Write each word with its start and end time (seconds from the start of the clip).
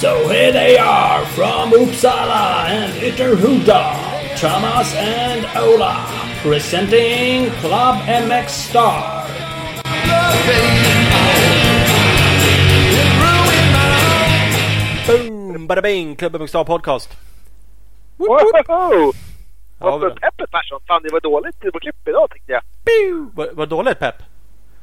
So 0.00 0.28
here 0.28 0.52
they 0.52 0.78
are 0.78 1.26
from 1.34 1.72
Uppsala 1.72 2.68
and 2.70 2.92
Ytterhuda, 3.02 4.38
Thomas 4.38 4.94
and 4.94 5.44
Ola, 5.58 6.06
presenting 6.40 7.50
Club 7.58 8.06
MX 8.06 8.48
Star. 8.48 9.26
Boom! 15.06 15.66
Bada 15.66 15.82
bing! 15.82 16.14
Klubben 16.14 16.40
Bokstav 16.40 16.64
Podcast. 16.64 17.08
Woho! 19.78 19.90
Ja, 19.90 19.98
Vad 19.98 20.20
peppet 20.20 20.50
Persson. 20.50 20.80
Fan 20.86 21.02
det 21.02 21.12
var 21.12 21.20
dåligt 21.20 21.60
på 21.72 21.78
klipp 21.80 22.08
idag 22.08 22.30
tyckte 22.30 22.52
jag. 22.52 22.62
Pew! 22.84 23.52
Var, 23.54 23.66
dåligt 23.66 23.98
pepp? 23.98 24.22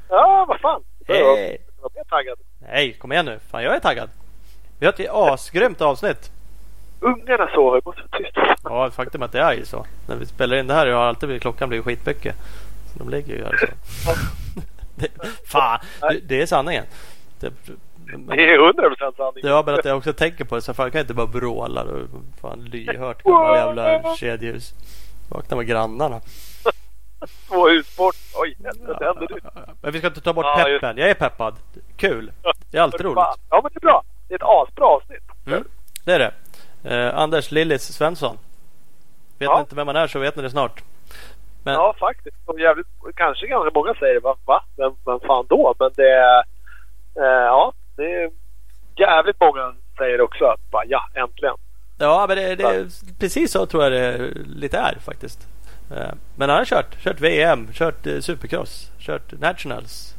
Ja, 0.09 0.45
vad 0.48 0.59
fan. 0.59 0.84
Hej. 1.08 1.58
Jag 1.81 1.91
mer 1.95 2.04
taggad. 2.04 2.38
Nej, 2.59 2.94
kom 2.94 3.12
igen 3.12 3.26
nu. 3.26 3.40
Fan, 3.52 3.63
jag 3.63 3.76
är 3.76 3.80
taggad. 3.80 4.09
Vi 4.80 4.85
har 4.85 4.94
ett 4.94 5.09
asgrymt 5.09 5.81
avsnitt. 5.81 6.31
Ungarna 6.99 7.48
sover. 7.54 7.81
Måste 7.85 8.02
vara 8.02 8.21
tyst. 8.21 8.59
Ja, 8.63 8.91
faktum 8.91 9.21
är 9.21 9.26
att 9.26 9.31
det 9.31 9.40
är 9.40 9.54
ju 9.54 9.66
så. 9.66 9.85
När 10.08 10.16
vi 10.16 10.26
spelar 10.26 10.58
in 10.58 10.68
det 10.68 10.73
här 10.73 10.88
har 10.88 11.04
alltid 11.04 11.30
blivit, 11.30 11.41
klockan 11.41 11.70
blivit 11.70 11.85
skitmycket. 11.85 12.35
Så 12.93 12.99
de 12.99 13.09
ligger 13.09 13.35
ju 13.35 13.43
här 13.43 13.57
så. 13.57 14.12
det, 14.96 15.07
fan, 15.48 15.80
det, 16.02 16.20
det 16.20 16.41
är 16.41 16.46
sanningen. 16.46 16.85
Det, 17.40 17.54
men, 18.08 18.38
Det 18.38 18.44
är 18.54 18.59
hundra 18.59 18.90
procent 18.90 19.16
sanning. 19.16 19.44
det 19.44 19.52
var 19.52 19.64
bara 19.64 19.76
att 19.76 19.86
jag 19.86 19.98
också 19.98 20.13
tänker 20.13 20.46
på 20.46 20.55
det. 20.55 20.62
Så 20.62 20.73
fan, 20.73 20.84
jag 20.86 20.91
kan 20.94 21.02
inte 21.02 21.13
bara 21.13 21.26
vråla. 21.26 21.82
Och, 21.84 22.02
fan, 22.41 22.59
lyhört 22.66 23.23
gamla 23.23 23.58
jävla 23.58 24.16
kedjehus. 24.16 24.73
Vakna 25.30 25.58
med 25.58 25.68
grannarna. 25.68 26.22
Två 27.48 27.68
hus 27.68 27.98
bort. 27.98 28.16
Oj, 28.36 28.58
helvete 28.66 29.05
händer 29.05 29.27
nu. 29.30 29.40
Men 29.82 29.91
vi 29.91 29.98
ska 29.99 30.07
inte 30.07 30.21
ta 30.21 30.34
bort 30.34 30.46
Ja, 30.46 30.63
peppen. 30.66 30.98
Jag 30.98 31.10
är 31.10 31.13
peppad. 31.13 31.55
Kul. 31.98 32.32
Det 32.71 32.77
är 32.77 32.82
alltid 32.82 33.02
roligt. 33.02 33.18
Ja, 33.49 33.62
men 33.63 33.71
det 33.74 33.77
är 33.77 33.79
bra. 33.79 34.04
Det 34.27 34.34
är 34.34 34.38
ett 34.38 34.44
asbra 34.44 34.85
avsnitt. 34.85 35.24
Mm, 35.48 35.63
det 36.05 36.13
är 36.13 36.20
det. 36.20 36.32
Eh, 36.96 37.18
Anders 37.20 37.51
Lillis 37.51 37.94
Svensson. 37.94 38.38
Vet 39.40 39.46
Ja. 39.49 39.55
ni 39.55 39.60
inte 39.60 39.76
vem 39.76 39.85
man 39.85 39.96
är 39.96 40.07
så 40.07 40.20
vet 40.20 40.35
ni 40.35 40.41
det 40.41 40.49
snart. 40.49 40.84
Men 41.63 41.74
Ja, 41.74 41.96
faktiskt. 41.99 42.38
Och 42.46 42.60
jävligt, 42.60 42.88
kanske 43.16 43.48
ganska 43.48 43.72
många 43.79 43.94
säger 43.94 44.20
va? 44.20 44.35
va? 44.46 44.63
Vem, 44.77 44.91
vem 45.05 45.20
fan 45.20 45.46
då? 45.49 45.76
Men 45.79 45.91
det 45.96 46.10
är... 46.12 46.40
Eh, 47.20 47.46
ja, 47.46 47.74
det 47.96 48.13
är 48.13 48.32
jävligt 48.96 49.40
många 49.40 49.76
säger 49.98 50.21
också 50.21 50.46
att 50.46 50.71
bara, 50.71 50.85
ja, 50.85 51.10
äntligen. 51.13 51.55
Ja, 51.98 52.26
men 52.27 52.38
det, 52.38 52.55
det, 52.55 52.90
precis 53.20 53.51
så 53.51 53.65
tror 53.65 53.84
jag 53.84 53.91
det 53.91 54.32
lite 54.46 54.77
är 54.77 54.98
faktiskt. 54.99 55.48
Eh, 55.91 56.12
Men 56.35 56.49
han 56.49 56.57
har 56.57 56.66
kört, 56.66 57.04
kört 57.04 57.21
VM, 57.21 57.68
kört 57.73 58.07
eh, 58.07 58.20
Supercross, 58.20 58.91
kört 58.99 59.32
Nationals. 59.32 60.16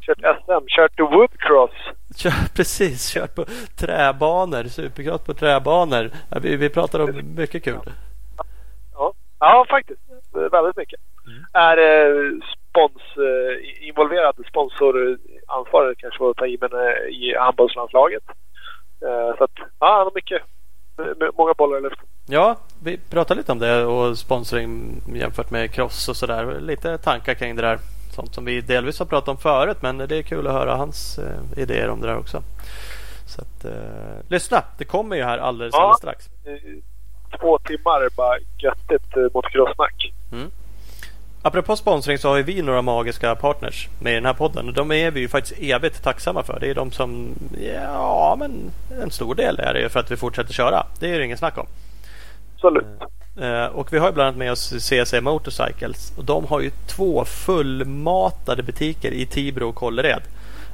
Kört 0.00 0.18
SM, 0.18 0.66
kört 0.68 1.00
Woodcross. 1.00 1.70
Kört, 2.16 2.54
precis, 2.54 3.14
kört 3.14 3.34
på 3.34 3.44
träbanor, 3.76 4.64
Supercross 4.64 5.20
på 5.20 5.34
träbanor. 5.34 6.10
Vi, 6.42 6.56
vi 6.56 6.68
pratar 6.68 7.00
om 7.00 7.34
mycket 7.36 7.64
kul. 7.64 7.92
Ja, 8.94 9.12
ja 9.38 9.66
faktiskt. 9.70 10.00
Väldigt 10.32 10.76
mycket. 10.76 11.00
Mm. 11.26 11.44
Är 11.52 11.76
eh, 11.76 12.40
spons, 12.70 13.02
eh, 13.16 13.88
involverad 13.88 14.34
sponsoransvarig 14.48 15.98
kanske 15.98 16.18
får 16.18 16.34
ta 16.34 16.46
i, 16.46 16.58
men 16.60 16.72
eh, 16.72 17.08
i 17.08 17.34
handbollslandslaget. 17.38 18.22
Eh, 19.06 19.36
så 19.38 19.44
att, 19.44 19.50
ja, 19.56 19.86
han 19.96 20.04
har 20.06 20.12
mycket. 20.14 20.42
m- 20.98 21.30
Många 21.38 21.54
bollar 21.54 21.78
i 21.78 21.80
luften. 21.80 22.06
Ja, 22.30 22.56
vi 22.82 22.98
pratar 23.10 23.34
lite 23.34 23.52
om 23.52 23.58
det 23.58 23.84
och 23.84 24.18
sponsring 24.18 25.00
jämfört 25.14 25.50
med 25.50 25.72
cross 25.72 26.08
och 26.08 26.16
sådär. 26.16 26.60
Lite 26.60 26.98
tankar 26.98 27.34
kring 27.34 27.56
det 27.56 27.62
där. 27.62 27.78
Sånt 28.14 28.34
som 28.34 28.44
vi 28.44 28.60
delvis 28.60 28.98
har 28.98 29.06
pratat 29.06 29.28
om 29.28 29.36
förut 29.36 29.76
men 29.82 29.98
det 29.98 30.16
är 30.16 30.22
kul 30.22 30.46
att 30.46 30.52
höra 30.52 30.74
hans 30.76 31.18
eh, 31.18 31.62
idéer 31.62 31.88
om 31.88 32.00
det 32.00 32.06
där 32.06 32.18
också. 32.18 32.42
Så 33.26 33.40
att, 33.42 33.64
eh, 33.64 34.30
lyssna, 34.30 34.62
det 34.78 34.84
kommer 34.84 35.16
ju 35.16 35.22
här 35.22 35.38
alldeles, 35.38 35.74
Ja. 35.74 35.80
alldeles 35.80 35.98
strax. 35.98 36.26
Eh, 36.46 37.38
Två 37.40 37.58
timmar 37.58 38.08
bara 38.16 38.38
göttigt 38.58 39.16
eh, 39.16 39.22
motocross-snack. 39.34 40.12
Apropå 41.42 41.76
sponsring 41.76 42.18
så 42.18 42.28
har 42.28 42.42
vi 42.42 42.62
några 42.62 42.82
magiska 42.82 43.34
partners 43.34 43.88
med 44.00 44.12
i 44.12 44.14
den 44.14 44.24
här 44.26 44.32
podden. 44.34 44.68
Och 44.68 44.74
de 44.74 44.92
är 44.92 45.10
vi 45.10 45.20
ju 45.20 45.28
faktiskt 45.28 45.60
evigt 45.60 46.02
tacksamma 46.02 46.42
för. 46.42 46.58
Det 46.60 46.70
är 46.70 46.74
de 46.74 46.92
som, 46.92 47.34
ja 47.74 48.36
men 48.38 48.70
en 49.02 49.10
stor 49.10 49.34
del 49.34 49.58
är 49.60 49.74
det 49.74 49.80
ju 49.80 49.88
för 49.88 50.00
att 50.00 50.10
vi 50.10 50.16
fortsätter 50.16 50.52
köra. 50.52 50.86
Det 51.00 51.14
är 51.14 51.18
det 51.18 51.24
ingen 51.24 51.38
snack 51.38 51.58
om. 51.58 51.66
Absolut. 52.54 52.86
Eh, 53.40 53.64
Och 53.64 53.92
vi 53.92 53.98
har 53.98 54.06
ju 54.06 54.12
bland 54.12 54.26
annat 54.28 54.38
med 54.38 54.52
oss 54.52 54.74
CC 54.78 55.20
Motorcycles. 55.20 56.12
Och 56.16 56.24
de 56.24 56.44
har 56.46 56.60
ju 56.60 56.70
två 56.86 57.24
fullmatade 57.24 58.62
butiker 58.62 59.10
i 59.12 59.26
Tibro 59.26 59.68
och 59.68 59.74
Kållered. 59.74 60.22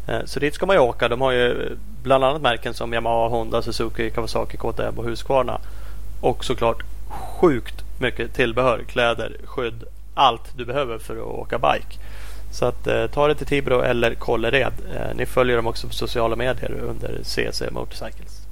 Eh, 0.08 0.24
Så 0.24 0.40
dit 0.40 0.54
ska 0.54 0.66
man 0.66 0.76
ju 0.76 0.80
åka. 0.82 1.08
De 1.08 1.20
har 1.20 1.32
ju 1.32 1.76
bland 2.02 2.24
annat 2.24 2.42
märken 2.42 2.74
som 2.74 2.92
Yamaha, 2.92 3.28
Honda, 3.28 3.62
Suzuki, 3.62 4.10
Kawasaki, 4.10 4.56
KTM 4.56 4.98
och 4.98 5.04
Husqvarna. 5.04 5.60
Och 6.20 6.44
såklart 6.44 6.82
sjukt 7.08 7.84
mycket 8.00 8.34
tillbehör, 8.34 8.80
kläder, 8.88 9.36
skydd, 9.44 9.84
allt 10.14 10.52
du 10.56 10.64
behöver 10.64 10.98
för 10.98 11.16
att 11.16 11.22
åka 11.22 11.58
bike. 11.58 11.98
Så 12.50 12.66
att 12.66 12.86
eh, 12.86 13.06
ta 13.06 13.28
det 13.28 13.34
till 13.34 13.46
Tibro 13.46 13.80
eller 13.80 14.14
Kållered. 14.14 14.72
Eh, 14.94 15.16
ni 15.16 15.26
följer 15.26 15.56
dem 15.56 15.66
också 15.66 15.86
på 15.86 15.92
sociala 15.92 16.36
medier 16.36 16.72
under 16.82 17.22
CC 17.22 17.70
Motorcycles. 17.70 18.46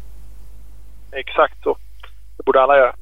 Exakt 1.13 1.63
så. 1.63 1.77
Det 2.37 2.43
borde 2.43 2.63
alla 2.63 2.77
göra. 2.77 2.95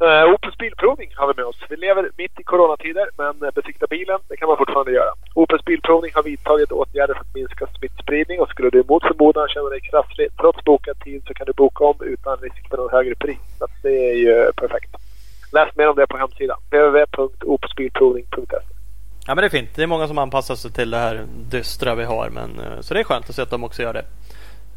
Eh, 0.00 0.24
uh, 0.24 0.34
Opels 0.34 0.58
Bilprovning 0.58 1.10
har 1.14 1.26
vi 1.26 1.34
med 1.36 1.44
oss. 1.44 1.60
Vi 1.68 1.76
lever 1.76 2.10
mitt 2.16 2.40
i 2.40 2.42
coronatider 2.42 3.06
men 3.16 3.42
eh, 3.42 3.54
besikta 3.54 3.86
bilen 3.86 4.18
det 4.28 4.36
kan 4.36 4.48
man 4.48 4.56
fortfarande 4.56 4.92
göra. 4.92 5.12
Opels 5.34 5.64
Bilprovning 5.64 6.12
har 6.14 6.22
vidtagit 6.22 6.72
åtgärder 6.72 7.14
för 7.14 7.20
att 7.20 7.34
minska 7.34 7.66
smittspridning 7.66 8.40
och 8.40 8.48
skulle 8.48 8.70
du 8.70 8.84
mot 8.88 9.02
förmodan 9.02 9.48
känna 9.48 9.68
dig 9.68 9.80
krasslig 9.80 10.28
trots 10.40 10.64
bokad 10.64 10.98
tid 11.00 11.22
så 11.26 11.34
kan 11.34 11.46
du 11.46 11.52
boka 11.52 11.84
om 11.84 11.96
utan 12.00 12.36
risk 12.36 12.68
för 12.70 12.76
någon 12.76 12.90
högre 12.90 13.14
pris. 13.14 13.38
Så 13.58 13.64
att 13.64 13.82
det 13.82 14.10
är 14.10 14.14
ju 14.14 14.52
perfekt. 14.52 14.90
Läs 15.54 15.76
mer 15.76 15.88
om 15.88 15.96
det 15.96 16.06
på 16.06 16.16
hemsidan. 16.18 16.56
www.opsbilprovning.se 16.70 18.56
Ja 19.26 19.34
men 19.34 19.36
det 19.36 19.44
är 19.46 19.50
fint. 19.50 19.70
Det 19.74 19.82
är 19.82 19.86
många 19.86 20.08
som 20.08 20.18
anpassar 20.18 20.54
sig 20.54 20.70
till 20.72 20.90
det 20.90 20.96
här 20.96 21.26
dystra 21.50 21.94
vi 21.94 22.04
har. 22.04 22.30
Men, 22.30 22.60
eh, 22.60 22.80
så 22.80 22.94
det 22.94 23.00
är 23.00 23.04
skönt 23.04 23.28
att 23.28 23.34
se 23.34 23.42
att 23.42 23.50
de 23.50 23.64
också 23.64 23.82
gör 23.82 23.92
det. 23.92 24.04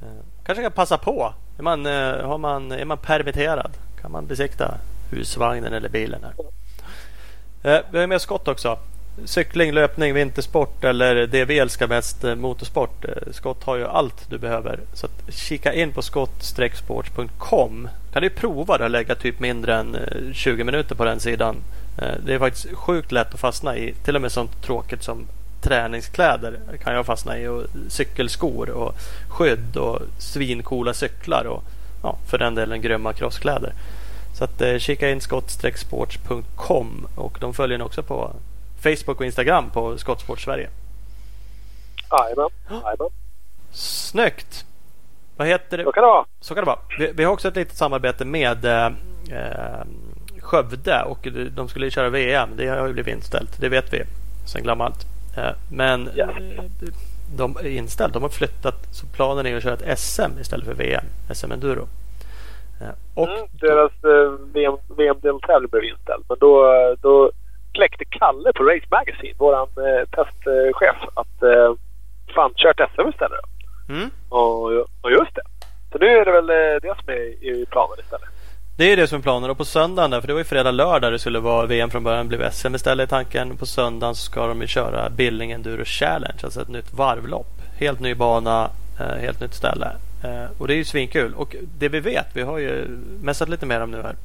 Eh, 0.02 0.08
kanske 0.46 0.64
kan 0.64 0.72
passa 0.72 0.98
på. 0.98 1.34
Är 1.58 1.64
man, 1.64 1.86
eh, 1.86 2.26
har 2.28 2.38
man, 2.38 2.72
är 2.72 2.86
man 2.86 2.98
permitterad 2.98 3.72
kan 4.02 4.12
man 4.12 4.28
besikta 4.28 4.74
husvagnen 5.12 5.74
eller 5.74 5.90
bilen. 5.90 6.22
här. 6.24 6.34
Vi 7.92 8.00
har 8.00 8.08
med 8.08 8.22
Scott 8.22 8.48
också. 8.48 8.78
Cykling, 9.26 9.72
löpning, 9.72 10.14
vintersport 10.14 10.84
eller 10.84 11.28
det 11.28 11.46
vi 11.46 11.60
älskar 11.60 11.88
mest, 11.88 12.24
eh, 12.24 12.36
motorsport. 12.36 13.06
Eh, 13.06 13.32
skott 13.32 13.64
har 13.64 13.76
ju 13.76 13.88
allt 13.88 14.30
du 14.30 14.38
behöver. 14.38 14.80
Så 14.94 15.06
att 15.06 15.34
kika 15.34 15.74
in 15.74 15.92
på 15.92 16.02
skott-sports.com. 16.02 17.90
Kan 18.14 18.22
du 18.22 18.30
prova 18.30 18.76
att 18.76 18.92
lägga 18.92 19.16
typ 19.16 19.40
mindre 19.40 19.76
än 19.76 19.96
eh, 19.96 20.34
20 20.34 20.64
minuter 20.64 20.96
på 20.96 21.06
den 21.06 21.20
sidan. 21.20 21.56
Det 22.26 22.34
är 22.34 22.40
faktiskt 22.40 22.74
sjukt 22.74 23.12
lätt 23.12 23.34
att 23.34 23.40
fastna 23.40 23.78
i. 23.78 23.94
Till 23.94 24.16
och 24.16 24.22
med 24.22 24.32
sånt 24.32 24.64
tråkigt 24.64 25.04
som 25.04 25.26
träningskläder 25.62 26.60
kan 26.84 26.94
jag 26.94 27.06
fastna 27.06 27.40
i. 27.40 27.48
Och 27.48 27.64
cykelskor 27.88 28.70
och 28.70 28.96
skydd 29.30 29.78
och 29.78 30.02
svincoola 30.18 30.94
cyklar. 30.94 31.46
Och 31.46 31.64
ja, 32.04 32.18
för 32.28 32.38
den 32.38 32.56
delen 32.56 32.82
grymma 32.82 33.14
crosskläder. 33.14 33.74
Så 34.38 34.44
att, 34.44 34.62
eh, 34.62 34.78
kika 34.78 35.10
in 35.10 35.22
skott-sports.com 35.22 37.08
och 37.16 37.38
de 37.42 37.54
följer 37.54 37.78
ni 37.78 37.84
också 37.84 38.04
på 38.04 38.34
Facebook 38.96 39.20
och 39.20 39.26
Instagram 39.26 39.70
på 39.70 39.98
Skottsport 39.98 40.40
Sverige. 40.40 40.70
Jajamän. 42.12 43.10
Snyggt! 43.72 44.66
Vad 45.38 45.48
heter 45.48 45.78
det? 45.78 45.84
Så 45.84 45.92
kan 45.92 46.04
det 46.04 46.08
vara. 46.08 46.26
Så 46.40 46.56
kan 46.56 46.62
det 46.64 46.66
vara. 46.66 46.80
Vi, 47.00 47.12
vi 47.12 47.24
har 47.24 47.34
också 47.34 47.48
ett 47.48 47.56
litet 47.56 47.78
samarbete 47.78 48.26
med 48.26 48.66
eh, 48.66 48.86
eh, 49.32 49.86
Skövde 50.40 51.04
och 51.04 51.28
de 51.56 51.68
skulle 51.68 51.92
köra 51.92 52.10
VM. 52.10 52.50
Det 52.58 52.68
har 52.68 52.88
ju 52.88 52.94
blivit 52.94 53.16
inställt. 53.16 53.62
Det 53.62 53.70
vet 53.70 53.94
vi 53.94 54.04
sen 54.46 54.64
gammalt. 54.64 55.06
Eh, 55.38 55.52
men 55.72 56.08
eh, 56.08 56.28
de 57.36 57.58
är 57.58 57.66
inställt. 57.66 58.14
De 58.14 58.22
har 58.22 58.30
flyttat. 58.30 58.76
Så 58.92 59.08
planen 59.08 59.46
är 59.46 59.58
att 59.58 59.64
köra 59.64 59.74
ett 59.74 60.00
SM 60.00 60.40
istället 60.42 60.66
för 60.66 60.74
VM. 60.74 61.06
SM 61.34 61.52
Enduro. 61.52 61.88
Eh, 62.82 62.88
och 63.14 63.28
Mm, 63.28 63.48
deras 63.52 63.92
eh, 64.04 64.32
VM, 64.54 64.78
VM-deltävling 64.98 65.70
blev 65.70 65.84
inställd. 65.84 66.24
Men 66.30 66.38
då, 66.40 66.64
då 67.02 67.32
kläckte 67.78 68.06
Kalle 68.20 68.50
på 68.58 68.64
Race 68.64 68.88
Magazine, 68.98 69.36
våran 69.38 69.70
eh, 69.88 70.04
testchef, 70.16 71.00
att 71.22 71.38
eh, 71.52 71.70
fan 72.36 72.52
kört 72.56 72.80
SM 72.92 73.08
istället 73.10 73.40
då. 73.42 73.48
Mm. 73.94 74.10
Och, 74.30 74.64
och 75.04 75.12
just 75.12 75.36
det. 75.36 75.46
Så 75.92 75.98
nu 75.98 76.08
är 76.08 76.26
det 76.26 76.32
väl 76.32 76.50
eh, 76.50 76.76
det 76.82 76.96
som 77.00 77.10
är 77.18 77.24
i 77.52 77.66
planen 77.72 77.98
istället. 78.00 78.30
Det 78.78 78.92
är 78.92 78.98
det 78.98 79.08
som 79.08 79.18
är 79.20 79.24
planen. 79.24 79.50
Och 79.50 79.58
på 79.58 79.66
söndagen, 79.66 80.12
där, 80.12 80.22
för 80.22 80.28
det 80.28 80.34
var 80.34 80.40
ju 80.40 80.54
fredag, 80.54 80.72
lördag 80.72 81.12
det 81.12 81.20
skulle 81.20 81.40
vara 81.40 81.66
VM 81.66 81.90
från 81.90 82.04
början. 82.04 82.28
blev 82.28 82.52
SM 82.52 82.76
istället 82.76 83.10
i 83.10 83.10
tanken. 83.10 83.58
På 83.58 83.66
söndagen 83.66 84.16
ska 84.16 84.48
de 84.48 84.62
ju 84.62 84.68
köra 84.68 85.10
Billing 85.10 85.52
Enduro 85.52 85.86
Challenge. 85.86 86.40
Alltså 86.44 86.62
ett 86.62 86.68
nytt 86.68 86.94
varvlopp. 86.94 87.62
Helt 87.80 88.00
ny 88.00 88.16
bana, 88.16 88.70
eh, 89.00 89.22
helt 89.22 89.42
nytt 89.42 89.54
ställe. 89.54 89.92
Eh, 90.24 90.46
och 90.58 90.68
det 90.68 90.74
är 90.74 90.78
ju 90.78 90.86
svinkul. 90.86 91.34
Och 91.34 91.56
det 91.80 91.90
vi 91.90 92.00
vet, 92.00 92.28
vi 92.34 92.42
har 92.42 92.58
ju 92.58 92.88
mässat 93.22 93.50
lite 93.50 93.66
mer 93.66 93.82
om 93.82 93.92
nu 93.92 94.02
här. 94.02 94.16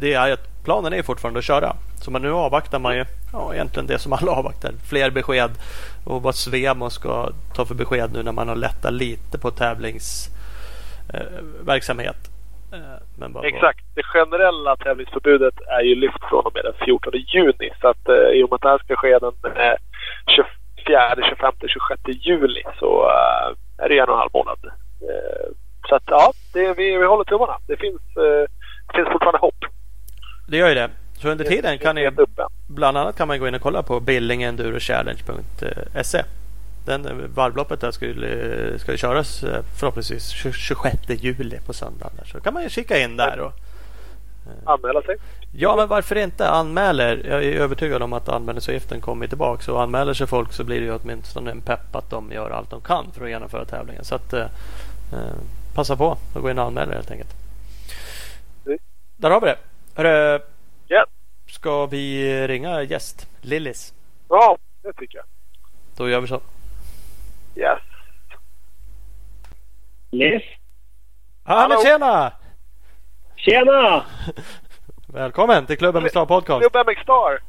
Det 0.00 0.14
är 0.14 0.32
att 0.32 0.64
planen 0.64 0.92
är 0.92 1.02
fortfarande 1.02 1.38
att 1.38 1.44
köra. 1.44 1.76
Så 1.96 2.10
man 2.10 2.22
nu 2.22 2.32
avvaktar 2.32 2.78
man 2.78 2.96
ju 2.96 3.04
ja, 3.32 3.54
egentligen 3.54 3.86
det 3.86 3.98
som 3.98 4.12
alla 4.12 4.32
avvaktar. 4.32 4.72
Fler 4.90 5.10
besked 5.10 5.50
och 6.04 6.22
vad 6.22 6.34
Svemo 6.34 6.90
ska 6.90 7.30
ta 7.54 7.64
för 7.64 7.74
besked 7.74 8.12
nu 8.12 8.22
när 8.22 8.32
man 8.32 8.48
har 8.48 8.56
lättat 8.56 8.92
lite 8.92 9.38
på 9.38 9.50
tävlingsverksamhet. 9.50 12.30
Eh, 12.72 12.92
eh, 13.22 13.28
bara, 13.28 13.48
Exakt. 13.48 13.84
Det 13.94 14.02
generella 14.02 14.76
tävlingsförbudet 14.76 15.54
är 15.66 15.80
ju 15.80 15.94
lyft 15.94 16.24
från 16.28 16.46
och 16.46 16.54
med 16.54 16.64
den 16.64 16.74
14 16.84 17.12
juni. 17.14 17.70
Så 17.80 17.88
att 17.88 18.08
eh, 18.08 18.14
i 18.14 18.42
och 18.42 18.50
med 18.50 18.54
att 18.54 18.62
det 18.62 18.68
här 18.68 18.78
ska 18.78 18.96
ske 18.96 19.18
den 19.18 19.34
eh, 19.44 19.74
24, 20.76 21.16
25, 21.28 21.54
26 21.66 22.00
juli 22.26 22.62
så 22.78 23.10
eh, 23.10 23.54
är 23.84 23.88
det 23.88 23.98
en 23.98 24.08
och 24.08 24.14
en 24.14 24.18
halv 24.18 24.30
månad. 24.34 24.58
Eh, 25.08 25.46
så 25.88 25.94
att 25.94 26.02
ja, 26.06 26.32
det, 26.52 26.74
vi, 26.74 26.96
vi 26.96 27.06
håller 27.06 27.24
tummarna. 27.24 27.58
Det 27.66 27.76
finns, 27.76 28.02
eh, 28.16 28.44
det 28.86 28.94
finns 28.94 29.08
fortfarande 29.12 29.38
hopp. 29.38 29.64
Det 30.46 30.56
gör 30.56 30.68
ju 30.68 30.74
det. 30.74 30.90
Så 31.18 31.28
under 31.28 31.44
tiden 31.44 31.78
kan 31.78 31.94
ni 31.94 32.10
bland 32.66 32.98
annat 32.98 33.16
kan 33.16 33.28
man 33.28 33.40
gå 33.40 33.48
in 33.48 33.54
och 33.54 33.60
kolla 33.60 33.82
på 33.82 34.00
billingendurochallenge.se. 34.00 36.24
Den 36.84 37.32
varvloppet 37.34 37.80
där 37.80 37.90
skulle, 37.90 38.78
skulle 38.78 38.98
köras 38.98 39.42
eh, 39.42 39.62
förhoppningsvis 39.78 40.28
26 40.28 40.96
juli 41.08 41.58
på 41.66 41.72
söndagen. 41.72 42.12
Så 42.24 42.40
kan 42.40 42.54
man 42.54 42.62
ju 42.62 42.68
kika 42.68 42.98
in 42.98 43.16
där. 43.16 43.40
Och, 43.40 43.52
Anmäla 44.64 45.02
sig. 45.02 45.16
Ja, 45.52 45.76
men 45.76 45.88
varför 45.88 46.16
inte? 46.16 46.48
Anmäler. 46.48 47.22
Jag 47.28 47.44
är 47.44 47.52
övertygad 47.52 48.02
om 48.02 48.12
att 48.12 48.28
anmälningsavgiften 48.28 49.00
kommer 49.00 49.26
tillbaka. 49.26 49.62
Så 49.62 49.78
anmäler 49.78 50.14
sig 50.14 50.26
folk 50.26 50.52
så 50.52 50.64
blir 50.64 50.80
det 50.80 50.86
ju 50.86 50.94
åtminstone 50.94 51.50
en 51.50 51.60
pepp 51.60 51.96
att 51.96 52.10
de 52.10 52.32
gör 52.32 52.50
allt 52.50 52.70
de 52.70 52.80
kan 52.80 53.12
för 53.12 53.24
att 53.24 53.30
genomföra 53.30 53.64
tävlingen. 53.64 54.04
Så 54.04 54.14
att, 54.14 54.32
eh, 54.32 54.46
eh 55.12 55.34
passa 55.74 55.96
på 55.96 56.18
att 56.34 56.42
gå 56.42 56.50
in 56.50 56.58
och 56.58 56.64
anmäla 56.64 56.92
helt 56.92 57.10
enkelt. 57.10 57.30
Mm. 58.66 58.78
Där 59.16 59.30
har 59.30 59.40
vi 59.40 59.46
det. 59.46 59.56
Hörru, 59.96 60.40
yeah. 60.88 61.06
Ska 61.46 61.86
vi 61.86 62.46
ringa 62.48 62.82
gäst? 62.82 63.28
Lillis? 63.40 63.94
Ja, 64.28 64.58
det 64.82 64.92
tycker 64.92 65.18
jag. 65.18 65.26
Då 65.96 66.08
gör 66.08 66.20
vi 66.20 66.28
så. 66.28 66.40
Yes. 67.56 67.78
Liss? 70.10 70.42
Ja, 71.46 71.66
men 71.68 71.78
tjena! 71.82 72.32
Tjena! 73.36 74.04
Välkommen 75.06 75.66
till 75.66 75.78
Klubben 75.78 76.02
med 76.02 76.10
Star 76.10 76.26
Podcast. 76.26 76.60
Klubben 76.60 76.86
med 76.86 76.96
Star. 77.02 77.40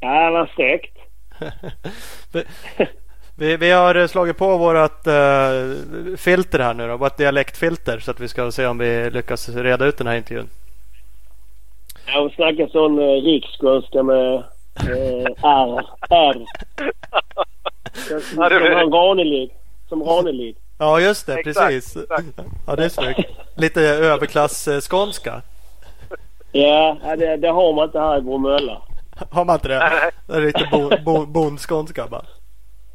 Ja, 0.00 0.30
vad 0.30 0.48
stekt. 0.48 0.98
vi, 3.36 3.56
vi, 3.56 3.70
har 3.70 4.06
slagit 4.06 4.38
på 4.38 4.58
vårt 4.58 5.06
uh, 5.06 6.16
filter 6.16 6.58
här 6.58 6.74
nu 6.74 6.88
då, 6.88 6.96
vårt 6.96 7.16
dialektfilter 7.16 7.98
så 7.98 8.10
att 8.10 8.20
vi 8.20 8.28
ska 8.28 8.50
se 8.50 8.66
om 8.66 8.78
vi 8.78 9.10
lyckas 9.10 9.48
reda 9.48 9.84
ut 9.84 9.98
den 9.98 10.06
här 10.06 10.16
intervjun. 10.16 10.48
Ja, 12.06 12.20
hon 12.20 12.30
snackar 12.30 12.66
sån 12.66 12.98
uh, 12.98 13.22
riksskånska 13.22 14.02
med 14.02 14.34
uh, 14.88 15.26
R. 15.42 15.86
R. 16.10 16.44
Som, 17.94 18.20
som 18.20 18.42
Ranelid. 18.92 19.50
Som 19.88 20.02
Ranelid. 20.02 20.56
Ja 20.78 21.00
just 21.00 21.26
det, 21.26 21.34
exakt, 21.34 21.66
precis. 21.66 21.96
Exakt. 21.96 22.26
Ja 22.66 22.76
det 22.76 22.84
är 22.84 22.88
snyggt. 22.88 23.30
Lite 23.56 23.80
överklass-skånska. 23.82 25.42
Ja, 26.52 26.96
det, 27.18 27.36
det, 27.36 27.48
har 27.48 27.72
man 27.72 27.84
inte 27.84 28.00
här 28.00 28.18
i 28.18 28.20
Bromölla. 28.20 28.82
Har 29.30 29.44
man 29.44 29.54
inte 29.54 29.68
det? 29.68 30.12
Det 30.26 30.34
är 30.34 30.40
lite 30.40 30.68
bo, 30.72 30.90
bo, 31.04 31.26
bondskånska 31.26 32.06
bara. 32.06 32.24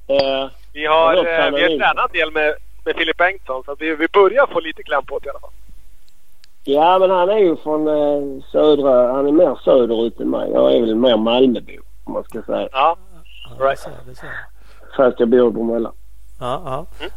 Uh, 0.09 0.49
vi 0.73 0.85
har, 0.85 1.17
uh, 1.17 1.55
vi 1.55 1.61
har 1.61 1.77
tränat 1.77 2.09
en 2.09 2.19
del 2.19 2.31
med, 2.31 2.55
med 2.85 2.95
Filip 2.95 3.17
Bengtsson 3.17 3.63
så 3.65 3.75
vi, 3.79 3.95
vi 3.95 4.07
börjar 4.07 4.47
få 4.47 4.59
lite 4.59 4.83
kläm 4.83 5.05
på 5.05 5.19
det 5.19 5.27
i 5.27 5.29
alla 5.29 5.39
fall. 5.39 5.49
Ja, 6.63 6.99
men 6.99 7.09
han 7.09 7.29
är 7.29 7.37
ju 7.37 7.55
från 7.55 7.87
eh, 7.87 8.43
södra... 8.51 9.13
Han 9.13 9.27
är 9.27 9.31
mer 9.31 9.59
söderut 9.63 10.19
än 10.19 10.29
mig. 10.29 10.51
Jag 10.51 10.75
är 10.75 10.81
väl 10.81 10.95
mer 10.95 11.17
Malmöbo 11.17 11.81
om 12.03 12.13
man 12.13 12.23
ska 12.23 12.41
säga. 12.41 12.69
Ja, 12.71 12.97
right. 13.59 13.87
Fast 14.95 15.19
jag 15.19 15.29
bor 15.29 15.47
i 15.47 15.51
Bromölla. 15.51 15.91
Ja, 16.39 16.61
ja. 16.65 16.85
Mm. 16.99 17.11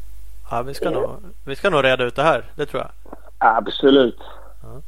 ja 0.50 0.62
vi, 0.62 0.74
ska 0.74 0.90
nog, 0.90 1.10
vi 1.46 1.56
ska 1.56 1.70
nog 1.70 1.84
reda 1.84 2.04
ut 2.04 2.16
det 2.16 2.22
här. 2.22 2.44
Det 2.56 2.66
tror 2.66 2.82
jag. 2.82 2.90
Absolut. 3.38 4.18
Ja. 4.62 4.80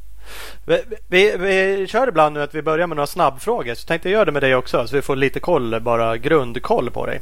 Vi, 0.65 0.83
vi, 1.07 1.37
vi 1.37 1.87
kör 1.87 2.07
ibland 2.07 2.33
nu 2.33 2.41
att 2.41 2.55
vi 2.55 2.61
börjar 2.61 2.87
med 2.87 2.95
några 2.95 3.07
snabbfrågor. 3.07 3.73
Så 3.73 3.87
tänkte 3.87 4.09
jag 4.09 4.13
göra 4.13 4.25
det 4.25 4.31
med 4.31 4.43
dig 4.43 4.55
också 4.55 4.87
så 4.87 4.95
vi 4.95 5.01
får 5.01 5.15
lite 5.15 5.39
koll, 5.39 5.79
bara 5.81 6.17
grundkoll 6.17 6.91
på 6.91 7.05
dig. 7.05 7.21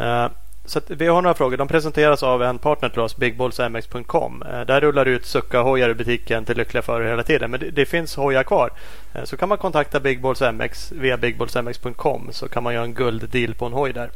Uh, 0.00 0.26
så 0.68 0.80
vi 0.86 1.06
har 1.06 1.22
några 1.22 1.34
frågor. 1.34 1.56
De 1.56 1.68
presenteras 1.68 2.22
av 2.22 2.42
en 2.42 2.58
partner 2.58 2.88
till 2.88 3.00
oss, 3.00 3.16
bigballsmx.com. 3.16 4.42
Eh, 4.42 4.60
där 4.60 4.80
rullar 4.80 5.06
ut 5.06 5.26
Succa-hojar 5.26 5.90
i 5.90 5.94
butiken 5.94 6.44
till 6.44 6.56
lyckliga 6.56 6.82
förare 6.82 7.08
hela 7.08 7.22
tiden. 7.22 7.50
Men 7.50 7.60
det, 7.60 7.70
det, 7.70 7.86
finns 7.86 8.16
hojar 8.16 8.42
kvar. 8.42 8.70
Eh, 9.14 9.24
så 9.24 9.36
kan 9.36 9.48
man 9.48 9.58
kontakta 9.58 10.00
Big 10.00 10.20
Balls 10.20 10.40
MX 10.40 10.92
via 10.92 11.16
bigballsmx.com 11.16 12.28
så 12.32 12.48
kan 12.48 12.62
man 12.62 12.74
göra 12.74 12.84
en 12.84 12.94
gulddeal 12.94 13.54
på 13.54 13.66
en 13.66 13.72
hoj 13.72 13.92
där. 13.92 14.10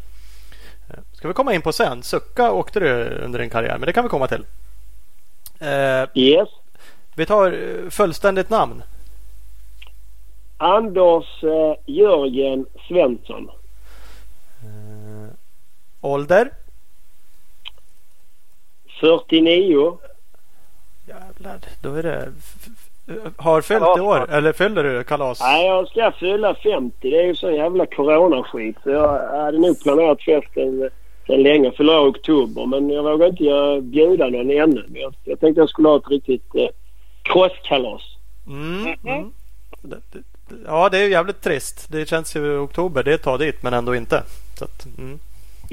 Eh, 0.91 0.99
ska 1.13 1.29
vi 1.29 1.35
komma 1.35 1.55
in 1.55 1.63
på 1.63 1.73
sen. 1.73 2.03
Succa 2.03 2.53
åkte 2.53 2.81
du 2.81 3.05
under 3.25 3.39
din 3.39 3.51
karriär, 3.51 3.79
men 3.79 3.87
det 3.87 3.93
kan 3.93 4.05
vi 4.05 4.11
komma 4.11 4.27
till. 4.27 4.45
Yes. 6.15 6.49
Vi 7.17 7.27
tar 7.27 7.57
fullständigt 7.91 8.51
namn. 8.51 8.83
Anders 10.57 11.43
Jörgen 11.87 12.67
Svensson. 12.89 13.51
Ålder? 16.03 16.51
49. 19.01 19.99
Jävlar, 21.09 21.59
då 21.83 21.95
är 21.95 22.03
det... 22.03 22.33
Har 23.37 23.61
fyllt 23.61 23.99
i 23.99 24.01
år? 24.01 24.31
Eller 24.31 24.53
fyller 24.53 24.85
du 24.85 25.05
kalas? 25.05 25.41
Nej, 25.41 25.67
jag 25.67 25.89
ska 25.89 26.13
fylla 26.13 26.55
50. 26.55 27.11
Det 27.11 27.21
är 27.23 27.27
ju 27.27 27.37
så 27.37 27.51
jävla 27.51 27.87
coronaskit. 27.87 28.77
Så 28.83 28.91
jag 28.91 29.29
hade 29.45 29.59
nog 29.59 29.83
planerat 29.83 30.23
festen 30.23 30.91
sen 31.27 31.43
länge. 31.43 31.73
Fyller 31.73 32.07
i 32.07 32.11
oktober. 32.11 32.67
Men 32.67 32.91
jag 32.91 33.03
vågar 33.03 33.27
inte 33.27 33.81
bjuda 33.83 34.29
någon 34.29 34.51
ännu. 34.51 34.85
Jag, 34.93 35.15
jag 35.25 35.41
tänkte 35.41 35.61
jag 35.61 35.69
skulle 35.69 35.89
ha 35.89 35.97
ett 35.97 36.11
riktigt 36.11 36.55
eh, 36.55 36.69
crosskalas. 37.23 38.03
Mm, 38.47 38.95
mm. 39.05 39.33
Ja, 40.67 40.89
det 40.89 40.99
är 40.99 41.03
ju 41.03 41.11
jävligt 41.11 41.43
trist. 41.43 41.89
Det 41.91 42.09
känns 42.09 42.37
ju 42.37 42.59
oktober. 42.59 43.03
Det 43.03 43.11
är 43.11 43.15
ett 43.15 43.23
tag 43.23 43.39
dit 43.39 43.63
men 43.63 43.75
ändå 43.75 43.95
inte. 43.95 44.23
Så 44.59 44.65
att, 44.65 44.87
mm. 44.99 45.19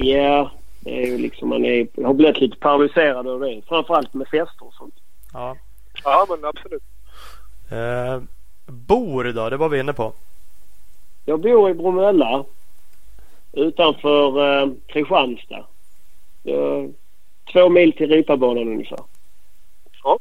Ja, 0.01 0.51
det 0.79 1.03
är 1.03 1.07
ju 1.07 1.17
liksom 1.17 1.49
man 1.49 1.65
är, 1.65 2.03
har 2.03 2.13
blivit 2.13 2.39
lite 2.39 2.57
paralyserad 2.57 3.27
av 3.27 3.39
det. 3.39 3.61
Framförallt 3.67 4.13
med 4.13 4.27
fester 4.27 4.67
och 4.67 4.73
sånt. 4.73 4.95
Ja, 5.33 5.57
ja 6.03 6.25
men 6.29 6.45
absolut. 6.45 6.83
Eh, 7.71 8.21
bor 8.65 9.23
då? 9.23 9.49
Det 9.49 9.57
var 9.57 9.69
vi 9.69 9.79
inne 9.79 9.93
på. 9.93 10.13
Jag 11.25 11.39
bor 11.39 11.69
i 11.69 11.73
Bromölla. 11.73 12.45
Utanför 13.53 14.61
eh, 14.61 14.69
Kristianstad. 14.87 15.65
Eh, 16.43 16.85
två 17.53 17.69
mil 17.69 17.93
till 17.93 18.09
Ripabanan 18.09 18.67
ungefär. 18.67 18.99
Ja. 20.03 20.19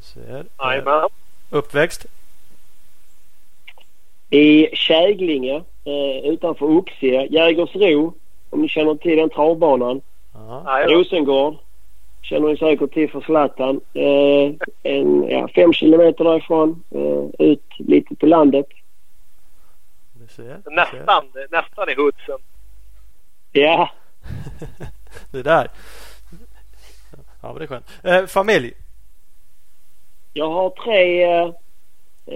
Ser. 0.00 0.44
Eh, 0.58 1.06
uppväxt? 1.50 2.06
I 4.30 4.76
Käglinge 4.76 5.62
eh, 5.84 6.30
utanför 6.30 6.66
Oxie. 6.66 7.26
Jägersro 7.30 8.14
om 8.50 8.62
ni 8.62 8.68
känner 8.68 8.94
till 8.94 9.16
den 9.16 9.30
travbanan. 9.30 10.00
Ja. 10.34 10.86
Rosengård 10.86 11.58
känner 12.22 12.48
ni 12.48 12.56
säkert 12.56 12.92
till 12.92 13.10
för 13.10 13.20
Zlatan. 13.20 13.80
Eh, 13.94 14.52
en, 14.82 15.28
ja, 15.28 15.48
fem 15.54 15.72
kilometer 15.72 16.24
därifrån. 16.24 16.82
Eh, 16.90 17.46
ut 17.46 17.64
lite 17.78 18.14
på 18.14 18.26
landet. 18.26 18.66
Ser, 20.28 20.62
nästan, 20.70 21.24
nästan 21.50 21.88
i 21.88 21.94
Hudsen. 21.94 22.38
Ja. 23.52 23.90
det 25.32 25.42
där. 25.42 25.68
Ja, 27.42 27.48
men 27.48 27.54
det 27.54 27.64
är 27.64 27.66
skönt. 27.66 27.90
Eh, 28.02 28.26
familj? 28.26 28.72
Jag 30.32 30.50
har 30.50 30.70
tre 30.70 31.24
eh, 31.24 31.52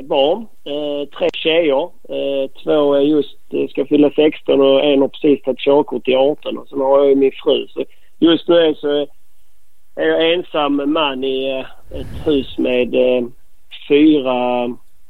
barn. 0.03 0.47
Eh, 0.65 1.09
tre 1.19 1.29
tjejer. 1.35 1.83
Eh, 2.09 2.51
två 2.63 2.95
är 2.95 3.01
just 3.01 3.39
eh, 3.51 3.69
ska 3.69 3.87
fylla 3.87 4.11
16 4.17 4.61
och 4.61 4.85
en 4.85 5.01
har 5.01 5.09
precis 5.09 5.43
tagit 5.43 5.59
körkort 5.59 6.09
i 6.09 6.15
18. 6.15 6.59
Och 6.59 6.69
sen 6.69 6.81
har 6.81 7.05
jag 7.05 7.19
min 7.19 7.33
fru. 7.33 7.67
Så 7.69 7.85
just 8.19 8.49
nu 8.49 8.75
så 8.75 9.07
är 9.97 10.07
jag 10.07 10.33
ensam 10.33 10.93
man 10.93 11.25
i 11.25 11.51
eh, 11.51 12.01
ett 12.01 12.27
hus 12.27 12.59
med 12.59 12.95
eh, 12.95 13.27
fyra 13.89 14.65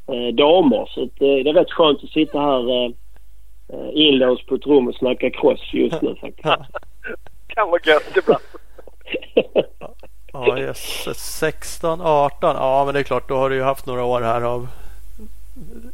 eh, 0.06 0.34
damer. 0.34 0.90
Så 0.94 1.02
att, 1.02 1.16
det 1.18 1.50
är 1.50 1.52
rätt 1.52 1.70
skönt 1.70 2.04
att 2.04 2.10
sitta 2.10 2.40
här 2.40 2.92
inlåst 3.92 4.46
på 4.46 4.54
ett 4.54 4.66
rum 4.66 4.88
och 4.88 4.94
snacka 4.94 5.30
cross 5.30 5.60
just 5.72 6.02
nu 6.02 6.14
faktiskt. 6.20 6.48
kan 7.46 7.70
vara 7.70 7.80
gött 7.84 8.16
ibland. 8.16 8.42
Ja, 10.34 10.58
yes. 10.58 11.08
16, 11.16 12.00
18. 12.00 12.56
Ja, 12.56 12.84
men 12.84 12.94
det 12.94 13.00
är 13.00 13.04
klart, 13.04 13.28
då 13.28 13.36
har 13.36 13.50
du 13.50 13.56
ju 13.56 13.62
haft 13.62 13.86
några 13.86 14.04
år 14.04 14.20
här 14.20 14.42
av 14.42 14.68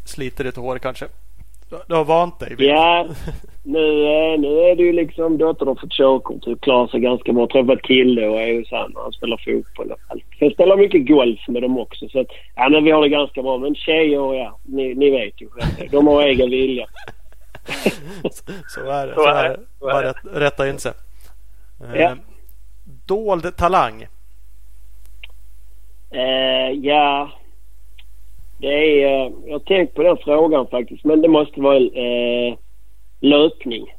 sliter 0.04 0.44
ditt 0.44 0.56
hår 0.56 0.78
kanske. 0.78 1.06
Du 1.86 1.94
har 1.94 2.04
vant 2.04 2.38
dig? 2.38 2.54
Ja, 2.58 3.06
nu, 3.62 4.04
eh, 4.04 4.40
nu 4.40 4.60
är 4.60 4.76
det 4.76 4.82
ju 4.82 4.92
liksom 4.92 5.38
dottern 5.38 5.68
har 5.68 5.74
fått 5.74 5.92
körkort 5.92 6.46
och 6.46 6.60
klarar 6.60 6.86
sig 6.86 7.00
ganska 7.00 7.32
bra. 7.32 7.46
Träffat 7.46 7.82
kille 7.82 8.26
och 8.26 8.40
är 8.40 8.58
hos 8.58 8.70
han 8.70 8.92
han 8.96 9.12
spelar 9.12 9.36
fotboll 9.36 9.90
och 9.92 9.98
allt. 10.08 10.24
Sen 10.38 10.50
spelar 10.50 10.76
mycket 10.76 11.08
golf 11.08 11.48
med 11.48 11.62
dem 11.62 11.78
också. 11.78 12.08
Så 12.08 12.20
att, 12.20 12.26
ja, 12.54 12.68
men 12.68 12.84
vi 12.84 12.90
har 12.90 13.02
det 13.02 13.08
ganska 13.08 13.42
bra. 13.42 13.58
Men 13.58 13.74
tjejer, 13.74 14.34
ja, 14.34 14.58
ni, 14.62 14.94
ni 14.94 15.10
vet 15.10 15.40
ju 15.40 15.48
själva. 15.50 15.90
De 15.90 16.06
har 16.06 16.22
egen 16.22 16.50
vilja. 16.50 16.86
så 18.68 18.90
är 18.90 19.06
det. 19.06 19.14
Så 19.14 19.26
är 19.26 19.48
det. 19.48 19.60
Bara 19.80 20.02
rätt, 20.02 20.16
rätta 20.32 20.68
in 20.68 20.78
sig. 20.78 20.92
Ja. 21.94 22.00
Eh, 22.00 22.12
dold 23.06 23.56
talang? 23.56 24.06
Eh, 26.10 26.70
ja, 26.70 27.30
det 28.58 29.02
är... 29.02 29.26
Eh, 29.26 29.32
jag 29.46 29.52
har 29.52 29.58
tänkt 29.58 29.94
på 29.94 30.02
den 30.02 30.16
frågan 30.24 30.66
faktiskt. 30.66 31.04
Men 31.04 31.22
det 31.22 31.28
måste 31.28 31.60
vara 31.60 31.76
eh, 31.76 32.56
löpning. 33.20 33.94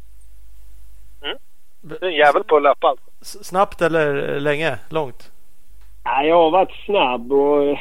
Mm. 1.23 1.37
Du 1.81 1.95
är 1.95 2.05
en 2.05 2.15
jävel 2.15 2.43
på 2.43 2.55
att 2.55 2.63
löpa 2.63 2.87
alltså. 2.87 3.43
Snabbt 3.43 3.81
eller 3.81 4.39
länge? 4.39 4.79
Långt? 4.89 5.31
Ja, 6.03 6.23
jag 6.23 6.35
har 6.35 6.51
varit 6.51 6.85
snabb 6.85 7.31
och 7.31 7.63
eh, 7.63 7.77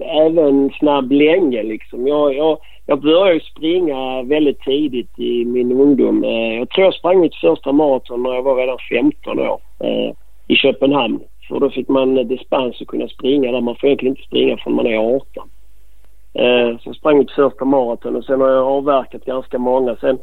även 0.00 0.70
snabb 0.78 1.12
länge 1.12 1.62
liksom. 1.62 2.06
Jag, 2.06 2.34
jag, 2.34 2.58
jag 2.86 3.00
började 3.00 3.40
springa 3.40 4.22
väldigt 4.22 4.60
tidigt 4.60 5.18
i 5.18 5.44
min 5.44 5.72
ungdom. 5.72 6.24
Eh, 6.24 6.58
jag 6.58 6.70
tror 6.70 6.84
jag 6.84 6.94
sprang 6.94 7.20
mitt 7.20 7.34
första 7.34 7.72
maraton 7.72 8.22
när 8.22 8.34
jag 8.34 8.42
var 8.42 8.56
redan 8.56 8.78
15 8.90 9.38
år 9.38 9.60
eh, 9.78 10.12
i 10.46 10.56
Köpenhamn. 10.56 11.20
För 11.48 11.60
då 11.60 11.70
fick 11.70 11.88
man 11.88 12.28
dispens 12.28 12.80
att 12.80 12.86
kunna 12.86 13.08
springa 13.08 13.52
där. 13.52 13.60
Man 13.60 13.76
får 13.76 13.86
egentligen 13.86 14.16
inte 14.16 14.26
springa 14.26 14.56
förrän 14.56 14.76
man 14.76 14.86
är 14.86 14.96
18. 14.96 15.50
Eh, 16.34 16.78
så 16.78 16.88
jag 16.88 16.96
sprang 16.96 17.18
mitt 17.18 17.30
första 17.30 17.64
maraton 17.64 18.16
och 18.16 18.24
sen 18.24 18.40
har 18.40 18.48
jag 18.48 18.66
avverkat 18.66 19.24
ganska 19.24 19.58
många. 19.58 19.96
Sen 19.96 20.18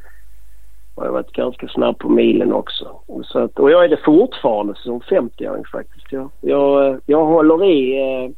har 0.95 1.05
jag 1.05 1.11
varit 1.11 1.31
ganska 1.31 1.67
snabb 1.67 1.97
på 1.97 2.09
milen 2.09 2.53
också. 2.53 2.99
Så 3.23 3.39
att, 3.39 3.59
och 3.59 3.71
jag 3.71 3.83
är 3.83 3.89
det 3.89 4.03
fortfarande 4.05 4.75
som 4.75 4.99
50-åring 4.99 5.65
faktiskt. 5.71 6.11
Jag, 6.11 6.29
jag, 6.41 6.99
jag 7.05 7.25
håller 7.25 7.63
i. 7.65 7.99
Eh, 7.99 8.31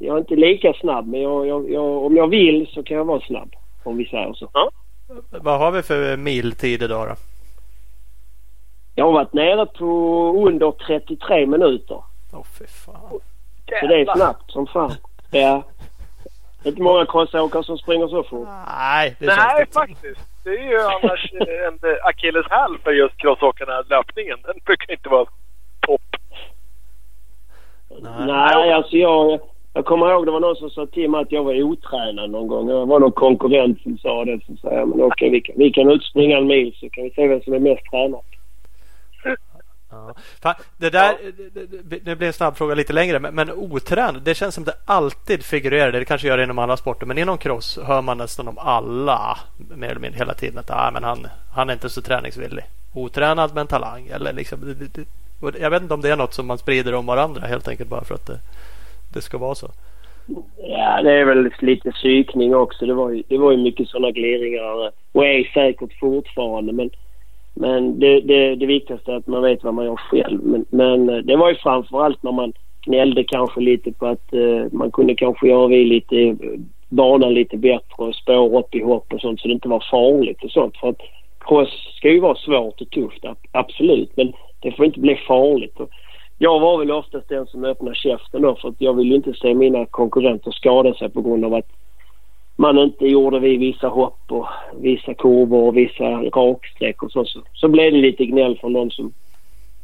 jag 0.00 0.16
är 0.16 0.20
inte 0.20 0.36
lika 0.36 0.72
snabb 0.72 1.06
men 1.06 1.20
jag, 1.20 1.46
jag, 1.46 1.70
jag, 1.70 2.04
om 2.04 2.16
jag 2.16 2.26
vill 2.26 2.66
så 2.66 2.82
kan 2.82 2.96
jag 2.96 3.04
vara 3.04 3.20
snabb. 3.20 3.54
Om 3.84 3.96
vi 3.96 4.04
säger 4.04 4.32
så. 4.32 4.48
Ja. 4.52 4.70
Vad 5.30 5.58
har 5.58 5.72
vi 5.72 5.82
för 5.82 6.16
miltid 6.16 6.82
idag 6.82 7.08
då? 7.08 7.14
Jag 8.94 9.04
har 9.04 9.12
varit 9.12 9.32
nere 9.32 9.66
på 9.66 9.86
under 10.46 10.72
33 10.86 11.46
minuter. 11.46 12.02
Åh 12.32 12.40
oh, 12.40 12.44
fy 12.58 12.66
fan. 12.66 13.20
Så 13.80 13.86
det 13.86 14.00
är 14.00 14.14
snabbt 14.14 14.50
som 14.50 14.66
fan. 14.66 14.92
Ja. 15.30 15.62
Det 16.62 16.68
är 16.68 16.70
inte 16.70 16.82
många 16.82 17.06
crossåkare 17.06 17.64
som 17.64 17.78
springer 17.78 18.08
så 18.08 18.22
fort. 18.22 18.48
Nej, 18.66 19.16
det 19.18 19.26
Nej 19.26 19.66
faktiskt. 19.72 20.20
Det 20.44 20.50
är 20.50 20.70
ju 20.70 20.80
annars 20.80 21.32
en 21.32 21.78
akilleshäl 22.02 22.78
för 22.82 22.90
just 22.90 23.16
crossåkarna, 23.18 23.82
löpningen. 23.90 24.38
Den 24.42 24.54
brukar 24.64 24.92
inte 24.92 25.08
vara 25.08 25.26
topp. 25.86 26.00
Nej, 28.00 28.26
Nej 28.26 28.72
alltså 28.72 28.96
jag, 28.96 29.40
jag 29.74 29.84
kommer 29.84 30.10
ihåg 30.10 30.26
det 30.26 30.32
var 30.32 30.40
någon 30.40 30.56
som 30.56 30.70
sa 30.70 30.86
till 30.86 31.10
mig 31.10 31.20
att 31.20 31.32
jag 31.32 31.44
var 31.44 31.62
otränad 31.62 32.30
någon 32.30 32.48
gång. 32.48 32.66
Det 32.66 32.84
var 32.84 33.00
någon 33.00 33.12
konkurrent 33.12 33.82
som 33.82 33.98
sa 33.98 34.24
det. 34.24 34.40
Så 34.46 34.56
sa 34.56 34.72
jag, 34.72 34.88
men 34.88 35.02
okej 35.02 35.30
vi 35.30 35.40
kan, 35.40 35.54
vi 35.58 35.70
kan 35.70 35.90
utspringa 35.90 36.38
en 36.38 36.46
mil 36.46 36.76
så 36.80 36.88
kan 36.90 37.04
vi 37.04 37.10
se 37.10 37.28
vem 37.28 37.40
som 37.40 37.52
är 37.52 37.58
mest 37.58 37.84
tränad. 37.90 38.20
Ja. 40.42 40.54
det 40.78 40.90
där, 40.90 41.16
det 42.04 42.16
blir 42.16 42.26
en 42.26 42.32
snabb 42.32 42.56
fråga 42.56 42.74
lite 42.74 42.92
längre, 42.92 43.18
men, 43.18 43.34
men 43.34 43.50
otränad, 43.50 44.22
det 44.22 44.34
känns 44.34 44.54
som 44.54 44.64
det 44.64 44.74
alltid 44.84 45.44
figurerar. 45.44 45.92
Det 45.92 46.04
kanske 46.04 46.28
gör 46.28 46.36
det 46.36 46.44
inom 46.44 46.58
alla 46.58 46.76
sporter, 46.76 47.06
men 47.06 47.18
inom 47.18 47.38
cross 47.38 47.78
hör 47.84 48.02
man 48.02 48.18
nästan 48.18 48.48
om 48.48 48.58
alla 48.58 49.38
mer 49.76 49.88
eller 49.88 50.00
mindre 50.00 50.18
hela 50.18 50.34
tiden 50.34 50.58
att 50.58 50.70
ah, 50.70 50.90
men 50.90 51.04
han, 51.04 51.26
han 51.54 51.68
är 51.68 51.72
inte 51.72 51.90
så 51.90 52.02
träningsvillig. 52.02 52.64
Otränad 52.94 53.54
men 53.54 53.66
talang. 53.66 54.06
Eller 54.06 54.32
liksom, 54.32 54.60
det, 54.60 54.94
det, 54.94 55.58
jag 55.60 55.70
vet 55.70 55.82
inte 55.82 55.94
om 55.94 56.00
det 56.00 56.10
är 56.10 56.16
något 56.16 56.34
som 56.34 56.46
man 56.46 56.58
sprider 56.58 56.94
om 56.94 57.06
varandra 57.06 57.46
helt 57.46 57.68
enkelt 57.68 57.90
bara 57.90 58.04
för 58.04 58.14
att 58.14 58.26
det, 58.26 58.38
det 59.14 59.20
ska 59.20 59.38
vara 59.38 59.54
så. 59.54 59.70
Ja, 60.56 61.02
det 61.02 61.12
är 61.12 61.24
väl 61.24 61.50
lite 61.58 61.90
psykning 61.90 62.54
också. 62.54 62.86
Det 62.86 62.94
var 62.94 63.10
ju, 63.10 63.22
det 63.28 63.38
var 63.38 63.52
ju 63.52 63.58
mycket 63.58 63.88
sådana 63.88 64.10
gliringar 64.10 64.92
och 65.12 65.26
är 65.26 65.50
säkert 65.54 65.98
fortfarande. 66.00 66.72
Men 66.72 66.90
men 67.54 67.98
det, 67.98 68.20
det, 68.20 68.54
det 68.54 68.66
viktigaste 68.66 69.12
är 69.12 69.16
att 69.16 69.26
man 69.26 69.42
vet 69.42 69.64
vad 69.64 69.74
man 69.74 69.84
gör 69.84 69.96
själv. 69.96 70.42
Men, 70.42 70.64
men 70.70 71.08
eh, 71.08 71.16
det 71.16 71.36
var 71.36 71.48
ju 71.48 71.56
framförallt 71.56 72.22
när 72.22 72.32
man 72.32 72.52
gnällde 72.84 73.24
kanske 73.24 73.60
lite 73.60 73.92
på 73.92 74.06
att 74.06 74.32
eh, 74.32 74.72
man 74.72 74.90
kunde 74.90 75.14
kanske 75.14 75.48
göra 75.48 75.66
vi 75.66 75.84
lite 75.84 76.16
eh, 76.16 76.34
banan 76.88 77.34
lite 77.34 77.56
bättre 77.56 78.04
och 78.04 78.14
spår 78.14 78.58
upp 78.58 78.74
i 78.74 78.82
hopp 78.82 79.12
och 79.12 79.20
sånt 79.20 79.40
så 79.40 79.48
det 79.48 79.54
inte 79.54 79.68
var 79.68 79.84
farligt 79.90 80.44
och 80.44 80.50
sånt. 80.50 80.76
För 80.76 80.88
att 80.88 81.00
cross 81.40 81.94
ska 81.96 82.08
ju 82.10 82.20
vara 82.20 82.34
svårt 82.34 82.80
och 82.80 82.90
tufft, 82.90 83.24
absolut. 83.52 84.16
Men 84.16 84.32
det 84.60 84.72
får 84.72 84.84
inte 84.84 85.00
bli 85.00 85.16
farligt. 85.16 85.80
Och 85.80 85.90
jag 86.38 86.60
var 86.60 86.78
väl 86.78 86.90
oftast 86.90 87.28
den 87.28 87.46
som 87.46 87.64
öppnade 87.64 87.96
käften 87.96 88.42
då 88.42 88.54
för 88.54 88.68
att 88.68 88.80
jag 88.80 88.94
vill 88.94 89.08
ju 89.08 89.14
inte 89.14 89.32
se 89.34 89.54
mina 89.54 89.86
konkurrenter 89.86 90.50
skada 90.50 90.94
sig 90.94 91.10
på 91.10 91.22
grund 91.22 91.44
av 91.44 91.54
att 91.54 91.68
man 92.56 92.78
inte 92.78 93.06
gjorde 93.06 93.38
vid 93.38 93.60
vissa 93.60 93.88
hopp 93.88 94.20
och 94.28 94.46
vissa 94.76 95.14
kurvor 95.14 95.68
och 95.68 95.76
vissa 95.76 96.04
raksträck 96.04 97.02
och 97.02 97.12
så, 97.12 97.24
så. 97.24 97.40
Så 97.52 97.68
blev 97.68 97.92
det 97.92 97.98
lite 97.98 98.24
gnäll 98.24 98.58
från 98.58 98.72
någon 98.72 98.90
som 98.90 99.12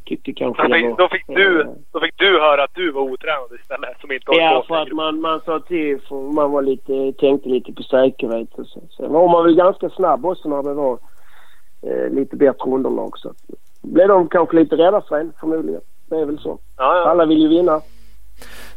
tyckte 0.05 0.33
kanske 0.33 0.67
då 0.67 0.73
fick, 0.73 0.83
var, 0.83 0.97
då 0.97 1.09
fick, 1.09 1.27
du, 1.27 1.75
då 1.91 1.99
fick 1.99 2.17
du 2.17 2.39
höra 2.39 2.63
att 2.63 2.75
du 2.75 2.91
var 2.91 3.01
otränad 3.01 3.51
istället 3.61 3.99
som 4.01 4.11
inte 4.11 4.25
Ja, 4.27 4.65
för 4.67 4.75
att 4.75 4.91
man, 4.91 5.21
man 5.21 5.41
sa 5.45 5.59
till 5.59 5.99
för 6.01 6.15
man 6.15 6.51
var 6.51 6.61
lite, 6.61 7.13
tänkte 7.19 7.49
lite 7.49 7.73
på 7.73 7.83
säkerhet 7.83 8.53
och 8.53 8.67
så. 8.67 8.81
Sen 8.97 9.11
var 9.11 9.31
man 9.31 9.45
väl 9.45 9.55
ganska 9.55 9.89
snabb 9.89 10.25
också 10.25 10.49
när 10.49 10.63
det 10.63 10.73
var 10.73 10.99
eh, 11.81 12.09
lite 12.09 12.35
bättre 12.35 12.71
underlag 12.71 13.17
så 13.17 13.33
blev 13.81 14.07
de 14.07 14.29
kanske 14.29 14.55
lite 14.55 14.75
rädda 14.75 15.01
för 15.01 15.19
en 15.19 15.33
förmodligen. 15.39 15.81
Det 16.09 16.15
är 16.15 16.25
väl 16.25 16.39
så. 16.39 16.59
Ja, 16.77 16.97
ja. 16.97 17.09
Alla 17.09 17.25
vill 17.25 17.41
ju 17.41 17.47
vinna. 17.47 17.81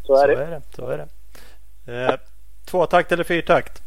Så 0.02 0.14
är 0.14 0.18
så 0.18 0.26
det. 0.26 0.44
Är 0.44 0.50
det. 0.50 0.62
Så 0.76 0.86
är 0.86 0.98
det. 0.98 1.08
Eh, 1.92 2.14
tvåtakt 2.70 3.12
eller 3.12 3.24
fyrtakt? 3.24 3.81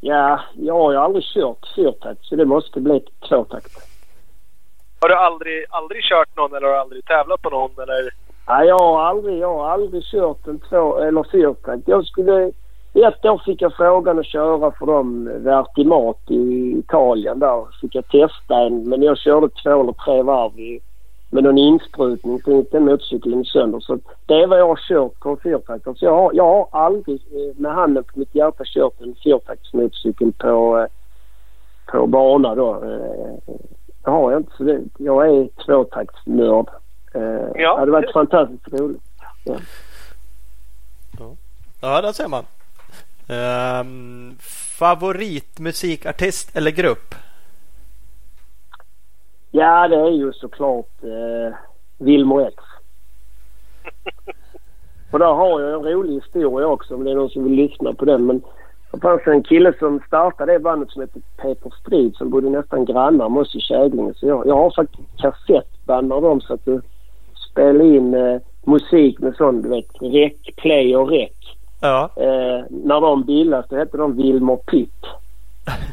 Ja, 0.00 0.40
jag 0.56 0.74
har 0.74 0.92
ju 0.92 0.98
aldrig 0.98 1.24
kört 1.24 1.66
fyrtakt 1.76 2.24
så 2.24 2.36
det 2.36 2.44
måste 2.44 2.80
bli 2.80 3.00
tvåtakt. 3.28 3.72
Har 5.00 5.08
du 5.08 5.14
aldrig, 5.14 5.64
aldrig 5.70 6.02
kört 6.02 6.36
någon 6.36 6.54
eller 6.54 6.66
har 6.66 6.74
du 6.74 6.80
aldrig 6.80 7.04
tävlat 7.04 7.42
på 7.42 7.50
någon 7.50 7.70
eller? 7.70 8.10
Nej, 8.48 8.68
jag 8.68 8.78
har 8.78 9.02
aldrig, 9.02 9.38
jag 9.38 9.54
har 9.54 9.70
aldrig 9.70 10.04
kört 10.04 10.46
en 10.46 10.60
två 10.60 10.98
eller 10.98 11.26
fyrtakt. 11.32 11.82
Jag 11.86 12.06
skulle... 12.06 12.52
Ett 12.94 13.24
år 13.24 13.42
fick 13.44 13.62
jag 13.62 13.76
frågan 13.76 14.18
att 14.18 14.26
köra 14.26 14.70
för 14.78 14.86
dem 14.86 15.30
Vertimat 15.44 16.30
i 16.30 16.74
Italien 16.78 17.38
där. 17.38 17.66
Fick 17.80 17.94
jag 17.94 18.08
testa 18.08 18.54
en 18.54 18.88
men 18.88 19.02
jag 19.02 19.18
körde 19.18 19.48
två 19.48 19.80
eller 19.80 19.92
tre 19.92 20.22
varv 20.22 20.58
i 20.58 20.80
med 21.30 21.44
någon 21.44 21.58
insprutning 21.58 22.42
så 22.42 22.50
inte 22.50 22.80
motorcykeln 22.80 23.44
sönder. 23.44 23.80
Så 23.80 23.98
det 24.26 24.34
är 24.34 24.46
vad 24.46 24.58
jag 24.58 24.68
har 24.68 24.80
kört 24.88 25.20
på 25.20 25.30
en 25.30 25.36
fyrtaktare. 25.36 25.94
Så 25.94 26.04
jag 26.04 26.14
har, 26.14 26.30
jag 26.34 26.44
har 26.44 26.68
aldrig 26.86 27.20
eh, 27.32 27.56
med 27.56 27.72
handen 27.72 28.04
på 28.04 28.18
mitt 28.18 28.34
hjärta 28.34 28.64
kört 28.66 29.00
en 29.00 29.14
fyrtaktsmotorcykel 29.24 30.32
på, 30.32 30.78
eh, 30.78 30.86
på 31.92 32.06
bana 32.06 32.54
då. 32.54 32.74
Eh, 32.74 33.54
det 34.04 34.10
har 34.10 34.32
jag 34.32 34.40
inte. 34.40 34.52
Så 34.56 34.62
det, 34.62 34.80
jag 34.98 35.28
är 35.28 35.48
tvåtaktsnörd. 35.66 36.66
Ja. 37.12 37.20
Det 37.54 37.78
hade 37.78 37.92
varit 37.92 38.12
fantastiskt 38.12 38.68
roligt. 38.72 39.02
Ja, 39.44 39.56
ja 41.80 42.00
där 42.00 42.12
ser 42.12 42.28
man. 42.28 42.44
Um, 43.30 44.36
favoritmusikartist 44.78 46.56
eller 46.56 46.70
grupp? 46.70 47.14
Ja, 49.58 49.88
det 49.88 49.96
är 49.96 50.10
ju 50.10 50.32
såklart 50.32 51.02
eh, 51.02 51.56
Wilmer 51.98 52.48
X. 52.48 52.54
Och 55.10 55.18
där 55.18 55.32
har 55.32 55.60
jag 55.60 55.72
en 55.74 55.92
rolig 55.92 56.14
historia 56.14 56.66
också 56.66 56.94
om 56.94 57.04
det 57.04 57.10
är 57.10 57.14
någon 57.14 57.30
som 57.30 57.44
vill 57.44 57.52
lyssna 57.52 57.92
på 57.94 58.04
den. 58.04 58.26
Men 58.26 58.42
det 58.92 59.00
fanns 59.00 59.26
en 59.26 59.42
kille 59.42 59.72
som 59.78 60.00
startade 60.06 60.52
det 60.52 60.58
bandet 60.58 60.90
som 60.90 61.02
heter 61.02 61.22
Peter 61.36 61.72
Strid 61.80 62.16
som 62.16 62.30
bodde 62.30 62.50
nästan 62.50 62.84
grannar 62.84 63.28
med 63.28 63.40
oss 63.40 63.56
i 63.56 63.60
Käglinge. 63.60 64.14
Så 64.14 64.26
jag, 64.26 64.46
jag 64.46 64.56
har 64.56 64.70
faktiskt 64.70 65.08
kassettband 65.16 66.12
av 66.12 66.22
dem 66.22 66.40
så 66.40 66.54
att 66.54 66.64
du 66.64 66.80
spelar 67.50 67.84
in 67.84 68.14
eh, 68.14 68.40
musik 68.64 69.18
med 69.18 69.34
sån 69.34 69.62
du 69.62 69.68
vet 69.68 70.02
rec, 70.02 70.56
play 70.56 70.96
och 70.96 71.08
rec. 71.08 71.32
Ja. 71.80 72.10
Eh, 72.16 72.64
när 72.70 73.00
de 73.00 73.24
bildades 73.24 73.66
då 73.70 73.76
hette 73.76 73.96
de 73.96 74.16
Wilmer 74.16 74.56
Pitt. 74.56 75.04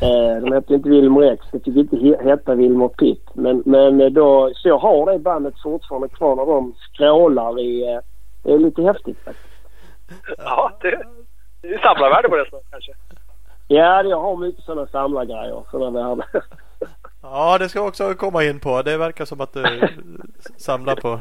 Eh, 0.01 0.41
de 0.41 0.51
hette 0.53 0.73
inte 0.73 0.89
Wilmer 0.89 1.21
X. 1.21 1.45
Det 1.51 1.59
fick 1.59 1.75
inte 1.75 1.97
heta 2.23 2.55
Wilmer 2.55 2.87
Pitt. 2.87 3.29
Men, 3.33 3.63
men 3.65 4.13
då, 4.13 4.51
så 4.55 4.67
jag 4.67 4.77
har 4.77 5.11
det 5.11 5.19
bandet 5.19 5.53
fortfarande 5.63 6.09
kvar 6.09 6.35
när 6.35 6.45
de 6.45 6.73
skrålar 6.77 7.59
i... 7.59 7.93
Eh, 7.93 7.99
det 8.43 8.53
är 8.53 8.59
lite 8.59 8.81
häftigt 8.81 9.17
faktiskt. 9.23 9.55
Ja, 10.37 10.77
det, 10.81 11.03
det 11.61 11.67
är 11.67 11.79
samlarvärde 11.79 12.29
på 12.29 12.35
det 12.35 12.49
så, 12.49 12.61
kanske. 12.71 12.91
Ja, 13.67 14.03
jag 14.03 14.21
har 14.21 14.37
mycket 14.37 14.63
sådana 14.63 14.87
samlargrejer. 14.87 15.63
Sådana 15.71 16.05
värden. 16.05 16.25
Ja, 17.21 17.57
det 17.57 17.69
ska 17.69 17.79
jag 17.79 17.87
också 17.87 18.13
komma 18.13 18.43
in 18.43 18.59
på. 18.59 18.81
Det 18.81 18.97
verkar 18.97 19.25
som 19.25 19.41
att 19.41 19.53
du 19.53 19.63
samlar 20.57 20.95
på 20.95 21.19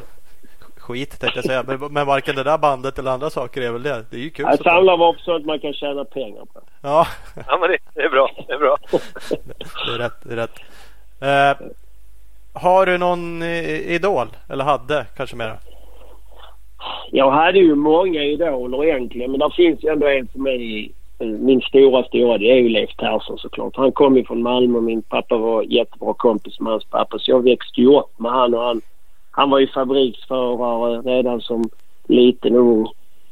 skit 0.85 1.21
tänkte 1.21 1.39
jag 1.39 1.45
säga. 1.45 1.65
Men, 1.67 1.93
men 1.93 2.07
varken 2.07 2.37
det 2.37 2.43
där 2.43 2.59
bandet 2.59 2.99
eller 2.99 3.11
andra 3.11 3.31
saker 3.31 3.63
är 3.63 3.73
väl 3.73 3.83
det. 3.83 4.05
Det 4.11 4.17
är 4.17 4.21
ju 4.21 4.31
kul. 4.31 4.47
Jag 4.51 4.63
samlar 4.63 4.97
bara 4.97 5.13
på 5.13 5.19
sånt 5.19 5.47
man 5.47 5.59
kan 5.61 5.73
tjäna 5.73 6.05
pengar 6.05 6.45
på. 6.53 6.61
Ja, 6.83 7.07
Ja, 7.47 7.59
men 7.61 7.71
det, 7.71 7.79
det 7.95 8.01
är 8.03 8.09
bra. 8.11 8.31
Det 8.47 8.53
är 8.53 8.59
bra. 8.59 8.77
det 9.87 9.93
är 9.95 9.99
rätt. 9.99 10.21
Det 10.23 10.33
är 10.33 10.37
rätt. 10.37 10.59
Eh, 11.21 11.67
har 12.63 12.87
du 12.87 12.99
någon 12.99 13.43
idol? 13.43 14.27
Eller 14.49 14.65
hade 14.65 15.07
kanske 15.17 15.37
mera? 15.37 15.57
Jag 17.11 17.31
hade 17.31 17.59
ju 17.59 17.75
många 17.75 18.23
idoler 18.23 18.85
egentligen 18.85 19.31
men 19.31 19.41
det 19.41 19.51
finns 19.57 19.85
ju 19.85 19.89
ändå 19.89 20.07
en 20.09 20.29
som 20.33 20.47
är 20.47 20.89
eh, 21.19 21.27
min 21.27 21.61
stora 21.61 22.05
stora. 22.05 22.39
Det 22.39 22.51
är 22.51 22.57
ju 22.57 22.69
Leif 22.69 22.97
Persson 22.97 23.39
såklart. 23.39 23.77
Han 23.77 23.93
kom 23.93 24.17
ju 24.17 24.25
från 24.25 24.43
Malmö. 24.43 24.81
Min 24.81 25.03
pappa 25.03 25.37
var 25.37 25.63
jättebra 25.63 26.15
kompis 26.15 26.61
med 26.61 26.73
hans 26.73 26.85
pappa 26.85 27.19
så 27.19 27.31
jag 27.31 27.45
växte 27.45 27.81
ju 27.81 27.99
upp 27.99 28.19
med 28.19 28.33
han 28.33 28.55
och 28.55 28.63
han. 28.63 28.81
Han 29.37 29.51
var 29.51 29.59
ju 29.59 29.67
fabriksförare 29.67 31.01
redan 31.01 31.41
som 31.41 31.65
liten 32.09 32.57
ung. 32.57 32.89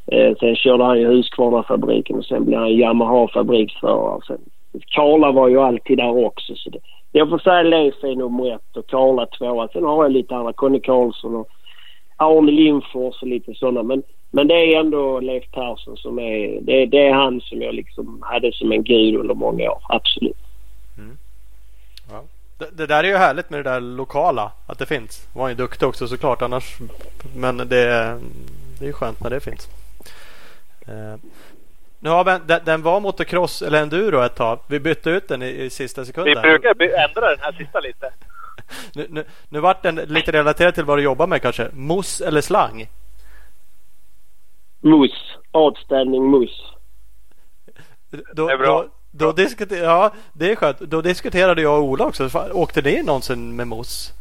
Eh, 0.06 0.36
sen 0.40 0.56
körde 0.56 0.84
han 0.84 1.00
ju 1.00 1.06
Husqvarna-fabriken 1.06 2.16
och 2.16 2.24
sen 2.24 2.44
blev 2.44 2.58
han 2.58 2.68
Yamaha-fabriksförare. 2.68 4.20
Sen, 4.26 4.38
Karla 4.86 5.32
var 5.32 5.48
ju 5.48 5.60
alltid 5.60 5.98
där 5.98 6.24
också. 6.26 6.54
Så 6.56 6.70
det, 6.70 6.78
jag 7.12 7.28
får 7.28 7.38
säga 7.38 7.62
Leif 7.62 8.04
är 8.04 8.16
nummer 8.16 8.54
ett 8.54 8.76
och 8.76 8.86
Karla 8.86 9.26
tvåa. 9.26 9.68
Sen 9.68 9.84
har 9.84 10.04
jag 10.04 10.12
lite 10.12 10.36
andra. 10.36 10.52
Conny 10.52 10.80
Karlsson 10.80 11.36
och 11.36 11.48
Arne 12.16 12.52
Lindfors 12.52 13.22
och 13.22 13.28
lite 13.28 13.54
sådana. 13.54 13.82
Men, 13.82 14.02
men 14.30 14.48
det 14.48 14.54
är 14.54 14.80
ändå 14.80 15.20
Leif 15.20 15.50
Persson 15.50 15.96
som 15.96 16.18
är... 16.18 16.60
Det, 16.60 16.86
det 16.86 17.06
är 17.06 17.12
han 17.12 17.40
som 17.40 17.62
jag 17.62 17.74
liksom 17.74 18.18
hade 18.22 18.52
som 18.52 18.72
en 18.72 18.84
gud 18.84 19.16
under 19.16 19.34
många 19.34 19.70
år. 19.70 19.82
Absolut. 19.88 20.36
Det, 22.62 22.70
det 22.72 22.86
där 22.86 23.04
är 23.04 23.08
ju 23.08 23.16
härligt 23.16 23.50
med 23.50 23.64
det 23.64 23.70
där 23.70 23.80
lokala. 23.80 24.52
Att 24.66 24.78
det 24.78 24.86
finns. 24.86 25.26
Var 25.32 25.48
ju 25.48 25.54
duktig 25.54 25.88
också 25.88 26.08
såklart 26.08 26.42
annars. 26.42 26.76
Men 27.36 27.56
det, 27.56 27.64
det 27.68 28.84
är 28.84 28.86
ju 28.86 28.92
skönt 28.92 29.20
när 29.20 29.30
det 29.30 29.40
finns. 29.40 29.68
Eh, 30.88 31.14
nu 31.98 32.10
har 32.10 32.24
vi, 32.24 32.38
den, 32.46 32.60
den 32.64 32.82
var 32.82 33.00
motocross 33.00 33.62
eller 33.62 33.82
enduro 33.82 34.20
ett 34.22 34.34
tag. 34.34 34.58
Vi 34.66 34.80
bytte 34.80 35.10
ut 35.10 35.28
den 35.28 35.42
i, 35.42 35.48
i 35.48 35.70
sista 35.70 36.00
Vi 36.00 36.06
sekunden. 36.06 36.42
brukar 36.42 36.74
by- 36.74 36.92
ändra 36.92 37.30
den 37.30 37.40
här 37.40 37.52
sista 37.52 37.80
lite. 37.80 38.12
Nu, 38.94 39.06
nu, 39.10 39.24
nu 39.48 39.60
vart 39.60 39.82
den 39.82 39.94
lite 39.94 40.32
relaterad 40.32 40.74
till 40.74 40.84
vad 40.84 40.98
du 40.98 41.02
jobbar 41.02 41.26
med 41.26 41.42
kanske. 41.42 41.68
Mos 41.72 42.20
eller 42.20 42.40
slang? 42.40 42.88
Mus. 44.80 45.12
Outstanding 45.52 46.30
mus. 46.30 46.62
Då, 48.32 48.46
Det 48.46 48.52
är 48.52 48.58
bra. 48.58 48.82
Då, 48.82 48.88
då 49.12 49.32
diskuter, 49.32 49.76
ja, 49.76 50.12
det 50.32 50.50
är 50.50 50.56
skönt. 50.56 50.78
Då 50.78 51.00
diskuterade 51.00 51.62
jag 51.62 51.78
och 51.78 51.84
Ola 51.84 52.06
också. 52.06 52.28
Fan, 52.28 52.52
Åkte 52.52 52.82
ni 52.82 53.02
någonsin 53.02 53.56
med 53.56 53.66
mos? 53.66 54.12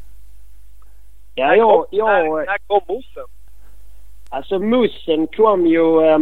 Ja, 1.36 1.56
jag... 1.56 1.70
kom, 1.70 1.86
jag 1.92 2.08
när, 2.08 2.46
när 2.46 2.58
kom 2.68 2.82
mossen? 2.88 3.26
Alltså 4.30 4.60
mussen 4.60 5.28
kom 5.28 5.68
ju 5.68 6.02
eh, 6.08 6.20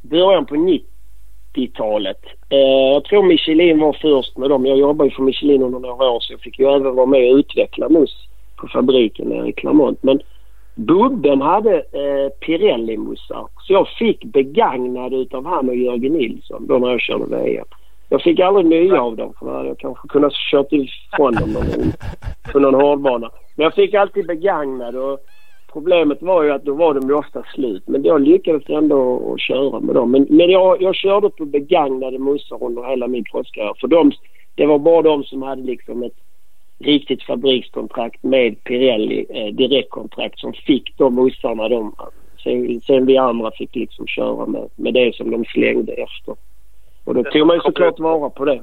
början 0.00 0.46
på 0.46 0.54
90-talet. 0.54 2.20
Eh, 2.48 2.58
jag 2.92 3.04
tror 3.04 3.22
Michelin 3.22 3.80
var 3.80 3.96
först 4.02 4.36
med 4.36 4.50
dem. 4.50 4.66
Jag 4.66 4.78
jobbade 4.78 5.10
ju 5.10 5.16
för 5.16 5.22
Michelin 5.22 5.62
under 5.62 5.78
några 5.78 6.10
år 6.10 6.20
så 6.20 6.32
jag 6.32 6.40
fick 6.40 6.58
ju 6.58 6.66
även 6.66 6.94
vara 6.94 7.06
med 7.06 7.32
och 7.32 7.36
utveckla 7.36 7.88
mus 7.88 8.28
på 8.56 8.68
fabriken 8.68 9.28
nere 9.28 9.48
i 9.48 9.52
Clermont. 9.52 10.02
Men 10.02 10.20
Bubben 10.74 11.40
hade 11.40 11.74
eh, 11.76 12.28
Pirelli-mussar. 12.40 13.46
Så 13.66 13.72
jag 13.72 13.88
fick 13.88 14.24
begagnade 14.24 15.16
utav 15.16 15.46
han 15.46 15.68
och 15.68 15.76
Jörgen 15.76 16.12
Nilsson 16.12 16.66
då 16.66 16.78
när 16.78 16.90
jag 16.90 17.00
körde 17.00 17.36
VM. 17.36 17.66
Jag 18.08 18.22
fick 18.22 18.40
aldrig 18.40 18.66
nya 18.66 19.02
av 19.02 19.16
dem 19.16 19.32
för 19.38 19.46
då 19.46 19.52
hade 19.52 19.68
jag 19.68 19.78
kanske 19.78 20.08
kunnat 20.08 20.32
kört 20.32 20.72
ifrån 20.72 21.34
dem 21.34 21.52
någon 21.52 21.92
på 22.52 22.58
någon 22.58 22.74
hårdbana. 22.74 23.30
Men 23.56 23.64
jag 23.64 23.74
fick 23.74 23.94
alltid 23.94 24.26
begagnade 24.26 24.98
och 24.98 25.18
problemet 25.72 26.22
var 26.22 26.42
ju 26.42 26.50
att 26.50 26.64
då 26.64 26.74
var 26.74 26.94
de 26.94 27.08
ju 27.08 27.14
ofta 27.14 27.42
slut. 27.54 27.82
Men 27.86 28.04
jag 28.04 28.20
lyckades 28.20 28.68
ändå 28.68 29.32
att 29.32 29.40
köra 29.40 29.80
med 29.80 29.94
dem. 29.94 30.10
Men, 30.10 30.26
men 30.30 30.50
jag, 30.50 30.82
jag 30.82 30.94
körde 30.94 31.30
på 31.30 31.44
begagnade 31.44 32.18
mussar 32.18 32.64
under 32.64 32.90
hela 32.90 33.08
min 33.08 33.24
proffskarriär. 33.24 33.74
För 33.80 33.88
de, 33.88 34.12
det 34.54 34.66
var 34.66 34.78
bara 34.78 35.02
de 35.02 35.24
som 35.24 35.42
hade 35.42 35.62
liksom 35.62 36.02
ett 36.02 36.16
riktigt 36.84 37.22
fabrikskontrakt 37.22 38.22
med 38.22 38.64
Pirelli, 38.64 39.26
eh, 39.30 39.54
direktkontrakt, 39.54 40.38
som 40.38 40.52
fick 40.52 40.98
de 40.98 41.14
mussarna 41.14 41.68
de. 41.68 41.94
Sen, 42.42 42.80
sen 42.80 43.06
vi 43.06 43.16
andra 43.18 43.50
fick 43.50 43.74
liksom 43.74 44.06
köra 44.06 44.46
med, 44.46 44.68
med 44.76 44.94
det 44.94 45.14
som 45.14 45.30
de 45.30 45.44
slängde 45.44 45.92
efter. 45.92 46.36
Och 47.04 47.14
då 47.14 47.22
Det 47.22 47.30
tog 47.30 47.46
man 47.46 47.56
ju 47.56 47.60
såklart 47.60 47.98
vara 47.98 48.30
på 48.30 48.44
det. 48.44 48.62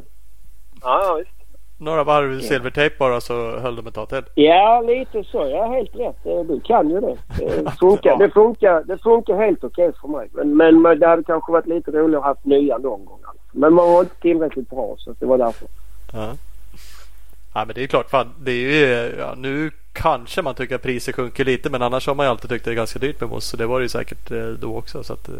Ja, 0.81 1.01
ja 1.03 1.15
visst. 1.19 1.31
Några 1.81 2.03
varv 2.03 2.39
silvertejp 2.39 2.95
bara 2.99 3.21
så 3.21 3.57
höll 3.59 3.75
de 3.75 3.87
ett 3.87 3.93
tag 3.93 4.09
till. 4.09 4.21
Ja, 4.35 4.81
lite 4.87 5.23
så. 5.23 5.47
Ja, 5.51 5.71
helt 5.71 5.95
rätt. 5.95 6.25
Eh, 6.25 6.39
Du 6.43 6.59
kan 6.59 6.89
ju 6.89 6.99
det. 6.99 7.15
Det 7.63 7.71
funkar, 7.79 8.17
det 8.17 8.29
funkar, 8.29 8.83
det 8.83 8.97
funkar 8.97 9.37
helt 9.37 9.63
okej 9.63 9.91
för 10.01 10.07
mig. 10.07 10.29
Men, 10.31 10.57
men 10.57 10.81
men 10.81 10.99
det 10.99 11.07
hade 11.07 11.23
kanske 11.23 11.51
varit 11.51 11.67
lite 11.67 11.91
roligare 11.91 12.17
att 12.17 12.23
ha 12.23 12.29
haft 12.29 12.45
nya 12.45 12.77
någon 12.77 13.05
gång. 13.05 13.19
Alltså. 13.27 13.43
Men 13.51 13.73
man 13.73 13.91
var 13.93 13.99
inte 13.99 14.15
tillräckligt 14.21 14.69
bra 14.69 14.95
så 14.97 15.15
det 15.19 15.25
var 15.25 15.37
därför. 15.37 15.67
Ja. 16.13 16.33
Ja 17.53 17.65
men 17.65 17.75
det 17.75 17.83
är 17.83 17.87
klart. 17.87 18.09
Fan, 18.09 18.33
det 18.39 18.51
är 18.51 18.55
ju, 18.55 19.15
ja, 19.19 19.33
nu 19.37 19.71
kanske 19.93 20.41
man 20.41 20.55
tycker 20.55 20.75
att 20.75 20.81
priset 20.81 21.15
sjunker 21.15 21.45
lite 21.45 21.69
men 21.69 21.81
annars 21.81 22.07
har 22.07 22.15
man 22.15 22.25
ju 22.25 22.29
alltid 22.29 22.49
tyckt 22.49 22.65
det 22.65 22.71
är 22.71 22.75
ganska 22.75 22.99
dyrt 22.99 23.19
med 23.21 23.29
mos. 23.29 23.45
Så 23.45 23.57
det 23.57 23.65
var 23.65 23.79
det 23.79 23.83
ju 23.83 23.89
säkert 23.89 24.31
eh, 24.31 24.47
då 24.47 24.77
också. 24.77 25.03
Så 25.03 25.13
att, 25.13 25.29
eh, 25.29 25.35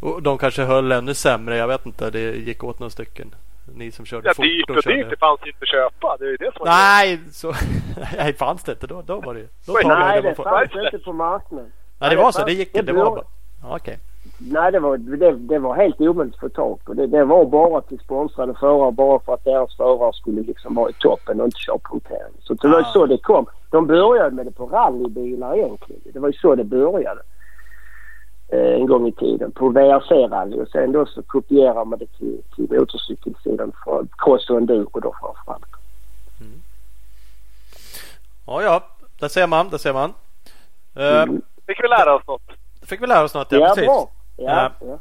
och 0.00 0.22
de 0.22 0.38
kanske 0.38 0.62
höll 0.62 0.92
ännu 0.92 1.14
sämre. 1.14 1.56
Jag 1.56 1.68
vet 1.68 1.86
inte. 1.86 2.10
Det 2.10 2.20
gick 2.20 2.64
åt 2.64 2.78
några 2.78 2.90
stycken. 2.90 3.34
Ni 3.74 3.92
som 3.92 4.06
körde 4.06 4.28
Ja, 4.28 4.34
fort. 4.34 4.44
dyrt 4.44 4.70
och 4.70 4.82
körde- 4.82 4.96
dyrt. 4.96 5.10
Det 5.10 5.16
fanns 5.16 5.40
inte 5.46 5.58
att 5.62 5.68
köpa. 5.68 6.16
Det 6.16 6.24
är 6.24 6.28
ju 6.30 6.36
det 6.36 6.50
som 6.56 6.62
Nej, 6.66 7.20
så 7.32 7.54
nej, 8.16 8.34
fanns 8.34 8.62
det 8.64 8.72
inte 8.72 8.86
då? 8.86 9.02
Då 9.02 9.20
var 9.20 9.34
det 9.34 9.40
ju. 9.40 9.48
Nej, 9.66 10.22
det 10.22 10.28
det 10.28 10.34
fanns 10.34 10.70
inte 10.94 10.98
på 11.04 11.12
marknaden. 11.12 11.72
Nej, 11.98 12.10
det 12.10 12.16
var 12.16 12.32
så. 12.32 12.44
Det 12.44 12.52
gick 12.52 12.72
det 12.72 12.82
det. 12.82 12.92
var 12.92 13.10
bara... 13.10 13.24
Ja, 13.62 13.76
Okej. 13.76 13.98
Nej, 14.42 14.72
det 14.72 14.80
var, 14.80 14.96
det, 14.98 15.32
det 15.32 15.58
var 15.58 15.74
helt 15.76 16.00
omöjligt 16.00 16.34
att 16.34 16.40
få 16.40 16.48
tag 16.48 16.84
på. 16.84 16.94
Det, 16.94 17.06
det 17.06 17.24
var 17.24 17.44
bara 17.44 17.80
till 17.80 17.98
sponsrade 17.98 18.54
förare 18.54 18.92
bara 18.92 19.20
för 19.20 19.34
att 19.34 19.44
deras 19.44 19.76
förare 19.76 20.12
skulle 20.12 20.42
liksom 20.42 20.74
vara 20.74 20.90
i 20.90 20.92
toppen 20.92 21.40
och 21.40 21.46
inte 21.46 21.58
köra 21.58 21.78
punktering. 21.78 22.32
Så 22.40 22.54
det 22.54 22.68
var 22.68 22.78
ju 22.78 22.84
Ah. 22.84 22.92
så 22.92 23.06
det 23.06 23.18
kom. 23.18 23.46
De 23.70 23.86
började 23.86 24.30
med 24.30 24.46
det 24.46 24.52
på 24.52 24.66
rallybilar 24.66 25.56
egentligen. 25.56 26.02
Det 26.12 26.18
var 26.18 26.28
ju 26.28 26.32
så 26.38 26.54
det 26.54 26.64
började. 26.64 27.22
Eh, 28.48 28.74
en 28.74 28.86
gång 28.86 29.06
i 29.08 29.12
tiden 29.12 29.52
på 29.52 29.68
VRC-rally 29.70 30.62
och 30.62 30.68
sen 30.68 30.92
då 30.92 31.06
så 31.06 31.22
kopierar 31.22 31.84
man 31.84 31.98
det 31.98 32.06
till, 32.06 32.42
till 32.56 32.66
motorcykelsidan 32.78 33.72
för 33.84 34.06
cross 34.18 34.50
och 34.50 34.56
enduro 34.56 35.00
då 35.00 35.14
framförallt. 35.20 35.64
Ja, 38.46 38.62
ja. 38.62 38.82
Där 39.20 39.28
ser 39.28 39.46
man. 39.46 39.68
Där 39.68 39.78
ser 39.78 39.92
man. 39.92 40.10
Uh, 40.98 41.22
Mm. 41.22 41.42
Fick 41.66 41.84
vi 41.84 41.88
lära 41.88 42.14
oss 42.16 42.22
något. 42.26 42.42
Fick 42.82 43.02
vi 43.02 43.06
lära 43.06 43.24
oss 43.24 43.34
något. 43.34 43.52
Ja, 43.52 43.58
Ja, 43.58 43.66
precis. 43.68 43.84
bra. 43.86 44.08
Ja, 44.40 44.66
Eh, 44.66 44.70
ja. 44.88 44.98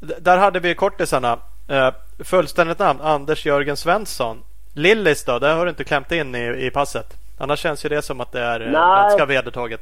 D- 0.00 0.14
Där 0.20 0.38
hade 0.38 0.60
vi 0.60 0.74
kortisarna. 0.74 1.32
Uh, 1.70 1.90
fullständigt 2.24 2.78
namn 2.78 3.00
Anders 3.02 3.46
Jörgen 3.46 3.76
Svensson. 3.76 4.36
Lillis 4.74 5.24
då? 5.24 5.38
Det 5.38 5.48
har 5.48 5.64
du 5.64 5.70
inte 5.70 5.84
klämt 5.84 6.12
in 6.12 6.34
i, 6.34 6.66
i 6.66 6.70
passet. 6.70 7.06
Annars 7.38 7.58
känns 7.58 7.84
ju 7.84 7.88
det 7.88 8.02
som 8.02 8.20
att 8.20 8.32
det 8.32 8.40
är 8.40 8.60
eh, 8.60 8.66
Nej. 8.66 8.72
ganska 9.02 9.26
vedertaget. 9.26 9.80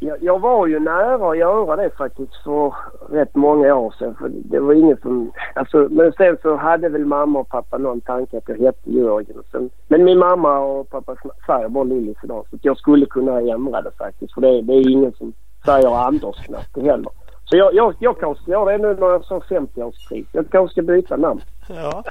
Jag, 0.00 0.22
jag 0.22 0.38
var 0.40 0.66
ju 0.66 0.80
nära 0.80 1.30
att 1.30 1.38
göra 1.38 1.76
det 1.76 1.90
faktiskt 1.96 2.36
för 2.44 2.74
rätt 3.10 3.34
många 3.34 3.74
år 3.74 3.94
sedan. 3.98 4.14
För 4.18 4.28
det 4.34 4.60
var 4.60 4.74
ingen 4.74 4.96
som... 5.02 5.32
Alltså, 5.54 5.76
men 5.90 6.12
sen 6.12 6.36
så 6.42 6.56
hade 6.56 6.88
väl 6.88 7.04
mamma 7.04 7.38
och 7.38 7.48
pappa 7.48 7.78
någon 7.78 8.00
tanke 8.00 8.38
att 8.38 8.48
jag 8.48 8.56
hette 8.58 8.90
Jörgen. 8.90 9.42
Sen, 9.50 9.70
men 9.88 10.04
min 10.04 10.18
mamma 10.18 10.58
och 10.58 10.90
pappa 10.90 11.16
säger 11.46 11.68
bara 11.68 11.84
Lillis 11.84 12.16
idag. 12.24 12.44
Så 12.50 12.56
att 12.56 12.64
jag 12.64 12.76
skulle 12.78 13.06
kunna 13.06 13.40
ändra 13.40 13.82
det 13.82 13.90
faktiskt. 13.98 14.34
För 14.34 14.40
det, 14.40 14.62
det 14.62 14.72
är 14.72 14.90
ingen 14.90 15.12
som 15.12 15.32
säger 15.64 16.06
Anders 16.06 16.36
knappt 16.46 16.76
heller. 16.76 17.10
Så 17.52 17.58
jag, 17.58 17.74
jag, 17.74 17.94
jag 17.98 18.20
kanske 18.20 18.42
ska 18.42 18.52
göra 18.52 18.72
det 18.72 18.78
nu 18.78 18.94
när 18.94 19.06
jag 19.06 19.24
sa 19.24 19.38
50-årskris. 19.38 20.26
Jag 20.32 20.50
kanske 20.50 20.72
ska 20.72 20.82
byta 20.82 21.16
namn. 21.16 21.40
Ja. 21.68 22.04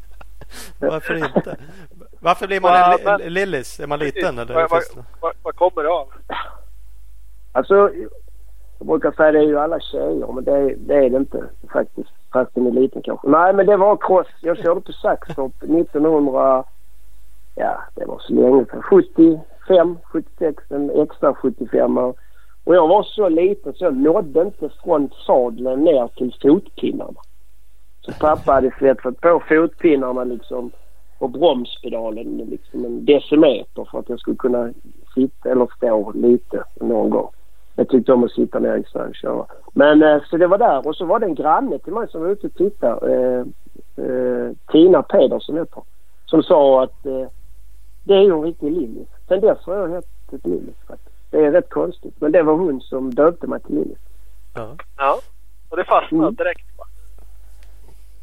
Varför 0.80 1.14
inte? 1.14 1.56
Varför 2.20 2.46
blir 2.46 2.60
man 2.60 2.72
Ja, 2.72 2.98
men- 3.04 3.20
Lillis? 3.34 3.80
Är 3.80 3.86
man 3.86 3.98
liten 3.98 4.38
eller? 4.38 4.54
Vad, 4.54 4.70
vad, 4.70 4.82
finns 4.82 4.94
det- 4.94 5.04
vad, 5.20 5.32
vad 5.42 5.56
kommer 5.56 5.82
det 5.82 5.88
av? 5.90 6.06
Alltså, 7.52 7.74
jag 8.78 8.86
brukar 8.86 9.12
säga 9.12 9.32
det 9.32 9.38
är 9.38 9.42
ju 9.42 9.58
alla 9.58 9.80
tjejer 9.80 10.32
men 10.32 10.44
det, 10.44 10.74
det 10.78 10.94
är 10.94 11.10
det 11.10 11.16
inte 11.16 11.44
faktiskt. 11.72 12.10
Fast 12.32 12.54
den 12.54 12.66
är 12.66 12.70
liten 12.70 13.02
kanske. 13.02 13.28
Nej 13.28 13.52
men 13.54 13.66
det 13.66 13.76
var 13.76 13.96
cross. 13.96 14.26
Jag 14.40 14.58
körde 14.58 14.80
på 14.80 14.92
Saxtorp 14.92 15.52
1900... 15.62 16.64
Ja, 17.54 17.82
det 17.94 18.04
var 18.04 18.18
så 18.18 18.32
länge 18.32 18.64
sedan. 18.64 18.82
75, 18.82 19.98
76, 20.04 20.64
en 20.70 20.90
extra 21.02 21.34
75 21.34 21.98
och 21.98 22.16
och 22.64 22.74
jag 22.74 22.88
var 22.88 23.02
så 23.02 23.28
liten 23.28 23.74
så 23.74 23.84
jag 23.84 23.96
nådde 23.96 24.42
inte 24.42 24.68
från 24.84 25.10
sadeln 25.26 25.84
ner 25.84 26.08
till 26.16 26.34
fotpinnarna. 26.42 27.20
Så 28.00 28.12
pappa 28.12 28.52
hade 28.52 28.74
svetsat 28.78 29.20
på 29.20 29.42
fotpinnarna 29.48 30.24
liksom 30.24 30.70
och 31.18 31.30
bromspedalen 31.30 32.36
liksom 32.36 32.84
en 32.84 33.04
decimeter 33.04 33.88
för 33.90 33.98
att 33.98 34.08
jag 34.08 34.20
skulle 34.20 34.36
kunna 34.36 34.72
sitta 35.14 35.50
eller 35.50 35.68
stå 35.76 36.12
lite 36.14 36.64
någon 36.80 37.10
gång. 37.10 37.30
Jag 37.76 37.88
tyckte 37.88 38.12
om 38.12 38.24
att 38.24 38.30
sitta 38.30 38.58
ner 38.58 38.76
i 38.76 38.84
snön 38.84 39.08
och 39.08 39.14
köra. 39.14 39.46
Men 39.72 40.02
eh, 40.02 40.22
så 40.30 40.36
det 40.36 40.46
var 40.46 40.58
där 40.58 40.86
och 40.86 40.96
så 40.96 41.04
var 41.04 41.18
det 41.18 41.26
en 41.26 41.34
granne 41.34 41.78
till 41.78 41.92
mig 41.92 42.08
som 42.08 42.20
var 42.20 42.28
ute 42.28 42.46
och 42.46 42.54
tittade. 42.54 43.14
Eh, 43.14 43.40
eh, 44.04 44.50
Tina 44.72 45.02
Pedersen 45.02 45.56
heter 45.56 45.74
hon, 45.74 45.84
Som 46.26 46.42
sa 46.42 46.82
att 46.82 47.06
eh, 47.06 47.26
det 48.04 48.14
är 48.14 48.22
ju 48.22 48.32
en 48.32 48.42
riktig 48.42 48.72
Lillis. 48.72 49.08
Sen 49.28 49.40
dess 49.40 49.58
har 49.66 49.74
jag 49.74 49.88
hetat 49.88 50.46
Lillis 50.46 50.76
faktiskt. 50.86 51.11
Det 51.32 51.38
är 51.46 51.50
rätt 51.52 51.70
konstigt. 51.70 52.14
Men 52.20 52.32
det 52.32 52.42
var 52.42 52.54
hon 52.56 52.80
som 52.80 53.10
döpte 53.14 53.46
mig 53.46 53.60
till 53.60 53.74
Lillis. 53.74 53.98
Ja. 54.54 54.76
Ja. 54.96 55.20
Och 55.68 55.76
det 55.76 55.84
fastnade 55.84 56.24
Mm. 56.24 56.34
direkt 56.34 56.78
va? 56.78 56.84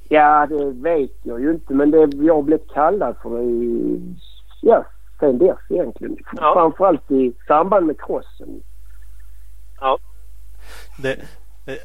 Ja, 0.09 0.47
det 0.49 0.71
vet 0.71 1.11
jag 1.23 1.41
ju 1.41 1.51
inte. 1.51 1.73
Men 1.73 1.91
det, 1.91 2.09
jag 2.25 2.35
har 2.35 2.41
blivit 2.41 2.71
kallad 2.73 3.15
för 3.21 3.29
det 3.37 3.43
i, 3.43 3.99
ja, 4.61 4.85
sen 5.19 5.37
dess 5.37 5.57
egentligen. 5.69 6.17
Ja. 6.37 6.53
Framförallt 6.53 7.11
i 7.11 7.33
samband 7.47 7.85
med 7.87 8.01
crossen. 8.01 8.63
Ja. 9.79 9.97
Det, 11.01 11.19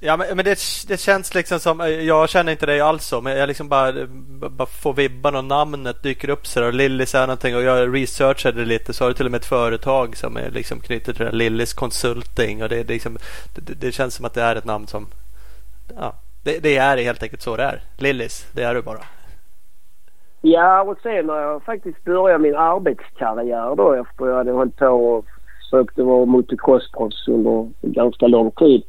ja, 0.01 0.16
men, 0.16 0.37
men 0.37 0.44
det, 0.44 0.59
det 0.88 1.01
känns 1.01 1.35
liksom 1.35 1.61
som, 1.61 1.81
eh, 1.81 1.88
jag 1.88 2.29
känner 2.29 2.53
inte 2.53 2.66
dig 2.66 2.81
alls 2.81 3.05
så, 3.05 3.20
men 3.20 3.37
jag 3.37 3.47
liksom 3.47 3.68
bara, 3.68 3.88
eh, 3.88 4.07
bara 4.51 4.66
får 4.66 4.92
vibban 4.92 5.37
och 5.37 5.44
namnet 5.44 6.03
dyker 6.03 6.29
upp 6.31 6.47
så 6.47 6.61
där, 6.61 6.66
och 6.66 6.75
Lillis 6.75 7.14
är 7.14 7.27
någonting 7.27 7.57
och 7.57 7.62
jag 7.62 7.94
researchade 7.94 8.64
lite 8.64 8.92
så 8.92 9.05
har 9.05 9.09
du 9.09 9.14
till 9.14 9.27
och 9.27 9.33
med 9.33 9.38
ett 9.38 9.47
företag 9.47 10.16
som 10.16 10.37
är 10.37 10.51
liksom 10.51 10.81
knutet 10.81 11.16
till 11.16 11.25
det, 11.25 11.33
Lillis 11.33 11.75
Consulting 11.75 12.62
och 12.62 12.68
det, 12.68 12.83
det, 12.83 12.92
liksom, 12.92 13.18
det, 13.55 13.75
det 13.81 13.92
känns 13.92 14.14
som 14.14 14.25
att 14.25 14.35
det 14.35 14.42
är 14.42 14.57
ett 14.57 14.64
namn 14.64 14.87
som, 14.87 15.07
ja, 15.97 16.14
det, 16.44 16.59
det 16.59 16.77
är 16.77 16.97
helt 16.97 17.23
enkelt 17.23 17.42
så 17.42 17.57
det 17.57 17.62
är. 17.62 17.81
Lillis, 17.99 18.47
det 18.53 18.62
är 18.62 18.75
du 18.75 18.83
bara. 18.83 19.01
Ja, 20.40 20.83
och 20.83 20.99
sen 21.03 21.27
när 21.27 21.40
jag 21.40 21.62
faktiskt 21.62 22.05
började 22.05 22.42
min 22.42 22.57
arbetskarriär 22.57 23.77
då 23.77 23.92
efter 23.92 24.27
jag 24.27 24.37
hade 24.37 24.53
hållit 24.53 24.77
på 24.77 24.87
och 24.87 25.25
försökt 25.70 25.99
vara 25.99 26.25
motocrossproffs 26.25 27.29
under 27.29 27.70
ganska 27.83 28.27
lång 28.27 28.51
tid 28.51 28.83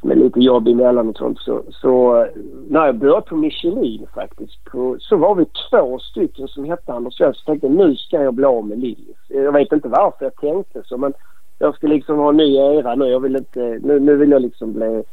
med 0.00 0.18
lite 0.18 0.40
jobb 0.40 0.68
emellan 0.68 1.08
och 1.08 1.16
sånt. 1.16 1.38
Så, 1.38 1.62
så 1.70 2.26
när 2.68 2.86
jag 2.86 2.98
började 2.98 3.20
på 3.20 3.36
Michelin 3.36 4.06
faktiskt 4.14 4.64
på, 4.64 4.96
så 5.00 5.16
var 5.16 5.34
vi 5.34 5.44
två 5.70 5.98
stycken 5.98 6.48
som 6.48 6.64
hette 6.64 6.92
Anders 6.92 7.16
Svensson. 7.16 7.42
Jag 7.46 7.60
tänkte 7.60 7.68
nu 7.68 7.96
ska 7.96 8.22
jag 8.22 8.34
bli 8.34 8.44
av 8.44 8.66
med 8.66 8.78
Lillis. 8.78 9.16
Jag 9.28 9.52
vet 9.52 9.72
inte 9.72 9.88
varför 9.88 10.24
jag 10.24 10.36
tänkte 10.36 10.82
så 10.84 10.98
men 10.98 11.12
jag 11.58 11.74
ska 11.74 11.86
liksom 11.86 12.18
ha 12.18 12.28
en 12.28 12.36
ny 12.36 12.56
era 12.56 12.94
nu. 12.94 13.04
Jag 13.04 13.20
vill 13.20 13.36
inte, 13.36 13.78
nu, 13.82 14.00
nu 14.00 14.16
vill 14.16 14.30
jag 14.30 14.42
liksom 14.42 14.72
bli 14.72 15.04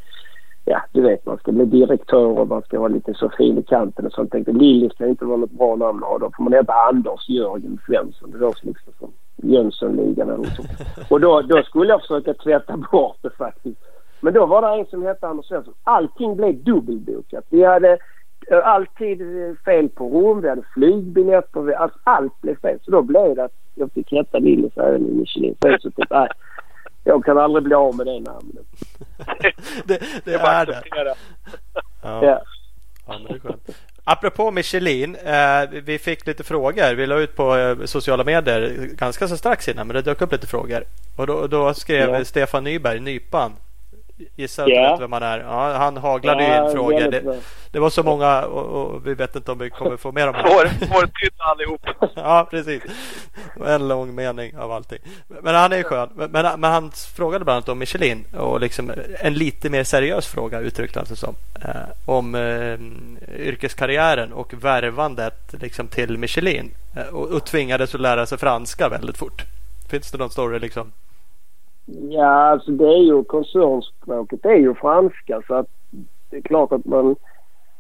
ja, 0.66 0.82
du 0.92 1.02
vet 1.02 1.26
man 1.26 1.38
ska 1.38 1.52
bli 1.52 1.66
direktör 1.66 2.40
och 2.40 2.48
man 2.48 2.62
ska 2.62 2.80
vara 2.80 2.94
lite 2.94 3.14
så 3.14 3.30
fin 3.30 3.58
i 3.58 3.64
kanten 3.64 4.06
och 4.06 4.12
sånt. 4.12 4.32
Tänkte 4.32 4.52
Lilly 4.52 4.90
ska 4.90 5.08
inte 5.08 5.26
vara 5.26 5.38
något 5.38 5.52
bra 5.52 5.76
namn 5.76 6.04
och 6.04 6.20
då 6.20 6.32
får 6.38 6.44
man 6.44 6.54
heta 6.54 6.74
Anders 6.74 7.30
Jörgen 7.30 7.80
Svensson. 7.88 8.32
Det 8.32 8.38
låter 8.38 8.66
liksom 8.68 8.94
som 9.00 9.12
Jönssonligan 9.36 10.30
eller 10.30 10.38
något 10.38 10.56
sånt. 10.56 10.70
Och 11.10 11.22
då, 11.22 11.42
då 11.42 11.64
skulle 11.64 11.90
jag 11.90 12.02
försöka 12.02 12.34
tvätta 12.34 12.78
bort 12.92 13.18
det 13.22 13.30
faktiskt. 13.30 13.80
Men 14.20 14.34
då 14.34 14.46
var 14.46 14.62
det 14.62 14.80
en 14.80 14.86
som 14.86 15.04
hette 15.04 15.28
Anders 15.28 15.46
Svensson. 15.46 15.74
Allting 15.84 16.36
blev 16.36 16.64
dubbelbokat. 16.64 17.46
Vi 17.50 17.64
hade 17.66 17.98
eh, 18.52 18.68
alltid 18.68 19.20
fel 19.66 19.90
på 19.90 20.10
rum, 20.10 20.42
vi 20.42 20.50
hade 20.50 20.64
flygbiljetter, 20.74 21.62
vi, 21.62 21.74
alltså, 21.76 22.00
allt 22.04 22.42
blev 22.42 22.60
fel. 22.60 22.80
Så 22.82 22.92
då 22.92 23.02
blev 23.02 23.36
det 23.36 23.44
att 23.44 23.54
jag 23.76 23.92
fick 23.92 24.12
heta 24.12 24.40
Lilly 24.40 24.70
så 24.76 24.82
även 24.82 25.06
i 25.06 25.14
Michelin. 25.14 25.56
Så 25.62 25.68
jag 25.68 25.82
typ, 25.96 26.10
nej, 26.10 26.28
jag 27.04 27.26
kan 27.26 27.38
aldrig 27.38 27.64
bli 27.64 27.76
av 27.76 27.96
med 27.96 28.06
det 28.06 28.20
namnet. 28.20 28.66
det, 29.86 30.00
det 30.26 30.34
är 30.34 30.40
bara 30.40 30.66
det. 30.72 30.82
Ja. 32.04 32.42
Ja, 33.08 33.20
men 33.20 33.24
det 33.24 33.34
är 33.34 33.40
skönt. 33.40 33.70
Apropå 34.04 34.52
Michelin, 34.52 35.16
eh, 35.16 35.70
vi 35.84 35.98
fick 36.00 36.28
lite 36.28 36.44
frågor. 36.44 36.96
Vi 36.96 37.08
la 37.08 37.20
ut 37.20 37.36
på 37.36 37.56
eh, 37.56 37.86
sociala 37.86 38.24
medier 38.24 38.90
ganska 38.92 39.28
så 39.28 39.38
strax 39.38 39.68
innan, 39.68 39.88
men 39.88 39.96
det 39.96 40.02
dök 40.02 40.22
upp 40.22 40.32
lite 40.32 40.48
frågor. 40.48 40.84
Och 41.16 41.28
då, 41.28 41.48
då 41.48 41.74
skrev 41.74 42.10
Ja. 42.10 42.26
Stefan 42.26 42.64
Nyberg, 42.64 43.00
Nypan. 43.00 43.52
Gissar 44.36 44.64
att 44.64 44.68
du 44.70 44.74
Ja. 44.76 44.92
vet 44.92 45.02
vem 45.02 45.12
han 45.12 45.24
är? 45.24 45.40
Ja, 45.40 45.74
han 45.78 45.98
haglade 45.98 46.44
ju 46.44 46.50
Ja, 46.50 46.66
in 46.66 46.72
frågor. 46.76 47.12
Det, 47.12 47.40
det 47.72 47.80
var 47.80 47.90
så 47.90 48.04
många 48.04 48.42
och, 48.46 48.66
och 48.96 49.08
vi 49.08 49.14
vet 49.14 49.36
inte 49.36 49.52
om 49.52 49.58
vi 49.60 49.70
kommer 49.70 49.98
få 49.98 50.12
med 50.12 50.28
dem. 50.28 50.36
svårtydda 50.80 51.44
allihop. 51.44 51.82
Ja, 52.16 52.48
precis. 52.52 52.84
En 53.68 53.88
lång 53.88 54.16
mening 54.16 54.58
av 54.58 54.72
allting. 54.72 55.00
Men 55.28 55.56
han 55.56 55.72
är 55.74 55.78
ju 55.78 55.84
skön. 55.84 56.10
Men, 56.16 56.32
men, 56.32 56.60
men 56.60 56.72
han 56.72 56.92
frågade 57.16 57.46
bland 57.46 57.56
annat 57.58 57.70
om 57.70 57.80
Michelin 57.80 58.26
och 58.38 58.60
liksom 58.60 58.92
en 59.20 59.34
lite 59.34 59.70
mer 59.70 59.84
seriös 59.84 60.28
fråga 60.28 60.60
uttryckte 60.60 61.00
han 61.00 61.06
sig 61.06 61.18
som. 61.18 61.36
Eh, 61.64 61.70
om 62.06 62.36
eh, 62.36 62.80
yrkeskarriären 63.40 64.34
och 64.34 64.54
värvandet 64.54 65.54
liksom, 65.62 65.88
till 65.88 66.18
Michelin. 66.18 66.72
Eh, 66.96 67.08
och, 67.08 67.28
och 67.28 67.46
tvingades 67.46 67.96
att 67.96 68.02
lära 68.02 68.26
sig 68.26 68.38
franska 68.38 68.90
väldigt 68.90 69.18
fort. 69.18 69.44
Finns 69.90 70.12
det 70.12 70.18
någon 70.18 70.30
story 70.30 70.60
liksom? 70.60 70.92
Ja, 71.86 72.26
alltså 72.26 72.72
det 72.72 72.88
är 72.88 73.04
ju 73.04 73.24
koncernspråket 73.24 74.40
det 74.44 74.50
är 74.50 74.58
ju 74.58 74.74
franska 74.74 75.42
så 75.48 75.54
att 75.54 75.68
det 76.30 76.38
är 76.38 76.42
klart 76.42 76.72
att 76.72 76.86
man 76.86 77.16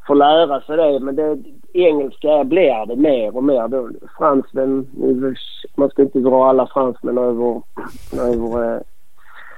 får 0.08 0.16
lära 0.16 0.62
sig 0.62 0.78
det 0.78 1.00
men 1.00 1.16
det, 1.16 1.38
engelska 1.74 2.44
blir 2.44 2.86
det 2.86 2.96
mer 2.96 3.36
och 3.36 3.44
mer. 3.44 3.68
Då, 3.68 3.90
fransmän, 4.18 4.88
man 5.76 5.90
ska 5.90 6.02
inte 6.02 6.20
dra 6.20 6.50
alla 6.50 6.68
fransmän 6.68 7.18
över, 7.18 7.62
över 8.14 8.76
eh, 8.76 8.82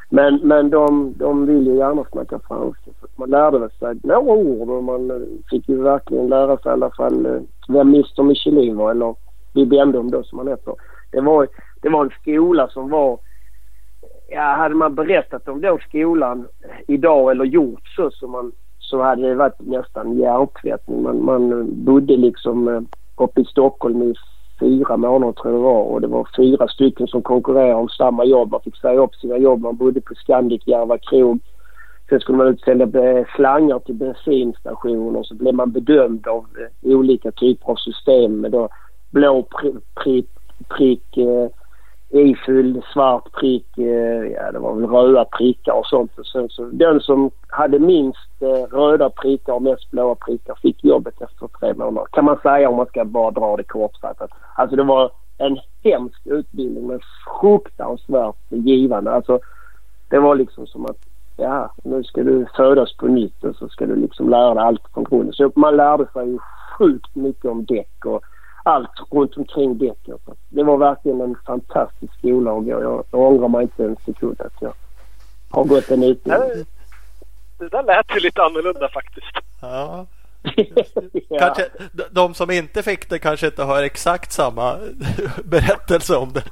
men, 0.09 0.39
men 0.43 0.69
de, 0.69 1.13
de 1.17 1.45
vill 1.45 1.67
ju 1.67 1.75
gärna 1.75 2.03
snacka 2.11 2.39
franska. 2.47 2.91
Så 3.01 3.07
man 3.15 3.29
lärde 3.29 3.69
sig 3.69 3.95
några 4.03 4.19
ord 4.19 4.69
och 4.69 4.83
man 4.83 5.11
eh, 5.11 5.27
fick 5.49 5.69
ju 5.69 5.81
verkligen 5.81 6.27
lära 6.27 6.57
sig 6.57 6.69
i 6.69 6.73
alla 6.73 6.91
fall 6.91 7.25
eh, 7.25 7.41
vem 7.67 7.87
Mr 7.87 8.23
Michelin 8.23 8.77
var 8.77 8.91
eller 8.91 9.15
Bibendum 9.53 10.11
då 10.11 10.23
som 10.23 10.37
han 10.37 10.47
heter. 10.47 10.73
Det 11.11 11.21
var, 11.21 11.47
det 11.81 11.89
var 11.89 12.05
en 12.05 12.11
skola 12.21 12.67
som 12.67 12.89
var 12.89 13.19
ja, 14.27 14.41
hade 14.41 14.75
man 14.75 14.95
berättat 14.95 15.47
om 15.47 15.61
då 15.61 15.77
skolan 15.87 16.47
idag 16.87 17.31
eller 17.31 17.45
gjort 17.45 17.87
så 17.87 18.11
så, 18.11 18.27
man 18.27 18.51
så 18.79 19.01
hade 19.01 19.29
det 19.29 19.35
varit 19.35 19.59
nästan 19.59 20.17
hjärntvättning. 20.17 21.03
Man, 21.03 21.25
man 21.25 21.67
bodde 21.85 22.17
liksom 22.17 22.67
eh, 22.67 22.81
uppe 23.15 23.41
i 23.41 23.45
Stockholm 23.45 24.01
i 24.01 24.13
fyra 24.59 24.97
månader 24.97 25.33
tror 25.33 25.53
jag 25.53 25.61
det 25.61 25.63
var 25.63 25.83
och 25.83 26.01
det 26.01 26.07
var 26.07 26.27
fyra 26.37 26.67
stycken 26.67 27.07
som 27.07 27.21
konkurrerade 27.21 27.73
om 27.73 27.89
samma 27.89 28.25
jobb. 28.25 28.51
Man 28.51 28.61
fick 28.61 28.77
säga 28.77 28.99
upp 28.99 29.15
sina 29.15 29.37
jobb. 29.37 29.61
Man 29.61 29.75
bodde 29.75 30.01
på 30.01 30.15
Scandic 30.15 30.67
Järva 30.67 30.97
krog. 30.97 31.39
Sen 32.09 32.19
skulle 32.19 32.37
man 32.37 32.47
utsända 32.47 32.87
slangar 33.35 33.79
till 33.79 33.95
bensinstationer 33.95 35.23
så 35.23 35.35
blev 35.35 35.53
man 35.53 35.71
bedömd 35.71 36.27
av 36.27 36.45
eh, 36.59 36.97
olika 36.97 37.31
typer 37.31 37.71
av 37.71 37.75
system 37.75 38.41
med 38.41 38.51
då 38.51 38.69
blå 39.09 39.43
prick, 39.43 39.75
prick, 40.03 40.29
prick, 40.67 41.17
ifylld 42.09 42.83
svart 42.93 43.31
prick, 43.31 43.77
eh, 43.77 44.31
ja 44.33 44.51
det 44.51 44.59
var 44.59 44.75
väl 44.75 44.89
röda 44.89 45.25
prickar 45.25 45.73
och 45.73 45.85
sånt. 45.85 46.11
Så, 46.21 46.47
så, 46.49 46.63
den 46.63 46.99
som 46.99 47.31
hade 47.47 47.79
minst 47.79 48.41
eh, 48.41 48.75
röda 48.77 49.09
prickar 49.09 49.53
och 49.53 49.61
mest 49.61 49.91
blåa 49.91 50.15
prickar 50.15 50.55
fick 50.61 50.83
jobbet 50.83 51.21
efter 51.21 51.47
tre 51.47 51.73
månader. 51.73 52.07
Kan 52.11 52.25
man 52.25 52.39
säga 52.43 52.69
om 52.69 52.75
man 52.75 52.85
ska 52.85 53.05
bara 53.05 53.31
dra 53.31 53.57
det 53.57 53.63
kortfattat. 53.63 54.29
Alltså 54.55 54.75
det 54.75 54.83
var 54.83 55.11
en 55.37 55.57
hemsk 55.83 56.21
utbildning 56.25 56.87
men 56.87 56.99
fruktansvärt 57.41 58.35
givande. 58.49 59.11
Alltså 59.11 59.39
det 60.09 60.19
var 60.19 60.35
liksom 60.35 60.67
som 60.67 60.85
att 60.85 60.97
ja, 61.37 61.71
nu 61.83 62.03
ska 62.03 62.23
du 62.23 62.45
födas 62.55 62.97
på 62.97 63.07
nytt 63.07 63.43
och 63.43 63.55
så 63.55 63.69
ska 63.69 63.85
du 63.85 63.95
liksom 63.95 64.29
lära 64.29 64.53
dig 64.53 64.63
allt 64.63 64.81
från 64.93 65.03
grunden. 65.03 65.33
Så 65.33 65.51
man 65.55 65.75
lärde 65.75 66.07
sig 66.13 66.29
ju 66.29 66.39
sjukt 66.77 67.15
mycket 67.15 67.45
om 67.45 67.65
däck 67.65 68.05
och 68.05 68.21
allt 68.67 68.89
runt 69.11 69.37
omkring 69.37 69.77
däcken. 69.77 70.17
Så 70.25 70.35
Det 70.49 70.63
var 70.63 70.77
verkligen 70.77 71.21
en 71.21 71.35
fantastisk 71.45 72.13
skola 72.17 72.51
gå. 72.65 72.69
Jag, 72.69 73.03
jag 73.11 73.21
ångrar 73.21 73.47
mig 73.47 73.61
inte 73.61 73.83
en 73.83 73.95
sekund 74.05 74.41
att 74.41 74.61
jag 74.61 74.73
har 75.51 75.63
gått 75.63 75.91
en 75.91 76.03
utbildning. 76.03 76.49
Det, 76.49 76.65
det 77.65 77.69
där 77.69 77.83
lät 77.83 78.15
ju 78.15 78.19
lite 78.19 78.43
annorlunda 78.43 78.89
faktiskt. 78.89 79.31
Ja. 79.61 80.05
ja. 81.29 81.39
Kanske, 81.39 81.65
de- 82.11 82.33
som 82.33 82.51
inte 82.51 82.83
fick 82.83 83.09
det 83.09 83.19
kanske 83.19 83.45
inte 83.45 83.63
har 83.63 83.83
exakt 83.83 84.31
samma 84.31 84.77
berättelse 85.43 86.15
om 86.15 86.33
det. 86.33 86.43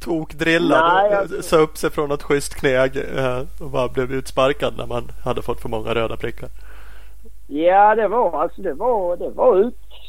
Tokdrillad 0.00 0.80
och 1.10 1.18
alltså- 1.18 1.42
sa 1.42 1.56
upp 1.56 1.76
sig 1.76 1.90
från 1.90 2.08
något 2.08 2.22
schysst 2.22 2.54
kneg 2.54 2.96
eh, 3.16 3.42
och 3.60 3.70
bara 3.70 3.88
blev 3.88 4.12
utsparkad 4.12 4.74
när 4.76 4.86
man 4.86 5.10
hade 5.24 5.42
fått 5.42 5.60
för 5.60 5.68
många 5.68 5.94
röda 5.94 6.16
prickar. 6.16 6.48
Ja, 7.46 7.94
det 7.94 8.08
var 8.08 8.42
alltså 8.42 8.62
det 8.62 8.74
var, 8.74 9.16
det 9.16 9.30
var 9.30 9.56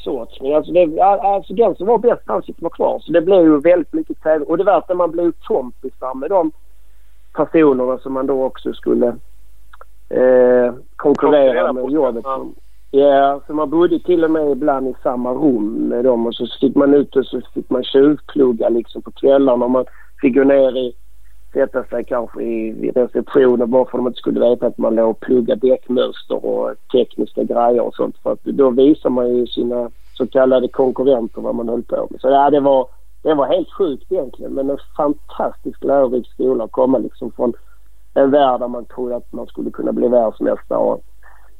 utsortning. 0.04 0.54
Alltså, 0.54 0.72
det, 0.72 1.00
alltså 1.00 1.54
den 1.54 1.74
som 1.74 1.86
var 1.86 1.98
bäst 1.98 2.22
han 2.26 2.42
fick 2.42 2.62
vara 2.62 2.72
kvar. 2.72 2.98
Så 2.98 3.12
det 3.12 3.20
blev 3.20 3.42
ju 3.42 3.60
väldigt 3.60 3.92
mycket 3.92 4.22
tävling. 4.22 4.48
Och 4.48 4.58
det 4.58 4.64
var 4.64 4.78
att 4.78 4.96
man 4.96 5.10
blev 5.10 5.32
kompisar 5.32 6.14
med 6.14 6.30
de 6.30 6.52
personerna 7.32 7.98
som 7.98 8.12
man 8.12 8.26
då 8.26 8.44
också 8.44 8.72
skulle 8.72 9.06
eh, 10.08 10.74
konkurrera 10.96 11.72
med 11.72 11.90
jobbet. 11.90 12.24
ja. 12.24 12.46
Ja, 12.90 13.40
så 13.46 13.54
man 13.54 13.70
bodde 13.70 13.98
till 13.98 14.24
och 14.24 14.30
med 14.30 14.50
ibland 14.50 14.88
i 14.88 14.94
samma 15.02 15.32
rum 15.32 15.88
med 15.88 16.04
dem 16.04 16.26
och 16.26 16.34
så 16.34 16.46
fick 16.60 16.76
man 16.76 16.94
ut 16.94 17.16
och 17.16 17.26
så 17.26 17.40
fick 17.54 17.70
man 17.70 17.84
tjuvplugga 17.84 18.68
liksom 18.68 19.02
på 19.02 19.10
kvällarna. 19.10 19.66
Man 19.68 19.84
fick 20.20 20.34
gå 20.34 20.44
ner 20.44 20.76
i 20.76 20.92
sätta 21.54 21.84
sig 21.84 22.04
kanske 22.04 22.42
i, 22.42 22.68
i 22.68 22.90
receptionen 22.90 23.70
bara 23.70 23.84
för 23.84 23.98
att 23.98 24.04
de 24.04 24.06
inte 24.06 24.18
skulle 24.18 24.40
veta 24.40 24.66
att 24.66 24.78
man 24.78 24.94
låg 24.94 25.10
och 25.10 25.20
pluggade 25.20 25.68
däckmönster 25.68 26.46
och 26.46 26.74
tekniska 26.92 27.44
grejer 27.44 27.80
och 27.80 27.94
sånt. 27.94 28.18
För 28.22 28.32
att 28.32 28.44
då 28.44 28.70
visar 28.70 29.10
man 29.10 29.36
ju 29.36 29.46
sina 29.46 29.90
så 30.12 30.26
kallade 30.26 30.68
konkurrenter 30.68 31.40
vad 31.40 31.54
man 31.54 31.68
höll 31.68 31.82
på 31.82 32.08
med. 32.10 32.20
Så 32.20 32.28
ja, 32.28 32.50
det 32.50 32.60
var, 32.60 32.86
det 33.22 33.34
var 33.34 33.46
helt 33.46 33.72
sjukt 33.72 34.12
egentligen 34.12 34.54
men 34.54 34.70
en 34.70 34.78
fantastisk 34.96 35.84
lärorik 35.84 36.26
skola 36.26 36.64
att 36.64 36.72
komma 36.72 36.98
liksom 36.98 37.32
från 37.32 37.52
en 38.14 38.30
värld 38.30 38.60
där 38.60 38.68
man 38.68 38.84
trodde 38.84 39.16
att 39.16 39.32
man 39.32 39.46
skulle 39.46 39.70
kunna 39.70 39.92
bli 39.92 40.08
världsmästare. 40.08 40.98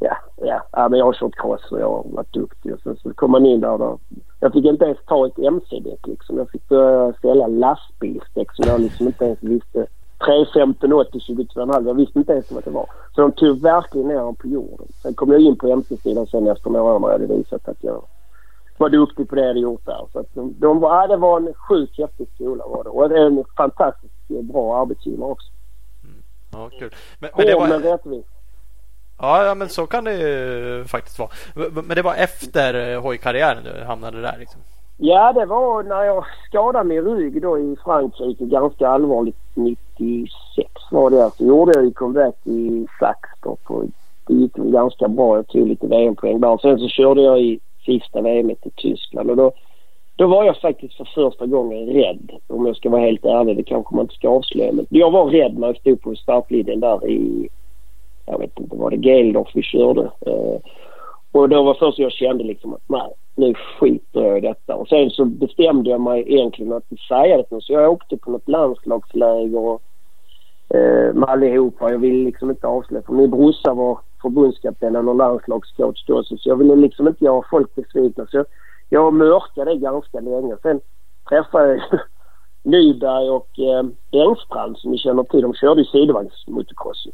Ja, 0.05 0.17
ja, 0.37 0.63
ja, 0.73 0.89
men 0.89 0.99
jag 0.99 1.07
har 1.07 1.13
kört 1.13 1.35
cross 1.37 1.73
och 1.73 1.81
jag 1.81 1.91
har 1.91 2.05
varit 2.05 2.33
duktig. 2.33 2.75
Och 2.75 2.81
sen 2.81 2.97
så 2.97 3.15
kom 3.15 3.31
man 3.31 3.47
in 3.47 3.61
där, 3.61 3.79
där. 3.79 3.99
Jag 4.41 4.53
fick 4.53 4.65
inte 4.65 4.85
ens 4.85 4.99
ta 5.07 5.27
ett 5.27 5.39
MC-däck 5.39 6.07
liksom. 6.07 6.39
Jag 6.39 6.51
fick 6.51 6.69
börja 6.69 7.13
ställa 7.13 7.47
lastbilsdäck 7.47 8.55
som 8.55 8.69
jag 8.69 8.81
liksom 8.81 9.07
inte 9.07 9.25
ens 9.25 9.43
visste 9.43 9.87
3.15,80, 10.19 11.47
22,5. 11.55 11.87
Jag 11.87 11.95
visste 11.95 12.19
inte 12.19 12.33
ens 12.33 12.53
vad 12.53 12.65
det 12.65 12.71
var. 12.71 12.87
Så 13.15 13.21
de 13.21 13.33
tog 13.33 13.61
verkligen 13.63 14.09
ner 14.09 14.17
honom 14.19 14.35
på 14.35 14.49
jorden. 14.49 14.87
Sen 15.03 15.15
kom 15.15 15.33
jag 15.33 15.41
in 15.41 15.57
på 15.57 15.69
MC-sidan 15.69 16.27
sen 16.27 16.47
efter 16.47 16.71
några 16.71 16.93
år 16.93 16.99
när 16.99 17.09
jag 17.09 17.19
hade 17.19 17.37
visat 17.37 17.69
att 17.69 17.85
jag 17.85 18.05
var 18.79 18.89
duktig 18.89 19.29
på 19.29 19.35
det 19.35 19.41
jag 19.41 19.49
hade 19.49 19.61
gjort 19.61 19.87
där. 19.87 20.07
Så 20.13 20.19
att 20.19 20.35
de, 20.35 20.55
de 20.59 20.81
var, 20.81 21.01
ja, 21.01 21.07
det 21.07 21.17
var 21.17 21.41
en 21.41 21.55
sjukt 21.55 21.99
häftig 21.99 22.29
skola 22.35 22.65
var 22.67 22.85
det. 22.85 22.91
Och 22.91 23.17
en 23.17 23.45
fantastiskt 23.57 24.29
bra 24.29 24.81
arbetsgivare 24.81 25.31
också. 25.31 25.49
Ja, 26.53 26.71
kul. 26.79 26.95
Men, 27.19 27.31
men 27.37 27.47
det 27.47 27.53
Hård 27.53 27.63
var... 27.63 27.69
men 27.69 27.83
rättvis. 27.83 28.25
Ja, 29.19 29.45
ja, 29.45 29.55
men 29.55 29.69
så 29.69 29.87
kan 29.87 30.05
det 30.05 30.15
ju 30.15 30.85
faktiskt 30.85 31.19
vara. 31.19 31.31
Men 31.73 31.97
det 31.97 32.03
var 32.03 32.15
efter 32.15 32.93
eh, 32.93 33.03
hojkarriären 33.03 33.65
du 33.65 33.85
hamnade 33.85 34.21
där 34.21 34.37
liksom? 34.39 34.61
Ja, 34.97 35.33
det 35.33 35.47
var 35.47 35.83
när 35.83 36.05
jag 36.05 36.25
skadade 36.49 36.89
min 36.89 37.05
rygg 37.05 37.43
då 37.43 37.59
i 37.59 37.77
Frankrike 37.85 38.45
ganska 38.45 38.89
allvarligt 38.89 39.37
96 39.55 40.71
var 40.91 41.11
det. 41.11 41.31
Så 41.37 41.45
gjorde 41.45 41.73
jag 41.75 41.85
ju 41.85 41.93
comeback 41.93 42.35
i 42.45 42.87
Saxtorp 42.99 43.71
och 43.71 43.85
det 44.27 44.35
gick 44.35 44.59
väl 44.59 44.71
ganska 44.71 45.09
bra. 45.09 45.37
Jag 45.37 45.47
tog 45.47 45.69
lite 45.69 45.87
VM-poäng 45.87 46.41
där. 46.41 46.59
Sen 46.59 46.79
så 46.79 46.89
körde 46.89 47.23
jag 47.23 47.41
i 47.41 47.61
sista 47.87 48.21
VM 48.21 48.51
i 48.51 48.57
Tyskland 48.77 49.31
och 49.31 49.37
då, 49.37 49.53
då 50.17 50.27
var 50.27 50.45
jag 50.45 50.57
faktiskt 50.57 50.97
för 50.97 51.05
första 51.15 51.47
gången 51.47 51.87
rädd. 51.87 52.31
Om 52.47 52.67
jag 52.67 52.77
ska 52.77 52.91
vara 52.91 53.01
helt 53.01 53.25
ärlig. 53.25 53.57
Det 53.57 53.63
kanske 53.63 53.95
man 53.95 54.05
inte 54.05 54.15
ska 54.15 54.29
avslöja. 54.29 54.73
Men 54.73 54.87
jag 54.89 55.11
var 55.11 55.27
rädd 55.27 55.59
när 55.59 55.67
jag 55.67 55.77
stod 55.77 56.03
på 56.03 56.15
startlinjen 56.15 56.81
där 56.81 57.09
i, 57.09 57.49
jag 58.27 58.39
vet 58.39 58.61
inte, 58.61 58.77
var 58.77 58.91
det 58.91 58.97
Geldof 58.97 59.49
vi 59.55 59.63
körde? 59.63 60.03
Eh, 60.03 60.59
och 61.33 61.49
då 61.49 61.63
var 61.63 61.75
först 61.75 61.99
jag 61.99 62.13
kände 62.13 62.45
liksom 62.45 62.75
att 62.75 62.83
nej, 62.87 63.13
nu 63.35 63.55
skiter 63.55 64.21
jag 64.23 64.39
i 64.39 64.41
detta. 64.41 64.75
Och 64.75 64.89
sen 64.89 65.11
så 65.11 65.25
bestämde 65.25 65.91
jag 65.91 66.01
mig 66.01 66.25
egentligen 66.27 66.73
att 66.73 66.93
inte 66.93 67.05
säga 67.05 67.37
det. 67.37 67.61
Så 67.61 67.73
jag 67.73 67.93
åkte 67.93 68.17
på 68.17 68.31
något 68.31 68.49
landslagsläger 68.49 69.59
och, 69.59 69.83
eh, 70.69 71.15
med 71.15 71.29
allihopa. 71.29 71.91
Jag 71.91 71.99
ville 71.99 72.25
liksom 72.25 72.51
inte 72.51 72.67
avslöja. 72.67 73.03
För 73.07 73.13
min 73.13 73.31
brorsa 73.31 73.75
var 73.75 73.99
förbundskapten 74.23 74.97
och 74.97 75.15
landslagscoach 75.15 76.05
då. 76.07 76.25
Så 76.25 76.37
jag 76.45 76.57
ville 76.57 76.77
liksom 76.77 77.09
inte 77.09 77.25
göra 77.25 77.43
folk 77.51 77.75
besvikna. 77.75 78.27
Så 78.27 78.37
jag, 78.37 78.47
jag 78.89 79.15
mörkade 79.15 79.71
det 79.71 79.81
ganska 79.81 80.21
länge. 80.21 80.57
Sen 80.63 80.81
träffade 81.29 81.69
jag 81.69 82.01
Nyberg 82.63 83.31
och 83.31 83.59
eh, 83.59 83.85
Engstrand 84.11 84.79
som 84.79 84.91
ni 84.91 84.99
känner 84.99 85.23
till. 85.23 85.43
De 85.43 85.55
körde 85.55 85.81
ju 85.81 85.87
sidovagnsmotocross 85.87 87.07
ju. 87.07 87.13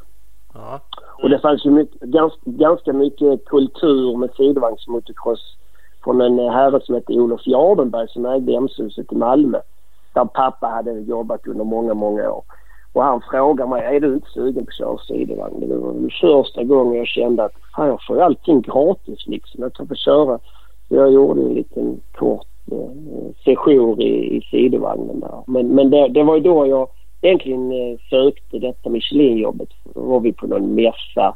Ja. 0.55 0.81
Och 1.23 1.31
det 1.31 1.39
fanns 1.39 1.67
ju 1.67 1.71
mycket, 1.71 2.01
ganska, 2.01 2.41
ganska 2.45 2.93
mycket 2.93 3.45
kultur 3.45 4.17
med 4.17 4.31
sidovagnsmotocross 4.37 5.57
från 6.05 6.21
en 6.21 6.39
eh, 6.39 6.53
herre 6.53 6.81
som 6.81 6.95
hette 6.95 7.13
Olof 7.13 7.47
Jardenberg 7.47 8.09
som 8.09 8.27
ägde 8.27 8.53
MC-huset 8.53 9.13
i 9.13 9.17
Malmö. 9.17 9.61
Där 10.15 10.25
pappa 10.25 10.67
hade 10.67 10.93
jobbat 10.93 11.47
under 11.47 11.65
många, 11.65 11.95
många 11.95 12.31
år. 12.31 12.43
Och 12.93 13.03
han 13.03 13.21
frågade 13.31 13.71
mig, 13.71 13.97
är 13.97 14.01
du 14.01 14.15
inte 14.15 14.31
sugen 14.31 14.65
på 14.65 14.71
att 14.71 14.75
köra 14.75 14.99
sidovagn? 14.99 15.61
Det 15.61 15.77
var 15.77 15.93
den 15.93 16.11
första 16.21 16.65
gången 16.65 16.99
jag 16.99 17.07
kände 17.07 17.45
att 17.45 17.53
fan, 17.77 17.89
jag 17.89 17.99
får 18.07 18.17
ju 18.17 18.23
allting 18.23 18.61
gratis 18.61 19.27
liksom. 19.27 19.63
Jag 19.63 19.73
kan 19.73 19.89
få 19.89 19.95
köra. 19.95 20.39
Så 20.89 20.95
jag 20.95 21.13
gjorde 21.13 21.41
en 21.41 21.55
liten 21.55 22.01
kort 22.13 22.47
eh, 22.73 23.33
session 23.45 24.01
i, 24.01 24.37
i 24.37 24.41
sidovagnen 24.51 25.21
där. 25.21 25.43
Men, 25.47 25.69
men 25.69 25.91
det, 25.91 26.09
det 26.09 26.23
var 26.23 26.35
ju 26.35 26.41
då 26.41 26.67
jag 26.67 26.89
egentligen 27.21 27.73
eh, 27.73 27.99
sökte 28.11 28.59
detta 28.59 28.91
Michelin-jobbet. 28.91 29.69
Då 29.95 30.01
var 30.01 30.21
vi 30.21 30.33
på 30.33 30.47
någon 30.47 30.75
mässa 30.75 31.35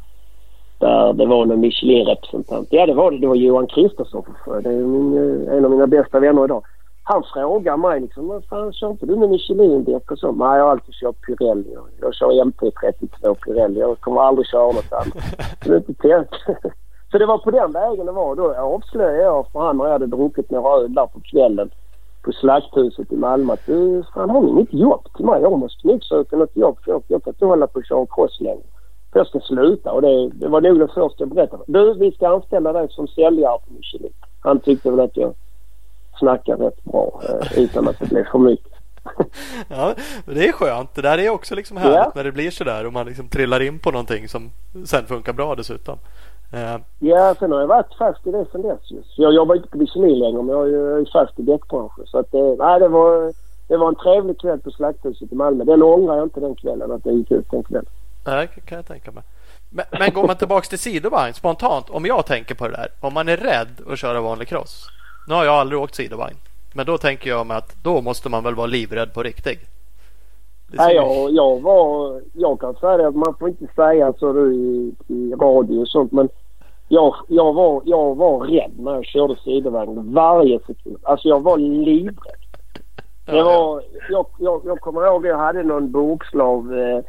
där 0.79 1.13
det 1.13 1.25
var 1.25 1.45
någon 1.45 1.59
Michelin-representant. 1.59 2.67
Ja, 2.71 2.85
det 2.85 2.93
var 2.93 3.11
det. 3.11 3.17
Det 3.17 3.27
var 3.27 3.35
Johan 3.35 3.67
Kristoffer. 3.67 4.61
Det 4.61 4.69
är 4.69 4.73
min, 4.73 5.17
eh, 5.17 5.57
en 5.57 5.65
av 5.65 5.71
mina 5.71 5.87
bästa 5.87 6.19
vänner 6.19 6.45
idag. 6.45 6.63
Han 7.03 7.23
frågar 7.33 7.77
mig 7.77 8.01
liksom, 8.01 8.27
vad 8.27 8.45
fan 8.45 8.73
kör 8.73 8.91
inte 8.91 9.05
du 9.05 9.15
med 9.15 9.29
Michelin-däck 9.29 10.11
och 10.11 10.19
så? 10.19 10.31
Nej, 10.31 10.57
jag 10.57 10.63
har 10.63 10.71
alltid 10.71 10.93
kört 10.93 11.21
Pirelli. 11.21 11.75
Jag, 12.01 12.15
kör 12.15 12.31
MP32 12.31 13.35
Pirelli. 13.45 13.79
Jag 13.79 13.99
kommer 13.99 14.21
aldrig 14.21 14.47
köra 14.47 14.65
något 14.65 14.93
annat. 14.93 15.17
Så 17.11 17.17
det, 17.17 17.25
var 17.25 17.37
på 17.37 17.51
den 17.51 17.71
vägen 17.71 18.05
det 18.05 18.11
var. 18.11 18.35
Då 18.35 18.55
avslöjade 18.55 19.23
jag 19.23 19.47
för 19.51 19.59
han 19.59 19.77
när 19.77 19.85
jag 19.85 19.91
hade 19.91 20.05
druckit 20.05 20.51
några 20.51 20.83
öl 20.83 20.93
där 20.93 21.05
på 21.05 21.19
kvällen 21.19 21.69
på 22.25 22.31
Slakthuset 22.31 23.11
i 23.11 23.15
Malmö 23.15 23.53
att 23.53 23.65
du, 23.65 24.03
fan 24.13 24.29
har 24.29 24.41
ni 24.41 24.49
inget 24.49 24.73
jobb 24.73 25.07
till 25.15 25.25
mig? 25.25 25.41
Jag 25.41 25.59
måste 25.59 25.87
nog 25.87 26.03
söka 26.03 26.35
något 26.35 26.55
jobb 26.57 26.77
för 26.83 26.91
jag, 26.91 27.03
jag 27.07 27.23
kan 27.23 27.31
inte 27.33 27.45
hålla 27.45 27.67
på 27.67 27.79
och 27.79 27.85
köra 27.85 28.05
cross 28.09 28.39
längre. 28.41 28.63
För 29.11 29.19
jag 29.19 29.27
ska 29.27 29.39
sluta 29.39 29.91
och 29.91 30.01
det, 30.01 30.29
det 30.29 30.47
var 30.47 30.61
nog 30.61 30.79
det 30.79 30.87
första 30.87 31.15
jag 31.17 31.29
berättade. 31.29 31.63
Du, 31.67 31.93
vi 31.93 32.11
ska 32.11 32.27
anställa 32.27 32.73
dig 32.73 32.87
som 32.89 33.07
säljare 33.07 33.59
på 33.67 33.73
Michelin. 33.73 34.13
Han 34.41 34.59
tyckte 34.59 34.91
väl 34.91 34.99
att 34.99 35.17
jag 35.17 35.33
snackade 36.19 36.65
rätt 36.67 36.83
bra 36.83 37.21
eh, 37.29 37.59
utan 37.63 37.87
att 37.87 37.99
det 37.99 38.05
blev 38.09 38.25
för 38.31 38.39
mycket. 38.39 38.71
ja, 39.67 39.93
det 40.25 40.47
är 40.47 40.51
skönt. 40.51 40.95
Det 40.95 41.01
där 41.01 41.17
är 41.17 41.29
också 41.29 41.55
liksom 41.55 41.77
härligt 41.77 41.95
Ja. 41.95 42.11
när 42.15 42.23
det 42.23 42.31
blir 42.31 42.51
sådär 42.51 42.85
och 42.85 42.93
man 42.93 43.05
liksom 43.05 43.27
trillar 43.27 43.61
in 43.61 43.79
på 43.79 43.91
någonting 43.91 44.27
som 44.27 44.51
sen 44.85 45.05
funkar 45.05 45.33
bra 45.33 45.55
dessutom. 45.55 45.97
Eh, 46.55 46.77
Ja, 46.99 47.35
sen 47.39 47.51
har 47.51 47.59
jag 47.59 47.67
varit 47.67 47.93
fast 47.97 48.27
i 48.27 48.31
det 48.31 48.45
sen 48.51 48.61
dess 48.61 48.91
just. 48.91 49.17
Jag 49.17 49.33
jobbar 49.33 49.55
inte 49.55 49.67
på 49.67 49.77
Michelin 49.77 50.19
längre 50.19 50.41
men 50.43 50.55
jag 50.55 50.69
är 50.69 51.11
fast 51.13 51.39
i 51.39 51.41
däckbranschen. 51.41 52.05
Så 52.07 52.17
att 52.19 52.31
det, 52.31 52.55
nej, 52.55 52.79
det 52.79 52.87
var, 52.87 53.33
det 53.67 53.77
var 53.77 53.87
en 53.87 53.95
trevlig 53.95 54.39
kväll 54.39 54.59
på 54.59 54.71
Slakthuset 54.71 55.31
i 55.31 55.35
Malmö. 55.35 55.63
Den 55.63 55.83
ångrar 55.83 56.15
jag 56.15 56.25
inte 56.25 56.39
den 56.39 56.55
kvällen 56.55 56.91
att 56.91 57.05
jag 57.05 57.15
gick 57.15 57.31
ut 57.31 57.51
den 57.51 57.63
kvällen. 57.63 57.85
det 58.23 58.47
kan 58.65 58.75
jag 58.75 58.85
tänka 58.85 59.11
mig. 59.11 59.23
Men, 59.69 59.85
men 59.99 60.13
går 60.13 60.27
man 60.27 60.35
tillbaks 60.35 60.69
till 60.69 60.79
sidovagn 60.79 61.33
spontant. 61.33 61.89
Om 61.89 62.05
jag 62.05 62.25
tänker 62.25 62.55
på 62.55 62.67
det 62.67 62.75
där. 62.75 62.87
Om 62.99 63.13
man 63.13 63.29
är 63.29 63.37
rädd 63.37 63.91
att 63.91 63.99
köra 63.99 64.21
vanlig 64.21 64.47
cross. 64.47 64.87
Nu 65.27 65.33
har 65.33 65.45
jag 65.45 65.53
aldrig 65.55 65.81
åkt 65.81 65.95
sidovagn. 65.95 66.35
Men 66.73 66.85
då 66.85 66.97
tänker 66.97 67.29
jag 67.29 67.47
mig 67.47 67.57
att 67.57 67.75
då 67.83 68.01
måste 68.01 68.29
man 68.29 68.43
väl 68.43 68.55
vara 68.55 68.67
livrädd 68.67 69.13
på 69.13 69.23
riktigt. 69.23 69.59
Nej, 70.67 70.95
jag, 70.95 71.31
jag 71.31 71.61
var... 71.61 72.21
Jag 72.33 72.59
kan 72.59 72.75
säga 72.75 72.97
det 72.97 73.07
att 73.07 73.15
man 73.15 73.35
får 73.39 73.49
inte 73.49 73.67
säga 73.75 74.13
så 74.19 74.47
i, 74.47 74.93
i 75.07 75.33
radio 75.39 75.81
och 75.81 75.87
sånt 75.87 76.11
men 76.11 76.29
jag, 76.87 77.15
jag, 77.27 77.53
var, 77.53 77.81
jag 77.85 78.15
var 78.15 78.39
rädd 78.39 78.71
när 78.79 78.93
jag 78.93 79.05
körde 79.05 79.35
sidovagn 79.35 80.13
varje 80.13 80.59
sekund. 80.59 80.97
Alltså 81.03 81.27
jag 81.27 81.43
var 81.43 81.57
livrädd. 81.57 82.35
Det 83.25 83.43
var, 83.43 83.83
jag, 84.09 84.25
jag, 84.39 84.61
jag 84.65 84.79
kommer 84.79 85.07
ihåg 85.07 85.25
att 85.25 85.29
jag 85.29 85.37
hade 85.37 85.63
någon 85.63 85.91
bokslav 85.91 86.77
eh, 86.77 87.03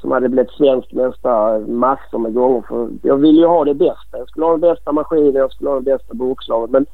som 0.00 0.10
hade 0.10 0.28
blivit 0.28 0.50
svensk 0.50 0.92
mästare 0.92 1.58
massor 1.66 2.18
med 2.18 2.34
gånger. 2.34 2.62
För 2.68 2.90
jag 3.02 3.16
ville 3.16 3.40
ju 3.40 3.46
ha 3.46 3.64
det 3.64 3.74
bästa. 3.74 4.18
Jag 4.18 4.28
skulle 4.28 4.46
ha 4.46 4.52
den 4.52 4.60
bästa 4.60 4.92
maskinen, 4.92 5.34
jag 5.34 5.52
skulle 5.52 5.70
ha 5.70 5.74
den 5.74 5.84
bästa 5.84 6.14
bokslavet. 6.14 6.70
Men 6.70 6.86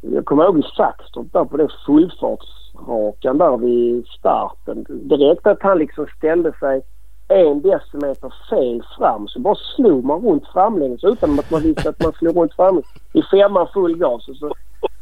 jag 0.00 0.24
kommer 0.24 0.44
ihåg 0.44 0.58
i 0.58 0.62
Saxtorp 0.76 1.32
där 1.32 1.44
på 1.44 1.56
den 1.56 1.68
fullfartsrakan 1.86 3.38
där 3.38 3.56
vid 3.56 4.06
starten. 4.06 4.86
Det 4.88 5.16
räckte 5.16 5.50
att 5.50 5.62
han 5.62 5.78
liksom 5.78 6.06
ställde 6.16 6.52
sig 6.60 6.82
en 7.30 7.62
decimeter 7.62 8.34
fel 8.50 8.82
fram 8.98 9.28
så 9.28 9.40
bara 9.40 9.54
slog 9.54 10.04
man 10.04 10.22
runt 10.22 10.46
framlänges 10.52 11.04
utan 11.04 11.38
att 11.38 11.50
man 11.50 11.62
visste 11.62 11.88
att 11.88 12.02
man 12.02 12.12
slog 12.12 12.36
runt 12.36 12.54
framlänges. 12.54 12.88
i 13.12 13.22
femman 13.22 13.68
full 13.74 13.96
gas 13.96 14.28
och 14.28 14.36
så 14.36 14.52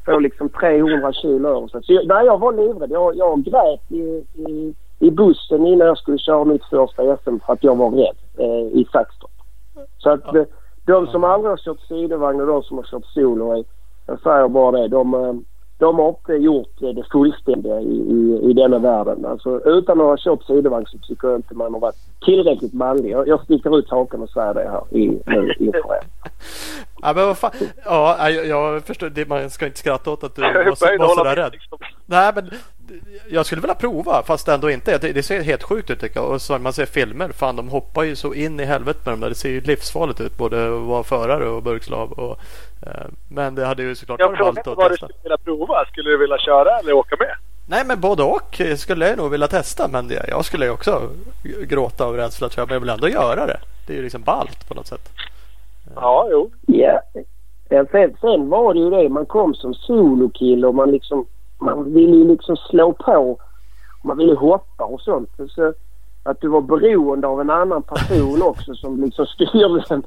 får 0.05 0.21
liksom 0.21 0.49
300 0.49 1.12
kilo 1.12 1.49
över 1.49 1.69
sig. 1.69 1.85
Så 1.85 1.93
jag, 1.93 2.07
nej, 2.07 2.27
jag 2.27 2.38
var 2.38 2.53
livrädd. 2.53 2.91
Jag, 2.91 3.17
jag 3.17 3.45
grät 3.45 3.93
i, 3.93 4.25
i, 4.49 4.75
i 4.99 5.11
bussen 5.11 5.67
innan 5.67 5.87
jag 5.87 5.99
skulle 5.99 6.19
köra 6.19 6.45
mitt 6.45 6.64
första 6.64 7.17
SM 7.17 7.38
för 7.47 7.53
att 7.53 7.64
jag 7.64 7.77
var 7.77 7.91
rädd 7.91 8.17
eh, 8.38 8.81
i 8.81 8.87
Saxtorp. 8.93 9.31
Så 9.99 10.11
att 10.11 10.35
eh, 10.35 10.45
de 10.87 11.07
som 11.07 11.25
aldrig 11.25 11.51
har 11.51 11.57
kört 11.57 11.81
sidovagn 11.81 12.41
och 12.41 12.47
de 12.47 12.62
som 12.62 12.77
har 12.77 12.85
kört 12.85 13.07
solo, 13.07 13.57
eh, 13.57 13.64
jag 14.07 14.21
säger 14.21 14.49
bara 14.49 14.71
det, 14.71 14.88
de, 14.88 15.14
eh, 15.14 15.35
de 15.79 15.99
har 15.99 16.09
inte 16.09 16.33
gjort 16.33 16.83
eh, 16.83 16.88
det 16.88 17.05
fullständiga 17.12 17.81
i, 17.81 17.85
i, 17.95 18.41
i 18.51 18.53
denna 18.53 18.79
världen. 18.79 19.25
Alltså 19.27 19.61
utan 19.64 20.01
att 20.01 20.07
ha 20.07 20.17
kört 20.19 20.43
sidovagn 20.47 20.87
så 20.87 20.99
tycker 20.99 21.29
jag 21.29 21.37
inte 21.38 21.55
man 21.55 21.73
har 21.73 21.81
varit 21.81 21.97
tillräckligt 22.25 22.73
manlig. 22.73 23.11
Jag, 23.11 23.29
jag 23.29 23.45
sticker 23.45 23.79
ut 23.79 23.91
hakan 23.91 24.23
och 24.23 24.31
säger 24.31 24.55
det 24.55 24.71
här 24.71 24.99
i, 24.99 25.07
nu 25.27 25.55
inför 25.59 25.79
er. 25.95 26.03
Ja, 27.03 27.12
men 27.14 27.27
vad 27.27 27.38
fan. 27.38 27.51
Ja, 27.85 28.31
jag, 28.31 28.47
jag 28.47 28.83
förstår. 28.83 29.09
Det, 29.09 29.29
man 29.29 29.51
ska 29.51 29.67
inte 29.67 29.79
skratta 29.79 30.11
åt 30.11 30.25
att 30.25 30.37
du 30.37 30.43
var, 30.43 30.75
så- 30.75 30.99
var 30.99 31.14
sådär 31.17 31.37
rädd. 31.37 31.53
liksom. 31.53 31.79
Nej, 32.07 32.33
men 32.35 32.51
jag 33.31 33.47
skulle 33.47 33.61
vilja 33.61 33.75
prova 33.75 34.23
fast 34.23 34.49
ändå 34.49 34.71
inte. 34.71 34.99
Det, 34.99 35.12
det 35.12 35.23
ser 35.23 35.41
helt 35.43 35.62
sjukt 35.62 35.91
ut 35.91 36.01
tycker 36.01 36.21
jag. 36.21 36.31
Och 36.31 36.43
så 36.43 36.59
man 36.59 36.73
ser 36.73 36.87
filmer. 36.87 37.29
Fan, 37.29 37.57
de 37.57 37.69
hoppar 37.69 38.03
ju 38.03 38.17
så 38.17 38.35
in 38.35 38.61
i 38.61 38.64
helvete 38.64 38.99
med 39.05 39.12
dem 39.12 39.21
där. 39.21 39.29
Det 39.29 39.35
ser 39.35 39.49
ju 39.49 39.61
livsfarligt 39.61 40.21
ut. 40.21 40.37
Både 40.38 40.67
att 40.77 40.83
vara 40.87 41.03
förare 41.03 41.49
och 41.49 41.62
burkslav. 41.62 42.12
Och, 42.12 42.38
men 43.29 43.55
det 43.55 43.67
hade 43.67 43.83
ju 43.83 43.95
såklart 43.95 44.21
Jag 44.21 44.27
varit 44.29 44.37
frågade 44.38 44.55
ballt 44.55 44.67
att 44.69 44.77
vad 44.77 44.91
du 44.91 44.95
testa. 44.97 45.07
skulle 45.07 45.23
vilja 45.23 45.38
prova. 45.38 45.85
Skulle 45.85 46.11
du 46.11 46.19
vilja 46.19 46.38
köra 46.38 46.79
eller 46.79 46.93
åka 46.93 47.17
med? 47.19 47.35
Nej, 47.67 47.85
men 47.87 48.01
både 48.01 48.23
och 48.23 48.61
skulle 48.77 49.09
jag 49.09 49.19
nog 49.19 49.31
vilja 49.31 49.49
testa. 49.49 49.88
Men 49.88 50.09
det, 50.09 50.25
jag 50.29 50.45
skulle 50.45 50.64
ju 50.64 50.71
också 50.71 51.03
gråta 51.69 52.05
av 52.05 52.17
rädsla 52.17 52.49
tror 52.49 52.62
jag. 52.62 52.69
Men 52.69 52.75
jag 52.75 52.81
vill 52.81 52.88
ändå 52.91 53.09
göra 53.09 53.47
det. 53.47 53.61
Det 53.87 53.93
är 53.93 53.97
ju 53.97 54.03
liksom 54.03 54.23
ballt 54.23 54.69
på 54.69 54.75
något 54.75 54.87
sätt. 54.87 55.09
Ja, 55.95 56.29
jo. 56.31 56.51
Ja. 56.67 57.01
Ja, 57.69 57.85
sen, 57.91 58.17
sen 58.21 58.49
var 58.49 58.75
det 58.75 58.81
ju 58.81 58.91
det. 58.91 59.09
Man 59.09 59.27
kom 59.27 59.55
som 59.55 59.75
solokille 59.75 60.67
och 60.67 60.75
man 60.75 60.91
liksom... 60.91 61.27
Man 61.61 61.95
ville 61.95 62.17
ju 62.17 62.29
liksom 62.29 62.57
slå 62.57 62.93
på. 62.93 63.38
Man 64.05 64.17
ville 64.19 64.35
hoppa 64.35 64.85
och 64.85 65.01
sånt. 65.01 65.31
Så 65.49 65.73
att 66.23 66.41
du 66.41 66.49
var 66.49 66.61
beroende 66.61 67.27
av 67.27 67.41
en 67.41 67.51
annan 67.51 67.83
person 67.83 68.43
också 68.43 68.75
som 68.75 69.01
liksom 69.05 69.27
styrde 69.35 69.85
den 69.88 70.03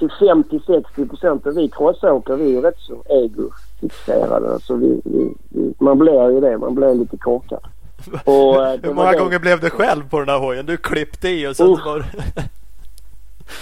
till 0.00 0.10
50-60 0.10 1.08
procent. 1.08 1.46
Och 1.46 1.58
vi 1.58 1.68
crossåkare 1.68 2.36
vi 2.36 2.44
är 2.44 2.48
ju 2.48 2.60
rätt 2.60 2.78
så 2.78 3.02
egofixerade. 3.08 4.52
Alltså 4.52 4.74
vi, 4.74 5.00
vi, 5.04 5.34
vi, 5.48 5.74
man 5.78 5.98
blir 5.98 6.30
ju 6.30 6.40
det. 6.40 6.58
Man 6.58 6.74
blir 6.74 6.94
lite 6.94 7.16
korkad. 7.16 7.60
Och, 8.24 8.66
eh, 8.66 8.80
Hur 8.82 8.94
många 8.94 9.14
gånger 9.14 9.38
blev 9.38 9.60
det 9.60 9.70
själv 9.70 10.08
på 10.10 10.18
den 10.18 10.28
här 10.28 10.38
hojen? 10.38 10.66
Du 10.66 10.76
klippte 10.76 11.28
i 11.28 11.46
och 11.46 11.56
sen 11.56 11.66
Uff. 11.66 11.84
var 11.84 11.98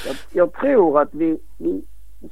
Jag, 0.07 0.17
jag 0.33 0.53
tror 0.53 1.01
att 1.01 1.09
vi, 1.15 1.39
vi 1.59 1.83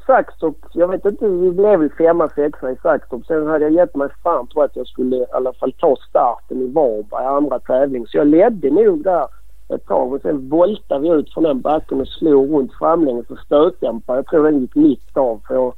Saxtorp, 0.06 0.56
jag 0.72 0.88
vet 0.88 1.04
inte, 1.04 1.28
vi 1.28 1.50
blev 1.50 1.80
väl 1.80 1.90
femma, 1.98 2.28
sexa 2.28 2.70
i 2.70 2.76
Saxtorp. 2.82 3.26
Sen 3.26 3.46
hade 3.46 3.64
jag 3.64 3.74
gett 3.74 3.96
mig 3.96 4.08
fan 4.22 4.46
på 4.46 4.62
att 4.62 4.76
jag 4.76 4.86
skulle 4.86 5.16
i 5.16 5.26
alla 5.32 5.52
fall 5.52 5.72
ta 5.72 5.96
starten 6.08 6.62
i 6.62 6.72
Varberg, 6.72 7.26
andra 7.26 7.58
tävling. 7.58 8.06
Så 8.06 8.16
jag 8.16 8.26
ledde 8.26 8.70
nog 8.70 9.04
där 9.04 9.26
ett 9.68 9.86
tag 9.86 10.12
och 10.12 10.20
sen 10.20 10.48
voltade 10.48 11.00
vi 11.00 11.08
ut 11.08 11.32
från 11.34 11.44
den 11.44 11.60
backen 11.60 12.00
och 12.00 12.08
slog 12.08 12.52
runt 12.52 12.72
framlänges 12.74 13.30
och 13.30 13.38
stötdämpade. 13.38 14.18
Jag 14.18 14.26
tror 14.26 14.44
den 14.44 14.60
gick 14.60 14.74
mitt 14.74 15.16
av. 15.16 15.40
För 15.48 15.54
jag, 15.54 15.74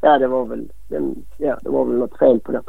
ja, 0.00 0.18
det 0.18 0.26
var 0.26 0.44
väl, 0.44 0.72
den, 0.88 1.24
ja, 1.38 1.58
det 1.62 1.68
var 1.68 1.84
väl 1.84 1.96
något 1.96 2.18
fel 2.18 2.40
på 2.40 2.52
den. 2.52 2.62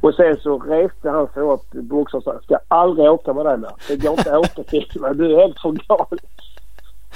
Och 0.00 0.14
sen 0.14 0.36
så 0.36 0.58
reste 0.58 1.10
han 1.10 1.28
sig 1.34 1.42
upp, 1.42 1.70
boxaren 1.70 2.18
och 2.18 2.24
sa, 2.24 2.32
jag 2.32 2.42
ska 2.42 2.58
aldrig 2.68 3.10
åka 3.10 3.32
med 3.32 3.46
dig 3.46 3.58
mer. 3.58 3.70
Det 3.88 3.96
går 3.96 4.10
inte 4.12 4.36
att 4.36 4.38
åka 4.38 4.62
till 4.62 5.00
mig. 5.00 5.14
Du 5.14 5.32
är 5.32 5.40
helt 5.40 5.60
för 5.60 5.72
galen. 5.88 6.18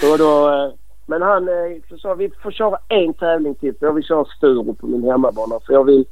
Eh, 0.03 0.73
men 1.07 1.23
han 1.23 1.49
eh, 1.49 1.83
så 1.89 1.99
sa 1.99 2.15
vi 2.15 2.31
får 2.43 2.51
köra 2.51 2.79
en 2.89 3.15
tävling 3.15 3.55
till. 3.55 3.75
Jag 3.81 3.93
vill 3.93 4.05
köra 4.05 4.25
Sturup 4.25 4.79
på 4.79 4.87
min 4.87 5.05
hemmabana. 5.05 5.61
För 5.67 5.73
jag 5.73 5.85
vill, 5.85 6.05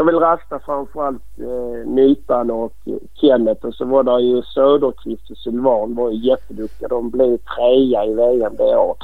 jag 0.00 0.04
vill 0.04 0.18
rasta 0.18 0.58
framförallt 0.58 1.22
eh, 1.38 1.90
Nypan 1.90 2.50
och 2.50 2.72
Kenneth. 3.14 3.66
Och 3.66 3.74
så 3.74 3.84
var 3.84 4.02
det 4.02 4.22
ju 4.22 4.42
Söderqvist 4.42 5.30
och 5.30 5.36
Sylvan 5.36 5.94
var 5.94 6.10
ju 6.10 6.16
jätteduktiga. 6.28 6.88
De 6.88 7.10
blev 7.10 7.38
trea 7.38 8.04
i 8.04 8.14
VM 8.14 8.56
det 8.56 8.76
året. 8.76 8.98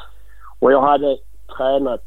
Och 0.59 0.73
jag 0.73 0.83
hade 0.83 1.19
tränat 1.57 2.01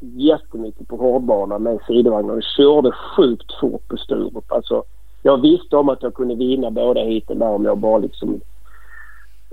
jättemycket 0.00 0.88
på 0.88 0.96
hårdbana 0.96 1.58
med 1.58 1.78
sidovagn 1.86 2.30
och 2.30 2.42
körde 2.56 2.92
sjukt 2.92 3.60
fort 3.60 3.88
på 3.88 3.96
Sturup. 3.96 4.52
Alltså, 4.52 4.84
jag 5.22 5.40
visste 5.40 5.76
om 5.76 5.88
att 5.88 6.02
jag 6.02 6.14
kunde 6.14 6.34
vinna 6.34 6.70
båda 6.70 7.00
heaten 7.00 7.38
där 7.38 7.48
om 7.48 7.64
jag 7.64 7.78
bara 7.78 7.98
liksom 7.98 8.40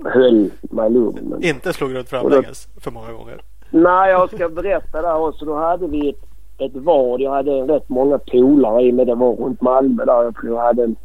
höll 0.04 0.50
mig 0.60 0.90
lugn. 0.90 1.20
Men... 1.22 1.44
inte 1.44 1.72
slog 1.72 1.94
runt 1.94 2.08
framlänges 2.08 2.68
för 2.80 2.90
många 2.90 3.12
gånger. 3.12 3.40
Nej, 3.70 4.10
jag 4.10 4.34
ska 4.34 4.48
berätta 4.48 5.02
där 5.02 5.16
också. 5.16 5.44
Då 5.44 5.54
hade 5.54 5.86
vi 5.86 6.08
ett, 6.08 6.22
ett 6.58 6.72
vad. 6.74 7.20
Jag 7.20 7.30
hade 7.30 7.50
rätt 7.50 7.88
många 7.88 8.18
polare 8.18 8.82
i 8.82 8.92
mig. 8.92 9.04
Det 9.04 9.14
var 9.14 9.36
runt 9.36 9.60
Malmö 9.60 10.04
där. 10.04 10.22
Jag 10.22 10.36
tror 10.36 10.56
jag 10.56 10.62
hade 10.62 10.84
en 10.84 10.96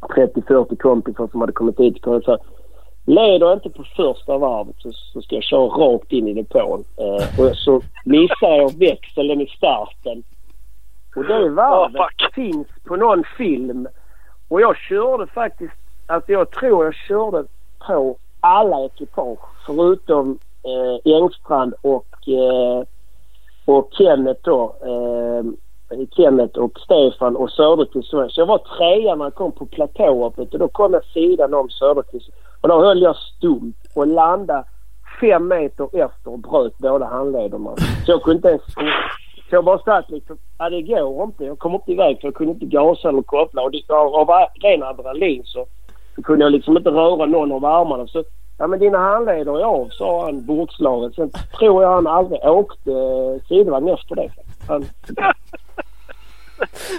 30-40 0.00 0.76
kompisar 0.76 1.28
som 1.32 1.40
hade 1.40 1.52
kommit 1.52 1.80
hit. 1.80 2.06
Och 2.06 2.22
så, 2.22 2.38
Leder 3.08 3.46
jag 3.46 3.52
inte 3.52 3.70
på 3.70 3.84
första 3.96 4.38
varvet 4.38 4.76
så, 4.78 4.92
så 4.92 5.22
ska 5.22 5.34
jag 5.34 5.44
köra 5.44 5.66
rakt 5.66 6.12
in 6.12 6.28
i 6.28 6.34
depån. 6.34 6.84
Eh, 6.96 7.40
och 7.40 7.56
så 7.56 7.82
missar 8.04 8.56
jag 8.56 8.78
växeln 8.78 9.40
i 9.40 9.46
starten. 9.46 10.22
Och 11.16 11.24
det 11.24 11.50
varvet 11.50 12.00
Oh, 12.00 12.34
finns 12.34 12.66
på 12.84 12.96
någon 12.96 13.24
film. 13.38 13.88
Och 14.48 14.60
jag 14.60 14.76
körde 14.76 15.26
faktiskt, 15.26 15.74
alltså 16.06 16.32
jag 16.32 16.50
tror 16.50 16.84
jag 16.84 16.94
körde 16.94 17.44
på 17.86 18.16
alla 18.40 18.84
ekipage 18.84 19.38
förutom 19.66 20.38
eh, 20.64 21.14
Engstrand 21.14 21.74
och, 21.80 22.28
eh, 22.28 22.84
och 23.66 23.88
Kenneth 23.92 24.40
då. 24.44 24.76
Eh, 24.80 25.44
Kenneth 26.16 26.58
och 26.58 26.78
Stefan 26.78 27.36
och 27.36 27.50
Söderqvist. 27.50 28.10
Så 28.10 28.28
jag 28.36 28.46
var 28.46 28.58
trea 28.58 29.14
när 29.14 29.24
jag 29.24 29.34
kom 29.34 29.52
på 29.52 29.66
platåhoppet 29.66 30.52
och 30.52 30.58
då 30.58 30.68
kom 30.68 30.92
jag 30.92 31.04
sidan 31.04 31.54
om 31.54 31.70
Söderqvist. 31.70 32.30
Och 32.60 32.68
då 32.68 32.84
höll 32.84 33.02
jag 33.02 33.16
stumt 33.16 33.74
och 33.94 34.06
landade 34.06 34.64
fem 35.20 35.48
meter 35.48 35.84
efter 35.84 36.32
och 36.32 36.38
bröt 36.38 36.78
båda 36.78 37.06
handlederna. 37.06 37.70
Så 37.76 38.12
jag 38.12 38.22
kunde 38.22 38.36
inte 38.36 38.48
ens... 38.48 38.62
Så 39.50 39.54
jag 39.54 39.64
bara 39.64 39.78
satt 39.78 40.10
liksom, 40.10 40.38
ja 40.58 40.70
det 40.70 40.82
går 40.82 41.24
inte. 41.24 41.44
Jag 41.44 41.58
kom 41.58 41.74
inte 41.74 41.92
iväg 41.92 42.20
för 42.20 42.28
jag 42.28 42.34
kunde 42.34 42.52
inte 42.52 42.66
gasa 42.66 43.08
eller 43.08 43.22
koppla. 43.22 43.62
Och 43.62 43.70
det, 43.70 43.90
av, 43.90 44.14
av 44.14 44.28
ren 44.62 44.82
adrenalin 44.82 45.42
så, 45.44 45.66
så 46.14 46.22
kunde 46.22 46.44
jag 46.44 46.52
liksom 46.52 46.76
inte 46.76 46.90
röra 46.90 47.26
någon 47.26 47.52
av 47.52 47.64
armarna. 47.64 48.06
Så, 48.06 48.24
ja 48.58 48.66
men 48.66 48.78
dina 48.78 48.98
handleder 48.98 49.58
är 49.60 49.64
av, 49.64 49.88
sa 49.88 50.24
han 50.24 50.46
bokslaget. 50.46 51.14
Sen 51.14 51.30
tror 51.58 51.82
jag 51.82 51.94
han 51.94 52.06
aldrig 52.06 52.44
åkte 52.44 52.90
sidovagn 53.48 53.88
efter 53.88 54.16
det. 54.16 54.30
Han, 54.68 54.84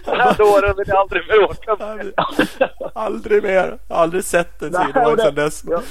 Den 0.06 0.15
här 0.20 0.38
dåren 0.38 0.78
vill 0.78 0.88
jag 0.88 0.98
aldrig 0.98 1.22
mer 1.28 1.43
åka 1.43 1.76
med. 1.86 2.13
Aldrig 2.93 3.43
mer. 3.43 3.78
Aldrig 3.88 4.24
sett 4.24 4.62
en 4.62 4.74
sidovagn 4.74 5.17
sedan 5.17 5.36
dess. 5.36 5.63
ja. 5.67 5.82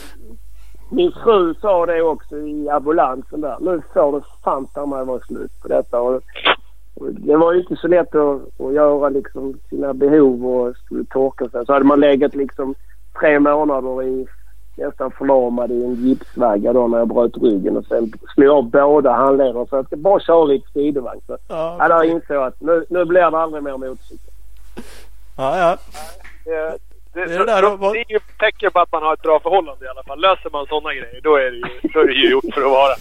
Min 0.90 1.12
fru 1.12 1.54
sa 1.54 1.86
det 1.86 2.02
också 2.02 2.36
i 2.36 2.68
ambulansen 2.68 3.40
där. 3.40 3.56
Nu 3.60 3.82
får 3.94 4.12
det 4.12 4.24
fan 4.44 4.66
ta 4.66 4.86
mig 4.86 5.04
vara 5.04 5.20
slut 5.20 5.50
på 5.62 5.68
detta. 5.68 6.00
Och, 6.00 6.14
och 6.94 7.12
det 7.12 7.36
var 7.36 7.52
ju 7.52 7.60
inte 7.60 7.76
så 7.76 7.88
lätt 7.88 8.14
att, 8.14 8.60
att 8.60 8.74
göra 8.74 9.08
liksom 9.08 9.58
sina 9.70 9.94
behov 9.94 10.46
och 10.46 10.76
skulle 10.76 11.04
torka 11.04 11.48
sig. 11.48 11.66
Så 11.66 11.72
hade 11.72 11.84
man 11.84 12.00
legat 12.00 12.34
liksom 12.34 12.74
tre 13.20 13.40
månader 13.40 14.02
i 14.02 14.26
nästan 14.76 15.10
förlamad 15.10 15.70
i 15.70 15.84
en 15.84 15.94
gipsvagga 15.94 16.72
då 16.72 16.88
när 16.88 16.98
jag 16.98 17.08
bröt 17.08 17.36
ryggen 17.36 17.76
och 17.76 17.84
sen 17.86 18.12
slog 18.34 18.46
jag 18.48 18.64
båda 18.64 19.12
handlederna 19.12 19.66
så 19.66 19.76
jag 19.76 19.86
ska 19.86 19.96
bara 19.96 20.20
köra 20.20 20.44
lite 20.44 20.68
sidovagn. 20.72 21.20
Så 21.26 21.38
Ja, 21.48 21.76
ja, 21.78 21.88
då 21.88 22.04
insåg 22.04 22.36
jag 22.36 22.46
att 22.46 22.60
nu, 22.60 22.84
nu 22.90 23.04
blir 23.04 23.20
det 23.30 23.38
aldrig 23.38 23.62
mer 23.62 23.76
motorcykel. 23.76 24.32
ja, 25.36 25.58
ja. 25.58 25.72
Eh, 26.52 26.74
Det, 27.12 27.20
är 27.22 27.26
så, 27.28 27.38
det 27.38 27.44
där 27.44 27.62
så, 27.62 27.92
det 27.92 27.98
är 28.00 28.10
ju 28.12 28.18
tecken 28.38 28.70
på 28.72 28.78
att 28.80 28.92
man 28.92 29.02
har 29.02 29.14
ett 29.14 29.22
bra 29.22 29.40
förhållande 29.40 29.84
i 29.84 29.88
alla 29.88 30.02
fall. 30.02 30.20
Löser 30.20 30.50
man 30.50 30.66
sådana 30.66 30.94
grejer 30.94 31.20
då 31.22 31.36
är 31.36 31.50
det 31.50 31.56
ju, 31.56 31.88
då 31.94 32.00
är 32.00 32.06
det 32.06 32.12
ju 32.12 32.30
gjort 32.30 32.54
för 32.54 32.60
att 32.60 32.70
vara. 32.70 32.94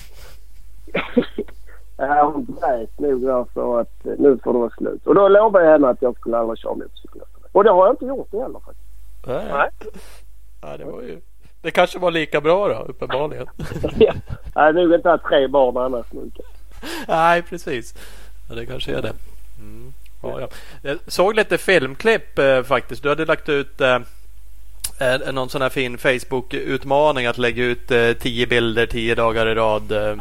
Ja, 1.98 2.32
hon 2.34 2.46
grät 2.46 3.00
nog 3.00 3.22
där 3.22 3.46
för 3.54 3.80
att 3.82 4.06
eh, 4.06 4.14
nu 4.18 4.38
får 4.44 4.54
det 4.54 4.60
vara 4.60 4.70
slut. 4.70 5.08
Och 5.08 5.16
då 5.16 5.28
lovade 5.28 5.66
jag 5.66 5.72
henne 5.72 5.88
att 5.90 6.02
jag 6.02 6.18
skulle 6.18 6.38
aldrig 6.38 6.60
köra 6.60 6.74
motorcykel. 6.74 7.22
Och 7.52 7.64
det 7.64 7.72
har 7.72 7.86
jag 7.86 7.94
inte 7.94 8.06
gjort 8.06 8.32
heller 8.32 8.60
faktiskt. 8.66 8.88
Nej. 9.28 9.46
Nej. 9.52 9.70
Ja, 10.62 10.78
det 10.78 10.86
var 10.86 11.02
ju... 11.02 11.22
Det 11.66 11.72
kanske 11.72 12.00
var 12.00 12.12
lika 12.12 12.42
bra 12.42 12.68
då, 12.68 12.76
uppenbarligen. 12.76 13.48
Ja. 14.00 14.14
Hade 14.54 14.84
nog 14.84 14.94
inte 14.94 15.10
haft 15.10 15.24
tre 15.24 15.48
barn 15.48 15.78
annars. 15.78 16.06
Nej, 17.08 17.42
precis. 17.42 17.94
Ja, 18.50 18.56
det 18.56 18.66
kanske 18.66 18.92
är 18.92 19.02
det. 19.02 19.14
Mm. 19.60 19.94
Ja, 20.22 20.42
ja. 20.42 20.48
Jag 20.82 20.98
såg 21.08 21.36
lite 21.36 21.58
filmklipp 21.58 22.40
eh, 22.40 22.64
faktiskt. 22.64 23.04
Du 23.04 23.10
hade 23.10 23.26
lagt 23.26 23.50
ut 23.50 23.82
eh, 23.82 24.00
eh, 25.00 25.34
någon 25.34 25.50
sån 25.50 25.62
här 25.62 25.70
fin 25.70 25.98
Facebook-utmaning 25.98 27.26
att 27.26 27.38
lägga 27.38 27.64
ut 27.64 27.92
eh, 27.92 28.12
tio 28.12 28.48
bilder 28.48 28.86
tio 28.86 29.16
dagar 29.16 29.48
i 29.48 29.56
rad. 29.56 29.92
Eh, 29.92 30.16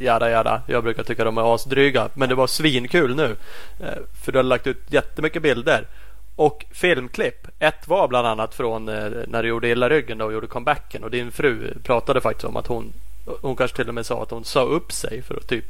jada, 0.00 0.30
jada. 0.30 0.62
Jag 0.66 0.84
brukar 0.84 1.02
tycka 1.02 1.24
de 1.24 1.38
är 1.38 1.54
asdryga. 1.54 2.08
Men 2.14 2.28
det 2.28 2.34
var 2.34 2.46
svinkul 2.46 3.16
nu. 3.16 3.36
Eh, 3.80 3.98
för 4.24 4.32
du 4.32 4.38
hade 4.38 4.48
lagt 4.48 4.66
ut 4.66 4.82
jättemycket 4.88 5.42
bilder. 5.42 5.86
Och 6.36 6.64
filmklipp. 6.70 7.46
Ett 7.58 7.88
var 7.88 8.08
bland 8.08 8.26
annat 8.26 8.54
från 8.54 8.88
eh, 8.88 9.10
när 9.28 9.42
du 9.42 9.48
gjorde 9.48 9.68
illa 9.68 9.88
ryggen 9.88 10.18
då 10.18 10.24
och 10.24 10.32
gjorde 10.32 10.46
comebacken. 10.46 11.04
Och 11.04 11.10
din 11.10 11.30
fru 11.32 11.74
pratade 11.84 12.20
faktiskt 12.20 12.44
om 12.44 12.56
att 12.56 12.66
hon 12.66 12.92
hon 13.42 13.56
kanske 13.56 13.76
till 13.76 13.88
och 13.88 13.94
med 13.94 14.06
sa 14.06 14.22
att 14.22 14.30
hon 14.30 14.44
sa 14.44 14.62
upp 14.62 14.92
sig 14.92 15.22
för 15.22 15.36
att 15.36 15.46
typ 15.48 15.64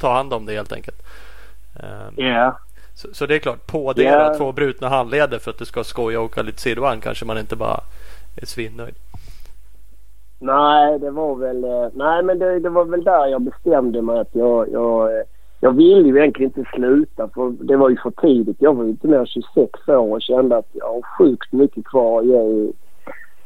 ta 0.00 0.12
hand 0.12 0.32
om 0.32 0.46
det 0.46 0.54
helt 0.54 0.72
enkelt. 0.72 0.96
Ehm, 1.80 2.14
Ja. 2.26 2.58
så, 2.94 3.08
så 3.14 3.26
det 3.26 3.34
är 3.34 3.38
klart, 3.38 3.66
på 3.66 3.92
det 3.92 4.02
Ja. 4.02 4.34
två 4.36 4.52
brutna 4.52 4.88
handleder 4.88 5.38
för 5.38 5.50
att 5.50 5.58
du 5.58 5.64
ska 5.64 5.84
skoja 5.84 6.18
och 6.20 6.24
åka 6.24 6.42
lite 6.42 6.60
sidovagn 6.60 7.00
kanske 7.00 7.24
man 7.24 7.38
inte 7.38 7.56
bara 7.56 7.80
är 8.36 8.46
svinnöjd. 8.46 8.94
Nej, 10.40 10.98
det 10.98 11.10
var 11.10 11.36
väl... 11.36 11.64
eh, 11.64 11.88
Nej, 11.94 12.22
men 12.22 12.38
det, 12.38 12.60
det 12.60 12.68
var 12.68 12.84
väl 12.84 13.04
där 13.04 13.26
jag 13.26 13.42
bestämde 13.42 14.02
mig 14.02 14.18
att 14.18 14.34
jag... 14.34 14.68
Jag, 14.72 15.16
eh, 15.18 15.22
jag 15.60 15.72
ville 15.72 16.08
ju 16.08 16.18
egentligen 16.18 16.52
inte 16.56 16.70
sluta 16.74 17.28
för 17.28 17.50
det 17.50 17.76
var 17.76 17.88
ju 17.88 17.96
för 17.96 18.10
tidigt. 18.10 18.56
Jag 18.60 18.74
var 18.74 18.84
ju 18.84 18.90
inte 18.90 19.08
mer 19.08 19.18
än 19.18 19.26
26 19.26 19.88
år 19.88 20.14
och 20.14 20.22
kände 20.22 20.56
att 20.56 20.68
jag 20.72 20.86
har 20.86 21.02
sjukt 21.18 21.52
mycket 21.52 21.84
kvar 21.84 22.20
att 22.20 22.26
ge 22.26 22.42
i, 22.42 22.72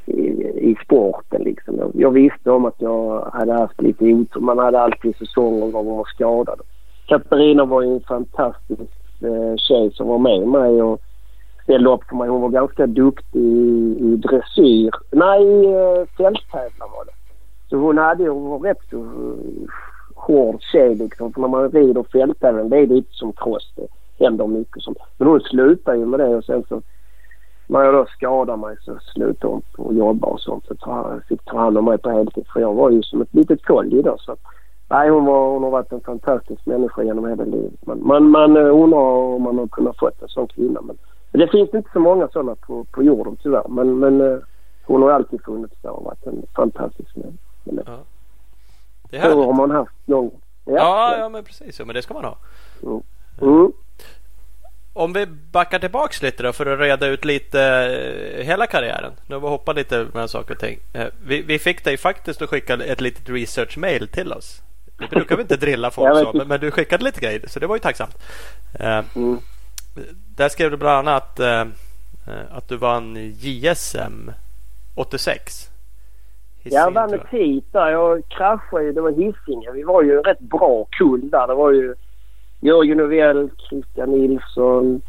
i, 0.06 0.22
i 0.70 0.76
sporten 0.84 1.42
liksom. 1.42 1.76
Jag, 1.78 1.90
jag 1.94 2.10
visste 2.10 2.50
om 2.50 2.64
att 2.64 2.80
jag 2.80 3.30
hade 3.32 3.52
haft 3.52 3.82
lite 3.82 4.04
otur. 4.04 4.40
Man 4.40 4.58
hade 4.58 4.80
alltid 4.80 5.16
säsonger 5.16 5.66
där 5.66 5.72
man 5.72 5.86
var 5.86 6.04
skadad. 6.04 6.60
Katarina 7.06 7.64
var 7.64 7.82
ju 7.82 7.94
en 7.94 8.00
fantastisk 8.00 8.92
eh, 9.22 9.56
tjej 9.56 9.90
som 9.94 10.08
var 10.08 10.18
med 10.18 10.48
mig 10.48 10.82
och 10.82 11.00
ställde 11.62 11.90
upp 11.90 12.04
för 12.08 12.16
mig. 12.16 12.28
Hon 12.28 12.40
var 12.40 12.48
ganska 12.48 12.86
duktig 12.86 13.40
i, 13.40 13.96
i 14.00 14.16
dressyr. 14.16 14.90
Nej, 15.10 15.42
i 15.42 15.64
eh, 15.64 16.06
fälttävlan 16.16 16.90
var 16.96 17.04
det. 17.04 17.12
Så 17.70 17.76
hon 17.76 17.98
hade 17.98 18.28
hon 18.28 18.50
var 18.50 18.58
rätt 18.58 18.80
så 18.90 18.96
eh, 18.96 19.68
hård 20.26 20.62
tjej 20.62 20.94
liksom. 20.94 21.32
För 21.32 21.40
när 21.40 21.48
man 21.48 21.70
rider 21.70 22.02
fälttävlan 22.12 22.68
det 22.68 22.78
är 22.78 22.86
lite 22.86 23.12
som 23.12 23.32
cross. 23.32 23.72
Det 23.76 23.86
händer 24.24 24.46
mycket 24.46 24.82
som. 24.82 24.94
Men 25.18 25.28
hon 25.28 25.40
slutade 25.40 25.98
ju 25.98 26.06
med 26.06 26.20
det 26.20 26.36
och 26.36 26.44
sen 26.44 26.64
så 26.68 26.82
när 27.66 27.82
jag 27.82 27.94
då 27.94 28.06
skadade 28.06 28.58
mig 28.58 28.76
så 28.80 28.98
slutade 29.14 29.52
hon 29.52 29.62
på 29.76 29.88
att 29.88 29.96
jobba 29.96 30.26
och 30.26 30.40
sånt. 30.40 30.66
Så 30.66 30.76
jag 30.80 31.22
fick 31.28 31.44
ta 31.44 31.58
hand 31.58 31.78
om 31.78 31.84
mig 31.84 31.98
på 31.98 32.10
heltid. 32.10 32.46
För 32.52 32.60
jag 32.60 32.74
var 32.74 32.90
ju 32.90 33.02
som 33.02 33.22
ett 33.22 33.34
litet 33.34 33.64
kolli 33.64 34.02
då. 34.02 34.16
Så 34.18 34.32
att, 34.32 34.40
nej, 34.90 35.10
hon, 35.10 35.24
var, 35.24 35.48
hon 35.52 35.62
har 35.62 35.70
varit 35.70 35.92
en 35.92 36.00
fantastisk 36.00 36.66
människa 36.66 37.02
genom 37.02 37.28
hela 37.28 37.44
livet. 37.44 37.86
Man, 37.86 38.06
man, 38.06 38.30
man 38.30 38.56
eh, 38.56 38.82
undrar 38.82 38.98
om 38.98 39.42
man 39.42 39.58
har 39.58 39.66
kunnat 39.66 39.98
fått 39.98 40.22
en 40.22 40.28
sån 40.28 40.46
kvinna. 40.46 40.80
Men, 40.80 40.96
men 41.30 41.40
det 41.40 41.48
finns 41.48 41.74
inte 41.74 41.90
så 41.92 42.00
många 42.00 42.28
sådana 42.28 42.54
på, 42.54 42.84
på 42.84 43.02
jorden 43.02 43.36
tyvärr. 43.42 43.68
Men, 43.68 43.98
men 43.98 44.20
eh, 44.20 44.38
hon 44.86 45.02
har 45.02 45.10
alltid 45.10 45.44
funnits 45.44 45.74
där 45.82 45.90
och 45.90 46.04
varit 46.04 46.26
en 46.26 46.42
fantastisk 46.56 47.16
människa. 47.64 47.92
Ja 47.92 47.98
det 49.12 49.18
är 49.18 49.30
så 49.30 49.44
har 49.44 49.52
man 49.52 49.70
haft 49.70 49.92
någon. 50.04 50.30
Ja, 50.64 51.16
ja, 51.18 51.28
men 51.28 51.44
precis. 51.44 51.78
Ja, 51.78 51.84
men 51.84 51.94
det 51.94 52.02
ska 52.02 52.14
man 52.14 52.24
ha. 52.24 52.38
Mm. 53.40 53.72
om 54.92 55.12
vi 55.12 55.26
backar 55.26 55.78
tillbaks 55.78 56.22
lite 56.22 56.42
då 56.42 56.52
för 56.52 56.66
att 56.66 56.80
reda 56.80 57.06
ut 57.06 57.24
lite 57.24 57.62
eh, 57.62 58.44
hela 58.44 58.66
karriären. 58.66 59.12
Nu 59.26 59.34
har 59.34 59.40
vi 59.40 59.48
hoppat 59.48 59.76
lite 59.76 60.06
med 60.14 60.30
saker 60.30 60.54
och 60.54 60.60
ting. 60.60 60.78
Eh, 60.92 61.06
vi, 61.24 61.42
vi 61.42 61.58
fick 61.58 61.84
dig 61.84 61.96
faktiskt 61.96 62.42
att 62.42 62.50
skicka 62.50 62.74
ett 62.74 63.00
litet 63.00 63.28
research-mail 63.28 64.08
till 64.08 64.32
oss. 64.32 64.62
Det 64.98 65.08
brukar 65.08 65.36
vi 65.36 65.42
inte 65.42 65.56
drilla 65.56 65.90
folk 65.90 66.18
så, 66.18 66.32
men, 66.34 66.48
men, 66.48 66.60
du 66.60 66.70
skickade 66.70 67.04
lite 67.04 67.20
grejer 67.20 67.44
så 67.46 67.60
det 67.60 67.66
var 67.66 67.76
ju 67.76 67.80
tacksamt. 67.80 68.16
Mm. 69.14 69.38
Där 70.36 70.48
skrev 70.48 70.70
du 70.70 70.76
bland 70.76 71.08
annat 71.08 71.40
att, 71.40 71.76
att 72.50 72.68
du 72.68 72.76
vann 72.76 73.16
JSM 73.16 74.30
86. 74.94 75.71
Hisingen, 76.64 76.84
jag 76.84 76.90
vann 76.90 77.14
ett 77.14 77.28
hit 77.30 77.64
där. 77.72 77.90
Jag 77.90 78.22
kraschade 78.28 78.84
ju. 78.84 78.92
Det 78.92 79.00
var 79.00 79.10
Hisingen. 79.10 79.74
Vi 79.74 79.82
var 79.82 80.02
ju 80.02 80.16
en 80.16 80.24
rätt 80.24 80.40
bra 80.40 80.86
kull 80.90 81.30
där. 81.30 81.46
Det 81.46 81.54
var 81.54 81.70
ju 81.70 81.94
Jörgen 82.60 82.98
Novell, 82.98 83.50
Christian 83.68 84.10
Nilsson, 84.10 85.00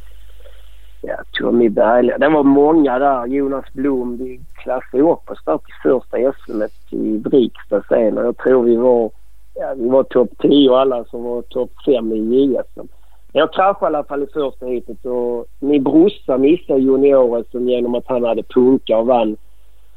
ja, 1.02 1.16
Tommy 1.32 1.70
Berglund. 1.70 2.20
Det 2.20 2.30
var 2.30 2.44
många 2.44 3.00
där. 3.00 3.26
Jonas 3.26 3.66
Blom. 3.74 4.18
Vi 4.18 4.42
klassade 4.54 5.04
upp 5.04 5.30
oss 5.30 5.44
där 5.46 5.58
till 5.58 5.76
första 5.84 6.34
SM 6.34 6.62
i 6.96 7.18
Briksta 7.18 7.84
sen 7.90 8.18
och 8.18 8.26
jag 8.26 8.38
tror 8.38 8.64
vi 8.64 8.76
var, 8.76 9.12
ja, 9.54 9.74
vi 9.78 9.90
var 9.90 10.04
topp 10.04 10.30
10 10.40 10.76
alla 10.76 11.06
som 11.06 11.24
var 11.24 11.42
topp 11.42 11.72
5 11.86 12.12
i 12.12 12.46
JSM. 12.46 12.88
Jag 13.32 13.54
kraschade 13.54 13.86
i 13.86 13.88
alla 13.88 14.04
fall 14.04 14.24
i 14.24 14.28
första 14.28 14.66
heatet 14.66 15.06
och 15.06 15.46
min 15.60 15.84
brorsa 15.84 16.38
missade 16.38 16.80
junior 16.80 17.44
genom 17.52 17.96
att 17.96 18.08
han 18.08 18.24
hade 18.24 18.44
punka 18.44 18.98
och 18.98 19.08
vann 19.08 19.38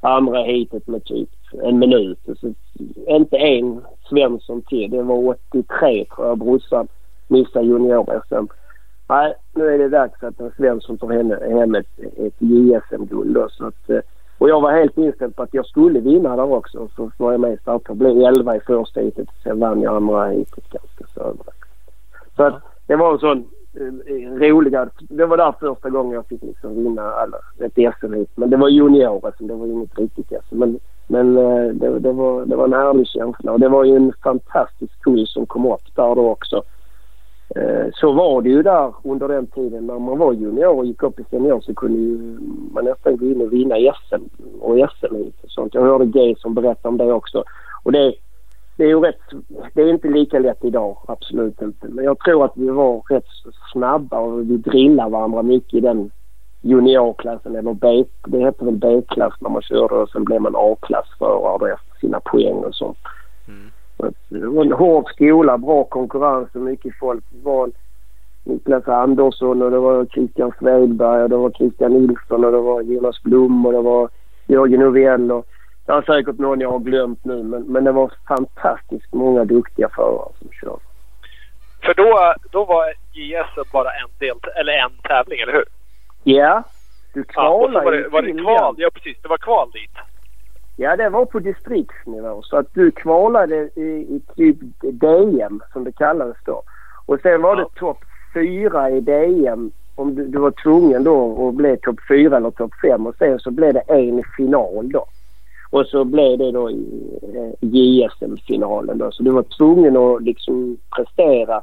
andra 0.00 0.42
heatet 0.42 0.86
med 0.86 1.04
typ 1.04 1.28
en 1.62 1.78
minut. 1.78 2.18
Så 2.40 2.52
inte 3.06 3.36
en 3.36 3.80
Svensson 4.08 4.62
till. 4.62 4.90
Det 4.90 5.02
var 5.02 5.36
83 5.52 6.04
tror 6.04 6.26
jag 6.26 6.38
brorsan 6.38 6.88
missade 7.28 7.66
junior-SM. 7.66 8.46
Nej, 9.08 9.34
nu 9.54 9.74
är 9.74 9.78
det 9.78 9.88
dags 9.88 10.22
att 10.22 10.40
en 10.40 10.52
Svensson 10.56 10.98
tar 10.98 11.08
hem 11.58 11.74
ett, 11.74 11.98
ett 12.16 12.34
JSM-guld. 12.38 13.36
Eh, 13.36 13.98
och 14.38 14.48
jag 14.48 14.60
var 14.60 14.72
helt 14.72 14.98
inställd 14.98 15.36
på 15.36 15.42
att 15.42 15.54
jag 15.54 15.66
skulle 15.66 16.00
vinna 16.00 16.36
där 16.36 16.52
också. 16.52 16.88
Så 16.96 17.10
var 17.16 17.32
jag 17.32 17.40
med 17.40 17.52
i 17.52 17.56
starten. 17.56 17.98
Blev 17.98 18.18
11 18.18 18.56
i 18.56 18.60
första 18.60 19.00
heatet. 19.00 19.28
Sen 19.42 19.60
vann 19.60 19.82
jag 19.82 19.96
andra 19.96 20.26
heatet 20.26 20.70
ganska 20.70 21.04
så 21.14 21.20
överlägset. 21.20 21.54
Så 22.36 22.42
att 22.42 22.62
det 22.86 22.96
var 22.96 23.12
en 23.12 23.18
sån 23.18 23.44
eh, 23.74 24.48
roliga... 24.48 24.88
Det 24.98 25.26
var 25.26 25.36
där 25.36 25.54
första 25.60 25.90
gången 25.90 26.12
jag 26.12 26.26
fick 26.26 26.42
liksom 26.42 26.74
vinna 26.74 27.02
alla, 27.02 27.36
ett 27.58 27.94
SM-hit. 28.00 28.30
Men 28.34 28.50
det 28.50 28.56
var 28.56 28.68
juniorer, 28.68 29.32
så 29.38 29.44
det 29.44 29.54
var 29.54 29.66
inget 29.66 29.98
riktigt 29.98 30.32
SM. 30.48 30.58
Men 30.58 30.78
men 31.06 31.36
eh, 31.36 31.66
det, 31.74 31.98
det, 31.98 32.12
var, 32.12 32.44
det 32.44 32.56
var 32.56 32.64
en 32.64 32.72
härlig 32.72 33.06
känsla 33.06 33.52
och 33.52 33.60
det 33.60 33.68
var 33.68 33.84
ju 33.84 33.96
en 33.96 34.12
fantastisk 34.22 35.00
kull 35.00 35.26
som 35.26 35.46
kom 35.46 35.66
upp 35.66 35.94
där 35.94 36.14
då 36.14 36.30
också. 36.30 36.62
Eh, 37.54 37.86
så 37.92 38.12
var 38.12 38.42
det 38.42 38.48
ju 38.48 38.62
där 38.62 38.94
under 39.04 39.28
den 39.28 39.46
tiden 39.46 39.86
när 39.86 39.98
man 39.98 40.18
var 40.18 40.32
junior 40.32 40.78
och 40.78 40.86
gick 40.86 41.02
upp 41.02 41.20
i 41.20 41.24
senior 41.30 41.60
så 41.60 41.74
kunde 41.74 41.98
ju 41.98 42.38
man 42.72 42.84
nästan 42.84 43.16
gå 43.16 43.26
in 43.26 43.40
och 43.40 43.52
vinna 43.52 43.76
SM 43.76 44.22
och 44.60 44.76
SM 44.76 45.14
och 45.14 45.50
sånt. 45.50 45.74
Jag 45.74 45.82
hörde 45.82 46.06
Gay 46.06 46.34
som 46.38 46.54
berättade 46.54 46.88
om 46.88 46.96
det 46.96 47.12
också. 47.12 47.44
Och 47.82 47.92
det, 47.92 48.14
det 48.76 48.84
är 48.84 48.88
ju 48.88 49.00
rätt, 49.00 49.20
det 49.74 49.82
är 49.82 49.88
inte 49.90 50.08
lika 50.08 50.38
lätt 50.38 50.64
idag, 50.64 50.98
absolut 51.08 51.62
inte. 51.62 51.88
Men 51.88 52.04
jag 52.04 52.18
tror 52.18 52.44
att 52.44 52.56
vi 52.56 52.68
var 52.68 53.02
rätt 53.10 53.28
snabba 53.72 54.18
och 54.18 54.50
vi 54.50 54.56
drillade 54.56 55.10
varandra 55.10 55.42
mycket 55.42 55.74
i 55.74 55.80
den 55.80 56.10
juniorklassen 56.60 57.56
eller 57.56 57.74
B, 57.74 58.04
det 58.26 58.44
hette 58.44 58.64
väl 58.64 58.74
B-klass 58.74 59.34
när 59.40 59.50
man 59.50 59.62
körde 59.62 59.94
och 59.94 60.08
sen 60.08 60.24
blev 60.24 60.40
man 60.40 60.56
A-klassförare 60.56 61.72
efter 61.72 62.00
sina 62.00 62.20
poäng 62.20 62.54
och 62.54 62.74
sånt. 62.74 62.98
Mm. 63.48 63.70
Det 64.28 64.46
var 64.46 64.64
en 64.64 64.72
hård 64.72 65.08
skola, 65.08 65.58
bra 65.58 65.84
konkurrens 65.84 66.48
och 66.54 66.60
mycket 66.60 66.98
folk. 66.98 67.24
Det 67.30 67.44
var 67.44 67.70
Niklas 68.44 68.88
Andersson 68.88 69.62
och 69.62 69.70
det 69.70 69.78
var 69.78 70.06
Christian 70.06 70.52
Svedberg 70.58 71.22
och 71.22 71.28
det 71.28 71.36
var 71.36 71.50
Christian 71.50 71.92
Nilsson 71.92 72.44
och 72.44 72.52
det 72.52 72.60
var 72.60 72.82
Jonas 72.82 73.22
Blom 73.22 73.66
och 73.66 73.72
det 73.72 73.80
var 73.80 74.08
Jörgen 74.46 74.80
Novell 74.80 75.32
och 75.32 75.46
det 75.86 75.92
är 75.92 76.02
säkert 76.02 76.38
någon 76.38 76.60
jag 76.60 76.70
har 76.70 76.78
glömt 76.78 77.24
nu 77.24 77.42
men, 77.42 77.62
men 77.62 77.84
det 77.84 77.92
var 77.92 78.12
fantastiskt 78.28 79.14
många 79.14 79.44
duktiga 79.44 79.88
förare 79.88 80.32
som 80.38 80.48
körde. 80.52 80.82
För 81.82 81.94
då, 81.94 82.34
då 82.50 82.64
var 82.64 82.84
JS 83.12 83.72
bara 83.72 83.90
en 83.90 84.10
del, 84.18 84.36
eller 84.60 84.72
en 84.72 84.90
tävling, 85.02 85.40
eller 85.40 85.52
hur? 85.52 85.64
Ja, 86.28 86.62
du 87.14 87.24
kvalade 87.24 87.78
ja, 87.78 87.84
var 87.84 87.92
det, 87.92 88.08
var 88.08 88.22
det 88.22 88.32
kval? 88.32 88.74
Ja, 88.78 88.90
precis. 88.94 89.16
Det 89.22 89.28
var 89.28 89.38
kval 89.38 89.70
dit. 89.70 89.90
Ja, 90.76 90.96
det 90.96 91.08
var 91.08 91.24
på 91.24 91.38
distriktsnivå. 91.38 92.42
Så 92.42 92.56
att 92.56 92.66
du 92.74 92.90
kvalade 92.90 93.70
i, 93.74 93.80
i 93.82 94.20
typ 94.36 94.56
DM 94.80 95.60
som 95.72 95.84
det 95.84 95.92
kallades 95.92 96.36
då. 96.44 96.62
Och 97.06 97.20
sen 97.20 97.42
var 97.42 97.56
ja. 97.56 97.62
det 97.64 97.80
topp 97.80 97.98
fyra 98.34 98.90
i 98.90 99.00
DM 99.00 99.70
om 99.94 100.14
du, 100.14 100.26
du 100.26 100.38
var 100.38 100.50
tvungen 100.50 101.04
då 101.04 101.48
att 101.48 101.54
bli 101.54 101.76
topp 101.76 102.00
fyra 102.08 102.36
eller 102.36 102.50
topp 102.50 102.74
fem 102.82 103.06
och 103.06 103.16
sen 103.18 103.38
så 103.38 103.50
blev 103.50 103.74
det 103.74 103.80
en 103.80 104.22
final 104.36 104.88
då. 104.92 105.04
Och 105.70 105.86
så 105.86 106.04
blev 106.04 106.38
det 106.38 106.50
då 106.52 106.70
i 106.70 106.86
eh, 107.34 107.68
JSM-finalen 107.68 108.98
då. 108.98 109.10
Så 109.12 109.22
du 109.22 109.30
var 109.30 109.42
tvungen 109.42 109.96
att 109.96 110.22
liksom 110.22 110.76
prestera 110.96 111.62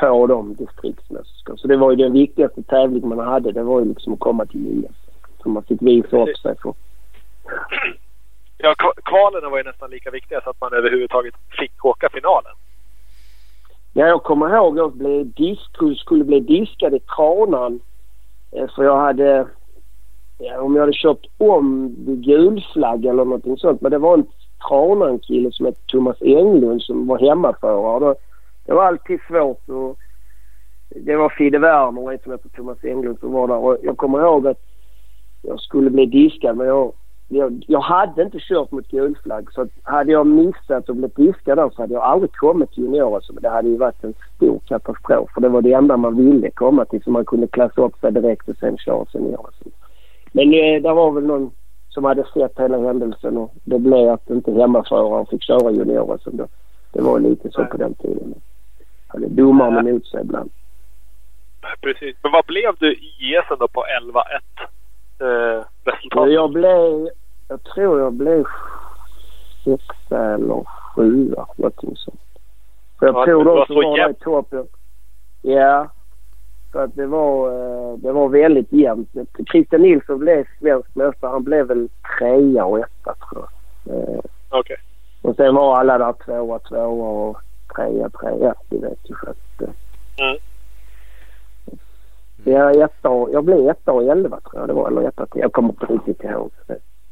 på 0.00 0.26
de 0.26 0.54
distriktsmästerskapen. 0.54 1.58
Så 1.58 1.68
det 1.68 1.76
var 1.76 1.90
ju 1.90 1.96
den 1.96 2.12
viktigaste 2.12 2.62
tävlingen 2.62 3.08
man 3.08 3.26
hade. 3.26 3.52
Det 3.52 3.62
var 3.62 3.80
ju 3.80 3.88
liksom 3.88 4.12
att 4.12 4.20
komma 4.20 4.46
till 4.46 4.66
JS. 4.66 4.96
Som 5.42 5.52
man 5.52 5.62
fick 5.62 5.82
visa 5.82 6.22
upp 6.22 6.36
sig 6.36 6.54
för. 6.62 6.74
Ja, 8.58 8.74
kvalen 9.04 9.50
var 9.50 9.58
ju 9.58 9.64
nästan 9.64 9.90
lika 9.90 10.10
viktiga 10.10 10.40
så 10.40 10.50
att 10.50 10.60
man 10.60 10.72
överhuvudtaget 10.72 11.34
fick 11.58 11.84
åka 11.84 12.08
finalen. 12.12 12.52
Ja, 13.92 14.06
jag 14.06 14.22
kommer 14.22 14.56
ihåg 14.56 14.80
att 14.80 14.92
jag 15.00 15.26
disk, 15.26 16.00
skulle 16.00 16.24
bli 16.24 16.40
diskad 16.40 16.94
i 16.94 17.00
Tranan. 17.00 17.80
Eh, 18.52 18.68
för 18.74 18.84
jag 18.84 18.96
hade... 18.96 19.46
Ja, 20.38 20.60
om 20.60 20.74
jag 20.74 20.82
hade 20.82 20.92
kört 20.92 21.26
om 21.38 21.94
gulflagg 21.98 23.04
eller 23.04 23.24
någonting 23.24 23.56
sånt. 23.56 23.80
Men 23.80 23.90
det 23.90 23.98
var 23.98 24.14
en 24.14 24.26
Tranan-kille 24.68 25.52
som 25.52 25.66
hette 25.66 25.80
Thomas 25.86 26.16
Englund 26.20 26.82
som 26.82 27.06
var 27.06 27.18
hemmaförare 27.18 28.14
det 28.66 28.72
var 28.72 28.84
alltid 28.84 29.20
svårt. 29.28 29.68
Och 29.68 29.98
det 30.96 31.16
var 31.16 31.28
Fidde 31.28 31.58
Werner 31.58 32.02
och 32.02 32.12
en 32.12 32.18
som 32.18 32.32
heter 32.32 32.48
Thomas 32.48 32.84
Englund 32.84 33.18
som 33.20 33.32
var 33.32 33.48
där. 33.48 33.56
Och 33.56 33.76
jag 33.82 33.96
kommer 33.96 34.20
ihåg 34.20 34.46
att 34.46 34.60
jag 35.42 35.60
skulle 35.60 35.90
bli 35.90 36.06
diskad 36.06 36.56
men 36.56 36.66
jag, 36.66 36.92
jag, 37.28 37.64
jag 37.68 37.80
hade 37.80 38.22
inte 38.22 38.38
kört 38.40 38.70
mot 38.70 38.88
gulflagg. 38.88 39.52
Så 39.52 39.62
att 39.62 39.68
hade 39.82 40.12
jag 40.12 40.26
missat 40.26 40.88
och 40.88 40.96
blivit 40.96 41.16
diskad 41.16 41.58
där 41.58 41.70
så 41.70 41.82
hade 41.82 41.94
jag 41.94 42.02
aldrig 42.02 42.32
kommit 42.32 42.70
till 42.70 42.84
junior. 42.84 43.20
Så 43.20 43.32
det 43.32 43.48
hade 43.48 43.68
ju 43.68 43.76
varit 43.76 44.04
en 44.04 44.14
stor 44.36 44.58
katastrof. 44.58 45.30
För 45.34 45.40
det 45.40 45.48
var 45.48 45.62
det 45.62 45.72
enda 45.72 45.96
man 45.96 46.16
ville 46.16 46.50
komma 46.50 46.84
till 46.84 47.02
så 47.02 47.10
man 47.10 47.24
kunde 47.24 47.46
klassa 47.46 47.82
upp 47.82 48.00
sig 48.00 48.12
direkt 48.12 48.48
och 48.48 48.56
sen 48.56 48.78
köra 48.78 49.04
senior. 49.04 49.50
Men 50.32 50.54
eh, 50.54 50.82
det 50.82 50.92
var 50.92 51.12
väl 51.12 51.26
någon 51.26 51.50
som 51.88 52.04
hade 52.04 52.24
sett 52.34 52.60
hela 52.60 52.78
händelsen 52.78 53.36
och 53.36 53.54
det 53.64 53.78
blev 53.78 54.08
att 54.08 54.30
inte 54.30 54.52
hemmaföraren 54.52 55.26
fick 55.26 55.42
köra 55.42 55.70
junior. 55.70 56.18
Så 56.24 56.30
då, 56.30 56.46
det 56.92 57.00
var 57.00 57.20
lite 57.20 57.50
så 57.50 57.64
på 57.64 57.76
den 57.76 57.94
tiden 57.94 58.34
hade 59.12 59.28
domarna 59.28 59.80
emot 59.80 60.06
sig 60.06 60.20
ibland. 60.20 60.50
Precis. 61.80 62.16
Men 62.22 62.32
vad 62.32 62.44
blev 62.46 62.74
du 62.78 62.92
i 62.92 63.12
ISen 63.18 63.56
då 63.60 63.68
på 63.68 63.84
11-1 65.20 65.56
eh, 65.58 65.64
resultat? 65.84 66.32
Jag 66.32 66.50
blev, 66.52 67.08
jag 67.48 67.62
tror 67.62 68.00
jag 68.00 68.12
blev 68.12 68.44
sexa 69.64 70.34
eller 70.34 70.64
sjua, 70.94 71.46
någonting 71.56 71.96
sånt. 71.96 72.20
För 72.98 73.06
jag 73.06 73.16
ja, 73.16 73.24
tror 73.24 73.44
då 73.44 73.64
så 73.66 73.74
var 73.74 74.10
i 74.10 74.14
toppen. 74.14 74.66
Ja. 75.42 75.88
För 76.72 76.84
att 76.84 76.94
det 76.94 77.06
var, 77.06 77.48
eh, 77.48 77.98
det 77.98 78.12
var 78.12 78.28
väldigt 78.28 78.72
jämnt. 78.72 79.08
Christian 79.50 79.82
Nilsson 79.82 80.18
blev 80.18 80.44
svensk 80.60 80.94
mästare. 80.94 81.30
Han 81.30 81.44
blev 81.44 81.66
väl 81.66 81.88
trea 82.18 82.64
och 82.64 82.78
etta 82.78 83.14
tror 83.14 83.46
jag. 83.84 83.94
Eh, 83.94 84.20
Okej. 84.48 84.60
Okay. 84.60 84.76
Och 85.22 85.36
sen 85.36 85.54
var 85.54 85.78
alla 85.78 85.98
där 85.98 86.12
tvåa, 86.12 86.58
tvåa 86.58 87.28
och 87.28 87.36
trea, 87.74 88.10
trea. 88.10 88.54
Du 88.68 88.78
vet 88.78 88.98
ju 89.10 89.14
sjätte. 89.14 89.72
Mm. 90.16 90.36
Jag, 92.44 92.76
etta, 92.76 93.08
jag 93.32 93.44
blev 93.44 93.68
etta 93.68 93.92
och 93.92 94.02
elva 94.02 94.40
tror 94.40 94.60
jag 94.60 94.68
det 94.68 94.72
var. 94.72 94.90
Eller 94.90 95.08
etta 95.08 95.26
till. 95.26 95.40
Jag 95.40 95.52
kommer 95.52 95.68
inte 95.68 95.86
riktigt 95.86 96.24
ihåg. 96.24 96.50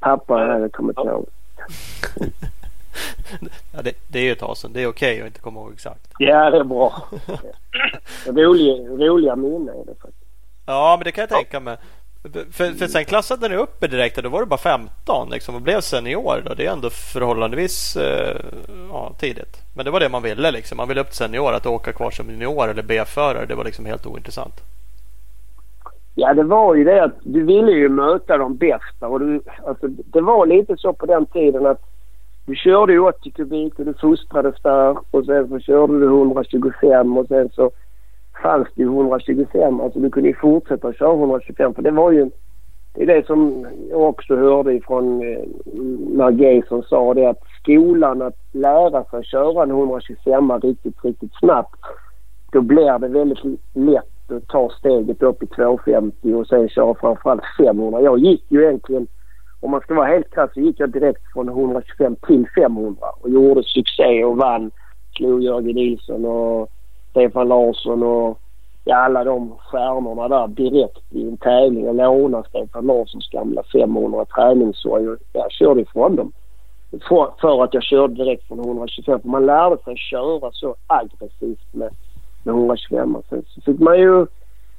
Pappa 0.00 0.42
mm. 0.42 0.52
hade 0.52 0.68
kommit 0.68 0.96
ihåg. 0.96 1.26
ja, 3.72 3.82
det, 3.82 3.92
det 4.08 4.18
är 4.18 4.22
ju 4.22 4.32
ett 4.32 4.38
tag 4.38 4.56
sedan. 4.56 4.72
Det 4.72 4.82
är 4.82 4.86
okej 4.86 5.12
okay 5.12 5.20
att 5.20 5.26
inte 5.26 5.40
komma 5.40 5.60
ihåg 5.60 5.72
exakt. 5.72 6.08
Ja, 6.18 6.50
det 6.50 6.58
är 6.58 6.64
bra. 6.64 7.02
roliga, 8.26 8.74
roliga 8.88 9.36
minnen 9.36 9.68
är 9.68 9.84
det 9.86 9.94
faktiskt. 9.94 10.28
Ja, 10.66 10.96
men 10.98 11.04
det 11.04 11.12
kan 11.12 11.22
jag 11.22 11.30
tänka 11.30 11.60
mig. 11.60 11.76
För, 12.22 12.78
för 12.78 12.86
sen 12.86 13.04
klassade 13.04 13.48
ni 13.48 13.56
upp 13.56 13.84
er 13.84 13.88
direkt 13.88 14.16
och 14.16 14.22
då 14.22 14.28
var 14.28 14.40
det 14.40 14.46
bara 14.46 14.58
15 14.58 15.30
liksom, 15.30 15.54
och 15.54 15.62
blev 15.62 15.80
senior. 15.80 16.42
Då. 16.44 16.54
Det 16.54 16.66
är 16.66 16.72
ändå 16.72 16.90
förhållandevis 16.90 17.96
eh, 17.96 18.36
ja, 18.90 19.12
tidigt. 19.18 19.56
Men 19.76 19.84
det 19.84 19.90
var 19.90 20.00
det 20.00 20.08
man 20.08 20.22
ville. 20.22 20.50
Liksom. 20.50 20.76
Man 20.76 20.88
ville 20.88 21.00
upp 21.00 21.06
till 21.06 21.16
senior. 21.16 21.52
Att 21.52 21.66
åka 21.66 21.92
kvar 21.92 22.10
som 22.10 22.30
junior 22.30 22.68
eller 22.68 22.82
B-förare 22.82 23.46
det 23.46 23.54
var 23.54 23.64
liksom 23.64 23.86
helt 23.86 24.06
ointressant. 24.06 24.54
Ja, 26.14 26.34
det 26.34 26.42
var 26.42 26.74
ju 26.74 26.84
det 26.84 27.04
att 27.04 27.18
du 27.22 27.44
ville 27.44 27.72
ju 27.72 27.88
möta 27.88 28.36
de 28.36 28.56
bästa. 28.56 29.08
Och 29.08 29.20
du, 29.20 29.40
alltså, 29.66 29.86
det 29.88 30.20
var 30.20 30.46
lite 30.46 30.76
så 30.76 30.92
på 30.92 31.06
den 31.06 31.26
tiden 31.26 31.66
att 31.66 31.82
du 32.46 32.56
körde 32.56 32.98
80 32.98 33.30
kubik 33.30 33.78
och 33.78 33.84
du 33.84 33.94
fostrades 33.94 34.62
där 34.62 34.96
och 35.10 35.24
sen 35.24 35.48
så 35.48 35.60
körde 35.60 36.00
du 36.00 36.06
125 36.06 37.18
och 37.18 37.26
sen 37.26 37.48
så 37.54 37.70
fanns 38.42 38.68
det 38.74 38.82
ju 38.82 38.88
125. 38.88 39.80
Alltså 39.80 39.98
du 39.98 40.10
kunde 40.10 40.28
ju 40.28 40.34
fortsätta 40.34 40.92
köra 40.92 41.12
125 41.12 41.74
för 41.74 41.82
det 41.82 41.90
var 41.90 42.12
ju 42.12 42.30
det 42.94 43.02
är 43.02 43.06
det 43.06 43.26
som 43.26 43.66
jag 43.90 44.00
också 44.00 44.36
hörde 44.36 44.74
ifrån 44.74 45.22
eh, 45.22 45.44
när 46.16 46.68
som 46.68 46.82
sa 46.82 47.14
det 47.14 47.26
att 47.26 47.42
skolan 47.60 48.22
att 48.22 48.38
lära 48.52 49.04
sig 49.04 49.24
köra 49.24 49.62
en 49.62 49.70
125 49.70 50.60
riktigt, 50.60 51.04
riktigt 51.04 51.34
snabbt. 51.40 51.80
Då 52.52 52.60
blir 52.60 52.98
det 52.98 53.08
väldigt 53.08 53.60
lätt 53.74 54.30
att 54.30 54.48
ta 54.48 54.70
steget 54.78 55.22
upp 55.22 55.42
i 55.42 55.46
250 55.46 56.34
och 56.34 56.46
sen 56.46 56.68
köra 56.68 56.94
framförallt 56.94 57.42
500. 57.58 58.00
Jag 58.00 58.18
gick 58.18 58.44
ju 58.48 58.62
egentligen, 58.62 59.06
om 59.60 59.70
man 59.70 59.80
ska 59.80 59.94
vara 59.94 60.06
helt 60.06 60.30
krass, 60.30 60.50
så 60.54 60.60
gick 60.60 60.80
jag 60.80 60.90
direkt 60.90 61.32
från 61.32 61.48
125 61.48 62.16
till 62.26 62.46
500 62.54 63.06
och 63.20 63.30
gjorde 63.30 63.62
succé 63.62 64.24
och 64.24 64.36
vann. 64.36 64.70
Slog 65.16 65.42
Jörgen 65.42 65.74
Nilsson 65.74 66.24
och 66.24 66.70
Stefan 67.18 67.48
Larsson 67.48 68.02
och 68.02 68.38
ja, 68.84 68.96
alla 68.96 69.24
de 69.24 69.54
stjärnorna 69.58 70.28
där 70.28 70.48
direkt 70.48 71.12
i 71.12 71.28
en 71.28 71.36
tävling. 71.36 71.84
Jag 71.84 71.96
lånade 71.96 72.48
Stefan 72.48 72.86
Larssons 72.86 73.30
gamla 73.30 73.62
500 73.72 74.24
träningshoj 74.24 75.08
och 75.08 75.18
jag 75.32 75.52
körde 75.52 75.80
ifrån 75.80 76.16
dem. 76.16 76.32
För, 77.08 77.30
för, 77.40 77.64
att 77.64 77.74
jag 77.74 77.82
körde 77.82 78.14
direkt 78.14 78.48
från 78.48 78.58
125. 78.58 79.20
För 79.20 79.28
man 79.28 79.46
lärde 79.46 79.78
sig 79.84 79.96
köra 79.96 80.50
så 80.52 80.74
aggressivt 80.86 81.74
med, 81.74 81.90
med 82.44 82.54
125. 82.54 83.16
Sen 83.28 83.44
så 83.48 83.60
fick 83.60 83.80
man 83.80 83.98
ju 83.98 84.26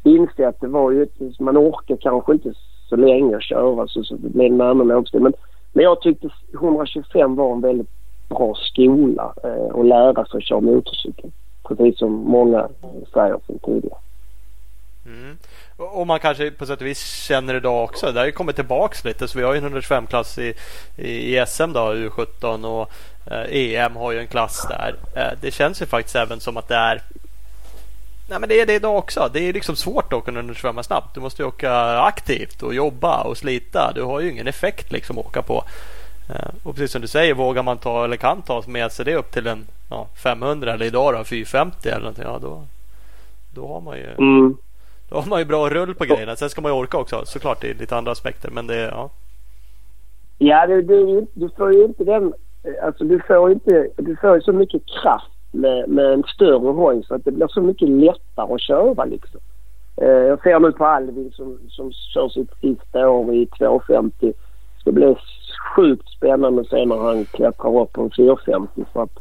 inse 0.04 0.48
att 0.48 0.62
det 0.62 0.68
var 0.68 0.92
ju 0.92 1.08
man 1.40 1.58
orkar 1.58 1.98
kanske 2.02 2.34
inte 2.34 2.54
så 2.90 2.96
länge 2.96 3.42
köra 3.42 3.88
så, 3.88 4.04
så 4.04 4.16
det 4.16 4.30
blev 4.30 4.54
en 4.54 4.62
annan 4.62 4.88
lågstil. 4.88 5.22
Men, 5.22 5.34
men 5.74 5.84
jag 5.84 6.02
tyckte 6.02 6.30
125 6.54 7.36
var 7.36 7.54
en 7.54 7.62
väldigt 7.62 7.90
bra 8.30 8.54
skola 8.56 9.34
eh, 9.44 9.80
att 9.80 9.86
lära 9.86 10.26
sig 10.26 10.42
köra 10.42 10.62
motorcykel. 10.62 11.32
Precis 11.78 12.00
som 12.00 12.12
många 12.12 12.70
säger 13.14 13.40
sen 13.48 13.60
tidigare. 13.60 13.98
Mm. 15.06 15.38
Och 15.78 16.08
man 16.08 16.20
kanske 16.20 16.52
på 16.52 16.66
sätt 16.66 16.82
och 16.82 16.88
vis 16.88 17.06
känner 17.06 17.56
idag 17.56 17.84
också. 17.84 18.12
Det 18.12 18.20
har 18.20 18.26
ju 18.26 18.32
kommit 18.32 18.56
tillbaks 18.56 19.06
lite. 19.06 19.28
Så 19.28 19.38
vi 19.38 19.44
har 19.44 19.54
ju 19.54 19.58
en 19.58 19.76
125-klass 19.76 20.38
i, 20.38 20.54
i, 20.98 21.46
SM 21.48 21.74
då, 21.74 21.80
U17 21.80 22.66
och 22.66 22.92
eh, 23.32 23.84
EM 23.86 23.96
har 23.96 24.12
ju 24.12 24.20
en 24.20 24.28
klass 24.28 24.68
där. 24.70 24.96
Eh, 25.16 25.38
det 25.42 25.52
känns 25.52 25.82
ju 25.82 25.86
faktiskt 25.86 26.16
även 26.16 26.40
som 26.40 26.58
att 26.58 26.68
det 26.68 26.76
är 26.76 27.02
Nej 28.30 28.40
men 28.40 28.50
det 28.50 28.62
är 28.62 28.66
det 28.66 28.74
idag 28.74 28.98
också. 28.98 29.30
Det 29.34 29.40
är 29.40 29.54
liksom 29.54 29.76
svårt 29.76 30.14
att 30.14 30.26
kunna 30.26 30.40
125 30.40 30.84
snabbt. 30.84 31.16
Du 31.16 31.22
måste 31.22 31.42
ju 31.42 31.48
åka 31.48 32.00
aktivt 32.00 32.64
och 32.64 32.74
jobba 32.74 33.22
och 33.22 33.38
slita. 33.38 33.92
Du 33.96 34.04
har 34.04 34.20
ju 34.20 34.32
ingen 34.32 34.48
effekt 34.48 34.92
liksom 34.92 35.18
att 35.18 35.26
åka 35.26 35.42
på. 35.42 35.64
Eh, 36.30 36.50
och 36.64 36.76
precis 36.76 36.92
som 36.92 37.02
du 37.02 37.08
säger, 37.08 37.34
vågar 37.34 37.64
man 37.64 37.78
ta 37.78 38.04
eller 38.04 38.18
kan 38.18 38.42
ta 38.42 38.64
med 38.68 38.92
sig 38.92 39.06
det 39.06 39.16
upp 39.16 39.32
till 39.32 39.48
en 39.48 39.68
ja, 39.90 40.08
500 40.24 40.74
eller 40.74 40.86
idag 40.86 41.14
då 41.14 41.24
450 41.24 41.90
eller 41.90 42.00
någonting. 42.00 42.24
Ja, 42.24 42.40
då, 42.42 42.64
då 43.56 43.68
har 43.68 43.82
man 43.82 43.98
ju 43.98 44.08
mm. 44.18 44.58
Då 45.10 45.16
har 45.16 45.26
man 45.26 45.40
ju 45.40 45.46
bra 45.46 45.70
rull 45.70 45.96
på 45.96 46.06
grejerna. 46.06 46.36
Sen 46.36 46.50
ska 46.50 46.62
man 46.62 46.72
ju 46.72 46.78
orka 46.78 46.98
också. 46.98 47.26
Såklart 47.26 47.62
det 47.62 47.70
är 47.70 47.74
lite 47.74 47.98
andra 47.98 48.12
aspekter. 48.12 48.50
Men 48.50 48.68
det 48.68 48.76
ja. 48.76 49.10
Ja, 50.38 50.68
det, 50.68 50.82
det, 50.82 51.26
du 51.34 51.50
får 51.58 51.74
ju 51.74 51.86
inte 51.86 52.04
den... 52.04 52.34
Alltså 52.84 53.04
du 53.04 53.20
får 53.28 53.52
inte... 53.52 53.88
Du 53.98 54.16
får 54.16 54.40
så 54.40 54.52
mycket 54.52 54.82
kraft 54.86 55.32
med, 55.52 55.90
med 55.90 56.06
en 56.06 56.24
större 56.24 56.72
hoj 56.72 57.04
så 57.08 57.16
att 57.16 57.26
det 57.26 57.32
blir 57.32 57.48
så 57.48 57.62
mycket 57.62 57.90
lättare 57.90 58.54
att 58.54 58.62
köra 58.62 59.06
liksom. 59.06 59.40
Eh, 60.02 60.08
jag 60.08 60.44
ser 60.44 60.60
nu 60.60 60.72
på 60.72 60.86
Alvin 60.86 61.32
som, 61.36 61.58
som 61.70 61.92
kör 61.92 62.30
sitt 62.30 62.52
sista 62.62 63.10
år 63.10 63.34
i 63.34 63.46
250. 63.46 64.12
Det 64.20 64.34
ska 64.82 64.92
bli 64.92 65.16
sjukt 65.76 66.10
spännande 66.10 66.62
att 66.62 66.68
se 66.68 66.86
när 66.86 66.98
han 66.98 67.26
klättrar 67.26 67.82
upp 67.82 67.94
på 67.94 68.02
en 68.02 68.12
450 68.18 68.84
för 68.94 69.04
att 69.04 69.20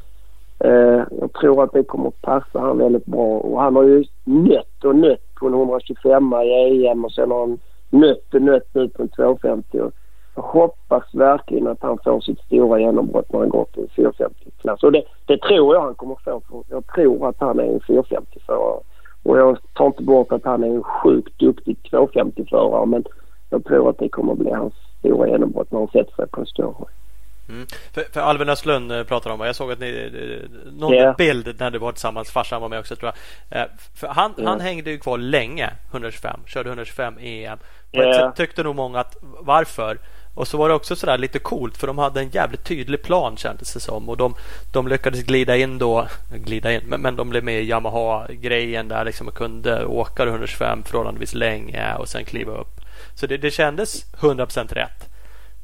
Eh, 0.61 1.03
jag 1.21 1.33
tror 1.41 1.65
att 1.65 1.73
det 1.73 1.85
kommer 1.85 2.09
att 2.09 2.23
passa 2.23 2.61
han 2.61 2.79
väldigt 2.79 3.07
bra 3.07 3.39
och 3.39 3.61
han 3.61 3.77
har 3.77 3.83
ju 3.85 4.05
nött 4.25 4.85
och 4.85 4.97
nött 4.97 5.35
på 5.41 5.47
en 5.47 5.55
125 5.55 6.33
i 6.33 6.87
EM 6.87 7.05
och 7.05 7.13
sen 7.13 7.31
har 7.31 7.41
han 7.41 7.59
nött 7.91 8.35
och 8.35 8.43
nött 8.43 8.69
nu 8.73 8.89
på 8.89 9.03
en 9.03 9.09
250. 9.09 9.81
Och 9.81 9.93
jag 10.35 10.43
hoppas 10.43 11.15
verkligen 11.15 11.67
att 11.67 11.83
han 11.83 11.99
får 12.05 12.21
sitt 12.21 12.41
stora 12.41 12.81
genombrott 12.81 13.33
när 13.33 13.41
han 13.41 13.49
går 13.49 13.65
till 13.65 13.83
en 13.83 14.05
450-klass. 14.05 14.83
Och 14.83 14.93
det, 14.93 15.03
det, 15.27 15.41
tror 15.41 15.75
jag 15.75 15.83
han 15.83 15.95
kommer 15.95 16.17
få. 16.25 16.43
För 16.49 16.63
jag 16.69 16.87
tror 16.87 17.29
att 17.29 17.37
han 17.39 17.59
är 17.61 17.65
en 17.65 17.81
450-förare. 17.81 18.81
Och 19.23 19.39
jag 19.39 19.59
tar 19.75 19.87
inte 19.87 20.03
bort 20.03 20.33
att 20.33 20.45
han 20.45 20.65
är 20.65 20.69
en 20.69 20.83
sjukt 20.83 21.39
duktig 21.39 21.77
250-förare 21.91 22.87
men 22.87 23.05
jag 23.51 23.65
tror 23.65 23.91
att 23.91 23.99
det 23.99 24.09
kommer 24.09 24.33
att 24.33 24.39
bli 24.39 24.51
hans 24.51 24.75
stora 24.99 25.29
genombrott 25.29 25.73
när 25.73 25.79
han 25.79 25.89
sätter 25.89 26.15
sig 26.15 26.27
på 26.29 26.41
en 26.41 26.47
större. 26.47 26.85
Mm. 27.49 27.67
För, 27.93 28.05
för 28.13 28.21
Alvin 28.21 28.49
Östlund 28.49 28.93
eh, 28.93 29.05
pratar 29.05 29.31
om, 29.31 29.41
jag 29.41 29.57
såg 29.57 29.73
att 29.73 29.81
ni, 29.81 30.11
eh, 30.15 30.71
någon 30.73 30.95
yeah. 30.95 31.17
bild 31.17 31.55
när 31.59 31.71
du 31.71 31.79
var 31.79 31.93
tillsammans, 31.93 32.31
farsan 32.31 32.63
var 32.63 32.69
med 32.69 32.79
också 32.79 32.97
tror 32.97 33.13
jag. 33.49 33.63
Eh, 33.63 33.69
för 33.95 34.07
han, 34.07 34.35
yeah. 34.39 34.51
han 34.51 34.61
hängde 34.61 34.91
ju 34.91 34.99
kvar 34.99 35.19
länge, 35.19 35.71
125, 35.91 36.41
körde 36.47 36.69
125 36.69 37.19
EM. 37.21 37.59
På 37.93 37.99
yeah. 37.99 38.11
ett 38.11 38.17
sätt 38.17 38.37
tyckte 38.37 38.63
nog 38.63 38.77
många 38.77 39.01
att 39.01 39.17
varför? 39.21 39.99
Och 40.35 40.49
så 40.49 40.57
var 40.57 40.69
det 40.69 40.75
också 40.75 40.97
sådär 40.97 41.19
lite 41.19 41.39
coolt 41.39 41.77
för 41.77 41.87
de 41.87 41.99
hade 41.99 42.21
en 42.21 42.31
jävligt 42.31 42.65
tydlig 42.65 43.03
plan 43.03 43.37
kändes 43.37 43.75
det 43.75 43.81
som. 43.81 44.09
Och 44.09 44.17
de, 44.17 44.35
de 44.73 44.89
lyckades 44.89 45.23
glida 45.23 45.57
in 45.57 45.79
då, 45.79 46.09
glida 46.35 46.73
in, 46.73 46.81
men, 46.85 47.01
men 47.01 47.17
de 47.17 47.31
blev 47.31 47.45
med 47.45 47.63
i 47.63 47.69
Yamaha-grejen 47.69 48.89
där 48.89 49.05
liksom 49.05 49.29
och 49.29 49.35
kunde 49.35 49.85
åka 49.85 50.23
125 50.23 50.83
förhållandevis 50.83 51.35
länge 51.35 51.95
och 51.95 52.09
sen 52.09 52.25
kliva 52.25 52.53
upp. 52.53 52.81
Så 53.15 53.27
det, 53.27 53.37
det 53.37 53.51
kändes 53.51 54.13
100% 54.13 54.75
rätt. 54.75 55.09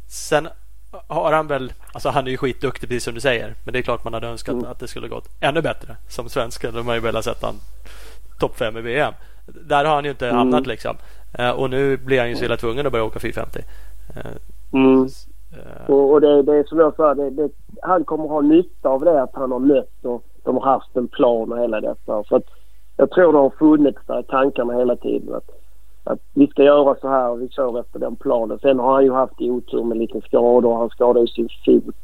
Sen 0.09 0.49
har 1.07 1.32
han 1.32 1.47
väl, 1.47 1.72
alltså 1.92 2.09
han 2.09 2.26
är 2.26 2.30
ju 2.30 2.36
skitduktig 2.36 2.88
precis 2.88 3.05
som 3.05 3.14
du 3.14 3.20
säger. 3.20 3.55
Men 3.64 3.72
det 3.72 3.78
är 3.78 3.82
klart 3.82 4.05
man 4.05 4.14
hade 4.14 4.26
önskat 4.26 4.53
mm. 4.53 4.70
att 4.70 4.78
det 4.78 4.88
skulle 4.88 5.09
gått 5.09 5.28
ännu 5.40 5.62
bättre. 5.62 5.97
Som 6.09 6.28
svensk 6.28 6.64
hade 6.64 6.82
man 6.82 6.95
ju 6.95 7.01
velat 7.01 7.24
sett 7.24 7.42
han 7.42 7.55
topp 8.38 8.57
5 8.57 8.76
i 8.76 8.80
VM. 8.80 9.14
Där 9.47 9.84
har 9.84 9.95
han 9.95 10.05
ju 10.05 10.11
inte 10.11 10.26
mm. 10.26 10.38
hamnat 10.38 10.66
liksom. 10.66 10.97
Uh, 11.38 11.51
och 11.51 11.70
nu 11.70 11.97
blir 11.97 12.20
han 12.20 12.28
ju 12.28 12.36
så 12.36 12.45
illa 12.45 12.57
tvungen 12.57 12.86
att 12.86 12.92
börja 12.92 13.05
åka 13.05 13.20
450. 13.20 13.59
Uh, 13.61 14.20
eh, 14.20 14.32
mm. 14.72 15.01
uh, 15.01 15.90
och, 15.90 16.12
och 16.12 16.20
det, 16.20 16.42
det 16.42 16.57
är 16.57 16.64
som 16.64 16.78
jag 16.78 16.97
sa, 16.97 17.14
det, 17.14 17.30
det, 17.30 17.49
han 17.82 18.05
kommer 18.05 18.28
ha 18.28 18.40
nytta 18.40 18.88
av 18.88 19.05
det 19.05 19.22
att 19.22 19.34
han 19.34 19.53
har 19.53 19.59
mött 19.59 20.05
och 20.05 20.24
de 20.45 20.57
har 20.57 20.64
haft 20.64 20.97
en 20.97 21.09
plan 21.09 21.53
och 21.53 21.59
hela 21.59 21.80
detta. 21.80 22.24
Så 22.24 22.36
att 22.36 22.45
jag 22.97 23.11
tror 23.11 23.32
det 23.32 23.38
har 23.38 23.51
funnits 23.51 23.99
där 24.07 24.20
i 24.20 24.22
tankarna 24.22 24.78
hela 24.78 24.97
tiden. 24.97 25.34
Att 25.34 25.51
att 26.05 26.18
vi 26.34 26.46
ska 26.46 26.62
göra 26.62 26.96
så 27.00 27.09
här 27.09 27.30
och 27.30 27.42
vi 27.42 27.48
kör 27.48 27.80
efter 27.80 27.98
den 27.98 28.16
planen. 28.16 28.59
Sen 28.59 28.78
har 28.78 28.92
han 28.92 29.05
ju 29.05 29.12
haft 29.12 29.40
otur 29.40 29.84
med 29.84 29.98
lite 29.98 30.20
skador. 30.20 30.78
Han 30.78 30.90
skadade 30.90 31.20
ju 31.20 31.26
sin 31.26 31.48
fot 31.64 31.94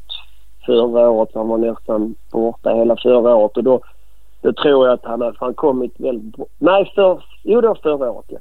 förra 0.65 1.09
året. 1.09 1.29
Han 1.33 1.47
var 1.47 1.57
nästan 1.57 2.15
borta 2.31 2.69
hela 2.69 2.95
förra 2.95 3.35
året 3.35 3.57
och 3.57 3.63
då, 3.63 3.79
då 4.41 4.53
tror 4.53 4.87
jag 4.87 4.93
att 4.93 5.05
han 5.05 5.21
har 5.21 5.35
han 5.39 5.53
kommit 5.53 5.99
väldigt 5.99 6.35
bra. 6.37 6.45
Nej, 6.59 6.91
för, 6.95 7.23
jo 7.43 7.61
det 7.61 7.67
var 7.67 7.75
förra 7.75 8.11
året 8.11 8.25
ja. 8.27 8.39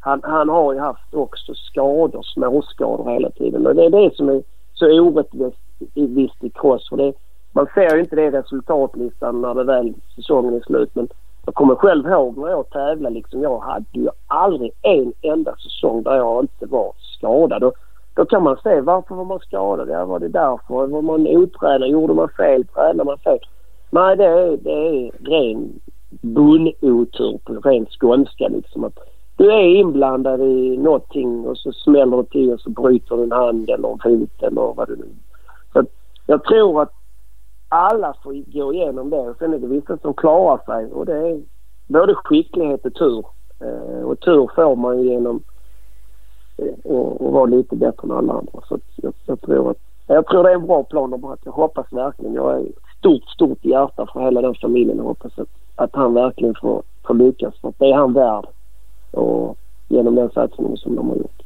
Han, 0.00 0.20
han 0.22 0.48
har 0.48 0.72
ju 0.72 0.78
haft 0.78 1.14
också 1.14 1.54
skador, 1.54 2.22
småskador 2.22 3.10
hela 3.10 3.30
tiden 3.30 3.66
och 3.66 3.74
det 3.74 3.84
är 3.84 3.90
det 3.90 4.16
som 4.16 4.28
är 4.28 4.42
så 4.74 5.00
orättvist 5.00 6.44
i 6.44 6.50
cross. 6.50 6.88
För 6.88 6.96
det, 6.96 7.12
man 7.52 7.66
ser 7.74 7.94
ju 7.94 8.00
inte 8.00 8.16
det 8.16 8.24
i 8.24 8.30
resultatlistan 8.30 9.40
när 9.40 9.54
det 9.54 9.64
väl 9.64 9.94
säsongen 10.16 10.54
är 10.54 10.60
slut 10.60 10.94
men 10.94 11.08
jag 11.46 11.54
kommer 11.54 11.74
själv 11.74 12.06
ihåg 12.06 12.38
när 12.38 12.48
jag 12.48 12.70
tävlade. 12.70 13.14
Liksom, 13.14 13.42
jag 13.42 13.58
hade 13.58 13.86
ju 13.92 14.08
aldrig 14.26 14.72
en 14.82 15.12
enda 15.20 15.56
säsong 15.56 16.02
där 16.02 16.16
jag 16.16 16.42
inte 16.42 16.66
var 16.66 16.92
skadad. 16.98 17.64
Och 17.64 17.74
då 18.14 18.24
kan 18.24 18.42
man 18.42 18.56
se 18.62 18.80
varför 18.80 19.14
var 19.14 19.24
man 19.24 19.40
skadad? 19.40 19.88
Ja, 19.88 20.04
var 20.04 20.18
det 20.18 20.28
därför? 20.28 20.86
Var 20.86 21.02
man 21.02 21.26
otränad? 21.26 21.88
Gjorde 21.88 22.14
man 22.14 22.28
fel? 22.28 22.66
Tränade 22.66 23.04
man 23.04 23.18
fel? 23.18 23.38
Nej, 23.90 24.16
det 24.16 24.24
är, 24.24 24.56
det 24.56 24.70
är 24.70 25.10
ren 25.30 25.80
bunnotur 26.22 27.38
på 27.44 27.52
ren 27.52 27.86
skånska 27.86 28.48
liksom. 28.48 28.84
Att 28.84 28.98
du 29.36 29.52
är 29.52 29.76
inblandad 29.76 30.40
i 30.40 30.76
någonting 30.76 31.46
och 31.46 31.58
så 31.58 31.72
smäller 31.72 32.16
det 32.16 32.24
till 32.24 32.52
och 32.52 32.60
så 32.60 32.70
bryter 32.70 33.16
du 33.16 33.22
en 33.22 33.32
hand 33.32 33.70
eller 33.70 33.88
en 33.92 33.98
fot 33.98 34.42
eller 34.42 34.74
vad 34.76 34.88
det 34.88 34.96
nu 34.96 35.08
Så 35.72 35.84
jag 36.26 36.44
tror 36.44 36.82
att 36.82 36.92
alla 37.70 38.14
får 38.22 38.32
gå 38.32 38.74
igenom 38.74 39.10
det. 39.10 39.16
Och 39.16 39.36
sen 39.38 39.54
är 39.54 39.58
det 39.58 39.66
vissa 39.66 39.98
som 39.98 40.14
klarar 40.14 40.60
sig 40.66 40.92
och 40.92 41.06
det 41.06 41.16
är 41.16 41.42
både 41.86 42.14
skicklighet 42.14 42.86
och 42.86 42.94
tur. 42.94 43.24
Eh, 43.60 44.02
och 44.02 44.20
tur 44.20 44.50
får 44.54 44.76
man 44.76 45.02
ju 45.02 45.08
genom 45.08 45.42
eh, 46.56 46.92
att 46.94 47.32
vara 47.32 47.44
lite 47.44 47.76
bättre 47.76 48.02
än 48.02 48.10
alla 48.10 48.32
andra. 48.32 48.60
Så 48.68 48.78
jag, 48.96 49.14
jag, 49.26 49.40
tror 49.40 49.70
att, 49.70 49.76
jag 50.06 50.26
tror 50.26 50.42
det 50.42 50.50
är 50.50 50.54
en 50.54 50.66
bra 50.66 50.82
plan 50.82 51.12
och 51.12 51.38
jag 51.44 51.52
hoppas 51.52 51.92
verkligen. 51.92 52.34
Jag 52.34 52.60
är 52.60 52.66
stort, 52.98 53.24
stort 53.24 53.64
hjärta 53.64 54.06
för 54.12 54.20
hela 54.20 54.42
den 54.42 54.54
familjen 54.54 55.00
och 55.00 55.06
hoppas 55.06 55.38
att, 55.38 55.48
att 55.74 55.94
han 55.94 56.14
verkligen 56.14 56.54
får, 56.54 56.82
får 57.06 57.14
lyckas. 57.14 57.54
För 57.60 57.72
det 57.78 57.90
är 57.90 57.94
han 57.94 58.12
värd. 58.12 58.46
Och 59.10 59.56
genom 59.88 60.14
den 60.14 60.30
satsningen 60.30 60.76
som 60.76 60.96
de 60.96 61.08
har 61.08 61.16
gjort. 61.16 61.42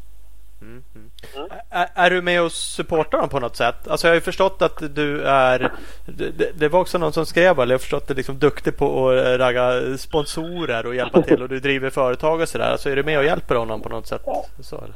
Mm, 1.34 1.46
mm. 1.46 1.50
Mm. 1.50 1.64
Är, 1.70 2.06
är, 2.06 2.10
du 2.10 2.22
med 2.22 2.42
och 2.42 2.52
supportar 2.52 3.18
dem 3.18 3.28
på 3.28 3.40
något 3.40 3.56
sätt? 3.56 3.88
Alltså 3.88 4.06
jag 4.06 4.10
har 4.10 4.14
ju 4.14 4.20
förstått 4.20 4.62
att 4.62 4.94
du 4.94 5.22
är 5.22 5.72
Det, 6.06 6.58
det 6.58 6.68
var 6.68 6.80
också 6.80 6.98
någon 6.98 7.12
som 7.12 7.26
skrev, 7.26 7.60
eller 7.60 7.72
jag 7.72 7.78
har 7.78 7.78
förstått 7.78 8.02
att 8.02 8.08
du 8.08 8.14
är 8.14 8.16
liksom 8.16 8.38
duktig 8.38 8.76
på 8.76 9.08
att 9.08 9.40
ragga 9.40 9.96
sponsorer 9.98 10.86
och 10.86 10.94
hjälpa 10.94 11.22
till 11.22 11.42
och 11.42 11.48
du 11.48 11.60
driver 11.60 11.90
företag 11.90 12.40
och 12.40 12.48
sådär. 12.48 12.70
Alltså 12.70 12.90
är 12.90 12.96
du 12.96 13.02
med 13.02 13.18
och 13.18 13.24
hjälper 13.24 13.54
honom 13.54 13.80
på 13.80 13.88
något 13.88 14.06
sätt? 14.06 14.22
Så, 14.60 14.76
eller? 14.76 14.94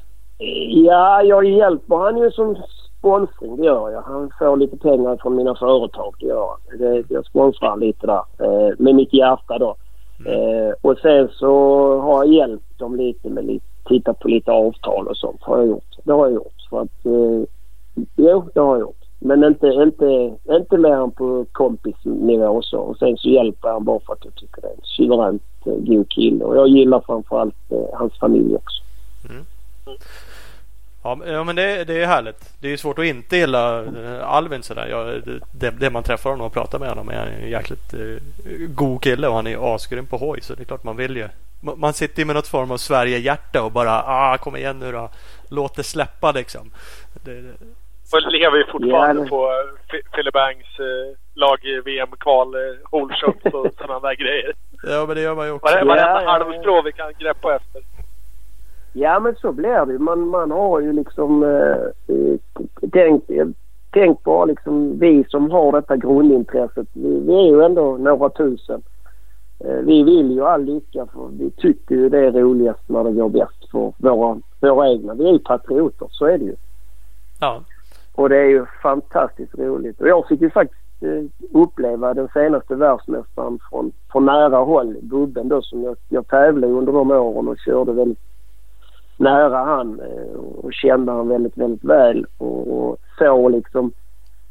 Ja, 0.68 1.22
jag 1.22 1.44
hjälper 1.44 1.96
han 1.96 2.18
ju 2.18 2.30
som 2.30 2.56
sponsring, 2.98 3.56
det 3.56 3.64
gör 3.64 3.90
jag. 3.90 4.02
Han 4.02 4.30
får 4.38 4.56
lite 4.56 4.76
pengar 4.76 5.16
från 5.16 5.36
mina 5.36 5.54
företag, 5.54 6.14
det 6.20 6.26
gör 6.26 6.48
han. 6.48 6.78
Det, 6.78 7.04
jag 7.08 7.26
sponsrar 7.26 7.76
lite 7.76 8.06
där. 8.06 8.22
Eh, 8.38 8.74
med 8.78 8.94
mitt 8.94 9.12
hjärta 9.12 9.58
då. 9.58 9.76
Eh, 10.26 10.74
och 10.82 10.98
sen 10.98 11.28
så 11.28 11.52
har 12.00 12.24
jag 12.24 12.34
hjälpt 12.34 12.78
dem 12.78 12.96
lite 12.96 13.28
med 13.28 13.44
lite, 13.44 13.66
titta 13.88 14.14
på 14.14 14.28
lite 14.28 14.50
avtal 14.50 15.08
och 15.08 15.16
sånt 15.16 15.42
har 15.42 15.58
jag 15.58 15.66
gjort. 15.66 15.96
Det 16.04 16.12
har 16.12 16.26
jag 16.26 16.34
gjort. 16.34 16.54
För 16.70 16.80
att, 16.80 17.06
eh, 17.06 17.48
jo, 18.16 18.48
det 18.54 18.60
har 18.60 18.76
jag 18.76 18.80
gjort. 18.80 19.04
Men 19.18 19.44
inte, 19.44 19.66
inte, 19.66 20.36
inte 20.50 20.78
mer 20.78 21.02
än 21.02 21.10
på 21.10 21.46
kompisnivå 21.52 22.46
och 22.46 22.64
så. 22.64 22.78
Och 22.78 22.96
sen 22.98 23.16
så 23.16 23.28
hjälper 23.28 23.68
han 23.68 23.84
bara 23.84 24.00
för 24.00 24.12
att 24.12 24.24
jag 24.24 24.34
tycker 24.34 24.62
det 24.62 24.68
är 24.68 24.72
en 24.72 24.80
suveränt 24.82 25.42
eh, 25.66 25.72
god 25.72 26.08
kille. 26.08 26.44
Och 26.44 26.56
jag 26.56 26.68
gillar 26.68 27.00
framförallt 27.00 27.72
eh, 27.72 27.98
hans 27.98 28.18
familj 28.18 28.56
också. 28.56 28.82
Mm. 29.30 29.44
Ja, 31.02 31.44
men 31.44 31.56
det, 31.56 31.84
det 31.84 32.02
är 32.02 32.06
härligt. 32.06 32.52
Det 32.60 32.72
är 32.72 32.76
svårt 32.76 32.98
att 32.98 33.04
inte 33.04 33.36
gilla 33.36 33.84
eh, 33.84 34.28
Alvin 34.28 34.62
sådär. 34.62 34.86
Jag, 34.86 35.22
det, 35.52 35.70
det, 35.70 35.90
man 35.90 36.02
träffar 36.02 36.30
honom 36.30 36.46
och 36.46 36.52
pratar 36.52 36.78
med 36.78 36.88
honom 36.88 37.08
är 37.08 37.26
en 37.26 37.50
jäkligt 37.50 37.94
eh, 37.94 38.22
god 38.68 39.02
kille 39.02 39.28
och 39.28 39.34
han 39.34 39.46
är 39.46 39.74
asgrym 39.74 40.06
på 40.06 40.16
hoj. 40.16 40.40
Så 40.42 40.54
det 40.54 40.62
är 40.62 40.64
klart 40.64 40.84
man 40.84 40.96
vill 40.96 41.16
ju. 41.16 41.28
Man 41.60 41.92
sitter 41.92 42.18
ju 42.18 42.26
med 42.26 42.36
något 42.36 42.48
form 42.48 42.70
av 42.70 42.76
Sverige-hjärta 42.76 43.62
och 43.62 43.72
bara 43.72 44.02
ah, 44.06 44.38
kom 44.38 44.56
igen 44.56 44.78
nu 44.78 44.92
då. 44.92 45.10
Låt 45.50 45.76
det 45.76 45.82
släppa 45.82 46.32
liksom. 46.32 46.70
Det, 47.24 47.32
och 48.12 48.32
lever 48.32 48.56
ju 48.56 48.64
fortfarande 48.64 49.22
ja, 49.22 49.28
på 49.28 49.52
Philip 50.14 50.34
Bangs 50.34 50.78
eh, 50.78 51.16
lag-VM-kval, 51.34 52.54
eh, 52.54 52.60
holeshots 52.90 53.44
och 53.44 53.66
sådana 53.78 54.00
där 54.00 54.14
grejer. 54.14 54.52
Ja, 54.82 55.04
men 55.06 55.16
det 55.16 55.22
gör 55.22 55.34
man 55.34 55.46
ju 55.46 55.52
också. 55.52 55.74
Varenda 55.74 55.96
ja, 55.96 56.30
halmstrå 56.30 56.82
vi 56.82 56.92
kan 56.92 57.12
greppa 57.18 57.56
efter. 57.56 57.82
Ja, 58.92 59.20
men 59.20 59.36
så 59.36 59.52
blir 59.52 59.86
det 59.86 59.92
ju. 59.92 59.98
Man, 59.98 60.28
man 60.28 60.50
har 60.50 60.80
ju 60.80 60.92
liksom 60.92 61.42
eh, 61.42 62.16
tänkt, 62.92 63.30
tänk 63.90 64.24
bara 64.24 64.44
liksom 64.44 64.98
vi 64.98 65.24
som 65.28 65.50
har 65.50 65.72
detta 65.72 65.96
grundintresset. 65.96 66.86
Vi, 66.92 67.20
vi 67.20 67.34
är 67.34 67.46
ju 67.46 67.64
ändå 67.64 67.96
några 67.96 68.28
tusen. 68.28 68.74
Eh, 68.74 68.97
vi 69.60 70.02
vill 70.02 70.30
ju 70.30 70.44
all 70.44 70.64
lycka 70.64 71.06
för 71.06 71.28
vi 71.38 71.50
tycker 71.50 71.94
ju 71.94 72.08
det 72.08 72.18
är 72.18 72.32
roligast 72.32 72.88
när 72.88 73.04
det 73.04 73.12
går 73.12 73.28
bäst 73.28 73.70
för 73.70 73.92
våra, 73.98 74.40
våra 74.60 74.88
egna. 74.88 75.14
Vi 75.14 75.28
är 75.28 75.32
ju 75.32 75.38
patrioter, 75.38 76.08
så 76.10 76.26
är 76.26 76.38
det 76.38 76.44
ju. 76.44 76.56
Ja. 77.40 77.62
Och 78.14 78.28
det 78.28 78.36
är 78.36 78.48
ju 78.48 78.66
fantastiskt 78.82 79.58
roligt. 79.58 80.00
Och 80.00 80.08
jag 80.08 80.28
fick 80.28 80.40
ju 80.40 80.50
faktiskt 80.50 81.02
eh, 81.02 81.24
uppleva 81.52 82.14
den 82.14 82.28
senaste 82.28 82.74
världsmästaren 82.74 83.58
från, 83.70 83.92
från 84.12 84.24
nära 84.24 84.56
håll. 84.56 84.96
Gubben 85.02 85.48
då 85.48 85.62
som 85.62 85.82
jag, 85.82 85.96
jag 86.08 86.28
tävlade 86.28 86.72
under 86.72 86.92
de 86.92 87.10
åren 87.10 87.48
och 87.48 87.58
körde 87.58 87.92
väldigt 87.92 88.18
nära 89.16 89.64
han 89.64 90.00
eh, 90.00 90.38
och 90.38 90.72
kände 90.72 91.12
han 91.12 91.28
väldigt, 91.28 91.58
väldigt 91.58 91.84
väl 91.84 92.26
och, 92.38 92.78
och 92.78 92.96
såg 93.18 93.50
liksom 93.50 93.92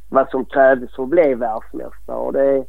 vad 0.10 0.30
som 0.30 0.45
krävdes 0.45 0.95
för 0.95 1.03
att 1.03 1.10
bli 1.10 1.34
världsmästare. 1.34 2.18
Och 2.18 2.34
det 2.34 2.66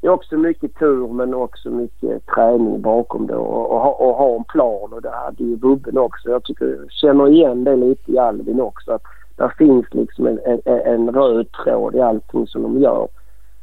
det 0.00 0.06
är 0.06 0.10
också 0.10 0.36
mycket 0.36 0.78
tur 0.78 1.08
men 1.08 1.34
också 1.34 1.70
mycket 1.70 2.26
träning 2.26 2.80
bakom 2.80 3.26
det 3.26 3.36
och, 3.36 3.72
och, 3.72 3.80
ha, 3.80 3.90
och 3.90 4.14
ha 4.14 4.36
en 4.36 4.44
plan 4.44 4.92
och 4.92 5.02
det 5.02 5.10
hade 5.10 5.44
ju 5.44 5.56
Bubben 5.56 5.98
också. 5.98 6.30
Jag 6.30 6.44
tycker 6.44 6.66
jag 6.66 6.92
känner 6.92 7.28
igen 7.28 7.64
det 7.64 7.76
lite 7.76 8.12
i 8.12 8.18
Alvin 8.18 8.60
också. 8.60 8.92
Att 8.92 9.02
där 9.36 9.52
finns 9.58 9.86
liksom 9.90 10.26
en, 10.26 10.40
en, 10.44 10.60
en 10.64 11.10
röd 11.14 11.52
tråd 11.52 11.94
i 11.94 12.00
allting 12.00 12.46
som 12.46 12.62
de 12.62 12.80
gör. 12.80 13.08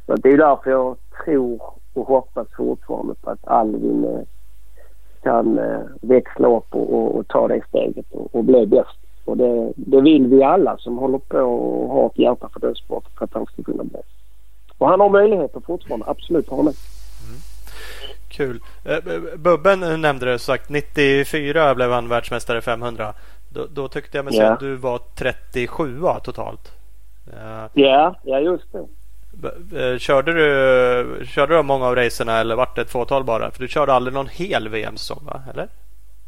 Så 0.06 0.14
det 0.14 0.28
är 0.28 0.38
därför 0.38 0.70
jag 0.70 0.96
tror 1.24 1.60
och 1.94 2.06
hoppas 2.06 2.48
fortfarande 2.56 3.14
på 3.14 3.30
att 3.30 3.48
Alvin 3.48 4.04
eh, 4.04 4.20
kan 5.22 5.58
eh, 5.58 5.80
växla 6.00 6.48
upp 6.48 6.74
och, 6.74 6.94
och, 6.94 7.16
och, 7.16 7.28
ta 7.28 7.48
det 7.48 7.62
steget 7.68 8.06
och, 8.10 8.34
och 8.34 8.44
bli 8.44 8.66
bäst. 8.66 8.98
Och 9.24 9.36
det, 9.36 9.72
det, 9.76 10.00
vill 10.00 10.26
vi 10.26 10.42
alla 10.42 10.76
som 10.78 10.98
håller 10.98 11.18
på 11.18 11.38
och 11.38 11.88
har 11.88 12.06
ett 12.06 12.18
hjärta 12.18 12.48
för 12.52 12.60
den 12.60 12.74
sporten 12.74 13.10
för 13.18 13.24
att 13.24 13.34
han 13.34 13.46
ska 13.46 13.62
kunna 13.62 13.84
bli. 13.84 14.00
Och 14.78 14.88
han 14.88 15.00
har 15.00 15.08
möjligheter 15.08 15.60
fortfarande, 15.66 16.06
absolut 16.08 16.48
har 16.48 16.56
han 16.56 16.66
mm. 16.66 16.74
Kul. 18.28 18.60
Eh, 18.84 18.98
Bubben 19.36 20.00
nämnde 20.00 20.26
det 20.26 20.38
sagt 20.38 20.68
94 20.68 21.74
blev 21.74 21.90
han 21.90 22.08
världsmästare 22.08 22.60
500. 22.60 23.12
Då, 23.48 23.66
då 23.70 23.88
tyckte 23.88 24.18
jag 24.18 24.24
mig 24.24 24.34
yeah. 24.34 24.48
se 24.48 24.52
att 24.52 24.60
du 24.60 24.76
var 24.76 25.00
37 25.18 26.00
totalt. 26.24 26.72
Ja, 27.32 27.68
yeah, 27.74 28.14
ja 28.22 28.40
just 28.40 28.72
det. 28.72 28.86
Eh, 29.42 29.98
körde 29.98 30.32
du, 30.32 31.26
körde 31.26 31.56
du 31.56 31.62
många 31.62 31.86
av 31.86 31.94
racerna 31.94 32.38
eller 32.38 32.56
vart 32.56 32.76
det 32.76 32.82
ett 32.82 32.90
fåtal 32.90 33.24
bara? 33.24 33.50
För 33.50 33.62
du 33.62 33.68
körde 33.68 33.92
aldrig 33.92 34.14
någon 34.14 34.28
hel 34.28 34.68
VM-säsong 34.68 35.22
va? 35.24 35.40
Eller? 35.52 35.68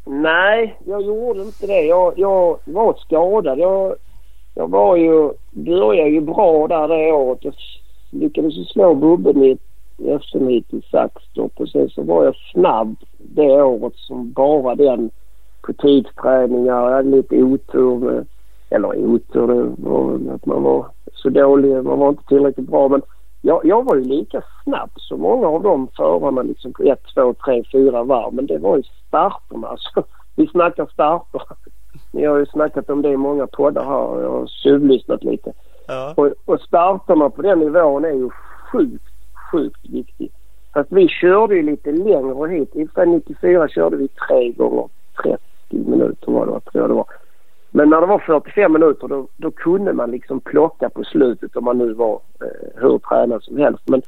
Nej, 0.05 0.79
jag 0.85 1.01
gjorde 1.01 1.41
inte 1.41 1.67
det. 1.67 1.81
Jag, 1.81 2.13
jag 2.17 2.59
var 2.65 2.93
skadad. 2.93 3.59
Jag, 3.59 3.95
jag 4.55 4.69
var 4.69 4.95
ju, 4.95 5.31
började 5.51 6.09
ju 6.09 6.21
bra 6.21 6.67
där 6.67 6.87
det 6.87 7.11
året. 7.11 7.39
Jag 7.41 7.53
lyckades 8.09 8.71
slå 8.71 8.95
Bubben 8.95 9.43
i 9.43 9.51
ett 9.51 9.59
SM-hit 10.21 10.73
i 10.73 10.81
Saxtorp 10.91 11.59
och 11.59 11.69
sen 11.69 11.89
så 11.89 12.03
var 12.03 12.25
jag 12.25 12.35
snabb 12.51 12.95
det 13.17 13.63
året 13.63 13.93
som 13.95 14.31
bara 14.31 14.75
den 14.75 15.09
på 15.61 15.73
tidsträningar. 15.73 16.89
Jag 16.89 16.91
hade 16.91 17.09
lite 17.09 17.43
otur 17.43 17.97
med, 17.97 18.25
eller 18.69 19.05
otur, 19.05 19.47
det 19.47 19.89
var 19.89 20.33
att 20.35 20.45
man 20.45 20.63
var 20.63 20.85
så 21.13 21.29
dålig. 21.29 21.83
Man 21.83 21.99
var 21.99 22.09
inte 22.09 22.23
tillräckligt 22.27 22.67
bra. 22.67 22.87
Men 22.87 23.01
jag, 23.41 23.65
jag 23.65 23.83
var 23.85 23.95
ju 23.95 24.03
lika 24.03 24.43
snabb 24.63 24.89
som 24.95 25.21
många 25.21 25.47
av 25.47 25.63
de 25.63 25.87
förarna 25.97 26.41
liksom 26.41 26.73
på 26.73 26.83
ett, 26.83 27.03
två, 27.13 27.33
tre, 27.33 27.63
fyra 27.71 28.03
varv. 28.03 28.33
Men 28.33 28.45
det 28.45 28.57
var 28.57 28.77
ju 28.77 28.83
starterna. 29.07 29.67
Alltså, 29.67 30.03
vi 30.35 30.47
snackar 30.47 30.85
starter. 30.93 31.41
Ni 32.11 32.25
har 32.25 32.37
ju 32.37 32.45
snackat 32.45 32.89
om 32.89 33.01
det 33.01 33.09
i 33.09 33.17
många 33.17 33.47
poddar 33.47 33.85
här. 33.85 34.01
och 34.01 34.21
Jag 34.23 34.29
har 34.29 34.47
tjuvlyssnat 34.47 35.23
lite. 35.23 35.53
Ja. 35.89 36.13
Och, 36.17 36.33
och 36.45 36.61
starterna 36.61 37.29
på 37.29 37.41
den 37.41 37.59
nivån 37.59 38.05
är 38.05 38.13
ju 38.13 38.29
sjukt, 38.71 39.03
sjukt 39.51 39.89
viktigt. 39.89 40.33
Fast 40.73 40.91
vi 40.91 41.07
körde 41.07 41.55
ju 41.55 41.63
lite 41.63 41.91
längre 41.91 42.47
hit. 42.49 42.75
I 42.75 42.87
94 43.05 43.67
körde 43.67 43.97
vi 43.97 44.07
tre 44.07 44.51
gånger 44.51 44.89
30 45.23 45.39
minuter 45.69 46.31
var 46.31 46.45
det, 46.45 46.51
tror 46.51 46.83
jag 46.83 46.89
det 46.89 46.93
var. 46.93 47.05
Men 47.71 47.89
när 47.89 48.01
det 48.01 48.07
var 48.07 48.19
45 48.19 48.73
minuter 48.73 49.07
då, 49.07 49.27
då 49.37 49.51
kunde 49.51 49.93
man 49.93 50.11
liksom 50.11 50.39
plocka 50.39 50.89
på 50.89 51.03
slutet 51.03 51.55
om 51.55 51.63
man 51.63 51.77
nu 51.77 51.93
var 51.93 52.21
eh, 52.41 52.81
hur 52.81 52.99
tränad 52.99 53.43
som 53.43 53.57
helst. 53.57 53.83
Men, 53.89 54.01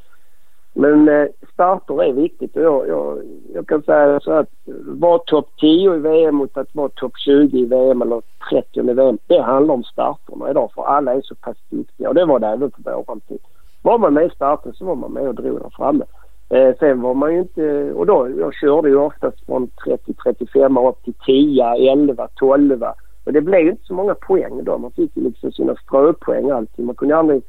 men 0.74 1.10
eh, 1.10 1.28
starter 1.54 2.04
är 2.04 2.14
viktigt 2.14 2.56
och 2.56 2.64
jag, 2.64 2.88
jag, 2.88 3.18
jag 3.54 3.68
kan 3.68 3.82
säga 3.82 4.20
så 4.20 4.32
att 4.32 4.50
vara 4.86 5.20
topp 5.20 5.50
10 5.60 5.96
i 5.96 6.00
VM 6.00 6.36
mot 6.36 6.58
att 6.58 6.76
vara 6.76 6.90
topp 6.90 7.14
20 7.18 7.58
i 7.58 7.66
VM 7.66 8.02
eller 8.02 8.22
30 8.52 8.80
i 8.80 8.94
VM. 8.94 9.18
Det 9.28 9.42
handlar 9.42 9.74
om 9.74 9.84
starterna 9.84 10.50
idag 10.50 10.72
för 10.76 10.84
alla 10.84 11.14
är 11.14 11.22
så 11.22 11.36
pass 11.36 11.58
duktiga 11.70 12.10
och 12.10 12.16
det 12.16 12.26
var 12.26 12.40
det 12.40 12.48
även 12.48 12.72
på 12.72 12.82
våran 12.84 13.20
tid. 13.20 13.40
Var 13.82 13.98
man 13.98 14.14
med 14.14 14.26
i 14.26 14.30
starten 14.30 14.74
så 14.74 14.86
var 14.86 14.96
man 14.96 15.12
med 15.12 15.28
och 15.28 15.36
drog 15.36 15.60
där 15.60 15.70
framme. 15.70 16.06
Eh, 16.50 16.76
sen 16.80 17.02
var 17.02 17.14
man 17.14 17.34
ju 17.34 17.40
inte... 17.40 17.92
Och 17.94 18.06
då, 18.06 18.30
jag 18.40 18.54
körde 18.54 18.90
ju 18.90 18.96
oftast 18.96 19.46
från 19.46 19.68
30-35 19.68 20.90
upp 20.90 21.04
till 21.04 21.14
10, 21.26 21.92
11, 21.92 22.28
12 22.36 22.84
och 23.26 23.34
det 23.34 23.42
blev 23.42 23.62
ju 23.62 23.70
inte 23.70 23.86
så 23.86 23.94
många 23.94 24.16
poäng 24.16 24.64
då. 24.64 24.78
Man 24.78 24.92
fick 24.92 25.18
ju 25.18 25.24
liksom 25.24 25.52
sina 25.52 25.76
ströpoäng 25.76 26.50
alltid. 26.50 26.86
Man 26.86 26.96
kunde 26.96 27.18
aldrig 27.18 27.44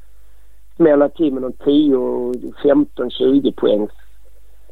smälla 0.75 1.09
till 1.09 1.33
med 1.33 1.41
någon 1.41 1.53
10, 1.53 2.33
15, 2.63 3.09
20 3.09 3.51
poäng. 3.51 3.87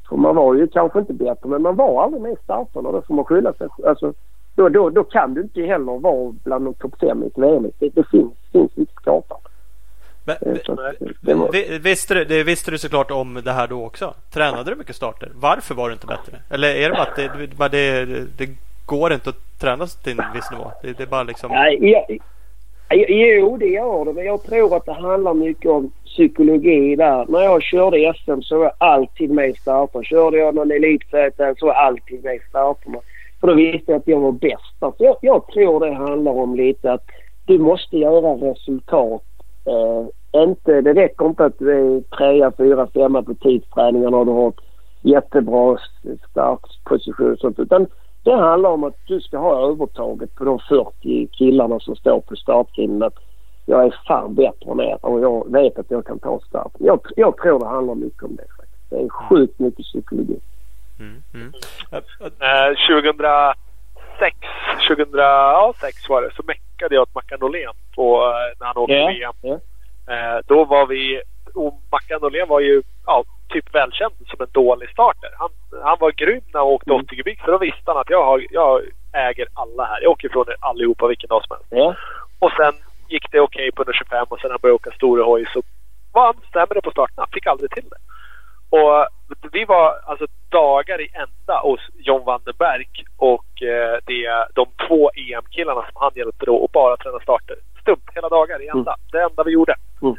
För 0.10 0.18
man 0.18 0.36
var 0.36 0.56
ju 0.56 0.68
kanske 0.68 0.99
inte 0.99 1.14
bättre 1.14 1.49
men 1.49 1.62
man 1.62 1.76
var 1.76 2.04
aldrig 2.04 2.22
med 2.22 2.32
i 2.32 2.43
starterna. 2.43 2.91
Då 2.91 3.02
får 3.02 3.14
man 3.14 3.26
skylla 3.26 3.54
sig. 3.54 3.68
Alltså, 3.88 4.14
då, 4.56 4.70
då, 4.70 4.89
då 4.89 5.04
kan 5.04 5.34
du 5.34 5.41
inte 5.41 5.62
heller 5.62 5.99
vara 5.99 6.34
bland 6.43 6.66
de 6.66 6.74
topp 6.74 6.95
5 6.99 7.24
i 7.24 7.28
ett 7.28 7.38
VM. 7.38 7.72
Det, 7.80 7.89
det 7.89 8.10
finns, 8.12 8.34
finns 8.52 8.72
inte 8.78 8.93
skapat. 9.02 9.47
Men, 11.22 11.39
var... 11.39 11.80
visste, 11.80 12.14
du, 12.14 12.26
det 12.26 12.43
visste 12.43 12.72
du 12.72 12.78
såklart 12.78 13.12
om 13.12 13.41
det 13.43 13.52
här 13.52 13.68
då 13.68 13.86
också? 13.86 14.14
Tränade 14.34 14.72
du 14.72 14.76
mycket 14.76 14.95
starter? 14.95 15.32
Varför 15.36 15.76
var 15.76 15.89
du 15.89 15.93
inte 15.93 16.08
bättre? 16.08 16.38
Eller 16.49 16.76
är 16.76 16.89
det 16.89 16.95
bara 16.95 17.04
att 17.04 17.16
det, 17.16 17.68
det, 17.72 18.28
det 18.38 18.49
går 18.86 19.14
inte 19.14 19.30
att 19.30 19.60
träna 19.60 19.88
till 19.88 20.20
en 20.20 20.34
viss 20.34 20.52
nivå? 20.52 20.72
Det, 20.82 20.97
det 20.97 21.04
är 21.04 21.08
bara 21.08 21.24
liksom... 21.24 21.52
Nej, 21.52 22.20
jo, 22.93 23.57
det 23.57 23.67
gör 23.67 24.05
det. 24.05 24.13
Men 24.13 24.25
jag 24.25 24.43
tror 24.43 24.75
att 24.75 24.85
det 24.85 24.93
handlar 24.93 25.33
mycket 25.33 25.71
om 25.71 25.91
psykologi 26.05 26.95
där. 26.95 27.25
När 27.29 27.41
jag 27.41 27.63
körde 27.63 28.13
SM 28.13 28.41
så 28.41 28.57
var 28.57 28.63
jag 28.63 28.73
alltid 28.77 29.31
med 29.31 29.49
i 29.49 29.53
starten. 29.53 30.03
Körde 30.03 30.37
jag 30.37 30.55
någon 30.55 30.71
elitserie 30.71 31.55
så 31.57 31.65
var 31.65 31.73
jag 31.73 31.83
alltid 31.83 32.23
med 32.23 32.35
i 32.35 32.39
starterna. 32.49 32.99
För 33.39 33.47
då 33.47 33.53
visste 33.53 33.91
jag 33.91 33.99
att 33.99 34.07
jag 34.07 34.19
var 34.19 34.31
bäst. 34.31 34.75
Alltså 34.79 35.03
jag, 35.03 35.15
jag 35.21 35.47
tror 35.47 35.79
det 35.79 35.93
handlar 35.93 36.31
om 36.31 36.55
lite 36.55 36.91
att 36.91 37.05
du 37.45 37.59
måste 37.59 37.97
göra 37.97 38.51
resultat. 38.51 39.23
Eh, 39.65 40.41
inte, 40.41 40.81
det 40.81 40.93
räcker 40.93 41.25
inte 41.25 41.45
att 41.45 41.59
du 41.59 41.71
är 41.71 42.01
trea, 42.01 42.51
fyra, 42.57 42.87
femma 42.87 43.23
på 43.23 43.33
tidsträningarna 43.33 44.17
och 44.17 44.25
du 44.25 44.31
har 44.31 44.49
ett 44.49 44.55
jättebra 45.01 45.77
startposition 46.29 47.31
och 47.31 47.39
sånt. 47.39 47.59
Utan 47.59 47.87
det 48.24 48.36
handlar 48.36 48.69
om 48.69 48.84
att 48.84 48.97
du 49.07 49.22
ska 49.22 49.38
ha 49.38 49.72
övertaget 49.72 50.36
på 50.36 50.43
de 50.43 50.59
40 50.59 51.28
killarna 51.28 51.80
som 51.80 51.95
står 51.95 52.19
på 52.19 52.36
startgrinden. 52.36 53.03
Att 53.03 53.19
jag 53.65 53.86
är 53.86 53.95
fan 54.07 54.36
bättre 54.36 54.72
än 54.72 54.80
er 54.80 55.05
och 55.05 55.19
jag 55.19 55.51
vet 55.51 55.80
att 55.80 55.91
jag 55.91 56.05
kan 56.05 56.19
ta 56.19 56.39
starten. 56.47 56.86
Jag, 56.86 56.99
jag 57.15 57.38
tror 57.38 57.59
det 57.59 57.67
handlar 57.67 57.95
mycket 57.95 58.24
om 58.24 58.36
det 58.36 58.47
faktiskt. 58.57 58.89
Det 58.89 58.95
är 58.95 59.09
sjukt 59.09 59.59
mycket 59.59 59.86
psykologi. 59.86 60.39
Mm, 60.99 61.24
mm. 61.34 61.53
Uh, 61.93 62.72
2006, 62.89 64.38
2006 64.88 66.09
var 66.09 66.22
det, 66.22 66.32
så 66.36 66.43
meckade 66.47 66.95
jag 66.95 67.01
åt 67.01 67.15
Mackan 67.15 67.38
Norlén 67.41 67.74
på, 67.95 68.17
uh, 68.17 68.34
när 68.59 68.67
han 68.67 68.78
åkte 68.78 68.93
yeah, 68.93 69.13
VM. 69.13 69.34
Yeah. 69.43 70.38
Uh, 70.38 70.41
då 70.45 70.65
var 70.65 70.88
vi 70.88 71.22
och 71.56 71.74
Mackan 71.91 72.20
Norlén 72.22 72.47
var 72.47 72.60
ju 72.60 72.82
ja, 73.06 73.24
typ 73.49 73.76
välkänd 73.76 74.14
som 74.28 74.41
en 74.41 74.52
dålig 74.52 74.89
starter. 74.89 75.30
Han, 75.38 75.49
han 75.84 75.97
var 75.99 76.12
grym 76.12 76.41
när 76.54 76.60
han 76.60 76.70
åkte 76.70 76.89
Mm. 76.89 77.06
80 77.06 77.16
kubik 77.16 77.39
för 77.41 77.52
då 77.52 77.58
visste 77.58 77.91
han 77.91 77.97
att 77.97 78.10
jag, 78.10 78.26
har, 78.26 78.45
jag 78.49 78.82
äger 79.14 79.47
alla 79.54 79.86
här. 79.86 80.02
Jag 80.02 80.12
åker 80.12 80.28
ifrån 80.28 80.45
er 80.49 80.56
allihopa 80.60 81.08
vilken 81.08 81.28
dag 81.28 81.43
som 81.45 81.56
helst. 81.56 81.68
Ja. 81.70 81.95
Och 82.39 82.52
sen 82.52 82.74
gick 83.08 83.32
det 83.32 83.39
okej 83.39 83.72
på 83.72 83.82
125 83.82 84.26
och 84.30 84.39
sen 84.39 84.52
han 84.52 84.60
började 84.62 84.76
åka 84.76 84.91
stor 84.91 85.24
hoj 85.24 85.45
så 85.54 85.62
var 86.14 86.26
han 86.26 86.36
sämre 86.54 86.82
på 86.82 86.91
starterna. 86.91 87.28
Fick 87.34 87.47
aldrig 87.47 87.72
till 87.72 87.89
det. 87.89 88.02
Och 88.78 89.08
vi 89.52 89.66
var 89.66 89.99
alltså 90.06 90.26
dagar 90.49 91.02
i 91.02 91.08
ända 91.14 91.60
hos 91.62 91.80
John 91.93 92.24
Vandenberg 92.26 92.86
och 93.18 93.64
eh, 93.64 93.97
det, 94.06 94.47
de 94.56 94.66
två 94.88 95.12
EM-killarna 95.16 95.82
som 95.82 95.95
han 95.95 96.12
hjälpte 96.16 96.45
då 96.45 96.56
och 96.56 96.70
bara 96.74 96.97
träna 96.97 97.20
starter. 97.20 97.56
Stumt 97.82 98.08
hela 98.16 98.30
dagar 98.30 98.62
i 98.62 98.68
ända. 98.68 98.95
Det 99.12 99.22
enda 99.22 99.43
vi 99.43 99.52
gjorde. 99.52 99.76
Mm. 100.02 100.16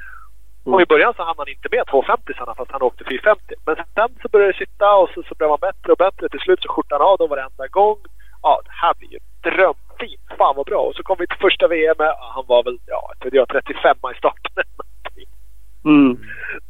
Och 0.65 0.81
i 0.83 0.87
början 0.87 1.15
så 1.17 1.23
hann 1.23 1.35
han 1.39 1.49
inte 1.49 1.69
med 1.71 1.87
250 1.87 2.33
sana 2.39 2.55
fast 2.55 2.71
han 2.71 2.83
åkte 2.83 3.05
450. 3.05 3.55
Men 3.67 3.77
sen 3.95 4.09
så 4.23 4.29
började 4.29 4.53
det 4.53 4.59
sitta 4.59 4.95
och 4.97 5.09
så, 5.15 5.23
så 5.23 5.35
blev 5.35 5.51
han 5.51 5.59
bättre 5.69 5.93
och 5.93 5.99
bättre. 5.99 6.29
Till 6.29 6.41
slut 6.41 6.63
så 6.63 6.69
skjortade 6.69 7.05
han 7.05 7.13
av 7.13 7.19
dem 7.19 7.29
varenda 7.29 7.67
gång. 7.67 7.99
Ja, 8.43 8.61
det 8.65 8.71
här 8.83 8.95
blir 8.99 9.13
ju 9.13 9.19
drömfint. 9.43 10.21
Fan 10.39 10.57
vad 10.57 10.67
bra. 10.67 10.81
Och 10.89 10.95
så 10.95 11.03
kom 11.03 11.17
vi 11.19 11.27
till 11.27 11.39
första 11.47 11.69
VM. 11.69 11.97
Han 12.35 12.45
var 12.47 12.63
väl, 12.65 12.79
ja, 12.87 13.11
inte 13.15 13.25
vet 13.25 13.35
jag, 13.35 13.49
35 13.49 13.97
i 14.15 14.19
starten. 14.19 14.65
Mm. 15.85 16.17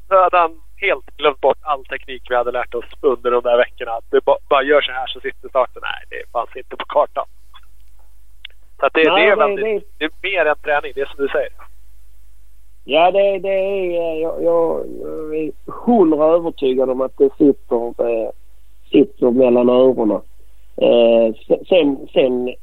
Så 0.09 0.23
hade 0.23 0.39
han 0.39 0.61
helt 0.77 1.17
glömt 1.17 1.41
bort 1.41 1.59
all 1.63 1.85
teknik 1.85 2.23
vi 2.31 2.35
hade 2.37 2.51
lärt 2.51 2.75
oss 2.75 2.85
under 3.01 3.31
de 3.31 3.43
där 3.43 3.57
veckorna. 3.57 3.93
Att 3.93 4.11
det 4.11 4.25
ba, 4.25 4.37
bara 4.49 4.63
gör 4.63 4.81
så 4.81 4.93
här 4.93 5.07
så 5.07 5.21
sitter 5.21 5.49
starten. 5.49 5.83
Nej, 5.83 6.05
det 6.11 6.31
fanns 6.33 6.57
inte 6.57 6.77
på 6.77 6.85
kartan. 6.85 7.27
Så 8.81 8.87
att 8.87 8.93
det, 8.95 9.13
Nej, 9.13 9.27
det, 9.27 9.33
är 9.33 9.37
det- 9.37 9.47
väldigt, 9.47 9.99
det 9.99 10.05
är 10.05 10.11
mer 10.23 10.47
än 10.47 10.57
träning. 10.59 10.93
Det 10.95 11.01
är 11.01 11.07
som 11.07 11.27
du 11.27 11.29
säger. 11.29 11.53
Ja, 12.85 13.11
det, 13.11 13.39
det 13.39 13.49
är... 13.49 13.91
Eh, 13.91 14.21
jag, 14.23 14.43
jag, 14.43 14.87
jag 15.01 15.37
är 15.37 15.53
hundra 15.67 16.27
övertygad 16.27 16.91
om 16.91 17.01
att 17.01 17.19
det 17.19 17.31
sitter, 17.39 17.87
eh, 17.87 18.31
sitter 18.91 19.31
mellan 19.31 19.69
öronen. 19.69 20.21
Eh, 20.77 21.35
sen 21.69 22.09
sen 22.13 22.49
eh, 22.49 22.55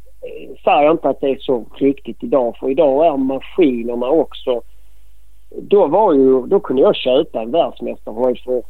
säger 0.63 0.84
jag 0.84 0.93
inte 0.93 1.09
att 1.09 1.22
det 1.22 1.30
är 1.30 1.38
så 1.39 1.65
riktigt 1.76 2.24
idag 2.24 2.57
för 2.57 2.70
idag 2.70 3.05
är 3.05 3.17
maskinerna 3.17 4.09
också... 4.09 4.61
Då 5.49 5.88
var 5.88 6.13
ju... 6.13 6.47
Då 6.47 6.59
kunde 6.59 6.82
jag 6.82 6.95
köpa 6.95 7.41
en 7.41 7.51
världsmästarhoj 7.51 8.41
för... 8.45 8.63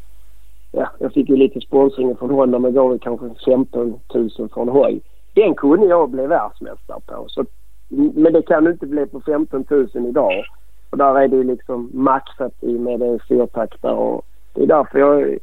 Ja, 0.71 0.87
jag 0.99 1.13
fick 1.13 1.29
ju 1.29 1.35
lite 1.35 1.61
sponsring 1.61 2.15
från 2.15 2.29
Honda 2.29 2.59
men 2.59 2.73
gav 2.73 2.97
kanske 2.97 3.29
15 3.45 3.99
000 4.13 4.29
för 4.53 4.61
en 4.61 4.69
hoj. 4.69 5.01
Den 5.33 5.55
kunde 5.55 5.85
jag 5.87 6.09
bli 6.09 6.27
världsmästare 6.27 6.99
på. 7.05 7.25
Så, 7.27 7.45
men 7.89 8.33
det 8.33 8.41
kan 8.41 8.63
du 8.63 8.71
inte 8.71 8.85
bli 8.85 9.05
på 9.05 9.21
15 9.21 9.65
000 9.69 9.87
idag. 9.93 10.45
Och 10.89 10.97
där 10.97 11.19
är 11.19 11.27
det 11.27 11.35
ju 11.35 11.43
liksom 11.43 11.89
maxat 11.93 12.53
i 12.63 12.77
med 12.77 12.99
det 12.99 13.19
fyrtaktare 13.27 13.93
och 13.93 14.25
det 14.53 14.63
är 14.63 14.67
därför 14.67 14.99
jag 14.99 15.39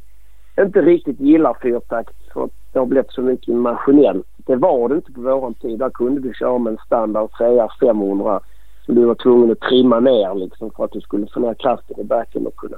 inte 0.65 0.81
riktigt 0.81 1.19
gillar 1.19 1.57
fyrtakt. 1.61 2.33
För 2.33 2.43
att 2.43 2.51
det 2.73 2.79
har 2.79 2.85
blivit 2.85 3.11
så 3.11 3.21
mycket 3.21 3.55
maskinellt. 3.55 4.27
Det 4.37 4.55
var 4.55 4.89
det 4.89 4.95
inte 4.95 5.11
på 5.11 5.21
våran 5.21 5.53
tid. 5.53 5.79
Där 5.79 5.89
kunde 5.89 6.21
du 6.21 6.33
köra 6.33 6.57
med 6.57 6.71
en 6.71 6.79
standard 6.85 7.31
CR 7.31 7.85
500 7.85 8.39
som 8.85 8.95
du 8.95 9.05
var 9.05 9.15
tvungen 9.15 9.51
att 9.51 9.59
trimma 9.59 9.99
ner 9.99 10.35
liksom 10.35 10.71
för 10.71 10.85
att 10.85 10.91
du 10.91 11.01
skulle 11.01 11.27
få 11.27 11.39
ner 11.39 11.53
kraften 11.53 11.99
i 11.99 12.03
backen 12.03 12.47
och 12.47 12.55
kunna... 12.55 12.77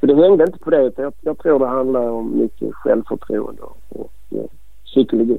Så 0.00 0.06
det 0.06 0.14
hängde 0.14 0.44
inte 0.44 0.58
på 0.58 0.70
det. 0.70 0.82
utan 0.82 1.04
Jag, 1.04 1.12
jag 1.20 1.38
tror 1.38 1.58
det 1.58 1.66
handlar 1.66 2.10
om 2.10 2.38
mycket 2.38 2.74
självförtroende 2.74 3.62
och, 3.62 3.76
och 3.88 4.12
ja, 4.28 4.42
psykologi. 4.84 5.38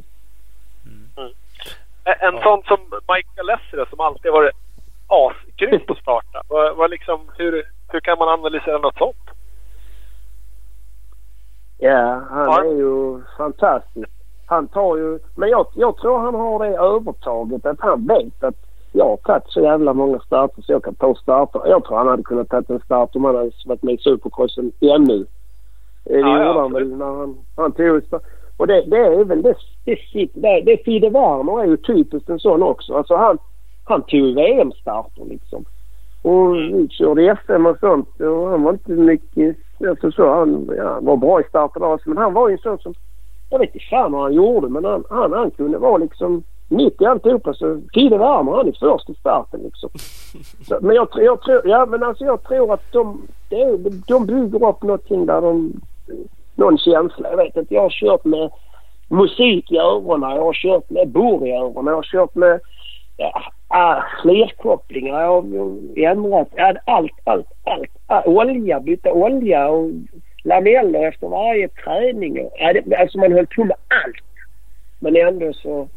Mm. 0.86 1.32
En 2.04 2.36
en 2.36 2.42
sån 2.44 2.64
som 2.64 2.80
Michael 2.90 3.48
Lessere 3.48 3.90
som 3.90 4.00
alltid 4.00 4.32
varit 4.32 4.56
asgrym 5.08 5.80
på 5.88 5.96
starta. 5.96 6.42
Vad, 6.48 6.76
vad 6.78 6.90
liksom, 6.90 7.20
hur, 7.38 7.64
hur 7.92 8.00
kan 8.00 8.18
man 8.18 8.30
analysera 8.30 8.78
något 8.78 8.98
sånt? 8.98 9.26
Ja, 11.78 12.22
han 12.30 12.46
Ja. 12.46 12.64
är 12.64 12.76
ju 12.76 13.22
fantastisk. 13.38 14.10
Han 14.46 14.68
tar 14.68 14.98
ju... 14.98 15.20
Men 15.36 15.50
jag, 15.50 15.68
jag 15.76 15.98
tror 15.98 16.20
han 16.20 16.36
har 16.36 16.60
det 16.66 16.78
övertaget 16.78 17.66
att 17.66 17.80
han 17.80 18.08
vet 18.08 18.44
att 18.44 18.56
jag 18.92 19.06
har 19.06 19.18
tagit 19.18 19.44
så 19.48 19.62
jävla 19.62 19.94
många 19.94 20.20
starter 20.20 20.62
så 20.62 20.72
jag 20.72 20.84
kan 20.84 20.96
ta 20.96 21.16
starter. 21.16 21.62
Jag 21.66 21.84
tror 21.86 21.98
han 21.98 22.08
hade 22.08 22.24
kunnat 22.24 22.50
ta 22.50 22.62
en 22.70 22.80
start 22.80 23.16
om 23.16 23.26
han 23.26 23.36
hade 23.36 23.52
varit 23.66 23.84
med 23.84 23.94
i 23.94 23.98
Supercrossen 23.98 24.72
ännu. 24.82 25.26
Det 26.04 26.20
Ja, 26.20 26.46
gjorde 26.48 26.60
han 26.60 26.74
väl 26.74 26.96
när 26.98 27.06
han, 27.06 27.38
han 27.56 27.72
tog 27.72 28.04
start. 28.04 28.22
Och 28.58 28.68
det, 28.68 28.82
det 28.82 28.98
är 28.98 29.24
väl 29.24 29.42
det, 29.42 29.56
det, 29.86 29.98
det, 30.34 30.62
det 30.62 30.84
Fide 30.86 31.10
Werner 31.10 31.62
är 31.62 31.66
ju 31.66 31.78
typiskt 31.78 32.30
en 32.30 32.40
sån 32.40 32.64
också. 32.64 32.94
Alltså 32.98 33.16
han, 33.16 33.38
han 33.88 34.02
tog 34.02 34.36
VM-starter 34.36 35.26
liksom. 35.26 35.66
Och 36.22 36.56
vi 36.56 36.88
körde 36.90 37.38
SM 37.46 37.66
och 37.66 37.80
sånt 37.80 38.20
och 38.20 38.48
han 38.50 38.64
var 38.64 38.72
inte 38.72 38.92
mycket... 38.92 39.58
Alltså 39.90 40.12
så, 40.12 40.34
han, 40.34 40.70
ja, 40.78 41.00
var 41.02 41.18
bra 41.18 41.42
i 41.42 41.44
starten 41.44 41.84
också 41.84 42.10
men 42.10 42.18
han 42.18 42.34
var 42.34 42.50
ju 42.50 42.54
en 42.54 42.60
sån 42.60 42.78
som... 42.80 42.94
Jag 43.50 43.60
vet 43.60 43.76
inte 43.76 43.86
fan 43.90 44.12
vad 44.12 44.22
han 44.22 44.34
gjorde 44.34 44.70
men 44.70 44.86
han, 44.86 45.04
han, 45.10 45.34
han 45.34 45.52
kunde 45.52 45.78
vara 45.78 45.98
liksom 45.98 46.44
mitt 46.70 47.02
i 47.02 47.06
alltihopa 47.06 47.54
så 47.54 47.82
Fide 47.94 48.18
Werner 48.18 48.52
han 48.52 48.68
är 48.68 48.76
först 48.80 49.10
i 49.10 49.14
starten 49.14 49.60
liksom. 49.64 49.90
Så, 50.68 50.78
men 50.82 50.96
jag, 50.96 51.12
tror- 51.12 51.26
jag 51.26 51.42
tror... 51.42 51.62
Ja 51.68 51.86
men 51.86 52.04
alltså 52.04 52.26
jag 52.26 52.44
tror 52.44 52.74
att 52.74 52.92
de... 52.92 53.22
Är- 53.50 54.08
de 54.08 54.26
bygger 54.26 54.70
upp 54.70 54.84
någonting 54.84 55.26
där 55.26 55.42
de... 55.42 55.74
Någon 56.56 56.78
känsla. 56.78 57.30
Jag 57.30 57.38
vet 57.38 57.58
inte. 57.58 57.74
Jag 57.74 57.82
har 57.82 57.90
kört 57.90 58.26
med 58.26 58.50
musik 59.10 59.72
i 59.72 59.78
öronen. 59.78 60.30
Jag 60.36 60.44
har 60.44 60.54
kört 60.54 60.90
med 60.90 61.10
bor 61.10 61.48
i 61.48 61.52
öronen. 61.52 61.86
Jag 61.88 61.96
har 61.96 62.04
kört 62.04 62.36
med 62.36 62.60
ja, 63.18 63.44
ah, 63.68 64.04
flerkopplingar. 64.22 65.22
Jag 65.22 65.30
har 65.30 66.12
ändrat 66.12 66.48
ja, 66.56 66.74
allt, 66.86 67.12
allt, 67.24 67.48
allt. 67.64 67.90
Ah, 68.08 68.24
olja, 68.26 68.80
byta 68.80 69.14
olja 69.14 69.68
och 69.70 69.92
lameller 70.44 71.08
efter 71.08 71.28
varje 71.28 71.68
träning. 71.68 72.50
Alltså 73.00 73.18
man 73.18 73.32
höll 73.32 73.48
på 73.48 73.64
med 73.64 73.78
allt. 73.88 74.18
Men 75.00 75.16
ändå 75.16 75.54
så 75.54 75.88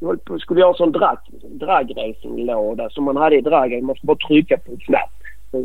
jag 0.00 0.08
höll 0.08 0.18
på, 0.18 0.38
skulle 0.38 0.60
jag 0.60 0.66
ha 0.66 0.72
en 0.72 0.76
sån 0.76 0.92
drag, 0.92 1.18
dragracing-låda 1.42 2.90
som 2.90 3.04
man 3.04 3.16
hade 3.16 3.36
i 3.36 3.40
dragen. 3.40 3.84
Man 3.84 3.96
skulle 3.96 4.08
bara 4.14 4.28
trycka 4.28 4.56
på 4.56 4.72
en 4.72 4.78
knapp. 4.78 5.10
Så 5.50 5.58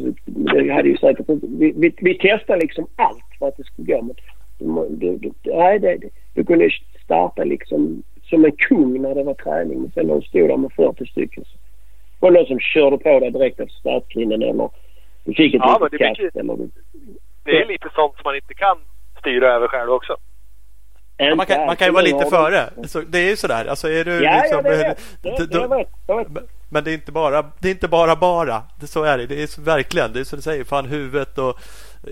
hade 0.74 0.90
ju 0.90 0.98
säkert 0.98 1.30
inte- 1.30 1.48
vi, 1.48 1.74
vi, 1.78 1.94
vi 1.98 2.18
testade 2.18 2.62
liksom 2.62 2.88
allt 2.96 3.26
för 3.40 3.48
att 3.48 3.58
det 3.58 3.64
skulle 3.64 3.94
gå. 3.94 4.02
Men 4.02 4.16
du, 5.00 5.18
du, 5.18 5.32
du, 5.44 5.54
nej, 5.54 5.80
det, 5.80 5.98
du 6.34 6.44
kunde 6.44 6.70
starta 7.04 7.44
liksom 7.44 8.04
som 8.32 8.46
en 8.46 8.52
kung 8.52 9.02
när 9.02 9.16
det 9.16 9.24
var 9.24 9.34
träning. 9.34 9.82
Men 9.82 9.92
sen 9.92 10.08
när 10.08 10.16
du 10.16 10.22
stod 10.22 10.50
där 10.50 10.58
med 10.58 10.72
40 10.72 11.06
stycken 11.06 11.44
så 11.46 11.58
var 12.20 12.32
det 12.32 12.38
någon 12.40 12.48
som 12.48 12.60
körde 12.60 12.98
på 12.98 13.20
dig 13.20 13.32
direkt 13.32 13.60
efter 13.60 13.76
startgrinden 13.80 14.42
eller 14.42 14.70
du 15.24 15.34
fick 15.34 15.54
ett 15.56 15.62
Ja, 15.64 15.78
litet 15.82 16.00
det 16.00 16.06
är 16.06 16.10
kast. 16.10 16.20
mycket- 16.22 16.36
Eller 16.36 16.70
Det 17.46 17.52
är 17.62 17.66
lite 17.68 17.90
sånt 17.96 18.14
som 18.16 18.22
man 18.24 18.36
inte 18.36 18.54
kan 18.54 18.78
styra 19.20 19.54
över 19.56 19.68
själv 19.68 19.92
också. 19.92 20.16
Ja, 21.18 21.36
man, 21.36 21.46
kan, 21.46 21.66
man 21.66 21.76
kan 21.76 21.88
ju 21.88 21.94
vara 21.94 22.04
lite 22.04 22.26
före. 22.26 22.70
Så 22.88 23.02
det 23.02 23.18
är 23.20 23.30
ju 23.30 23.36
sådär. 23.36 23.66
Alltså 23.66 23.88
är 23.88 24.06
du 24.06 24.24
Ja, 24.24 24.42
liksom, 24.42 24.62
ja, 24.66 24.72
det 24.72 24.78
vet 24.78 24.98
du- 25.22 25.30
det, 25.30 25.38
du- 25.38 25.46
det, 25.46 25.58
jag 25.58 25.70
vet. 25.78 25.88
Jag 26.08 26.18
vet. 26.18 26.44
Men 26.70 26.84
det 26.84 26.92
är 26.92 26.94
inte 26.94 27.12
bara 27.12 27.42
det 27.60 27.68
är 27.68 27.72
inte 27.72 27.88
bara 27.88 28.16
bara. 28.16 28.62
Det, 28.80 28.88
så 28.88 29.04
är 29.04 29.18
det. 29.18 29.26
Det 29.28 29.44
är 29.44 29.48
så, 29.48 29.62
verkligen. 29.62 30.14
Det 30.14 30.20
är 30.20 30.24
som 30.24 30.38
du 30.38 30.42
säger. 30.44 30.64
Fan 30.64 30.86
huvudet 30.86 31.38
och 31.38 31.60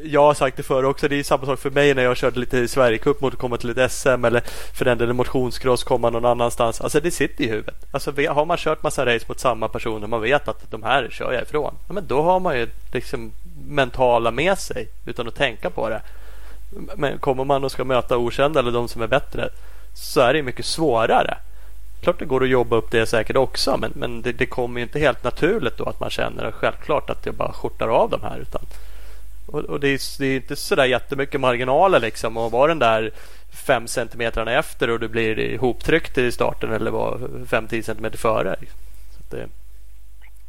jag 0.03 0.21
har 0.21 0.33
sagt 0.33 0.57
det 0.57 0.63
förr 0.63 0.83
också. 0.83 1.07
Det 1.07 1.19
är 1.19 1.23
samma 1.23 1.45
sak 1.45 1.59
för 1.59 1.69
mig 1.69 1.93
när 1.93 2.03
jag 2.03 2.17
körde 2.17 2.39
lite 2.39 2.57
i 2.57 2.67
Sverigecup 2.67 3.21
mot 3.21 3.33
att 3.33 3.39
komma 3.39 3.57
till 3.57 3.77
ett 3.77 3.91
SM 3.91 4.25
eller 4.25 4.41
för 4.73 4.85
den 4.85 4.97
delen 4.97 5.15
motionscross 5.15 5.83
komma 5.83 6.09
någon 6.09 6.25
annanstans. 6.25 6.81
Alltså 6.81 6.99
det 6.99 7.11
sitter 7.11 7.43
i 7.43 7.47
huvudet. 7.47 7.85
Alltså 7.91 8.11
har 8.11 8.45
man 8.45 8.57
kört 8.57 8.83
massa 8.83 9.05
race 9.05 9.25
mot 9.27 9.39
samma 9.39 9.67
personer 9.67 10.07
man 10.07 10.21
vet 10.21 10.47
att 10.47 10.71
de 10.71 10.83
här 10.83 11.07
kör 11.11 11.33
jag 11.33 11.43
ifrån. 11.43 11.73
Ja, 11.87 11.93
men 11.93 12.07
då 12.07 12.21
har 12.21 12.39
man 12.39 12.57
ju 12.57 12.67
liksom 12.91 13.31
mentala 13.67 14.31
med 14.31 14.57
sig 14.57 14.87
utan 15.05 15.27
att 15.27 15.35
tänka 15.35 15.69
på 15.69 15.89
det. 15.89 16.01
Men 16.95 17.17
kommer 17.17 17.43
man 17.43 17.63
och 17.63 17.71
ska 17.71 17.83
möta 17.83 18.17
okända 18.17 18.59
eller 18.59 18.71
de 18.71 18.87
som 18.87 19.01
är 19.01 19.07
bättre 19.07 19.49
så 19.93 20.21
är 20.21 20.33
det 20.33 20.43
mycket 20.43 20.65
svårare. 20.65 21.37
Klart 22.01 22.19
det 22.19 22.25
går 22.25 22.43
att 22.43 22.49
jobba 22.49 22.75
upp 22.75 22.91
det 22.91 23.05
säkert 23.05 23.35
också 23.35 23.77
men, 23.77 23.91
men 23.95 24.21
det, 24.21 24.31
det 24.31 24.45
kommer 24.45 24.79
ju 24.79 24.83
inte 24.83 24.99
helt 24.99 25.23
naturligt 25.23 25.77
då 25.77 25.85
att 25.85 25.99
man 25.99 26.09
känner 26.09 26.43
att 26.43 26.53
självklart 26.53 27.09
att 27.09 27.25
jag 27.25 27.35
bara 27.35 27.53
skjortar 27.53 27.87
av 27.87 28.09
de 28.09 28.21
här. 28.21 28.37
Utan, 28.39 28.61
och, 29.51 29.59
och 29.59 29.79
det, 29.79 29.87
är, 29.87 30.19
det 30.19 30.25
är 30.25 30.35
inte 30.35 30.55
sådär 30.55 30.85
jättemycket 30.85 31.41
marginaler 31.41 31.99
liksom 31.99 32.37
att 32.37 32.51
vara 32.51 32.67
den 32.67 32.79
där 32.79 33.11
fem 33.67 33.87
centimeterna 33.87 34.59
efter 34.59 34.89
och 34.89 34.99
du 34.99 35.07
blir 35.07 35.39
ihoptryckt 35.39 36.17
i 36.17 36.31
starten 36.31 36.71
eller 36.71 36.91
var 36.91 37.19
fem 37.45 37.67
tio 37.67 37.83
centimeter 37.83 38.17
före. 38.17 38.55
Så 39.11 39.19
att 39.19 39.31
det, 39.31 39.47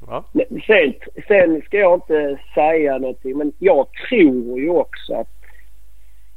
ja. 0.07 0.25
Sen, 0.67 0.95
sen 1.29 1.63
ska 1.63 1.79
jag 1.79 1.95
inte 1.95 2.39
säga 2.55 2.99
någonting 2.99 3.39
men 3.39 3.53
jag 3.59 3.87
tror 4.09 4.61
ju 4.61 4.71
också 4.71 5.15
att 5.15 5.29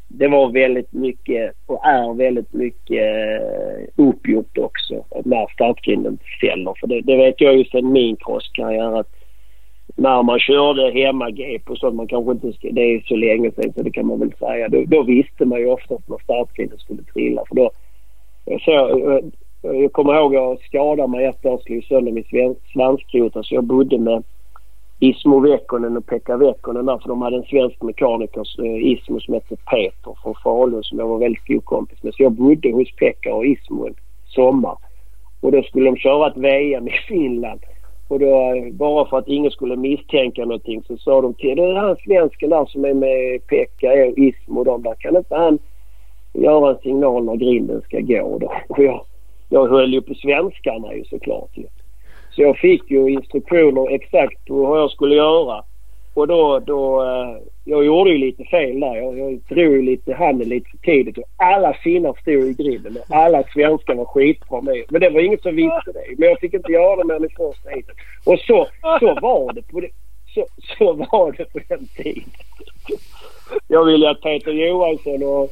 det 0.08 0.28
var 0.28 0.52
väldigt 0.52 0.94
mycket 0.94 1.54
och 1.66 1.86
är 1.86 2.14
väldigt 2.14 2.54
mycket 2.54 3.04
eh, 3.04 3.88
uppgjort 3.96 4.58
också 4.58 5.06
när 5.26 5.54
startgrinden 5.54 6.18
fäller. 6.42 6.74
För 6.80 6.88
det, 6.88 7.02
det 7.02 7.18
vet 7.18 7.42
jag 7.42 7.58
ju 7.58 7.66
sedan 7.66 7.92
min 7.92 8.16
crosskarriär 8.16 9.00
att 9.00 9.23
när 9.96 10.24
man 10.24 10.40
körde 10.40 10.92
hemmagep 10.92 11.70
och 11.70 11.78
sånt, 11.78 11.96
man 11.96 12.08
kanske 12.08 12.32
inte 12.32 12.54
ska, 12.54 12.68
det 12.72 12.82
är 12.82 13.04
så 13.08 13.16
länge 13.16 13.52
sedan 13.52 13.74
så 13.74 13.84
det 13.84 13.92
kan 13.92 14.08
man 14.08 14.20
väl 14.20 14.34
säga. 14.40 14.70
Då, 14.70 14.84
då 14.88 15.04
visste 15.04 15.46
man 15.46 15.60
ju 15.60 15.68
oftast 15.68 16.10
när 16.10 16.18
startgrinden 16.24 16.80
skulle 16.80 17.04
trilla 17.04 17.44
för 17.50 17.56
då 17.56 17.72
så, 18.46 18.72
jag, 18.72 19.32
jag 19.62 19.94
kommer 19.94 20.16
ihåg 20.16 20.36
att 20.36 20.42
jag 20.42 20.60
skadade 20.60 21.08
mig 21.08 21.26
ett 21.26 21.46
år, 21.46 21.58
slog 21.58 21.84
sönder 21.84 22.12
min 22.12 22.56
svanskrota. 22.74 23.44
så 23.44 23.56
jag 23.56 23.64
bodde 23.64 24.00
med 24.00 24.24
Ismo 25.00 25.40
Vekkonen 25.40 25.98
och 25.98 26.06
Pekka 26.06 26.38
Vekkonen 26.38 26.86
där 26.86 26.98
för 26.98 27.10
de 27.10 27.22
hade 27.22 27.38
en 27.38 27.44
svensk 27.44 27.82
mekaniker, 27.82 28.66
eh, 28.66 28.92
Ismo, 28.92 29.20
som 29.20 29.34
hette 29.34 29.56
Peter 29.56 30.18
från 30.24 30.36
Falun 30.44 30.84
som 30.84 31.00
jag 31.00 31.08
var 31.08 31.18
väldigt 31.18 31.48
god 31.48 31.66
kompis 31.66 32.04
med. 32.04 32.14
Så 32.14 32.24
jag 32.24 32.32
bodde 32.32 32.72
hos 32.72 32.96
Pekka 32.96 33.34
och 33.34 33.46
Ismo 33.46 33.88
en 33.88 33.96
sommar. 34.26 34.78
Och 35.42 35.52
då 35.52 35.64
skulle 35.64 35.86
de 35.86 35.98
köra 35.98 36.28
ett 36.28 36.38
VM 36.38 36.88
i 36.88 36.92
Finland. 37.08 37.62
Och 38.14 38.20
då, 38.20 38.54
bara 38.72 39.06
för 39.06 39.18
att 39.18 39.28
ingen 39.28 39.52
skulle 39.52 39.76
misstänka 39.76 40.42
någonting 40.42 40.84
så 40.88 40.98
sa 40.98 41.22
de 41.22 41.34
till 41.34 41.58
den 41.58 41.76
här 41.76 41.84
han 41.84 41.96
svensken 41.96 42.50
där 42.50 42.66
som 42.66 42.86
är 42.86 42.94
med 42.94 43.48
Pekka 43.48 43.92
och 43.92 44.18
Ismo 44.18 44.60
och 44.60 44.66
de 44.66 44.84
där. 44.84 44.96
Kan 45.00 45.18
inte 45.18 45.36
han 45.36 45.60
göra 46.34 46.70
en 46.70 46.78
signal 46.78 47.26
när 47.26 47.36
grinden 47.36 47.82
ska 47.82 48.00
gå 48.00 48.38
då? 48.40 48.54
Och 48.70 48.84
jag, 48.84 49.06
jag 49.50 49.68
höll 49.68 49.94
ju 49.94 50.02
på 50.02 50.14
svenskarna 50.14 50.94
ju 50.94 51.04
såklart 51.04 51.50
ju. 51.54 51.66
Så 52.36 52.42
jag 52.42 52.58
fick 52.58 52.92
ju 52.92 53.10
instruktioner 53.10 53.92
exakt 53.96 54.46
på 54.46 54.54
vad 54.54 54.80
jag 54.80 54.92
skulle 54.92 55.16
göra. 55.16 55.64
Och 56.14 56.28
då, 56.28 56.60
då 56.60 57.04
eh, 57.04 57.38
jag 57.64 57.86
gjorde 57.86 58.10
ju 58.10 58.18
lite 58.18 58.44
fel 58.44 58.80
där. 58.80 58.96
Jag, 58.96 59.20
jag 59.20 59.40
drog 59.50 59.74
ju 59.74 59.82
lite 59.82 60.14
handen 60.14 60.50
lite 60.50 60.70
för 60.70 60.78
tidigt 60.78 61.18
och 61.18 61.24
alla 61.38 61.74
finnar 61.74 62.14
stod 62.22 62.34
i 62.34 62.54
grinden 62.54 62.98
och 63.10 63.16
alla 63.16 63.44
svenskar 63.44 63.96
var 63.96 64.06
skitbra 64.06 64.62
med. 64.62 64.84
Men 64.90 65.02
det 65.02 65.10
var 65.10 65.20
ingen 65.20 65.40
som 65.40 65.56
visste 65.56 65.92
det. 65.94 66.16
Men 66.18 66.30
jag 66.30 66.40
fick 66.40 66.54
inte 66.54 66.72
göra 66.72 66.96
det 66.96 67.04
mer 67.04 67.16
än 67.16 67.26
i 67.26 67.30
första 67.30 67.70
heatet. 67.70 67.96
Och 68.26 68.40
så, 68.40 68.68
så 69.00 69.20
var 69.22 69.54
det 69.54 69.62
på 69.62 69.80
det, 69.80 69.90
så, 70.34 70.46
så 70.78 70.94
var 70.94 71.32
det 71.32 71.46
på 71.54 71.60
den 71.68 71.88
tiden. 71.88 72.30
Jag 73.68 73.86
ville 73.86 74.10
att 74.10 74.22
Peter 74.22 74.52
Johansson 74.52 75.24
och 75.24 75.50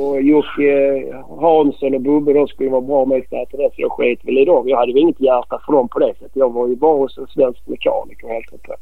och 0.00 0.22
Jocke 0.22 1.04
Hansson 1.40 1.94
och 1.94 2.00
Bubbe 2.00 2.32
de 2.32 2.48
skulle 2.48 2.70
vara 2.70 2.80
bra 2.80 3.04
med 3.04 3.18
i 3.18 3.26
starten 3.26 3.60
så 3.60 3.72
jag 3.76 3.92
sket 3.92 4.24
väl 4.24 4.38
i 4.38 4.44
dem. 4.44 4.68
Jag 4.68 4.76
hade 4.76 4.92
väl 4.92 5.02
inget 5.02 5.20
hjärta 5.20 5.60
för 5.66 5.72
dem 5.72 5.88
på 5.88 5.98
det 5.98 6.14
sättet. 6.14 6.30
Jag 6.34 6.52
var 6.52 6.68
ju 6.68 6.76
bara 6.76 6.96
hos 6.96 7.18
en 7.18 7.26
svensk 7.26 7.66
mekaniker 7.66 8.28
helt 8.28 8.62
på. 8.62 8.74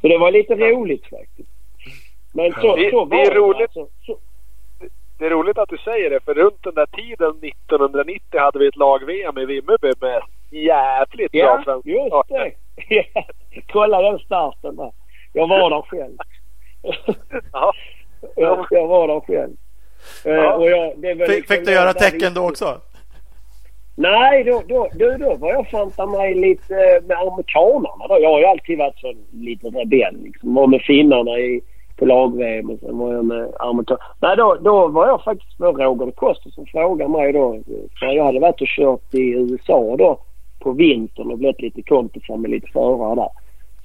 Så 0.00 0.08
det 0.08 0.18
var 0.18 0.30
lite 0.30 0.54
roligt 0.54 1.06
faktiskt. 1.06 1.48
Men 2.32 2.52
så, 2.52 2.76
det, 2.76 2.90
så 2.90 3.04
var 3.04 3.16
det. 3.16 3.22
Är 3.22 3.30
det 3.30 3.36
roligt. 3.36 3.60
Alltså. 3.60 3.86
Så, 4.06 4.16
Det 5.18 5.26
är 5.26 5.30
roligt 5.30 5.58
att 5.58 5.68
du 5.68 5.78
säger 5.78 6.10
det 6.10 6.24
för 6.24 6.34
runt 6.34 6.62
den 6.62 6.74
där 6.74 6.86
tiden 6.86 7.30
1990 7.30 8.40
hade 8.40 8.58
vi 8.58 8.66
ett 8.66 8.76
lag-VM 8.76 9.38
i 9.38 9.44
Vimmerby 9.44 9.92
med 10.00 10.22
jävligt 10.50 11.32
bra 11.32 11.40
ja, 11.40 11.62
svenska 11.64 11.90
just 11.90 12.06
starter. 12.06 12.38
det. 12.38 12.52
Ja, 13.14 13.24
Kolla 13.72 14.02
den 14.02 14.18
starten 14.18 14.76
där. 14.76 14.92
Jag 15.32 15.48
var 15.48 15.70
där 15.70 15.82
själv. 15.82 16.16
Ja. 17.52 17.72
jag, 18.36 18.66
jag 18.70 18.86
var 18.86 19.08
där 19.08 19.20
själv. 19.20 19.56
Eh, 20.24 20.32
Ja. 20.32 20.54
och 20.54 20.70
jag, 20.70 20.92
det 20.96 21.14
var 21.14 21.26
Fick, 21.26 21.36
liksom 21.36 21.56
fick 21.56 21.66
du 21.66 21.72
göra 21.72 21.92
tecken 21.92 22.34
då 22.34 22.48
också? 22.48 22.78
Nej, 23.96 24.44
då, 24.44 24.62
då, 24.68 24.88
då, 24.94 25.16
då 25.18 25.34
var 25.36 25.52
jag 25.52 25.68
fanta 25.68 26.06
mig 26.06 26.34
lite 26.34 26.74
eh, 26.74 27.02
med 27.06 27.16
amerikanarna. 27.18 28.06
Då. 28.08 28.18
Jag 28.20 28.30
har 28.32 28.38
ju 28.38 28.44
alltid 28.44 28.78
varit 28.78 28.98
så 28.98 29.12
lite 29.32 29.66
rebell. 29.68 30.16
Liksom. 30.24 30.54
Var 30.54 30.66
med 30.66 30.82
finnarna 30.82 31.38
i, 31.38 31.60
på 31.98 32.04
lag-VM 32.06 32.70
och 32.70 32.78
sen 32.80 32.98
var 32.98 33.12
jag 33.14 33.24
med 33.24 33.52
amerikanerna. 33.58 34.04
Nej, 34.20 34.36
då, 34.36 34.54
då 34.60 34.88
var 34.88 35.06
jag 35.06 35.22
faktiskt 35.24 35.58
med 35.58 35.78
Roger 35.78 36.10
Costa 36.10 36.50
som 36.50 36.66
frågade 36.66 37.10
mig 37.10 37.32
då. 37.32 37.60
För 37.98 38.06
jag 38.06 38.24
hade 38.24 38.40
varit 38.40 38.60
och 38.60 38.66
kört 38.68 39.14
i 39.14 39.30
USA 39.30 39.96
då 39.98 40.18
på 40.60 40.72
vintern 40.72 41.30
och 41.30 41.38
blivit 41.38 41.60
lite 41.60 41.82
kompisar 41.82 42.36
med 42.36 42.50
lite 42.50 42.66
förare 42.72 43.14
där. 43.14 43.28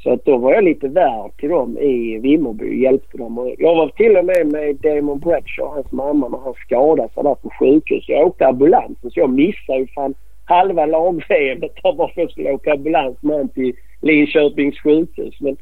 Så 0.05 0.13
att 0.13 0.25
då 0.25 0.37
var 0.37 0.53
jag 0.53 0.63
lite 0.63 0.87
värd 0.87 1.31
till 1.37 1.49
dem 1.49 1.77
i 1.77 2.19
Vimmerby 2.19 2.81
hjälpte 2.81 3.17
dem. 3.17 3.37
Och 3.37 3.55
jag 3.57 3.75
var 3.75 3.89
till 3.89 4.17
och 4.17 4.25
med 4.25 4.47
med 4.47 4.75
Damon 4.75 5.19
Bradshaw, 5.19 5.75
hans 5.75 5.91
mamma, 5.91 6.27
när 6.27 6.37
han 6.37 6.53
skadade 6.53 7.13
sig 7.13 7.23
där 7.23 7.35
på 7.35 7.49
sjukhus. 7.59 8.03
Jag 8.07 8.27
åkte 8.27 8.47
ambulansen 8.47 9.11
så 9.11 9.19
jag 9.19 9.29
missade 9.29 9.79
ju 9.79 9.87
fan 9.87 10.13
halva 10.45 10.85
lag-VM 10.85 11.59
där 11.59 11.69
bara 11.83 11.95
för 11.95 12.03
att 12.03 12.17
jag 12.17 12.31
skulle 12.31 12.51
åka 12.51 12.73
ambulans 12.73 13.17
med 13.21 13.37
han 13.37 13.49
till 13.49 13.73
Linköpings 14.01 14.79
sjukhus. 14.79 15.35
Men 15.39 15.57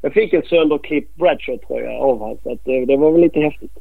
jag 0.00 0.12
fick 0.12 0.32
en 0.32 0.42
sönderklippt 0.42 1.16
Bradshaw-tröja 1.16 1.90
av 1.90 2.18
honom 2.18 2.38
så 2.42 2.52
att 2.52 2.64
det, 2.64 2.84
det 2.84 2.96
var 2.96 3.10
väl 3.10 3.20
lite 3.20 3.40
häftigt. 3.40 3.78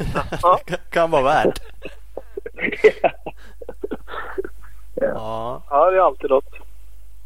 Kan 0.90 1.10
vara 1.10 1.22
värt. 1.22 1.58
ja. 3.02 3.10
Ja. 4.94 5.62
ja, 5.70 5.90
det 5.90 5.96
är 5.96 6.00
alltid 6.00 6.30
något. 6.30 6.71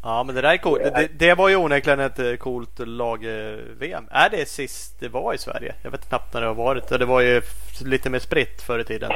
Ja, 0.07 0.23
men 0.23 0.35
det 0.35 0.41
där 0.41 0.53
är 0.53 0.57
coolt. 0.57 0.83
Det, 0.83 1.09
det 1.19 1.33
var 1.35 1.49
ju 1.49 1.55
onekligen 1.55 1.99
ett 1.99 2.19
eh, 2.19 2.33
coolt 2.35 2.79
lag-VM. 2.79 4.07
Är 4.11 4.29
det 4.29 4.47
sist 4.47 4.99
det 4.99 5.07
var 5.07 5.33
i 5.33 5.37
Sverige? 5.37 5.75
Jag 5.83 5.91
vet 5.91 6.09
knappt 6.09 6.33
när 6.33 6.41
det 6.41 6.47
har 6.47 6.55
varit. 6.55 6.87
Det 6.87 7.05
var 7.05 7.21
ju 7.21 7.41
lite 7.85 8.09
mer 8.09 8.19
spritt 8.19 8.61
förr 8.61 8.79
i 8.79 8.83
tiden. 8.83 9.11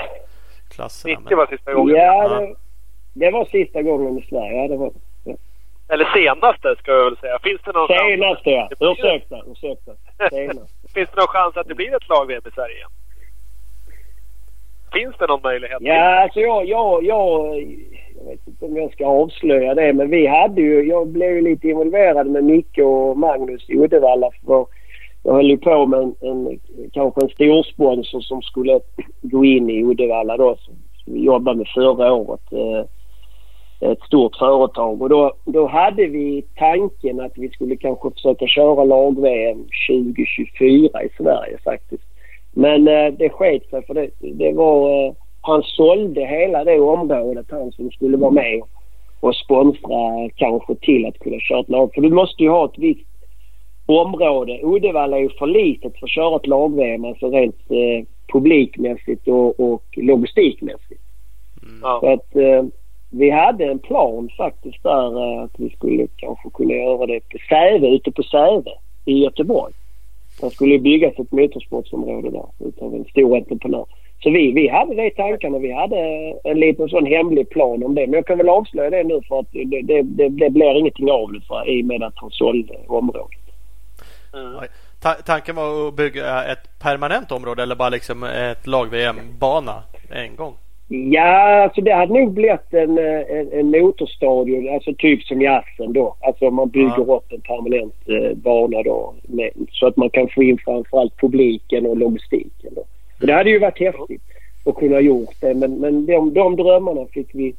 Klasserna. 0.69 1.19
90 1.19 1.37
var 1.37 1.47
sista 1.47 1.73
gången. 1.73 1.95
Ja, 1.95 2.29
det, 2.29 2.55
det 3.13 3.31
var 3.31 3.45
sista 3.45 3.81
gången 3.81 4.17
i 4.17 4.21
Sverige. 4.29 4.61
Ja, 4.61 4.67
det 4.67 4.77
var 4.77 4.91
Eller 5.87 6.05
senaste 6.05 6.75
ska 6.79 6.91
jag 6.91 7.05
väl 7.05 7.17
säga. 7.17 7.39
Finns 7.43 7.61
det 7.65 7.71
någon 7.71 7.87
chans? 7.87 7.99
senaste 7.99 8.49
ja. 8.49 8.69
Ursäkta, 8.79 9.41
ursäkta. 9.51 9.91
Senaste. 10.29 10.93
Finns 10.93 11.09
det 11.09 11.15
någon 11.21 11.27
chans 11.27 11.57
att 11.57 11.67
det 11.67 11.75
blir 11.75 11.95
ett 11.95 12.09
lag-VM 12.09 12.43
i 12.47 12.51
Sverige 12.51 12.75
igen? 12.75 12.89
Finns 14.93 15.15
det 15.19 15.27
någon 15.27 15.41
möjlighet? 15.43 15.77
Ja, 15.79 16.23
alltså 16.23 16.39
jag, 16.39 16.65
jag, 16.65 17.03
jag, 17.03 17.61
jag 18.17 18.25
vet 18.25 18.47
inte 18.47 18.65
om 18.65 18.77
jag 18.77 18.93
ska 18.93 19.05
avslöja 19.05 19.75
det 19.75 19.93
men 19.93 20.09
vi 20.09 20.27
hade 20.27 20.61
ju, 20.61 20.83
jag 20.83 21.07
blev 21.07 21.31
ju 21.31 21.41
lite 21.41 21.67
involverad 21.67 22.27
med 22.27 22.43
Micke 22.43 22.77
och 22.77 23.17
Magnus 23.17 23.69
i 23.69 23.77
Uddevalla 23.77 24.29
för 24.45 24.65
jag 25.23 25.33
höll 25.33 25.49
ju 25.49 25.57
på 25.57 25.85
med 25.85 25.99
en, 25.99 26.15
en 26.21 26.59
kanske 26.93 27.21
en 27.21 27.29
storsponsor 27.29 28.21
som 28.21 28.41
skulle 28.41 28.79
gå 29.21 29.45
in 29.45 29.69
i 29.69 29.83
Uddevalla 29.83 30.37
då 30.37 30.55
som, 30.59 30.73
vi 31.05 31.23
jobbade 31.23 31.57
med 31.57 31.67
förra 31.67 32.13
året. 32.13 32.41
Eh, 32.51 32.85
ett 33.91 34.01
stort 34.01 34.35
företag 34.35 35.01
och 35.01 35.09
då, 35.09 35.33
då 35.45 35.67
hade 35.67 36.05
vi 36.05 36.43
tanken 36.55 37.19
att 37.19 37.31
vi 37.35 37.49
skulle 37.49 37.75
kanske 37.75 38.11
försöka 38.11 38.47
köra 38.47 38.83
lag-VM 38.83 39.65
2024 39.89 41.03
i 41.03 41.09
Sverige 41.17 41.57
faktiskt. 41.63 42.10
Men 42.51 42.87
eh, 42.87 43.13
det 43.13 43.29
sket 43.29 43.69
sig 43.69 43.85
för 43.85 43.93
det, 43.93 44.09
det 44.19 44.53
var... 44.53 45.05
Eh, 45.07 45.13
han 45.43 45.63
sålde 45.63 46.25
hela 46.25 46.63
det 46.63 46.79
området 46.79 47.45
han 47.49 47.71
som 47.71 47.91
skulle 47.91 48.17
vara 48.17 48.31
med 48.31 48.61
och 49.19 49.35
sponsra 49.35 50.29
kanske 50.35 50.75
till 50.75 51.05
att 51.05 51.19
kunna 51.19 51.39
köra 51.39 51.59
ett 51.59 51.69
lag. 51.69 51.93
För 51.93 52.01
du 52.01 52.09
måste 52.09 52.43
ju 52.43 52.49
ha 52.49 52.65
ett 52.65 52.77
visst 52.77 53.07
område. 53.85 54.59
Uddevalla 54.63 55.17
är 55.17 55.21
ju 55.21 55.29
för 55.29 55.47
litet 55.47 55.99
för 55.99 56.05
att 56.05 56.11
köra 56.11 56.35
ett 56.35 56.47
lag-VM 56.47 57.05
alltså 57.05 57.29
rent 57.29 57.71
eh, 57.71 58.05
publikmässigt 58.33 59.27
och, 59.27 59.59
och 59.59 59.83
logistikmässigt. 59.91 61.01
Ja. 61.81 61.99
Så 62.01 62.13
att 62.13 62.35
eh, 62.35 62.63
vi 63.09 63.29
hade 63.29 63.65
en 63.65 63.79
plan 63.79 64.29
faktiskt 64.37 64.83
där 64.83 65.33
eh, 65.35 65.43
att 65.43 65.51
vi 65.57 65.69
skulle 65.69 66.07
kanske 66.17 66.49
kunna 66.49 66.73
göra 66.73 67.05
det 67.05 67.19
på 67.29 67.37
Säve, 67.49 67.87
ute 67.87 68.11
på 68.11 68.23
Säve 68.23 68.71
i 69.05 69.23
Göteborg. 69.23 69.73
Det 70.41 70.51
skulle 70.51 70.79
byggas 70.79 71.19
ett 71.19 71.31
motorsportsområde 71.31 72.29
där 72.29 72.67
utav 72.67 72.95
en 72.95 73.05
stor 73.05 73.37
entreprenör. 73.37 73.85
Så 74.23 74.29
vi, 74.29 74.51
vi 74.51 74.67
hade 74.67 74.95
det 74.95 75.07
i 75.07 75.11
tankarna. 75.11 75.59
Vi 75.59 75.71
hade 75.71 75.97
en 76.43 76.59
liten 76.59 76.89
sån 76.89 77.05
hemlig 77.05 77.49
plan 77.49 77.83
om 77.83 77.95
det. 77.95 78.07
Men 78.07 78.13
jag 78.13 78.25
kan 78.25 78.37
väl 78.37 78.49
avslöja 78.49 78.89
det 78.89 79.03
nu 79.03 79.21
för 79.27 79.39
att 79.39 79.51
det, 79.51 79.81
det, 79.81 80.01
det, 80.01 80.29
det 80.29 80.49
blir 80.49 80.79
ingenting 80.79 81.11
av 81.11 81.33
det 81.33 81.41
för, 81.41 81.69
i 81.69 81.81
och 81.81 81.85
med 81.85 82.03
att 82.03 82.13
han 82.15 82.31
sålde 82.31 82.73
området. 82.87 83.37
Mm. 84.33 84.67
Ta 85.01 85.13
tanken 85.13 85.55
var 85.55 85.87
att 85.87 85.95
bygga 85.95 86.43
ett 86.43 86.79
permanent 86.79 87.31
område 87.31 87.63
eller 87.63 87.75
bara 87.75 87.89
liksom 87.89 88.23
ett 88.23 88.67
lag-VM-bana 88.67 89.83
en 90.09 90.35
gång? 90.35 90.53
Ja, 90.93 91.63
alltså 91.63 91.81
det 91.81 91.93
hade 91.93 92.13
nog 92.13 92.33
blivit 92.33 92.73
en, 92.73 92.97
en, 92.97 93.51
en 93.51 93.71
motorstadion, 93.71 94.73
alltså 94.73 94.93
typ 94.97 95.23
som 95.23 95.41
jazzen 95.41 95.93
då. 95.93 96.15
Alltså 96.21 96.49
man 96.51 96.69
bygger 96.69 97.05
Ja. 97.07 97.15
upp 97.15 97.31
en 97.31 97.41
permanent 97.41 97.95
eh, 98.05 98.37
bana 98.37 98.83
då 98.83 99.13
med, 99.23 99.49
så 99.71 99.87
att 99.87 99.97
man 99.97 100.09
kan 100.09 100.27
få 100.27 100.43
in 100.43 100.57
framförallt 100.65 101.17
publiken 101.17 101.85
och 101.85 101.97
logistiken 101.97 102.73
då. 102.75 102.81
Och 103.21 103.27
det 103.27 103.33
hade 103.33 103.49
ju 103.49 103.59
varit 103.59 103.79
häftigt 103.79 104.21
att 104.65 104.75
kunna 104.75 104.99
gjort 104.99 105.35
det 105.39 105.53
men, 105.53 105.73
men 105.79 106.05
de, 106.05 106.33
de 106.33 106.55
drömmarna 106.55 107.05
fick 107.13 107.29
vi 107.33 107.55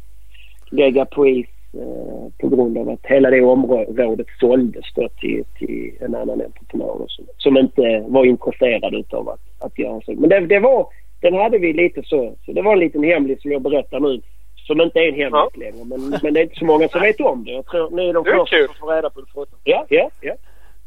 lägga 0.70 1.04
på 1.04 1.26
is 1.26 1.46
eh, 1.74 2.28
på 2.40 2.48
grund 2.48 2.78
av 2.78 2.88
att 2.88 3.06
hela 3.06 3.30
det 3.30 3.40
området 3.40 4.26
såldes 4.40 4.84
då 4.94 5.08
till, 5.20 5.44
till 5.58 5.90
en 6.00 6.14
annan 6.14 6.42
entreprenör 6.42 7.04
som, 7.08 7.24
som 7.38 7.56
inte 7.56 8.04
var 8.08 8.24
intresserad 8.24 8.94
utav 8.94 9.28
att, 9.28 9.40
att 9.66 9.78
göra 9.78 10.00
så. 10.00 10.12
Men 10.12 10.28
det, 10.30 10.40
det 10.40 10.58
var, 10.58 10.86
den 11.22 11.34
hade 11.34 11.58
vi 11.58 11.72
lite 11.72 12.02
så, 12.04 12.36
så 12.46 12.52
det 12.52 12.62
var 12.62 12.72
en 12.72 12.78
liten 12.78 13.02
hemlis 13.04 13.42
som 13.42 13.52
jag 13.52 13.62
berättar 13.62 14.00
nu 14.00 14.20
som 14.66 14.80
inte 14.80 14.98
är 14.98 15.08
en 15.08 15.14
hemlis 15.14 15.32
Ja. 15.32 15.50
längre 15.54 15.84
men, 15.84 16.18
men 16.22 16.34
det 16.34 16.40
är 16.40 16.42
inte 16.42 16.58
så 16.58 16.64
många 16.64 16.88
som 16.88 17.00
vet 17.00 17.20
om 17.20 17.44
det. 17.44 17.50
Jag 17.50 17.66
tror 17.66 17.90
ni 17.90 18.08
är 18.08 18.12
de 18.12 18.24
Det 18.24 18.30
är 18.30 18.36
första 18.38 18.56
kul. 18.56 18.66
som 18.66 18.74
får 18.76 18.94
reda 18.94 19.10
på 19.10 19.20
det 19.20 19.26
förutom. 19.34 19.58
Ja, 19.64 19.86
ja, 19.88 20.10
ja. 20.20 20.34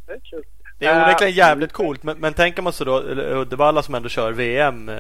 Det 0.08 0.14
är 0.14 0.20
kul. 0.32 0.44
Det 0.80 0.86
är 0.86 1.04
onekligen 1.06 1.34
jävligt 1.34 1.72
coolt 1.74 2.04
men, 2.04 2.18
men 2.20 2.34
tänker 2.34 2.62
man 2.62 2.74
så 2.74 2.84
då 2.84 3.02
Uddevalla 3.42 3.82
som 3.82 3.96
ändå 3.96 4.10
kör 4.10 4.32
VM 4.32 4.90
eh, 4.90 4.96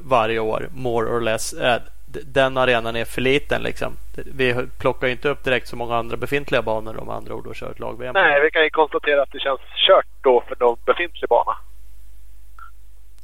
varje 0.00 0.38
år 0.38 0.68
more 0.74 1.06
or 1.06 1.20
less. 1.20 1.52
Eh, 1.52 1.80
den 2.26 2.56
arenan 2.56 2.96
är 2.96 3.04
för 3.04 3.20
liten 3.20 3.62
liksom. 3.62 3.92
Vi 4.34 4.54
plockar 4.80 5.06
ju 5.06 5.12
inte 5.12 5.28
upp 5.28 5.44
direkt 5.44 5.68
så 5.68 5.76
många 5.76 5.96
andra 5.96 6.16
befintliga 6.16 6.62
banor 6.62 7.00
om 7.00 7.08
andra 7.08 7.34
ord 7.34 7.46
och 7.46 7.54
kör 7.56 7.70
ett 7.70 7.78
lag-VM. 7.80 8.12
Nej, 8.14 8.40
vi 8.42 8.50
kan 8.50 8.62
ju 8.64 8.70
konstatera 8.70 9.22
att 9.22 9.32
det 9.32 9.38
känns 9.40 9.60
kört 9.86 10.06
då 10.22 10.44
för 10.48 10.54
de 10.54 10.76
befintlig 10.86 11.28
bana. 11.28 11.56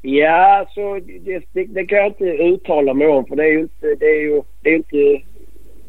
Ja, 0.03 0.67
så 0.75 1.01
det, 1.21 1.45
det, 1.53 1.65
det 1.65 1.87
kan 1.87 1.99
jag 1.99 2.07
inte 2.07 2.25
uttala 2.25 2.95
mig 2.95 3.07
om 3.07 3.27
för 3.27 3.37
det 3.37 3.45
är 3.45 3.53
ju 3.53 3.61
inte, 3.61 3.95
det 3.99 4.07
är 4.07 4.21
ju, 4.21 4.43
det 4.63 4.71
är 4.71 4.75
inte 4.75 5.23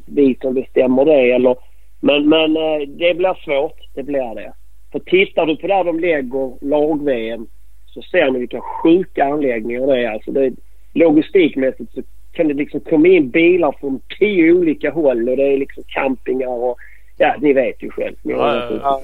vi 0.05 0.37
som 0.41 0.53
bestämmer 0.53 1.05
det. 1.05 1.31
Eller, 1.31 1.55
men, 1.99 2.29
men 2.29 2.57
eh, 2.57 2.87
det 2.87 3.13
blir 3.13 3.43
svårt. 3.43 3.79
Det 3.93 4.03
blir 4.03 4.35
det. 4.35 4.53
För 4.91 4.99
tittar 4.99 5.45
du 5.45 5.57
på 5.57 5.67
där 5.67 5.83
de 5.83 5.99
lägger 5.99 6.65
lag-VM 6.65 7.47
så 7.85 8.01
ser 8.01 8.31
ni 8.31 8.39
vilka 8.39 8.61
sjuka 8.61 9.25
anläggningar 9.25 9.87
det 9.87 10.05
är. 10.05 10.11
Alltså 10.11 10.31
det, 10.31 10.53
logistikmässigt 10.93 11.93
så 11.93 12.01
kan 12.31 12.47
det 12.47 12.53
liksom 12.53 12.79
komma 12.79 13.07
in 13.07 13.29
bilar 13.29 13.75
från 13.79 14.01
tio 14.19 14.53
olika 14.53 14.91
håll 14.91 15.29
och 15.29 15.37
det 15.37 15.53
är 15.53 15.57
liksom 15.57 15.83
campingar 15.87 16.47
och 16.47 16.77
ja, 17.17 17.35
ni 17.41 17.53
vet 17.53 17.83
ju 17.83 17.89
själv. 17.89 18.15
Ja, 18.23 18.79
ja, 18.81 19.01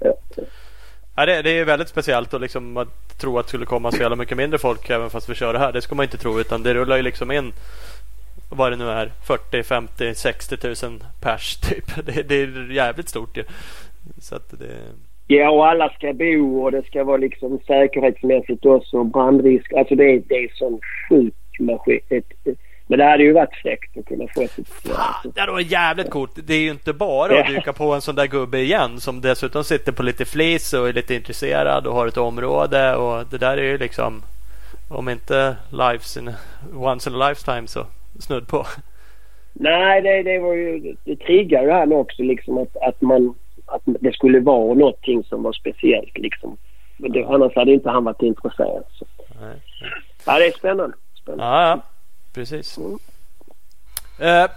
ja 0.00 0.14
ja. 1.16 1.26
det, 1.26 1.42
det 1.42 1.50
är 1.50 1.64
väldigt 1.64 1.88
speciellt 1.88 2.34
och 2.34 2.40
liksom 2.40 2.76
att 2.76 3.18
tro 3.20 3.38
att 3.38 3.46
det 3.46 3.48
skulle 3.48 3.66
komma 3.66 3.92
så 3.92 4.02
jävla 4.02 4.16
mycket 4.16 4.36
mindre 4.36 4.58
folk 4.58 4.90
även 4.90 5.10
fast 5.10 5.30
vi 5.30 5.34
kör 5.34 5.52
det 5.52 5.58
här. 5.58 5.72
Det 5.72 5.82
ska 5.82 5.94
man 5.94 6.04
inte 6.04 6.18
tro 6.18 6.40
utan 6.40 6.62
det 6.62 6.74
rullar 6.74 6.96
ju 6.96 7.02
liksom 7.02 7.30
in 7.30 7.52
vad 8.50 8.72
det 8.72 8.76
nu 8.76 8.88
är 8.88 9.10
40, 9.26 9.62
50, 9.62 10.14
60 10.14 10.56
tusen 10.56 11.02
pers 11.22 11.56
typ. 11.60 12.06
Det, 12.06 12.22
det 12.22 12.34
är 12.34 12.72
jävligt 12.72 13.08
stort 13.08 13.36
ju. 13.36 13.44
Så 14.18 14.36
att 14.36 14.50
det... 14.50 14.78
Ja, 15.26 15.50
och 15.50 15.66
alla 15.66 15.88
ska 15.88 16.12
bo 16.12 16.62
och 16.62 16.72
det 16.72 16.86
ska 16.86 17.04
vara 17.04 17.16
liksom 17.16 17.58
säkerhetsmässigt 17.66 18.66
också. 18.66 19.04
Brandrisk. 19.04 19.72
Alltså 19.72 19.94
det, 19.94 20.18
det 20.18 20.34
är 20.34 20.48
sån 20.54 20.80
sjuk 21.08 21.34
maskin 21.60 22.22
men 22.86 22.98
det 22.98 23.04
hade 23.04 23.22
ju 23.22 23.32
varit 23.32 23.54
fräckt 23.62 23.98
att 23.98 24.06
kunna 24.06 24.24
få 24.34 24.42
ett... 24.42 24.68
Fan, 24.68 25.32
det 25.34 25.46
varit 25.46 25.70
jävligt 25.70 26.10
coolt. 26.10 26.38
Det 26.46 26.54
är 26.54 26.60
ju 26.60 26.70
inte 26.70 26.92
bara 26.92 27.40
att 27.40 27.46
dyka 27.46 27.72
på 27.72 27.92
en 27.92 28.00
sån 28.00 28.14
där 28.14 28.26
gubbe 28.26 28.58
igen 28.58 29.00
som 29.00 29.20
dessutom 29.20 29.64
sitter 29.64 29.92
på 29.92 30.02
lite 30.02 30.24
flis 30.24 30.72
och 30.72 30.88
är 30.88 30.92
lite 30.92 31.14
intresserad 31.14 31.86
och 31.86 31.94
har 31.94 32.06
ett 32.06 32.16
område. 32.16 32.96
Och 32.96 33.26
det 33.30 33.38
där 33.38 33.56
är 33.56 33.62
ju 33.62 33.78
liksom 33.78 34.22
om 34.88 35.08
inte 35.08 35.56
lives 35.70 36.16
in, 36.16 36.30
once 36.74 37.10
in 37.10 37.16
a 37.16 37.28
lifetime 37.28 37.66
så 37.66 37.86
snudd 38.20 38.48
på. 38.48 38.66
Nej, 39.52 40.02
det, 40.02 40.22
det 40.22 40.38
var 40.38 40.54
ju... 40.54 40.96
Det 41.04 41.16
triggade 41.16 41.72
han 41.72 41.92
också 41.92 42.22
liksom 42.22 42.58
att, 42.58 42.76
att 42.76 43.00
man... 43.00 43.34
Att 43.66 43.82
det 43.84 44.12
skulle 44.12 44.40
vara 44.40 44.74
någonting 44.74 45.24
som 45.24 45.42
var 45.42 45.52
speciellt 45.52 46.18
liksom. 46.18 46.56
Men 46.96 47.12
det, 47.12 47.24
annars 47.24 47.56
hade 47.56 47.72
inte 47.72 47.90
han 47.90 48.04
varit 48.04 48.22
intresserad. 48.22 48.84
Så. 48.92 49.06
Nej. 49.40 49.56
Ja, 50.26 50.38
det 50.38 50.46
är 50.46 50.50
spännande. 50.50 50.96
spännande. 51.22 51.44
Ja, 51.44 51.68
ja. 51.68 51.80
Precis. 52.34 52.78
Mm. 52.78 52.98
Uh, 54.20 54.50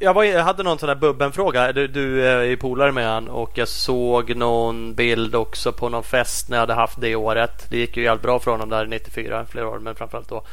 jag, 0.00 0.14
var, 0.14 0.24
jag, 0.24 0.44
hade 0.44 0.62
någon 0.62 0.78
sån 0.78 0.88
här 0.88 0.96
Bubben-fråga. 0.96 1.72
Du, 1.72 1.86
du 1.88 2.26
är 2.26 2.56
polare 2.56 2.92
med 2.92 3.06
han 3.06 3.28
och 3.28 3.58
jag 3.58 3.68
såg 3.68 4.36
någon 4.36 4.94
bild 4.94 5.34
också 5.34 5.72
på 5.72 5.88
någon 5.88 6.02
fest 6.02 6.48
när 6.48 6.56
jag 6.56 6.62
hade 6.62 6.74
haft 6.74 7.00
det 7.00 7.16
året. 7.16 7.66
Det 7.70 7.78
gick 7.78 7.96
ju 7.96 8.02
jävligt 8.02 8.22
bra 8.22 8.38
för 8.38 8.50
honom 8.50 8.68
där 8.68 8.86
94, 8.86 9.46
flera 9.46 9.68
år, 9.68 9.78
men 9.78 9.94
framförallt 9.94 10.28
då. 10.28 10.44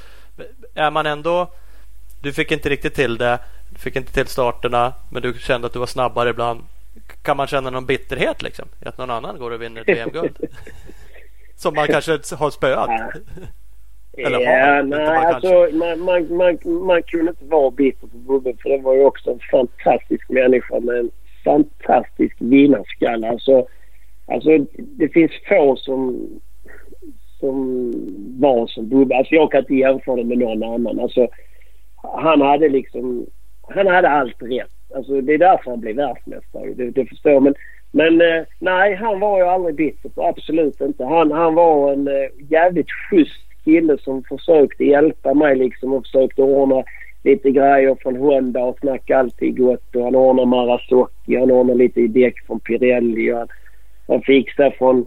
Är 0.73 0.91
man 0.91 1.05
ändå 1.05 1.49
du 2.23 2.33
fick 2.33 2.51
inte 2.51 2.69
riktigt 2.69 2.95
till 2.95 3.17
det. 3.17 3.39
Du 3.69 3.79
fick 3.79 3.95
inte 3.95 4.13
till 4.13 4.27
starterna, 4.27 4.93
men 5.09 5.21
du 5.21 5.33
kände 5.33 5.67
att 5.67 5.73
du 5.73 5.79
var 5.79 5.85
snabbare 5.85 6.29
ibland. 6.29 6.63
Kan 7.21 7.37
man 7.37 7.47
känna 7.47 7.69
någon 7.69 7.85
bitterhet 7.85 8.41
liksom? 8.41 8.67
Att 8.85 8.97
någon 8.97 9.09
annan 9.09 9.37
går 9.37 9.51
och 9.51 9.61
vinner 9.61 9.81
ett 9.81 9.87
VM-guld? 9.87 10.37
Som 11.55 11.75
man 11.75 11.87
kanske 11.87 12.11
har 12.35 12.51
spöat? 12.51 12.89
Eller 14.17 14.39
ja, 14.39 14.83
nej, 14.83 15.05
man, 15.05 15.33
alltså, 15.33 15.67
man, 15.77 15.99
man, 15.99 16.37
man, 16.37 16.57
man 16.85 17.03
kunde 17.03 17.29
inte 17.29 17.45
vara 17.45 17.71
bitter 17.71 18.07
på 18.07 18.17
Bubbe 18.17 18.53
för 18.61 18.69
det 18.69 18.77
var 18.77 18.93
ju 18.95 19.05
också 19.05 19.31
en 19.31 19.39
fantastisk 19.51 20.29
människa 20.29 20.79
med 20.79 20.95
en 20.95 21.11
fantastisk 21.43 22.35
vinnarskalle. 22.39 23.29
Alltså, 23.29 23.67
alltså 24.25 24.49
det 24.77 25.09
finns 25.09 25.31
få 25.49 25.75
som, 25.75 26.27
som 27.39 27.91
var 28.39 28.67
som 28.67 28.89
Bubbe. 28.89 29.15
Alltså 29.15 29.35
jag 29.35 29.51
kan 29.51 29.59
inte 29.59 29.75
jämföra 29.75 30.15
det 30.15 30.23
med 30.23 30.37
någon 30.37 30.63
annan. 30.63 30.99
Alltså, 30.99 31.27
han 32.03 32.41
hade 32.41 32.69
liksom... 32.69 33.25
Han 33.75 33.87
hade 33.87 34.09
allt 34.09 34.41
rätt. 34.41 34.95
Alltså 34.95 35.21
det 35.21 35.33
är 35.33 35.37
därför 35.37 35.71
han 35.71 35.79
blev 35.79 35.95
världsmästare. 35.95 36.73
Det, 36.73 36.91
det 36.91 37.05
förstår 37.05 37.39
Men, 37.39 37.55
men 37.91 38.21
eh, 38.21 38.43
nej, 38.59 38.95
han 38.95 39.19
var 39.19 39.37
ju 39.37 39.43
aldrig 39.43 39.75
bitter. 39.75 40.11
Absolut 40.15 40.81
inte. 40.81 41.05
Han, 41.05 41.31
han 41.31 41.55
var 41.55 41.93
en 41.93 42.07
eh, 42.07 42.29
jävligt 42.49 42.91
schysst 42.91 43.52
kille 43.63 43.97
som 43.97 44.23
försökte 44.23 44.83
hjälpa 44.83 45.33
mig 45.33 45.55
liksom 45.55 45.93
och 45.93 46.05
försökte 46.05 46.41
ordna 46.41 46.83
lite 47.23 47.51
grejer 47.51 47.97
från 48.01 48.15
Honda 48.15 48.63
och 48.63 48.79
snacka 48.79 49.17
alltid 49.17 49.57
gott. 49.57 49.95
Och 49.95 50.03
han 50.03 50.15
ordnade 50.15 50.49
Marasocchi, 50.49 51.35
han 51.39 51.51
ordnade 51.51 51.79
lite 51.79 52.07
däck 52.07 52.45
från 52.47 52.59
Pirelli. 52.59 53.31
Och 53.31 53.37
han, 53.37 53.47
han 54.07 54.21
fixade 54.21 54.71
från 54.71 55.05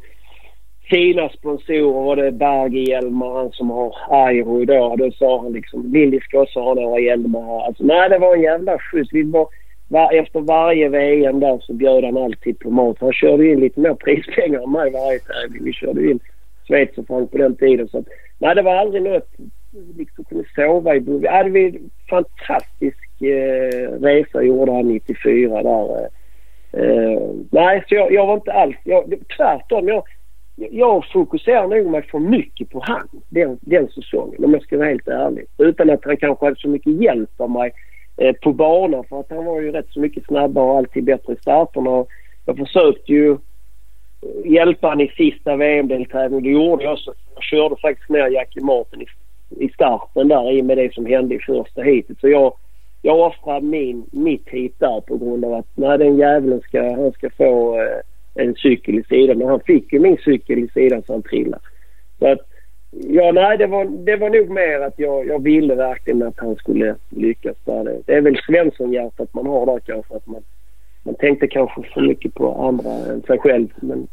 fina 0.90 1.28
sponsorer 1.28 1.92
var 1.92 2.16
det 2.16 2.32
Berg-hjälmar, 2.32 3.34
han 3.34 3.52
som 3.52 3.70
har 3.70 3.94
Airo 4.10 4.62
idag. 4.62 4.98
Då 4.98 5.10
sa 5.10 5.42
han 5.42 5.52
liksom 5.52 5.92
Lilly 5.92 6.20
ska 6.20 6.40
också 6.40 6.60
ha 6.60 6.74
några 6.74 7.00
hjälmar. 7.00 7.66
Alltså, 7.66 7.84
nej, 7.84 8.08
det 8.08 8.18
var 8.18 8.36
en 8.36 8.42
jävla 8.42 8.78
skjuts. 8.78 9.12
Vi 9.12 9.22
var, 9.22 9.48
var, 9.88 10.12
efter 10.12 10.40
varje 10.40 10.88
VM 10.88 11.40
där 11.40 11.58
så 11.62 11.72
bjöd 11.72 12.04
han 12.04 12.16
alltid 12.16 12.58
på 12.58 12.70
mat. 12.70 12.96
Han 13.00 13.12
körde 13.12 13.46
in 13.46 13.60
lite 13.60 13.80
mer 13.80 13.94
prispengar 13.94 14.62
än 14.62 14.72
mig 14.72 14.90
varje 14.92 15.18
tävling. 15.18 15.64
Vi 15.64 15.72
körde 15.72 16.10
in 16.10 16.20
schweizerfranc 16.66 17.30
på 17.30 17.38
den 17.38 17.56
tiden. 17.56 17.88
Så 17.88 17.98
att, 17.98 18.06
nej, 18.38 18.54
det 18.54 18.62
var 18.62 18.74
aldrig 18.74 19.02
något. 19.02 19.28
Liksom 19.96 20.24
kunde 20.24 20.44
sova 20.54 20.94
i 20.94 20.98
Vi 20.98 21.28
hade 21.28 21.60
en 21.60 21.90
fantastisk 22.10 23.22
eh, 23.22 23.90
resa 24.00 24.42
gjorde 24.42 24.72
han 24.72 24.88
94 24.88 25.62
där. 25.62 26.08
Eh, 26.72 26.82
eh, 26.82 27.20
nej, 27.50 27.84
så 27.88 27.94
jag, 27.94 28.12
jag 28.12 28.26
var 28.26 28.34
inte 28.34 28.52
alls... 28.52 28.76
Jag, 28.84 29.14
tvärtom. 29.36 29.88
Jag, 29.88 30.02
jag 30.56 31.04
fokuserar 31.12 31.66
nog 31.66 31.90
mig 31.90 32.02
för 32.02 32.18
mycket 32.18 32.70
på 32.70 32.82
han 32.84 33.08
den, 33.28 33.58
den 33.60 33.88
säsongen 33.88 34.44
om 34.44 34.52
jag 34.52 34.62
ska 34.62 34.78
vara 34.78 34.88
helt 34.88 35.08
ärlig. 35.08 35.44
Utan 35.58 35.90
att 35.90 36.04
han 36.04 36.16
kanske 36.16 36.44
hade 36.44 36.56
så 36.56 36.68
mycket 36.68 37.02
hjälp 37.02 37.40
av 37.40 37.50
mig 37.50 37.72
eh, 38.16 38.32
på 38.32 38.52
banan 38.52 39.04
för 39.04 39.20
att 39.20 39.30
han 39.30 39.44
var 39.44 39.60
ju 39.60 39.72
rätt 39.72 39.90
så 39.90 40.00
mycket 40.00 40.24
snabbare 40.24 40.64
och 40.64 40.76
alltid 40.76 41.04
bättre 41.04 41.32
i 41.32 41.36
starterna. 41.36 42.04
Jag 42.44 42.56
försökte 42.56 43.12
ju 43.12 43.36
hjälpa 44.44 44.88
honom 44.88 45.06
i 45.06 45.08
sista 45.08 45.56
VM-deltävlingen. 45.56 46.42
Det 46.42 46.50
gjorde 46.50 46.84
jag 46.84 46.92
också. 46.92 47.14
Jag 47.34 47.44
körde 47.44 47.76
faktiskt 47.76 48.10
ner 48.10 48.28
Jackie 48.28 48.62
Martin 48.64 49.02
i, 49.02 49.06
i 49.64 49.68
starten 49.68 50.28
där 50.28 50.52
i 50.52 50.60
och 50.60 50.64
med 50.64 50.78
det 50.78 50.94
som 50.94 51.06
hände 51.06 51.34
i 51.34 51.38
första 51.38 51.82
heatet. 51.82 52.20
Så 52.20 52.28
jag, 52.28 52.52
jag 53.02 53.20
offrade 53.20 53.66
min, 53.66 54.06
mitt 54.12 54.48
hit 54.48 54.74
där 54.78 55.00
på 55.00 55.16
grund 55.16 55.44
av 55.44 55.54
att 55.54 55.66
nej, 55.74 55.98
den 55.98 56.16
jäveln 56.16 56.60
ska, 56.60 56.82
han 56.82 57.12
ska 57.12 57.30
få 57.30 57.80
eh, 57.80 58.44
en 58.44 58.54
cykel 58.54 58.94
i 58.94 59.02
sidan. 59.02 59.42
Och 59.42 59.48
han 59.48 59.60
fick 59.60 59.92
ju 59.92 59.98
min 59.98 60.18
cykel 60.24 60.58
i 60.58 60.68
sidan 60.68 61.02
så 61.06 61.12
han 61.12 61.22
trillade. 61.22 61.62
Så 62.18 62.32
att, 62.32 62.40
ja, 62.90 63.32
nej, 63.32 63.58
det 63.58 63.66
var, 63.66 63.84
det 63.84 64.16
var 64.16 64.30
nog 64.30 64.50
mer 64.50 64.80
att 64.80 64.98
jag, 64.98 65.26
jag 65.26 65.42
ville 65.42 65.74
verkligen 65.74 66.22
att 66.22 66.38
han 66.38 66.56
skulle 66.56 66.94
lyckas 67.08 67.56
där. 67.64 67.84
Det, 67.84 68.02
det 68.06 68.14
är 68.14 68.20
väl 68.20 68.38
Svensson-hjärtat 68.46 69.34
man 69.34 69.46
har 69.46 69.66
där 69.66 69.80
kanske. 69.80 70.14
Att 70.14 70.26
man, 70.26 70.42
man 71.06 71.14
tänkte 71.14 71.48
kanske 71.48 71.82
för 71.94 72.00
mycket 72.00 72.34
på 72.34 72.66
andra 72.68 72.90
än 72.90 73.22
sig 73.22 73.38
själv. 73.38 73.68
Men 73.76 74.08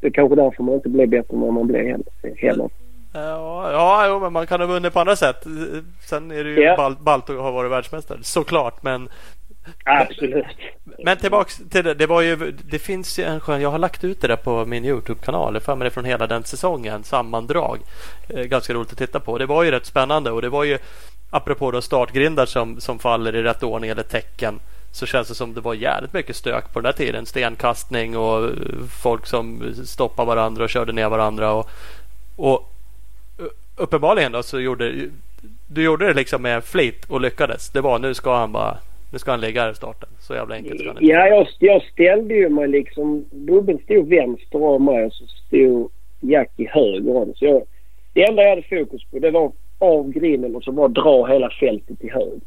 det 0.00 0.06
är 0.06 0.10
kanske 0.10 0.36
därför 0.36 0.62
man 0.62 0.74
inte 0.74 0.88
blev 0.88 1.08
bättre 1.08 1.34
än 1.34 1.40
vad 1.40 1.52
man 1.52 1.66
blev 1.66 2.02
heller. 2.36 2.70
Ja, 3.12 3.72
ja 3.72 4.06
jo, 4.08 4.20
men 4.20 4.32
man 4.32 4.46
kan 4.46 4.60
ha 4.60 4.66
vunnit 4.66 4.92
på 4.92 5.00
andra 5.00 5.16
sätt. 5.16 5.46
Sen 6.00 6.30
är 6.30 6.44
det 6.44 6.50
ju 6.50 6.62
ja. 6.62 6.94
ballt 7.00 7.30
att 7.30 7.36
ha 7.36 7.50
varit 7.50 7.70
världsmästare 7.70 8.18
såklart. 8.22 8.82
Men 8.82 9.08
Absolut. 9.84 10.46
Men 11.04 11.16
tillbaks 11.16 11.56
till 11.70 11.84
det. 11.84 11.94
Det, 11.94 12.06
var 12.06 12.22
ju, 12.22 12.36
det 12.70 12.78
finns 12.78 13.18
ju 13.18 13.24
en 13.24 13.40
skön... 13.40 13.60
Jag 13.60 13.70
har 13.70 13.78
lagt 13.78 14.04
ut 14.04 14.20
det 14.20 14.28
där 14.28 14.36
på 14.36 14.64
min 14.64 14.84
Youtube-kanal. 14.84 15.60
För 15.60 15.76
mig 15.76 15.84
det 15.84 15.90
från 15.90 16.04
hela 16.04 16.26
den 16.26 16.44
säsongen. 16.44 17.04
Sammandrag. 17.04 17.78
Eh, 18.28 18.42
ganska 18.42 18.74
roligt 18.74 18.92
att 18.92 18.98
titta 18.98 19.20
på. 19.20 19.38
Det 19.38 19.46
var 19.46 19.62
ju 19.62 19.70
rätt 19.70 19.86
spännande 19.86 20.30
och 20.30 20.42
det 20.42 20.48
var 20.48 20.64
ju 20.64 20.78
apropå 21.30 21.70
då 21.70 21.80
startgrindar 21.80 22.46
som, 22.46 22.80
som 22.80 22.98
faller 22.98 23.36
i 23.36 23.42
rätt 23.42 23.62
ordning 23.62 23.90
eller 23.90 24.02
tecken 24.02 24.60
så 24.92 25.06
känns 25.06 25.28
det 25.28 25.34
som 25.34 25.54
det 25.54 25.60
var 25.60 25.74
jävligt 25.74 26.12
mycket 26.12 26.36
stök 26.36 26.72
på 26.72 26.80
den 26.80 26.84
där 26.84 26.92
tiden. 26.92 27.26
Stenkastning 27.26 28.16
och 28.16 28.44
eh, 28.44 28.50
folk 29.02 29.26
som 29.26 29.74
stoppade 29.84 30.26
varandra 30.26 30.64
och 30.64 30.70
körde 30.70 30.92
ner 30.92 31.08
varandra. 31.08 31.52
Och, 31.52 31.68
och 32.36 32.72
eh, 33.38 33.44
uppenbarligen 33.76 34.32
då 34.32 34.42
så 34.42 34.60
gjorde 34.60 34.92
du 35.66 35.82
gjorde 35.82 36.06
det 36.06 36.14
liksom 36.14 36.42
med 36.42 36.64
flit 36.64 37.04
och 37.08 37.20
lyckades. 37.20 37.70
Det 37.70 37.80
var 37.80 37.98
nu 37.98 38.14
ska 38.14 38.36
han 38.36 38.52
bara 38.52 38.78
nu 39.12 39.18
ska 39.18 39.30
han 39.30 39.40
ligga 39.40 39.70
i 39.70 39.74
starten. 39.74 40.08
Så 40.20 40.34
jävla 40.34 40.54
enkelt 40.54 40.80
ska 40.80 40.88
han 40.88 40.96
Ja, 41.00 41.26
jag, 41.26 41.46
jag 41.58 41.82
ställde 41.82 42.34
ju 42.34 42.48
mig 42.48 42.68
liksom. 42.68 43.24
Bubben 43.30 43.78
stod 43.78 44.08
vänster 44.08 44.62
om 44.62 44.84
mig 44.84 45.04
och 45.04 45.12
så 45.12 45.24
stod 45.26 45.90
Jackie 46.20 46.70
höger 46.70 47.16
om. 47.16 47.32
Så 47.36 47.44
jag, 47.44 47.62
det 48.12 48.24
enda 48.24 48.42
jag 48.42 48.50
hade 48.50 48.62
fokus 48.62 49.04
på 49.10 49.18
det 49.18 49.30
var 49.30 49.52
av 49.78 50.10
grinden 50.10 50.56
och 50.56 50.64
så 50.64 50.72
bara 50.72 50.88
dra 50.88 51.26
hela 51.26 51.50
fältet 51.50 52.00
till 52.00 52.10
höger. 52.12 52.40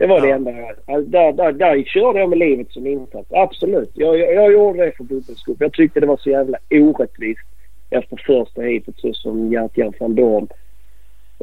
Det 0.00 0.06
var 0.06 0.18
ja. 0.18 0.24
det 0.26 0.32
enda 0.32 0.50
alltså, 0.86 1.10
där, 1.10 1.32
där, 1.32 1.52
där 1.52 1.82
körde 1.82 2.18
jag 2.18 2.28
med 2.28 2.38
livet 2.38 2.72
som 2.72 2.86
insats. 2.86 3.28
Absolut. 3.32 3.90
Jag, 3.94 4.18
jag, 4.18 4.34
jag 4.34 4.52
gjorde 4.52 4.84
det 4.84 4.96
för 4.96 5.04
Bubbens 5.04 5.38
skull. 5.38 5.56
Jag 5.58 5.72
tyckte 5.72 6.00
det 6.00 6.06
var 6.06 6.16
så 6.16 6.30
jävla 6.30 6.58
orättvist 6.70 7.48
efter 7.90 8.16
första 8.26 8.62
heatet 8.62 8.94
så 8.96 9.14
som 9.14 9.52
Gert-Jan 9.52 9.92
van 10.00 10.14
Dorn 10.14 10.48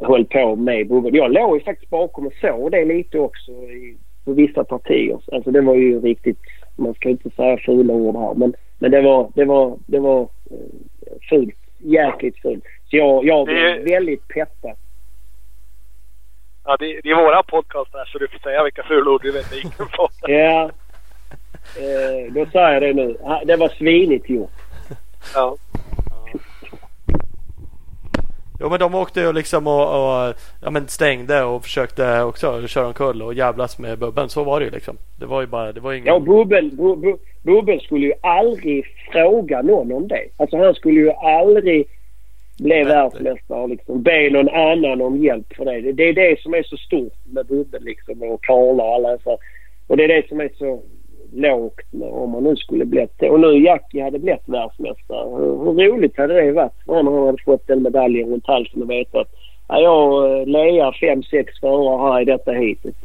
höll 0.02 0.24
på 0.24 0.56
med 0.56 0.88
Bubben. 0.88 1.14
Jag 1.14 1.32
låg 1.32 1.56
ju 1.56 1.64
faktiskt 1.64 1.90
bakom 1.90 2.26
och 2.26 2.32
såg 2.40 2.70
det 2.70 2.84
lite 2.84 3.18
också 3.18 3.52
i 3.52 3.96
på 4.24 4.32
vissa 4.32 4.64
partier. 4.64 5.18
Alltså 5.32 5.50
det 5.50 5.60
var 5.60 5.74
ju 5.74 6.00
riktigt, 6.00 6.38
man 6.76 6.94
ska 6.94 7.08
inte 7.08 7.30
säga 7.30 7.58
fula 7.58 7.94
ord 7.94 8.16
här, 8.16 8.34
men, 8.34 8.54
men 8.78 8.90
det 8.90 9.00
var, 9.00 9.30
det 9.34 9.44
var, 9.44 9.78
det 9.86 9.98
var 9.98 10.20
uh, 10.20 10.28
fult. 11.28 11.54
Jäkligt 11.78 12.38
fult. 12.38 12.64
Så 12.90 12.96
jag, 12.96 13.24
jag 13.24 13.46
blev 13.46 13.84
väldigt 13.84 14.28
peppad. 14.28 14.76
Ja, 16.68 16.76
det, 16.80 17.00
det 17.02 17.10
är 17.10 17.16
våra 17.24 17.42
podcast 17.42 17.90
här 17.94 18.04
så 18.04 18.18
du 18.18 18.28
får 18.28 18.38
säga 18.38 18.64
vilka 18.64 18.82
fula 18.82 19.10
ord 19.10 19.22
du 19.22 19.32
vet 19.32 19.52
ingen 19.52 19.88
får. 19.96 20.10
ja. 20.30 20.70
Eh, 21.76 22.32
då 22.32 22.46
säger 22.46 22.72
jag 22.72 22.82
det 22.82 22.92
nu. 22.92 23.16
Det 23.44 23.56
var 23.56 23.68
svinigt 23.68 24.30
gjort. 24.30 24.50
Ja. 25.34 25.56
Jo 28.60 28.68
men 28.70 28.78
de 28.78 28.94
åkte 28.94 29.20
ju 29.20 29.32
liksom 29.32 29.66
och, 29.66 29.82
och 29.82 30.34
ja, 30.62 30.70
men 30.70 30.88
stängde 30.88 31.42
och 31.44 31.62
försökte 31.62 32.22
också 32.22 32.66
köra 32.66 32.86
omkull 32.86 33.22
och 33.22 33.34
jävlas 33.34 33.78
med 33.78 33.98
Bubben. 33.98 34.28
Så 34.28 34.44
var 34.44 34.60
det 34.60 34.64
ju 34.66 34.72
liksom. 34.72 34.96
Det 35.18 35.26
var 35.26 35.40
ju 35.40 35.46
bara, 35.46 35.72
det 35.72 35.80
var 35.80 35.92
ingen... 35.92 36.06
Ja, 36.06 36.20
Bubbel, 36.20 36.70
Bu- 36.70 36.96
Bu- 36.96 37.18
Bubbel 37.42 37.80
skulle 37.80 38.06
ju 38.06 38.12
aldrig 38.22 38.84
fråga 39.12 39.62
någon 39.62 39.92
om 39.92 40.08
det. 40.08 40.24
Alltså 40.36 40.56
han 40.56 40.74
skulle 40.74 41.00
ju 41.00 41.10
aldrig 41.10 41.88
bli 42.58 42.74
Nej. 42.74 42.84
världsmästare 42.84 43.60
och 43.60 43.68
liksom 43.68 44.02
be 44.02 44.30
någon 44.30 44.48
annan 44.48 45.02
om 45.02 45.16
hjälp 45.16 45.54
för 45.56 45.64
det. 45.64 45.92
det. 45.92 46.08
Är 46.08 46.12
det 46.12 46.40
som 46.40 46.54
är 46.54 46.62
så 46.62 46.76
stort 46.76 47.18
med 47.32 47.46
Bubbel 47.46 47.82
liksom 47.84 48.22
och 48.22 48.44
Karla 48.44 48.82
och 48.82 48.94
alla 48.94 49.18
så. 49.18 49.38
Och 49.86 49.96
det 49.96 50.04
är 50.04 50.08
det 50.08 50.28
som 50.28 50.40
är 50.40 50.50
så 50.58 50.82
lågt 51.32 51.92
med, 51.92 52.08
om 52.08 52.30
man 52.30 52.44
nu 52.44 52.56
skulle 52.56 52.84
blivit 52.84 53.18
det. 53.18 53.30
Och 53.30 53.40
nu 53.40 53.64
Jackie 53.64 54.02
hade 54.02 54.18
blivit 54.18 54.48
världsmästare. 54.48 55.30
Hur, 55.30 55.64
hur 55.64 55.92
roligt 55.92 56.16
hade 56.16 56.34
det 56.34 56.52
varit 56.52 56.84
för 56.86 56.94
honom 56.94 57.14
om 57.14 57.18
han 57.18 57.26
hade 57.26 57.42
fått 57.42 57.66
den 57.66 57.82
medaljen 57.82 58.30
runt 58.30 58.46
halsen 58.46 58.82
och 58.82 58.90
vetat 58.90 59.20
att 59.20 59.28
ja, 59.68 59.80
jag 59.80 60.40
eh, 60.40 60.46
lear 60.46 60.92
fem, 61.00 61.22
sex 61.22 61.60
förare 61.60 62.12
här 62.12 62.20
i 62.20 62.24
detta 62.24 62.52
heatet. 62.52 62.96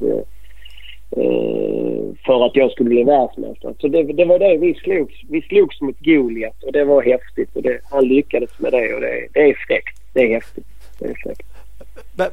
Eh, 1.18 2.16
för 2.26 2.46
att 2.46 2.56
jag 2.56 2.72
skulle 2.72 2.90
bli 2.90 3.04
världsmästare. 3.04 3.74
Så 3.80 3.88
det, 3.88 4.04
det 4.04 4.26
var 4.26 4.40
det 4.40 4.58
vi 4.58 4.74
slogs. 4.74 5.14
Vi 5.30 5.42
slogs 5.42 5.82
mot 5.82 6.00
Goliat 6.00 6.64
och 6.64 6.72
det 6.72 6.84
var 6.84 7.02
häftigt. 7.02 7.56
Och 7.56 7.62
det, 7.62 7.80
han 7.92 8.08
lyckades 8.08 8.60
med 8.60 8.72
det 8.72 8.94
och 8.94 9.02
det, 9.02 9.28
det 9.34 9.40
är 9.40 9.56
fräckt. 9.68 9.98
Det 10.14 10.20
är 10.22 10.34
häftigt. 10.34 10.66
Det 11.00 11.06
är 11.06 11.16
fräckt. 11.24 11.48
Men, 12.18 12.30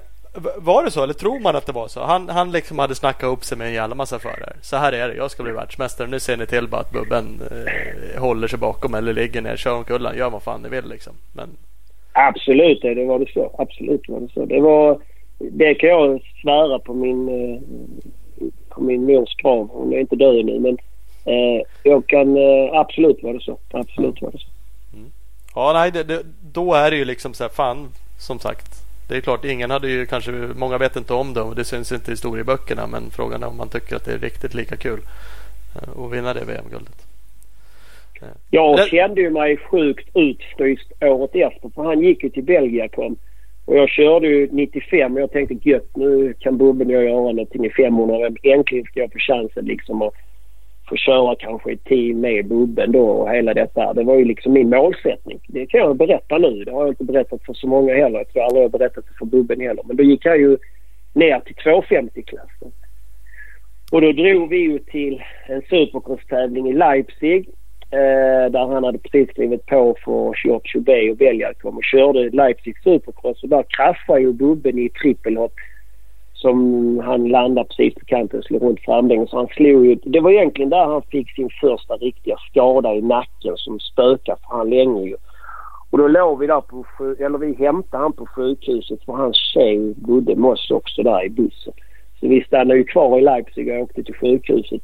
var 0.57 0.85
det 0.85 0.91
så 0.91 1.03
eller 1.03 1.15
tror 1.15 1.41
man 1.41 1.57
att 1.57 1.67
det 1.67 1.73
var 1.73 1.89
så? 1.89 2.01
Han, 2.01 2.29
han 2.29 2.53
liksom 2.53 2.79
hade 2.79 2.95
snackat 2.95 3.33
upp 3.33 3.45
sig 3.45 3.59
med 3.59 3.67
en 3.67 3.75
jävla 3.75 3.95
massa 3.95 4.19
förare. 4.19 4.53
Så 4.61 4.77
här 4.77 4.93
är 4.93 5.09
det, 5.09 5.15
jag 5.15 5.31
ska 5.31 5.43
bli 5.43 5.53
världsmästare. 5.53 6.09
Nu 6.09 6.21
ser 6.21 6.37
ni 6.37 6.47
till 6.47 6.69
bara 6.69 6.81
att 6.81 6.93
Bubben 6.93 7.41
eh, 7.51 8.21
håller 8.21 8.49
sig 8.49 8.59
bakom 8.59 8.95
eller 8.95 9.13
ligger 9.13 9.41
ner, 9.41 9.57
kör 9.57 9.77
omkull 9.77 10.09
gör 10.17 10.31
vad 10.31 10.43
fan 10.43 10.63
ni 10.63 10.69
vill 10.69 10.89
liksom. 10.89 11.13
Men 11.35 11.49
Absolut, 12.13 12.83
det 12.83 13.05
var 13.05 13.19
det 13.19 13.33
så. 13.33 13.55
Absolut 13.59 14.09
var 14.09 14.21
det 14.21 14.29
så. 14.35 14.45
Det 14.45 14.61
var... 14.61 15.01
Det 15.39 15.75
kan 15.75 15.89
jag 15.89 16.21
svära 16.43 16.79
på 16.79 16.95
min, 16.95 17.29
eh, 17.29 17.61
på 18.71 18.81
min 18.81 19.05
mors 19.07 19.37
grav. 19.37 19.69
Hon 19.73 19.93
är 19.93 19.99
inte 19.99 20.17
död 20.17 20.45
nu 20.45 20.61
men 20.61 20.79
eh, 21.25 21.63
jag 21.83 22.07
kan... 22.07 22.37
Eh, 22.37 22.73
absolut 22.73 23.23
var 23.23 23.35
det 23.35 23.41
så. 23.41 23.59
Absolut 23.71 24.23
var 24.23 24.31
det 24.31 24.39
så. 24.39 24.47
ja, 25.55 25.73
nej, 25.73 25.91
det, 25.91 26.05
det, 26.05 26.23
då 26.53 26.75
är 26.75 26.91
det 26.91 26.97
ju 26.97 27.05
liksom 27.05 27.35
så 27.35 27.45
här, 27.45 27.49
fan, 27.51 27.89
som 28.19 28.39
sagt. 28.39 28.67
Det 29.09 29.17
är 29.17 29.21
klart, 29.21 29.45
ingen 29.45 29.71
hade 29.71 29.89
ju 29.89 30.07
kanske, 30.07 30.31
många 30.33 30.79
vet 30.79 30.97
inte 30.97 31.15
om 31.15 31.35
det 31.35 31.41
och 31.41 31.55
det 31.55 31.65
syns 31.65 31.93
inte 31.93 32.11
i 32.11 32.13
historieböckerna. 32.13 32.87
Men 32.87 33.11
frågan 33.11 33.43
är 33.43 33.47
om 33.47 33.57
man 33.57 33.69
tycker 33.69 33.97
att 33.97 34.05
det 34.05 34.13
är 34.13 34.19
riktigt 34.19 34.55
lika 34.55 34.77
kul 34.77 35.01
eh, 35.77 36.03
att 36.05 36.13
vinna 36.13 36.35
det 36.35 36.45
VM-guldet. 36.45 37.07
Jag 38.51 38.77
Det- 38.77 38.87
kände 38.91 39.21
ju 39.21 39.31
mig 39.31 39.57
sjukt 39.57 40.17
utfryst 40.17 40.93
året 41.01 41.31
efter 41.35 41.69
för 41.75 41.83
han 41.85 42.01
gick 42.03 42.23
ju 42.23 42.31
till 42.31 42.43
Belgiacom. 42.45 43.17
Och 43.71 43.77
jag 43.77 43.89
körde 43.89 44.27
ju 44.29 44.49
95 44.53 45.15
och 45.15 45.21
jag 45.21 45.33
tänkte 45.33 45.69
gött 45.69 45.97
nu 45.97 46.35
kan 46.39 46.59
Bubben 46.59 46.87
och 46.87 46.93
jag 46.93 47.05
göra 47.05 47.15
någonting 47.15 47.67
i 47.67 47.71
500. 47.71 48.31
Äntligen 48.43 48.85
ska 48.85 49.01
jag 49.01 49.13
få 49.13 49.19
chansen 49.19 49.65
liksom 49.65 50.03
att 50.03 50.15
få 50.89 50.97
köra 50.97 51.37
kanske 51.39 51.73
i 51.73 51.77
team 51.77 52.21
med 52.21 52.49
Bubben 52.49 52.93
då 52.93 53.09
och 53.11 53.31
hela 53.31 53.55
detta. 53.55 53.93
Det 53.93 54.03
var 54.03 54.17
ju 54.17 54.25
liksom 54.25 54.53
min 54.53 54.71
målsättning. 54.71 55.41
Det 55.49 55.67
kan 55.67 55.81
jag 55.81 55.97
berätta 55.97 56.39
nu. 56.39 56.65
Det 56.65 56.71
har 56.71 56.81
jag 56.81 56.89
inte 56.89 57.05
berättat 57.05 57.43
för 57.47 57.55
så 57.55 57.67
många 57.67 57.95
heller. 57.95 58.19
Jag 58.19 58.29
tror 58.29 58.43
aldrig 58.43 58.63
jag 58.63 58.69
har 58.69 58.79
berättat 58.79 59.05
det 59.09 59.19
för 59.19 59.27
Bubben 59.27 59.61
heller. 59.61 59.83
Men 59.87 59.97
då 59.97 60.03
gick 60.03 60.25
jag 60.25 60.39
ju 60.39 60.57
ner 61.13 61.41
till 61.41 61.55
250-klassen. 61.55 62.73
Och 63.93 64.01
då 64.01 64.13
drog 64.13 64.49
vi 64.49 64.59
ju 64.59 64.79
till 64.79 65.23
en 65.49 65.63
supercross 65.63 66.21
i 66.69 66.73
Leipzig 66.73 67.49
Eh, 67.93 68.51
där 68.51 68.67
han 68.67 68.85
hade 68.85 68.99
precis 68.99 69.31
skrivit 69.31 69.67
på 69.67 69.97
för 70.05 70.35
Giorgio 70.45 70.81
B 70.81 71.11
och 71.11 71.17
Belgiacom 71.17 71.77
och 71.77 71.85
körde 71.85 72.31
Leipzig 72.31 72.83
Supercross 72.83 73.43
och 73.43 73.49
där 73.49 73.65
kraschade 73.69 74.21
ju 74.21 74.33
Bubben 74.33 74.79
i 74.79 74.89
trippelhopp 74.89 75.55
som 76.35 76.99
han 77.05 77.29
landade 77.29 77.69
precis 77.69 77.95
på 77.95 78.05
kanten 78.05 78.39
och 78.39 78.45
slog 78.45 78.63
runt 78.63 78.81
framlänges. 78.81 79.31
Så 79.31 79.37
han 79.37 79.47
slog 79.47 79.87
ju, 79.87 79.95
det 79.95 80.21
var 80.21 80.31
egentligen 80.31 80.71
där 80.71 80.85
han 80.85 81.03
fick 81.03 81.35
sin 81.35 81.51
första 81.61 81.95
riktiga 81.95 82.37
skada 82.51 82.95
i 82.95 83.03
nacken 83.03 83.57
som 83.57 83.81
spökade 83.81 84.39
för 84.41 84.57
han 84.57 84.71
länge 84.71 85.03
ju. 85.03 85.17
Och 85.91 85.99
då 85.99 86.09
låg 86.09 86.39
vi 86.39 86.47
där 86.47 86.61
på, 86.61 86.85
eller 87.19 87.39
vi 87.39 87.55
hämtade 87.55 88.03
han 88.03 88.13
på 88.13 88.27
sjukhuset 88.27 89.05
för 89.05 89.13
hans 89.13 89.37
tjej 89.37 89.95
bodde 89.97 90.37
med 90.37 90.51
oss 90.51 90.71
också 90.71 91.03
där 91.03 91.25
i 91.25 91.31
bussen. 91.31 91.73
Så 92.21 92.29
vi 92.29 92.45
stannade 92.45 92.79
ju 92.79 92.85
kvar 92.85 93.19
i 93.19 93.23
Leipzig 93.23 93.73
och 93.73 93.81
åkte 93.81 94.03
till 94.03 94.15
sjukhuset 94.15 94.83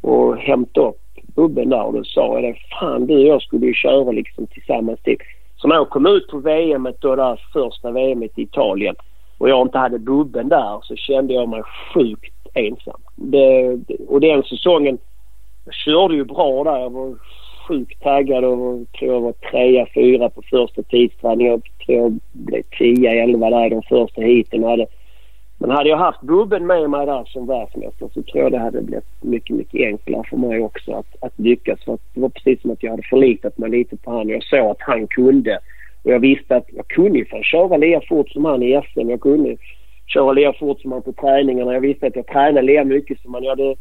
och 0.00 0.36
hämtade 0.36 0.86
upp 0.86 1.05
Bubben 1.36 1.68
där 1.68 1.82
och 1.82 1.92
då 1.92 2.04
sa 2.04 2.34
jag 2.34 2.42
det. 2.42 2.54
Fan 2.80 3.06
du 3.06 3.14
och 3.14 3.26
jag 3.26 3.42
skulle 3.42 3.66
ju 3.66 3.74
köra 3.74 4.10
liksom 4.10 4.46
tillsammans 4.46 5.00
till. 5.02 5.16
Så 5.56 5.68
när 5.68 5.76
jag 5.76 5.90
kom 5.90 6.06
ut 6.06 6.28
på 6.28 6.38
VM 6.38 6.88
då 7.00 7.16
där 7.16 7.40
första 7.52 7.90
VM 7.90 8.22
i 8.22 8.30
Italien 8.36 8.94
och 9.38 9.48
jag 9.48 9.66
inte 9.66 9.78
hade 9.78 9.98
Bubben 9.98 10.48
där 10.48 10.78
så 10.82 10.96
kände 10.96 11.34
jag 11.34 11.48
mig 11.48 11.62
sjukt 11.94 12.34
ensam. 12.54 13.00
Det, 13.14 13.78
och 14.08 14.20
den 14.20 14.42
säsongen 14.42 14.98
jag 15.64 15.74
körde 15.74 16.14
ju 16.14 16.24
bra 16.24 16.64
där. 16.64 16.78
Jag 16.78 16.90
var 16.90 17.14
sjukt 17.68 18.02
taggad 18.02 18.44
och 18.44 18.92
tror 18.92 19.12
jag 19.12 19.20
var 19.20 19.32
trea, 19.32 19.86
fyra 19.94 20.28
på 20.28 20.42
första 20.50 20.82
tidsträningen. 20.82 21.52
Jag 21.52 21.62
tror 21.86 21.98
jag 21.98 22.18
blev 22.32 22.62
tia, 22.62 23.12
elva 23.12 23.50
där 23.50 23.66
i 23.66 23.70
de 23.70 23.82
första 23.82 24.20
heaten. 24.20 24.64
och 24.64 24.70
hade 24.70 24.86
men 25.58 25.70
hade 25.70 25.88
jag 25.88 25.96
haft 25.96 26.20
Bubben 26.20 26.66
med 26.66 26.90
mig 26.90 27.06
där 27.06 27.24
som 27.24 27.46
världsmästare 27.46 28.10
så 28.14 28.22
tror 28.22 28.42
jag 28.42 28.52
det 28.52 28.58
hade 28.58 28.82
blivit 28.82 29.04
mycket, 29.20 29.56
mycket 29.56 29.86
enklare 29.86 30.24
för 30.30 30.36
mig 30.36 30.60
också 30.60 30.92
att, 30.92 31.16
att 31.20 31.38
lyckas. 31.38 31.84
För 31.84 31.94
att 31.94 32.00
det 32.14 32.20
var 32.20 32.28
precis 32.28 32.62
som 32.62 32.70
att 32.70 32.82
jag 32.82 32.90
hade 32.90 33.02
förlitat 33.02 33.58
mig 33.58 33.70
lite 33.70 33.96
på 33.96 34.10
honom. 34.10 34.30
Jag 34.30 34.42
såg 34.42 34.70
att 34.70 34.80
han 34.80 35.06
kunde. 35.06 35.58
Och 36.02 36.10
jag 36.10 36.18
visste 36.18 36.56
att 36.56 36.66
jag 36.68 36.88
kunde 36.88 37.18
ju 37.18 37.26
köra 37.42 37.76
lika 37.76 38.00
fort 38.08 38.30
som 38.30 38.44
han 38.44 38.62
i 38.62 38.82
SM. 38.92 39.10
Jag 39.10 39.20
kunde 39.20 39.56
köra 40.06 40.32
lika 40.32 40.52
fort 40.52 40.80
som 40.80 40.92
han 40.92 41.02
på 41.02 41.12
träningarna. 41.12 41.72
Jag 41.74 41.80
visste 41.80 42.06
att 42.06 42.16
jag 42.16 42.26
tränade 42.26 42.62
lika 42.62 42.84
mycket 42.84 43.20
som 43.20 43.34
han. 43.34 43.42
Jag 43.42 43.50
hade 43.50 43.76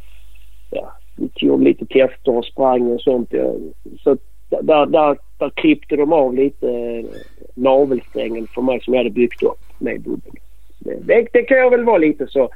ja, 0.69 0.93
gjorde 1.17 1.39
tog 1.39 1.63
lite 1.63 1.85
tester 1.85 2.37
och 2.37 2.45
sprang 2.45 2.91
och 2.91 3.01
sånt. 3.01 3.33
Så 3.99 4.17
där, 4.49 4.85
där, 4.85 5.17
där 5.39 5.49
klippte 5.49 5.95
de 5.95 6.13
av 6.13 6.33
lite 6.35 6.69
eh, 6.69 7.05
navelsträngen 7.53 8.47
för 8.47 8.61
mig 8.61 8.81
som 8.81 8.93
jag 8.93 8.99
hade 8.99 9.09
byggt 9.09 9.43
upp 9.43 9.59
med 9.79 10.01
Bubben. 10.01 10.33
Det, 10.85 11.27
det, 11.33 11.43
kan 11.43 11.57
jag 11.57 11.69
väl 11.69 11.83
vara 11.83 11.97
lite 11.97 12.27
så 12.27 12.49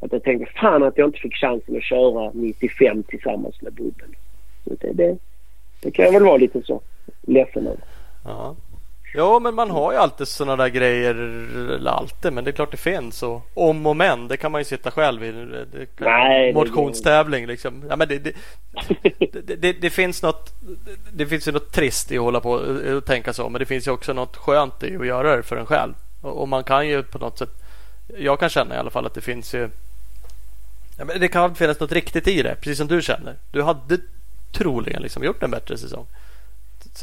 att 0.00 0.12
jag 0.12 0.22
tänkte 0.22 0.52
fan 0.60 0.82
att 0.82 0.98
jag 0.98 1.08
inte 1.08 1.18
fick 1.18 1.34
chansen 1.34 1.76
att 1.76 1.82
köra 1.82 2.30
95 2.34 3.02
tillsammans 3.02 3.62
med 3.62 3.72
Bubben. 3.72 4.14
Det, 4.64 4.92
det, 4.92 5.18
det 5.82 5.90
kan 5.90 6.04
jag 6.04 6.12
väl 6.12 6.24
vara 6.24 6.36
lite 6.36 6.62
så 6.62 6.80
ledsen 7.22 7.66
över. 7.66 7.84
Ja. 8.24 8.56
Ja 9.16 9.38
men 9.38 9.54
man 9.54 9.70
har 9.70 9.92
ju 9.92 9.98
alltid 9.98 10.28
sådana 10.28 10.64
där 10.64 10.68
grejer. 10.68 11.14
Eller 11.74 11.90
alltid 11.90 12.32
men 12.32 12.44
det 12.44 12.50
är 12.50 12.52
klart 12.52 12.70
det 12.70 12.76
finns. 12.76 13.22
Och 13.22 13.42
om 13.54 13.86
och 13.86 13.96
men 13.96 14.28
det 14.28 14.36
kan 14.36 14.52
man 14.52 14.60
ju 14.60 14.64
sitta 14.64 14.90
själv 14.90 15.24
i. 15.24 15.32
Det, 15.32 15.86
kan, 15.96 16.06
Nej, 16.06 16.54
motionstävling 16.54 17.46
liksom. 17.46 17.84
Ja, 17.88 17.96
men 17.96 18.08
det, 18.08 18.18
det, 18.18 18.32
det, 19.42 19.56
det, 19.56 19.72
det 19.72 19.90
finns 19.90 20.22
något. 20.22 20.52
Det 21.12 21.26
finns 21.26 21.48
ju 21.48 21.52
något 21.52 21.72
trist 21.72 22.12
i 22.12 22.16
att 22.18 22.22
hålla 22.22 22.40
på 22.40 22.50
och 22.96 23.04
tänka 23.04 23.32
så. 23.32 23.48
Men 23.48 23.58
det 23.58 23.66
finns 23.66 23.86
ju 23.86 23.90
också 23.90 24.12
något 24.12 24.36
skönt 24.36 24.82
i 24.82 24.96
att 24.96 25.06
göra 25.06 25.36
det 25.36 25.42
för 25.42 25.56
en 25.56 25.66
själv. 25.66 25.94
Och, 26.20 26.42
och 26.42 26.48
man 26.48 26.64
kan 26.64 26.88
ju 26.88 27.02
på 27.02 27.18
något 27.18 27.38
sätt. 27.38 27.63
Jag 28.18 28.38
kan 28.40 28.48
känna 28.48 28.74
i 28.74 28.78
alla 28.78 28.90
fall 28.90 29.06
att 29.06 29.14
det 29.14 29.20
finns 29.20 29.54
ju. 29.54 29.68
Ja, 30.98 31.04
men 31.04 31.20
det 31.20 31.28
kan 31.28 31.54
finnas 31.54 31.80
något 31.80 31.92
riktigt 31.92 32.28
i 32.28 32.42
det. 32.42 32.54
Precis 32.54 32.78
som 32.78 32.86
du 32.86 33.02
känner. 33.02 33.34
Du 33.52 33.62
hade 33.62 33.98
troligen 34.52 35.02
liksom 35.02 35.24
gjort 35.24 35.42
en 35.42 35.50
bättre 35.50 35.76
säsong. 35.78 36.06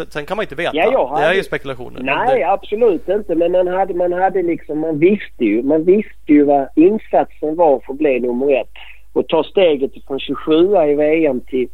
Sen, 0.09 0.25
kan 0.25 0.37
man 0.37 0.43
inte 0.43 0.55
veta. 0.55 0.71
Ja, 0.77 0.83
jag 0.91 1.09
Det 1.17 1.21
är 1.21 1.25
hade- 1.25 1.35
ju 1.35 1.43
spekulationer. 1.43 1.99
Nej, 2.03 2.39
det, 2.39 2.43
absolut 2.43 3.09
inte. 3.09 3.35
Men 3.35 3.51
man 3.51 3.67
hade, 3.67 3.93
man 3.93 4.13
hade 4.13 4.43
liksom, 4.43 4.79
man 4.79 4.99
visste 4.99 5.43
ju, 5.45 5.63
man 5.63 5.83
visste 5.83 6.11
ju 6.33 6.43
vad 6.43 6.67
insatsen 6.75 7.55
var 7.55 7.79
för 7.85 7.93
att 7.93 7.97
bli 7.99 8.19
nummer 8.19 8.61
ett. 8.61 8.69
Och 9.13 9.27
ta 9.27 9.43
steget 9.43 9.91
från 10.07 10.19
27 10.19 10.53
i 10.91 10.95
VM 10.95 11.39
till, 11.41 11.67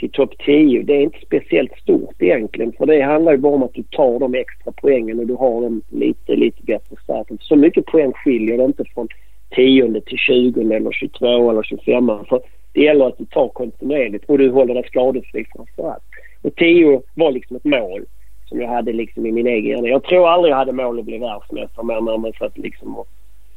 till 0.00 0.10
topp 0.10 0.34
10. 0.46 0.82
Det 0.82 0.92
är 0.92 1.00
inte 1.00 1.18
speciellt 1.26 1.78
stort 1.78 2.22
egentligen. 2.22 2.72
För 2.72 2.86
det 2.86 3.02
handlar 3.02 3.32
ju 3.32 3.38
bara 3.38 3.54
om 3.54 3.62
att 3.62 3.74
du 3.74 3.82
tar 3.82 4.18
de 4.18 4.34
extra 4.34 4.72
poängen 4.76 5.18
och 5.18 5.26
du 5.26 5.34
har 5.34 5.62
dem 5.62 5.82
lite, 5.88 6.36
lite 6.36 6.62
bättre 6.62 6.96
start. 7.04 7.26
Så 7.40 7.56
mycket 7.56 7.86
poäng 7.86 8.12
skiljer 8.12 8.58
det 8.58 8.64
inte 8.64 8.84
från 8.94 9.08
10 9.54 10.00
till 10.00 10.18
20 10.18 10.60
eller 10.60 10.92
22 10.92 11.50
eller 11.50 11.62
25. 11.62 12.10
För 12.28 12.42
det 12.72 12.80
gäller 12.80 13.06
att 13.06 13.18
du 13.18 13.24
tar 13.24 13.48
kontinuerligt 13.48 14.24
och 14.24 14.38
du 14.38 14.50
håller 14.50 14.74
dig 14.74 14.84
skadefri 14.86 15.46
framför 15.56 15.90
allt. 15.90 16.04
Och 16.42 16.56
10 16.56 17.02
var 17.14 17.32
liksom 17.32 17.56
ett 17.56 17.64
mål 17.64 18.04
som 18.44 18.60
jag 18.60 18.68
hade 18.68 18.92
liksom 18.92 19.26
i 19.26 19.32
min 19.32 19.46
egen 19.46 19.70
hjärna. 19.70 19.88
Jag 19.88 20.04
tror 20.04 20.28
aldrig 20.28 20.52
jag 20.52 20.56
hade 20.56 20.72
mål 20.72 20.98
att 20.98 21.04
bli 21.04 21.18
världsmästare 21.18 21.86
mer 21.86 21.96
än 21.96 22.04
man 22.04 22.32
satt 22.38 22.58
liksom 22.58 22.96
och, 22.98 23.08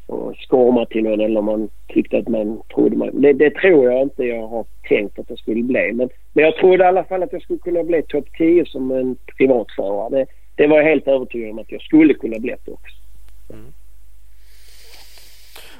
och 0.08 0.36
skorma 0.38 0.86
till 0.86 1.04
någon 1.04 1.20
eller 1.22 1.42
man 1.42 1.70
tyckte 1.88 2.18
att 2.18 2.28
man 2.28 2.62
trodde 2.76 2.98
man... 2.98 3.22
Det, 3.22 3.34
det 3.34 3.50
tror 3.50 3.92
jag 3.92 4.02
inte 4.02 4.24
jag 4.24 4.48
har 4.48 4.66
tänkt 4.90 5.20
att 5.20 5.30
jag 5.30 5.40
skulle 5.40 5.64
bli. 5.64 5.92
Men, 5.94 6.10
men 6.34 6.46
jag 6.46 6.56
trodde 6.56 6.84
i 6.84 6.88
alla 6.88 7.04
fall 7.04 7.24
att 7.24 7.34
jag 7.34 7.42
skulle 7.42 7.60
kunna 7.60 7.84
bli 7.84 8.04
topp 8.04 8.26
10 8.38 8.66
som 8.66 8.92
en 8.92 9.16
privatförare. 9.38 10.10
Det, 10.10 10.26
det 10.56 10.68
var 10.68 10.78
jag 10.78 10.90
helt 10.90 11.08
övertygad 11.08 11.52
om 11.52 11.60
att 11.60 11.72
jag 11.72 11.82
skulle 11.82 12.14
kunna 12.14 12.40
bli 12.40 12.56
det 12.66 12.72
också. 12.72 12.96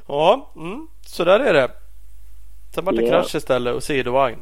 Ja, 0.08 0.52
mm, 0.56 0.88
så 1.02 1.24
där 1.24 1.40
är 1.40 1.54
det. 1.54 1.72
Sen 2.76 2.86
var 2.86 2.94
det 2.94 3.02
Ja. 3.02 3.10
krasch 3.10 3.36
istället 3.36 3.76
och 3.76 3.84
sidovagn. 3.84 4.38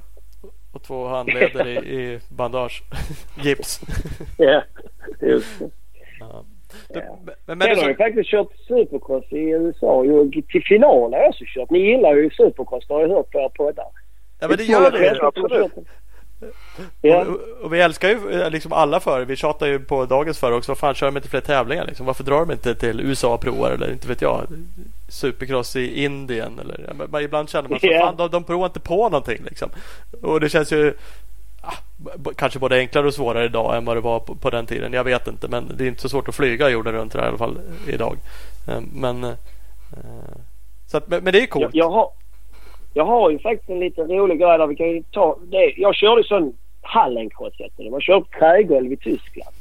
Och 0.72 0.84
två 0.84 1.08
handleder 1.08 1.68
i, 1.68 1.72
i 1.78 2.20
bandage. 2.30 2.84
Gips. 3.44 3.82
Ja, 4.38 4.64
just 5.22 5.60
det. 5.60 5.70
Ja. 6.20 6.46
Ja. 6.94 7.02
Men, 7.26 7.58
men 7.58 7.60
Sen 7.60 7.76
det 7.76 7.82
har 7.82 7.88
jag 7.90 7.98
faktiskt 7.98 8.30
kört 8.30 8.48
supercross 8.68 9.26
i 9.32 9.50
USA. 9.50 10.06
ju. 10.06 10.32
Till 10.32 10.64
final 10.64 11.14
har 11.14 11.20
jag 11.20 11.30
också 11.30 11.44
kört. 11.48 11.70
Ni 11.70 11.80
gillar 11.80 12.16
ju 12.16 12.30
supercross, 12.30 12.88
det 12.88 12.94
har 12.94 13.02
jag 13.02 13.10
hört 13.10 13.32
på 13.32 13.40
er 13.40 13.50
poddar. 13.50 13.86
ja, 14.40 14.48
men 14.48 14.58
det 14.58 14.64
gör 14.64 14.92
vi. 14.92 15.20
Absolut. 15.22 15.72
Ja. 17.02 17.26
Och, 17.26 17.66
och 17.66 17.74
vi 17.74 17.82
älskar 17.82 18.10
ju 18.10 18.42
eh, 18.42 18.50
liksom 18.50 18.74
alla 18.74 19.00
förare. 19.00 19.26
Vi 19.26 19.36
tjatar 19.36 19.68
ju 19.68 19.80
på 19.80 20.06
dagens 20.06 20.40
förare 20.40 20.56
också. 20.56 20.72
Vad 20.72 20.78
fan 20.78 20.96
kör 20.96 21.08
de 21.08 21.18
inte 21.18 21.30
fler 21.30 21.42
tävlingar? 21.42 21.86
Liksom? 21.86 22.06
Varför 22.06 22.24
drar 22.24 22.40
de 22.40 22.52
inte 22.52 22.76
till 22.76 23.00
USA 23.02 23.34
och 23.34 23.42
provar? 23.42 23.72
Eller 23.72 23.92
inte 23.92 24.08
vet 24.08 24.22
jag. 24.22 24.48
Supercross 25.10 25.76
i 25.76 26.04
Indien. 26.04 26.60
Eller, 26.60 26.86
ja, 26.88 27.08
men 27.12 27.24
ibland 27.24 27.50
känner 27.50 27.70
man 27.70 27.80
så. 27.80 27.88
Ja. 27.88 28.00
Fan, 28.00 28.16
de, 28.18 28.30
de 28.30 28.44
provar 28.44 28.66
inte 28.66 28.80
på 28.80 29.10
någonting. 29.10 29.42
Liksom. 29.46 29.70
Och 30.22 30.40
det 30.40 30.50
känns 30.50 30.72
ju 30.74 30.94
kanske 32.36 32.60
både 32.60 32.78
enklare 32.78 33.08
och 33.08 33.14
svårare 33.14 33.46
idag 33.46 33.78
än 33.78 33.86
vad 33.86 33.98
det 33.98 34.02
var 34.02 34.20
på, 34.20 34.36
på 34.36 34.50
den 34.50 34.66
tiden. 34.66 34.94
Jag 34.94 35.04
vet 35.04 35.28
inte. 35.28 35.48
Men 35.48 35.72
det 35.78 35.84
är 35.84 35.88
inte 35.88 36.02
så 36.02 36.10
svårt 36.10 36.28
att 36.28 36.36
flyga 36.36 36.70
jorden 36.70 36.94
runt 36.94 37.14
här, 37.14 37.24
i 37.24 37.28
alla 37.28 37.38
fall 37.38 37.58
idag. 37.88 38.18
Eh, 38.68 38.82
Men, 38.94 39.24
eh, 39.24 39.32
så 40.88 40.98
att, 40.98 41.08
men, 41.08 41.24
det 41.24 41.38
är 41.38 41.42
ju 41.42 41.48
coolt. 41.48 41.64
Jag, 41.74 41.86
jag, 41.86 41.90
har, 41.90 42.10
jag 42.94 43.06
har 43.06 43.32
ju 43.32 43.40
faktiskt 43.40 43.70
en 43.70 43.80
liten 43.80 44.08
rolig 44.08 44.40
grej 44.40 44.58
där 44.58 44.68
vi 44.68 44.76
kan 44.76 44.90
ju 44.90 45.04
ta 45.12 45.38
det. 45.52 45.74
Jag 45.78 45.96
körde 45.96 46.24
sån 46.24 46.54
Hallencross 46.82 47.54
heter 47.58 47.84
det. 47.84 47.92
Man 47.92 48.02
kör 48.02 48.20
på 48.20 48.28
trägolv 48.40 48.94
i 48.94 48.98
Tyskland. 48.98 49.56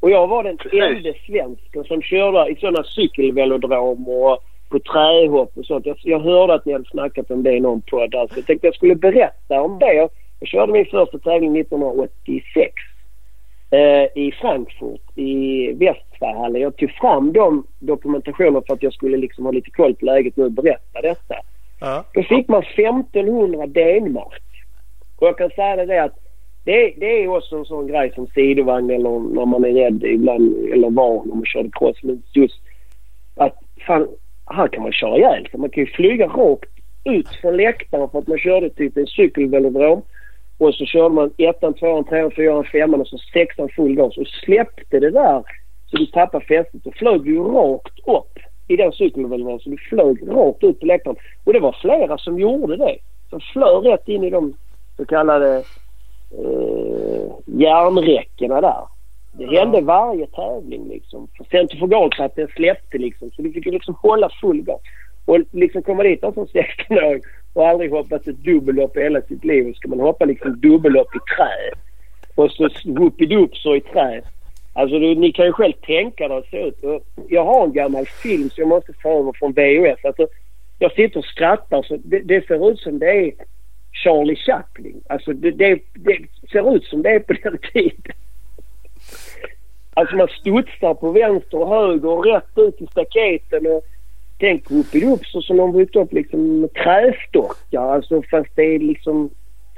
Och 0.00 0.10
jag 0.10 0.26
var 0.26 0.44
den 0.44 0.58
enda 0.72 1.12
svensken 1.26 1.84
som 1.84 2.02
körde 2.02 2.50
i 2.50 2.56
sådana 2.56 2.84
cykelvelodrom 2.84 4.08
och 4.08 4.38
på 4.68 4.78
trähopp 4.78 5.58
och 5.58 5.64
sånt. 5.66 5.86
Jag, 5.86 5.96
jag 6.02 6.20
hörde 6.20 6.54
att 6.54 6.64
ni 6.64 6.72
hade 6.72 6.84
snackat 6.84 7.30
om 7.30 7.42
det 7.42 7.52
i 7.52 7.60
någon 7.60 7.80
podd. 7.80 8.10
där, 8.10 8.26
så 8.26 8.38
Jag 8.38 8.46
tänkte 8.46 8.66
jag 8.66 8.74
skulle 8.74 8.94
berätta 8.94 9.60
om 9.60 9.78
det. 9.78 10.08
Jag 10.40 10.48
körde 10.48 10.72
min 10.72 10.86
första 10.86 11.18
tävling 11.18 11.56
1986 11.56 12.72
eh, 13.70 14.22
i 14.22 14.32
Frankfurt 14.40 15.00
i 15.14 15.72
Westfahallen. 15.72 16.62
Jag 16.62 16.76
tog 16.76 16.90
fram 16.90 17.32
de 17.32 17.66
dokumentationer 17.78 18.62
för 18.66 18.74
att 18.74 18.82
jag 18.82 18.92
skulle 18.92 19.16
liksom 19.16 19.44
ha 19.44 19.52
lite 19.52 19.70
koll 19.70 19.94
på 19.94 20.04
läget 20.04 20.36
nu 20.36 20.44
och 20.44 20.52
berätta 20.52 21.00
detta. 21.02 21.34
Ja. 21.80 22.04
Då 22.14 22.22
fick 22.22 22.48
man 22.48 22.62
1500 22.62 23.66
D-mark. 23.66 24.42
Och 25.16 25.26
jag 25.26 25.38
kan 25.38 25.50
säga 25.50 25.86
det 25.86 26.02
att 26.02 26.18
det, 26.64 26.94
det 26.96 27.22
är 27.22 27.28
också 27.28 27.56
en 27.56 27.64
sån 27.64 27.86
grej 27.86 28.12
som 28.14 28.26
sidovagn 28.26 28.90
eller 28.90 29.34
när 29.34 29.46
man 29.46 29.64
är 29.64 29.72
rädd 29.72 30.04
ibland 30.04 30.72
eller 30.72 30.90
van 30.90 31.30
om 31.30 31.38
man 31.38 31.46
körde 31.46 31.70
cross. 31.72 31.96
Men 32.02 32.22
just 32.32 32.60
att 33.36 33.58
fan, 33.86 34.08
här 34.46 34.68
kan 34.68 34.82
man 34.82 34.92
köra 34.92 35.16
ihjäl 35.16 35.48
sig. 35.50 35.60
Man 35.60 35.70
kan 35.70 35.84
ju 35.84 35.90
flyga 35.90 36.26
rakt 36.26 36.70
ut 37.04 37.28
från 37.28 37.56
läktaren 37.56 38.08
för 38.10 38.18
att 38.18 38.26
man 38.26 38.38
körde 38.38 38.70
typ 38.70 38.96
en 38.96 39.06
cykelvelodrom. 39.06 40.02
Och 40.58 40.74
så 40.74 40.84
körde 40.84 41.14
man 41.14 41.30
ettan, 41.38 41.74
tvåan, 41.74 42.04
trean, 42.04 42.30
fyran, 42.30 42.64
femman 42.64 43.00
och 43.00 43.06
så 43.08 43.18
sexan 43.32 43.68
full 43.76 43.94
gas. 43.94 44.16
Och 44.16 44.26
släppte 44.26 45.00
det 45.00 45.10
där 45.10 45.42
så 45.90 45.96
du 45.96 46.06
tappade 46.06 46.44
fästet 46.44 46.86
och 46.86 46.94
flög 46.94 47.24
du 47.24 47.38
rakt 47.38 47.98
upp 48.08 48.38
i 48.68 48.76
den 48.76 48.92
cykelvelodromen. 48.92 49.58
Så 49.60 49.70
du 49.70 49.76
flög 49.78 50.18
rakt 50.28 50.64
ut 50.64 50.80
på 50.80 50.86
läktaren. 50.86 51.16
Och 51.44 51.52
det 51.52 51.60
var 51.60 51.76
flera 51.80 52.18
som 52.18 52.38
gjorde 52.38 52.76
det. 52.76 52.96
Som 53.30 53.40
flög 53.40 53.86
rätt 53.86 54.08
in 54.08 54.24
i 54.24 54.30
de 54.30 54.54
så 54.96 55.04
kallade 55.06 55.56
eh, 56.30 57.32
järnräckena 57.46 58.60
där. 58.60 58.82
Det 59.32 59.44
Ja. 59.44 59.60
hände 59.60 59.80
varje 59.80 60.26
tävling 60.26 60.88
liksom. 60.88 61.28
Centrifugalkraften 61.50 62.48
släppte 62.56 62.98
liksom. 62.98 63.30
Så 63.30 63.42
du 63.42 63.52
fick 63.52 63.66
ju 63.66 63.72
liksom 63.72 63.94
hålla 63.94 64.30
full 64.40 64.62
gas. 64.62 64.80
Och 65.26 65.38
liksom 65.50 65.82
komma 65.82 66.02
dit 66.02 66.20
som 66.20 66.32
16-åring 66.32 67.22
och 67.52 67.68
aldrig 67.68 67.90
hoppat 67.90 68.26
ett 68.26 68.36
dubbellopp 68.36 68.96
i 68.96 69.00
hela 69.00 69.22
sitt 69.22 69.44
liv. 69.44 69.68
Och 69.68 69.76
ska 69.76 69.88
man 69.88 70.00
hoppa 70.00 70.24
liksom 70.24 70.60
dubbellopp 70.60 71.16
i 71.16 71.18
trä. 71.36 71.80
Och 72.34 72.50
så 72.50 72.68
whoopidoops 72.84 73.62
så 73.62 73.76
i 73.76 73.80
trä. 73.80 74.22
Alltså 74.72 74.98
du, 74.98 75.14
ni 75.14 75.32
kan 75.32 75.46
ju 75.46 75.52
själv 75.52 75.72
tänka 75.72 76.28
hur 76.28 76.40
det 76.40 76.48
ser 76.50 76.68
ut. 76.68 77.02
Jag 77.28 77.44
har 77.44 77.64
en 77.64 77.72
gammal 77.72 78.06
film 78.06 78.50
som 78.50 78.60
jag 78.62 78.68
måste 78.68 78.92
få 79.02 79.20
över 79.20 79.32
från 79.32 79.52
VHS. 79.52 80.04
Alltså, 80.04 80.26
jag 80.78 80.92
sitter 80.92 81.18
och 81.18 81.24
skrattar 81.24 81.82
så 81.82 81.96
det, 82.04 82.20
det 82.20 82.46
ser 82.46 82.70
ut 82.70 82.80
som 82.80 82.98
det 82.98 83.10
är 83.10 83.32
Charlie 84.04 84.36
Chaplin. 84.36 85.02
Alltså 85.08 85.32
det, 85.32 85.50
det, 85.50 85.78
det 85.94 86.18
ser 86.52 86.76
ut 86.76 86.84
som 86.84 87.02
det 87.02 87.10
är 87.10 87.20
på 87.20 87.32
den 87.32 87.58
tiden. 87.72 88.14
Alltså 89.94 90.16
man 90.16 90.28
studsar 90.28 90.94
på 90.94 91.10
vänster 91.10 91.58
och 91.58 91.68
höger 91.68 92.08
och 92.08 92.24
rätt 92.24 92.58
ut 92.58 92.80
i 92.80 92.86
staketen 92.86 93.66
och 93.66 93.84
tänk 94.38 94.70
whoopidoops 94.70 95.34
och 95.34 95.44
som 95.44 95.56
de 95.56 95.72
byggt 95.72 95.96
upp 95.96 96.12
liksom 96.12 96.68
trästockar. 96.84 97.94
Alltså 97.94 98.22
fast 98.30 98.50
det 98.56 98.62
är 98.74 98.78
liksom 98.78 99.30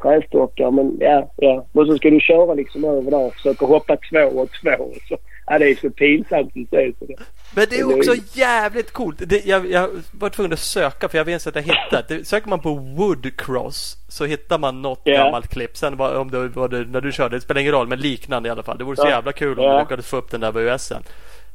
trästockar 0.02 0.70
men 0.70 0.96
ja, 1.00 1.30
ja. 1.36 1.66
Och 1.72 1.86
så 1.86 1.96
ska 1.96 2.10
du 2.10 2.20
köra 2.20 2.54
liksom 2.54 2.84
över 2.84 3.10
där 3.10 3.26
och 3.26 3.34
försöka 3.34 3.66
hoppa 3.66 3.96
två 3.96 4.18
och 4.40 4.48
två. 4.62 4.92
Så. 5.08 5.16
Ja 5.46 5.58
det 5.58 5.70
är 5.70 5.74
så 5.74 5.90
pinsamt 5.90 6.46
att 6.48 6.70
se. 6.70 6.92
Så 6.98 7.04
det. 7.04 7.14
Men 7.56 7.66
det 7.70 7.76
är 7.80 7.96
också 7.98 8.14
jävligt 8.34 8.92
coolt. 8.92 9.22
Det, 9.26 9.46
jag, 9.46 9.70
jag 9.70 9.88
var 10.18 10.28
tvungen 10.30 10.52
att 10.52 10.58
söka 10.58 11.08
för 11.08 11.18
jag 11.18 11.24
vet 11.24 11.46
inte 11.46 11.58
att 11.58 11.66
jag 11.66 11.74
hittat. 11.74 12.08
Det, 12.08 12.26
söker 12.26 12.48
man 12.48 12.60
på 12.60 12.74
Woodcross 12.74 13.96
så 14.08 14.24
hittar 14.24 14.58
man 14.58 14.82
något 14.82 15.00
Ja. 15.04 15.24
gammalt 15.24 15.48
klipp. 15.48 15.76
Sen 15.76 15.96
var, 15.96 16.14
om 16.18 16.30
det 16.30 16.48
var 16.48 16.68
det, 16.68 16.84
när 16.84 17.00
du 17.00 17.12
körde, 17.12 17.36
det 17.36 17.40
spelar 17.40 17.60
ingen 17.60 17.72
roll, 17.72 17.88
men 17.88 17.98
liknande 18.00 18.48
i 18.48 18.52
alla 18.52 18.62
fall. 18.62 18.78
Det 18.78 18.84
vore 18.84 18.96
så 18.96 19.08
jävla 19.08 19.32
kul 19.32 19.58
om 19.58 19.64
Ja. 19.64 19.72
du 19.74 19.78
lyckades 19.80 20.06
få 20.06 20.16
upp 20.16 20.30
den 20.30 20.40
där 20.40 20.52
VHSen. 20.52 21.02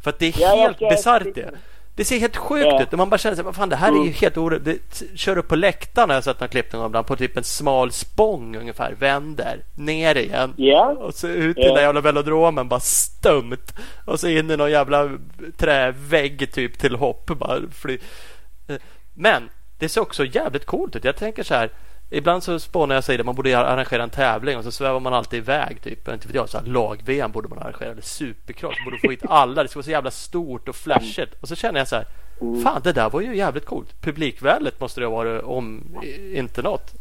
För 0.03 0.09
att 0.09 0.19
det 0.19 0.25
är 0.27 0.34
Ja, 0.41 0.47
helt 0.55 0.80
bisarrt 0.80 1.35
det. 1.35 1.49
Det 1.95 2.05
ser 2.05 2.19
helt 2.19 2.37
sjukt 2.37 2.65
Ja. 2.65 2.81
ut. 2.83 2.91
Man 2.91 3.09
bara 3.09 3.17
känner 3.17 3.35
sig, 3.35 3.45
vad 3.45 3.55
fan 3.55 3.69
det 3.69 3.75
här 3.75 3.87
är 3.87 3.95
ju 3.95 4.01
Mm. 4.01 4.13
helt 4.13 4.37
orimligt. 4.37 5.03
Kör 5.15 5.37
upp 5.37 5.47
på 5.47 5.55
läktaren 5.55 6.09
har 6.09 6.15
jag 6.17 6.23
sett 6.23 6.39
någon 6.39 6.81
gång 6.81 6.85
ibland, 6.85 7.07
på 7.07 7.15
typ 7.15 7.37
en 7.37 7.43
smal 7.43 7.91
spång 7.91 8.55
ungefär. 8.57 8.91
Vänder, 8.99 9.59
ner 9.75 10.17
igen. 10.17 10.53
Ja. 10.57 10.85
Och 10.99 11.13
så 11.13 11.27
ut 11.27 11.57
i 11.57 11.61
Ja. 11.61 11.67
den 11.67 11.75
där 11.75 11.81
jävla 11.81 12.01
velodromen 12.01 12.67
bara 12.69 12.79
stumt. 12.79 13.73
Och 14.05 14.19
så 14.19 14.27
in 14.27 14.51
i 14.51 14.57
någon 14.57 14.71
jävla 14.71 15.09
trävägg 15.57 16.53
typ 16.53 16.77
till 16.79 16.95
hopp. 16.95 17.25
Bara 17.25 17.59
fly. 17.71 17.97
Eh, 18.67 18.75
Men 19.13 19.49
det 19.79 19.89
ser 19.89 20.01
också 20.01 20.25
jävligt 20.25 20.65
coolt 20.65 20.95
ut. 20.95 21.03
Jag 21.03 21.15
tänker 21.15 21.43
så 21.43 21.53
här. 21.53 21.69
Ibland 22.15 22.44
så 22.44 22.60
spånar 22.60 22.95
jag 22.95 23.03
sig 23.03 23.18
det. 23.18 23.23
Man 23.23 23.35
borde 23.35 23.57
arrangera 23.57 24.03
en 24.03 24.10
tävling 24.10 24.57
och 24.57 24.64
så 24.64 24.72
svävar 24.72 24.99
man 24.99 25.14
alltid 25.14 25.40
iväg. 25.40 25.81
Typ. 25.81 26.07
Inte 26.07 26.27
vet 26.27 26.35
jag, 26.35 26.49
så 26.49 26.57
lag-VM 26.65 27.31
borde 27.31 27.48
man 27.48 27.60
arrangera. 27.60 27.91
Eller 27.91 28.02
supercross. 28.02 28.76
Borde 28.85 28.98
få 28.98 29.10
hit 29.10 29.23
alla. 29.30 29.64
Det 29.64 29.69
ska 29.69 29.77
vara 29.77 29.84
så 29.84 29.91
jävla 29.91 30.11
stort 30.11 30.69
och 30.69 30.76
flashigt. 30.76 31.34
Och 31.41 31.48
så 31.48 31.56
känner 31.56 31.80
jag 31.80 31.88
så 31.88 31.95
här. 31.95 32.06
Fan 32.64 32.81
det 32.84 32.94
där 32.94 33.10
var 33.10 33.22
ju 33.22 33.35
jävligt 33.35 33.65
coolt. 33.65 34.02
Publikväldet 34.02 34.80
måste 34.80 35.02
det 35.02 35.06
ha 35.06 35.15
varit 35.15 35.44
om 35.44 35.84
inte 36.35 36.61
något. 36.61 36.91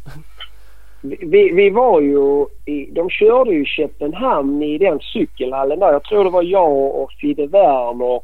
Vi, 1.01 1.51
vi 1.51 1.69
var 1.69 2.01
ju 2.01 2.45
i, 2.65 2.91
de 2.91 3.09
körde 3.09 3.51
ju 3.51 3.63
i 3.63 3.65
Köpenhamn 3.65 4.63
i 4.63 4.77
den 4.77 4.99
cykelhallen 4.99 5.79
där. 5.79 5.91
Jag 5.91 6.03
tror 6.03 6.23
det 6.23 6.29
var 6.29 6.43
jag 6.43 6.95
och 6.95 7.11
Fidde 7.11 7.47
Werner. 7.47 8.21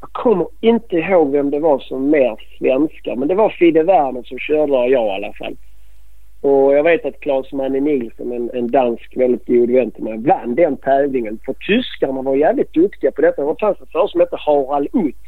Jag 0.00 0.12
kommer 0.12 0.46
inte 0.60 0.96
ihåg 0.96 1.32
vem 1.32 1.50
det 1.50 1.60
var 1.60 1.78
som 1.78 2.10
mer 2.10 2.36
svenska. 2.58 3.16
Men 3.16 3.28
det 3.28 3.34
var 3.34 3.50
Fidde 3.50 3.82
Werner 3.82 4.22
som 4.22 4.38
körde 4.38 4.72
där, 4.72 4.86
jag 4.86 5.06
i 5.06 5.10
alla 5.10 5.32
fall. 5.32 5.56
Och 6.42 6.74
jag 6.74 6.82
vet 6.82 7.04
att 7.04 7.20
Claes 7.20 7.52
Manne 7.52 7.80
Nilsson, 7.80 8.32
en, 8.32 8.50
en 8.54 8.70
dansk 8.70 9.16
väldigt 9.16 9.46
god 9.46 9.70
vän 9.70 9.90
till 9.90 10.04
mig, 10.04 10.18
vann 10.18 10.54
den 10.54 10.76
tävlingen. 10.76 11.38
För 11.44 11.52
tyskarna 11.52 12.22
var 12.22 12.36
jävligt 12.36 12.72
duktiga 12.72 13.10
på 13.10 13.22
detta. 13.22 13.44
Det 13.44 13.54
fanns 13.60 13.80
en 13.80 13.86
förare 13.86 14.08
som 14.08 14.20
hette 14.20 14.36
Harald 14.36 14.88
Utz. 14.92 15.18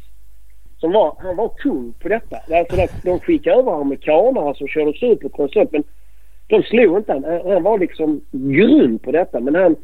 Som 0.77 0.91
var, 0.91 1.15
han 1.19 1.35
var 1.35 1.49
kung 1.57 1.93
på 1.99 2.07
detta. 2.09 2.35
Alltså 2.35 2.75
det, 2.75 2.89
de 3.03 3.19
skickade 3.19 3.55
över 3.55 3.81
amerikanare 3.81 4.55
som 4.55 4.67
körde 4.67 4.93
supercross 4.93 5.51
men 5.71 5.83
de 6.47 6.63
slog 6.63 6.97
inte 6.97 7.13
han. 7.13 7.23
Han- 7.23 7.63
var 7.63 7.79
liksom 7.79 8.21
grym 8.31 8.99
på 8.99 9.11
detta. 9.11 9.39
Men 9.39 9.55
han, 9.55 9.75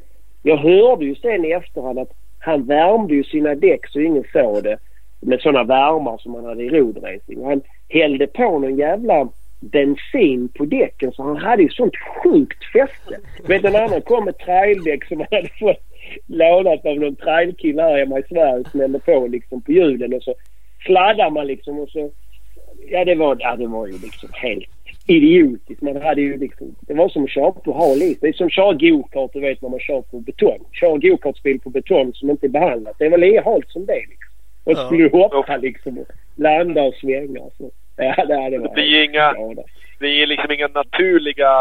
jag 0.44 0.58
hörde 0.58 1.06
ju 1.06 1.16
sen 1.16 1.46
i 1.46 1.52
efterhand 1.52 2.00
att 2.00 2.12
han 2.40 2.64
värmde 2.64 3.14
ju 3.16 3.24
sina 3.24 3.56
däck 3.56 3.88
så 3.88 4.00
ingen 4.00 4.24
såg 4.34 4.64
det. 4.64 4.78
Med 5.20 5.42
sådana 5.42 5.64
värmar 5.64 6.18
som 6.18 6.36
han 6.36 6.46
hade 6.46 6.64
i 6.64 6.70
rodracing. 6.70 7.46
Han 7.46 7.62
hällde 7.90 8.28
på 8.28 8.60
någon 8.60 8.78
jävla 8.78 9.30
bensin 9.62 10.50
på 10.50 10.66
däcken 10.66 11.12
så 11.12 11.24
han 11.24 11.38
hade 11.38 11.64
ju 11.64 11.70
sånt 11.70 11.94
sjukt 12.24 12.64
fäste. 12.74 13.20
Vet 13.48 13.66
en 13.66 13.76
annan 13.76 14.02
kom 14.02 14.26
med 14.26 14.38
traildäck 14.38 15.06
som 15.06 15.18
han 15.18 15.28
hade 15.32 15.50
fått 15.60 15.84
lånat 16.28 16.86
av 16.86 16.96
någon 16.96 17.16
trailkille 17.16 17.82
här 17.82 17.98
hemma 17.98 18.20
i 18.20 18.24
Sverige 18.30 18.64
som 18.72 18.80
hällde 18.80 19.00
på 19.00 19.28
liksom 19.28 19.62
på 19.62 19.72
hjulen 19.72 20.14
och 20.14 20.24
så 20.24 20.34
sladdar 20.86 21.30
man 21.30 21.48
liksom 21.48 21.80
och 21.80 21.90
så 21.90 22.12
Ja 22.90 23.06
det 23.06 23.16
var, 23.16 23.38
ja, 23.40 23.56
det 23.56 23.68
var 23.68 23.88
ju 23.88 23.94
liksom 23.94 24.30
helt 24.34 24.70
idiotiskt. 25.08 25.82
Man 25.82 26.02
hade 26.02 26.22
ju 26.22 26.38
liksom, 26.38 26.76
det 26.82 26.94
var 26.94 27.10
som 27.10 27.24
att 27.24 27.30
köra 27.30 27.52
på 27.52 27.74
hal 27.74 28.02
is. 28.02 28.20
Det 28.20 28.28
är 28.28 28.34
som 28.34 28.48
att 28.48 28.54
köra 28.54 28.74
gokart 28.74 29.34
du 29.34 29.40
vet 29.40 29.62
när 29.62 29.70
man 29.70 29.80
kör 29.80 30.02
på 30.02 30.20
betong. 30.20 30.60
Kör 30.72 30.98
gokartbil 30.98 31.60
på 31.60 31.70
betong 31.70 32.14
som 32.14 32.30
inte 32.30 32.46
är 32.46 32.50
behandlat. 32.50 32.96
Det 33.00 33.10
väl 33.10 33.20
lika 33.20 33.44
halt 33.44 33.70
som 33.70 33.86
det 33.86 33.94
liksom. 33.94 34.32
Och 34.64 34.78
så 34.78 34.86
skulle 34.86 35.04
du 35.04 35.10
hoppa 35.10 35.58
liksom 35.58 35.98
och 35.98 36.08
landa 36.36 36.84
och 36.84 36.94
svänga. 36.94 37.42
Så. 37.58 37.72
Ja 38.18 38.26
det, 38.26 38.50
det 38.50 38.58
var 38.58 38.68
Det 38.68 38.74
blir 38.74 38.84
ju 38.86 39.06
inga, 39.06 39.34
det. 39.34 39.64
det 40.00 40.08
är 40.08 40.28
liksom 40.28 40.52
inga 40.52 40.68
naturliga 40.68 41.52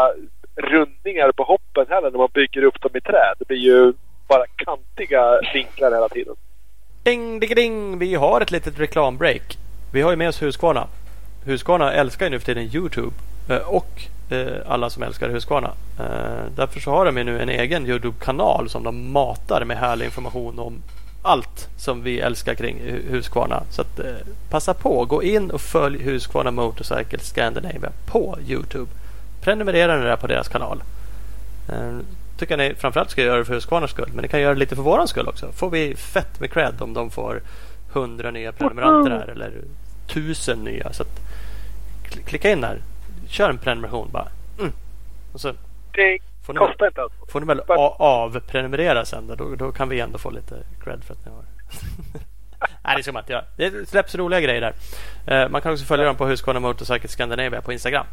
rundningar 0.55 1.31
på 1.31 1.43
hoppen 1.43 1.85
heller 1.89 2.11
när 2.11 2.17
man 2.17 2.29
bygger 2.33 2.63
upp 2.63 2.81
dem 2.81 2.91
i 2.93 3.01
trä. 3.01 3.33
Det 3.39 3.47
blir 3.47 3.57
ju 3.57 3.93
bara 4.27 4.45
kantiga 4.55 5.39
vinklar 5.53 5.91
hela 5.91 6.09
tiden. 6.09 6.35
Ding, 7.03 7.39
ding, 7.39 7.55
ding. 7.55 7.99
Vi 7.99 8.15
har 8.15 8.41
ett 8.41 8.51
litet 8.51 8.79
reklambreak. 8.79 9.57
Vi 9.93 10.01
har 10.01 10.11
ju 10.11 10.17
med 10.17 10.29
oss 10.29 10.41
Husqvarna. 10.41 10.87
Husqvarna 11.45 11.93
älskar 11.93 12.25
ju 12.25 12.29
nu 12.29 12.39
för 12.39 12.45
tiden 12.45 12.63
Youtube. 12.75 13.15
Eh, 13.49 13.67
Och 13.69 14.01
eh, 14.31 14.47
alla 14.67 14.89
som 14.89 15.03
älskar 15.03 15.29
Husqvarna. 15.29 15.71
Eh, 15.99 16.45
därför 16.55 16.79
så 16.79 16.91
har 16.91 17.05
de 17.05 17.23
nu 17.23 17.41
en 17.41 17.49
egen 17.49 17.87
Youtube-kanal 17.87 18.69
som 18.69 18.83
de 18.83 19.11
matar 19.11 19.65
med 19.65 19.77
härlig 19.77 20.05
information 20.05 20.59
om 20.59 20.73
allt 21.21 21.69
som 21.77 22.03
vi 22.03 22.19
älskar 22.19 22.55
kring 22.55 22.79
Husqvarna. 23.09 23.63
Så 23.69 23.81
att, 23.81 23.99
eh, 23.99 24.15
passa 24.49 24.73
på, 24.73 25.05
gå 25.05 25.23
in 25.23 25.51
och 25.51 25.61
följ 25.61 26.03
Husqvarna 26.03 26.51
Motorcycle 26.51 27.19
Scandinavia 27.19 27.91
på 28.05 28.37
Youtube. 28.47 28.91
Prenumerera 29.41 29.97
nu 29.97 30.03
där 30.03 30.15
på 30.15 30.27
deras 30.27 30.47
kanal. 30.47 30.83
Eh, 31.69 31.97
tycker 32.37 32.57
ni 32.57 32.75
framförallt 32.75 33.09
ska 33.09 33.21
göra 33.21 33.37
det 33.37 33.45
för 33.45 33.53
Husqvarnas 33.53 33.91
skull. 33.91 34.09
Men 34.13 34.21
ni 34.21 34.27
kan 34.27 34.41
göra 34.41 34.53
det 34.53 34.59
lite 34.59 34.75
för 34.75 34.83
våran 34.83 35.07
skull 35.07 35.27
också. 35.27 35.51
Får 35.51 35.69
vi 35.69 35.95
fett 35.95 36.39
med 36.39 36.51
cred 36.51 36.81
om 36.81 36.93
de 36.93 37.09
får 37.09 37.41
hundra 37.93 38.31
nya 38.31 38.51
prenumeranter 38.51 39.11
här 39.11 39.27
eller 39.27 39.51
1000 40.07 40.63
nya. 40.63 40.93
Så 40.93 41.03
att, 41.03 41.19
klicka 42.25 42.51
in 42.51 42.61
där. 42.61 42.81
Kör 43.27 43.49
en 43.49 43.57
prenumeration 43.57 44.09
bara. 44.11 44.27
Mm. 44.59 44.71
Och 45.33 45.41
så 45.41 45.53
Det 45.91 46.19
får 46.45 46.53
ni, 46.53 46.59
kostar 46.59 46.87
inte 46.87 47.01
alls. 47.01 47.13
får 47.27 47.39
ni 47.39 47.45
väl 47.45 47.61
avprenumerera 47.97 49.05
sen. 49.05 49.27
Då, 49.27 49.35
då, 49.35 49.55
då 49.55 49.71
kan 49.71 49.89
vi 49.89 49.99
ändå 49.99 50.17
få 50.17 50.29
lite 50.29 50.55
cred 50.83 51.03
för 51.03 51.13
att 51.13 51.25
ni 51.25 51.31
har 51.31 51.43
Nej, 52.83 52.97
det 52.97 53.03
ska 53.03 53.11
man 53.11 53.21
inte 53.21 53.33
göra. 53.33 53.45
Det 53.57 53.89
släpps 53.89 54.15
roliga 54.15 54.41
grejer 54.41 54.61
där. 54.61 54.73
Eh, 55.27 55.49
man 55.49 55.61
kan 55.61 55.71
också 55.71 55.85
följa 55.85 56.05
dem 56.05 56.15
på 56.15 56.25
Husqvarna 56.25 56.59
Motorcycle 56.59 57.09
Scandinavia 57.09 57.61
på 57.61 57.73
Instagram. 57.73 58.05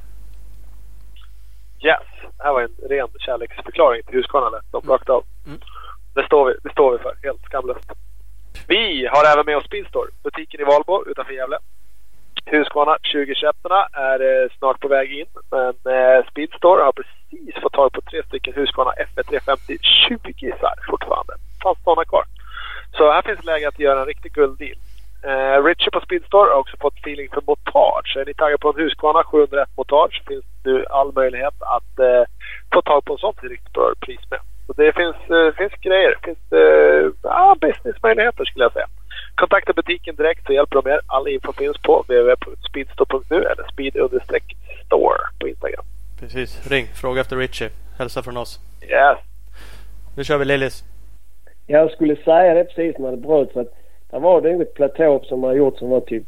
Yes. 1.80 2.00
Det 2.38 2.44
här 2.44 2.52
var 2.52 2.62
en 2.62 2.88
ren 2.88 3.08
kärleksförklaring 3.18 4.02
till 4.02 4.14
Husqvarna 4.14 4.60
de 4.70 4.82
rakt 4.88 5.08
av. 5.08 5.24
Mm. 5.46 5.60
Det, 6.14 6.26
står 6.26 6.46
vi, 6.46 6.54
det 6.62 6.72
står 6.72 6.92
vi 6.92 6.98
för. 6.98 7.14
Helt 7.22 7.44
skamlöst. 7.44 7.90
Vi 8.68 9.08
har 9.12 9.32
även 9.32 9.46
med 9.46 9.56
oss 9.56 9.64
Speedstore. 9.64 10.10
Butiken 10.22 10.60
i 10.60 10.64
Valbo 10.64 11.04
utanför 11.06 11.32
Gävle. 11.32 11.58
Husqvarna 12.50 12.96
2021 13.12 13.56
är 13.92 14.20
eh, 14.28 14.48
snart 14.58 14.80
på 14.80 14.88
väg 14.88 15.12
in. 15.20 15.26
Men 15.50 15.74
eh, 15.94 16.26
Speedstore 16.30 16.82
har 16.82 16.92
precis 16.92 17.62
fått 17.62 17.72
tag 17.72 17.92
på 17.92 18.00
tre 18.00 18.22
stycken 18.22 18.54
Husqvarna 18.54 18.92
F350 18.92 19.78
20 20.08 20.52
fortfarande. 20.90 21.32
Fanns 21.62 21.78
sådana 21.84 22.04
kvar. 22.04 22.24
Så 22.96 23.12
här 23.12 23.22
finns 23.22 23.44
läge 23.44 23.68
att 23.68 23.78
göra 23.78 24.00
en 24.00 24.06
riktig 24.06 24.32
gulddeal. 24.32 24.78
Eh, 25.22 25.64
Richard 25.64 25.92
på 25.92 26.00
Speedstore 26.00 26.50
har 26.50 26.58
också 26.58 26.76
fått 26.80 26.98
feeling 26.98 27.28
för 27.34 27.42
montage. 27.46 28.16
Är 28.16 28.24
ni 28.26 28.34
taggade 28.34 28.58
på 28.58 28.68
en 28.68 28.82
Husqvarna 28.82 29.22
701 29.24 29.68
montage 29.76 30.22
finns 30.28 30.44
nu 30.64 30.84
all 30.90 31.12
möjlighet 31.12 31.62
att 31.76 31.98
eh, 31.98 32.24
få 32.72 32.82
tag 32.82 33.04
på 33.04 33.12
en 33.12 33.18
sån 33.18 33.34
till 33.34 33.48
riktigt 33.48 33.72
bra 33.72 33.92
pris 34.00 34.20
med. 34.30 34.40
Så 34.66 34.72
det 34.72 34.92
finns, 34.92 35.16
eh, 35.30 35.54
finns 35.54 35.72
grejer. 35.72 36.10
Det 36.10 36.24
finns 36.24 36.52
eh, 36.52 37.10
ja, 37.22 37.56
businessmöjligheter 37.60 38.44
skulle 38.44 38.64
jag 38.64 38.72
säga. 38.72 38.86
Kontakta 39.40 39.72
butiken 39.72 40.16
direkt 40.16 40.46
så 40.46 40.52
hjälper 40.52 40.82
de 40.82 40.90
er. 40.90 41.00
All 41.06 41.28
info 41.28 41.52
finns 41.52 41.78
på 41.78 42.04
www.speedstore.nu 42.08 43.36
eller 43.36 43.64
speed-store 43.72 45.20
på 45.40 45.48
Instagram. 45.48 45.84
Precis. 46.20 46.70
Ring. 46.70 46.86
Fråga 46.86 47.20
efter 47.20 47.36
Richie. 47.36 47.70
Hälsa 47.98 48.22
från 48.22 48.36
oss. 48.36 48.60
Yes. 48.82 49.18
Nu 50.16 50.24
kör 50.24 50.38
vi 50.38 50.44
Lillis. 50.44 50.84
Jag 51.66 51.90
skulle 51.90 52.16
säga 52.16 52.54
det 52.54 52.64
precis 52.64 52.98
när 52.98 53.10
det 53.10 53.16
bröt 53.16 53.52
för 53.52 53.60
att 53.60 53.74
det 54.10 54.18
var 54.18 54.40
nog 54.40 54.62
ett 54.62 54.74
platå 54.74 55.24
som 55.24 55.40
man 55.40 55.56
gjort 55.56 55.78
som 55.78 55.90
var 55.90 56.00
typ 56.00 56.26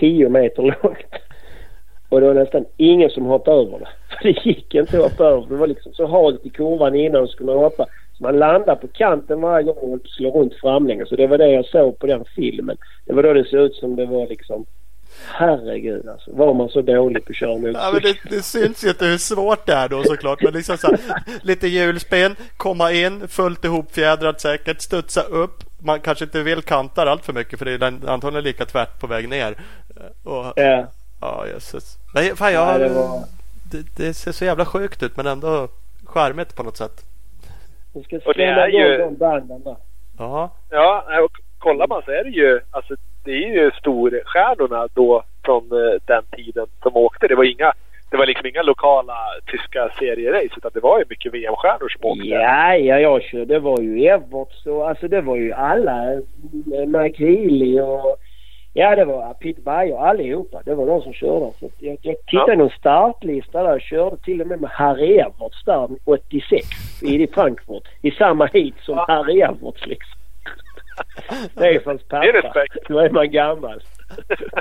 10 0.00 0.28
meter 0.28 0.62
långt. 0.62 1.12
Och 2.08 2.20
det 2.20 2.26
var 2.26 2.34
nästan 2.34 2.64
ingen 2.76 3.10
som 3.10 3.24
hoppade 3.24 3.56
över 3.56 3.78
det. 3.78 3.88
För 4.08 4.24
det 4.24 4.46
gick 4.46 4.74
inte 4.74 4.96
att 4.96 5.10
hoppa 5.10 5.24
över. 5.24 5.46
Det 5.48 5.56
var 5.56 5.66
liksom 5.66 5.92
så 5.92 6.06
halt 6.06 6.46
i 6.46 6.50
kurvan 6.50 6.94
innan 6.94 7.22
och 7.22 7.30
skulle 7.30 7.52
man 7.52 7.64
hoppa. 7.64 7.86
Man 8.22 8.38
landade 8.38 8.80
på 8.80 8.88
kanten 8.88 9.40
varje 9.40 9.64
gång 9.64 9.92
och 9.94 10.08
slog 10.08 10.34
runt 10.36 10.54
framlänges. 10.60 11.08
Så 11.08 11.16
det 11.16 11.26
var 11.26 11.38
det 11.38 11.48
jag 11.48 11.64
såg 11.66 11.98
på 11.98 12.06
den 12.06 12.24
filmen. 12.36 12.76
Det 13.06 13.12
var 13.12 13.22
då 13.22 13.32
det 13.32 13.44
såg 13.44 13.60
ut 13.60 13.74
som 13.74 13.96
det 13.96 14.06
var 14.06 14.26
liksom 14.26 14.66
Herregud 15.28 16.08
alltså. 16.08 16.30
Var 16.32 16.54
man 16.54 16.68
så 16.68 16.82
dålig 16.82 17.24
på 17.24 17.30
att 17.30 17.36
köra 17.36 17.50
Ja, 17.70 17.90
men 17.92 18.02
det, 18.02 18.16
det 18.30 18.42
syns 18.42 18.84
ju 18.84 18.88
inte 18.88 19.04
hur 19.06 19.18
svårt 19.18 19.66
det 19.66 19.72
är 19.72 19.88
då 19.88 20.04
såklart. 20.04 20.42
Men 20.42 20.52
liksom 20.52 20.76
så 20.78 20.86
här, 20.86 20.98
lite 21.42 21.68
hjulspel, 21.68 22.34
komma 22.56 22.92
in, 22.92 23.28
fullt 23.28 23.64
ihopfjädrat 23.64 24.40
säkert, 24.40 24.80
studsa 24.80 25.20
upp. 25.22 25.64
Man 25.78 26.00
kanske 26.00 26.24
inte 26.24 26.42
vill 26.42 26.62
kanta 26.62 27.02
allt 27.10 27.24
för 27.24 27.32
mycket 27.32 27.58
för 27.58 27.64
det 27.64 27.72
är 27.72 28.08
antagligen 28.10 28.44
lika 28.44 28.64
tvärt 28.64 29.00
på 29.00 29.06
väg 29.06 29.28
ner. 29.28 29.54
Och, 30.24 30.52
Ja. 30.56 30.86
ja, 31.20 31.46
jösses. 31.46 31.96
Nej, 32.14 32.36
fan 32.36 32.52
jag, 32.52 32.68
Ja, 32.74 32.78
det 32.78 32.94
var- 32.94 33.24
det, 33.72 33.96
det 34.04 34.14
ser 34.14 34.32
så 34.32 34.44
jävla 34.44 34.64
sjukt 34.66 35.02
ut 35.02 35.16
men 35.16 35.26
ändå 35.26 35.68
charmigt 36.04 36.56
på 36.56 36.62
något 36.62 36.76
sätt. 36.76 37.04
Vi 37.94 38.02
ska 38.02 38.16
Och 38.16 38.34
det 38.36 38.44
är 38.44 38.68
ju- 38.68 38.96
de 38.98 39.16
banden. 39.16 39.62
Ja, 40.18 40.50
Ja, 40.70 41.04
och 41.24 41.32
kollar 41.58 41.86
man 41.88 42.02
så 42.04 42.10
är 42.10 42.24
det 42.24 42.30
ju, 42.30 42.60
alltså 42.70 42.94
det 43.24 43.30
är 43.30 43.48
ju 43.62 43.70
storstjärnorna 43.70 44.88
då 44.94 45.22
från 45.44 45.62
eh, 45.72 46.00
den 46.06 46.22
tiden 46.36 46.66
som 46.82 46.96
åkte. 46.96 47.28
Det 47.28 47.34
var 47.34 47.44
inga, 47.44 47.72
det 48.10 48.16
var 48.16 48.26
liksom 48.26 48.46
inga 48.46 48.62
lokala 48.62 49.14
tyska 49.46 49.88
serierace 49.98 50.54
utan 50.56 50.70
det 50.74 50.80
var 50.80 50.98
ju 50.98 51.04
mycket 51.08 51.34
VM-stjärnor 51.34 51.88
som 51.88 52.10
åkte. 52.10 52.26
Ja, 52.28 52.74
ja, 52.76 52.98
jag 52.98 53.22
körde. 53.22 53.44
Det 53.44 53.58
var 53.60 53.80
ju 53.80 54.04
Everts 54.06 54.66
och 54.66 54.88
alltså 54.88 55.08
det 55.08 55.20
var 55.20 55.36
ju 55.36 55.52
alla. 55.52 56.12
eh, 56.12 57.12
Healy 57.18 57.80
och 57.80 58.16
ja, 58.72 58.96
det 58.96 59.04
var 59.04 59.34
Peter 59.34 59.62
Bayer 59.62 59.96
allihopa. 60.06 60.62
Det 60.64 60.74
var 60.74 60.86
de 60.86 61.02
som 61.02 61.12
körde. 61.12 61.52
Så 61.60 61.70
jag, 61.78 61.98
jag 62.02 62.16
tittade 62.26 62.52
Ja. 62.52 62.58
någon 62.58 62.70
startlista 62.70 63.62
där 63.62 63.74
och 63.74 63.80
körde 63.80 64.16
till 64.16 64.40
och 64.40 64.46
med 64.46 64.60
med 64.60 64.70
Harry 64.70 65.16
Everts 65.18 65.64
där 65.64 65.88
86 66.04 66.68
i 67.02 67.26
Frankfurt. 67.26 67.82
I 68.02 68.10
samma 68.10 68.46
heat 68.46 68.74
som 68.82 68.94
Ja. 68.96 69.04
Harry 69.08 69.40
Everts 69.40 69.86
liksom. 69.86 70.18
Det 71.54 71.66
är 71.68 71.82
hans 71.84 72.02
Det 72.08 72.16
är 72.16 72.42
pappa. 72.42 72.64
Då 72.88 72.98
är 72.98 73.10
man 73.10 73.30
gammal. 73.30 73.82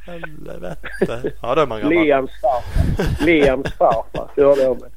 helvete. 0.06 1.32
Ja, 1.42 1.56
då 1.56 1.62
är 1.62 1.68
man 1.68 1.80
gammal. 1.82 1.94
Liams 2.04 2.32
farfar. 2.42 3.26
Liams 3.26 3.74
farfar 3.78 4.30
körde 4.36 4.62
jag 4.62 4.82
med. 4.82 4.90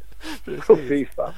Åh, 0.68 0.76
Fy 0.88 1.06
fan. 1.06 1.32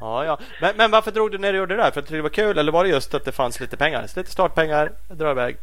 Ja, 0.00 0.24
ja. 0.24 0.38
Men, 0.60 0.76
men 0.76 0.90
varför 0.90 1.10
drog 1.10 1.30
du 1.32 1.38
när 1.38 1.52
du 1.52 1.58
gjorde 1.58 1.76
det 1.76 1.82
där? 1.82 1.90
För 1.90 2.00
att 2.00 2.08
det 2.08 2.22
var 2.22 2.28
kul 2.28 2.58
eller 2.58 2.72
var 2.72 2.84
det 2.84 2.90
just 2.90 3.14
att 3.14 3.24
det 3.24 3.32
fanns 3.32 3.60
lite 3.60 3.76
pengar? 3.76 4.06
Så 4.06 4.20
lite 4.20 4.30
startpengar, 4.32 4.90
dra 5.10 5.30
iväg. 5.30 5.56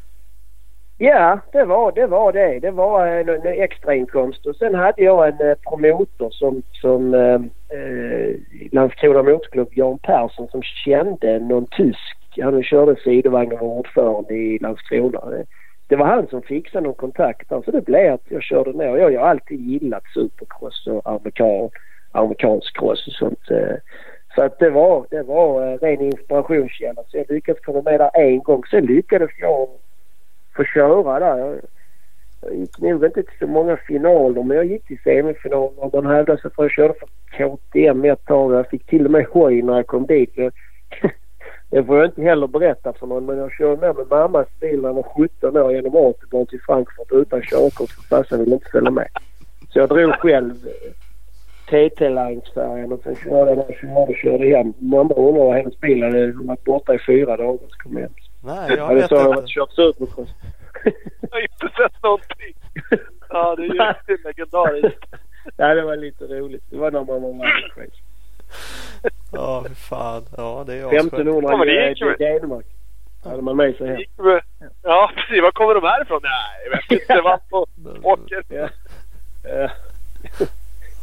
Ja, 0.97 1.39
det 1.51 1.63
var 1.63 1.91
det. 1.91 2.07
Var 2.07 2.31
det. 2.31 2.59
det 2.59 2.71
var 2.71 3.07
eh, 3.07 3.19
en, 3.19 3.29
en 3.29 3.41
eh, 3.47 3.63
extrainkomst. 3.63 4.45
Och 4.45 4.55
sen 4.55 4.75
hade 4.75 5.01
jag 5.01 5.27
en 5.27 5.49
eh, 5.49 5.55
promotor 5.69 6.29
som, 6.31 6.61
som 6.81 7.13
eh, 7.13 7.41
eh, 7.79 8.35
Landskrona 8.71 9.23
Motorklubb, 9.23 9.69
Jan 9.71 9.97
Persson, 9.97 10.47
som 10.47 10.61
kände 10.63 11.39
någon 11.39 11.65
tysk. 11.65 12.17
Han 12.41 12.63
körde 12.63 12.95
sidovagn 12.95 13.51
och 13.53 13.59
var 13.59 13.67
ordförande 13.67 14.33
i 14.33 14.59
Landskrona. 14.59 15.25
Det, 15.25 15.45
det 15.87 15.95
var 15.95 16.05
han 16.05 16.27
som 16.27 16.41
fixade 16.41 16.83
någon 16.83 16.93
kontakt 16.93 17.49
där. 17.49 17.61
Så 17.65 17.71
det 17.71 17.85
blev 17.85 18.13
att 18.13 18.25
jag 18.29 18.43
körde 18.43 18.73
ner. 18.73 18.97
Jag, 18.97 19.13
jag 19.13 19.21
har 19.21 19.27
alltid 19.27 19.59
gillat 19.59 20.03
supercross 20.13 20.87
och 20.87 21.01
amerikan, 21.11 21.69
amerikansk 22.11 22.77
cross 22.79 23.07
och 23.07 23.13
sånt. 23.13 23.51
eh. 23.51 23.75
Så 24.35 24.43
att 24.43 24.59
det 24.59 24.69
var, 24.69 25.05
det 25.09 25.23
var 25.23 25.73
eh, 25.73 25.77
ren 25.77 26.01
inspirationskälla. 26.01 27.01
Så 27.07 27.17
jag 27.17 27.25
lyckades 27.31 27.61
komma 27.63 27.81
med 27.81 27.99
där 27.99 28.11
en 28.13 28.39
gång. 28.39 28.63
Sen 28.71 28.85
lyckades 28.85 29.29
jag 29.39 29.67
få 30.57 30.63
köra 30.63 31.19
där. 31.19 31.37
Jag, 31.37 31.59
jag 32.41 32.55
gick 32.55 32.79
nog 32.79 33.05
inte 33.05 33.23
till 33.23 33.39
så 33.39 33.47
många 33.47 33.77
finaler 33.77 34.43
men 34.43 34.57
jag 34.57 34.65
gick 34.65 34.87
till 34.87 34.99
semifinaler. 35.03 35.83
och 35.83 36.03
Man 36.03 36.15
hävdade 36.15 36.41
sig 36.41 36.51
för 36.51 36.63
jag 36.63 36.71
körde 36.71 36.93
för 36.93 37.07
KTM 37.37 38.05
ett 38.05 38.25
tag. 38.25 38.53
Jag 38.53 38.69
fick 38.69 38.85
till 38.85 39.05
och 39.05 39.11
med 39.11 39.25
hoj 39.25 39.61
när 39.61 39.75
jag 39.75 39.87
kom 39.87 40.05
dit. 40.05 40.31
Jag, 40.35 40.51
det 41.69 41.83
får 41.83 41.97
jag 41.97 42.05
inte 42.05 42.21
heller 42.21 42.47
berätta 42.47 42.93
för 42.93 43.07
någon 43.07 43.25
men 43.25 43.37
jag 43.37 43.51
körde 43.51 43.81
med 43.81 43.95
med 43.95 44.07
mammas 44.09 44.47
bil 44.59 44.81
när 44.81 44.89
jag 44.89 44.93
var 44.93 45.03
17 45.03 45.57
år 45.57 45.73
genom 45.73 45.95
Autobahn 45.95 46.45
till 46.45 46.61
Frankfurt 46.61 47.11
utan 47.11 47.41
körkort 47.41 47.89
för 47.89 48.01
farsan 48.01 48.39
ville 48.39 48.55
inte 48.55 48.69
följa 48.69 48.91
med. 48.91 49.07
Så 49.69 49.79
jag 49.79 49.89
drog 49.89 50.13
själv 50.13 50.55
eh, 50.67 50.91
TT 51.67 52.09
Lines-färjan 52.09 52.91
och 52.91 52.99
sen 53.03 53.15
körde 53.15 53.51
jag 53.51 53.57
den 53.81 53.97
och 53.97 54.15
körde 54.15 54.57
hem. 54.57 54.73
Mamma 54.79 55.13
undrade 55.13 55.39
var 55.39 55.55
hennes 55.55 55.79
bil 55.79 56.03
hade 56.03 56.31
varit 56.31 56.63
borta 56.63 56.93
i 56.93 56.99
fyra 56.99 57.37
dagar 57.37 57.57
så 57.69 57.77
kom 57.83 57.93
jag 57.93 58.01
hem. 58.01 58.11
Nej, 58.47 58.77
jag 58.77 58.95
vet 58.95 59.09
sa 59.09 59.15
jag 59.15 59.27
inte. 59.27 59.39
att 59.39 59.47
kört 59.49 59.71
supercross. 59.71 60.29
Jag 61.21 61.29
har 61.31 61.41
inte 61.41 61.69
sett 61.77 62.03
någonting. 62.03 62.53
Ja, 63.29 63.55
det 63.55 63.61
är 63.63 63.65
ju 63.73 63.77
är 63.77 64.23
legendariskt. 64.23 65.05
ja, 65.57 65.67
det 65.75 65.81
var 65.81 65.95
lite 65.95 66.23
roligt. 66.25 66.63
Det 66.69 66.77
var 66.77 66.91
när 66.91 67.03
man 67.03 67.21
var 67.21 67.33
matchrace. 67.33 68.01
Ja, 69.31 69.65
fy 69.67 69.75
fan. 69.75 70.25
Ja, 70.37 70.63
det 70.67 70.73
är 70.73 70.85
asskönt. 70.85 71.13
1500 71.13 71.51
Ja, 71.51 71.65
det 71.65 71.89
gick 71.89 72.01
i 72.01 72.39
Danmark. 72.39 72.65
hade 73.23 73.41
man 73.41 73.55
med 73.57 73.75
sig 73.75 73.87
hem. 73.87 74.01
Med- 74.25 74.41
Ja, 74.83 75.11
precis. 75.15 75.41
Var 75.43 75.51
kommer 75.51 75.73
de 75.73 75.83
här 75.83 76.01
ifrån? 76.01 76.19
Nej, 76.23 76.31
jag 76.65 76.77
vet 76.77 77.01
inte. 77.01 77.21
Vart 77.21 77.49
på 77.49 77.65
åker. 78.03 78.43
Ja. 78.49 78.69
Ja. 79.43 79.69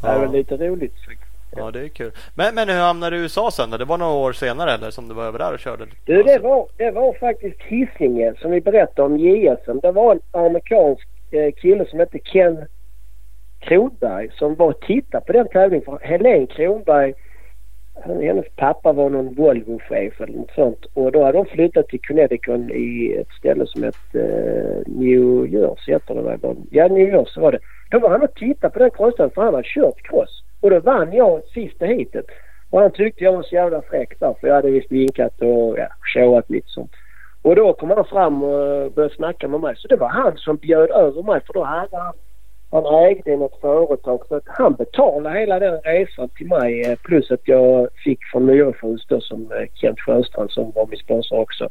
Det 0.02 0.18
var 0.18 0.28
lite 0.32 0.56
roligt. 0.56 0.94
Ja, 1.56 1.70
det 1.70 1.81
är 1.81 1.89
kul. 1.89 2.12
Men, 2.35 2.55
men 2.55 2.68
hur 2.68 2.81
hamnade 2.81 3.16
du 3.16 3.20
i 3.20 3.22
USA 3.22 3.51
sen 3.51 3.70
då? 3.70 3.76
Det 3.76 3.85
var 3.85 3.98
några 3.98 4.12
år 4.12 4.32
senare 4.32 4.70
eller 4.72 4.90
som 4.90 5.09
du 5.09 5.14
var 5.14 5.24
över 5.24 5.39
där 5.39 5.52
och 5.52 5.59
körde? 5.59 5.86
Du, 6.05 6.22
det 6.22 6.39
var, 6.39 6.68
det 6.76 6.90
var 6.90 7.12
faktiskt 7.12 7.62
Hisingen 7.62 8.36
som 8.36 8.51
vi 8.51 8.60
berättade 8.60 9.06
om 9.06 9.18
JSM. 9.18 9.78
Det 9.82 9.93
var 9.93 10.12
en 10.12 10.20
amerikansk 10.31 11.09
eh, 11.31 11.52
kille 11.52 11.86
som 11.86 11.98
hette 11.98 12.18
Ken 12.18 12.64
Kronberg 13.60 14.31
som 14.39 14.55
var 14.55 14.66
och 14.66 14.81
tittade 14.81 15.24
på 15.24 15.32
den 15.32 15.48
tävlingen. 15.48 15.85
För 15.85 15.98
Helene 16.02 16.47
Kronberg, 16.47 17.14
hennes 18.05 18.47
pappa 18.56 18.93
var 18.93 19.10
någon 19.10 19.35
Volvo-chef 19.35 20.20
eller 20.20 20.39
något 20.39 20.55
sånt. 20.55 20.86
Och 20.94 21.12
då 21.12 21.24
hade 21.24 21.39
de 21.39 21.47
flyttat 21.47 21.89
till 21.89 22.01
Connecticut 22.01 22.70
i 22.70 23.16
ett 23.16 23.32
ställe 23.39 23.66
som 23.66 23.82
hette 23.82 24.20
eh, 24.20 24.93
New 24.93 25.47
Jersey. 25.52 25.94
Heter 25.94 26.14
det 26.14 26.22
väl? 26.22 26.56
Ja, 26.70 26.89
New 26.89 27.09
Jersey 27.09 27.43
var 27.43 27.52
det. 27.52 27.59
Då 27.90 27.98
var 27.98 28.11
han 28.11 28.23
och 28.23 28.35
tittade 28.35 28.73
på 28.73 28.78
den 28.78 28.90
crossen 28.90 29.31
för 29.31 29.43
han 29.43 29.55
hade 29.55 29.69
kört 29.69 30.02
cross. 30.02 30.43
Och 30.61 30.70
då 30.70 30.81
vann 30.81 31.12
jag 31.12 31.43
sista 31.55 31.86
heatet. 31.86 32.27
Och 32.70 32.81
han 32.81 32.90
tyckte 32.90 33.24
jag 33.24 33.32
var 33.32 33.43
så 33.43 33.55
jävla 33.55 33.82
fräck 33.82 34.20
där 34.20 34.35
för 34.40 34.48
jag 34.48 34.55
hade 34.55 34.70
visst 34.70 34.93
vinkat 34.93 35.40
och 35.40 35.78
ja, 35.78 35.89
showat 36.15 36.51
lite 36.51 36.69
sånt. 36.69 36.93
Och 37.43 37.56
då 37.56 37.73
kom 37.73 37.90
han 37.90 38.05
fram 38.05 38.43
och 38.43 38.66
eh, 38.66 38.90
började 38.90 39.15
snacka 39.15 39.48
med 39.48 39.61
mig. 39.61 39.74
Så 39.77 39.89
det 39.89 39.97
var 39.97 40.09
han 40.09 40.36
som 40.36 40.56
bjöd 40.56 40.90
över 40.90 41.23
mig 41.23 41.40
för 41.47 41.52
då 41.52 41.65
hade 41.65 41.97
han 41.97 42.15
han 42.74 43.06
ägde 43.06 43.36
något 43.36 43.61
företag 43.61 44.27
så 44.28 44.35
att 44.35 44.43
han 44.47 44.74
betalade 44.74 45.39
hela 45.39 45.59
den 45.59 45.81
resan 45.81 46.28
till 46.28 46.47
mig 46.47 46.82
eh, 46.82 46.98
plus 46.98 47.31
att 47.31 47.48
jag 47.48 47.89
fick 48.05 48.19
från 48.32 48.47
Myrefors 48.47 49.06
då 49.06 49.20
som 49.20 49.52
eh, 49.52 49.66
Kent 49.74 50.01
Sjöstrand 50.01 50.51
som 50.51 50.73
var 50.74 50.86
min 50.86 50.98
sponsor 50.98 51.39
också. 51.39 51.69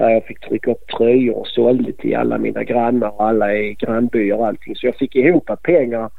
Där 0.00 0.10
jag 0.10 0.24
fick 0.24 0.40
trycka 0.40 0.70
upp 0.70 0.86
tröjor 0.86 1.36
och 1.36 1.46
sålde 1.46 1.92
till 1.92 2.16
alla 2.16 2.38
mina 2.38 2.64
grannar 2.64 3.08
och 3.08 3.24
alla 3.24 3.54
i 3.54 3.74
grannbyar 3.74 4.36
och 4.36 4.46
allting. 4.46 4.76
Så 4.76 4.86
jag 4.86 4.96
fick 4.96 5.16
ihop 5.16 5.50
pengar 5.62 6.10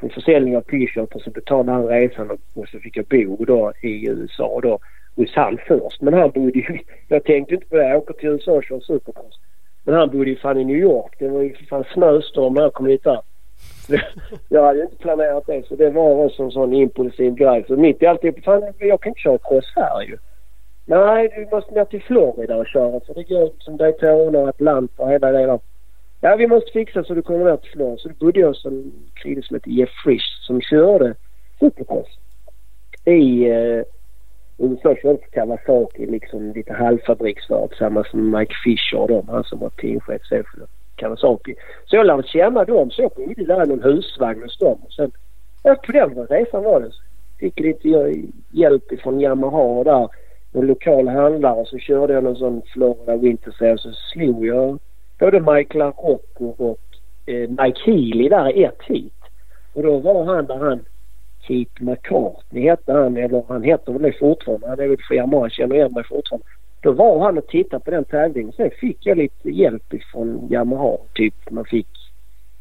från 0.00 0.10
försäljning 0.10 0.56
av 0.56 0.60
t-shirts 0.60 1.14
och 1.14 1.20
så 1.20 1.30
betalade 1.30 1.72
han 1.72 1.86
resan 1.86 2.30
och, 2.30 2.38
och 2.54 2.68
så 2.68 2.78
fick 2.78 2.96
jag 2.96 3.06
bo 3.06 3.44
då 3.44 3.72
i 3.82 4.08
USA 4.08 4.60
då 4.62 4.78
hos 5.16 5.34
han 5.34 5.58
först. 5.66 6.00
Men 6.00 6.14
han 6.14 6.30
bodde 6.30 6.58
ju... 6.58 6.78
Jag 7.08 7.24
tänkte 7.24 7.54
inte 7.54 7.66
på 7.66 7.76
det. 7.76 7.88
Jag 7.88 7.98
åker 7.98 8.14
till 8.14 8.28
USA 8.28 8.52
och 8.52 8.64
kör 8.64 8.80
supercross. 8.80 9.40
Men 9.84 9.94
han 9.94 10.10
bodde 10.10 10.30
ju 10.30 10.36
fan 10.36 10.60
i 10.60 10.64
New 10.64 10.76
York. 10.76 11.14
Det 11.18 11.28
var 11.28 11.42
ju 11.42 11.54
fan 11.54 11.84
snöstorm 11.94 12.54
när 12.54 12.62
jag 12.62 12.72
kom 12.72 12.86
hit 12.86 13.04
där. 13.04 13.20
jag 14.48 14.64
hade 14.64 14.82
inte 14.82 14.96
planerat 14.96 15.46
det 15.46 15.66
så 15.68 15.76
det 15.76 15.90
var 15.90 16.24
också 16.24 16.42
en 16.42 16.50
sån, 16.50 16.72
impulsiv 16.72 17.34
grej. 17.34 17.64
Så 17.68 17.76
mitt 17.76 18.02
i 18.02 18.06
alltihop, 18.06 18.44
fan 18.44 18.62
jag 18.78 19.00
kan 19.00 19.10
inte 19.10 19.20
köra 19.20 19.38
cross 19.38 19.72
här 19.76 20.02
ju. 20.02 20.16
Nej, 20.86 21.32
du 21.36 21.56
måste 21.56 21.74
ner 21.74 21.84
till 21.84 22.02
Florida 22.02 22.56
och 22.56 22.66
köra 22.66 23.00
för 23.00 23.14
det 23.14 23.22
går 23.22 23.50
som 23.58 23.76
Daytona 23.76 24.38
och 24.38 24.48
Atlanta 24.48 25.02
och 25.02 25.10
hela 25.10 25.32
det 25.32 25.46
där. 25.46 25.60
Ja, 26.20 26.36
vi 26.36 26.46
måste 26.46 26.72
fixa 26.72 27.04
så 27.04 27.14
du 27.14 27.22
kommer 27.22 27.44
ner 27.44 27.56
till 27.56 27.70
Florida. 27.70 27.96
Så 27.98 28.08
då 28.08 28.14
bodde 28.14 28.40
jag 28.40 28.48
hos 28.48 28.64
en 28.64 28.92
kille 29.14 29.42
som 29.42 29.54
hette 29.54 29.70
Jeff 29.70 29.90
Frisch 30.04 30.38
som 30.46 30.60
körde 30.60 31.14
supercross 31.60 32.18
i 33.06 33.50
eh, 33.50 33.82
USA 34.58 34.96
körde 35.02 35.18
på 35.18 35.30
Kawasaki 35.32 36.06
liksom 36.06 36.52
lite 36.52 36.72
halvfabriksvarv 36.72 37.68
tillsammans 37.68 38.12
med 38.12 38.40
Mike 38.40 38.54
Fisher 38.64 38.98
och 38.98 39.08
dem, 39.08 39.28
han 39.28 39.44
som 39.44 39.58
var 39.58 39.70
teamchef 39.70 40.22
för 40.28 40.66
Kawasaki. 40.96 41.54
Så 41.84 41.96
jag 41.96 42.06
lärde 42.06 42.22
känna 42.22 42.64
dem 42.64 42.90
så 42.90 43.02
jag 43.02 43.10
bodde 43.10 43.44
där 43.44 43.64
i 43.64 43.68
någon 43.68 43.82
husvagn 43.82 44.42
hos 44.42 44.58
dem. 44.58 44.78
Och 44.84 44.92
sen, 44.92 45.12
ja, 45.62 45.74
på 45.74 45.92
den 45.92 46.26
resan 46.26 46.64
var 46.64 46.80
det. 46.80 46.90
Fick 47.38 47.60
lite 47.60 47.88
hjälp 48.50 49.00
från 49.02 49.20
Yamaha 49.20 49.84
där. 49.84 50.08
En 50.56 50.66
lokal 50.66 51.08
handlare 51.08 51.66
så 51.66 51.78
körde 51.78 52.12
jag 52.12 52.24
någon 52.24 52.36
sån 52.36 52.62
Florida 52.72 53.16
Winter 53.16 53.54
Sale 53.58 53.78
så 53.78 53.92
slog 53.92 54.46
jag 54.46 54.78
både 55.18 55.40
Michael 55.40 55.84
Rocco 55.84 56.44
och 56.44 56.80
eh, 57.26 57.50
Mike 57.50 57.80
Healy 57.84 58.28
där 58.28 58.56
i 58.56 58.64
ett 58.64 58.82
hit. 58.82 59.12
Och 59.72 59.82
då 59.82 59.98
var 59.98 60.24
han 60.24 60.46
där 60.46 60.56
han 60.56 60.84
Keith 61.46 61.82
McCartney 61.82 62.68
hette 62.68 62.92
han 62.92 63.16
eller 63.16 63.44
han 63.48 63.62
heter 63.62 63.92
väl 63.92 64.02
det 64.02 64.18
fortfarande. 64.18 64.68
Han 64.68 64.80
är 64.80 64.88
väl 64.88 64.96
firma 65.08 65.40
han 65.40 65.50
känner 65.50 65.76
igen 65.76 65.92
mig 65.92 66.04
fortfarande. 66.04 66.46
Då 66.80 66.92
var 66.92 67.20
han 67.20 67.38
och 67.38 67.46
tittade 67.46 67.84
på 67.84 67.90
den 67.90 68.04
tävlingen. 68.04 68.52
Sen 68.52 68.70
fick 68.80 69.06
jag 69.06 69.18
lite 69.18 69.50
hjälp 69.50 69.94
från 70.12 70.48
Yamaha. 70.50 70.96
Typ 71.14 71.50
man 71.50 71.64
fick 71.64 71.88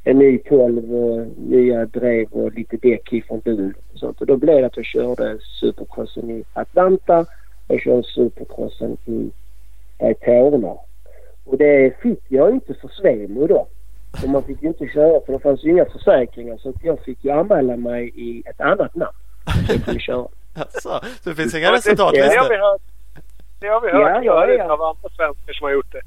en 0.04 0.20
ny 0.20 0.38
kolv 0.38 0.96
och 0.96 1.28
nya 1.38 1.86
drev 1.86 2.28
och 2.32 2.54
lite 2.54 2.78
däck 2.78 3.14
ifrån 3.14 3.40
bil 3.40 3.74
och 3.94 4.00
sånt. 4.00 4.22
Och 4.22 4.28
då 4.28 4.38
blev 4.38 4.60
det 4.60 4.66
att 4.66 4.78
jag 4.78 4.86
körde 4.86 5.38
supercrossen 5.62 6.30
i 6.30 6.44
Atlanta 6.54 7.26
och 7.68 7.80
körde 7.80 8.04
supercrossen 8.04 8.98
i 9.06 9.32
Daytona. 10.00 10.76
Och 11.46 11.58
det 11.58 12.02
fick 12.02 12.24
jag 12.28 12.52
inte 12.52 12.74
för 12.74 12.88
Svemo 12.88 13.48
då. 13.48 13.68
Och 14.24 14.30
man 14.30 14.44
fick 14.44 14.62
ju 14.62 14.68
inte 14.68 14.88
köra 14.88 15.22
för 15.26 15.34
det 15.34 15.40
fanns 15.40 15.64
ju 15.64 15.70
inga 15.70 15.86
försäkringar 15.86 16.58
så 16.58 16.74
jag 16.84 17.00
fick 17.00 17.26
ju 17.26 17.32
anmäla 17.32 17.78
mig 17.78 18.12
i 18.16 18.44
ett 18.46 18.62
annat 18.62 18.96
namn. 18.96 19.18
Så 19.68 19.74
jag 19.74 19.84
kunde 19.84 20.00
köra. 20.00 20.28
Alltså, 20.58 21.02
så 21.24 21.30
det 21.30 21.36
finns 21.36 21.56
inga 21.56 21.72
resultatlistor? 21.72 22.32
Det 22.32 22.38
har 22.38 22.50
vi 22.50 22.58
hört. 22.58 22.82
Ja, 23.60 24.24
jag 24.24 24.54
är 24.54 24.60
en 24.60 24.72
av 24.72 24.82
andra 24.82 25.10
svenskar 25.10 25.54
som 25.54 25.66
har 25.66 25.72
gjort 25.72 25.92
det. 25.92 26.02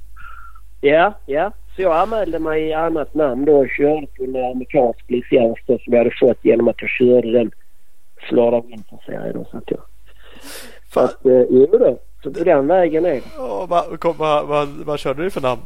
Ja, 0.80 1.14
ja. 1.26 1.52
Så 1.76 1.82
jag 1.82 1.96
anmälde 1.96 2.38
mig 2.38 2.62
i 2.62 2.72
annat 2.72 3.14
namn 3.14 3.44
då 3.44 3.58
och 3.58 3.68
körde 3.68 4.06
på 4.06 4.24
en 4.24 4.36
amerikansk 4.36 5.10
licens 5.10 5.58
som 5.66 5.78
jag 5.84 5.98
hade 5.98 6.16
fått 6.20 6.44
genom 6.44 6.68
att 6.68 6.82
jag 6.82 6.90
körde 6.90 7.32
den 7.32 7.50
Florida 8.28 8.60
Winter 8.60 8.98
Serie 9.06 9.32
då. 9.32 9.44
Så 9.50 9.56
att 9.56 9.70
jag... 9.70 9.80
Så 10.92 11.00
att, 11.00 11.26
eh, 11.26 11.42
jo 11.50 11.66
då. 11.66 11.98
Så 12.22 12.30
på 12.30 12.44
den 12.44 12.66
vägen 12.66 13.04
är 13.04 13.10
det. 13.14 13.22
Vad, 13.38 13.68
vad, 14.18 14.46
vad, 14.46 14.68
vad 14.68 14.98
körde 14.98 15.22
du 15.22 15.30
för 15.30 15.40
namn? 15.40 15.62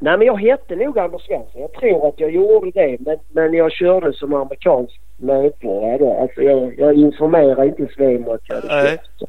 Nej 0.00 0.18
men 0.18 0.26
jag 0.26 0.36
hette 0.40 0.76
nog 0.76 0.98
Anders 0.98 1.26
Svensson. 1.26 1.60
Jag 1.60 1.72
tror 1.72 2.08
att 2.08 2.20
jag 2.20 2.30
gjorde 2.30 2.70
det. 2.70 2.96
Men, 3.00 3.18
men 3.28 3.54
jag 3.54 3.72
körde 3.72 4.12
som 4.12 4.34
amerikansk 4.34 5.00
medborgare. 5.16 6.20
Alltså 6.20 6.42
jag, 6.42 6.78
jag 6.78 6.94
informerade 6.94 7.66
inte 7.66 7.94
Svemo 7.94 8.32
att 8.32 8.48
jag 8.48 8.56
hade 8.56 8.90
köpt. 8.90 9.22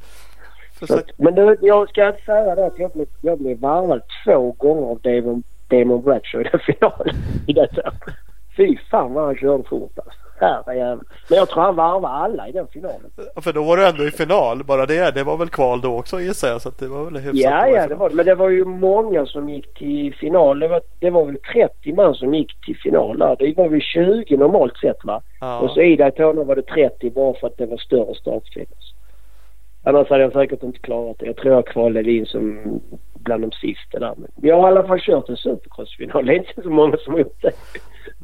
Så, 0.88 1.02
men 1.18 1.36
det, 1.36 1.58
jag 1.62 1.90
ska 1.90 2.08
inte 2.08 2.22
säga 2.26 2.56
det 2.56 2.66
att 2.66 2.80
jag 2.80 2.92
blev, 2.92 3.08
jag 3.22 3.38
blev 3.40 3.60
varvad 3.60 4.02
två 4.26 4.52
gånger 4.52 4.88
av 4.88 5.00
Damon, 5.02 5.44
Damon 5.68 6.02
Bradshaw 6.02 6.48
i 6.48 6.50
den 6.52 6.60
finalen. 6.76 7.16
I 7.48 7.54
detta. 7.54 7.92
Fy 8.58 8.78
fan 8.92 9.14
vad 9.14 9.26
han 9.26 9.36
körde 9.36 9.64
fort 9.64 10.00
alltså. 10.06 10.20
Herrejävlar. 10.42 11.06
Men 11.30 11.38
jag 11.38 11.50
tror 11.50 11.64
han 11.64 11.76
varvade 11.76 12.14
alla 12.14 12.48
i 12.48 12.52
den 12.52 12.68
finalen. 12.68 13.12
För 13.36 13.54
då 13.54 13.64
var 13.64 13.78
du 13.78 13.88
ändå 13.88 14.04
i 14.04 14.12
final. 14.12 14.64
Bara 14.64 14.86
det. 14.86 15.12
Det 15.16 15.24
var 15.24 15.38
väl 15.38 15.50
kval 15.50 15.82
då 15.82 15.98
också 15.98 16.22
gissar 16.22 16.48
jag. 16.48 16.62
Så 16.62 16.72
det 16.80 16.88
var 16.88 17.06
väl 17.06 17.18
hyfsat 17.18 17.36
Ja, 17.36 17.68
ja 17.68 17.88
det 17.88 17.96
var 17.96 18.10
det. 18.10 18.16
Men 18.16 18.26
det 18.26 18.36
var 18.36 18.50
ju 18.50 18.66
många 18.66 19.26
som 19.26 19.50
gick 19.50 19.74
till 19.74 20.16
final. 20.16 20.60
Det 20.60 20.68
var, 20.68 20.82
det 21.00 21.10
var 21.10 21.26
väl 21.26 21.38
30 21.54 21.94
man 21.94 22.16
som 22.16 22.34
gick 22.34 22.66
till 22.66 22.78
final 22.78 23.18
där. 23.18 23.36
Det 23.40 23.58
var 23.58 23.70
väl 23.70 23.82
20 23.82 24.38
normalt 24.38 24.78
sett 24.78 25.04
va. 25.04 25.22
Ja. 25.40 25.60
Och 25.60 25.72
så 25.72 25.82
i 25.82 25.96
Daytona 25.96 26.44
var 26.44 26.56
det 26.56 26.62
30 26.62 27.10
bara 27.10 27.34
för 27.34 27.48
att 27.48 27.58
det 27.58 27.66
var 27.66 27.78
större 27.78 28.16
startfil. 28.16 28.66
Annars 29.84 30.10
hade 30.10 30.24
jag 30.24 30.34
säkert 30.34 30.64
inte 30.64 30.80
klarat 30.80 31.20
det. 31.20 31.26
Jag 31.26 31.38
tror 31.38 31.54
jag 31.54 31.68
kvalade 31.68 32.12
in 32.12 32.26
som 32.26 32.60
bland 33.20 33.44
de 33.44 33.52
sista 33.52 34.00
där. 34.00 34.14
Men 34.18 34.30
jag 34.36 34.62
har 34.62 34.68
i 34.68 34.72
alla 34.72 34.88
fall 34.88 35.00
kört 35.00 35.30
en 35.30 35.38
supercrossfinal. 35.38 36.26
Det 36.26 36.34
är 36.34 36.38
inte 36.38 36.62
så 36.62 36.70
många 36.70 36.98
som 36.98 37.14
har 37.14 37.20
gjort 37.20 37.42
det. 37.42 37.52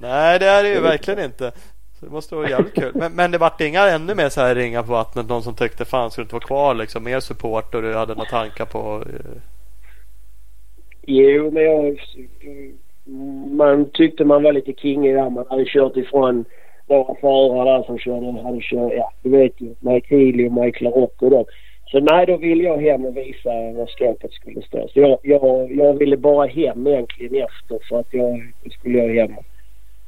Nej, 0.02 0.40
det 0.40 0.46
är 0.46 0.64
det 0.64 0.70
ju 0.70 0.82
verkligen 0.82 1.20
inte. 1.20 1.52
Så 2.00 2.06
det 2.06 2.12
måste 2.12 2.36
vara 2.36 2.50
jävligt 2.50 2.74
kul. 2.74 2.92
Men, 2.96 3.12
men 3.16 3.32
det 3.32 3.38
vart 3.38 3.62
inga 3.62 3.82
ännu 3.82 4.16
mer 4.16 4.30
så 4.30 4.42
här 4.42 4.56
ringar 4.56 4.84
på 4.84 4.92
vattnet? 4.92 5.30
Någon 5.30 5.44
som 5.44 5.56
tyckte 5.56 5.86
fan 5.86 6.12
skulle 6.12 6.24
inte 6.24 6.36
vara 6.36 6.46
kvar 6.46 6.76
liksom? 6.76 7.04
Mer 7.04 7.20
support 7.20 7.76
och 7.76 7.82
du 7.82 7.94
hade 7.94 8.16
några 8.16 8.30
tankar 8.30 8.66
på? 8.66 9.04
Eh... 9.10 9.42
Jo, 11.02 11.52
men 11.52 11.64
jag... 11.64 12.00
Man 13.52 13.90
tyckte 13.94 14.26
man 14.26 14.44
var 14.44 14.54
lite 14.54 14.74
king 14.74 15.08
i 15.08 15.14
där. 15.14 15.30
Man 15.30 15.46
hade 15.50 15.66
kört 15.66 15.98
ifrån 15.98 16.46
några 16.88 17.16
förare 17.16 17.78
där 17.78 17.84
som 17.84 17.98
körde, 17.98 18.42
hade 18.42 18.62
kört, 18.62 18.94
ja 18.96 19.12
du 19.24 19.30
vet 19.30 19.62
ju, 19.62 19.76
Mike 19.80 20.16
Healy 20.16 20.48
och 20.48 20.54
Mike 20.54 20.84
LaRocco 20.84 21.36
och. 21.36 21.50
Så 21.92 22.00
nej, 22.00 22.26
då 22.26 22.38
ville 22.38 22.64
jag 22.64 22.78
hem 22.78 23.06
och 23.06 23.18
visa 23.18 23.50
var 23.50 23.88
skåpet 23.88 24.32
skulle 24.32 24.62
stå. 24.62 24.88
Så 24.88 25.00
jag, 25.00 25.18
jag, 25.24 25.72
jag 25.72 25.94
ville 25.94 26.18
bara 26.18 26.48
hem 26.48 26.88
egentligen 26.88 27.44
efter 27.44 27.80
för 27.90 28.00
att 28.00 28.14
jag 28.14 28.54
skulle 28.72 28.98
jag 28.98 29.28
hem. 29.28 29.36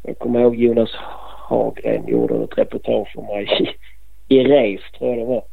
Jag 0.03 0.19
kommer 0.19 0.39
ihåg 0.39 0.55
Jonas 0.55 0.89
Hagren 1.49 2.07
gjorde 2.07 2.44
ett 2.44 2.57
reportage 2.57 3.18
om 3.18 3.26
mig 3.26 3.48
i, 4.30 4.36
i 4.36 4.44
race 4.44 4.84
tror 4.98 5.10
jag 5.10 5.19
det 5.19 5.26
var. 5.26 5.44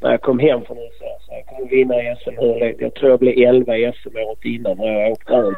När 0.00 0.10
jag 0.10 0.20
kom 0.20 0.38
hem 0.38 0.64
från 0.64 0.78
USA 0.78 1.18
så 1.20 1.32
jag 1.32 1.46
kommer 1.46 1.70
vinna 1.70 1.94
SM 2.16 2.38
hur 2.38 2.58
länge? 2.60 2.76
Jag 2.78 2.94
tror 2.94 3.10
jag 3.10 3.20
blev 3.20 3.48
11 3.48 3.76
i 3.76 3.92
SM 3.92 4.16
året 4.16 4.44
innan 4.44 4.76
när 4.76 5.00
jag 5.00 5.12
åkte 5.12 5.34
över. 5.34 5.56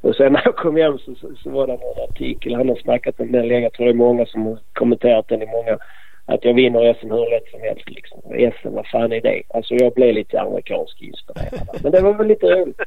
Och 0.00 0.14
sen 0.14 0.32
när 0.32 0.42
jag 0.44 0.56
kom 0.56 0.76
hem 0.76 0.98
så, 0.98 1.14
så, 1.14 1.34
så 1.42 1.50
var 1.50 1.66
det 1.66 1.72
någon 1.72 2.08
artikel. 2.10 2.54
Han 2.54 2.68
har 2.68 2.76
snackat 2.76 3.20
om 3.20 3.32
den 3.32 3.48
länge. 3.48 3.62
Jag 3.62 3.72
tror 3.72 3.86
det 3.86 3.92
är 3.92 3.94
många 3.94 4.26
som 4.26 4.46
har 4.46 4.58
kommenterat 4.72 5.28
den 5.28 5.42
i 5.42 5.46
många. 5.46 5.78
Att 6.26 6.44
jag 6.44 6.54
vinner 6.54 6.94
SM 6.94 7.10
hur 7.10 7.30
lätt 7.30 7.50
som 7.50 7.60
helst 7.60 7.90
liksom. 7.90 8.20
SM, 8.60 8.74
vad 8.74 8.86
fan 8.86 9.12
är 9.12 9.20
det? 9.20 9.42
Alltså 9.48 9.74
jag 9.74 9.92
blev 9.92 10.14
lite 10.14 10.40
amerikansk 10.40 11.02
inspirerad. 11.02 11.80
Men 11.82 11.92
det 11.92 12.00
var 12.00 12.14
väl 12.14 12.26
lite 12.26 12.46
roligt. 12.46 12.80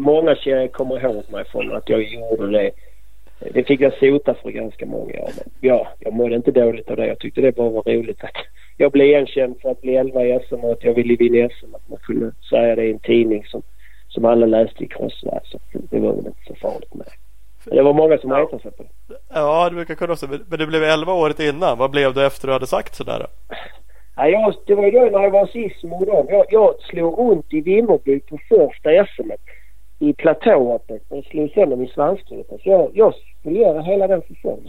Många 0.00 0.36
kommer 0.68 1.04
ihåg 1.04 1.24
mig 1.30 1.44
från 1.44 1.76
att 1.76 1.88
jag 1.88 2.02
gjorde 2.02 2.50
det. 2.50 2.70
Det 3.40 3.64
fick 3.64 3.80
jag 3.80 3.92
sota 3.92 4.34
för 4.34 4.50
ganska 4.50 4.86
många 4.86 5.20
år. 5.20 5.30
Men 5.36 5.50
ja, 5.60 5.88
jag 5.98 6.12
mådde 6.12 6.36
inte 6.36 6.50
dåligt 6.50 6.90
av 6.90 6.96
det. 6.96 7.06
Jag 7.06 7.18
tyckte 7.18 7.40
det 7.40 7.56
bara 7.56 7.70
var 7.70 7.82
roligt 7.82 8.24
att 8.24 8.36
jag 8.76 8.92
blev 8.92 9.06
igenkänd 9.06 9.60
för 9.62 9.70
att 9.70 9.80
bli 9.80 9.96
11 9.96 10.24
i 10.24 10.40
SM 10.48 10.54
och 10.54 10.72
att 10.72 10.84
jag 10.84 10.94
ville 10.94 11.16
vinna 11.16 11.48
SM. 11.48 11.74
Att 11.74 11.88
man 11.88 11.98
kunde 11.98 12.32
säga 12.50 12.76
det 12.76 12.84
i 12.84 12.90
en 12.90 12.98
tidning 12.98 13.44
som 13.44 13.62
som 14.08 14.24
alla 14.24 14.46
läste 14.46 14.84
i 14.84 14.88
crossvärld. 14.88 15.42
Så 15.44 15.58
det 15.72 15.98
var 15.98 16.12
väl 16.12 16.26
inte 16.26 16.44
så 16.46 16.54
farligt 16.54 16.94
med 16.94 17.06
det. 17.06 17.76
Det 17.76 17.82
var 17.82 17.94
många 17.94 18.18
som 18.18 18.32
retade 18.32 18.62
sig 18.62 18.70
på 18.70 18.82
det. 18.82 19.14
Ja, 19.34 19.68
det 19.68 19.74
brukar 19.74 19.94
kunna 19.94 20.12
också. 20.12 20.26
Men 20.48 20.58
du 20.58 20.66
blev 20.66 20.82
11 20.82 21.12
året 21.12 21.40
innan. 21.40 21.78
Vad 21.78 21.90
blev 21.90 22.14
du 22.14 22.26
efter 22.26 22.46
du 22.46 22.52
hade 22.52 22.66
sagt 22.66 22.94
sådär? 22.94 23.26
Ja, 24.16 24.28
jag, 24.28 24.54
det 24.66 24.74
var 24.74 24.84
ju 24.84 24.90
då 24.90 25.00
när 25.00 25.22
jag 25.22 25.30
var 25.30 25.46
sist 25.46 25.84
med 25.84 26.06
dem. 26.06 26.26
Jag, 26.28 26.46
jag 26.50 26.74
slog 26.80 27.18
runt 27.18 27.52
i 27.52 27.60
Vimmerby 27.60 28.20
på 28.20 28.38
första 28.48 29.06
SM 29.06 29.30
i 29.98 30.12
platåhoppet 30.12 31.02
och 31.08 31.24
slog 31.24 31.50
sönder 31.50 31.76
min 31.76 31.88
svanskota. 31.88 32.54
Så 32.62 32.68
jag, 32.68 32.90
jag 32.94 33.14
skulle 33.40 33.58
göra 33.58 33.82
hela 33.82 34.06
den 34.06 34.22
säsongen. 34.22 34.68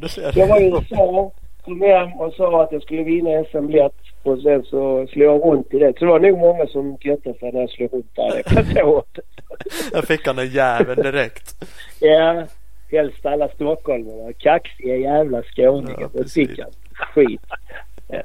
Du 0.00 0.08
ser. 0.08 0.38
Jag 0.38 0.46
var 0.46 0.60
i 0.60 0.66
USA, 0.66 1.32
kom 1.64 1.80
hem 1.80 2.12
och 2.12 2.32
sa 2.32 2.62
att 2.62 2.72
jag 2.72 2.82
skulle 2.82 3.02
vinna 3.02 3.44
SM-biljett. 3.44 3.94
Och 4.22 4.38
sen 4.42 4.62
så 4.62 5.06
slog 5.06 5.26
jag 5.26 5.44
runt 5.44 5.74
i 5.74 5.78
det. 5.78 5.98
Så 5.98 6.04
det 6.04 6.10
var 6.10 6.20
nog 6.20 6.38
många 6.38 6.66
som 6.66 6.96
göttade 7.00 7.38
sig 7.38 7.52
när 7.52 7.60
jag 7.60 7.70
slog 7.70 7.92
runt 7.92 8.16
där 8.16 8.40
i 8.40 8.42
platåhoppet. 8.42 9.24
Där 9.92 10.02
fick 10.02 10.26
han 10.26 10.38
en 10.38 10.48
jävel 10.48 10.96
direkt. 10.96 11.54
ja. 12.00 12.44
helst 12.90 13.26
alla 13.26 13.48
stockholmare. 13.48 14.32
Kaxiga 14.32 14.96
jävla 14.96 15.42
skåningar. 15.42 16.00
Ja, 16.00 16.08
det 16.12 16.32
fick 16.32 16.58
han. 16.58 16.70
Skit. 17.14 17.40
Ja, 18.08 18.22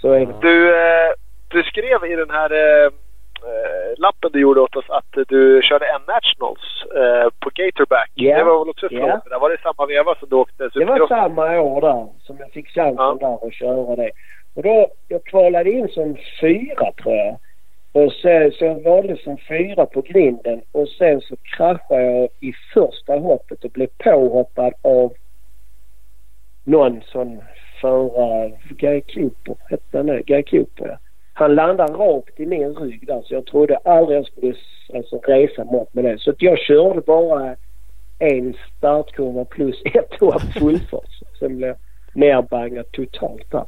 så 0.00 0.12
är 0.12 0.26
det. 0.26 0.34
Du, 0.40 0.68
eh, 0.68 1.12
du 1.48 1.62
skrev 1.62 2.12
i 2.12 2.16
den 2.16 2.30
här 2.30 2.50
eh, 2.52 2.90
lappen 3.96 4.30
du 4.32 4.40
gjorde 4.40 4.60
åt 4.60 4.76
oss 4.76 4.90
att 4.90 5.12
du 5.28 5.60
körde 5.62 5.86
N-Nationals 5.86 6.84
eh, 6.96 7.28
på 7.40 7.50
Gatorback. 7.54 8.10
Ja. 8.14 8.38
Det 8.38 8.44
var 8.44 8.58
väl 8.58 8.68
också 8.70 8.86
Ja. 8.90 9.20
ja. 9.30 9.38
Var 9.38 9.50
det 9.50 9.60
samma 9.62 9.86
veva 9.86 10.14
som 10.14 10.28
du 10.28 10.36
åkte 10.36 10.68
Det 10.74 10.84
var 10.84 11.08
samma 11.08 11.60
år 11.60 11.80
där 11.80 12.06
som 12.22 12.36
jag 12.38 12.50
fick 12.50 12.68
chansen 12.68 12.96
Ja. 12.98 13.16
där 13.20 13.46
att 13.46 13.54
köra 13.54 13.96
det. 13.96 14.10
Och 14.54 14.62
då, 14.62 14.88
jag 15.08 15.24
kvalade 15.24 15.70
in 15.70 15.88
som 15.88 16.16
fyra 16.40 16.92
tror 17.02 17.14
jag. 17.14 17.36
Och 17.92 18.12
sen 18.12 18.52
så 18.52 18.64
jag 18.64 18.82
valde 18.82 19.16
som 19.16 19.36
fyra 19.48 19.86
på 19.86 20.00
grinden 20.00 20.62
och 20.72 20.88
sen 20.88 21.20
så 21.20 21.36
kraschade 21.56 22.02
jag 22.02 22.28
i 22.40 22.52
första 22.74 23.12
hoppet 23.18 23.64
och 23.64 23.70
blev 23.70 23.88
påhoppad 23.98 24.72
av 24.82 25.12
någon 26.64 27.00
sån 27.02 27.42
förare, 27.80 28.52
Guy 28.68 29.00
Cooper 29.00 29.56
hette 29.70 29.96
han 29.96 30.06
det? 30.06 30.22
Guy 30.22 30.42
Cooper 30.42 30.86
ja. 30.88 30.96
Han 31.36 31.54
landade 31.54 31.92
rakt 31.92 32.40
i 32.40 32.46
min 32.46 32.74
rygg 32.74 33.06
där 33.06 33.22
så 33.22 33.34
jag 33.34 33.46
trodde 33.46 33.76
aldrig 33.76 34.18
jag 34.18 34.26
skulle 34.26 34.54
alltså, 34.94 35.18
resa 35.18 35.64
mig 35.64 35.80
upp 35.80 35.94
med 35.94 36.04
det. 36.04 36.18
Så 36.18 36.30
att 36.30 36.42
jag 36.42 36.58
körde 36.58 37.00
bara 37.00 37.56
en 38.18 38.54
startkurva 38.76 39.44
plus 39.44 39.82
ett 39.94 40.20
hopp 40.20 40.42
fullfart. 40.42 41.10
Sen 41.38 41.56
blev 41.56 41.68
jag 41.68 41.76
nerbangad 42.12 42.92
totalt 42.92 43.50
där 43.50 43.66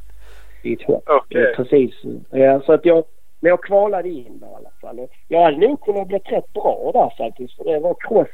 i 0.61 0.73
ett 0.73 0.81
hopp. 0.81 1.03
Eh, 1.29 1.55
Precis. 1.55 1.95
Ja, 2.29 2.61
så 2.65 2.73
att 2.73 2.85
jag, 2.85 3.03
men 3.39 3.49
jag 3.49 3.63
kvalade 3.63 4.09
in 4.09 4.39
där 4.39 4.47
i 4.47 4.55
alla 4.55 4.71
fall. 4.81 5.07
Jag 5.27 5.43
hade 5.43 5.57
nog 5.57 5.81
kunnat 5.81 6.07
bli 6.07 6.17
rätt 6.17 6.53
bra 6.53 6.91
där 6.93 7.25
faktiskt. 7.25 7.57
För 7.57 7.63
det 7.63 7.79
var 7.79 7.95
cross. 7.99 8.27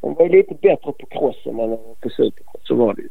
De 0.00 0.14
var 0.14 0.24
ju 0.24 0.30
lite 0.30 0.54
bättre 0.54 0.92
på 0.92 1.06
cross 1.06 1.46
än 1.46 1.56
man 1.56 1.70
var 1.70 1.94
på 2.00 2.08
supercross. 2.08 2.66
Så 2.66 2.74
var 2.74 2.94
det 2.94 3.02
ju. 3.02 3.08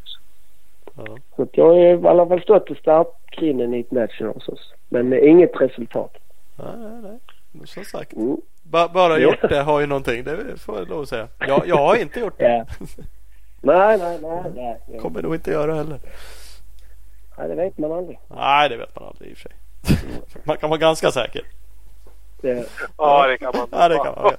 Ja. 1.05 1.17
Så 1.35 1.41
att 1.43 1.49
jag 1.57 1.65
har 1.65 1.75
i 1.75 2.07
alla 2.07 2.27
fall 2.27 2.41
stått 2.41 2.65
på 2.65 2.75
startgrinden 2.75 3.73
i 3.73 3.79
ett 3.79 3.91
nationals 3.91 4.47
också. 4.47 4.73
Men 4.89 5.13
eh, 5.13 5.29
inget 5.29 5.61
resultat. 5.61 6.17
Nej, 6.55 6.67
nej, 6.77 7.01
nej. 7.03 7.19
Men 7.51 7.67
Som 7.67 7.83
sagt. 7.83 8.13
Mm. 8.13 8.37
Ba 8.63 8.87
bara 8.87 9.13
Ja. 9.13 9.19
gjort 9.19 9.49
det 9.49 9.61
har 9.61 9.79
ju 9.79 9.85
någonting. 9.85 10.23
Det 10.23 10.59
får 10.59 10.77
jag 10.77 10.89
lov 10.89 11.01
att 11.01 11.09
säga. 11.09 11.27
Jag, 11.39 11.67
jag 11.67 11.77
har 11.77 11.95
inte 11.95 12.19
gjort 12.19 12.37
det. 12.39 12.65
Ja. 12.79 12.85
Nej, 13.61 13.97
nej, 13.97 14.19
nej. 14.21 14.43
nej. 14.55 14.79
Ja. 14.93 14.99
Kommer 14.99 15.21
nog 15.21 15.35
inte 15.35 15.51
göra 15.51 15.73
heller. 15.75 15.99
nej 17.37 17.47
det 17.47 17.55
vet 17.55 17.77
man 17.77 17.91
aldrig. 17.91 18.19
Nej, 18.27 18.69
det 18.69 18.77
vet 18.77 18.95
man 18.95 19.07
aldrig 19.07 19.31
i 19.31 19.33
och 19.33 19.37
för 19.37 19.49
sig. 19.49 19.57
Man 20.43 20.57
kan 20.57 20.69
vara 20.69 20.77
ganska 20.79 21.11
säker. 21.11 21.41
Det, 22.41 22.65
Ja, 22.97 23.27
det 23.27 23.37
kan 23.37 23.51
man. 23.55 23.67
Ja, 23.71 23.87
det 23.89 23.95
kan 23.95 24.15
man. 24.15 24.33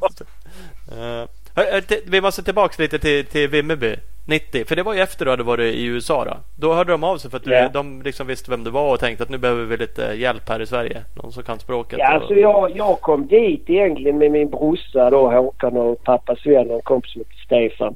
Uh, 0.98 2.00
vi 2.10 2.20
måste 2.20 2.42
tillbaka 2.42 2.82
lite 2.82 2.98
till, 2.98 3.26
till 3.26 3.48
Vimmerby 3.48 3.96
90. 4.30 4.64
För 4.64 4.76
det 4.76 4.82
var 4.82 4.94
ju 4.94 5.00
efter 5.00 5.24
du 5.24 5.30
hade 5.30 5.42
varit 5.42 5.74
i 5.74 5.84
USA 5.84 6.24
då. 6.24 6.36
Då 6.56 6.72
hörde 6.74 6.92
de 6.92 7.04
av 7.04 7.16
sig 7.16 7.30
för 7.30 7.36
att 7.36 7.44
du, 7.44 7.52
Ja. 7.52 7.68
de 7.72 8.02
liksom 8.02 8.26
visste 8.26 8.50
vem 8.50 8.64
du 8.64 8.70
var 8.70 8.92
och 8.92 9.00
tänkte 9.00 9.22
att 9.24 9.30
nu 9.30 9.38
behöver 9.38 9.64
vi 9.64 9.76
lite 9.76 10.02
hjälp 10.02 10.48
här 10.48 10.60
i 10.62 10.66
Sverige. 10.66 11.04
Någon 11.22 11.32
som 11.32 11.42
kan 11.42 11.58
språket. 11.58 11.98
Ja, 11.98 12.08
och... 12.08 12.14
alltså 12.14 12.34
jag, 12.34 12.76
jag 12.76 13.00
kom 13.00 13.26
dit 13.26 13.70
egentligen 13.70 14.18
med 14.18 14.30
min 14.30 14.50
brorsa 14.50 15.10
då 15.10 15.30
Håkan 15.30 15.76
och 15.76 16.04
pappa 16.04 16.36
Sven 16.36 16.70
och 16.70 16.76
en 16.76 16.82
kompis 16.82 17.12
som 17.12 17.20
heter 17.20 17.36
Stefan. 17.46 17.94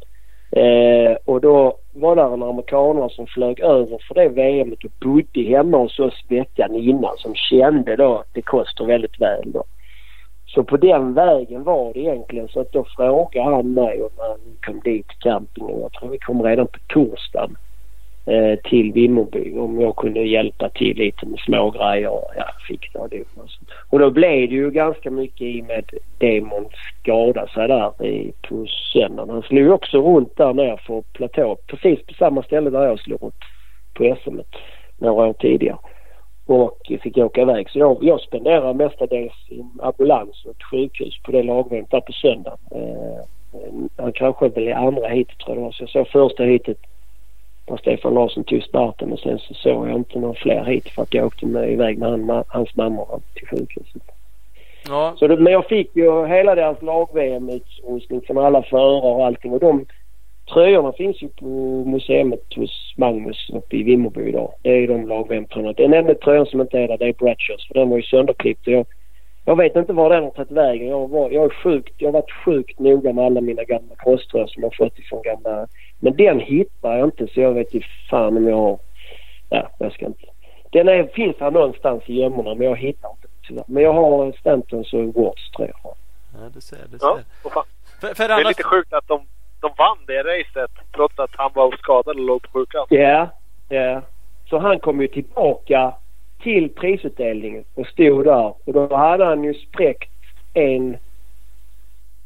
Eh, 0.56 1.16
och 1.24 1.40
då 1.40 1.78
var 1.92 2.16
det 2.16 2.22
en 2.22 2.42
amerikaner 2.42 3.08
som 3.08 3.26
flög 3.26 3.60
över 3.60 3.98
för 4.08 4.14
det 4.14 4.28
VMet 4.28 4.84
och 4.84 4.90
bodde 5.00 5.42
hemma 5.42 5.78
hos 5.78 5.98
oss 5.98 6.24
veckan 6.28 6.74
innan 6.74 7.16
som 7.16 7.34
kände 7.34 7.96
då 7.96 8.24
det 8.32 8.42
kostar 8.42 8.84
väldigt 8.84 9.20
väl 9.20 9.52
då. 9.52 9.64
Så 10.54 10.64
på 10.64 10.76
den 10.76 11.14
vägen 11.14 11.62
var 11.62 11.92
det 11.92 12.00
egentligen 12.00 12.48
så 12.48 12.60
att 12.60 12.72
då 12.72 12.84
frågade 12.96 13.54
han 13.54 13.74
mig 13.74 14.02
om 14.02 14.10
han 14.16 14.38
kom 14.66 14.80
dit 14.80 15.08
till 15.08 15.18
campingen. 15.18 15.80
Jag 15.80 15.92
tror 15.92 16.10
vi 16.10 16.18
kom 16.18 16.42
redan 16.42 16.66
på 16.66 16.78
torsdagen 16.86 17.56
eh, 18.26 18.58
till 18.58 18.92
Vimmerby 18.92 19.58
om 19.58 19.80
jag 19.80 19.96
kunde 19.96 20.20
hjälpa 20.20 20.68
till 20.68 20.96
lite 20.96 21.26
med 21.26 21.38
små 21.38 21.70
grejer. 21.70 22.20
Ja, 22.36 22.46
fick 22.68 22.92
det 22.92 22.98
och 22.98 23.08
det. 23.08 23.20
Och, 23.20 23.26
sånt. 23.34 23.70
och 23.90 23.98
då 23.98 24.10
blev 24.10 24.48
det 24.48 24.54
ju 24.54 24.70
ganska 24.70 25.10
mycket 25.10 25.42
i 25.42 25.62
och 25.62 25.66
med 25.66 25.90
Demon 26.18 26.66
skadade 27.00 27.48
sig 27.48 27.68
där 27.68 28.06
i, 28.06 28.32
på 28.48 28.66
söndagen. 28.92 29.30
Han 29.30 29.42
slog 29.42 29.70
också 29.70 29.98
runt 29.98 30.36
där 30.36 30.52
nere 30.52 30.78
för 30.86 31.02
platå. 31.12 31.56
Precis 31.66 32.06
på 32.06 32.14
samma 32.14 32.42
ställe 32.42 32.70
där 32.70 32.84
jag 32.84 33.00
slog 33.00 33.22
runt 33.22 33.44
på 33.94 34.16
SM 34.22 34.38
några 34.98 35.26
år 35.26 35.32
tidigare. 35.32 35.78
Och 36.46 36.92
fick 37.02 37.18
åka 37.18 37.40
iväg. 37.40 37.70
Så 37.70 37.78
jag, 37.78 37.98
jag 38.00 38.20
spenderade 38.20 38.74
mestadels 38.74 39.32
i 39.48 39.60
en 39.60 39.80
ambulans 39.82 40.44
och 40.44 40.50
ett 40.50 40.62
sjukhus 40.70 41.22
på 41.22 41.32
det 41.32 41.42
lagvärnet 41.42 41.90
där 41.90 42.00
på 42.00 42.12
söndagen. 42.12 42.58
Eh, 42.70 43.24
han 43.96 44.12
kanske 44.12 44.48
väl 44.48 44.68
i 44.68 44.72
andra 44.72 45.08
heatet 45.08 45.38
tror 45.38 45.56
jag 45.56 45.56
det 45.56 45.62
var. 45.62 45.72
Så 45.72 45.82
jag 45.82 45.90
såg 45.90 46.08
första 46.08 46.44
heatet 46.44 46.78
när 47.66 47.76
Stefan 47.76 48.14
Larsson 48.14 48.44
tog 48.44 48.62
starten 48.62 49.12
och 49.12 49.18
sen 49.18 49.38
så 49.38 49.54
såg 49.54 49.88
jag 49.88 49.96
inte 49.96 50.18
några 50.18 50.34
fler 50.34 50.64
hit 50.64 50.88
för 50.88 51.02
att 51.02 51.14
jag 51.14 51.26
åkte 51.26 51.46
med 51.46 51.72
iväg 51.72 51.98
med 51.98 52.10
han, 52.10 52.44
hans 52.48 52.76
mamma 52.76 53.06
till 53.34 53.48
sjukhuset. 53.48 54.02
Ja, 54.88 55.14
Så 55.18 55.26
det, 55.26 55.36
men 55.36 55.52
jag 55.52 55.66
fick 55.66 55.96
ju 55.96 56.26
hela 56.26 56.54
deras 56.54 56.82
lag-VM-utrustning 56.82 58.20
från 58.20 58.38
alla 58.38 58.62
förare 58.62 59.00
och 59.00 59.26
allting 59.26 59.52
och 59.52 59.60
de 59.60 59.86
tröjorna 60.52 60.92
finns 60.92 61.22
ju 61.22 61.28
på 61.28 61.44
museet 61.86 62.54
hos 62.56 62.94
Magnus 62.96 63.50
uppe 63.52 63.76
i 63.76 63.82
Vimmerby 63.82 64.28
idag. 64.28 64.52
Det 64.62 64.70
är 64.70 64.76
ju 64.76 64.86
de 64.86 65.08
lag-VM-tröjorna. 65.08 65.72
Den 65.72 65.94
enda 65.94 66.14
tröjan 66.14 66.46
som 66.46 66.60
inte 66.60 66.78
är 66.78 66.88
där 66.88 66.98
det 66.98 67.06
är 67.08 67.12
Bradshaws 67.12 67.66
för 67.68 67.74
den 67.74 67.90
var 67.90 67.96
ju 67.96 68.02
sönderklippt 68.02 68.66
jag, 68.66 68.86
jag 69.44 69.56
vet 69.56 69.76
inte 69.76 69.92
var 69.92 70.10
den 70.10 70.24
har 70.24 70.30
tagit 70.30 70.50
vägen. 70.50 70.88
Jag, 70.88 71.08
var, 71.10 71.30
jag, 71.30 71.44
är 71.44 71.48
sjukt, 71.62 71.94
jag 71.98 72.08
har 72.08 72.12
varit 72.12 72.32
sjukt 72.44 72.78
noga 72.78 73.12
med 73.12 73.24
alla 73.24 73.40
mina 73.40 73.64
gamla 73.64 73.94
crosströjor 73.98 74.46
som 74.46 74.62
jag 74.62 74.70
har 74.70 74.84
fått 74.86 74.98
ifrån 74.98 75.22
gamla 75.22 75.66
men 76.00 76.16
den 76.16 76.40
hittar 76.40 76.96
jag 76.98 77.06
inte 77.06 77.26
så 77.26 77.40
jag 77.40 77.52
vet 77.52 77.74
inte 77.74 77.86
fan 78.10 78.36
om 78.36 78.48
jag 78.48 78.56
har... 78.56 78.78
Ja, 79.50 79.70
jag 79.78 79.92
ska 79.92 80.06
inte. 80.06 80.26
Den 80.70 80.88
är, 80.88 81.04
finns 81.06 81.36
här 81.40 81.50
någonstans 81.50 82.02
i 82.06 82.14
gömmorna 82.20 82.54
men 82.54 82.66
jag 82.66 82.76
hittar 82.76 83.10
inte 83.10 83.28
tyvärr. 83.48 83.64
Men 83.66 83.82
jag 83.82 83.92
har 83.92 84.32
Stantons 84.32 84.92
och 84.92 85.14
Wards 85.14 85.50
tror 85.50 85.68
jag. 85.68 85.94
ja 86.34 86.48
du 86.54 86.60
ser. 86.60 86.76
Du 86.90 86.98
Ja, 87.00 87.18
ser. 87.42 87.50
fan. 87.50 87.64
För, 88.00 88.14
för 88.14 88.28
Det 88.28 88.34
är 88.34 88.38
annars, 88.38 88.48
lite 88.48 88.62
sjukt 88.62 88.92
att 88.92 89.08
de, 89.08 89.20
de 89.64 89.72
vann 89.78 89.98
det 90.06 90.22
racet 90.22 90.70
trots 90.94 91.18
att 91.18 91.30
han 91.32 91.50
var 91.54 91.76
skadad 91.76 92.16
och 92.16 92.24
låg 92.24 92.42
på 92.42 92.48
sjukan. 92.52 92.86
Ja, 92.88 93.28
ja. 93.68 94.02
Så 94.50 94.58
han 94.58 94.78
kom 94.78 95.00
ju 95.00 95.08
tillbaka 95.08 95.94
till 96.42 96.68
prisutdelningen 96.68 97.64
och 97.74 97.86
stod 97.86 98.24
där. 98.24 98.54
Och 98.64 98.72
då 98.72 98.96
hade 98.96 99.24
han 99.24 99.44
ju 99.44 99.54
spräckt 99.54 100.10
en... 100.54 100.94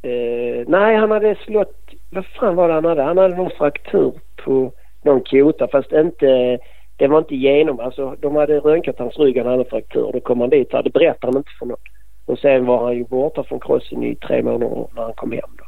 Eh, 0.02 0.64
nej, 0.66 0.96
han 0.96 1.10
hade 1.10 1.34
slått... 1.34 1.76
Vad 2.10 2.26
fan 2.26 2.56
var 2.56 2.68
det 2.68 2.74
han 2.74 2.84
hade? 2.84 3.02
Han 3.02 3.18
hade 3.18 3.36
någon 3.36 3.50
fraktur 3.50 4.12
på 4.44 4.72
någon 5.02 5.20
kota 5.20 5.68
fast 5.68 5.92
inte... 5.92 6.58
Det 6.96 7.06
var 7.06 7.18
inte 7.18 7.36
genom... 7.36 7.80
Alltså 7.80 8.16
de 8.20 8.36
hade 8.36 8.58
röntgat 8.58 8.98
hans 8.98 9.18
rygg. 9.18 9.38
Han 9.38 9.46
hade 9.46 9.62
en 9.62 9.70
fraktur. 9.70 10.10
Då 10.12 10.20
kom 10.20 10.40
han 10.40 10.50
dit. 10.50 10.70
Det 10.70 10.92
berättade 10.92 11.32
han 11.32 11.36
inte 11.36 11.50
för 11.58 11.66
någon. 11.66 11.78
Och 12.26 12.38
sen 12.38 12.66
var 12.66 12.84
han 12.84 12.96
ju 12.96 13.04
borta 13.04 13.44
från 13.44 13.60
crossen 13.60 14.02
i 14.02 14.14
tre 14.14 14.42
månader 14.42 14.86
när 14.94 15.02
han 15.02 15.12
kom 15.12 15.32
hem 15.32 15.50
då. 15.58 15.64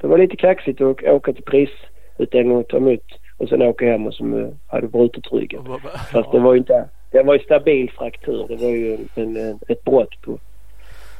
Det 0.00 0.06
var 0.06 0.18
lite 0.18 0.36
kaxigt 0.36 0.80
att 0.80 1.02
åka 1.04 1.32
till 1.32 1.44
prisutdelningen 1.44 2.58
och 2.58 2.68
ta 2.68 2.76
emot 2.76 3.00
och 3.36 3.48
sen 3.48 3.62
åka 3.62 3.84
hem 3.86 4.06
och 4.06 4.14
som 4.14 4.34
eh, 4.42 4.48
hade 4.66 4.86
brutit 4.88 5.32
ryggen. 5.32 5.64
Fast 6.12 6.32
det 6.32 6.38
var 6.38 6.52
ju 6.52 6.58
inte... 6.58 6.88
Det 7.10 7.22
var 7.22 7.34
ju 7.34 7.40
stabil 7.40 7.90
fraktur. 7.90 8.46
Det 8.48 8.56
var 8.56 8.70
ju 8.70 8.98
en, 9.14 9.36
en, 9.36 9.58
ett 9.68 9.84
brott 9.84 10.20
på, 10.22 10.38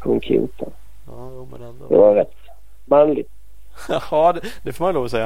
på 0.03 0.13
en 0.13 0.21
kota. 0.21 0.67
Ja, 1.07 1.31
jo, 1.35 1.49
men 1.53 1.63
ändå. 1.63 1.89
Det 1.89 1.97
var 1.97 2.15
rätt 2.15 2.35
manligt. 2.85 3.29
Ja, 4.11 4.33
det, 4.33 4.41
det 4.63 4.73
får 4.73 4.85
man 4.85 4.95
lov 4.95 5.05
att 5.05 5.11
säga. 5.11 5.25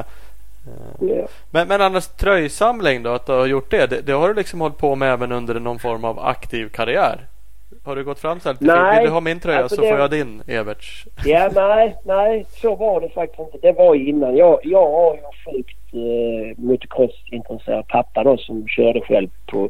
Eh, 0.99 1.07
Ja. 1.09 1.27
Men, 1.51 1.67
men 1.67 1.81
annars 1.81 2.07
tröjsamling 2.07 3.03
då, 3.03 3.09
att 3.09 3.25
du 3.25 3.31
har 3.31 3.45
gjort 3.45 3.71
det, 3.71 3.87
det, 3.87 4.01
det 4.01 4.11
har 4.11 4.27
du 4.27 4.33
liksom 4.33 4.61
hållit 4.61 4.77
på 4.77 4.95
med 4.95 5.13
även 5.13 5.31
under 5.31 5.59
någon 5.59 5.79
form 5.79 6.05
av 6.05 6.19
aktiv 6.19 6.69
karriär? 6.69 7.27
Har 7.83 7.95
du 7.95 8.03
gått 8.03 8.19
fram 8.19 8.39
så 8.39 8.49
här 8.49 8.53
lite 8.53 8.65
Nej? 8.65 8.99
Vill 8.99 9.07
du 9.07 9.13
ha 9.13 9.21
min 9.21 9.39
tröja 9.39 9.59
alltså 9.59 9.75
så 9.75 9.81
det- 9.81 9.89
får 9.89 9.99
jag 9.99 10.11
din 10.11 10.43
Everts. 10.47 11.05
Ja, 11.25 11.49
nej, 11.55 11.95
nej, 12.05 12.45
så 12.49 12.75
var 12.75 13.01
det 13.01 13.09
faktiskt 13.09 13.39
inte. 13.39 13.57
Det 13.67 13.71
var 13.71 13.95
innan. 13.95 14.37
Jag, 14.37 14.59
jag 14.63 14.89
har 14.89 15.13
ju 15.13 15.19
en 15.19 15.53
sjukt 15.53 15.93
eh, 15.93 16.63
motocross-intresserad 16.63 17.87
pappa 17.87 18.23
då 18.23 18.37
som 18.37 18.67
körde 18.67 19.01
själv 19.01 19.29
på 19.51 19.69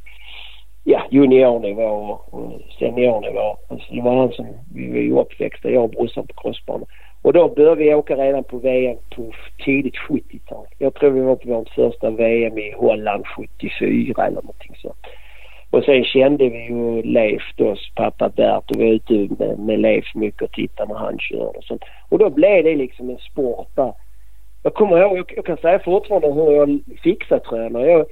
ja, 0.84 1.02
juniornivå 1.12 1.84
och, 1.84 2.34
och 2.34 2.62
seniornivå. 2.80 3.58
Alltså, 3.70 3.94
det 3.94 4.02
var 4.02 4.16
han 4.18 4.32
som, 4.32 4.48
vi 4.76 4.90
var 4.90 4.98
ju 4.98 5.20
uppväxta, 5.20 5.70
jag 5.70 5.84
och 5.84 5.90
brorsan 5.90 6.28
på 6.28 6.42
crossbanor. 6.42 6.88
Och 7.22 7.34
då 7.34 7.50
började 7.50 7.76
vi 7.76 7.94
åka 7.94 8.16
redan 8.16 8.44
på 8.44 8.58
VM 8.58 8.98
på 9.16 9.32
tidigt 9.66 9.96
70-tal. 10.10 10.66
Jag 10.78 10.94
tror 10.94 11.12
vi 11.12 11.22
var 11.22 11.36
på 11.36 11.50
vårt 11.50 11.70
första 11.70 12.10
VM 12.10 12.58
i 12.58 12.72
Holland 12.78 13.26
74 13.28 14.26
eller 14.26 14.36
någonting 14.36 14.76
sånt. 14.76 14.98
Och 15.72 15.84
sen 15.84 16.04
kände 16.04 16.50
vi 16.50 16.66
ju 16.66 17.02
Leif 17.02 17.44
då, 17.56 17.76
pappa 17.96 18.30
Bert 18.30 18.72
och 18.72 18.82
vi 18.82 18.86
var 18.86 18.94
ute 18.94 19.44
med, 19.44 19.60
med 19.60 19.80
Leif 19.80 20.16
mycket 20.16 20.41
och 20.41 20.52
tittade 20.52 20.94
när 20.94 21.00
han 21.00 21.20
körde 21.20 21.58
och 21.58 21.64
sånt. 21.64 21.84
Och 22.10 22.20
då 22.20 22.30
blev 22.30 22.64
det 22.64 22.76
liksom 22.76 23.10
en 23.10 23.18
sport 23.18 23.68
där. 23.76 23.94
Jag 24.64 24.74
kommer 24.74 25.02
ihåg, 25.02 25.18
jag, 25.18 25.34
jag 25.36 25.46
kan 25.46 25.58
säga 25.58 25.80
fortfarande 25.80 26.34
hur 26.34 26.52
jag 26.52 26.80
fixade 27.04 27.41
tröjorna. 27.41 27.82
Jag, 27.82 28.06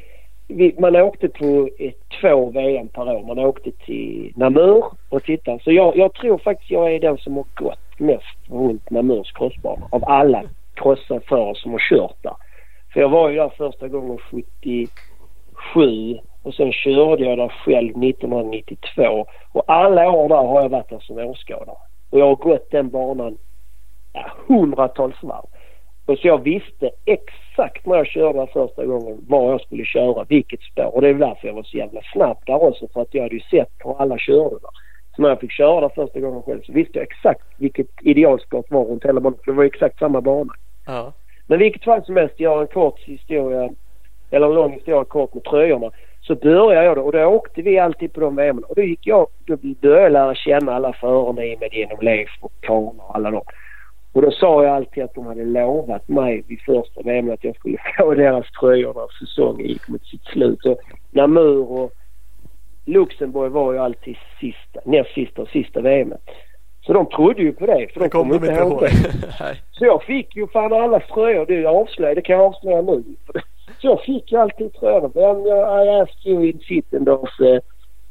vi, 0.47 0.75
man 0.79 0.95
åkte 0.95 1.29
på 1.29 1.69
ett, 1.79 1.95
två 2.21 2.49
VM 2.49 2.87
per 2.87 3.15
år. 3.15 3.23
Man 3.27 3.39
åkte 3.39 3.71
till 3.71 4.33
Namur 4.35 4.83
och 5.09 5.23
tittade. 5.23 5.59
Så 5.63 5.71
jag, 5.71 5.97
jag 5.97 6.13
tror 6.13 6.37
faktiskt 6.37 6.71
jag 6.71 6.93
är 6.93 6.99
den 6.99 7.17
som 7.17 7.35
har 7.35 7.45
gått 7.55 7.99
mest 7.99 8.37
runt 8.49 8.89
Namurs 8.89 9.31
crossbana 9.31 9.87
av 9.89 10.03
alla 10.07 10.43
crossförare 10.73 11.55
som 11.55 11.71
har 11.71 11.79
kört 11.89 12.23
där. 12.23 12.35
För 12.93 12.99
jag 12.99 13.09
var 13.09 13.29
ju 13.29 13.35
där 13.35 13.51
första 13.57 13.87
gången 13.87 14.17
77 15.73 16.17
och 16.47 16.53
sen 16.53 16.71
körde 16.71 17.23
jag 17.23 17.37
där 17.37 17.49
själv 17.49 18.03
1992. 18.03 19.25
Och 19.51 19.63
alla 19.67 20.11
år 20.11 20.29
där 20.29 20.35
har 20.35 20.61
jag 20.61 20.69
varit 20.69 20.89
där 20.89 20.99
som 20.99 21.17
åskådare. 21.17 21.77
Och 22.09 22.19
jag 22.19 22.25
har 22.25 22.35
gått 22.35 22.71
den 22.71 22.89
banan 22.89 23.37
ja, 24.13 24.31
hundratals 24.47 25.23
varv. 25.23 25.45
Och 26.05 26.17
så 26.17 26.27
jag 26.27 26.43
visste 26.43 26.91
exakt 27.05 27.85
när 27.85 27.95
jag 27.95 28.07
körde 28.07 28.39
där 28.39 28.45
första 28.45 28.85
gången 28.85 29.25
var 29.27 29.51
jag 29.51 29.61
skulle 29.61 29.85
köra, 29.85 30.25
vilket 30.29 30.61
spår. 30.61 30.95
Och 30.95 31.01
det 31.01 31.09
är 31.09 31.13
därför 31.13 31.47
jag 31.47 31.55
var 31.55 31.63
så 31.63 31.77
jävla 31.77 32.01
snabb 32.13 32.37
där 32.45 32.63
också. 32.63 32.87
För 32.93 33.01
att 33.01 33.13
jag 33.13 33.23
hade 33.23 33.35
ju 33.35 33.41
sett 33.41 33.71
hur 33.83 34.01
alla 34.01 34.17
körde 34.17 34.55
där. 34.55 34.71
Så 35.15 35.21
när 35.21 35.29
jag 35.29 35.39
fick 35.39 35.51
köra 35.51 35.81
där 35.81 35.89
första 35.89 36.19
gången 36.19 36.41
själv 36.41 36.61
så 36.61 36.71
visste 36.71 36.97
jag 36.99 37.03
exakt 37.03 37.45
vilket 37.57 37.87
idealskott 38.01 38.65
var 38.69 38.85
runt 38.85 39.05
hela 39.05 39.21
banan. 39.21 39.39
För 39.45 39.51
det 39.51 39.57
var 39.57 39.63
exakt 39.63 39.99
samma 39.99 40.21
bana. 40.21 40.53
Ja. 40.85 41.13
Men 41.47 41.59
vilket 41.59 41.83
fall 41.83 42.05
som 42.05 42.15
helst, 42.15 42.39
göra 42.39 42.61
en 42.61 42.67
kort 42.67 42.99
historia, 42.99 43.69
eller 44.31 44.47
en 44.47 44.53
lång 44.53 44.71
historia 44.71 45.03
kort 45.03 45.33
med 45.33 45.43
tröjorna. 45.43 45.91
Så 46.27 46.35
började 46.35 46.85
jag 46.85 46.97
då 46.97 47.01
och 47.01 47.11
då 47.11 47.25
åkte 47.25 47.61
vi 47.61 47.79
alltid 47.79 48.13
på 48.13 48.19
de 48.19 48.35
VM 48.35 48.57
och 48.57 48.75
då 48.75 48.81
gick 48.81 49.07
jag, 49.07 49.27
då 49.45 49.57
började 49.57 50.01
jag 50.01 50.11
lära 50.11 50.35
känna 50.35 50.73
alla 50.73 50.93
förarna 50.93 51.45
i 51.45 51.57
med 51.57 51.73
genom 51.73 51.97
Leif 52.01 52.29
och 52.41 52.51
Karla 52.61 53.03
och 53.03 53.15
alla 53.15 53.31
dem. 53.31 53.43
Och 54.13 54.21
då 54.21 54.31
sa 54.31 54.63
jag 54.63 54.75
alltid 54.75 55.03
att 55.03 55.13
de 55.13 55.25
hade 55.25 55.45
lovat 55.45 56.07
mig 56.07 56.43
vid 56.47 56.61
första 56.61 57.01
VM 57.01 57.31
att 57.31 57.43
jag 57.43 57.55
skulle 57.55 57.77
få 57.97 58.13
deras 58.13 58.51
tröjor 58.51 58.93
när 58.93 59.25
säsongen 59.25 59.67
gick 59.67 59.87
mot 59.87 60.05
sitt 60.05 60.23
slut. 60.23 60.65
Och 60.65 60.79
Namur 61.11 61.71
och 61.71 61.91
Luxemburg 62.85 63.51
var 63.51 63.73
ju 63.73 63.79
alltid 63.79 64.17
sista, 64.39 64.79
näst 64.85 65.13
sista 65.13 65.41
och 65.41 65.49
sista 65.49 65.81
VM. 65.81 66.13
Så 66.81 66.93
de 66.93 67.05
trodde 67.05 67.41
ju 67.41 67.53
på 67.53 67.65
det. 67.65 67.87
För 67.93 67.99
de 67.99 68.03
Det 68.03 68.09
kom 68.09 68.29
de 68.29 68.35
inte 68.35 68.51
ihåg. 68.51 68.81
Nej. 69.39 69.61
så 69.71 69.85
jag 69.85 70.03
fick 70.03 70.35
ju 70.35 70.47
fan 70.47 70.73
alla 70.73 70.99
tröjor. 70.99 71.45
Det 71.45 71.65
avslöjar, 71.65 72.15
det 72.15 72.21
kan 72.21 72.35
jag 72.35 72.45
avslöja 72.45 72.81
nu. 72.81 73.03
Så 73.81 73.87
jag 73.87 74.01
fick. 74.01 74.33
And 74.33 74.51
uh, 74.61 75.81
I 75.81 76.01
asked 76.01 76.25
you 76.25 76.43
in 76.43 76.59
Sittendorf 76.59 77.39
uh, 77.39 77.59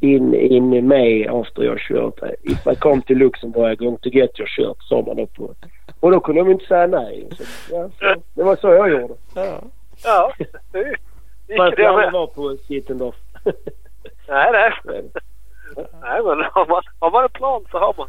in, 0.00 0.34
in 0.34 0.88
May 0.88 1.26
after 1.26 1.62
your 1.62 1.78
shirt. 1.78 2.36
If 2.42 2.66
I 2.66 2.74
come 2.74 3.02
to 3.02 3.14
Luxemburg 3.14 3.78
I'm 3.80 3.84
going 3.84 3.98
to 4.02 4.10
get 4.10 4.38
your 4.38 4.48
shirt, 4.48 4.76
sa 4.88 5.02
man 5.06 5.16
då 5.16 5.26
på. 5.26 5.54
Och 6.00 6.10
då 6.10 6.20
kunde 6.20 6.40
de 6.40 6.50
inte 6.50 6.66
säga 6.66 6.86
nej. 6.86 7.28
Så, 7.36 7.44
ja, 7.74 7.90
så, 7.98 8.22
det 8.34 8.42
var 8.42 8.56
så 8.56 8.68
jag 8.68 8.90
gjorde. 8.90 9.14
Ja. 9.34 9.62
Ja, 10.04 10.32
det 10.72 10.78
gick 11.48 11.56
Fast 11.56 11.76
det 11.76 11.92
med. 11.96 12.12
var 12.12 12.26
på 12.26 12.56
Sittendorf. 12.66 13.14
Nej, 14.28 14.52
nej. 14.52 14.70
Nej, 15.76 16.22
men 16.24 16.44
har 16.52 16.66
man, 16.66 16.82
har 16.98 17.10
man 17.10 17.22
en 17.22 17.30
plan 17.30 17.64
så 17.70 17.78
har 17.78 17.94
man. 17.98 18.08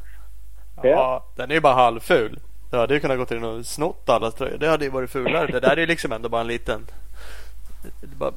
Ja, 0.84 1.26
den 1.36 1.52
är 1.52 1.56
ju 1.56 1.62
bara 1.62 1.74
halvful. 1.74 2.40
Du 2.72 2.78
hade 2.78 2.94
ju 2.94 3.00
kunnat 3.00 3.18
gått 3.18 3.32
in 3.32 3.44
och 3.44 3.66
snott 3.66 4.10
alla 4.10 4.32
tröjor. 4.32 4.58
Det 4.58 4.68
hade 4.68 4.86
ju 4.86 4.92
varit 4.92 5.10
fulare. 5.10 5.48
Det 5.48 5.60
där 5.60 5.72
är 5.72 5.78
ju 5.78 5.86
liksom 5.86 6.12
ändå 6.12 6.30
bara 6.30 6.42
en 6.42 6.48
liten... 6.48 6.86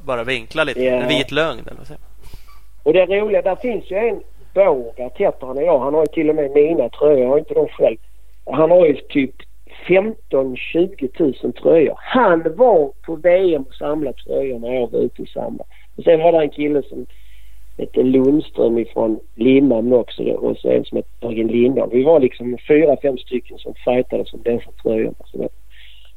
Bara, 0.05 0.23
vinkla 0.23 0.63
lite. 0.63 0.83
Ja. 0.83 0.91
En 0.91 1.07
vit 1.07 1.31
lögn 1.31 1.59
eller 1.67 1.77
vad 1.77 1.87
säger 1.87 1.99
man? 1.99 2.09
Och 2.83 2.93
det 2.93 3.05
roliga, 3.05 3.41
där 3.41 3.55
finns 3.55 3.91
ju 3.91 3.97
en 3.97 4.21
Bogart 4.53 5.17
heter 5.17 5.47
han 5.47 5.57
idag. 5.57 5.79
Han 5.79 5.93
har 5.93 6.01
ju 6.01 6.13
till 6.13 6.29
och 6.29 6.35
med 6.35 6.51
mina 6.51 6.89
tröjor. 6.89 7.19
Jag 7.19 7.29
har 7.29 7.37
inte 7.37 7.53
dem 7.53 7.67
själv. 7.67 7.97
Han 8.45 8.71
har 8.71 8.85
ju 8.85 8.93
typ 8.93 9.35
15-20 9.87 11.43
000 11.43 11.53
tröjor. 11.53 11.95
Han 11.97 12.43
var 12.55 12.91
på 13.05 13.15
VM 13.15 13.63
och 13.63 13.73
samlade 13.73 14.17
tröjor 14.17 14.59
när 14.59 14.73
jag 14.73 14.91
var 14.91 14.99
ute 14.99 15.21
och 15.21 15.27
samlade. 15.27 15.69
Och 15.95 16.03
sen 16.03 16.19
var 16.19 16.31
det 16.31 16.37
en 16.37 16.49
kille 16.49 16.83
som 16.83 17.05
hette 17.77 18.03
Lundström 18.03 18.77
ifrån 18.77 19.19
Limhamn 19.35 19.93
också 19.93 20.23
och 20.23 20.57
så 20.57 20.69
en 20.69 20.85
som 20.85 20.95
hette 20.95 21.09
Jörgen 21.21 21.47
Lindahl. 21.47 21.89
Vi 21.91 22.03
var 22.03 22.19
liksom 22.19 22.57
fyra, 22.67 22.97
fem 23.01 23.17
stycken 23.17 23.57
som 23.57 23.73
fightades 23.85 24.33
om 24.33 24.41
dessa 24.43 24.71
tröjorna. 24.83 25.15
Så 25.25 25.37
det, 25.37 25.49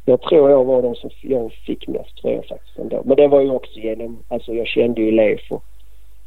jag 0.05 0.22
tror 0.22 0.51
jag 0.51 0.64
var 0.64 0.82
den 0.82 0.94
som 0.94 1.10
jag 1.22 1.52
fick 1.52 1.89
mest 1.89 2.16
tröjor 2.22 2.44
faktiskt 2.48 2.78
ändå. 2.78 3.02
Men 3.05 3.16
det 3.16 3.28
var 3.28 3.40
ju 3.40 3.51
också 3.51 3.78
genom, 3.78 4.18
alltså 4.28 4.52
jag 4.52 4.66
kände 4.66 5.01
ju 5.01 5.10
Leif 5.10 5.40
och, 5.51 5.64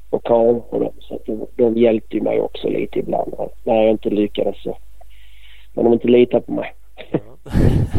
och 0.10 0.24
Karl 0.24 0.62
och 0.70 0.80
dem 0.80 0.94
så 1.00 1.16
att 1.16 1.26
de, 1.26 1.48
de 1.56 1.78
hjälpte 1.78 2.22
mig 2.22 2.42
också 2.42 2.70
lite 2.70 3.00
ibland 3.00 3.34
när- 3.64 3.82
jag 3.82 3.92
inte 3.92 4.10
lyckades 4.10 4.64
så. 4.64 4.78
Men 5.74 5.84
de 5.84 5.94
inte 5.94 6.08
litade 6.08 6.46
på 6.46 6.52
mig. 6.52 6.74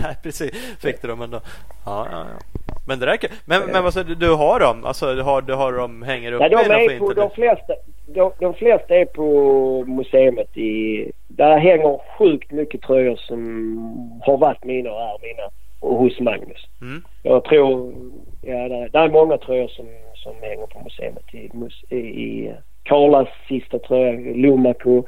Nej, 0.03 0.17
precis. 0.23 0.77
Fick 0.83 1.03
du 1.03 1.09
dem 1.09 1.23
ändå. 1.23 1.41
Ja, 1.87 2.07
ja, 2.11 2.19
ja. 2.19 2.63
Men 2.87 2.99
det 2.99 3.07
räcker. 3.07 3.31
Men, 3.45 3.63
men 3.73 3.93
säger 3.93 4.15
du? 4.15 4.35
Har 4.35 4.61
dem? 4.61 4.85
Alltså 4.85 5.15
du 5.15 5.23
har, 5.23 5.43
du 5.43 5.55
har 5.55 5.73
dem 5.73 6.03
hänger 6.03 6.33
uppe 6.33 6.49
Nej, 6.49 6.65
de 6.69 6.95
är 6.95 6.99
på, 6.99 7.13
de 7.13 7.31
flesta, 7.31 7.73
de, 8.07 8.33
de 8.39 8.55
flesta 8.55 8.95
är 8.97 9.05
på 9.05 9.25
museet 9.87 10.57
i... 10.57 11.13
Där 11.29 11.59
hänger 11.59 12.19
sjukt 12.19 12.51
mycket 12.51 12.83
tröjor 12.83 13.17
som 13.17 14.21
har 14.23 14.37
varit 14.39 14.65
mina 14.65 14.91
och 14.91 15.01
är 15.01 15.19
mina 15.23 15.51
och 15.81 15.97
hos 15.97 16.21
Magnus. 16.21 16.67
Mm. 16.81 17.03
Jag 17.23 17.45
tror... 17.45 17.95
Ja, 18.43 18.69
där, 18.69 18.89
där 18.89 19.05
är 19.05 19.09
många 19.09 19.39
tröjor 19.39 19.69
som, 19.69 19.87
som 20.15 20.35
hänger 20.41 20.67
på 20.67 20.81
museet 20.85 21.35
i, 21.35 21.51
i, 21.97 21.99
i 21.99 22.55
Karlas 22.83 23.29
sista 23.49 23.79
tröja, 23.79 24.35
Lumaco. 24.35 25.05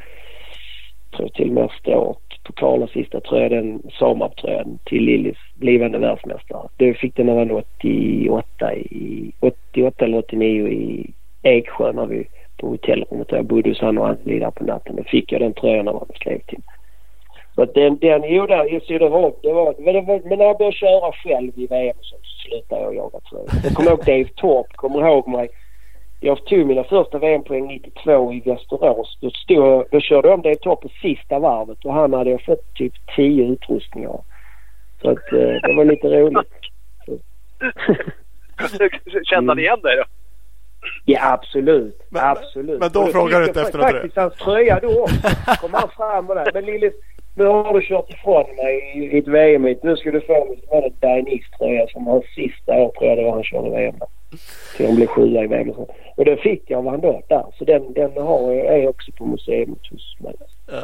tror 1.17 1.29
till 1.29 1.49
och 1.49 1.55
med 1.55 1.71
står 1.71 2.17
på 2.43 2.53
Karlas 2.53 2.91
sista 2.91 3.21
tröja, 3.21 3.49
den 3.49 3.83
Samab-tröjan 3.99 4.79
till 4.85 5.03
Lillis 5.03 5.37
blivande 5.55 5.99
världsmästare. 5.99 6.69
Det 6.77 6.95
fick 6.95 7.17
den 7.17 7.27
när 7.27 7.39
han 7.39 7.49
var 7.49 7.65
88 7.81 8.75
i... 8.75 9.33
88 9.41 10.05
eller 10.05 10.19
89 10.19 10.69
i 10.69 11.11
Eksjö 11.43 11.93
när 11.93 12.07
vi 12.07 12.27
på 12.57 12.69
hotellrummet 12.69 13.29
där 13.29 13.37
jag 13.37 13.47
bodde 13.47 13.71
hos 13.71 13.81
han 13.81 13.99
och 13.99 14.09
Anneli 14.09 14.39
där 14.39 14.51
på 14.51 14.65
natten. 14.65 14.97
Då 14.97 15.05
fick 15.05 15.33
jag 15.33 15.41
den 15.41 15.53
tröjan 15.53 15.85
när 15.85 15.93
han 15.93 16.09
skrev 16.15 16.39
till 16.39 16.59
mig. 16.59 16.80
Så 17.61 17.65
att 17.65 17.75
den, 17.75 17.99
den, 17.99 18.23
jo 18.27 18.47
där, 18.47 18.99
det 18.99 19.09
var, 19.09 19.33
det 19.43 19.53
var, 19.53 19.75
men, 19.79 19.95
det 19.95 20.01
var, 20.01 20.21
men 20.29 20.39
när 20.39 20.45
jag 20.45 20.59
började 20.59 20.77
köra 20.77 21.13
själv 21.13 21.53
i 21.59 21.67
VM 21.67 21.97
så 22.01 22.17
slutade 22.43 22.83
jag 22.83 22.95
jaga 22.95 23.21
tröjor. 23.21 23.49
Jag 23.65 23.73
kommer 23.75 23.91
ihåg 23.91 23.99
Dave 24.05 24.25
Torp, 24.37 24.67
kommer 24.77 25.09
ihåg 25.09 25.29
mig. 25.29 25.49
Jag 26.21 26.45
tog 26.47 26.67
mina 26.67 26.85
första 26.85 27.19
VM-poäng 27.19 27.67
92 27.67 28.33
i 28.33 28.41
Västerås. 28.41 29.19
Då, 29.21 29.31
stod, 29.31 29.57
jag- 29.57 29.85
då 29.91 30.01
körde 30.01 30.29
jag 30.29 30.35
om 30.35 30.43
Dave 30.43 30.57
Torp 30.57 30.81
på 30.81 30.89
sista 31.03 31.39
varvet 31.39 31.85
och 31.85 31.93
han 31.95 32.13
hade 32.13 32.31
jag 32.31 32.45
fått 32.45 32.75
typ 32.75 32.93
10 33.17 33.45
utrustningar. 33.45 34.21
Så 35.03 35.11
att 35.11 35.33
eh, 35.33 35.39
det 35.69 35.75
var 35.77 35.85
lite 35.85 36.09
roligt. 36.09 36.53
Kände 39.31 39.51
han 39.51 39.59
igen 39.59 39.81
dig 39.83 39.97
då? 39.97 40.03
Ja 41.05 41.33
absolut. 41.33 42.03
Men- 42.09 42.23
absolut. 42.25 42.81
men 42.81 42.91
då 42.93 43.07
frågar 43.07 43.41
du 43.41 43.47
inte 43.47 43.61
efter 43.63 43.79
någon 43.79 43.91
faktiskt 43.91 44.17
hans 44.17 44.35
tröja 44.35 44.79
då 44.83 45.03
också. 45.03 45.17
kom 45.61 45.71
han 45.75 45.89
fram 45.97 46.29
och 46.29 46.35
där. 46.35 46.51
Men 46.55 46.65
Lillis, 46.65 46.95
nu 47.35 47.45
har 47.45 47.75
du 47.75 47.83
kört 47.83 48.11
ifrån 48.11 48.45
mig 48.57 48.93
i 48.95 49.19
ett 49.19 49.29
VM 49.29 49.65
hit. 49.65 49.83
Nu 49.83 49.97
ska 49.97 50.11
du 50.11 50.21
få 50.21 50.45
min 50.45 50.61
så 50.61 50.75
var 50.75 50.83
det 50.83 51.07
Dainese 51.07 51.51
tröja 51.59 51.87
som 51.89 52.07
hans 52.07 52.25
sista 52.35 52.75
år 52.75 52.91
tror 52.91 53.09
jag 53.09 53.19
det 53.19 53.25
var 53.25 53.33
han 53.33 53.45
körde 53.45 53.71
VM 53.71 53.95
där. 53.99 54.09
Så 54.77 54.87
han 54.87 54.97
blev 54.97 55.07
sjua 55.07 55.45
i 55.45 55.47
VM 55.47 55.71
och. 55.71 55.91
Och 56.17 56.25
den 56.25 56.39
fick 56.39 56.63
jag 56.67 56.79
av 56.79 56.91
han 56.91 57.01
då 57.01 57.23
där. 57.29 57.47
Så 57.59 57.65
den, 57.65 57.93
den 57.93 58.13
har 58.13 58.53
jag, 58.53 58.67
är 58.67 58.89
också 58.89 59.13
på 59.13 59.25
museet 59.25 59.69
hos 59.91 60.17
mig. 60.21 60.35
Ja. 60.67 60.83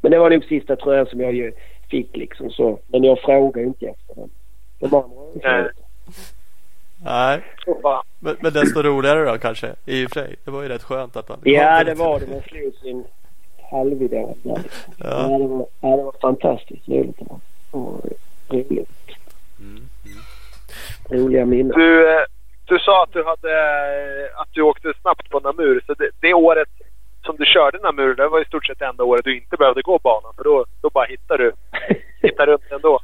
Men 0.00 0.10
det 0.10 0.18
var 0.18 0.30
nog 0.30 0.44
sista 0.44 0.76
tröjan 0.76 1.06
som 1.06 1.20
jag 1.20 1.34
ju 1.34 1.52
fick 1.90 2.16
liksom 2.16 2.50
så. 2.50 2.78
Men 2.86 3.04
jag 3.04 3.18
frågar 3.18 3.62
inte 3.62 3.86
efter 3.86 4.14
den. 4.14 4.30
De 4.78 4.94
andra 4.94 5.70
Nej. 7.04 7.42
men, 8.18 8.36
men 8.40 8.52
desto 8.52 8.82
roligare 8.82 9.24
då 9.24 9.38
kanske. 9.38 9.74
I 9.86 10.06
och 10.06 10.10
för 10.10 10.20
sig. 10.20 10.36
Det 10.44 10.50
var 10.50 10.62
ju 10.62 10.68
rätt 10.68 10.82
skönt 10.82 11.16
att 11.16 11.28
man 11.28 11.38
Ja 11.44 11.84
det 11.84 11.94
var 11.94 12.20
det. 12.20 12.26
Man 12.26 12.42
slog 12.42 12.74
sin 12.74 13.04
halvidol. 13.74 14.34
Ja. 14.42 14.56
Ja. 14.98 15.38
Det 15.38 15.46
var, 15.46 15.66
ja, 15.80 15.96
det 15.96 16.02
var 16.02 16.14
fantastiskt 16.20 16.88
roligt. 16.88 17.18
Det 17.18 17.24
var, 17.28 17.38
det 17.72 17.78
var 17.78 18.56
roligt. 18.58 18.88
Mm. 19.60 19.82
Roliga 21.10 21.46
minnen. 21.46 21.78
du, 21.78 22.10
eh, 22.10 22.24
du 22.64 22.78
sa 22.78 23.02
att 23.02 23.12
du 23.12 23.24
hade 23.24 23.52
eh, 23.52 24.40
att 24.40 24.48
du 24.52 24.62
åkte 24.62 24.92
snabbt 25.00 25.30
på 25.30 25.40
Namur. 25.40 25.82
Så 25.86 25.94
det, 25.94 26.10
det 26.20 26.34
året 26.34 26.68
som 27.24 27.36
du 27.36 27.44
körde 27.44 27.78
Namur, 27.78 28.14
det 28.14 28.28
var 28.28 28.42
i 28.42 28.44
stort 28.44 28.66
sett 28.66 28.78
det 28.78 28.86
enda 28.86 29.04
året 29.04 29.24
du 29.24 29.36
inte 29.36 29.56
behövde 29.56 29.82
gå 29.82 29.98
banan. 29.98 30.32
För 30.36 30.44
då, 30.44 30.64
då 30.82 30.90
bara 30.90 31.04
hittade 31.04 31.42
du 31.44 31.52
hittar 32.28 32.46
runt 32.46 32.72
ändå. 32.72 33.00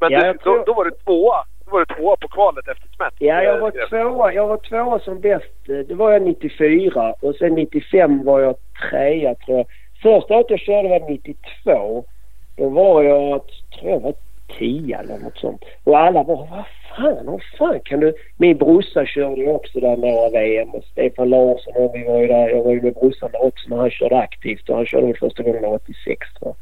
Men 0.00 0.12
Ja, 0.12 0.32
du, 0.32 0.38
då, 0.44 0.64
då 0.66 0.74
var 0.74 0.84
du 0.84 0.90
tvåa. 0.90 1.44
Då 1.66 1.72
var 1.72 1.84
du 1.84 1.94
tvåa 1.94 2.16
på 2.16 2.28
kvalet 2.28 2.68
efter 2.68 2.88
smätt. 2.96 3.14
Ja, 3.18 3.42
jag 3.42 3.58
var 3.58 3.88
tvåa. 3.88 4.32
Jag 4.32 4.46
var 4.46 4.56
tvåa 4.56 4.98
som 4.98 5.20
bäst. 5.20 5.66
Det 5.66 5.94
var 5.94 6.12
jag 6.12 6.22
94 6.22 7.14
och 7.20 7.34
sen 7.34 7.54
95 7.54 8.24
var 8.24 8.40
jag 8.40 8.54
trea 8.90 9.34
tror 9.34 9.56
jag. 9.56 9.66
Första 10.02 10.34
året 10.34 10.46
jag 10.50 10.60
körde 10.60 10.88
var 10.88 11.00
92. 11.08 12.04
Då 12.56 12.68
var 12.68 13.02
jag, 13.02 13.40
tror 13.78 13.90
jag 13.90 14.00
var 14.00 14.14
10 14.58 14.98
eller 14.98 15.18
något 15.18 15.38
sånt. 15.38 15.64
Och 15.84 15.98
alla 15.98 16.22
var 16.22 16.36
vad 16.36 16.64
fan, 16.96 17.26
vad 17.26 17.42
fan 17.58 17.80
kan 17.80 18.00
du... 18.00 18.14
Min 18.36 18.56
brorsa 18.56 19.06
körde 19.06 19.40
ju 19.40 19.48
också 19.48 19.80
där 19.80 19.96
några 19.96 20.28
VM 20.30 20.70
och 20.70 20.84
Stefan 20.84 21.28
Larsson 21.28 21.72
och 21.76 21.94
vi 21.94 22.04
var 22.04 22.20
ju 22.20 22.26
där. 22.26 22.48
Jag 22.48 22.62
var 22.62 22.72
ju 22.72 22.82
med 22.82 22.94
brorsan 22.94 23.30
där 23.32 23.44
också 23.44 23.68
när 23.68 23.76
han 23.76 23.90
körde 23.90 24.18
aktivt 24.18 24.68
och 24.68 24.76
han 24.76 24.86
körde 24.86 25.06
väl 25.06 25.16
första 25.16 25.42
gången 25.42 25.64
86 25.64 26.34
tror 26.34 26.54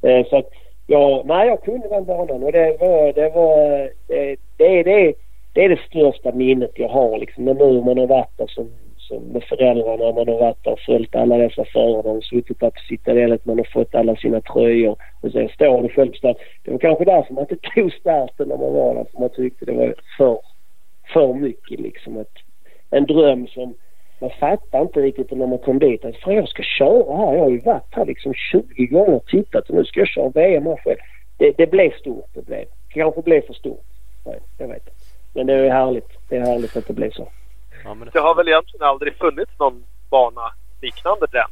jag. 0.00 0.18
Eh, 0.18 0.26
Så 0.26 0.36
att 0.36 0.50
Ja, 0.86 1.22
nej 1.24 1.48
jag 1.48 1.62
kunde 1.62 1.88
den 1.88 2.04
banan 2.04 2.42
och 2.42 2.52
det 2.52 2.76
var, 2.80 3.12
det 3.12 3.30
var, 3.34 3.90
det, 4.08 4.36
det, 4.56 4.78
är 4.78 4.84
det, 4.84 5.14
det 5.52 5.64
är 5.64 5.68
det 5.68 5.80
största 5.86 6.32
minnet 6.32 6.70
jag 6.74 6.88
har 6.88 7.18
liksom. 7.18 7.44
Men 7.44 7.56
nu 7.56 7.80
man 7.80 7.98
har 7.98 8.06
varit 8.06 8.36
där 8.38 8.46
som, 8.46 8.70
som 8.96 9.22
med 9.22 9.44
föräldrarna. 9.44 10.12
Man 10.12 10.28
har 10.28 10.38
varit 10.40 10.64
där 10.64 10.72
och 10.72 10.80
följt 10.80 11.16
alla 11.16 11.38
dessa 11.38 11.64
förare 11.64 12.16
och 12.16 12.24
suttit 12.24 12.60
där 12.60 12.70
på 12.70 12.80
citadellet. 12.88 13.44
Man 13.44 13.58
har 13.58 13.68
fått 13.72 13.94
alla 13.94 14.16
sina 14.16 14.40
tröjor. 14.40 14.96
Och 15.20 15.32
sen 15.32 15.48
står 15.48 15.82
du 15.82 15.88
själv 15.88 16.12
på. 16.22 16.34
Det 16.64 16.70
var 16.70 16.78
kanske 16.78 17.04
därför 17.04 17.34
man 17.34 17.46
inte 17.50 17.68
tog 17.74 17.92
starten 17.92 18.48
när 18.48 18.56
man 18.56 18.72
var 18.72 18.94
där. 18.94 19.04
För 19.12 19.20
man 19.20 19.30
tyckte 19.30 19.64
det 19.64 19.72
var 19.72 19.94
för, 20.18 20.38
för 21.12 21.34
mycket 21.34 21.80
liksom. 21.80 22.18
Ett, 22.18 22.36
en 22.90 23.06
dröm 23.06 23.46
som 23.46 23.74
man 24.20 24.30
fattar 24.40 24.82
inte 24.82 25.00
riktigt 25.00 25.30
när 25.30 25.46
man 25.46 25.58
kom 25.58 25.78
dit 25.78 26.04
att 26.04 26.14
jag 26.26 26.48
ska 26.48 26.62
köra 26.62 27.16
här. 27.16 27.34
Jag 27.34 27.40
har 27.40 27.50
ju 27.50 27.60
varit 27.60 27.94
här 27.94 28.06
liksom 28.06 28.34
20 28.34 28.86
gånger 28.86 29.14
och 29.14 29.26
tittat 29.26 29.68
och 29.68 29.74
nu 29.74 29.84
ska 29.84 30.00
jag 30.00 30.08
köra 30.08 30.28
VM 30.28 30.66
här 30.66 30.76
själv. 30.84 30.98
Det, 31.38 31.52
det 31.56 31.66
blev 31.66 31.90
stort. 31.90 32.30
Det 32.34 32.46
blev. 32.46 32.64
kanske 32.88 33.22
blev 33.22 33.46
för 33.46 33.54
stort. 33.54 33.84
Nej, 34.24 34.40
jag 34.58 34.68
vet 34.68 34.76
inte. 34.76 34.90
Men 35.34 35.46
det 35.46 35.54
är 35.54 35.70
härligt. 35.70 36.08
Det 36.28 36.36
är 36.36 36.40
härligt 36.40 36.76
att 36.76 36.86
det 36.86 36.92
blir 36.92 37.10
så. 37.10 37.28
Ja. 37.84 37.96
Det 38.12 38.18
har 38.18 38.34
väl 38.34 38.48
egentligen 38.48 38.86
aldrig 38.86 39.14
funnits 39.14 39.52
någon 39.58 39.84
bana 40.10 40.52
liknande 40.82 41.26
den? 41.32 41.50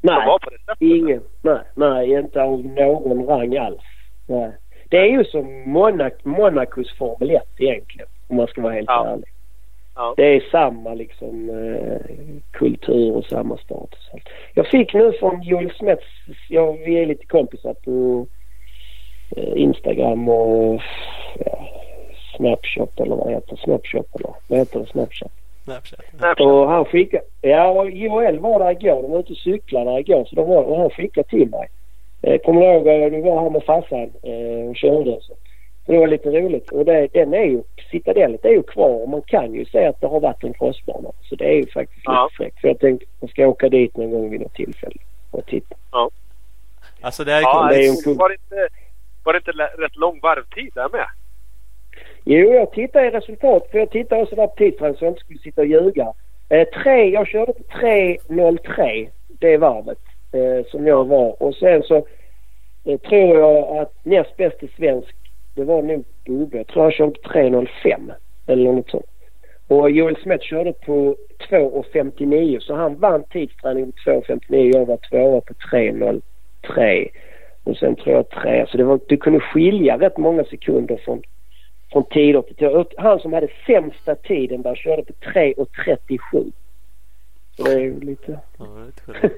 Nej, 0.00 0.38
ingen. 0.78 1.22
Nej, 1.42 1.60
nej, 1.74 2.12
inte 2.12 2.42
av 2.42 2.64
någon 2.64 3.26
rang 3.26 3.56
alls. 3.56 3.82
Nej. 4.26 4.52
Det 4.90 4.96
är 4.96 5.06
ju 5.06 5.24
som 5.24 5.72
Monac, 5.72 6.12
Monacos 6.22 6.98
Formel 6.98 7.30
1 7.30 7.42
egentligen. 7.58 8.08
Om 8.28 8.36
man 8.36 8.46
ska 8.46 8.62
vara 8.62 8.72
helt 8.72 8.88
ja. 8.88 9.06
ärlig. 9.06 9.28
Ja. 9.98 10.14
Det 10.16 10.36
är 10.36 10.40
samma 10.50 10.94
liksom 10.94 11.50
eh, 11.50 12.16
kultur 12.50 13.16
och 13.16 13.24
samma 13.24 13.56
status. 13.56 14.10
Jag 14.54 14.66
fick 14.66 14.94
nu 14.94 15.12
från 15.12 15.42
Joel 15.42 15.72
Smets, 15.78 16.04
ja, 16.48 16.72
vi 16.72 16.98
är 16.98 17.06
lite 17.06 17.26
kompisar 17.26 17.74
på 17.74 18.26
eh, 19.36 19.62
Instagram 19.62 20.28
och 20.28 20.82
ja, 21.46 21.68
Snapchat 22.36 23.00
eller 23.00 23.16
vad 23.16 23.30
heter 23.30 23.56
Snapchat 23.56 24.06
eller 24.14 24.30
vad 24.48 24.58
heter 24.58 24.80
det? 24.80 24.86
Snapchat. 24.86 25.32
Snapchat. 25.64 26.40
Och 26.40 26.68
han 26.68 26.84
skickade, 26.84 27.24
ja 27.40 27.84
Joel 27.84 28.38
var 28.38 28.58
där 28.58 28.70
igår. 28.70 29.02
De 29.02 29.10
var 29.10 29.18
ute 29.18 29.32
och 29.32 29.38
cyklade 29.38 30.00
igår 30.00 30.24
så 30.24 30.36
de 30.36 30.48
var, 30.48 30.62
och 30.62 30.78
han 30.78 30.90
skickade 30.90 31.28
till 31.28 31.48
mig. 31.48 31.68
Eh, 32.22 32.38
kommer 32.38 32.60
du 32.60 32.66
ihåg, 32.66 32.86
eh, 32.86 33.10
du 33.10 33.20
var 33.20 33.42
här 33.42 33.50
med 33.50 33.64
farsan 33.64 34.10
eh, 34.22 34.70
och 34.70 34.76
körde. 34.76 35.18
Så. 35.20 35.34
Så 35.88 35.92
det 35.92 35.98
var 35.98 36.06
lite 36.06 36.28
roligt. 36.28 36.70
Och 36.70 36.84
det, 36.84 37.08
den 37.12 37.34
är 37.34 37.44
ju, 37.44 37.62
Citadellet 37.90 38.44
är 38.44 38.48
ju 38.48 38.62
kvar 38.62 39.02
och 39.02 39.08
man 39.08 39.22
kan 39.22 39.54
ju 39.54 39.64
se 39.64 39.86
att 39.86 40.00
det 40.00 40.06
har 40.06 40.20
varit 40.20 40.44
en 40.44 40.54
crossbana. 40.54 41.08
Så 41.22 41.34
det 41.34 41.44
är 41.44 41.54
ju 41.54 41.66
faktiskt 41.66 42.02
ja. 42.04 42.24
lite 42.24 42.36
fräckt. 42.36 42.60
Så 42.60 42.66
jag 42.66 42.78
tänkte 42.78 43.06
jag 43.20 43.30
ska 43.30 43.46
åka 43.46 43.68
dit 43.68 43.96
någon 43.96 44.10
gång 44.10 44.30
vid 44.30 44.40
något 44.40 44.54
tillfälle 44.54 45.00
och 45.30 45.46
titta. 45.46 45.76
Ja. 45.92 46.10
Alltså 47.00 47.24
det 47.24 47.32
är 47.32 47.40
ja, 47.40 47.68
Det 47.70 47.86
är 47.86 48.10
en 48.10 48.16
var, 48.16 48.28
det 48.28 48.34
inte, 48.34 48.68
var 49.24 49.32
det 49.32 49.36
inte 49.36 49.50
rätt 49.52 49.96
lång 49.96 50.20
varvtid 50.22 50.72
där 50.74 50.88
med? 50.88 51.06
Jo, 52.24 52.52
jag 52.52 52.72
tittar 52.72 53.04
i 53.04 53.10
resultat. 53.10 53.68
För 53.70 53.78
jag 53.78 53.90
tittar 53.90 54.22
också 54.22 54.36
där 54.36 54.46
på 54.46 54.56
tidstrend 54.56 54.98
så 54.98 55.04
jag 55.04 55.10
inte 55.10 55.20
skulle 55.20 55.38
sitta 55.38 55.60
och 55.60 55.66
ljuga. 55.66 56.12
Eh, 56.48 56.68
tre, 56.82 57.10
jag 57.10 57.26
körde 57.26 57.52
på 57.52 57.62
3.03 57.62 59.08
det 59.28 59.56
varvet 59.56 59.98
eh, 60.32 60.70
som 60.70 60.86
jag 60.86 61.04
var. 61.04 61.42
Och 61.42 61.54
sen 61.54 61.82
så 61.82 61.96
eh, 62.84 62.98
tror 62.98 63.38
jag 63.38 63.78
att 63.78 63.92
näst 64.02 64.36
bäst 64.36 64.62
i 64.62 64.68
svensk 64.68 65.14
det 65.58 65.64
var 65.64 65.82
nog 65.82 66.04
Bubbe. 66.26 66.56
Jag 66.56 66.66
tror 66.66 66.82
han 66.82 66.92
körde 66.92 67.20
på 67.20 67.28
3.05 67.28 68.12
eller 68.46 68.72
något 68.72 68.90
sånt. 68.90 69.06
Och 69.68 69.90
Joel 69.90 70.16
Smith 70.16 70.44
körde 70.44 70.72
på 70.72 71.16
2.59 71.50 72.60
så 72.60 72.74
han 72.74 72.96
vann 72.96 73.24
tidsträningen 73.24 73.92
på 73.92 74.10
2.59. 74.10 74.72
Jag 74.74 74.86
var 74.86 74.96
tvåa 75.10 75.40
på 75.40 75.54
3.03. 75.54 77.08
Och 77.64 77.76
sen 77.76 77.96
tror 77.96 78.16
jag 78.16 78.28
tre. 78.28 78.66
Så 78.68 78.76
det, 78.76 78.84
var, 78.84 79.00
det 79.08 79.16
kunde 79.16 79.40
skilja 79.40 79.98
rätt 79.98 80.16
många 80.16 80.44
sekunder 80.44 80.96
från 81.04 81.22
från 81.92 82.04
tider 82.04 82.42
till 82.42 82.56
tider. 82.56 82.86
Han 82.96 83.20
som 83.20 83.32
hade 83.32 83.48
sämsta 83.66 84.14
tiden 84.14 84.62
där 84.62 84.74
körde 84.74 85.02
på 85.02 85.12
3.37. 85.12 86.52
Så 87.56 87.62
det 87.62 87.72
är 87.72 87.78
ju 87.78 88.00
lite... 88.00 88.38
Ja, 88.58 88.66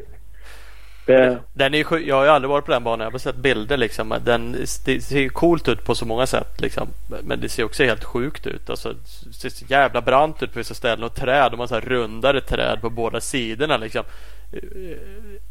Den 1.53 1.75
är 1.75 2.07
jag 2.07 2.17
har 2.17 2.25
ju 2.25 2.31
aldrig 2.31 2.51
varit 2.51 2.65
på 2.65 2.73
den 2.73 2.85
banan. 2.85 3.01
Jag 3.01 3.07
har 3.07 3.13
bara 3.13 3.19
sett 3.19 3.37
bilder 3.37 3.77
liksom. 3.77 4.15
Den, 4.25 4.53
det 4.85 5.01
ser 5.01 5.29
coolt 5.29 5.69
ut 5.69 5.85
på 5.85 5.95
så 5.95 6.07
många 6.07 6.27
sätt 6.27 6.61
liksom. 6.61 6.89
Men 7.23 7.41
det 7.41 7.49
ser 7.49 7.65
också 7.65 7.85
helt 7.85 8.05
sjukt 8.05 8.47
ut. 8.47 8.71
Alltså, 8.71 8.93
det 9.27 9.33
ser 9.33 9.49
så 9.49 9.65
jävla 9.69 10.01
brant 10.01 10.43
ut 10.43 10.53
på 10.53 10.59
vissa 10.59 10.75
ställen. 10.75 11.05
Och 11.05 11.15
träd. 11.15 11.51
De 11.51 11.61
har 11.61 11.67
så 11.67 11.81
rundare 11.81 12.41
träd 12.41 12.81
på 12.81 12.91
båda 12.91 13.21
sidorna 13.21 13.77
liksom. 13.77 14.03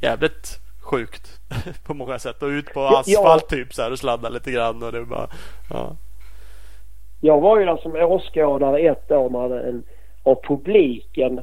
Jävligt 0.01 0.59
sjukt 0.81 1.39
på 1.85 1.93
många 1.93 2.19
sätt. 2.19 2.43
Och 2.43 2.47
ut 2.47 2.73
på 2.73 2.88
asfalt 2.88 3.45
ja. 3.49 3.57
typ 3.57 3.73
så 3.73 3.81
här 3.81 3.91
och 3.91 3.99
sladda 3.99 4.30
lite 4.30 4.51
grann. 4.51 4.84
Och 4.84 4.91
det 4.91 5.05
bara, 5.05 5.27
ja. 5.69 5.95
Jag 7.21 7.41
var 7.41 7.59
ju 7.59 7.65
där 7.65 7.77
som 7.77 7.95
åskådare 7.95 8.80
ett 8.80 9.11
år 9.11 9.30
när 9.30 9.67
en 9.69 9.84
av 10.23 10.41
publiken 10.43 11.41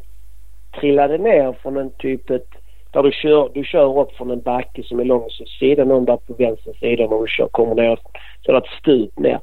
trillade 0.81 1.19
ner 1.19 1.53
från 1.53 1.77
en 1.77 1.91
typ 1.91 2.31
ett, 2.31 2.51
där 2.93 3.03
du 3.03 3.13
kör, 3.13 3.51
du 3.55 3.65
kör 3.65 3.99
upp 4.01 4.17
från 4.17 4.31
en 4.31 4.41
backe 4.41 4.83
som 4.83 5.01
är 5.01 5.05
lång 5.05 5.31
så 5.31 5.45
sidan 5.45 5.91
om 5.91 6.05
där 6.05 6.17
på 6.17 6.35
vänster 6.35 6.73
sida 6.73 7.07
när 7.07 7.21
du 7.21 7.27
kör, 7.29 7.49
kommer 7.49 7.75
ner 7.75 7.99
så 8.43 8.53
det 8.53 8.59
ett 8.59 8.79
stup 8.79 9.19
ner. 9.19 9.41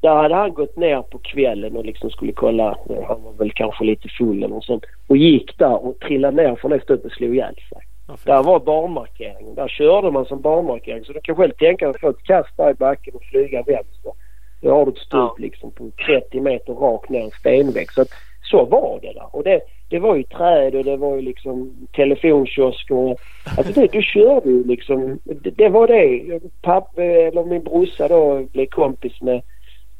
Där 0.00 0.14
hade 0.14 0.34
han 0.34 0.54
gått 0.54 0.76
ner 0.76 1.02
på 1.02 1.18
kvällen 1.18 1.76
och 1.76 1.84
liksom 1.84 2.10
skulle 2.10 2.32
kolla, 2.32 2.78
han 3.08 3.22
var 3.22 3.32
väl 3.38 3.52
kanske 3.52 3.84
lite 3.84 4.08
full 4.08 4.42
eller 4.42 4.60
sånt 4.60 4.84
och 5.08 5.16
gick 5.16 5.58
där 5.58 5.86
och 5.86 5.98
trillade 6.00 6.42
ner 6.42 6.56
från 6.56 6.70
det 6.70 6.80
stupet 6.82 7.04
och 7.04 7.12
slog 7.12 7.34
ihjäl 7.34 7.54
sig. 7.54 7.78
Ja, 8.08 8.16
där 8.24 8.42
var 8.42 8.60
barnmarkeringen. 8.60 9.54
Där 9.54 9.68
körde 9.68 10.10
man 10.10 10.24
som 10.24 10.40
barnmarkering. 10.40 11.04
Så 11.04 11.12
du 11.12 11.20
kan 11.20 11.36
själv 11.36 11.52
tänka 11.52 11.84
dig 11.84 11.94
att 11.94 12.00
få 12.00 12.10
ett 12.10 12.22
kast 12.22 12.56
där 12.56 12.70
i 12.70 12.74
backen 12.74 13.14
och 13.14 13.22
flyga 13.22 13.62
vänster. 13.62 14.12
Då 14.60 14.70
har 14.70 14.86
du 14.86 14.92
ett 14.92 14.98
stup 14.98 15.12
ja. 15.12 15.34
liksom 15.38 15.70
på 15.70 15.90
30 16.06 16.40
meter 16.40 16.72
rakt 16.72 17.08
ner 17.10 17.20
en 17.20 17.30
stenvägg. 17.30 17.92
Så, 17.92 18.02
att, 18.02 18.08
så 18.50 18.64
var 18.64 18.98
det 19.02 19.12
där. 19.12 19.36
Och 19.36 19.44
det, 19.44 19.60
det 19.90 19.98
var 19.98 20.16
ju 20.16 20.22
träd 20.22 20.74
och 20.74 20.84
det 20.84 20.96
var 20.96 21.16
ju 21.16 21.22
liksom 21.22 21.72
telefonkiosker. 21.92 23.16
Alltså 23.58 23.80
det, 23.80 23.92
du 23.92 24.02
körde 24.02 24.50
ju 24.50 24.64
liksom. 24.64 25.18
Det, 25.24 25.50
det 25.50 25.68
var 25.68 25.86
det. 25.86 26.40
Pappa 26.62 27.02
eller 27.02 27.44
min 27.44 27.64
brorsa 27.64 28.08
då 28.08 28.46
blev 28.52 28.66
kompis 28.66 29.22
med 29.22 29.42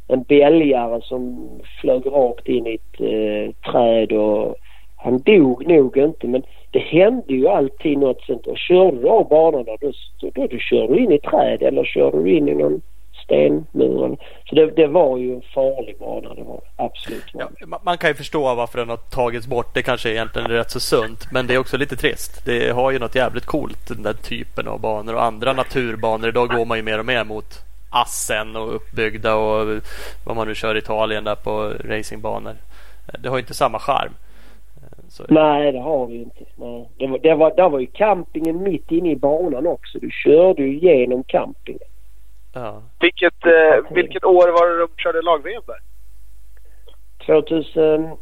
en 0.08 0.22
bälgare 0.22 1.00
som 1.02 1.50
flög 1.80 2.06
rakt 2.06 2.48
in 2.48 2.66
i 2.66 2.74
ett 2.74 3.00
eh, 3.00 3.72
träd 3.72 4.12
och 4.12 4.56
han 4.96 5.18
dog 5.18 5.66
nog 5.68 5.96
inte 5.96 6.26
men 6.26 6.42
det 6.70 6.78
hände 6.78 7.34
ju 7.34 7.48
alltid 7.48 7.98
något 7.98 8.22
sånt. 8.22 8.46
Och 8.46 8.58
körde 8.58 8.96
du 8.96 9.08
av 9.08 9.28
banan 9.28 9.64
då, 9.64 9.76
då, 9.80 9.92
då, 10.20 10.46
då 10.46 10.58
kör 10.58 10.88
du 10.88 10.98
in 10.98 11.12
i 11.12 11.18
träd 11.18 11.62
eller 11.62 11.84
kör 11.84 12.12
du 12.12 12.30
in 12.30 12.48
i 12.48 12.54
någon 12.54 12.80
stenmuren. 13.24 14.16
Så 14.44 14.54
det, 14.54 14.70
det, 14.70 14.86
var 14.86 15.18
ju 15.18 15.34
en 15.34 15.42
farlig 15.54 15.98
bana. 15.98 16.34
Det 16.34 16.42
var 16.42 16.60
absolut 16.76 17.24
ja, 17.32 17.48
Man 17.82 17.98
kan 17.98 18.10
ju 18.10 18.14
förstå 18.14 18.54
varför 18.54 18.78
den 18.78 18.88
har 18.88 18.96
tagits 18.96 19.46
bort. 19.46 19.74
Det 19.74 19.82
kanske 19.82 20.10
egentligen 20.10 20.50
är 20.50 20.54
rätt 20.54 20.70
så 20.70 20.80
sunt. 20.80 21.32
Men 21.32 21.46
det 21.46 21.54
är 21.54 21.58
också 21.58 21.76
lite 21.76 21.96
trist. 21.96 22.44
Det 22.44 22.70
har 22.70 22.90
ju 22.90 22.98
något 22.98 23.14
jävligt 23.14 23.46
coolt 23.46 23.88
den 23.88 24.02
där 24.02 24.12
typen 24.12 24.68
av 24.68 24.80
banor 24.80 25.14
och 25.14 25.24
andra 25.24 25.52
naturbanor. 25.52 26.28
Idag 26.28 26.48
går 26.48 26.64
man 26.64 26.78
ju 26.78 26.82
mer 26.82 26.98
och 26.98 27.06
mer 27.06 27.24
mot 27.24 27.58
assen 27.90 28.56
och 28.56 28.74
uppbyggda 28.74 29.34
och 29.34 29.80
vad 30.26 30.36
man 30.36 30.48
nu 30.48 30.54
kör 30.54 30.74
i 30.74 30.78
Italien 30.78 31.24
där 31.24 31.34
på 31.34 31.72
racingbanor. 31.84 32.54
Det 33.18 33.28
har 33.28 33.36
ju 33.36 33.40
inte 33.40 33.54
samma 33.54 33.78
charm. 33.78 34.12
Så. 35.10 35.24
Nej, 35.28 35.72
det 35.72 35.80
har 35.80 36.06
vi 36.06 36.16
inte. 36.16 36.44
Nej. 36.56 36.88
Det 36.98 37.06
var, 37.06 37.18
det 37.18 37.34
var, 37.34 37.56
där 37.56 37.68
var 37.68 37.78
ju 37.80 37.86
campingen 37.86 38.62
mitt 38.62 38.90
inne 38.90 39.10
i 39.10 39.16
banan 39.16 39.66
också. 39.66 39.98
Du 39.98 40.10
körde 40.10 40.62
ju 40.62 40.78
genom 40.78 41.24
campingen. 41.24 41.88
Ja. 42.52 42.82
Vilket, 43.00 43.46
eh, 43.46 43.94
vilket 43.94 44.24
år 44.24 44.48
var 44.48 44.70
det 44.70 44.78
de 44.78 44.88
körde 44.96 45.22
lag-VM 45.22 45.62
där? 45.66 45.80
2001 47.26 48.16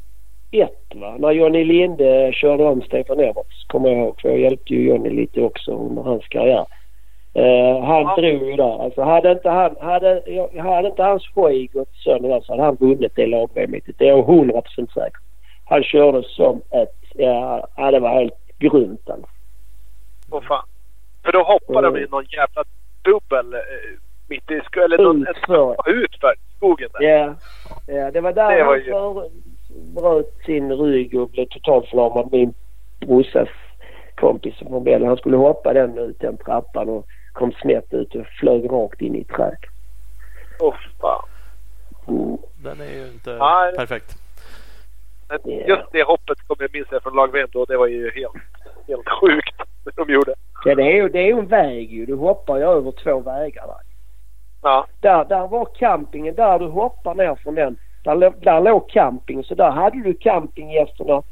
va? 0.95 1.17
När 1.19 1.31
Johnny 1.31 1.65
Linde 1.65 2.33
körde 2.33 2.65
om 2.65 2.83
Stefan 2.83 3.21
Everts 3.21 3.65
kommer 3.67 3.89
jag 3.89 3.99
ihåg. 3.99 4.21
För 4.21 4.29
jag 4.29 4.39
hjälpte 4.39 4.75
ju 4.75 4.89
Johnny 4.89 5.11
lite 5.11 5.41
också 5.41 5.73
under 5.73 6.03
hans 6.03 6.29
karriär. 6.29 6.67
Uh, 7.37 7.85
han 7.85 8.03
ja. 8.03 8.17
drog 8.17 8.51
ju 8.51 8.57
där. 8.57 8.83
Alltså 8.85 9.03
hade 9.03 9.33
inte, 9.33 9.51
han, 9.51 9.77
hade, 9.81 10.23
hade 10.63 10.89
inte 10.89 11.03
hans 11.03 11.23
skoj 11.23 11.67
gått 11.67 11.95
sönder 11.95 12.29
där 12.29 12.41
så 12.41 12.53
hade 12.53 12.63
han 12.63 12.77
vunnit 12.77 13.13
det 13.17 13.27
lag-VM. 13.27 13.75
Det 13.99 14.05
är 14.05 14.09
jag 14.09 14.23
hundra 14.23 14.63
procent 14.63 14.93
säker. 14.93 15.21
Han 15.65 15.83
körde 15.83 16.23
som 16.23 16.63
ett... 16.71 16.95
Ja, 17.15 17.91
det 17.91 18.01
var 18.01 18.15
helt 18.15 18.59
grymt 18.59 19.11
alltså. 19.11 19.29
Åh 20.31 20.43
fan. 20.43 20.67
För 21.25 21.33
då 21.33 21.43
hoppade 21.43 21.89
mm. 21.89 21.95
de 21.95 22.07
i 22.07 22.09
någon 22.11 22.25
jävla 22.25 22.65
dubbel 23.03 23.55
eh, 23.55 23.61
mitt 24.29 24.51
i 24.51 24.61
skogen. 24.65 24.93
Eller 24.93 25.05
någon, 25.05 25.27
ut 25.87 26.21
för 26.21 26.35
skogen 26.57 26.89
där. 26.93 27.03
Ja. 27.03 27.35
ja, 27.87 28.11
det 28.11 28.21
var 28.21 28.33
där 28.33 28.57
det 28.57 28.65
han 28.65 28.81
för, 28.81 29.31
bröt 30.01 30.35
sin 30.47 30.73
rygg 30.73 31.21
och 31.21 31.29
blev 31.29 31.47
totalförlamad. 31.47 32.29
Min 32.33 32.55
brorsas 33.01 33.49
kompis 34.15 34.55
från 34.59 34.85
Belgien. 34.85 35.09
Han 35.09 35.17
skulle 35.17 35.37
hoppa 35.37 35.73
den 35.73 35.99
ut 35.99 36.21
den 36.21 36.37
trappan 36.37 36.89
och 36.89 37.07
kom 37.33 37.53
snett 37.53 37.95
ut 37.95 38.15
och 38.15 38.27
flög 38.41 38.71
rakt 38.71 39.01
in 39.01 39.15
i 39.15 39.21
ett 39.21 39.29
träd. 39.29 39.57
Åh 40.61 40.69
oh, 40.69 40.75
fan. 41.01 41.29
Mm. 42.09 42.39
Den 42.63 42.81
är 42.81 42.93
ju 42.93 43.07
inte 43.07 43.37
Nej. 43.37 43.77
perfekt. 43.77 44.17
Men 45.29 45.59
just 45.67 45.93
det 45.93 46.03
hoppet 46.03 46.39
kommer 46.47 46.63
jag 46.63 46.73
minns 46.73 47.03
från 47.03 47.15
lag 47.15 47.31
då. 47.53 47.65
Det 47.65 47.77
var 47.77 47.87
ju 47.87 48.11
helt, 48.11 48.35
helt 48.87 49.09
sjukt 49.21 49.57
det 49.85 49.91
de 49.97 50.13
gjorde. 50.13 50.35
Ja 50.65 50.75
det 50.75 50.83
är 50.83 50.97
ju 50.97 51.09
det 51.09 51.19
är 51.19 51.39
en 51.39 51.47
väg 51.47 51.93
ju. 51.93 52.07
Du 52.07 52.15
hoppar 52.15 52.57
ju 52.57 52.63
över 52.63 52.93
två 52.93 53.21
vägar 53.21 53.67
där. 53.67 53.88
Ja. 54.63 54.87
Där, 55.01 55.25
där 55.25 55.47
var 55.47 55.69
campingen. 55.79 56.35
Där 56.35 56.59
du 56.59 56.67
hoppar 56.67 57.15
ner 57.15 57.35
från 57.35 57.55
den. 57.55 57.77
Där, 58.05 58.33
där 58.41 58.61
låg 58.61 58.89
camping. 58.89 59.45
Så 59.45 59.55
där 59.55 59.71
hade 59.71 60.03
du 60.03 60.15
campinggästerna 60.15 61.23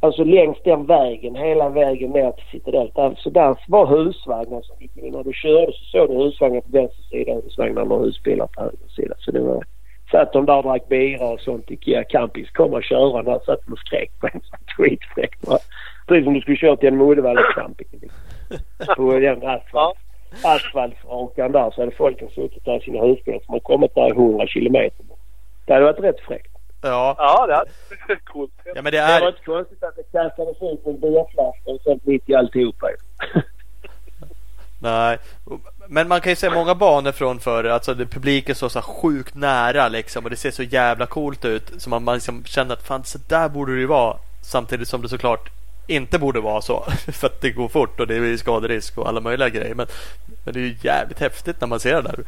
Alltså 0.00 0.24
längs 0.24 0.56
den 0.64 0.86
vägen, 0.86 1.34
hela 1.34 1.68
vägen 1.68 2.10
ner 2.10 2.32
till 2.32 2.44
Citadel. 2.50 2.90
Där, 2.94 3.30
där 3.30 3.58
var 3.68 3.86
husvagnar 3.86 4.62
som 4.62 4.76
gick 4.80 4.96
in. 4.96 5.12
När 5.12 5.24
du 5.24 5.32
körde 5.32 5.72
så 5.72 5.84
såg 5.84 6.08
du 6.08 6.14
husvagnar 6.24 6.60
på 6.60 6.68
vänster 6.70 7.02
sida 7.02 7.32
och 7.32 7.42
husvagnar 7.42 7.92
och 7.92 8.04
husbilar 8.04 8.46
på 8.46 8.60
höger 8.62 8.88
sida. 8.96 9.14
Så 9.18 9.30
det 9.30 9.40
var... 9.40 9.64
Satt 10.10 10.32
de 10.32 10.46
där 10.46 10.56
och 10.56 10.62
drack 10.62 10.88
bira 10.88 11.26
och 11.26 11.40
sånt. 11.40 11.70
Ikea 11.70 12.04
Campings 12.04 12.50
kom 12.50 12.74
och 12.74 12.82
köra 12.82 13.22
där. 13.22 13.40
Satt 13.46 13.60
de 13.66 13.72
och 13.72 13.78
skrek 13.78 14.20
på 14.20 14.28
en. 14.32 14.40
Skitfräckt. 14.76 15.48
Precis 16.06 16.24
som 16.24 16.34
du 16.34 16.40
skulle 16.40 16.56
kört 16.56 16.82
genom 16.82 17.10
Uddevalla 17.10 17.42
camping. 17.54 17.86
På 18.96 19.18
den 19.18 19.46
asfalt, 19.46 19.98
asfaltsrakan 20.44 21.52
där 21.52 21.70
så 21.70 21.80
hade 21.82 21.92
folken 21.96 22.28
suttit 22.30 22.64
där 22.64 22.76
i 22.76 22.80
sina 22.84 23.00
husbilar 23.06 23.40
som 23.44 23.52
har 23.52 23.60
kommit 23.60 23.94
där 23.94 24.06
i 24.08 24.10
100 24.10 24.46
kilometer. 24.46 25.04
Det 25.66 25.72
hade 25.72 25.84
varit 25.84 26.00
rätt 26.00 26.20
fräckt. 26.20 26.52
Ja. 26.82 27.14
Ja, 27.18 27.46
det 27.46 28.12
är 28.12 28.16
coolt. 28.24 28.52
ja, 28.64 28.82
men 28.82 28.84
det 28.84 28.90
Det 28.90 29.02
var 29.02 29.20
är... 29.20 29.28
inte 29.28 29.44
konstigt 29.44 29.82
att 29.82 29.96
det 29.96 30.02
kastades 30.12 30.62
ut 30.62 30.86
en 30.86 31.00
bierflaska 31.00 31.70
och 31.70 31.80
sånt 31.84 32.04
mitt 32.06 32.28
i 32.28 32.34
alltihopa. 32.34 32.86
Nej. 34.82 35.18
Men 35.88 36.08
man 36.08 36.20
kan 36.20 36.32
ju 36.32 36.36
se 36.36 36.50
många 36.50 36.74
banor 36.74 37.12
från 37.12 37.40
förr. 37.40 37.64
Alltså 37.64 37.94
det, 37.94 38.06
publiken 38.06 38.54
står 38.54 38.68
så 38.68 38.82
sjukt 38.82 39.34
nära 39.34 39.88
liksom. 39.88 40.24
Och 40.24 40.30
det 40.30 40.36
ser 40.36 40.50
så 40.50 40.62
jävla 40.62 41.06
coolt 41.06 41.44
ut. 41.44 41.72
Så 41.82 41.90
man, 41.90 42.04
man 42.04 42.14
liksom 42.14 42.44
känner 42.44 42.72
att 42.72 42.82
fan 42.86 43.04
så 43.04 43.18
där 43.28 43.48
borde 43.48 43.74
det 43.74 43.80
ju 43.80 43.86
vara. 43.86 44.16
Samtidigt 44.42 44.88
som 44.88 45.02
det 45.02 45.08
såklart 45.08 45.50
inte 45.86 46.18
borde 46.18 46.40
vara 46.40 46.60
så. 46.60 46.84
För 47.12 47.26
att 47.26 47.40
det 47.40 47.50
går 47.50 47.68
fort 47.68 48.00
och 48.00 48.06
det 48.06 48.16
är 48.16 48.36
skaderisk 48.36 48.98
och 48.98 49.08
alla 49.08 49.20
möjliga 49.20 49.48
grejer. 49.48 49.74
Men, 49.74 49.86
men 50.44 50.54
det 50.54 50.60
är 50.60 50.64
ju 50.64 50.76
jävligt 50.80 51.20
häftigt 51.20 51.60
när 51.60 51.68
man 51.68 51.80
ser 51.80 51.94
det 51.94 52.02
där. 52.02 52.24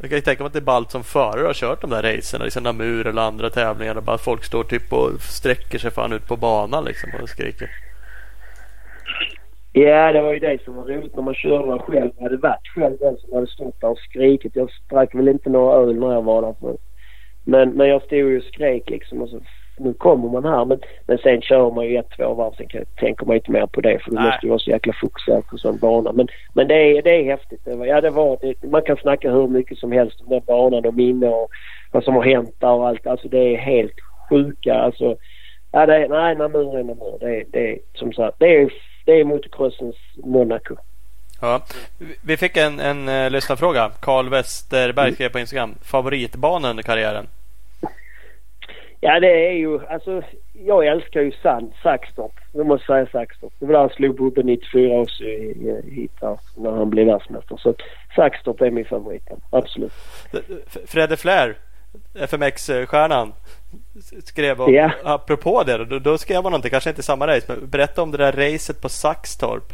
Jag 0.00 0.10
kan 0.10 0.18
ju 0.18 0.22
tänka 0.22 0.42
mig 0.42 0.46
att 0.46 0.52
det 0.52 0.58
är 0.58 0.74
ballt 0.74 0.90
som 0.90 1.04
förare 1.04 1.46
har 1.46 1.54
kört 1.54 1.80
de 1.80 1.90
där 1.90 2.02
racerna. 2.02 2.44
Liksom 2.44 2.62
Namur 2.62 3.06
eller 3.06 3.22
andra 3.22 3.50
tävlingar. 3.50 3.94
Där 3.94 4.00
bara 4.00 4.18
folk 4.18 4.44
står 4.44 4.64
typ 4.64 4.92
och 4.92 5.10
sträcker 5.20 5.78
sig 5.78 5.90
fan 5.90 6.12
ut 6.12 6.26
på 6.26 6.36
banan 6.36 6.84
liksom 6.84 7.10
och 7.22 7.28
skriker. 7.28 7.70
Ja, 9.72 10.12
det 10.12 10.22
var 10.22 10.32
ju 10.32 10.38
det 10.38 10.64
som 10.64 10.74
var 10.74 10.84
roligt 10.84 11.16
när 11.16 11.22
man 11.22 11.34
körde 11.34 11.78
själv. 11.78 12.10
Jag 12.16 12.22
hade 12.22 12.36
varit 12.36 12.68
själv 12.74 12.96
den 13.00 13.16
som 13.16 13.34
hade 13.34 13.46
stått 13.46 13.80
där 13.80 13.88
och 13.88 13.98
skrikit. 13.98 14.56
Jag 14.56 14.70
drack 14.90 15.14
väl 15.14 15.28
inte 15.28 15.50
några 15.50 15.76
öl 15.76 16.00
när 16.00 16.12
jag 16.12 16.22
var 16.22 16.42
där. 16.42 16.54
För. 16.60 16.76
Men, 17.44 17.70
men 17.70 17.88
jag 17.88 18.02
stod 18.02 18.18
ju 18.18 18.38
och 18.38 18.44
skrek 18.44 18.90
liksom. 18.90 19.22
Och 19.22 19.28
så, 19.28 19.40
nu 19.76 19.94
kommer 19.94 20.28
man 20.28 20.44
här. 20.44 20.64
Men, 20.64 20.80
men 21.06 21.18
sen 21.18 21.42
kör 21.42 21.70
man 21.70 21.84
ju 21.86 21.96
ett, 21.96 22.10
två 22.16 22.34
varv. 22.34 22.52
Sen 22.56 22.68
kan- 22.68 22.84
tänker 22.96 23.26
man 23.26 23.36
inte 23.36 23.50
mer 23.50 23.66
på 23.66 23.80
det. 23.80 23.98
För 23.98 24.10
du 24.10 24.16
måste 24.24 24.46
ju 24.46 24.48
vara 24.48 24.58
så 24.58 24.70
jäkla 24.70 24.92
fokuserad 25.00 25.46
på 25.46 25.58
sån 25.58 25.78
bana. 25.78 26.12
Men, 26.12 26.28
men 26.54 26.68
det, 26.68 26.74
är, 26.74 27.02
det 27.02 27.10
är 27.10 27.24
häftigt. 27.24 27.60
Det 27.64 27.76
var, 27.76 27.86
ja, 27.86 28.00
det 28.00 28.10
var, 28.10 28.38
det, 28.40 28.62
man 28.70 28.82
kan 28.82 28.96
snacka 28.96 29.30
hur 29.30 29.48
mycket 29.48 29.78
som 29.78 29.92
helst 29.92 30.20
om 30.20 30.28
den 30.28 30.42
banan 30.46 30.86
och 30.86 30.94
minne 30.94 31.28
och 31.28 31.48
vad 31.92 32.04
som 32.04 32.14
har 32.14 32.22
hänt 32.22 32.54
där 32.58 32.70
och 32.72 32.88
allt. 32.88 33.06
Alltså 33.06 33.28
det 33.28 33.38
är 33.54 33.56
helt 33.56 33.94
sjuka. 34.30 34.74
Alltså, 34.74 35.16
ja, 35.72 35.86
det 35.86 35.96
är, 35.96 36.08
nej, 36.08 36.34
Namur 36.36 36.78
är 36.78 36.82
Namur. 36.84 37.18
Det, 37.20 37.36
är- 37.40 37.44
det 37.50 37.78
som 37.94 38.12
sagt, 38.12 38.36
det 38.38 38.56
är, 38.62 38.72
det 39.06 39.20
är 39.20 39.24
motocrossens 39.24 39.96
Monaco. 40.24 40.74
Ja. 41.40 41.60
Vi- 42.22 42.36
fick 42.36 42.56
en, 42.56 42.80
en 42.80 43.08
uh, 43.08 43.30
lyssnarfråga. 43.30 43.90
Karl 44.00 44.28
Westerberg 44.28 45.12
skrev 45.14 45.28
på 45.28 45.38
Instagram. 45.38 45.74
Favoritbana 45.82 46.70
under 46.70 46.82
karriären? 46.82 47.26
Ja 49.04 49.20
det 49.20 49.48
är 49.48 49.52
ju 49.52 49.86
alltså 49.86 50.22
jag 50.52 50.86
älskar 50.86 51.20
ju 51.20 51.32
Sand, 51.32 51.72
Saxtorp. 51.82 52.32
Jag 52.52 52.66
måste 52.66 52.86
säga 52.86 53.06
Saxtorp. 53.06 53.52
Det 53.58 53.66
var 53.66 53.72
där 53.72 53.80
han 53.80 53.88
slog 53.90 54.16
Bubbe 54.16 54.42
94 54.42 55.00
också 55.00 55.24
i, 55.24 55.26
i, 55.26 55.90
hit 55.94 56.12
där, 56.20 56.38
när 56.56 56.70
han 56.70 56.90
blev 56.90 57.06
världsmästare. 57.06 57.58
Så 57.58 57.74
Saxtorp 58.16 58.60
är 58.60 58.70
min 58.70 58.84
favorit. 58.84 59.22
Absolut. 59.50 59.92
Fredde 60.86 61.16
Flair, 61.16 61.56
FMX-stjärnan, 62.14 63.32
skrev 64.24 64.60
om, 64.62 64.74
Ja. 64.74 64.90
apropå 65.04 65.62
det, 65.66 65.84
då, 65.84 65.98
då 65.98 66.18
skrev 66.18 66.36
han 66.42 66.44
någonting, 66.44 66.70
kanske 66.70 66.90
inte 66.90 67.02
samma 67.02 67.26
race, 67.26 67.46
men 67.48 67.70
berätta 67.70 68.02
om 68.02 68.10
det 68.10 68.18
där 68.18 68.32
racet 68.32 68.80
på 68.80 68.88
Saxtorp. 68.88 69.72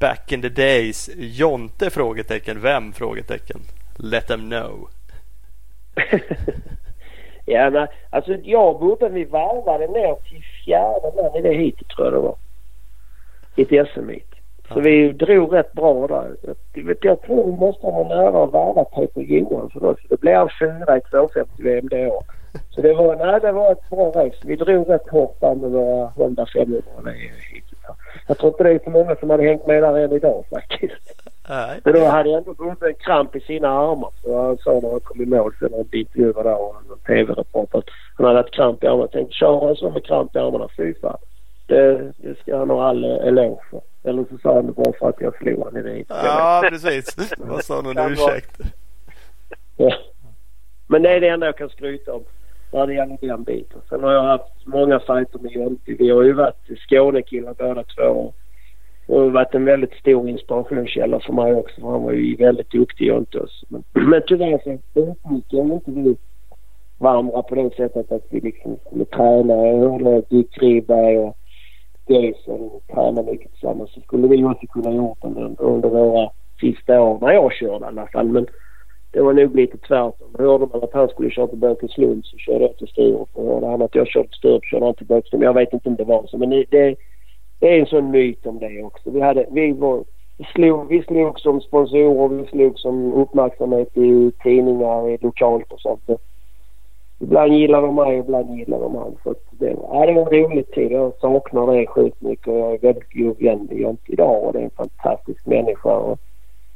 Back 0.00 0.32
in 0.32 0.42
the 0.42 0.48
days. 0.48 1.10
Jonte? 1.16 1.90
Frågetecken. 1.90 2.60
Vem? 2.60 2.92
Frågetecken. 2.92 3.60
Let 3.96 4.26
them 4.26 4.50
know. 4.50 4.88
ja 7.50 7.70
men 7.70 7.88
alltså 8.10 8.32
jag 8.42 8.68
och 8.68 8.80
Bubbe 8.80 9.08
vi 9.08 9.24
varvade 9.24 9.86
ner 9.86 10.14
till 10.14 10.42
fjärde 10.64 11.12
man 11.22 11.36
i 11.36 11.42
det 11.42 11.54
hitet 11.54 11.88
tror 11.88 12.06
jag 12.06 12.14
det 12.14 12.20
var. 12.20 12.34
I 13.56 13.62
ett 13.62 13.88
SM-hit. 13.88 14.26
Så 14.68 14.78
Ja. 14.78 14.82
vi 14.82 15.12
drog 15.12 15.54
rätt 15.54 15.72
bra 15.72 16.06
där. 16.06 16.36
Jag, 16.74 16.96
jag 17.00 17.22
tror 17.22 17.44
vi 17.46 17.52
måste 17.52 17.86
ha 17.86 18.08
nära 18.08 18.44
att 18.44 18.52
varva 18.52 18.84
Peter 18.84 19.20
Johansson 19.20 19.84
också. 19.84 20.06
Det 20.08 20.20
blev 20.20 20.48
fyra 20.60 20.96
i 20.96 21.00
250 21.00 21.50
VM 21.62 21.88
det 21.88 22.06
år. 22.06 22.22
Så 22.70 22.80
det 22.80 22.94
var, 22.94 23.16
nej, 23.16 23.40
det 23.40 23.52
var 23.52 23.72
ett 23.72 23.90
bra 23.90 24.10
race. 24.10 24.36
Vi 24.44 24.56
drog 24.56 24.88
rätt 24.90 25.08
hårt 25.08 25.40
där 25.40 25.54
med 25.54 25.70
våra 25.70 26.06
Honda 26.06 26.46
500 26.46 26.82
det 27.04 27.10
hitet. 27.10 27.78
Jag 28.28 28.38
tror 28.38 28.52
inte 28.52 28.62
det 28.64 28.70
är 28.70 28.80
så 28.84 28.90
många 28.90 29.16
som 29.16 29.30
hade 29.30 29.42
hängt 29.42 29.66
med 29.66 29.82
där 29.82 29.98
än 29.98 30.12
idag 30.12 30.44
faktiskt. 30.50 31.22
Nej. 31.50 31.80
Men 31.84 31.94
då 31.94 32.04
hade 32.04 32.30
ändå 32.30 32.54
Bubbe 32.54 32.88
en 32.88 32.94
kramp 32.94 33.36
i 33.36 33.40
sina 33.40 33.68
armar. 33.68 34.10
Så 34.22 34.42
han 34.42 34.58
sa 34.58 34.80
när 34.82 34.90
han 34.90 35.00
kom 35.00 35.22
i 35.22 35.26
mål 35.26 35.54
sen 35.58 35.70
när 35.70 35.78
han 35.78 35.86
intervjuade 35.92 36.42
där 36.42 36.60
och 36.60 37.04
tv-reporter 37.06 37.78
att 37.78 37.84
han 38.16 38.26
hade 38.26 38.38
haft 38.38 38.54
kramp 38.54 38.84
i 38.84 38.86
armarna. 38.86 39.02
Jag 39.02 39.12
tänkte 39.12 39.34
köra 39.34 39.70
en 39.70 39.76
sån 39.76 39.92
med 39.92 40.04
kramp 40.04 40.36
i 40.36 40.38
armarna. 40.38 40.68
Fy 40.76 40.94
fan. 40.94 41.18
Det, 41.66 42.12
det 42.16 42.38
ska 42.40 42.58
han 42.58 42.70
ha 42.70 42.88
all 42.88 43.04
eloge 43.04 43.62
för. 43.70 43.80
Eller 44.04 44.24
så 44.30 44.38
sa 44.42 44.54
han 44.54 44.66
det 44.66 44.72
bara 44.72 44.92
för 44.98 45.08
att 45.08 45.20
jag 45.20 45.36
slog 45.36 45.64
han 45.64 45.76
i 45.76 45.82
det. 45.82 46.04
Ja, 46.08 46.62
precis. 46.68 47.16
Var 47.38 47.58
så 47.58 47.82
någon 47.82 48.12
ursäkt. 48.12 48.60
Ja. 49.76 49.92
Men 50.86 51.02
det 51.02 51.10
är 51.10 51.20
det 51.20 51.28
enda 51.28 51.46
jag 51.46 51.56
kan 51.56 51.68
skryta 51.68 52.12
om 52.12 52.24
när 52.72 52.86
det 52.86 52.94
gäller 52.94 53.18
den 53.20 53.42
biten. 53.42 53.80
Sen 53.88 54.02
har 54.02 54.12
jag 54.12 54.22
haft 54.22 54.66
många 54.66 55.00
fighter 55.00 55.38
med 55.38 55.52
Jonte. 55.52 55.92
Vi 55.98 56.10
har 56.10 56.22
ju 56.22 56.32
varit 56.32 56.78
Skånekillar 56.88 57.54
båda 57.54 57.84
två. 57.84 58.32
Och 59.10 59.32
varit 59.32 59.54
en 59.54 59.64
väldigt 59.64 59.94
stor 59.94 60.28
inspirationskälla 60.28 61.20
för 61.20 61.32
mig 61.32 61.54
också. 61.54 61.80
För 61.80 61.88
han 61.88 62.02
var 62.02 62.12
ju 62.12 62.36
väldigt 62.36 62.70
duktig 62.70 63.06
Jonte 63.06 63.38
också. 63.38 63.66
Men, 63.68 63.84
men 64.10 64.22
tyvärr 64.26 64.60
så 64.64 65.00
utnyttjade 65.00 65.74
inte 65.74 65.90
vi 65.90 66.16
varandra 66.98 67.42
på 67.42 67.54
det 67.54 67.74
sättet 67.76 68.12
att 68.12 68.26
vi 68.30 68.40
liksom 68.40 68.76
skulle 68.86 69.04
träna. 69.04 69.54
Jag 69.54 69.90
hörde 69.90 70.22
Dick 70.30 70.58
Ribberg 70.58 71.18
och 71.18 71.36
Jason 72.06 72.70
träna 72.94 73.22
mycket 73.22 73.50
tillsammans. 73.50 73.92
Så 73.92 74.00
skulle 74.00 74.28
vi 74.28 74.44
också 74.44 74.66
kunna 74.66 74.90
gjort 74.94 75.18
det 75.22 75.54
under 75.58 75.88
våra 75.88 76.30
sista 76.60 77.00
år 77.00 77.18
när 77.20 77.32
jag 77.32 77.52
körde 77.52 77.84
i 77.84 77.88
alla 77.88 78.06
fall. 78.06 78.28
Men 78.28 78.46
det 79.10 79.20
var 79.20 79.32
nog 79.32 79.56
lite 79.56 79.78
tvärtom. 79.78 80.28
Hörde 80.38 80.66
man 80.72 80.82
att 80.82 80.92
han 80.92 81.08
skulle 81.08 81.30
köra 81.30 81.46
till 81.46 81.58
Bökeslund 81.58 82.24
så 82.24 82.36
körde 82.36 82.64
jag 82.64 82.76
till 82.76 82.88
Sturup. 82.88 83.28
Och 83.32 83.54
hörde 83.54 83.66
han 83.66 83.82
att 83.82 83.94
jag 83.94 84.08
körde 84.08 84.28
till 84.28 84.38
Sturup 84.38 84.64
körde 84.64 84.84
han 84.84 84.94
till 84.94 85.06
Bökeslund. 85.06 85.44
Jag 85.44 85.54
vet 85.54 85.72
inte 85.72 85.88
om 85.88 85.96
det 85.96 86.04
var 86.04 86.26
så 86.26 86.38
men 86.38 86.50
det, 86.50 86.96
det, 87.60 87.68
är 87.68 87.80
en 87.80 87.86
sån 87.86 88.10
myt 88.10 88.46
om 88.46 88.58
det 88.58 88.82
också. 88.82 89.10
Vi, 89.10 89.20
hade, 89.20 89.46
vi, 89.50 89.72
var, 89.72 90.04
vi, 90.38 90.44
slog, 90.44 90.88
vi 90.88 91.02
slog 91.02 91.40
som 91.40 91.60
sponsorer, 91.60 92.28
vi 92.28 92.46
slog 92.46 92.78
som 92.78 93.12
uppmärksamhet 93.12 93.96
i 93.96 94.32
tidningar 94.42 95.08
i 95.08 95.18
lokalt 95.20 95.72
och 95.72 95.80
sånt. 95.80 96.20
Ibland 97.22 97.52
gillar 97.52 97.82
de 97.82 97.94
mig, 97.94 98.18
ibland 98.18 98.58
gillar 98.58 98.80
de 98.80 98.94
han. 98.94 99.16
Så 99.24 99.34
det, 99.50 99.76
ja, 99.82 100.06
det 100.06 100.12
var 100.12 100.22
en 100.22 100.42
rolig 100.42 100.70
tid. 100.70 100.92
Jag 100.92 101.12
saknar 101.20 101.72
det 101.72 101.86
sjukt 101.86 102.20
mycket 102.20 102.48
och 102.48 102.58
jag 102.58 102.74
är 102.74 102.78
väldigt 102.78 103.12
god 103.12 103.42
vän 103.42 103.66
med 103.70 103.78
Jonte 103.78 104.12
idag 104.12 104.44
och 104.44 104.52
det 104.52 104.58
är 104.58 104.62
en 104.62 104.70
fantastisk 104.70 105.46
människa. 105.46 105.96
Och, 105.96 106.18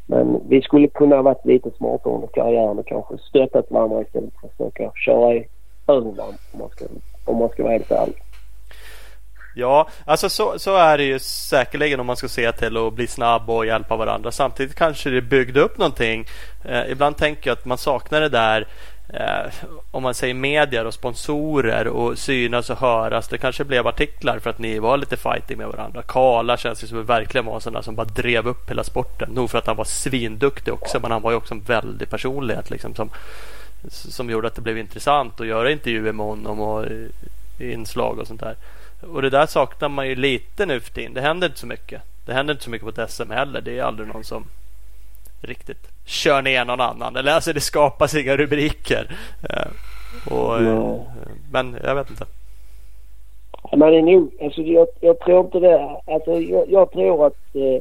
men 0.06 0.40
vi 0.48 0.62
skulle 0.62 0.88
kunna 0.88 1.16
ha 1.16 1.22
varit 1.22 1.46
lite 1.46 1.70
smartare 1.70 2.14
under 2.14 2.28
karriären 2.28 2.78
och 2.78 2.86
kanske 2.86 3.18
stöttat 3.18 3.70
varandra 3.70 4.02
istället 4.02 4.34
för 4.40 4.46
att 4.46 4.56
försöka 4.56 4.92
köra 4.94 5.34
i 5.34 5.46
ögonen, 5.88 6.34
om 6.52 6.58
man 6.58 6.68
ska, 6.68 6.84
om 7.24 7.36
man 7.36 7.48
ska 7.48 7.62
vara 7.62 7.72
helt 7.72 7.90
ärlig. 7.90 8.23
Ja, 9.54 9.88
alltså 10.04 10.28
så, 10.28 10.58
så 10.58 10.76
är 10.76 10.98
det 10.98 11.04
ju 11.04 11.18
säkerligen 11.18 12.00
om 12.00 12.06
man 12.06 12.16
ska 12.16 12.28
se 12.28 12.52
till 12.52 12.76
att 12.76 12.92
bli 12.92 13.06
snabb 13.06 13.50
och 13.50 13.66
hjälpa 13.66 13.96
varandra. 13.96 14.32
Samtidigt 14.32 14.74
kanske 14.74 15.10
det 15.10 15.22
byggde 15.22 15.60
upp 15.60 15.78
någonting. 15.78 16.26
Eh, 16.64 16.90
ibland 16.90 17.16
tänker 17.16 17.50
jag 17.50 17.58
att 17.58 17.64
man 17.64 17.78
saknar 17.78 18.20
det 18.20 18.28
där 18.28 18.66
eh, 19.08 19.52
om 19.90 20.02
man 20.02 20.14
säger 20.14 20.34
medier 20.34 20.84
och 20.84 20.94
sponsorer 20.94 21.86
och 21.86 22.18
synas 22.18 22.70
och 22.70 22.78
höras. 22.78 23.28
Det 23.28 23.38
kanske 23.38 23.64
blev 23.64 23.86
artiklar 23.86 24.38
för 24.38 24.50
att 24.50 24.58
ni 24.58 24.78
var 24.78 24.96
lite 24.96 25.16
fighting 25.16 25.58
med 25.58 25.68
varandra. 25.68 26.02
Karla 26.02 26.56
känns 26.56 26.82
ju 26.82 26.86
som 26.86 27.04
verkligen 27.04 27.44
var 27.44 27.54
en 27.54 27.60
sån 27.60 27.82
som 27.82 27.94
bara 27.94 28.04
drev 28.04 28.48
upp 28.48 28.70
hela 28.70 28.84
sporten. 28.84 29.30
Nog 29.30 29.50
för 29.50 29.58
att 29.58 29.66
han 29.66 29.76
var 29.76 29.84
svinduktig 29.84 30.74
också, 30.74 31.00
men 31.00 31.10
han 31.10 31.22
var 31.22 31.30
ju 31.30 31.36
också 31.36 31.54
en 31.54 31.62
väldig 31.62 32.10
personlighet 32.10 32.70
liksom 32.70 32.94
som, 32.94 33.10
som 33.88 34.30
gjorde 34.30 34.46
att 34.46 34.54
det 34.54 34.62
blev 34.62 34.78
intressant 34.78 35.40
att 35.40 35.46
göra 35.46 35.70
intervjuer 35.70 36.12
med 36.12 36.26
honom 36.26 36.60
och 36.60 36.86
eh, 36.86 37.72
inslag 37.72 38.18
och 38.18 38.26
sånt 38.26 38.40
där. 38.40 38.56
Och 39.12 39.22
det 39.22 39.30
där 39.30 39.46
saknar 39.46 39.88
man 39.88 40.08
ju 40.08 40.14
lite 40.14 40.66
nu 40.66 40.80
för 40.80 40.92
tiden. 40.92 41.14
Det 41.14 41.20
händer 41.20 41.46
inte 41.46 41.58
så 41.58 41.66
mycket. 41.66 42.02
Det 42.26 42.32
händer 42.32 42.54
inte 42.54 42.64
så 42.64 42.70
mycket 42.70 42.94
på 42.94 43.02
ett 43.02 43.10
SM 43.10 43.30
heller. 43.30 43.60
Det 43.60 43.78
är 43.78 43.82
aldrig 43.82 44.08
någon 44.08 44.24
som 44.24 44.44
riktigt 45.40 45.88
kör 46.04 46.42
ner 46.42 46.64
någon 46.64 46.80
annan. 46.80 47.16
Eller 47.16 47.32
alltså 47.32 47.52
det 47.52 47.60
skapas 47.60 48.14
inga 48.14 48.36
rubriker. 48.36 49.16
Eh, 49.50 50.32
och, 50.32 50.60
eh, 50.60 50.66
Ja. 50.68 51.06
Men 51.52 51.76
jag 51.84 51.94
vet 51.94 52.10
inte. 52.10 52.24
Ja, 53.62 53.76
Man 53.76 53.94
är 53.94 54.02
nog, 54.02 54.32
alltså 54.42 54.62
jag, 54.62 54.86
jag 55.00 55.20
tror 55.20 55.40
inte 55.44 55.58
det. 55.58 56.00
Alltså 56.06 56.32
jag, 56.40 56.70
jag 56.70 56.92
tror 56.92 57.26
att, 57.26 57.54
eh, 57.54 57.80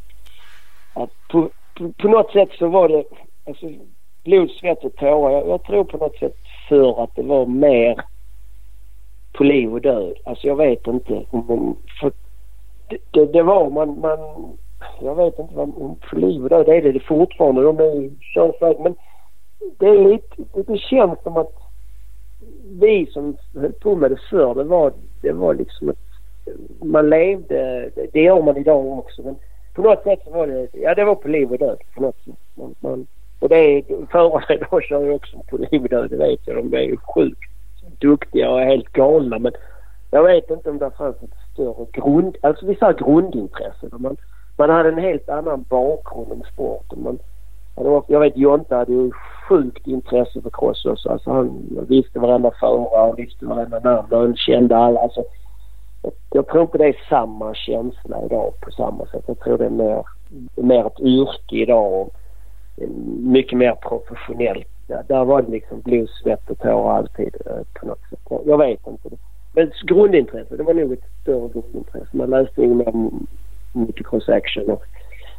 att 0.93 1.09
på, 1.31 1.49
på, 1.77 1.93
på 1.97 2.07
något 2.07 2.31
sätt 2.31 2.49
så 2.59 2.67
var 2.67 2.89
det 2.89 3.03
alltså, 3.47 3.65
blod, 4.23 4.51
svett 4.51 4.83
och 4.83 4.95
tårar. 4.95 5.31
Jag, 5.31 5.47
jag 5.47 5.63
tror 5.63 5.83
på 5.83 5.97
något 5.97 6.19
sätt 6.19 6.35
för 6.69 7.03
att 7.03 7.15
det 7.15 7.23
var 7.23 7.45
mer 7.45 8.03
på 9.33 9.43
liv 9.43 9.73
och 9.73 9.81
död. 9.81 10.13
Alltså 10.23 10.47
jag 10.47 10.55
vet 10.55 10.87
inte 10.87 11.25
om... 11.29 11.77
För 11.99 12.11
det, 12.89 12.97
det, 13.11 13.25
det 13.25 13.43
var 13.43 13.69
man, 13.69 13.99
man... 13.99 14.19
Jag 15.01 15.15
vet 15.15 15.39
inte 15.39 15.55
vad 15.55 16.01
på 16.01 16.15
liv 16.15 16.43
och 16.43 16.49
död 16.49 16.69
är 16.69 16.81
det, 16.81 16.91
det 16.91 16.99
fortfarande. 16.99 17.61
De 17.63 17.79
är 17.79 18.11
könsväg. 18.21 18.79
Men 18.79 18.95
det 19.79 19.85
är 19.85 20.09
lite... 20.09 20.35
Det, 20.53 20.63
det 20.67 20.77
känns 20.77 21.23
som 21.23 21.37
att 21.37 21.53
vi 22.79 23.05
som 23.05 23.37
höll 23.53 23.73
på 23.73 23.95
med 23.95 24.11
det 24.11 24.19
förr, 24.29 24.55
det 24.55 24.63
var, 24.63 24.93
det 25.21 25.31
var 25.31 25.53
liksom 25.53 25.89
att 25.89 25.97
man 26.81 27.09
levde, 27.09 27.89
det 28.13 28.21
gör 28.21 28.41
man 28.41 28.57
idag 28.57 28.99
också 28.99 29.21
men 29.21 29.35
på 29.73 29.81
något 29.81 30.03
sätt 30.03 30.19
så 30.23 30.31
var 30.31 30.47
det, 30.47 30.67
ja 30.73 30.95
det 30.95 31.03
var 31.03 31.15
på 31.15 31.27
liv 31.27 31.51
och 31.51 31.57
död 31.57 31.77
på 31.95 32.01
något 32.01 32.17
sätt. 32.25 32.33
Man, 32.55 32.75
man, 32.79 33.07
och 33.39 33.49
det 33.49 33.55
är, 33.55 33.83
förarna 34.11 34.45
idag 34.53 34.83
kör 34.83 35.03
ju 35.03 35.11
också 35.11 35.37
på 35.49 35.57
liv 35.57 35.83
och 35.83 35.89
död, 35.89 36.09
det 36.09 36.17
vet 36.17 36.47
jag. 36.47 36.55
De 36.55 36.77
är 36.77 36.81
ju 36.81 36.97
sjukt 36.97 37.52
duktiga 38.03 38.49
och 38.49 38.59
helt 38.59 38.91
galna 38.91 39.39
men 39.39 39.51
jag 40.13 40.23
vet 40.23 40.49
inte 40.49 40.69
om 40.69 40.77
det 40.77 40.91
fanns 40.97 41.15
ett 41.23 41.37
större 41.53 41.85
grund, 41.91 42.37
alltså 42.41 42.65
vi 42.65 42.75
sa 42.75 42.91
grundintresse. 42.91 43.87
Man, 43.91 44.17
man 44.57 44.69
hade 44.69 44.89
en 44.89 44.97
helt 44.97 45.29
annan 45.29 45.65
bakgrund 45.69 46.31
om 46.31 46.43
sporten. 46.53 47.03
Man, 47.03 47.19
jag 48.07 48.19
vet 48.19 48.37
Jonte 48.37 48.75
hade 48.75 48.91
ju 48.91 49.11
sjukt 49.49 49.87
intresse 49.87 50.41
för 50.41 50.49
cross 50.49 50.85
också. 50.85 51.09
Alltså 51.09 51.31
han 51.31 51.69
visste 51.87 52.19
varenda 52.19 52.51
förare, 52.59 53.11
och 53.11 53.19
visste 53.19 53.45
varenda 53.45 53.79
namn 53.79 54.07
och 54.11 54.19
han 54.19 54.35
kände 54.35 54.77
alla. 54.77 54.99
Alltså, 54.99 55.23
jag 56.31 56.47
tror 56.47 56.61
inte 56.61 56.77
det 56.77 56.87
är 56.87 57.05
samma 57.09 57.53
känsla 57.53 58.25
idag 58.25 58.53
på 58.61 58.71
samma 58.71 59.05
sätt. 59.05 59.23
Jag 59.27 59.39
tror 59.39 59.57
det 59.57 59.65
är 59.65 59.69
mer, 59.69 60.03
mer 60.55 60.87
ett 60.87 60.99
yrke 60.99 61.55
idag 61.55 61.93
och 61.93 62.09
mycket 63.17 63.57
mer 63.57 63.75
professionellt. 63.75 64.72
Ja, 64.87 65.03
där 65.07 65.25
var 65.25 65.41
det 65.41 65.51
liksom 65.51 65.81
blod, 65.81 66.09
svett 66.09 66.49
och 66.49 66.59
tårar 66.59 66.97
alltid 66.97 67.35
eh, 67.45 67.63
på 67.79 67.85
något 67.85 68.09
sätt. 68.09 68.19
Jag 68.45 68.57
vet 68.57 68.87
inte. 68.87 69.09
Men 69.55 69.71
grundintresse, 69.87 70.57
det 70.57 70.63
var 70.63 70.73
nog 70.73 70.93
ett 70.93 71.03
större 71.21 71.49
grundintresse. 71.49 72.17
Man 72.17 72.29
läste 72.29 72.61
ju 72.61 72.73
mer 72.73 72.93
mycket 73.73 74.07
cross 74.07 74.29
action 74.29 74.69
och 74.69 74.83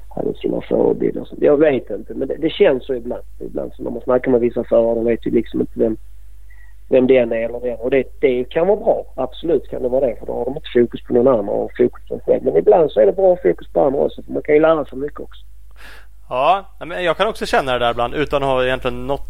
hade 0.09 0.35
sina 0.35 0.61
förebilder. 0.61 1.29
Jag 1.41 1.57
vet 1.57 1.91
inte 1.91 2.15
men 2.15 2.29
det, 2.29 2.37
det, 2.37 2.51
känns 2.51 2.87
så 2.87 2.95
ibland. 2.95 3.23
Ibland 3.41 3.73
så 3.75 3.83
när 3.83 3.91
man 3.91 4.01
snackar 4.01 4.31
med 4.31 4.41
vissa 4.41 4.65
förare 4.65 4.95
de 4.95 5.05
vet 5.05 5.27
ju 5.27 5.31
liksom 5.31 5.61
inte 5.61 5.79
vem, 5.79 5.97
vem 6.89 7.07
den 7.07 7.33
är 7.33 7.37
eller 7.37 7.61
den. 7.61 7.79
Och 7.79 7.91
det, 7.91 8.05
det 8.21 8.45
kan 8.45 8.67
vara 8.67 8.77
bra. 8.77 9.05
Absolut 9.15 9.69
kan 9.69 9.83
det 9.83 9.89
vara 9.89 10.07
det. 10.07 10.17
För 10.19 10.27
då 10.27 10.33
har 10.33 10.45
de 10.45 10.57
inte 10.57 10.71
fokus 10.75 11.05
på 11.05 11.15
någon 11.15 11.29
annan 11.29 11.49
och 11.49 11.71
fokus 11.77 12.09
på 12.09 12.15
sig 12.15 12.25
själv. 12.27 12.45
Men 12.45 12.57
ibland 12.57 12.91
så 12.91 13.01
är 13.01 13.07
det 13.07 13.13
bra 13.13 13.37
fokus 13.37 13.69
på 13.73 13.81
andra 13.81 14.01
också. 14.01 14.23
För 14.23 14.33
man 14.33 14.43
kan 14.43 14.55
ju 14.55 14.61
lära 14.61 14.85
sig 14.85 14.99
mycket 14.99 15.21
också. 15.21 15.45
Ja, 16.29 16.71
men 16.79 17.05
jag 17.05 17.17
kan 17.17 17.27
också 17.27 17.47
känna 17.47 17.73
det 17.73 17.79
där 17.79 17.91
ibland 17.91 18.15
utan 18.15 18.43
att 18.43 18.49
ha 18.49 18.65
egentligen 18.65 19.07
något 19.07 19.29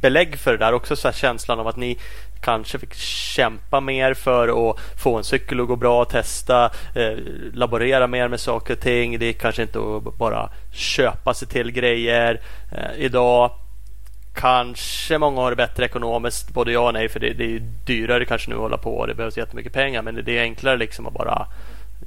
belägg 0.00 0.38
för 0.38 0.52
det 0.52 0.58
där. 0.58 0.72
Också 0.72 0.96
så 0.96 1.12
känslan 1.12 1.60
av 1.60 1.68
att 1.68 1.76
ni 1.76 1.98
kanske 2.40 2.78
fick 2.78 2.94
kämpa 2.94 3.80
mer 3.80 4.14
för 4.14 4.70
att 4.70 4.76
få 5.02 5.16
en 5.16 5.24
cykel 5.24 5.60
att 5.60 5.68
gå 5.68 5.76
bra, 5.76 6.04
testa, 6.04 6.70
eh, 6.94 7.18
laborera 7.52 8.06
mer 8.06 8.28
med 8.28 8.40
saker 8.40 8.74
och 8.74 8.80
ting. 8.80 9.18
Det 9.18 9.26
är 9.26 9.32
kanske 9.32 9.62
inte 9.62 9.78
att 9.78 10.18
bara 10.18 10.50
köpa 10.72 11.34
sig 11.34 11.48
till 11.48 11.72
grejer. 11.72 12.40
Eh, 12.72 13.04
idag 13.04 13.50
Kanske 14.36 15.18
många 15.18 15.40
har 15.40 15.50
det 15.50 15.56
bättre 15.56 15.84
ekonomiskt, 15.84 16.50
både 16.50 16.72
ja 16.72 16.80
och 16.80 16.92
nej, 16.92 17.08
för 17.08 17.20
det, 17.20 17.32
det 17.32 17.44
är 17.44 17.62
dyrare 17.86 18.24
kanske 18.24 18.50
nu 18.50 18.56
att 18.56 18.62
hålla 18.62 18.78
på 18.78 18.96
och 18.96 19.06
det 19.06 19.14
behövs 19.14 19.36
jättemycket 19.36 19.72
pengar. 19.72 20.02
Men 20.02 20.24
det 20.24 20.38
är 20.38 20.42
enklare 20.42 20.76
liksom 20.76 21.06
att 21.06 21.14
bara 21.14 21.46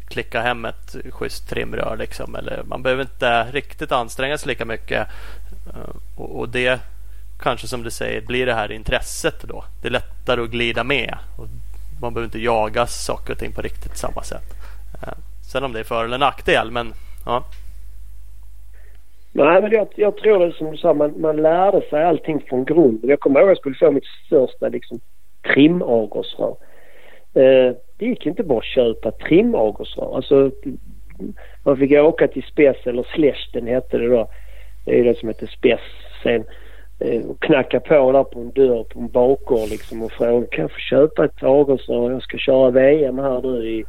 klicka 0.08 0.42
hem 0.42 0.66
ett 0.66 0.96
schysst 1.10 1.50
trimrör. 1.50 1.98
Liksom. 1.98 2.36
Eller 2.36 2.64
man 2.64 2.84
behöver 2.84 3.04
inte 3.04 3.44
riktigt 3.44 3.92
anstränga 3.92 4.38
sig 4.38 4.50
lika 4.50 4.66
mycket. 4.66 5.08
Eh, 5.74 5.96
och, 6.18 6.40
och 6.40 6.50
det 6.50 6.80
kanske 7.40 7.68
som 7.68 7.84
du 7.84 7.92
säger 7.92 8.22
blir 8.22 8.46
det 8.46 8.54
här 8.54 8.72
intresset 8.72 9.44
då. 9.44 9.64
Det 9.82 9.88
är 9.88 9.92
lättare 9.92 10.42
att 10.42 10.50
glida 10.50 10.84
med. 10.84 11.18
Och 11.38 11.48
man 12.02 12.14
behöver 12.14 12.26
inte 12.26 12.40
jaga 12.40 12.88
saker 12.88 13.34
och 13.34 13.40
ting 13.40 13.52
på 13.52 13.62
riktigt 13.62 13.98
samma 13.98 14.24
sätt. 14.24 14.54
Eh, 15.02 15.14
sen 15.52 15.64
om 15.64 15.74
det 15.74 15.80
är 15.80 15.84
för 15.84 16.06
eller 16.06 16.18
nackdel, 16.18 16.72
men 16.72 16.94
ja. 17.26 17.44
Nej, 19.32 19.62
men 19.62 19.72
jag, 19.72 19.88
jag 19.96 20.18
tror 20.18 20.46
det 20.46 20.54
som 20.54 20.72
du 20.72 20.78
sa, 20.78 20.94
man, 20.94 21.22
man 21.22 21.38
lärde 21.38 21.82
sig 21.90 22.04
allting 22.04 22.42
från 22.50 22.66
grunden. 22.66 23.10
Jag 23.10 23.20
kommer 23.20 23.40
ihåg 23.40 23.50
att 23.50 23.52
jag 23.52 23.58
skulle 23.58 23.76
få 23.76 23.92
mitt 23.92 24.06
största 24.26 24.70
liksom, 24.70 25.00
trimavgasrör. 25.54 26.56
Eh, 27.34 27.76
det 28.00 28.06
gick 28.06 28.26
inte 28.26 28.44
bara 28.44 28.60
att 28.60 28.66
köpa 28.66 29.12
trimagersrör. 29.12 30.16
Alltså, 30.16 30.52
man 31.64 31.78
fick 31.78 31.92
åka 31.92 32.28
till 32.28 32.44
Spess 32.44 32.78
eller 32.84 33.06
Slästen 33.16 33.68
hette 33.68 33.98
det 33.98 34.08
då. 34.08 34.30
Det 34.86 35.00
är 35.00 35.04
det 35.04 35.20
som 35.20 35.28
heter 35.28 35.48
Spess 35.48 35.82
sen. 36.24 36.44
Eh, 37.00 37.22
och 37.26 37.40
knacka 37.40 37.80
på 37.80 38.12
där 38.12 38.24
på 38.24 38.40
en 38.40 38.52
dörr 38.52 38.84
på 38.84 39.00
en 39.00 39.08
bakgård 39.08 39.70
liksom 39.70 40.04
och 40.04 40.12
fråga 40.12 40.48
kan 40.48 40.62
jag 40.62 40.72
få 40.72 40.78
köpa 40.78 41.26
ett 41.26 41.44
avgasrör? 41.44 42.12
Jag 42.12 42.22
ska 42.22 42.38
köra 42.38 42.72
VM 42.72 43.20
här 43.20 43.42
nu 43.42 43.70
i, 43.70 43.86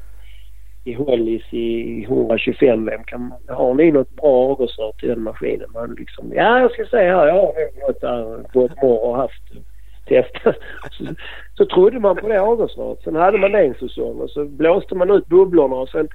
i 0.85 0.93
Hollis 0.93 1.53
i 1.53 2.03
125 2.05 2.87
VM. 2.87 3.05
Kan, 3.05 3.33
har 3.49 3.75
ni 3.75 3.91
något 3.91 4.17
bra 4.17 4.51
avgasrör 4.51 4.93
till 4.93 5.09
den 5.09 5.23
maskinen? 5.23 5.71
Man 5.75 5.95
liksom, 5.99 6.33
ja 6.35 6.61
jag 6.61 6.71
ska 6.73 6.85
säga 6.85 7.17
här, 7.17 7.27
jag 7.27 7.35
har 7.35 7.89
något 7.89 8.01
där 8.01 8.53
på 8.53 8.65
ett 8.65 8.85
år 8.85 9.05
och 9.05 9.17
haft 9.17 9.43
testat. 10.11 10.57
Så, 10.91 11.05
så 11.55 11.67
trodde 11.67 12.01
man 12.01 12.17
på 12.17 12.29
det 12.29 12.41
avgasröret. 12.41 13.03
Sen 13.05 13.17
hade 13.17 13.39
man 13.39 13.53
det 13.53 13.59
en 13.59 13.75
säsong 13.75 14.21
och 14.21 14.31
så 14.31 14.45
blåste 14.45 14.95
man 14.95 15.11
ut 15.11 15.27
bubblorna 15.27 15.77
och 15.77 15.89
sen 15.89 16.09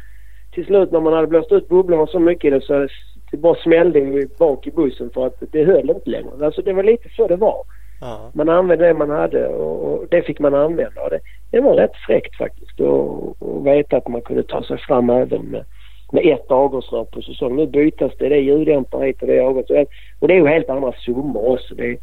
till 0.52 0.66
slut 0.66 0.92
när 0.92 1.00
man 1.00 1.14
hade 1.14 1.28
blåst 1.28 1.52
ut 1.52 1.70
bubblorna 1.70 2.08
så 2.08 2.20
mycket 2.20 2.52
det 2.52 2.62
så 2.62 2.88
det 3.32 3.38
bara 3.38 3.56
smällde 3.56 4.28
bak 4.40 4.68
i 4.68 4.72
bussen 4.72 5.10
för 5.14 5.26
att 5.26 5.44
det 5.52 5.64
höll 5.64 5.90
inte 5.90 6.10
längre. 6.10 6.46
Alltså 6.46 6.62
det 6.62 6.74
var 6.74 6.84
lite 6.84 7.10
så 7.10 7.28
det 7.28 7.36
var. 7.36 7.64
Ja. 8.02 8.32
Man 8.34 8.50
använde 8.50 8.88
det 8.88 8.94
man 8.94 9.10
hade 9.10 9.48
och, 9.48 9.94
och 9.94 10.08
det 10.10 10.22
fick 10.22 10.40
man 10.40 10.54
använda. 10.54 11.02
Och 11.02 11.10
det, 11.10 11.20
det 11.52 11.62
var 11.62 11.74
rätt 11.76 11.96
fräckt 12.08 12.36
faktiskt 12.36 12.82
att 12.82 13.66
veta 13.66 13.98
att 13.98 14.08
man 14.08 14.22
kunde 14.22 14.44
ta 14.44 14.64
sig 14.64 14.78
fram 14.78 15.10
även 15.10 15.42
med, 15.42 15.66
med 16.12 16.26
ett 16.26 16.52
avgasrör 16.52 17.04
på 17.04 17.22
säsong. 17.22 17.56
Nu 17.56 17.68
bytas 17.68 18.12
det. 18.20 18.30
Det 18.30 18.36
är 18.36 18.42
ljuddämpare 18.42 19.06
hit 19.06 19.22
och 19.22 19.28
det 19.28 19.38
är 19.38 19.42
avgasrör. 19.42 19.86
Och 20.20 20.28
det 20.28 20.34
är 20.34 20.38
ju 20.38 20.48
helt 20.48 20.70
andra 20.70 20.92
summor 20.92 21.52
också. 21.52 21.76
Det, 21.76 21.98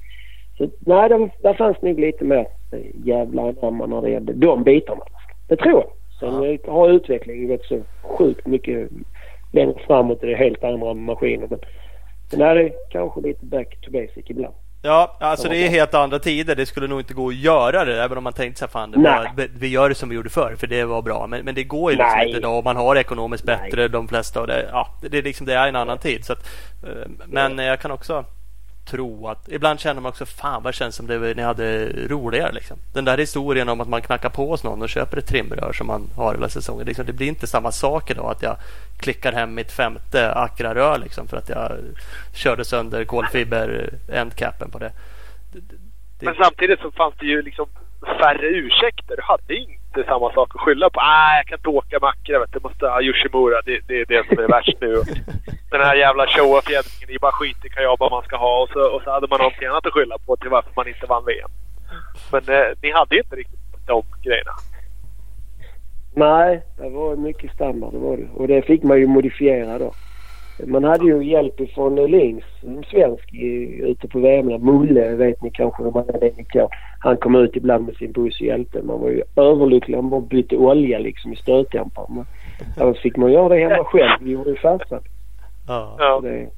så, 0.58 0.70
nej, 0.80 1.08
där, 1.08 1.30
där 1.42 1.54
fanns 1.54 1.82
nog 1.82 2.00
lite 2.00 2.24
mer 2.24 2.46
jävla 3.04 3.42
anamma 3.42 3.86
när 3.86 4.02
det 4.02 4.10
gällde 4.10 4.32
de 4.32 4.62
bitarna. 4.64 5.04
Det 5.48 5.56
tror 5.56 5.72
jag. 5.72 5.90
Sen 6.20 6.58
ja. 6.64 6.72
har 6.72 6.88
utvecklingen 6.88 7.48
gått 7.48 7.64
så 7.64 7.80
sjukt 8.02 8.46
mycket 8.46 8.90
längre 9.52 9.74
framåt 9.86 10.22
är 10.22 10.26
det 10.26 10.36
helt 10.36 10.64
andra 10.64 10.94
maskiner. 10.94 11.46
Men, 11.50 11.58
men 12.32 12.40
är 12.40 12.54
det 12.54 12.72
kanske 12.90 13.20
lite 13.20 13.46
back 13.46 13.80
to 13.80 13.90
basic 13.90 14.24
ibland. 14.30 14.54
Ja, 14.84 15.16
alltså 15.20 15.48
det 15.48 15.56
är 15.56 15.68
helt 15.68 15.94
andra 15.94 16.18
tider. 16.18 16.56
Det 16.56 16.66
skulle 16.66 16.86
nog 16.86 17.00
inte 17.00 17.14
gå 17.14 17.28
att 17.28 17.34
göra 17.34 17.84
det 17.84 18.02
även 18.02 18.18
om 18.18 18.24
man 18.24 18.32
tänkte 18.32 18.58
sig 18.58 18.68
fan 18.68 18.92
var, 18.96 19.48
vi 19.58 19.68
gör 19.68 19.88
det 19.88 19.94
som 19.94 20.08
vi 20.08 20.14
gjorde 20.14 20.30
förr 20.30 20.54
för 20.58 20.66
det 20.66 20.84
var 20.84 21.02
bra. 21.02 21.26
Men, 21.26 21.44
men 21.44 21.54
det 21.54 21.64
går 21.64 21.92
ju 21.92 21.98
liksom 21.98 22.20
inte 22.20 22.38
idag. 22.38 22.64
Man 22.64 22.76
har 22.76 22.96
ekonomiskt 22.96 23.44
bättre 23.44 23.80
Nej. 23.80 23.88
de 23.88 24.08
flesta 24.08 24.40
och 24.40 24.46
det, 24.46 24.68
ja, 24.72 24.86
det, 25.10 25.18
är 25.18 25.22
liksom, 25.22 25.46
det 25.46 25.54
är 25.54 25.68
en 25.68 25.76
annan 25.76 25.98
tid. 25.98 26.24
Så 26.24 26.32
att, 26.32 26.46
eh, 26.84 27.10
men 27.26 27.58
jag 27.58 27.80
kan 27.80 27.90
också 27.90 28.24
tro 28.84 29.28
att 29.28 29.48
ibland 29.48 29.80
känner 29.80 30.00
man 30.00 30.10
också 30.10 30.26
fan 30.26 30.62
vad 30.62 30.72
det 30.72 30.76
känns 30.76 30.96
som 30.96 31.06
det 31.06 31.34
ni 31.34 31.42
hade 31.42 31.88
roligare. 32.08 32.52
Liksom. 32.52 32.76
Den 32.92 33.04
där 33.04 33.18
historien 33.18 33.68
om 33.68 33.80
att 33.80 33.88
man 33.88 34.02
knackar 34.02 34.28
på 34.28 34.50
hos 34.50 34.64
någon 34.64 34.82
och 34.82 34.88
köper 34.88 35.16
ett 35.16 35.26
trimrör 35.26 35.72
som 35.72 35.86
man 35.86 36.08
har 36.16 36.34
hela 36.34 36.48
säsongen. 36.48 36.86
Liksom, 36.86 37.06
det 37.06 37.12
blir 37.12 37.28
inte 37.28 37.46
samma 37.46 37.72
sak 37.72 38.10
idag 38.10 38.30
att 38.30 38.42
jag 38.42 38.56
klickar 38.98 39.32
hem 39.32 39.54
mitt 39.54 39.72
femte 39.72 40.32
akrarör 40.32 40.98
liksom, 40.98 41.28
för 41.28 41.36
att 41.36 41.48
jag 41.48 41.72
körde 42.34 42.64
sönder 42.64 43.04
kolfiber 43.04 43.90
endcapen 44.08 44.70
på 44.70 44.78
det. 44.78 44.92
det, 45.52 45.60
det. 46.18 46.26
Men 46.26 46.34
samtidigt 46.34 46.80
så 46.80 46.90
fanns 46.90 47.14
det 47.18 47.26
ju 47.26 47.42
liksom 47.42 47.68
färre 48.20 48.46
ursäkter. 48.46 49.16
Du 49.16 49.22
hade 49.22 49.54
inte 49.54 50.04
samma 50.06 50.32
sak 50.32 50.48
att 50.54 50.60
skylla 50.60 50.90
på. 50.90 51.00
Nej, 51.00 51.36
jag 51.38 51.46
kan 51.46 51.58
inte 51.58 51.68
åka 51.68 51.98
med 52.00 52.08
Acra. 52.08 52.38
Vet 52.38 52.52
du. 52.52 52.56
Jag 52.56 52.62
måste 52.62 52.86
ha 52.86 53.02
Yoshimura. 53.02 53.62
Det, 53.64 53.80
det 53.88 54.00
är 54.00 54.06
det 54.06 54.26
som 54.28 54.38
är 54.44 54.48
värst 54.48 54.76
nu. 54.80 54.94
Den 55.70 55.80
här 55.80 55.94
jävla 55.94 56.26
show-off-jävningen. 56.26 57.06
Det 57.06 57.14
är 57.14 57.18
bara 57.18 57.32
skit 57.32 57.64
i 57.64 57.68
kajaba 57.68 58.08
man 58.08 58.22
ska 58.22 58.36
ha. 58.36 58.62
Och 58.62 58.68
så, 58.68 58.80
och 58.94 59.02
så 59.02 59.10
hade 59.10 59.26
man 59.30 59.38
någonting 59.38 59.68
annat 59.68 59.86
att 59.86 59.92
skylla 59.92 60.16
på 60.26 60.36
till 60.36 60.50
varför 60.50 60.72
man 60.76 60.88
inte 60.88 61.06
vann 61.06 61.24
VM. 61.24 61.50
Men 62.32 62.42
eh, 62.56 62.68
ni 62.82 62.90
hade 62.92 63.14
ju 63.14 63.20
inte 63.20 63.36
riktigt 63.36 63.60
de 63.86 64.02
grejerna. 64.22 64.52
Nej, 66.14 66.62
det 66.76 66.88
var 66.90 67.16
mycket 67.16 67.52
standard. 67.52 67.92
Det 67.92 67.98
var 67.98 68.16
det. 68.16 68.28
Och 68.34 68.48
det 68.48 68.62
fick 68.62 68.82
man 68.82 68.98
ju 68.98 69.06
modifiera 69.06 69.78
då. 69.78 69.92
Man 70.58 70.84
hade 70.84 71.04
ju 71.04 71.24
hjälp 71.24 71.60
ifrån 71.60 71.94
Lings, 71.94 72.44
en 72.62 72.84
svensk 72.90 73.34
ute 73.78 74.08
på 74.08 74.18
VM. 74.18 74.46
Mulle 74.46 75.14
vet 75.14 75.42
ni 75.42 75.50
kanske 75.50 75.82
hur 75.82 75.90
man 75.90 76.08
är 76.08 76.20
det 76.20 76.68
Han 76.98 77.16
kom 77.16 77.34
ut 77.34 77.56
ibland 77.56 77.86
med 77.86 77.96
sin 77.96 78.12
buss 78.12 78.40
och 78.40 78.46
hjälpte. 78.46 78.82
Man 78.82 79.00
var 79.00 79.08
ju 79.08 79.22
överlycklig. 79.36 79.96
Han 79.96 80.10
bara 80.10 80.20
bytte 80.20 80.56
olja 80.56 80.98
liksom 80.98 81.32
i 81.32 81.36
stötdämparen. 81.36 82.26
Annars 82.80 83.02
fick 83.02 83.16
man 83.16 83.32
göra 83.32 83.48
det 83.48 83.68
hemma 83.68 83.84
själv. 83.84 84.10
Vi 84.20 84.30
gjorde 84.30 84.50
ju 84.50 84.56
fastsatt. 84.56 85.04
Ja. 85.68 86.20
Det, 86.22 86.48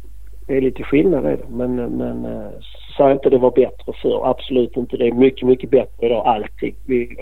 det, 0.46 0.56
är 0.56 0.60
lite 0.60 0.82
skillnad 0.82 1.24
i 1.24 1.36
det. 1.36 1.48
Men, 1.48 1.74
men 1.74 2.24
äh, 2.24 2.50
sa 2.96 3.12
inte 3.12 3.30
det 3.30 3.38
var 3.38 3.50
bättre 3.50 3.92
förr. 4.02 4.30
Absolut 4.30 4.76
inte. 4.76 4.96
Det 4.96 5.08
är 5.08 5.12
mycket, 5.12 5.48
mycket 5.48 5.70
bättre 5.70 6.06
idag. 6.06 6.26
Alltid. 6.26 6.74
Vi, 6.86 7.16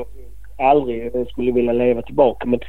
aldrig 0.59 1.29
skulle 1.29 1.53
vilja 1.53 1.73
leva 1.73 2.03
tillbaka. 2.03 2.47
Men, 2.47 2.61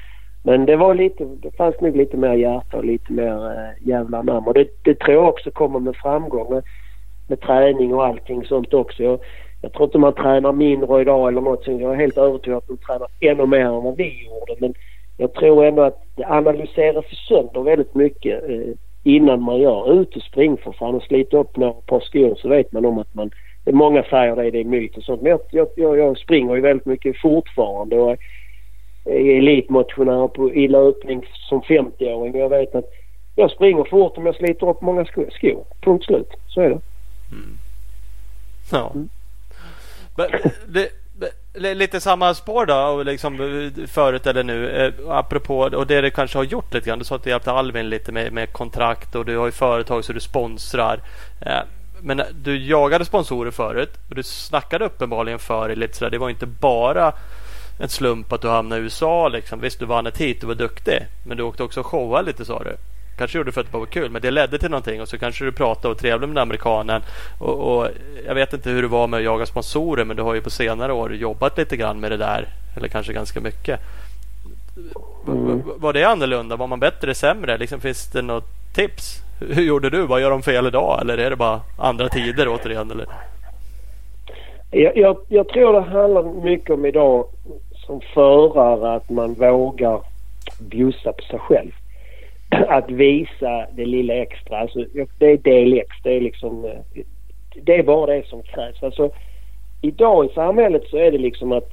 men 0.43 0.65
det 0.65 0.75
var 0.75 0.95
lite, 0.95 1.25
det 1.25 1.55
fanns 1.57 1.81
nog 1.81 1.95
lite 1.95 2.17
mer 2.17 2.33
hjärta 2.33 2.77
och 2.77 2.85
lite 2.85 3.13
mer 3.13 3.51
eh, 3.51 3.87
jävla 3.87 4.21
namn. 4.21 4.47
Och 4.47 4.53
det, 4.53 4.67
det 4.81 4.99
tror 4.99 5.13
jag 5.13 5.29
också 5.29 5.51
kommer 5.51 5.79
med 5.79 5.95
framgång 5.95 6.53
med, 6.53 6.63
med 7.27 7.41
träning 7.41 7.93
och 7.93 8.05
allting 8.05 8.45
sånt 8.45 8.73
också. 8.73 9.03
Jag, 9.03 9.19
jag 9.61 9.73
tror 9.73 9.85
inte 9.85 9.97
man 9.97 10.13
tränar 10.13 10.51
mindre 10.51 11.01
idag 11.01 11.27
eller 11.27 11.41
något 11.41 11.63
sånt. 11.63 11.81
Jag 11.81 11.93
är 11.93 11.97
helt 11.97 12.17
övertygad 12.17 12.57
att 12.57 12.67
de 12.67 12.77
tränar 12.77 13.07
ännu 13.19 13.45
mer 13.45 13.65
än 13.65 13.83
vad 13.83 13.97
vi 13.97 14.25
gjorde. 14.25 14.55
Men 14.59 14.73
jag 15.17 15.33
tror 15.33 15.65
ändå 15.65 15.81
att 15.81 16.03
det 16.15 16.25
analyseras 16.25 17.05
sönder 17.27 17.61
väldigt 17.61 17.95
mycket 17.95 18.49
eh, 18.49 18.73
innan 19.03 19.41
man 19.41 19.59
gör. 19.59 20.01
Ut 20.01 20.15
och 20.15 20.21
spring 20.21 20.57
för 20.57 20.71
fan 20.71 20.95
och 20.95 21.03
slit 21.03 21.33
upp 21.33 21.57
några 21.57 21.73
par 21.73 21.99
skor 21.99 22.35
så 22.35 22.49
vet 22.49 22.71
man 22.71 22.85
om 22.85 22.99
att 22.99 23.13
man... 23.13 23.31
Många 23.71 24.03
säger 24.03 24.35
det, 24.35 24.51
det 24.51 24.59
är 24.59 24.65
myt 24.65 24.97
och 24.97 25.03
sånt. 25.03 25.21
Men 25.21 25.39
jag, 25.51 25.67
jag, 25.75 25.97
jag 25.97 26.17
springer 26.17 26.55
ju 26.55 26.61
väldigt 26.61 26.85
mycket 26.85 27.21
fortfarande 27.21 27.99
och 27.99 28.17
Eh, 29.05 29.37
elitmotionär 29.37 30.27
på, 30.27 30.53
i 30.53 30.67
löpning 30.67 31.25
som 31.49 31.61
50-åring. 31.61 32.37
Jag 32.37 32.49
vet 32.49 32.75
att 32.75 32.89
jag 33.35 33.51
springer 33.51 33.83
fort 33.83 34.17
om 34.17 34.25
jag 34.25 34.35
sliter 34.35 34.69
upp 34.69 34.81
många 34.81 35.05
skor. 35.05 35.65
Punkt 35.81 36.05
slut. 36.05 36.29
Så 36.47 36.61
är 36.61 36.69
det. 36.69 36.81
Mm. 37.31 37.57
Ja. 38.71 38.91
Mm. 38.93 39.09
Det, 40.67 40.89
det, 41.53 41.73
lite 41.73 42.01
samma 42.01 42.33
spår 42.33 42.65
då, 42.65 43.03
liksom 43.03 43.37
förut 43.87 44.27
eller 44.27 44.43
nu. 44.43 44.69
Eh, 44.69 44.93
apropå 45.09 45.59
och 45.59 45.87
det 45.87 46.01
du 46.01 46.09
kanske 46.09 46.37
har 46.37 46.43
gjort 46.43 46.73
lite 46.73 46.89
grann. 46.89 46.99
Du 46.99 47.05
sa 47.05 47.15
att 47.15 47.23
du 47.23 47.29
hjälpte 47.29 47.51
Alvin 47.51 47.89
lite 47.89 48.11
med, 48.11 48.33
med 48.33 48.53
kontrakt 48.53 49.15
och 49.15 49.25
du 49.25 49.37
har 49.37 49.45
ju 49.45 49.51
företag 49.51 50.05
så 50.05 50.13
du 50.13 50.19
sponsrar. 50.19 50.99
Eh, 51.41 51.59
men 52.01 52.21
du 52.43 52.57
jagade 52.57 53.05
sponsorer 53.05 53.51
förut 53.51 53.91
och 54.09 54.15
du 54.15 54.23
snackade 54.23 54.85
uppenbarligen 54.85 55.39
för 55.39 55.69
det 55.69 55.75
lite 55.75 55.97
sådär. 55.97 56.11
Det 56.11 56.17
var 56.17 56.29
inte 56.29 56.45
bara 56.45 57.13
en 57.79 57.89
slump 57.89 58.33
att 58.33 58.41
du 58.41 58.49
hamnade 58.49 58.81
i 58.81 58.83
USA. 58.83 59.27
Liksom. 59.27 59.59
Visst, 59.59 59.79
du 59.79 59.85
vann 59.85 60.07
ett 60.07 60.17
hit, 60.17 60.41
du 60.41 60.47
var 60.47 60.55
duktig. 60.55 61.07
Men 61.25 61.37
du 61.37 61.43
åkte 61.43 61.63
också 61.63 61.79
och 61.79 61.85
showade 61.85 62.25
lite 62.25 62.45
sa 62.45 62.63
du. 62.63 62.75
Kanske 63.17 63.37
gjorde 63.37 63.47
det 63.47 63.53
för 63.53 63.61
att 63.61 63.71
det 63.71 63.77
var 63.77 63.85
kul, 63.85 64.11
men 64.11 64.21
det 64.21 64.31
ledde 64.31 64.59
till 64.59 64.69
någonting 64.69 65.01
och 65.01 65.07
så 65.07 65.17
kanske 65.17 65.45
du 65.45 65.51
pratade 65.51 65.91
och 65.91 65.97
trevlig 65.97 66.27
med 66.27 66.35
den 66.35 66.41
amerikanen. 66.41 67.01
Och, 67.39 67.77
och, 67.77 67.87
jag 68.25 68.35
vet 68.35 68.53
inte 68.53 68.69
hur 68.69 68.81
det 68.81 68.87
var 68.87 69.07
med 69.07 69.17
att 69.17 69.23
jaga 69.23 69.45
sponsorer, 69.45 70.05
men 70.05 70.17
du 70.17 70.23
har 70.23 70.33
ju 70.33 70.41
på 70.41 70.49
senare 70.49 70.93
år 70.93 71.15
jobbat 71.15 71.57
lite 71.57 71.77
grann 71.77 71.99
med 71.99 72.11
det 72.11 72.17
där. 72.17 72.47
Eller 72.77 72.87
kanske 72.87 73.13
ganska 73.13 73.41
mycket. 73.41 73.79
Mm. 75.27 75.61
Var 75.65 75.93
det 75.93 76.03
annorlunda? 76.03 76.55
Var 76.55 76.67
man 76.67 76.79
bättre, 76.79 77.15
sämre? 77.15 77.57
Liksom, 77.57 77.81
finns 77.81 78.11
det 78.11 78.21
något 78.21 78.47
tips? 78.75 79.19
Hur 79.39 79.63
gjorde 79.63 79.89
du? 79.89 80.05
Vad 80.05 80.21
gör 80.21 80.29
de 80.29 80.43
fel 80.43 80.67
idag? 80.67 81.01
Eller 81.01 81.17
är 81.17 81.29
det 81.29 81.35
bara 81.35 81.61
andra 81.77 82.09
tider 82.09 82.47
återigen? 82.47 82.91
Eller? 82.91 83.07
Jag, 84.73 84.97
jag, 84.97 85.17
jag 85.27 85.47
tror 85.47 85.73
det 85.73 85.81
handlar 85.81 86.43
mycket 86.43 86.69
om 86.69 86.85
idag 86.85 87.25
som 87.85 88.01
förare 88.13 88.95
att 88.95 89.09
man 89.09 89.33
vågar 89.33 90.01
bjussa 90.59 91.13
på 91.13 91.23
sig 91.23 91.39
själv. 91.39 91.71
Att 92.67 92.91
visa 92.91 93.65
det 93.71 93.85
lilla 93.85 94.13
extra. 94.13 94.57
Alltså, 94.57 94.85
det 95.19 95.25
är 95.25 95.37
del 95.37 95.73
X. 95.73 95.87
Det 96.03 96.11
är 96.11 96.21
liksom... 96.21 96.65
Eh, 96.65 97.03
det 97.63 97.75
är 97.75 97.83
bara 97.83 98.15
det 98.15 98.27
som 98.27 98.43
krävs. 98.43 98.83
Alltså, 98.83 99.11
idag 99.81 100.25
i 100.25 100.33
samhället 100.33 100.83
så 100.89 100.97
är 100.97 101.11
det 101.11 101.17
liksom 101.17 101.51
att 101.51 101.69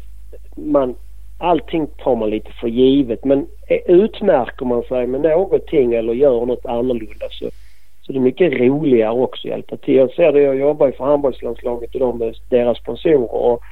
man... 0.55 0.95
Allting 1.43 1.87
tar 1.87 2.17
man 2.17 2.31
lite 2.31 2.53
för 2.53 2.69
givet 2.69 3.25
men 3.25 3.47
eh, 3.69 3.81
utmärker 3.87 4.67
man 4.67 4.83
sig 4.83 5.07
med 5.07 5.21
någonting 5.21 5.95
eller 5.95 6.13
gör 6.13 6.47
något 6.47 6.67
annorlunda 6.67 7.27
så, 7.31 7.51
så 8.03 8.13
det 8.13 8.19
är 8.19 8.21
mycket 8.21 8.53
roligare 8.53 9.13
också 9.13 9.49
att 9.49 9.51
hjälpa 9.51 9.77
till. 9.77 9.95
Jag 9.95 10.11
ser 10.11 10.33
det, 10.33 10.43
jag 10.43 10.57
jobbar 10.57 10.87
ju 10.87 10.93
för 10.93 11.05
handbollslandslaget 11.05 11.95
och 11.95 12.01
de 12.01 12.19
med 12.19 12.35
deras 12.49 12.79
sponsorer 12.79 13.35
och 13.35 13.63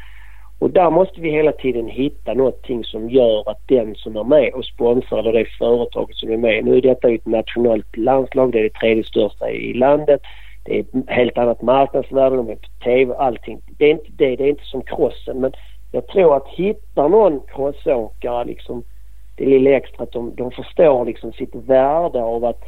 och 0.61 0.71
där 0.71 0.91
måste 0.91 1.21
vi 1.21 1.31
hela 1.31 1.53
tiden 1.53 1.89
hitta 1.89 2.35
någonting 2.35 2.85
som 2.85 3.11
gör 3.11 3.51
att 3.51 3.61
den 3.67 3.95
som 3.95 4.17
är 4.17 4.25
med 4.25 4.53
och 4.55 4.65
sponsrar 4.65 5.19
eller 5.19 5.33
det 5.33 5.45
företaget 5.59 6.17
som 6.17 6.31
är 6.33 6.37
med. 6.37 6.65
Nu 6.65 6.77
är 6.77 6.83
detta 6.83 7.09
ju 7.09 7.15
ett 7.15 7.27
nationellt 7.27 7.97
landslag. 7.97 8.53
Det 8.53 8.59
är 8.59 8.63
det 8.63 8.75
tredje 8.75 9.05
största 9.05 9.51
i 9.51 9.75
landet. 9.75 10.21
Det 10.65 10.79
är 10.79 10.81
ett 10.81 11.09
helt 11.09 11.39
annat 11.39 11.63
marknadsvärde. 11.63 12.37
De 12.37 12.49
är 12.49 12.55
på 12.55 12.69
TV. 12.85 13.15
Allting. 13.15 13.61
Det 13.79 13.85
är 13.85 13.91
inte 13.91 14.11
det. 14.17 14.37
Det 14.37 14.45
är 14.45 14.49
inte 14.49 14.65
som 14.65 14.83
crossen. 14.83 15.41
Men 15.41 15.53
jag 15.93 16.07
tror 16.07 16.37
att 16.37 16.49
hitta 16.49 17.09
någon 17.09 17.41
crossåkare 17.49 18.45
liksom 18.45 18.83
det 19.37 19.47
lilla 19.47 19.71
extra 19.71 20.03
att 20.03 20.13
de, 20.13 20.35
de 20.35 20.51
förstår 20.51 21.05
liksom 21.05 21.33
sitt 21.33 21.55
värde 21.55 22.23
av 22.23 22.45
att 22.45 22.61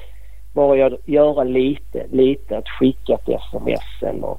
bara 0.52 0.90
göra 1.04 1.44
lite, 1.44 2.06
lite. 2.10 2.58
Att 2.58 2.68
skicka 2.68 3.14
ett 3.14 3.28
sms 3.28 4.02
eller 4.02 4.36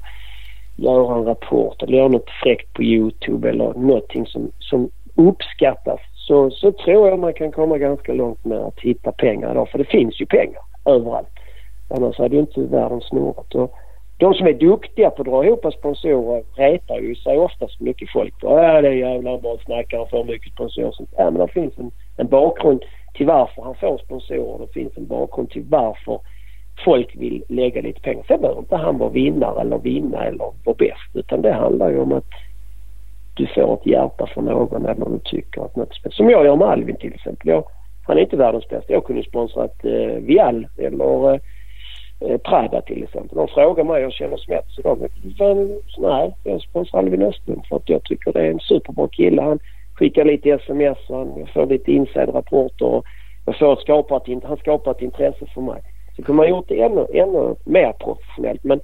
göra 0.76 1.16
en 1.16 1.24
rapport 1.24 1.82
eller 1.82 1.98
göra 1.98 2.08
något 2.08 2.30
fräckt 2.42 2.72
på 2.72 2.82
Youtube 2.82 3.48
eller 3.48 3.74
någonting 3.74 4.26
som, 4.26 4.50
som 4.58 4.90
uppskattas 5.14 6.00
så, 6.14 6.50
så 6.50 6.72
tror 6.72 7.08
jag 7.08 7.18
man 7.18 7.32
kan 7.32 7.52
komma 7.52 7.78
ganska 7.78 8.12
långt 8.12 8.44
med 8.44 8.58
att 8.58 8.80
hitta 8.80 9.12
pengar 9.12 9.50
idag. 9.50 9.68
För 9.68 9.78
det 9.78 9.84
finns 9.84 10.20
ju 10.20 10.26
pengar 10.26 10.62
överallt. 10.84 11.28
Annars 11.88 12.18
hade 12.18 12.34
ju 12.34 12.40
inte 12.40 12.60
världen 12.60 13.00
snurrat. 13.00 13.54
Och 13.54 13.74
de 14.16 14.34
som 14.34 14.46
är 14.46 14.52
duktiga 14.52 15.10
på 15.10 15.22
att 15.22 15.28
dra 15.28 15.44
ihop 15.44 15.72
sponsorer 15.78 16.44
retar 16.54 16.98
ju 16.98 17.14
sig 17.14 17.38
oftast 17.38 17.80
mycket 17.80 18.10
folk 18.10 18.40
på. 18.40 18.46
Ja, 18.46 18.80
det 18.80 18.88
är 18.88 18.92
jävla 18.92 19.38
bra 19.38 19.58
snackare 19.64 20.06
för 20.10 20.24
mycket 20.24 20.52
sponsorer. 20.52 20.94
Ja, 21.16 21.30
men 21.30 21.46
det 21.46 21.52
finns 21.52 21.78
en, 21.78 21.90
en 22.16 22.26
bakgrund 22.26 22.84
till 23.12 23.26
varför 23.26 23.62
han 23.62 23.74
får 23.74 23.98
sponsorer. 23.98 24.66
Det 24.66 24.72
finns 24.72 24.96
en 24.96 25.06
bakgrund 25.06 25.50
till 25.50 25.64
varför 25.68 26.20
folk 26.84 27.16
vill 27.16 27.44
lägga 27.48 27.80
lite 27.80 28.00
pengar. 28.00 28.24
Sen 28.28 28.40
behöver 28.40 28.60
inte 28.60 28.76
han 28.76 28.98
vara 28.98 29.10
vinnare 29.10 29.60
eller 29.60 29.78
vinna 29.78 30.24
eller 30.24 30.52
vara 30.64 30.76
bäst 30.78 31.10
utan 31.14 31.42
det 31.42 31.52
handlar 31.52 31.90
ju 31.90 31.98
om 31.98 32.12
att 32.12 32.30
du 33.34 33.46
får 33.46 33.74
ett 33.74 33.86
hjärta 33.86 34.26
för 34.26 34.42
någon 34.42 34.86
eller 34.86 35.04
du 35.04 35.18
tycker 35.24 35.64
att 35.64 35.76
något 35.76 35.94
speciellt. 35.94 36.14
Som 36.14 36.30
jag 36.30 36.44
gör 36.44 36.56
med 36.56 36.68
Alvin 36.68 36.96
till 36.96 37.14
exempel. 37.14 37.48
Jag, 37.48 37.64
han 38.06 38.16
är 38.16 38.22
inte 38.22 38.36
världens 38.36 38.68
bästa. 38.68 38.92
Jag 38.92 39.04
kunde 39.04 39.22
sponsrat 39.22 39.84
eh, 39.84 40.22
Vial 40.22 40.68
eller 40.78 41.34
eh, 41.34 41.40
eh, 42.20 42.38
Prada 42.38 42.80
till 42.80 43.02
exempel. 43.02 43.36
De 43.36 43.48
frågar 43.48 43.84
mig 43.84 43.94
och 43.94 44.02
jag 44.02 44.12
känner 44.12 44.36
smätt 44.36 44.68
så 44.68 44.82
de 44.82 45.08
nej, 45.98 46.34
jag 46.44 46.62
sponsrar 46.62 47.00
Alvin 47.00 47.22
Östlund 47.22 47.66
för 47.68 47.76
att 47.76 47.88
jag 47.88 48.02
tycker 48.04 48.32
det 48.32 48.40
är 48.40 48.50
en 48.50 48.60
superbra 48.60 49.08
kille. 49.08 49.42
Han 49.42 49.58
skickar 50.02 50.24
lite 50.24 50.50
sms, 50.50 50.98
han, 51.08 51.32
jag 51.36 51.48
får 51.48 51.66
lite 51.66 51.92
insiderrapporter 51.92 52.86
och 52.86 53.04
jag 53.46 53.58
får 53.58 53.76
skapa 53.76 54.16
ett, 54.16 54.44
han 54.44 54.56
skapar 54.56 54.90
ett 54.90 55.02
intresse 55.02 55.46
för 55.54 55.60
mig. 55.60 55.82
Så 56.16 56.22
kunde 56.22 56.36
man 56.36 56.48
gjort 56.48 56.68
det 56.68 56.82
ännu, 56.82 57.06
ännu 57.12 57.54
mer 57.64 57.92
professionellt. 57.92 58.64
Men 58.64 58.80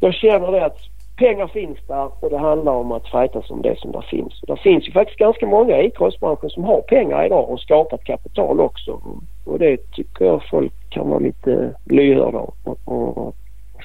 jag 0.00 0.14
känner 0.14 0.52
det 0.52 0.64
att 0.64 0.78
pengar 1.16 1.46
finns 1.46 1.78
där 1.86 2.10
och 2.20 2.30
det 2.30 2.38
handlar 2.38 2.72
om 2.72 2.92
att 2.92 3.08
fightas 3.08 3.50
om 3.50 3.62
det 3.62 3.78
som 3.78 3.92
där 3.92 4.06
finns. 4.10 4.42
Och 4.42 4.46
det 4.46 4.62
finns 4.62 4.88
ju 4.88 4.92
faktiskt 4.92 5.18
ganska 5.18 5.46
många 5.46 5.82
i 5.82 5.90
crossbranschen 5.90 6.50
som 6.50 6.64
har 6.64 6.80
pengar 6.80 7.26
idag 7.26 7.50
och 7.50 7.60
skapat 7.60 8.04
kapital 8.04 8.60
också. 8.60 9.00
Och 9.46 9.58
det 9.58 9.76
tycker 9.92 10.24
jag 10.24 10.42
folk 10.50 10.72
kan 10.90 11.08
vara 11.08 11.18
lite 11.18 11.74
lyhörda 11.84 12.38
och, 12.38 12.56
och, 12.64 13.18
och 13.18 13.34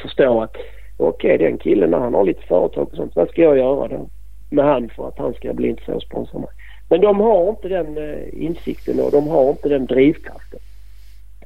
förstå 0.01 0.41
att 0.41 0.55
okej 0.97 1.35
okay, 1.35 1.47
den 1.47 1.57
killen 1.57 1.93
han 1.93 2.13
har 2.13 2.23
lite 2.23 2.41
företag 2.41 2.87
och 2.91 2.95
sånt. 2.95 3.15
Vad 3.15 3.29
ska 3.29 3.41
jag 3.41 3.57
göra 3.57 3.87
då 3.87 4.07
med 4.51 4.65
han 4.65 4.89
för 4.89 5.07
att 5.07 5.17
han 5.17 5.33
ska 5.33 5.53
bli 5.53 5.67
intresserad 5.67 5.95
och 5.95 6.03
sponsra 6.03 6.39
mig? 6.39 6.49
Men 6.89 7.01
de 7.01 7.19
har 7.19 7.49
inte 7.49 7.67
den 7.67 7.97
uh, 7.97 8.43
insikten 8.45 8.99
och 8.99 9.11
de 9.11 9.27
har 9.27 9.49
inte 9.49 9.69
den 9.69 9.85
drivkraften. 9.85 10.59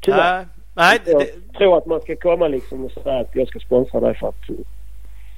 Tyvärr. 0.01 0.45
Nej, 0.75 0.99
jag 1.05 1.19
det... 1.19 1.57
tror 1.57 1.77
att 1.77 1.85
man 1.85 2.01
ska 2.01 2.15
komma 2.15 2.47
liksom 2.47 2.85
och 2.85 2.91
säga 2.91 3.19
att 3.19 3.35
jag 3.35 3.47
ska 3.47 3.59
sponsra 3.59 3.99
dig 3.99 4.15
för 4.15 4.27
att 4.27 4.49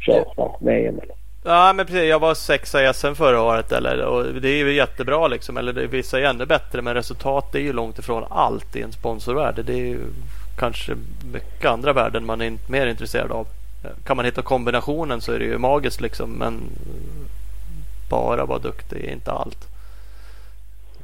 köra 0.06 0.52
med 0.60 0.85
EM 0.85 0.99
eller. 0.99 1.15
Ja 1.44 1.73
men 1.73 1.85
precis, 1.85 2.10
jag 2.10 2.19
var 2.19 2.34
sexa 2.34 2.89
i 2.89 2.94
SM 2.94 3.14
förra 3.14 3.41
året 3.41 3.72
eller, 3.72 4.06
och 4.06 4.23
det 4.41 4.49
är 4.49 4.57
ju 4.57 4.73
jättebra 4.73 5.27
liksom. 5.27 5.57
Eller 5.57 5.73
det, 5.73 5.88
vissa 5.88 6.19
är 6.19 6.23
ännu 6.23 6.45
bättre 6.45 6.81
men 6.81 6.94
resultat 6.94 7.56
är 7.56 7.60
ju 7.60 7.73
långt 7.73 7.99
ifrån 7.99 8.23
allt 8.30 8.76
i 8.76 8.81
en 8.81 8.91
sponsorvärld. 8.91 9.60
Det 9.65 9.73
är 9.73 9.77
ju 9.77 9.99
kanske 10.57 10.94
mycket 11.34 11.65
andra 11.65 11.94
värden 11.94 12.26
man 12.26 12.41
är 12.41 12.53
mer 12.69 12.88
intresserad 12.88 13.31
av. 13.31 13.48
Kan 14.06 14.18
man 14.18 14.26
hitta 14.26 14.41
kombinationen 14.41 15.22
så 15.22 15.31
är 15.31 15.39
det 15.39 15.45
ju 15.45 15.57
magiskt 15.57 16.02
liksom 16.02 16.31
men 16.31 16.61
bara 18.09 18.45
vara 18.45 18.59
duktig 18.59 19.05
är 19.05 19.13
inte 19.13 19.31
allt. 19.31 19.67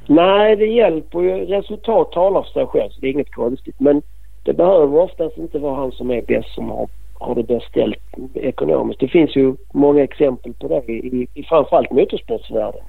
Nej 0.06 0.56
det 0.56 0.66
hjälper 0.66 1.20
ju. 1.20 1.44
Resultat 1.44 2.12
talar 2.12 2.42
för 2.42 2.50
sig 2.50 2.66
själv 2.66 2.90
så 2.90 3.00
det 3.00 3.06
är 3.06 3.10
inget 3.10 3.34
konstigt. 3.34 3.80
Men 3.80 4.02
det 4.42 4.52
behöver 4.52 4.98
oftast 4.98 5.38
inte 5.38 5.58
vara 5.58 5.74
han 5.74 5.92
som 5.92 6.10
är 6.10 6.22
bäst 6.22 6.54
som 6.54 6.70
har, 6.70 6.88
har 7.14 7.34
det 7.34 7.42
bäst 7.42 7.66
ställt 7.66 7.98
ekonomiskt. 8.34 9.00
Det 9.00 9.08
finns 9.08 9.36
ju 9.36 9.56
många 9.72 10.02
exempel 10.02 10.52
på 10.54 10.68
det 10.68 10.92
i, 10.92 11.26
i 11.34 11.42
framförallt 11.42 11.90
motorsportsvärlden. 11.90 12.80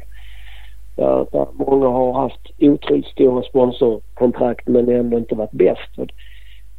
Där, 0.95 1.27
där 1.31 1.47
många 1.53 1.87
har 1.87 2.13
haft 2.13 2.51
otroligt 2.59 3.05
stora 3.05 3.43
sponsorkontrakt 3.43 4.67
men 4.67 4.89
ändå 4.89 5.17
inte 5.17 5.35
varit 5.35 5.51
bäst. 5.51 6.11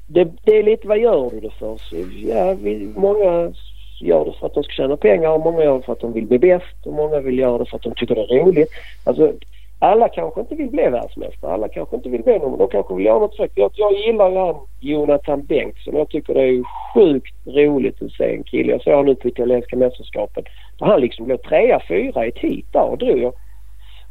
Det, 0.06 0.24
det, 0.44 0.58
är 0.58 0.62
lite 0.62 0.88
vad 0.88 0.98
gör 0.98 1.30
du 1.30 1.40
det 1.40 1.50
för? 1.50 1.76
Så, 1.76 1.96
ja, 2.28 2.54
vi, 2.54 2.92
många 2.96 3.52
gör 4.00 4.24
det 4.24 4.32
för 4.32 4.46
att 4.46 4.54
de 4.54 4.62
ska 4.62 4.72
tjäna 4.72 4.96
pengar 4.96 5.30
och 5.30 5.40
många 5.40 5.64
gör 5.64 5.76
det 5.76 5.82
för 5.82 5.92
att 5.92 6.00
de 6.00 6.12
vill 6.12 6.26
bli 6.26 6.38
bäst 6.38 6.86
och 6.86 6.92
många 6.92 7.20
vill 7.20 7.38
göra 7.38 7.58
det 7.58 7.66
för 7.66 7.76
att 7.76 7.82
de 7.82 7.94
tycker 7.94 8.14
det 8.14 8.20
är 8.20 8.44
roligt. 8.44 8.70
Alltså, 9.04 9.32
alla 9.78 10.08
kanske 10.08 10.40
inte 10.40 10.54
vill 10.54 10.70
bli 10.70 10.88
världsmästare. 10.88 11.52
Alla 11.52 11.68
kanske 11.68 11.96
inte 11.96 12.08
vill 12.08 12.22
bli 12.22 12.38
någon. 12.38 12.58
De 12.58 12.68
kanske 12.68 12.94
vill 12.94 13.06
göra 13.06 13.18
något 13.18 13.36
fräckt. 13.36 13.58
Jag, 13.58 13.70
jag 13.74 13.92
gillar 13.92 14.30
ju 14.30 14.36
han 14.36 14.56
Jonathan 14.80 15.44
Bengtsson. 15.44 15.96
Jag 15.96 16.08
tycker 16.08 16.34
det 16.34 16.42
är 16.42 16.62
sjukt 16.94 17.34
roligt 17.46 18.02
att 18.02 18.12
se 18.12 18.34
en 18.34 18.42
kille. 18.42 18.72
Jag 18.72 18.82
såg 18.82 18.92
honom 18.92 19.06
nu 19.06 19.14
på 19.14 19.28
italienska 19.28 19.76
mästerskapen. 19.76 20.44
Där 20.78 20.86
han 20.86 21.00
liksom 21.00 21.24
blev 21.26 21.36
trea, 21.36 21.80
fyra 21.88 22.26
i 22.26 22.28
ett 22.28 22.38
heat 22.38 22.64
där 22.72 22.90
och 22.90 22.98
drog. 22.98 23.32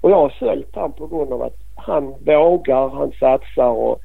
Och 0.01 0.11
jag 0.11 0.15
har 0.15 0.29
följt 0.29 0.75
han 0.75 0.91
på 0.91 1.07
grund 1.07 1.33
av 1.33 1.41
att 1.41 1.57
han 1.75 2.13
vågar, 2.25 2.89
han 2.89 3.11
satsar 3.19 3.69
och 3.69 3.99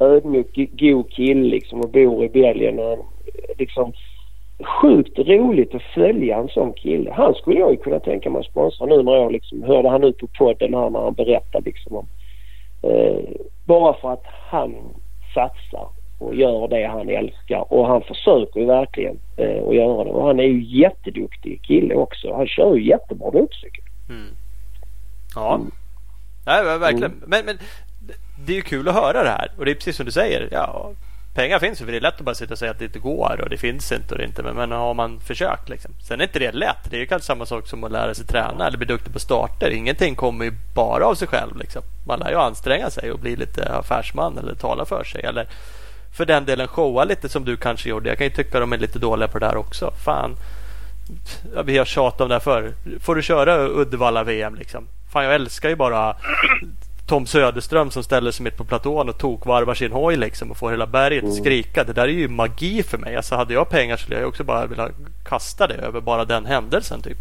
ödmjuk, 0.00 0.70
god 0.72 1.10
kille 1.10 1.48
liksom 1.48 1.80
och 1.80 1.90
bor 1.90 2.24
i 2.24 2.28
Belgien. 2.28 2.78
Och 2.78 2.92
eh, 2.92 2.98
liksom, 3.58 3.92
sjukt 4.64 5.18
roligt 5.18 5.74
att 5.74 5.82
följa 5.94 6.38
en 6.38 6.48
sån 6.48 6.72
kille. 6.72 7.12
Han 7.12 7.34
skulle 7.34 7.58
jag 7.58 7.70
ju 7.70 7.76
kunna 7.76 8.00
tänka 8.00 8.30
mig 8.30 8.40
att 8.40 8.46
sponsra 8.46 8.86
nu 8.86 9.02
när 9.02 9.12
jag 9.12 9.32
liksom 9.32 9.62
hörde 9.62 9.88
han 9.88 10.04
ut 10.04 10.18
på 10.18 10.26
podden 10.26 10.74
här 10.74 10.90
när 10.90 11.00
han 11.00 11.14
berättade 11.14 11.64
liksom 11.64 11.96
om 11.96 12.06
eh, 12.82 13.18
bara 13.66 13.94
för 14.00 14.12
att 14.12 14.24
han 14.50 14.74
satsar 15.34 15.88
och 16.18 16.34
gör 16.34 16.68
det 16.68 16.86
han 16.86 17.08
älskar 17.08 17.72
och 17.72 17.86
han 17.86 18.02
försöker 18.02 18.60
ju 18.60 18.66
verkligen 18.66 19.18
eh, 19.36 19.68
att 19.68 19.74
göra 19.74 20.04
det 20.04 20.10
och 20.10 20.26
han 20.26 20.40
är 20.40 20.44
ju 20.44 20.80
jätteduktig 20.80 21.62
kille 21.62 21.94
också. 21.94 22.34
Han 22.34 22.46
kör 22.46 22.74
ju 22.76 22.88
jättebra 22.88 23.30
motorcykel. 23.30 23.84
Mm. 24.08 24.36
Ja, 25.34 25.54
mm. 25.54 25.70
Nej, 26.46 26.78
verkligen. 26.78 27.12
Mm. 27.12 27.24
Men, 27.26 27.44
men 27.44 27.58
det 28.46 28.52
är 28.52 28.56
ju 28.56 28.62
kul 28.62 28.88
att 28.88 28.94
höra 28.94 29.22
det 29.22 29.28
här 29.28 29.50
och 29.58 29.64
det 29.64 29.70
är 29.70 29.74
precis 29.74 29.96
som 29.96 30.06
du 30.06 30.12
säger. 30.12 30.48
Ja, 30.50 30.90
pengar 31.38 31.58
finns 31.58 31.80
ju 31.80 31.84
för 31.84 31.92
det 31.92 31.98
är 31.98 32.00
lätt 32.00 32.14
att 32.14 32.20
bara 32.20 32.34
sitta 32.34 32.52
och 32.52 32.58
säga 32.58 32.70
att 32.70 32.78
det 32.78 32.84
inte 32.84 32.98
går 32.98 33.40
och 33.42 33.48
det 33.48 33.56
finns 33.56 33.92
inte 33.92 34.14
och 34.14 34.18
det 34.18 34.24
inte. 34.24 34.42
Men, 34.42 34.56
men 34.56 34.72
har 34.72 34.94
man 34.94 35.20
försökt 35.20 35.68
liksom. 35.68 35.90
Sen 36.08 36.20
är 36.20 36.24
inte 36.24 36.38
det 36.38 36.52
lätt. 36.52 36.90
Det 36.90 36.96
är 36.96 37.00
ju 37.00 37.06
kanske 37.06 37.26
samma 37.26 37.46
sak 37.46 37.68
som 37.68 37.84
att 37.84 37.92
lära 37.92 38.14
sig 38.14 38.26
träna 38.26 38.66
eller 38.66 38.78
bli 38.78 38.86
duktig 38.86 39.12
på 39.12 39.18
starter. 39.18 39.70
Ingenting 39.70 40.14
kommer 40.14 40.44
ju 40.44 40.52
bara 40.74 41.06
av 41.06 41.14
sig 41.14 41.28
själv. 41.28 41.56
Liksom. 41.56 41.82
Man 42.06 42.18
lär 42.18 42.30
ju 42.30 42.36
anstränga 42.36 42.90
sig 42.90 43.12
och 43.12 43.18
bli 43.18 43.36
lite 43.36 43.72
affärsman 43.72 44.38
eller 44.38 44.54
tala 44.54 44.84
för 44.84 45.04
sig. 45.04 45.22
Eller 45.24 45.46
för 46.16 46.26
den 46.26 46.44
delen 46.44 46.68
showa 46.68 47.04
lite 47.04 47.28
som 47.28 47.44
du 47.44 47.56
kanske 47.56 47.88
gjorde. 47.88 48.08
Jag 48.08 48.18
kan 48.18 48.26
ju 48.26 48.32
tycka 48.32 48.60
de 48.60 48.72
är 48.72 48.78
lite 48.78 48.98
dåliga 48.98 49.28
på 49.28 49.38
det 49.38 49.46
där 49.46 49.56
också. 49.56 49.92
Fan. 50.04 50.36
Ja, 51.54 51.62
vi 51.62 51.78
har 51.78 51.84
tjatat 51.84 52.20
om 52.20 52.28
det 52.28 52.34
här 52.34 52.40
förr. 52.40 52.72
Får 53.00 53.14
du 53.14 53.22
köra 53.22 53.68
Uddevalla-VM 53.68 54.54
liksom? 54.54 54.88
Fan 55.12 55.24
jag 55.24 55.34
älskar 55.34 55.68
ju 55.68 55.76
bara 55.76 56.16
Tom 57.08 57.26
Söderström 57.26 57.90
som 57.90 58.02
ställer 58.02 58.30
sig 58.30 58.44
mitt 58.44 58.56
på 58.56 58.64
platån 58.64 59.08
och 59.08 59.18
tokvarvar 59.18 59.74
sin 59.74 59.92
hoj 59.92 60.16
liksom 60.16 60.50
och 60.50 60.56
får 60.56 60.70
hela 60.70 60.86
berget 60.86 61.22
mm. 61.22 61.34
skrika. 61.34 61.84
Det 61.84 61.92
där 61.92 62.02
är 62.02 62.08
ju 62.08 62.28
magi 62.28 62.82
för 62.82 62.98
mig. 62.98 63.16
Alltså 63.16 63.34
hade 63.34 63.54
jag 63.54 63.68
pengar 63.68 63.96
skulle 63.96 64.18
jag 64.18 64.28
också 64.28 64.44
bara 64.44 64.66
vilja 64.66 64.88
kasta 65.24 65.66
det 65.66 65.74
över 65.74 66.00
bara 66.00 66.24
den 66.24 66.46
händelsen. 66.46 67.02
typ. 67.02 67.18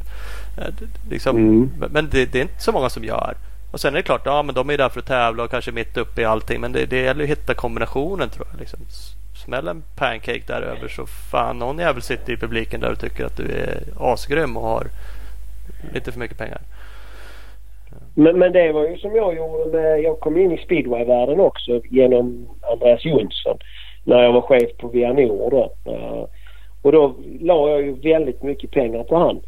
Eh, 0.58 0.74
liksom, 1.10 1.38
mm. 1.38 1.72
Men 1.92 2.10
det, 2.10 2.26
det, 2.26 2.38
är 2.38 2.42
inte 2.42 2.64
så 2.64 2.72
många 2.72 2.90
som 2.90 3.04
gör. 3.04 3.36
Och 3.72 3.80
sen 3.80 3.94
är 3.94 3.98
det 3.98 4.04
klart, 4.04 4.22
ja 4.26 4.44
men 4.44 4.56
de 4.56 4.70
är 4.70 4.78
där 4.78 4.90
för 4.90 5.00
att 5.00 5.06
tävla 5.06 5.44
och 5.44 5.52
kanske 5.52 5.72
mitt 5.72 5.98
uppe 5.98 6.22
i 6.22 6.26
allting. 6.26 6.62
Men 6.62 6.72
det, 6.72 6.86
det 6.86 7.02
gäller 7.02 7.24
att 7.24 7.30
hitta 7.30 7.54
kombinationen 7.54 8.30
tror 8.30 8.48
jag. 8.52 8.60
Liksom. 8.60 8.80
Smäll 9.46 9.68
en 9.68 9.84
pancake 9.96 10.44
där 10.48 10.62
över 10.62 10.88
så 10.88 11.06
fan 11.06 11.60
någon 11.60 11.80
jävel 11.80 12.02
sitter 12.02 12.34
i 12.34 12.38
publiken 12.38 12.80
där 12.80 12.92
och 12.92 13.00
tycker 13.00 13.26
att 13.26 13.38
du 13.38 13.52
är 13.52 13.84
asgrym 14.00 14.58
och 14.58 14.64
har 14.64 14.88
lite 15.94 16.12
för 16.12 16.20
mycket 16.20 16.38
pengar. 16.38 16.62
Men, 18.20 18.40
men 18.40 18.52
det 18.52 18.72
var 18.72 18.88
ju 18.88 18.98
som 18.98 19.16
jag 19.16 19.36
gjorde 19.36 19.78
med, 19.78 20.02
jag 20.02 20.20
kom 20.20 20.38
in 20.38 20.52
i 20.52 20.58
speedwayvärlden 20.58 21.40
också 21.40 21.82
genom 21.90 22.48
Andreas 22.72 23.06
Jonsson 23.06 23.58
när 24.04 24.24
jag 24.24 24.34
var 24.34 24.42
chef 24.42 24.78
på 24.78 24.88
Vianor 24.88 25.50
då. 25.52 25.92
Eh, 25.92 26.26
och 26.82 26.92
då 26.92 27.16
la 27.40 27.70
jag 27.70 27.82
ju 27.82 27.94
väldigt 27.94 28.44
mycket 28.44 28.72
pengar 28.72 29.04
på 29.04 29.16
han 29.16 29.42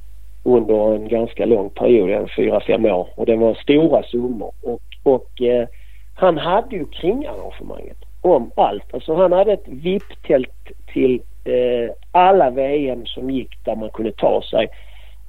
under 0.44 0.96
en 0.96 1.08
ganska 1.08 1.46
lång 1.46 1.70
period, 1.70 2.10
en 2.10 2.28
fyra, 2.36 2.62
fem 2.68 2.86
år. 2.86 3.08
Och 3.16 3.26
det 3.26 3.36
var 3.36 3.54
stora 3.54 4.04
summor. 4.04 4.52
Och, 4.64 4.82
och 5.04 5.42
eh, 5.42 5.68
han 6.16 6.38
hade 6.38 6.76
ju 6.76 6.86
kringarrangemanget 6.86 7.98
om 8.22 8.52
allt. 8.56 8.94
Alltså 8.94 9.16
han 9.16 9.32
hade 9.32 9.54
ett 9.54 9.68
VIP-tält 9.68 10.72
till 10.94 11.22
eh, 11.46 11.96
alla 12.12 12.50
VM 12.50 13.06
som 13.06 13.30
gick 13.30 13.66
där 13.66 13.76
man 13.76 13.90
kunde 13.90 14.12
ta 14.12 14.42
sig 14.42 14.68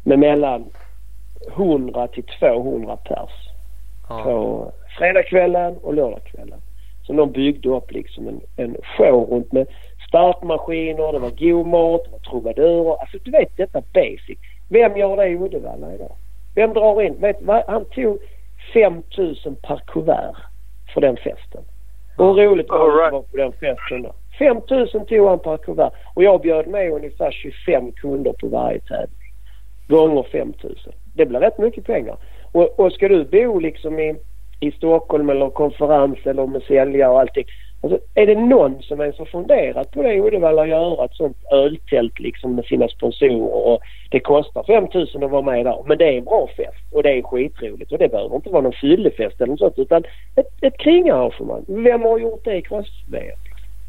med 0.05 0.19
mellan 0.19 0.65
100 1.49 2.09
till 2.09 2.25
200 2.41 2.97
pers 2.97 3.31
ja. 4.09 4.23
på 4.23 4.73
fredagskvällen 4.99 5.77
och 5.83 5.95
lördagskvällen. 5.95 6.61
Så 7.07 7.13
de 7.13 7.33
byggde 7.33 7.69
upp 7.69 7.91
liksom 7.91 8.29
en, 8.29 8.41
en 8.57 8.77
show 8.83 9.31
runt 9.31 9.53
med 9.53 9.67
startmaskiner, 10.09 11.13
det 11.13 11.19
var 11.19 11.31
god 11.31 11.67
mat, 11.67 12.05
det 12.05 12.11
var 12.11 12.19
trubadurer. 12.19 13.01
Alltså 13.01 13.19
du 13.25 13.31
vet 13.31 13.57
detta 13.57 13.83
basic. 13.95 14.39
Vem 14.69 14.97
gör 14.97 15.17
det 15.17 15.27
i 15.27 15.37
Uddevalla 15.37 15.95
idag? 15.95 16.13
Vem 16.55 16.73
drar 16.73 17.03
in? 17.03 17.21
Vet, 17.21 17.37
vad, 17.41 17.65
han 17.67 17.85
tog 17.85 18.19
5000 18.75 19.57
per 19.63 19.83
kuvert 19.87 20.37
för 20.95 21.01
den 21.01 21.17
festen. 21.17 21.63
Och 22.19 22.27
hur 22.27 22.49
roligt 22.49 22.69
var 22.69 22.79
det 22.79 23.03
right. 23.03 23.13
var 23.13 23.23
på 23.23 23.37
den 23.37 23.53
festen 23.53 24.03
då? 24.03 24.13
5000 24.39 25.07
tog 25.07 25.29
han 25.29 25.39
per 25.39 25.57
kuvert 25.57 25.93
och 26.15 26.23
jag 26.23 26.41
bjöd 26.41 26.67
med 26.67 26.93
ungefär 26.93 27.31
25 27.31 27.93
kunder 27.93 28.33
på 28.33 28.49
varje 28.49 28.81
tävling. 28.81 29.33
Gånger 29.89 30.23
5000 30.23 30.93
det 31.15 31.27
blir 31.27 31.41
rätt 31.41 31.59
mycket 31.59 31.87
pengar. 31.87 32.17
Och, 32.53 32.81
och 32.81 32.93
ska 32.93 33.09
du 33.09 33.25
bo 33.25 33.59
liksom 33.59 33.99
i, 33.99 34.17
i 34.61 34.71
Stockholm 34.73 35.31
eller 35.31 35.51
konferens 35.51 36.19
eller 36.25 36.47
med 36.47 36.63
säljare 36.63 37.11
och 37.11 37.21
allting. 37.21 37.45
Alltså, 37.83 37.99
är 38.15 38.27
det 38.27 38.35
någon 38.35 38.83
som 38.83 39.01
ens 39.01 39.19
har 39.19 39.25
funderat 39.25 39.91
på 39.91 40.03
det 40.03 40.15
i 40.15 40.21
Uddevalla 40.21 40.63
att 40.63 40.69
göra 40.69 41.05
ett 41.05 41.15
sånt 41.15 41.37
öltält 41.51 42.19
liksom 42.19 42.55
med 42.55 42.65
sina 42.65 42.89
sponsorer 42.89 43.67
och 43.67 43.81
det 44.11 44.21
kostar 44.21 44.63
5000 44.63 45.23
att 45.23 45.31
vara 45.31 45.43
med 45.43 45.67
där. 45.67 45.83
Men 45.87 45.99
det 45.99 46.05
är 46.05 46.19
en 46.19 46.25
bra 46.25 46.49
fest 46.57 46.93
och 46.93 47.03
det 47.03 47.19
är 47.19 47.23
skitroligt 47.23 47.93
och 47.93 47.99
det 47.99 48.09
behöver 48.09 48.37
inte 48.37 48.51
vara 48.51 48.63
någon 48.63 48.73
fyllefest 48.73 49.41
eller 49.41 49.51
något 49.51 49.59
sånt 49.59 49.79
utan 49.79 50.05
ett, 50.37 50.47
ett 50.61 50.79
kringarrangemang. 50.79 51.65
Vem 51.69 52.03
har 52.03 52.19
gjort 52.19 52.45
det 52.45 52.57
i 52.57 52.63
cross-VM? 52.63 53.39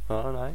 Ja, 0.10 0.32
nej. 0.32 0.52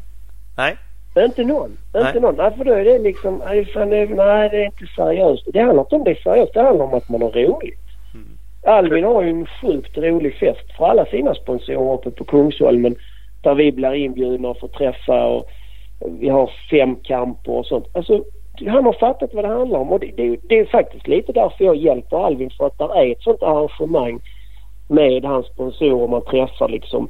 Nej, 0.56 0.76
inte 1.24 1.44
någon. 1.44 1.78
Nej. 1.94 2.06
Inte 2.06 2.20
någon. 2.20 2.34
Nej, 2.34 2.56
för 2.56 2.64
då 2.64 2.72
är 2.72 2.84
det 2.84 2.98
liksom, 2.98 3.42
nej, 3.46 3.64
fan, 3.64 3.90
det, 3.90 4.06
nej 4.06 4.48
det 4.50 4.56
är 4.56 4.64
inte 4.64 4.86
seriöst. 4.96 5.48
Det 5.52 5.60
handlar 5.60 5.82
inte 5.82 5.94
om 5.94 6.04
det 6.04 6.10
är 6.10 6.22
seriöst. 6.24 6.54
Det 6.54 6.62
handlar 6.62 6.84
om 6.84 6.94
att 6.94 7.08
man 7.08 7.22
har 7.22 7.30
roligt. 7.30 7.78
Mm. 8.14 8.28
Albin 8.76 9.04
har 9.04 9.22
ju 9.22 9.30
en 9.30 9.46
sjukt 9.46 9.98
rolig 9.98 10.34
fest 10.34 10.76
för 10.78 10.86
alla 10.86 11.06
sina 11.06 11.34
sponsorer 11.34 11.94
uppe 11.94 12.10
på 12.10 12.24
Kungsholmen. 12.24 12.96
Där 13.42 13.54
vi 13.54 13.72
blir 13.72 13.94
inbjudna 13.94 14.48
och 14.48 14.60
får 14.60 14.68
träffa 14.68 15.26
och 15.26 15.48
vi 16.20 16.28
har 16.28 16.50
fem 16.70 16.96
kamper 16.96 17.52
och 17.52 17.66
sånt. 17.66 17.86
Alltså 17.92 18.24
han 18.66 18.84
har 18.84 18.92
fattat 18.92 19.34
vad 19.34 19.44
det 19.44 19.48
handlar 19.48 19.78
om 19.78 19.92
och 19.92 20.00
det, 20.00 20.12
det, 20.16 20.36
det 20.42 20.58
är 20.58 20.64
faktiskt 20.64 21.08
lite 21.08 21.32
därför 21.32 21.64
jag 21.64 21.76
hjälper 21.76 22.26
Alvin 22.26 22.50
för 22.50 22.66
att 22.66 22.78
det 22.78 22.84
är 22.84 23.12
ett 23.12 23.22
sånt 23.22 23.42
arrangemang 23.42 24.20
med 24.88 25.24
hans 25.24 25.46
sponsorer. 25.46 26.08
Man 26.08 26.24
träffar 26.24 26.68
liksom 26.68 27.08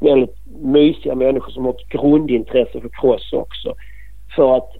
väldigt 0.00 0.36
mysiga 0.62 1.14
människor 1.14 1.50
som 1.50 1.64
har 1.64 1.72
ett 1.72 1.88
grundintresse 1.88 2.80
för 2.80 2.90
cross 3.00 3.32
också. 3.32 3.74
För 4.36 4.56
att 4.56 4.70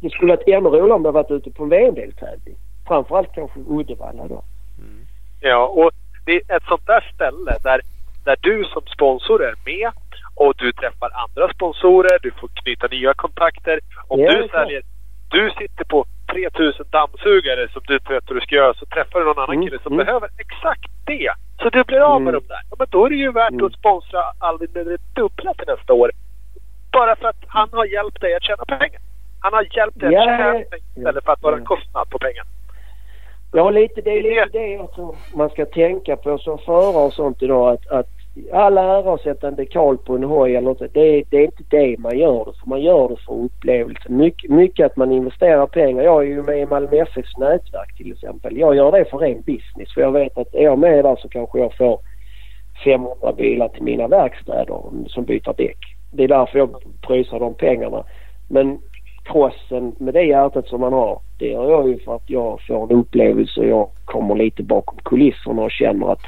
det 0.00 0.10
skulle 0.10 0.32
varit 0.32 0.48
ännu 0.48 0.68
roligare 0.68 0.92
om 0.92 1.02
det 1.02 1.10
varit 1.10 1.30
ute 1.30 1.50
på 1.50 1.62
en 1.62 1.68
VM-deltävling. 1.68 2.56
Framförallt 2.88 3.32
kanske 3.34 3.60
Uddevalla 3.60 4.28
då. 4.28 4.42
Mm. 4.78 5.06
Ja, 5.40 5.66
och 5.66 5.90
det 6.26 6.32
är 6.32 6.56
ett 6.56 6.68
sånt 6.68 6.86
där 6.86 7.12
ställe 7.14 7.56
där, 7.62 7.80
där 8.24 8.36
du 8.40 8.64
som 8.64 8.82
sponsor 8.86 9.44
är 9.44 9.54
med 9.64 9.90
och 10.34 10.54
du 10.56 10.72
träffar 10.72 11.10
andra 11.24 11.54
sponsorer, 11.54 12.18
du 12.22 12.30
får 12.30 12.48
knyta 12.48 12.86
nya 12.86 13.14
kontakter. 13.14 13.80
Om 14.08 14.20
ja, 14.20 14.32
du 14.32 14.48
säljer, 14.48 14.82
du 15.30 15.50
sitter 15.50 15.84
på 15.84 16.04
3000 16.32 16.86
dammsugare 16.90 17.68
som 17.72 17.82
du 17.86 17.94
inte 17.94 18.12
vet 18.12 18.30
hur 18.30 18.34
du 18.34 18.40
ska 18.40 18.54
göra 18.54 18.74
så 18.74 18.86
träffar 18.86 19.18
du 19.20 19.24
någon 19.26 19.38
annan 19.38 19.56
mm. 19.56 19.66
kille 19.66 19.82
som 19.82 19.92
mm. 19.92 20.06
behöver 20.06 20.28
exakt 20.38 20.90
det. 21.06 21.30
Så 21.62 21.68
du 21.70 21.84
blir 21.84 22.00
av 22.00 22.22
med 22.22 22.28
mm. 22.28 22.32
dem 22.32 22.48
där. 22.48 22.62
Ja, 22.70 22.76
men 22.78 22.86
då 22.90 23.04
är 23.06 23.10
det 23.10 23.16
ju 23.16 23.32
värt 23.32 23.50
mm. 23.50 23.66
att 23.66 23.72
sponsra 23.72 24.22
Alvin 24.38 24.70
med 24.74 24.86
det 24.86 24.98
dubbla 25.14 25.54
till 25.54 25.66
nästa 25.66 25.92
år. 25.92 26.10
Bara 26.92 27.16
för 27.16 27.28
att 27.28 27.42
han 27.46 27.68
har 27.72 27.84
hjälpt 27.84 28.20
dig 28.20 28.34
att 28.34 28.42
tjäna 28.42 28.64
pengar. 28.64 29.00
Han 29.40 29.52
har 29.52 29.76
hjälpt 29.76 30.00
dig 30.00 30.16
att 30.16 30.24
tjäna 30.24 30.52
pengar 30.52 30.78
istället 30.96 31.24
för 31.24 31.32
att 31.32 31.42
vara 31.42 31.56
en 31.56 31.64
kostnad 31.64 32.10
på 32.10 32.18
pengar. 32.18 32.44
Ja, 33.52 33.70
lite, 33.70 34.00
det 34.00 34.10
är 34.10 34.22
lite 34.22 34.58
det 34.58 34.66
jag 34.66 34.92
tror 34.92 35.16
man 35.34 35.50
ska 35.50 35.64
tänka 35.66 36.16
på 36.16 36.38
som 36.38 36.58
förare 36.58 37.06
och 37.06 37.12
sånt 37.12 37.42
idag. 37.42 37.72
Att, 37.72 37.86
att 37.86 38.15
all 38.52 38.78
ära 38.78 39.14
att 39.14 39.20
sätta 39.20 39.48
en 39.48 39.54
dekal 39.54 39.98
på 39.98 40.14
en 40.14 40.24
hoj 40.24 40.56
eller 40.56 40.68
något. 40.68 40.78
Det, 40.78 41.22
det 41.30 41.36
är 41.36 41.44
inte 41.44 41.62
det 41.68 41.98
man 41.98 42.18
gör 42.18 42.44
det 42.44 42.52
för. 42.60 42.68
Man 42.68 42.82
gör 42.82 43.08
det 43.08 43.16
för 43.26 43.32
upplevelsen. 43.32 44.16
Mycket, 44.16 44.50
mycket 44.50 44.86
att 44.86 44.96
man 44.96 45.12
investerar 45.12 45.66
pengar. 45.66 46.02
Jag 46.02 46.22
är 46.22 46.26
ju 46.26 46.42
med 46.42 46.58
i 46.58 46.66
Malmö 46.66 46.96
FFs 46.96 47.36
nätverk 47.36 47.96
till 47.96 48.12
exempel. 48.12 48.56
Jag 48.56 48.76
gör 48.76 48.92
det 48.92 49.04
för 49.04 49.18
ren 49.18 49.40
business. 49.40 49.94
För 49.94 50.00
jag 50.00 50.12
vet 50.12 50.38
att 50.38 50.54
är 50.54 50.62
jag 50.62 50.78
med 50.78 51.04
där 51.04 51.16
så 51.16 51.28
kanske 51.28 51.58
jag 51.58 51.76
får 51.76 51.98
500 52.84 53.32
bilar 53.32 53.68
till 53.68 53.82
mina 53.82 54.08
verkstäder 54.08 54.80
som 55.06 55.24
byter 55.24 55.54
däck. 55.56 55.78
Det 56.12 56.24
är 56.24 56.28
därför 56.28 56.58
jag 56.58 56.76
pröjsar 57.06 57.40
de 57.40 57.54
pengarna. 57.54 58.04
Men 58.48 58.78
crossen 59.24 59.94
med 59.98 60.14
det 60.14 60.22
hjärtat 60.22 60.66
som 60.66 60.80
man 60.80 60.92
har, 60.92 61.20
det 61.38 61.48
gör 61.48 61.70
jag 61.70 61.88
ju 61.88 61.98
för 61.98 62.16
att 62.16 62.30
jag 62.30 62.60
får 62.68 62.82
en 62.82 62.98
upplevelse. 62.98 63.64
Jag 63.64 63.88
kommer 64.04 64.34
lite 64.34 64.62
bakom 64.62 64.98
kulisserna 65.04 65.62
och 65.62 65.70
känner 65.70 66.12
att 66.12 66.20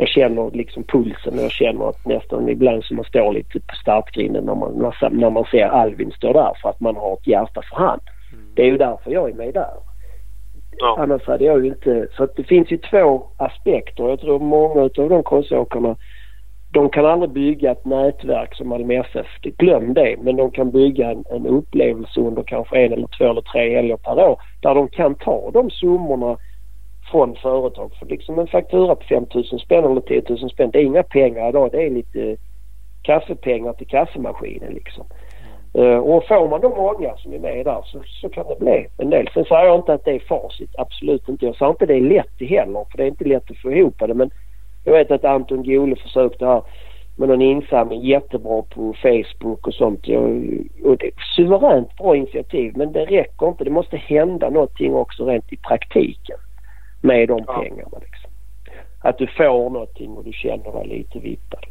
jag 0.00 0.08
känner 0.08 0.50
liksom 0.50 0.84
pulsen 0.84 1.38
och 1.38 1.44
jag 1.44 1.50
känner 1.50 1.88
att 1.88 2.06
nästan 2.06 2.48
ibland 2.48 2.84
som 2.84 2.96
man 2.96 3.04
står 3.04 3.32
lite 3.32 3.60
på 3.60 3.74
startgrinden 3.74 4.44
när 4.44 4.54
man, 4.54 4.92
när 5.10 5.30
man 5.30 5.44
ser 5.44 5.64
Alvin 5.64 6.12
stå 6.12 6.32
där 6.32 6.52
för 6.62 6.68
att 6.68 6.80
man 6.80 6.96
har 6.96 7.12
ett 7.12 7.26
hjärta 7.26 7.62
för 7.70 7.76
han. 7.76 8.00
Mm. 8.32 8.44
Det 8.54 8.62
är 8.62 8.66
ju 8.66 8.78
därför 8.78 9.10
jag 9.10 9.30
är 9.30 9.34
med 9.34 9.54
där. 9.54 9.74
Ja. 10.78 10.96
Annars 10.98 11.26
hade 11.26 11.44
jag 11.44 11.64
ju 11.64 11.68
inte... 11.68 12.08
Så 12.16 12.24
att 12.24 12.36
det 12.36 12.44
finns 12.44 12.70
ju 12.70 12.76
två 12.76 13.26
aspekter. 13.36 14.08
Jag 14.08 14.20
tror 14.20 14.38
många 14.38 14.82
av 14.82 15.08
de 15.08 15.22
crossåkarna 15.22 15.96
de 16.72 16.90
kan 16.90 17.06
aldrig 17.06 17.30
bygga 17.30 17.70
ett 17.70 17.84
nätverk 17.84 18.54
som 18.54 18.68
Malmö 18.68 18.94
FF. 18.94 19.26
Glöm 19.42 19.94
det. 19.94 20.16
Men 20.20 20.36
de 20.36 20.50
kan 20.50 20.70
bygga 20.70 21.10
en, 21.10 21.24
en 21.30 21.46
upplevelse 21.46 22.20
under 22.20 22.42
kanske 22.42 22.78
en 22.78 22.92
eller 22.92 23.08
två 23.18 23.24
eller 23.24 23.40
tre 23.40 23.76
helger 23.76 23.96
per 23.96 24.28
år 24.28 24.40
där 24.60 24.74
de 24.74 24.88
kan 24.88 25.14
ta 25.14 25.50
de 25.50 25.70
summorna 25.70 26.36
från 27.10 27.36
företag. 27.36 27.92
För 27.98 28.06
liksom 28.06 28.38
en 28.38 28.46
faktura 28.46 28.94
på 28.94 29.04
5 29.04 29.26
000 29.34 29.44
spänn 29.60 29.84
eller 29.84 30.00
10 30.00 30.22
000 30.28 30.50
spänn 30.50 30.70
det 30.70 30.78
är 30.78 30.84
inga 30.84 31.02
pengar 31.02 31.48
idag. 31.48 31.68
Det 31.72 31.86
är 31.86 31.90
lite 31.90 32.36
kaffepengar 33.02 33.72
till 33.72 33.86
kaffemaskinen 33.86 34.72
liksom. 34.74 35.04
Eh, 35.74 35.98
och 35.98 36.26
får 36.28 36.48
man 36.48 36.60
då 36.60 36.68
många 36.68 37.16
som 37.16 37.32
är 37.32 37.38
med 37.38 37.66
där 37.66 37.82
så, 37.84 38.02
så 38.20 38.28
kan 38.28 38.46
det 38.48 38.58
bli 38.58 38.86
en 38.98 39.10
del. 39.10 39.28
Sen 39.34 39.44
säger 39.44 39.64
jag 39.64 39.78
inte 39.78 39.94
att 39.94 40.04
det 40.04 40.10
är 40.10 40.18
facit. 40.18 40.70
Absolut 40.78 41.28
inte. 41.28 41.46
Jag 41.46 41.56
säger 41.56 41.70
inte 41.70 41.86
det 41.86 41.94
är 41.94 42.00
lätt 42.00 42.50
heller. 42.50 42.86
För 42.90 42.96
det 42.96 43.02
är 43.02 43.08
inte 43.08 43.24
lätt 43.24 43.50
att 43.50 43.58
få 43.58 43.72
ihop 43.72 43.98
det. 43.98 44.14
Men 44.14 44.30
jag 44.84 44.92
vet 44.92 45.10
att 45.10 45.24
Anton 45.24 45.62
Gole 45.62 45.96
försökte 45.96 46.46
här 46.46 46.62
med 47.16 47.28
någon 47.28 47.42
insamling 47.42 48.06
jättebra 48.06 48.62
på 48.62 48.94
Facebook 49.02 49.66
och 49.66 49.74
sånt. 49.74 50.00
Och 50.84 50.96
det 50.98 51.06
är 51.06 51.08
ett 51.08 51.14
suveränt 51.36 51.96
bra 51.96 52.16
initiativ 52.16 52.72
men 52.76 52.92
det 52.92 53.04
räcker 53.04 53.48
inte. 53.48 53.64
Det 53.64 53.70
måste 53.70 53.96
hända 53.96 54.50
någonting 54.50 54.94
också 54.94 55.24
rent 55.24 55.52
i 55.52 55.56
praktiken 55.56 56.36
med 57.00 57.28
de 57.28 57.44
ja. 57.46 57.52
pengarna. 57.52 57.98
Liksom. 58.00 58.30
Att 59.00 59.18
du 59.18 59.26
får 59.26 59.70
någonting 59.70 60.16
och 60.16 60.24
du 60.24 60.32
känner 60.32 60.72
dig 60.72 60.86
lite 60.86 61.18
vippad. 61.18 61.64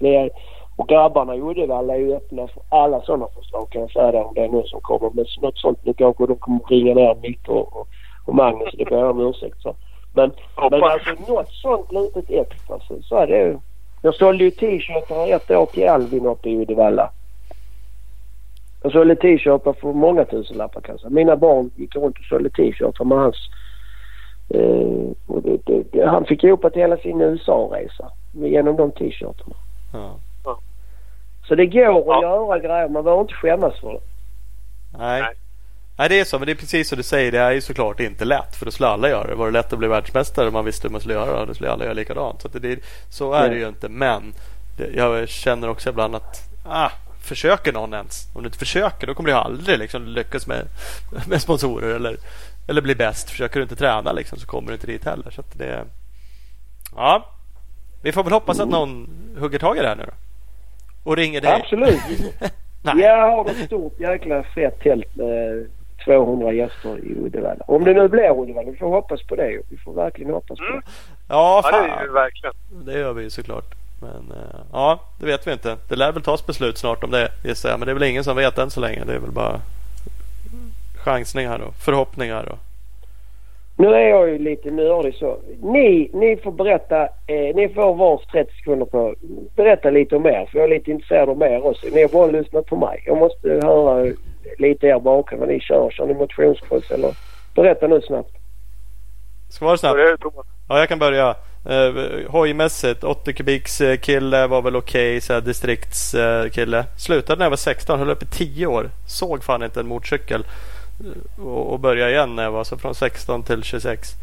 Och 0.76 0.88
grabbarna 0.88 1.36
i 1.36 1.42
Uddevalla 1.42 1.96
är 1.96 2.00
ju 2.00 2.16
öppna 2.16 2.48
för 2.48 2.64
alla 2.70 3.02
sådana 3.02 3.28
förslag 3.28 3.70
kan 3.70 3.82
jag 3.82 3.92
säga 3.92 4.12
där, 4.12 4.24
om 4.24 4.34
det 4.34 4.42
är 4.42 4.48
någon 4.48 4.68
som 4.68 4.82
kommer 4.82 5.10
med 5.10 5.26
något 5.42 5.58
sånt. 5.58 5.80
Nu 5.84 5.94
kanske 5.94 6.26
de 6.26 6.36
kommer 6.36 6.60
ringa 6.70 6.94
ner 6.94 7.16
Micke 7.16 7.50
och, 7.50 7.78
och, 7.78 7.88
och 8.26 8.36
Magnus 8.36 8.74
det 8.78 8.86
ber 8.86 8.98
jag 8.98 9.10
om 9.10 9.20
ursäkt 9.20 9.64
för. 9.64 9.76
Men, 10.14 10.32
men 10.72 10.84
alltså 10.84 11.10
något 11.28 11.50
sånt 11.50 11.92
litet 11.92 12.30
extra 12.30 12.80
så, 12.80 13.02
så 13.02 13.16
är 13.16 13.28
det 13.28 13.60
Jag 14.02 14.16
sålde 14.16 14.44
ju 14.44 14.52
t-shirtar 14.52 15.36
ett 15.36 15.52
år 15.52 15.66
till 15.66 15.90
Alvin 15.90 16.26
uppe 16.26 16.50
i 16.50 16.58
Uddevalla. 16.58 17.10
Jag 18.84 18.92
sålde 18.92 19.16
t-shirtar 19.16 19.74
för 19.74 19.94
många 19.94 20.26
tusenlappar 20.26 20.82
kanske. 20.82 21.10
Mina 21.10 21.36
barn 21.36 21.72
gick 21.76 21.96
runt 21.96 22.20
och 22.20 22.26
sålde 22.26 22.50
t-shirtar 22.50 23.06
med 23.06 23.18
hans... 23.18 23.50
Eh, 24.50 25.42
det, 25.66 25.84
det, 25.92 26.06
han 26.06 26.26
fick 26.26 26.44
ihop 26.44 26.62
till 26.62 26.82
hela 26.82 26.98
sin 26.98 27.22
USA-resa 27.22 28.12
genom 28.34 28.76
de 28.76 28.92
t-shirtarna. 28.92 29.56
Ja. 29.94 30.20
Så 31.48 31.56
det 31.56 31.66
går 31.66 32.00
att 32.00 32.22
ja. 32.22 32.22
göra 32.22 32.60
grejer. 32.60 32.90
Man 32.90 33.04
behöver 33.04 33.22
inte 33.22 33.34
skämmas 33.34 33.80
för 33.80 33.94
det. 33.94 34.00
Nej. 34.98 35.24
Nej. 35.98 36.10
det 36.10 36.20
är 36.20 36.24
så. 36.24 36.40
Men 36.40 36.46
det 36.46 36.52
är 36.52 36.56
precis 36.56 36.90
som 36.90 36.98
du 36.98 37.04
säger. 37.04 37.32
Det 37.32 37.40
är 37.40 37.52
ju 37.52 37.62
såklart 37.62 38.00
inte 38.00 38.26
lätt. 38.26 38.56
För 38.56 38.66
då 38.66 38.72
skulle 38.72 38.88
alla 38.88 39.10
göra 39.10 39.28
det. 39.28 39.36
Var 39.36 39.46
det 39.46 39.52
lätt 39.52 39.74
att 39.74 39.80
bli 39.80 39.88
världsmästare 39.88 40.48
om 40.48 40.54
man 40.54 40.66
visste 40.66 40.88
hur 40.88 40.92
man 40.92 41.02
skulle 41.02 41.14
göra 41.14 41.40
det. 41.40 41.46
Då 41.46 41.54
skulle 41.54 41.72
alla 41.72 41.84
göra 41.84 41.94
likadant. 41.94 42.42
Så, 42.42 42.48
det, 42.48 42.80
så 43.10 43.34
är 43.34 43.40
Nej. 43.40 43.50
det 43.50 43.56
ju 43.56 43.68
inte. 43.68 43.90
Men 43.90 44.34
det, 44.78 44.88
jag 44.96 45.30
känner 45.30 45.70
också 45.70 45.90
ibland 45.90 46.16
att 46.16 46.50
ah, 46.66 46.92
försöker 47.22 47.74
någon 47.74 47.94
ens? 47.94 48.36
Om 48.36 48.42
du 48.42 48.48
inte 48.48 48.60
försöker 48.60 49.08
då 49.08 49.14
kommer 49.14 49.30
du 49.30 49.36
aldrig 49.36 49.80
liksom 49.80 50.08
lyckas 50.08 50.48
med, 50.48 50.68
med 51.28 51.42
sponsorer 51.42 51.96
eller, 51.96 52.18
eller 52.68 52.82
bli 52.82 52.96
bäst. 52.96 53.30
Försöker 53.30 53.60
du 53.60 53.64
inte 53.64 53.76
träna 53.76 54.12
liksom, 54.12 54.40
så 54.40 54.48
kommer 54.48 54.68
du 54.68 54.74
inte 54.74 54.88
dit 54.88 55.06
heller. 55.06 55.32
Så 55.32 55.44
det, 55.54 55.86
ja, 56.96 57.30
vi 58.04 58.12
får 58.12 58.24
väl 58.24 58.34
hoppas 58.34 58.60
att 58.60 58.70
någon 58.70 59.10
hugger 59.40 59.60
tag 59.60 59.78
i 59.78 59.82
det 59.82 59.88
här 59.88 59.96
nu 59.96 60.04
då 60.04 60.14
och 61.08 61.18
ringer 61.18 61.42
dig? 61.42 61.62
Absolut. 61.62 62.00
Jag 62.96 63.32
har 63.32 63.50
ett 63.50 63.66
stort 63.66 64.00
jäkla 64.00 64.44
fett 64.44 64.80
tält 64.80 65.16
med 65.16 65.68
200 66.06 66.54
gäster 66.54 67.00
i 67.00 67.16
Uddevalla. 67.16 67.64
Om 67.68 67.84
det 67.84 67.94
nu 67.94 68.08
blir 68.08 68.42
Uddevalla. 68.42 68.72
Vi 68.72 68.78
får 68.78 68.90
hoppas 68.90 69.24
på 69.24 69.36
det. 69.36 69.62
Vi 69.70 69.78
får 69.78 69.94
verkligen 69.94 70.34
hoppas 70.34 70.58
på 70.58 70.64
det. 70.64 70.70
Mm. 70.70 70.84
Ja, 71.28 71.62
fan. 71.64 71.74
Ja, 71.74 71.96
det 71.96 72.02
är 72.02 72.04
ju 72.04 72.12
verkligen. 72.12 72.54
Det 72.86 73.00
gör 73.00 73.14
vi 73.14 73.24
ju 73.24 73.30
såklart. 73.30 73.76
Men 74.02 74.32
uh, 74.32 74.62
ja, 74.72 75.00
det 75.20 75.26
vet 75.26 75.48
vi 75.48 75.52
inte. 75.52 75.78
Det 75.88 75.96
lär 75.96 76.12
väl 76.12 76.24
tas 76.24 76.46
beslut 76.46 76.78
snart 76.78 77.04
om 77.04 77.12
det 77.12 77.32
gissar 77.44 77.70
jag. 77.70 77.80
Men 77.80 77.86
det 77.86 77.92
är 77.92 77.94
väl 77.94 78.10
ingen 78.10 78.24
som 78.24 78.36
vet 78.36 78.58
än 78.58 78.70
så 78.70 78.80
länge. 78.80 79.04
Det 79.06 79.14
är 79.14 79.20
väl 79.20 79.32
bara 79.32 79.62
chansningar 81.08 81.60
och 81.60 81.76
förhoppningar. 81.76 82.44
Och 82.52 82.58
nu 83.80 83.88
är 83.88 84.10
jag 84.10 84.30
ju 84.30 84.38
lite 84.38 84.72
nördig 84.72 85.16
så. 85.16 85.38
Ni, 85.62 86.10
ni 86.14 86.38
får 86.44 86.52
berätta, 86.52 87.04
eh, 87.04 87.56
ni 87.56 87.70
får 87.76 87.96
vars 87.96 88.22
30 88.32 88.52
sekunder 88.58 88.86
på 88.86 89.16
berätta 89.56 89.90
lite 89.90 90.16
om 90.16 90.26
er. 90.26 90.50
För 90.52 90.60
jag 90.60 90.66
är 90.66 90.76
lite 90.76 90.92
intresserad 90.92 91.30
av 91.30 91.42
er 91.42 91.66
också. 91.66 91.88
Ni 91.94 92.02
har 92.02 92.10
bara 92.10 92.32
lyssnat 92.32 92.66
på 92.66 92.76
mig. 92.76 93.04
Jag 93.06 93.18
måste 93.18 93.50
höra 93.50 94.14
lite 94.58 94.88
er 94.88 95.00
bakom 95.00 95.40
vad 95.40 95.48
ni 95.48 95.60
kör. 95.60 95.92
Kör 95.92 96.06
ni 96.06 96.14
motionscross 96.14 96.92
eller? 96.92 97.12
Berätta 97.56 97.88
nu 97.88 98.02
snabbt. 98.02 98.32
Ska 99.50 99.66
vara 99.66 99.78
snabbt? 99.78 100.00
Ja, 100.70 100.80
jag 100.80 100.90
kan 100.90 101.00
börja. 101.00 101.36
Uh, 101.70 102.30
hojmässigt, 102.30 103.04
80 103.04 103.34
kubiks 103.34 103.82
uh, 103.82 103.96
kille 103.96 104.48
var 104.48 104.62
väl 104.62 104.76
okej, 104.76 105.18
okay, 105.18 105.42
distriktskille. 105.42 106.78
Uh, 106.78 106.86
Slutade 106.98 107.40
när 107.40 107.46
jag 107.46 107.50
var 107.50 107.58
16, 107.58 108.00
höll 108.00 108.10
upp 108.10 108.24
i 108.24 108.26
10 108.26 108.68
år. 108.68 108.90
Såg 109.08 109.44
fan 109.44 109.64
inte 109.64 109.80
en 109.80 109.88
motorcykel 109.88 110.46
och, 111.38 111.74
och 111.74 111.80
börja 111.80 112.10
igen 112.10 112.36
när 112.36 112.44
jag 112.44 112.52
var 112.52 112.64
så 112.64 112.78
från 112.78 112.96
16 112.96 113.44
till 113.44 113.64
26. 113.64 114.16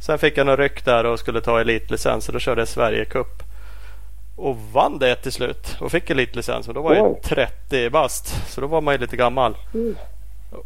Sen 0.00 0.18
fick 0.18 0.36
jag 0.36 0.46
några 0.46 0.62
ryck 0.62 0.84
där 0.84 1.04
och 1.04 1.18
skulle 1.18 1.40
ta 1.40 1.60
elitlicens 1.60 2.28
och 2.28 2.32
då 2.32 2.38
körde 2.38 2.60
jag 2.60 2.68
Sverigecup. 2.68 3.42
Och 4.36 4.56
vann 4.72 4.98
det 4.98 5.14
till 5.14 5.32
slut 5.32 5.76
och 5.80 5.92
fick 5.92 6.10
elitlicens 6.10 6.68
och 6.68 6.74
då 6.74 6.82
var 6.82 6.94
jag 6.94 7.22
30 7.22 7.90
bast. 7.90 8.50
Så 8.50 8.60
då 8.60 8.66
var 8.66 8.80
man 8.80 8.94
ju 8.94 8.98
lite 8.98 9.16
gammal. 9.16 9.56
Mm. 9.74 9.96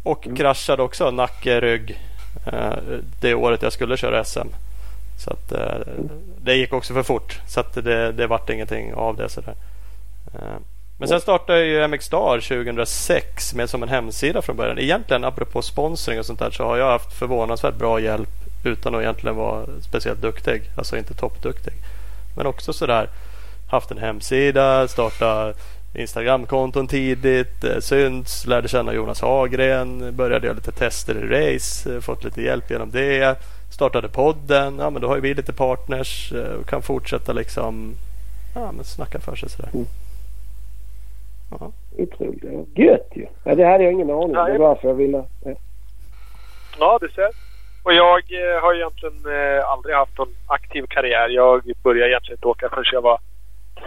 Och 0.03 0.27
kraschade 0.37 0.83
också 0.83 1.11
nacke, 1.11 1.61
rygg 1.61 1.99
eh, 2.45 2.73
det 3.21 3.33
året 3.33 3.61
jag 3.61 3.73
skulle 3.73 3.97
köra 3.97 4.23
SM. 4.23 4.47
Så 5.17 5.29
att, 5.29 5.51
eh, 5.51 5.93
det 6.41 6.55
gick 6.55 6.73
också 6.73 6.93
för 6.93 7.03
fort. 7.03 7.39
Så 7.47 7.59
att 7.59 7.73
det, 7.73 8.11
det 8.11 8.27
vart 8.27 8.49
ingenting 8.49 8.93
av 8.93 9.17
det. 9.17 9.29
Sådär. 9.29 9.55
Men 11.03 11.07
sen 11.07 11.21
startade 11.21 11.65
ju 11.65 11.87
MX 11.87 12.05
Star 12.05 12.39
2006 12.39 13.53
med 13.53 13.69
som 13.69 13.83
en 13.83 13.89
hemsida 13.89 14.41
från 14.41 14.55
början. 14.55 14.79
Egentligen 14.79 15.23
apropå 15.23 15.61
sponsring 15.61 16.19
och 16.19 16.25
sånt 16.25 16.39
där 16.39 16.51
så 16.51 16.63
har 16.63 16.77
jag 16.77 16.91
haft 16.91 17.13
förvånansvärt 17.13 17.75
bra 17.75 17.99
hjälp 17.99 18.29
utan 18.65 18.95
att 18.95 19.01
egentligen 19.01 19.35
vara 19.35 19.65
speciellt 19.81 20.21
duktig. 20.21 20.61
Alltså 20.77 20.97
inte 20.97 21.13
toppduktig. 21.13 21.73
Men 22.37 22.45
också 22.45 22.73
sådär 22.73 23.09
haft 23.69 23.91
en 23.91 23.97
hemsida, 23.97 24.87
starta 24.87 25.53
Instagramkonton 25.95 26.87
tidigt, 26.87 27.63
eh, 27.63 27.79
synts, 27.79 28.47
lärde 28.47 28.67
känna 28.67 28.93
Jonas 28.93 29.21
Hagren, 29.21 30.15
började 30.15 30.47
göra 30.47 30.55
lite 30.55 30.71
tester 30.71 31.15
i 31.15 31.27
race, 31.27 31.95
eh, 31.95 32.01
fått 32.01 32.23
lite 32.23 32.41
hjälp 32.41 32.71
genom 32.71 32.91
det. 32.91 33.37
Startade 33.73 34.07
podden, 34.07 34.79
ja 34.79 34.89
men 34.89 35.01
då 35.01 35.07
har 35.07 35.17
vi 35.17 35.33
lite 35.33 35.53
partners 35.53 36.33
eh, 36.33 36.53
och 36.53 36.69
kan 36.69 36.81
fortsätta 36.81 37.33
liksom 37.33 37.93
ja, 38.55 38.71
men 38.71 38.85
snacka 38.85 39.19
för 39.19 39.35
sig 39.35 39.49
sådär. 39.49 39.69
Mm. 39.73 39.85
Ja. 41.59 41.71
Otroligt. 41.97 42.77
Gött 42.77 43.09
ju. 43.13 43.27
Ja, 43.43 43.55
det 43.55 43.65
hade 43.65 43.83
jag 43.83 43.93
ingen 43.93 44.09
aning 44.09 44.37
om. 44.37 44.51
Det 44.51 44.57
var 44.57 44.69
därför 44.69 44.87
jag 44.87 44.95
ville... 44.95 45.25
Ja, 45.43 45.51
ja 46.79 46.97
du 47.01 47.09
ser. 47.09 47.29
Och 47.83 47.93
jag 47.93 48.23
eh, 48.31 48.61
har 48.61 48.73
egentligen 48.73 49.25
eh, 49.25 49.69
aldrig 49.69 49.95
haft 49.95 50.17
någon 50.17 50.33
aktiv 50.47 50.85
karriär. 50.89 51.29
Jag 51.29 51.71
började 51.83 52.11
egentligen 52.11 52.37
inte 52.37 52.47
åka 52.47 52.69
förrän 52.69 52.83
jag 52.91 53.01
var 53.01 53.19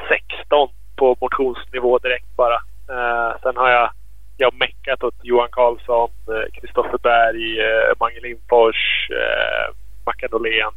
16 0.08 0.68
på 0.96 1.16
motionsnivå 1.20 1.98
direkt 1.98 2.36
bara. 2.36 2.54
Eh, 2.90 3.36
sen 3.42 3.56
har 3.56 3.70
jag, 3.70 3.90
jag 4.36 4.54
meckat 4.54 5.02
åt 5.02 5.14
Johan 5.22 5.48
Karlsson, 5.52 6.10
Kristoffer 6.52 6.98
Berg, 6.98 7.58
Mange 8.00 8.20
Lindfors, 8.20 9.10
eh, 9.10 9.74
Mackan 10.06 10.30
Dolén, 10.30 10.72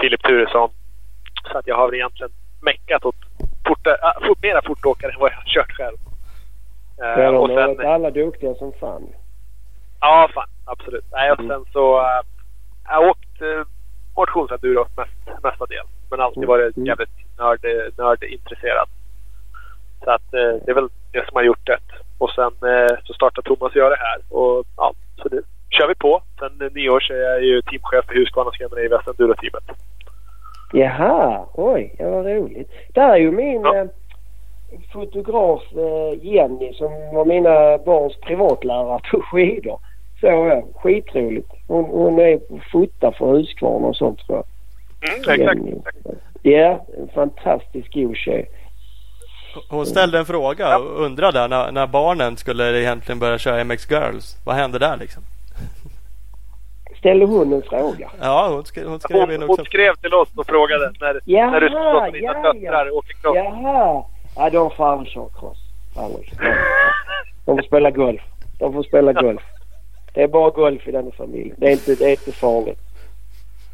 Filip 0.00 0.22
Turesson. 0.22 0.70
Så 1.52 1.58
att 1.58 1.66
jag 1.66 1.76
har 1.76 1.94
egentligen 1.94 2.32
meckat 2.62 3.04
åt 3.04 3.23
fort, 3.66 3.86
äh, 3.86 4.32
mera 4.42 4.62
fortåkare 4.62 5.12
än 5.12 5.20
vad 5.20 5.30
jag 5.30 5.36
har 5.36 5.44
kört 5.44 5.72
själv. 5.72 5.96
Uh, 7.02 7.22
ja, 7.22 7.30
de 7.30 7.36
och 7.36 7.48
sen, 7.48 7.56
varit 7.56 7.86
alla 7.86 8.10
duktiga 8.10 8.54
som 8.54 8.72
fan. 8.72 9.08
Ja, 10.00 10.30
fan. 10.34 10.48
Absolut. 10.64 11.04
Nej, 11.12 11.32
och 11.32 11.40
mm. 11.40 11.50
sen 11.50 11.72
så... 11.72 12.00
Uh, 12.00 12.06
jag 12.84 12.92
har 12.94 13.08
åkt 13.08 13.42
uh, 13.42 13.64
motionsenduro 14.16 14.86
mest, 14.96 15.42
mestadels. 15.42 15.90
Men 16.10 16.20
alltid 16.20 16.44
mm. 16.44 16.48
varit 16.48 16.76
mm. 16.76 16.86
jävligt 16.86 17.38
nörd, 17.38 17.64
nördintresserad. 17.98 18.88
Så 20.04 20.10
att 20.10 20.34
uh, 20.34 20.54
det 20.64 20.70
är 20.70 20.74
väl 20.74 20.88
det 21.12 21.26
som 21.28 21.36
har 21.36 21.42
gjort 21.42 21.66
det. 21.66 21.78
Och 22.18 22.30
sen 22.30 22.52
så 23.04 23.12
startade 23.14 23.46
Thomas 23.48 23.72
och 23.72 23.76
jag 23.76 23.90
det 23.92 23.96
här. 23.96 24.18
Och 24.28 24.64
ja, 24.76 24.94
så 25.22 25.28
det 25.28 25.42
kör 25.70 25.88
vi 25.88 25.94
på. 25.94 26.22
Sen 26.38 26.62
uh, 26.62 26.72
nio 26.72 26.90
år 26.90 27.00
så 27.00 27.12
är 27.12 27.18
jag 27.18 27.42
ju 27.42 27.62
teamchef 27.62 28.04
för 28.06 28.14
Husqvarna 28.14 28.50
Scandinavia 28.50 29.02
Enduro-teamet. 29.06 29.64
Jaha, 30.76 31.46
oj, 31.54 31.94
ja, 31.98 32.10
vad 32.10 32.26
roligt. 32.26 32.70
Där 32.94 33.08
är 33.08 33.16
ju 33.16 33.30
min 33.30 33.60
ja. 33.62 33.76
eh, 33.76 33.86
fotograf 34.92 35.62
eh, 35.72 36.26
Jenny 36.26 36.72
som 36.72 36.92
var 37.14 37.24
mina 37.24 37.78
barns 37.78 38.16
privatlärare 38.16 39.00
på 39.10 39.20
skidor. 39.20 39.78
Så 40.20 40.26
ja, 40.26 40.62
skitroligt. 40.82 41.48
Hon, 41.68 41.84
hon 41.84 42.18
är 42.18 42.40
fotar 42.72 43.10
för 43.10 43.32
Husqvarna 43.32 43.86
och 43.86 43.96
sånt 43.96 44.26
tror 44.26 44.42
jag. 44.42 44.46
Mm, 45.10 45.40
exakt. 45.40 45.90
Ja, 46.42 46.86
en 46.98 47.08
fantastisk 47.14 47.94
god 47.94 48.16
tjej. 48.16 48.50
Hon 49.70 49.86
ställde 49.86 50.18
en 50.18 50.26
fråga 50.26 50.78
och 50.78 51.04
undrade 51.04 51.48
när, 51.48 51.72
när 51.72 51.86
barnen 51.86 52.36
skulle 52.36 52.80
egentligen 52.80 53.18
börja 53.18 53.38
köra 53.38 53.64
MX 53.64 53.90
Girls. 53.90 54.36
Vad 54.44 54.56
hände 54.56 54.78
där 54.78 54.96
liksom? 54.96 55.22
Ställde 57.04 57.24
hon 57.24 57.52
en 57.52 57.62
fråga? 57.62 58.10
Ja, 58.20 58.48
hon 58.50 58.64
skrev, 58.64 58.86
hon 58.88 59.00
skrev 59.00 59.20
hon, 59.20 59.30
in 59.30 59.42
också. 59.42 59.56
Hon 59.56 59.64
skrev 59.64 59.94
till 59.94 60.14
oss 60.14 60.28
och 60.36 60.46
frågade 60.46 60.92
när, 61.00 61.20
Jaha, 61.24 61.50
när 61.50 61.60
du 61.60 61.68
låter 61.68 62.12
dina 62.12 62.32
ja, 62.32 62.52
döttrar 62.52 62.86
ja. 62.86 62.92
åka 62.92 63.12
cross. 63.22 63.36
Jaha. 63.36 64.04
Ja, 64.36 64.50
de 64.50 64.70
får 64.70 64.86
aldrig 64.86 65.12
köra 65.12 65.28
cross. 65.40 65.58
De 67.44 67.56
får 67.56 67.62
spela 67.62 67.90
golf. 67.90 68.22
De 68.58 68.72
får 68.72 68.82
spela 68.82 69.12
golf. 69.12 69.42
Det 70.14 70.22
är 70.22 70.28
bara 70.28 70.50
golf 70.50 70.88
i 70.88 70.92
denna 70.92 71.10
familj. 71.10 71.54
Det 71.56 71.66
är 71.66 71.72
inte, 71.72 71.94
det 71.94 72.04
är 72.04 72.10
inte 72.10 72.32
farligt. 72.32 72.80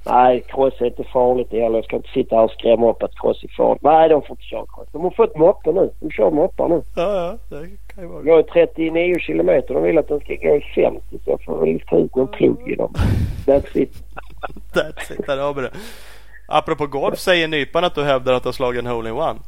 Nej, 0.05 0.45
cross 0.49 0.75
är 0.81 0.87
inte 0.87 1.05
farligt 1.05 1.53
heller. 1.53 1.79
Jag 1.79 1.85
ska 1.85 1.97
inte 1.97 2.09
sitta 2.09 2.37
här 2.37 2.45
och 2.45 2.51
skrämma 2.51 2.91
upp 2.91 3.03
att 3.03 3.19
cross 3.21 3.45
är 3.45 3.49
farligt. 3.57 3.83
Nej, 3.83 4.09
de 4.09 4.23
får 4.23 4.31
inte 4.31 4.43
köra 4.43 4.67
cross. 4.75 4.89
De 4.93 5.03
har 5.03 5.11
fått 5.11 5.37
moppar 5.37 5.73
nu. 5.73 5.91
De 6.01 6.11
kör 6.11 6.31
moppar 6.31 6.69
nu. 6.69 6.83
Ja, 6.95 7.39
ja, 7.51 7.57
det 7.57 7.67
kan 7.95 8.05
ju 8.05 8.11
vara. 8.11 8.23
går 8.23 8.41
i 8.41 8.43
39 8.43 9.19
kilometer. 9.19 9.75
De 9.75 9.83
vill 9.83 9.99
att 9.99 10.09
den 10.09 10.21
ska 10.21 10.35
gå 10.35 10.57
i 10.57 10.61
50 10.75 11.01
så 11.11 11.31
jag 11.31 11.45
får 11.45 11.67
väl 11.67 11.81
ta 11.81 11.97
ut 11.97 12.17
någon 12.17 12.29
plugg 12.29 12.69
i 12.69 12.75
dem. 12.75 12.95
That's 13.47 13.79
it. 13.79 13.93
That's 14.75 15.13
it, 15.13 15.27
där 15.27 15.39
har 15.39 15.55
vi 15.55 15.63
det. 15.63 15.71
Apropå 16.49 16.87
golf 16.87 17.19
säger 17.19 17.49
Nypan 17.49 17.85
att 17.85 17.95
du 17.95 18.03
hävdar 18.03 18.33
att 18.33 18.43
du 18.43 18.47
har 18.49 18.53
slagit 18.53 18.79
en 18.79 18.87
hole-in-one. 18.87 19.39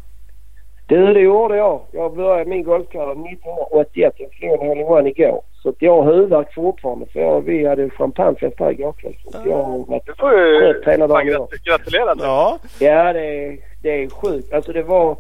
Du, 0.93 1.15
det 1.15 1.21
gjorde 1.21 1.57
jag. 1.57 1.81
Jag 1.93 2.17
började 2.17 2.51
min 2.51 2.63
golfkarriär 2.63 3.13
1981. 3.13 4.15
Jag 4.17 4.35
slog 4.35 4.53
en 4.53 4.59
hole-in-one 4.59 5.09
igår. 5.09 5.43
Så 5.63 5.69
att 5.69 5.75
jag 5.79 6.03
har 6.03 6.13
huvudvärk 6.13 6.55
fortfarande 6.55 7.07
för 7.07 7.21
jag, 7.21 7.41
vi 7.41 7.67
hade 7.67 7.91
champagnefest 7.91 8.61
här 8.61 8.71
igår 8.71 8.93
kväll. 8.93 9.17
Så 9.25 9.39
att 9.39 9.47
jag 9.47 9.63
har 9.63 9.79
varit 9.87 10.07
Du 10.07 10.15
får 10.15 10.33
ju 10.39 10.61
trött 10.61 10.95
hela 10.95 11.07
dagen 11.07 11.47
gratulera 11.65 12.15
dig. 12.15 12.27
Ja, 12.27 12.59
Ja, 12.81 13.13
det 13.13 13.45
är, 13.45 13.59
det 13.83 14.03
är 14.03 14.09
sjukt. 14.09 14.53
Alltså 14.53 14.73
det 14.73 14.83
var... 14.83 15.17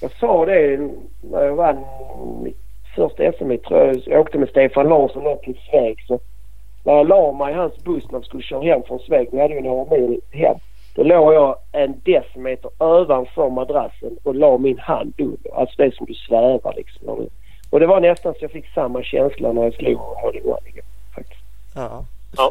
Jag 0.00 0.10
sa 0.12 0.46
det 0.46 0.90
när 1.22 1.42
jag 1.44 1.54
vann 1.54 1.84
mitt 2.44 2.56
första 2.96 3.32
SM 3.32 3.56
tror 3.68 3.80
jag. 3.80 4.02
Jag 4.06 4.20
åkte 4.20 4.38
med 4.38 4.48
Stefan 4.48 4.88
Larsson 4.88 5.26
upp 5.26 5.42
till 5.42 5.58
Sveg. 5.70 5.96
Så 6.06 6.20
när 6.84 6.92
jag 6.92 7.08
la 7.08 7.32
mig 7.32 7.52
i 7.52 7.56
hans 7.56 7.84
buss 7.84 8.10
när 8.10 8.18
vi 8.18 8.24
skulle 8.24 8.42
köra 8.42 8.62
hem 8.62 8.82
från 8.82 8.98
Sveg. 8.98 9.28
Vi 9.32 9.40
hade 9.40 9.54
ju 9.54 9.60
några 9.60 9.96
mil 9.96 10.20
hem. 10.30 10.56
Då 10.94 11.02
låg 11.02 11.34
jag 11.34 11.56
en 11.72 12.00
decimeter 12.04 12.70
ovanför 12.78 13.50
madrassen 13.50 14.16
och 14.22 14.34
la 14.34 14.58
min 14.58 14.78
hand 14.78 15.14
under. 15.18 15.54
Alltså 15.54 15.74
det 15.78 15.84
är 15.84 15.90
som 15.90 16.06
du 16.06 16.14
svävar 16.14 16.74
liksom. 16.76 17.28
Och 17.70 17.80
det 17.80 17.86
var 17.86 18.00
nästan 18.00 18.34
så 18.34 18.38
jag 18.40 18.50
fick 18.50 18.74
samma 18.74 19.02
känsla 19.02 19.52
när 19.52 19.62
jag 19.62 19.74
slog 19.74 19.98
hål 19.98 20.36
i 20.36 20.40
one. 20.40 20.82
Faktiskt. 21.14 21.40
ja. 21.74 22.04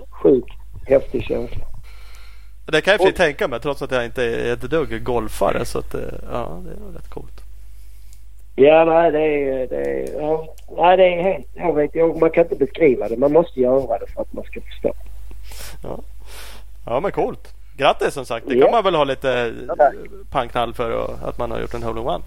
Sjukt 0.09 0.51
häftig 0.87 1.23
känsla. 1.23 1.65
Det 2.65 2.81
kan 2.81 2.97
jag 2.99 3.07
och 3.07 3.15
tänka 3.15 3.47
mig 3.47 3.59
trots 3.59 3.81
att 3.81 3.91
jag 3.91 4.05
inte 4.05 4.23
är 4.23 4.53
ett 4.53 4.61
dugg 4.61 5.03
golfare. 5.03 5.65
Så 5.65 5.79
att, 5.79 5.93
eh, 5.93 6.01
ja, 6.31 6.61
det 6.63 6.71
är 6.71 6.93
rätt 6.93 7.09
coolt. 7.09 7.43
Ja, 8.55 8.85
nej 8.85 9.11
det 9.11 9.19
är... 9.19 9.67
Det 9.67 9.75
är 9.75 10.21
ja, 10.21 10.55
nej, 10.77 10.97
det 10.97 11.03
är 11.03 11.23
helt... 11.23 11.47
Jag 11.53 11.73
vet, 11.73 11.95
jag, 11.95 12.19
man 12.19 12.31
kan 12.31 12.43
inte 12.43 12.55
beskriva 12.55 13.07
det. 13.09 13.17
Man 13.17 13.31
måste 13.31 13.59
göra 13.59 13.97
det 13.99 14.07
för 14.07 14.21
att 14.21 14.33
man 14.33 14.43
ska 14.43 14.61
förstå. 14.61 14.93
Ja, 16.85 16.99
men 16.99 17.11
coolt. 17.11 17.53
Grattis 17.79 18.13
som 18.13 18.25
sagt. 18.25 18.45
Det 18.49 18.59
kan 18.61 18.71
man 18.71 18.83
väl 18.83 18.95
ha 18.95 19.03
lite 19.03 19.53
pangknall 20.31 20.73
för 20.73 20.91
och- 20.91 21.29
att 21.29 21.37
man 21.37 21.51
har 21.51 21.59
gjort 21.59 21.73
en 21.73 21.83
hole-in-one. 21.83 22.23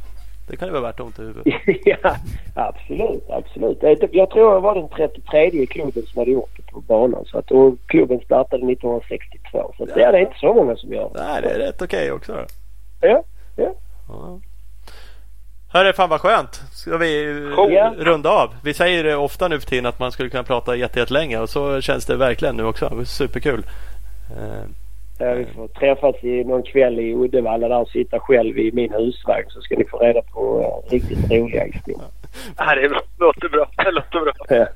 Det 0.49 0.57
kan 0.57 0.69
ju 0.69 0.73
vara 0.73 0.83
värt 0.83 1.01
ont 1.01 1.19
i 1.19 1.23
huvudet. 1.23 1.55
ja, 1.85 2.17
absolut. 2.55 3.31
Absolut. 3.31 3.79
Jag 4.13 4.31
tror 4.31 4.53
jag 4.53 4.61
var 4.61 4.75
den 4.75 4.89
33 4.89 5.63
i 5.63 5.67
klubben 5.67 6.03
som 6.07 6.19
hade 6.19 6.31
gjort 6.31 6.51
det 6.57 6.73
på 6.73 6.81
banan. 6.81 7.25
Så 7.27 7.39
att, 7.39 7.51
och 7.51 7.75
klubben 7.87 8.21
startade 8.25 8.73
1962. 8.73 9.75
Så 9.79 9.87
ja, 9.97 10.13
det 10.13 10.19
är 10.19 10.21
inte 10.21 10.39
så 10.39 10.55
många 10.55 10.77
som 10.77 10.93
gör 10.93 11.11
det. 11.15 11.25
Nej, 11.25 11.43
det 11.43 11.49
är 11.51 11.59
rätt 11.59 11.83
okej 11.83 12.13
också. 12.13 12.33
Då. 12.33 12.45
Ja, 13.09 13.23
ja. 13.57 13.73
Ja. 14.09 14.39
Hörru, 15.73 15.93
fan 15.93 16.09
vad 16.09 16.21
skönt. 16.21 16.55
Ska 16.73 16.97
vi 16.97 17.25
eh, 17.25 17.75
Ja. 17.75 17.95
runda 17.99 18.31
av? 18.31 18.51
Vi 18.65 18.75
säger 18.75 19.05
det 19.05 19.17
ofta 19.17 19.49
nu 19.49 19.61
för 19.61 19.67
tiden 19.69 19.87
att 19.87 19.99
man 19.99 20.13
skulle 20.13 20.31
kunna 20.31 20.43
prata 20.43 20.77
jätte- 20.77 20.99
jättelänge 21.01 21.39
och 21.39 21.49
så 21.51 21.81
känns 21.81 22.07
det 22.07 22.17
verkligen 22.17 22.57
nu 22.57 22.65
också. 22.65 23.05
Superkul. 23.05 23.63
Eh, 25.23 25.29
Ja, 25.29 25.35
vi 25.35 25.45
får 25.45 25.69
träffas 25.69 26.25
i 26.25 26.45
någon 26.45 26.63
kväll 26.63 27.01
i 27.01 27.15
Uddevalla 27.15 27.69
där 27.69 27.81
och 27.81 27.89
sitta 27.89 28.21
själv 28.21 28.59
i 28.59 28.73
min 28.73 28.93
husvagn 28.93 29.45
så 29.49 29.61
ska 29.61 29.77
ni 29.79 29.85
få 29.85 29.99
reda 29.99 30.23
på 30.23 30.59
uh, 30.59 30.91
riktigt 30.93 31.31
roliga 31.31 31.65
historier. 31.65 32.09
Nej, 32.59 32.77
det 32.83 32.89
låter 33.19 33.49
bra. 33.49 33.71
Det 33.77 33.91
låter 33.91 34.21
bra. 34.21 34.33
Ja, 34.49 34.67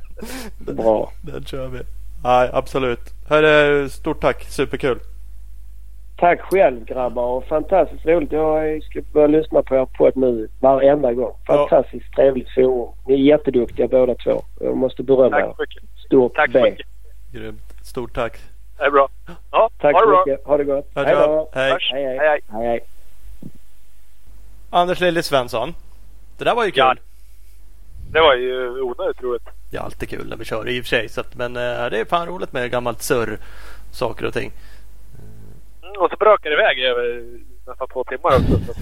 Bra. 0.73 1.12
Den 1.23 1.44
kör 1.44 1.68
vi. 1.68 1.78
Nej, 2.24 2.51
absolut. 2.52 3.01
Hörru, 3.28 3.89
stort 3.89 4.20
tack. 4.20 4.43
Superkul. 4.44 4.98
Tack 6.18 6.40
själv 6.40 6.85
grabbar 6.85 7.23
och 7.27 7.44
fantastiskt 7.44 8.06
roligt. 8.06 8.32
Jag 8.32 8.82
ska 8.82 9.01
börja 9.12 9.27
lyssna 9.27 9.62
på 9.62 9.74
er 9.77 9.86
podd 9.98 10.16
nu 10.16 10.48
varenda 10.60 11.12
gång. 11.12 11.32
Fantastiskt 11.47 12.12
trevligt 12.16 12.51
forum. 12.55 12.94
Ni 13.06 13.14
är 13.14 13.18
jätteduktiga 13.18 13.89
båda 13.89 14.14
två. 14.14 14.43
Jag 14.60 14.77
måste 14.77 15.02
berömma 15.02 15.40
er. 15.40 15.43
Tack 15.47 15.56
så 15.56 15.62
mycket. 15.62 15.82
Stort 16.06 16.35
Tack 16.35 16.51
B. 16.52 16.62
mycket. 16.62 16.86
Grymt. 17.32 17.60
Stort 17.82 18.14
tack. 18.14 18.39
Det 18.78 18.85
är 18.85 18.90
bra. 18.90 19.09
Ja, 19.51 19.70
Tack 19.78 19.93
ha 19.94 20.01
det 20.01 20.07
så 20.07 20.11
bra. 20.11 20.24
mycket. 20.27 20.47
Ha 20.47 20.57
det 20.57 20.65
gott. 20.65 20.90
Hej 20.94 21.15
då. 21.15 21.51
Hej, 21.53 21.70
hej. 21.70 21.78
Hej, 21.90 22.19
hej. 22.19 22.40
hej, 22.48 22.66
hej. 22.66 22.81
Anders 24.70 25.01
Lille 25.01 25.23
Svensson. 25.23 25.74
Det 26.39 26.44
där 26.44 26.55
var 26.55 26.65
ju 26.65 26.70
kul. 26.70 26.78
Ja. 26.78 26.94
Det 28.12 28.20
var 28.20 28.35
ju 28.35 28.81
onödigt 28.81 29.23
roligt. 29.23 29.48
Det 29.70 29.77
är 29.77 29.81
alltid 29.81 30.09
kul 30.09 30.28
när 30.28 30.36
vi 30.36 30.44
kör 30.44 30.69
i 30.69 30.81
och 30.81 30.85
för 30.85 30.89
sig. 30.89 31.09
Så 31.09 31.20
att, 31.20 31.35
men 31.35 31.57
eh, 31.57 31.90
det 31.90 31.98
är 32.01 32.05
fan 32.05 32.27
roligt 32.27 32.53
med 32.53 32.70
gammalt 32.70 33.03
surr. 33.03 33.39
Saker 33.93 34.27
och 34.27 34.32
ting. 34.35 34.53
Mm, 35.82 35.97
och 36.03 36.11
så 36.11 36.16
brakar 36.16 36.51
det 36.51 36.57
iväg 36.57 36.78
över 36.78 37.24
nästan 37.66 37.89
två 37.89 38.05
timmar 38.05 38.36
också. 38.36 38.73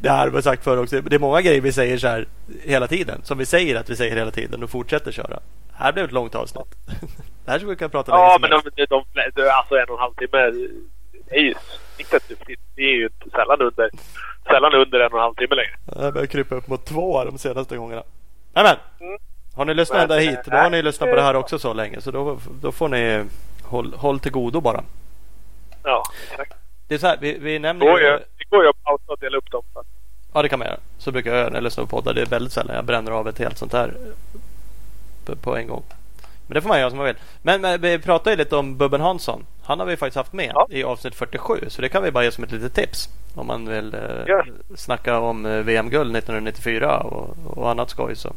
Det, 0.00 0.08
har 0.08 0.28
vi 0.28 0.42
sagt 0.42 0.64
förr 0.64 0.82
också. 0.82 1.00
Det 1.00 1.16
är 1.16 1.18
många 1.18 1.40
grejer 1.40 1.60
vi 1.60 1.72
säger 1.72 1.98
så 1.98 2.08
här 2.08 2.26
hela 2.62 2.86
tiden. 2.86 3.20
Som 3.24 3.38
vi 3.38 3.46
säger 3.46 3.76
att 3.76 3.90
vi 3.90 3.96
säger 3.96 4.16
hela 4.16 4.30
tiden 4.30 4.62
och 4.62 4.70
fortsätter 4.70 5.12
köra. 5.12 5.40
Här 5.72 5.92
blev 5.92 6.04
ett 6.04 6.12
långt 6.12 6.34
avsnitt. 6.34 6.64
det 7.44 7.50
här 7.50 7.58
skulle 7.58 7.70
vi 7.70 7.76
kunna 7.76 7.88
prata 7.88 8.12
länge 8.12 8.24
ja, 8.24 8.38
men 8.40 8.50
de, 8.50 8.60
de, 8.76 8.86
de, 8.86 9.04
de, 9.34 9.50
alltså 9.50 9.74
en 9.74 9.88
och 9.88 9.94
en 9.94 10.00
halv 10.00 10.14
timme 10.14 10.68
det 11.30 11.36
är 11.36 11.40
ju 11.40 11.54
snittet. 11.96 12.22
Det 12.76 12.82
är 12.82 12.96
ju 12.96 13.08
sällan 13.32 13.60
under, 13.60 13.90
sällan 14.44 14.74
under 14.74 15.00
en 15.00 15.12
och 15.12 15.18
en 15.18 15.22
halv 15.22 15.34
timme 15.34 15.54
längre. 15.54 15.76
Jag 16.02 16.14
börjar 16.14 16.26
krypa 16.26 16.54
upp 16.54 16.68
mot 16.68 16.84
två 16.84 17.24
de 17.24 17.38
senaste 17.38 17.76
gångarna. 17.76 18.02
Nämen! 18.52 18.76
Mm. 19.00 19.18
Har 19.56 19.64
ni 19.64 19.74
lyssnat 19.74 20.02
ända 20.02 20.18
hit? 20.18 20.38
Då 20.44 20.56
har 20.56 20.70
ni 20.70 20.82
lyssnat 20.82 21.10
på 21.10 21.16
det 21.16 21.22
här 21.22 21.36
också 21.36 21.58
så 21.58 21.72
länge. 21.72 22.00
Så 22.00 22.10
då, 22.10 22.38
då 22.62 22.72
får 22.72 22.88
ni 22.88 23.24
håll, 23.62 23.94
håll 23.94 24.20
till 24.20 24.32
godo 24.32 24.60
bara. 24.60 24.84
Ja, 25.84 26.02
exakt. 26.30 26.54
Det 26.88 26.94
är 26.94 26.98
så 26.98 27.06
här, 27.06 27.18
vi, 27.20 27.38
vi 27.38 27.58
nämner 27.58 27.86
ju... 27.86 28.18
det 28.50 28.56
går 28.56 28.64
ju 28.64 28.70
att 28.70 28.82
pausa 28.84 29.04
och 29.12 29.18
dela 29.20 29.36
upp 29.38 29.50
dem. 29.50 29.62
Ja 30.34 30.42
det 30.42 30.48
kan 30.48 30.58
man 30.58 30.68
göra. 30.68 30.78
Så 30.98 31.12
brukar 31.12 31.30
jag 31.30 31.38
göra 31.38 31.48
när 31.48 31.56
jag 31.56 31.64
lyssnar 31.64 31.84
på 31.84 31.90
poddar. 31.90 32.14
Det 32.14 32.20
är 32.22 32.26
väldigt 32.26 32.52
sällan 32.52 32.76
jag 32.76 32.84
bränner 32.84 33.10
av 33.12 33.28
ett 33.28 33.38
helt 33.38 33.58
sånt 33.58 33.72
här 33.72 33.94
på, 35.24 35.36
på 35.36 35.56
en 35.56 35.66
gång. 35.68 35.82
Men 36.46 36.54
det 36.54 36.60
får 36.60 36.68
man 36.68 36.80
göra 36.80 36.90
som 36.90 36.96
man 36.96 37.06
vill. 37.06 37.16
Men, 37.42 37.60
men 37.60 37.80
vi 37.80 37.98
pratade 37.98 38.30
ju 38.30 38.36
lite 38.36 38.56
om 38.56 38.76
Bubben 38.76 39.00
Hansson. 39.00 39.46
Han 39.64 39.78
har 39.80 39.86
vi 39.86 39.96
faktiskt 39.96 40.16
haft 40.16 40.32
med 40.32 40.50
Ja. 40.54 40.66
i 40.70 40.84
avsnitt 40.84 41.14
47. 41.14 41.54
Så 41.68 41.82
det 41.82 41.88
kan 41.88 42.02
vi 42.02 42.10
bara 42.10 42.24
ge 42.24 42.30
som 42.30 42.44
ett 42.44 42.52
litet 42.52 42.74
tips. 42.74 43.08
Om 43.34 43.46
man 43.46 43.68
vill 43.68 43.94
eh, 43.94 44.00
Ja. 44.26 44.44
snacka 44.76 45.18
om 45.20 45.46
eh, 45.46 45.52
VM-guld 45.62 46.16
1994 46.16 46.98
och, 47.00 47.36
och 47.58 47.70
annat 47.70 47.90
skoj. 47.90 48.16
Så, 48.16 48.32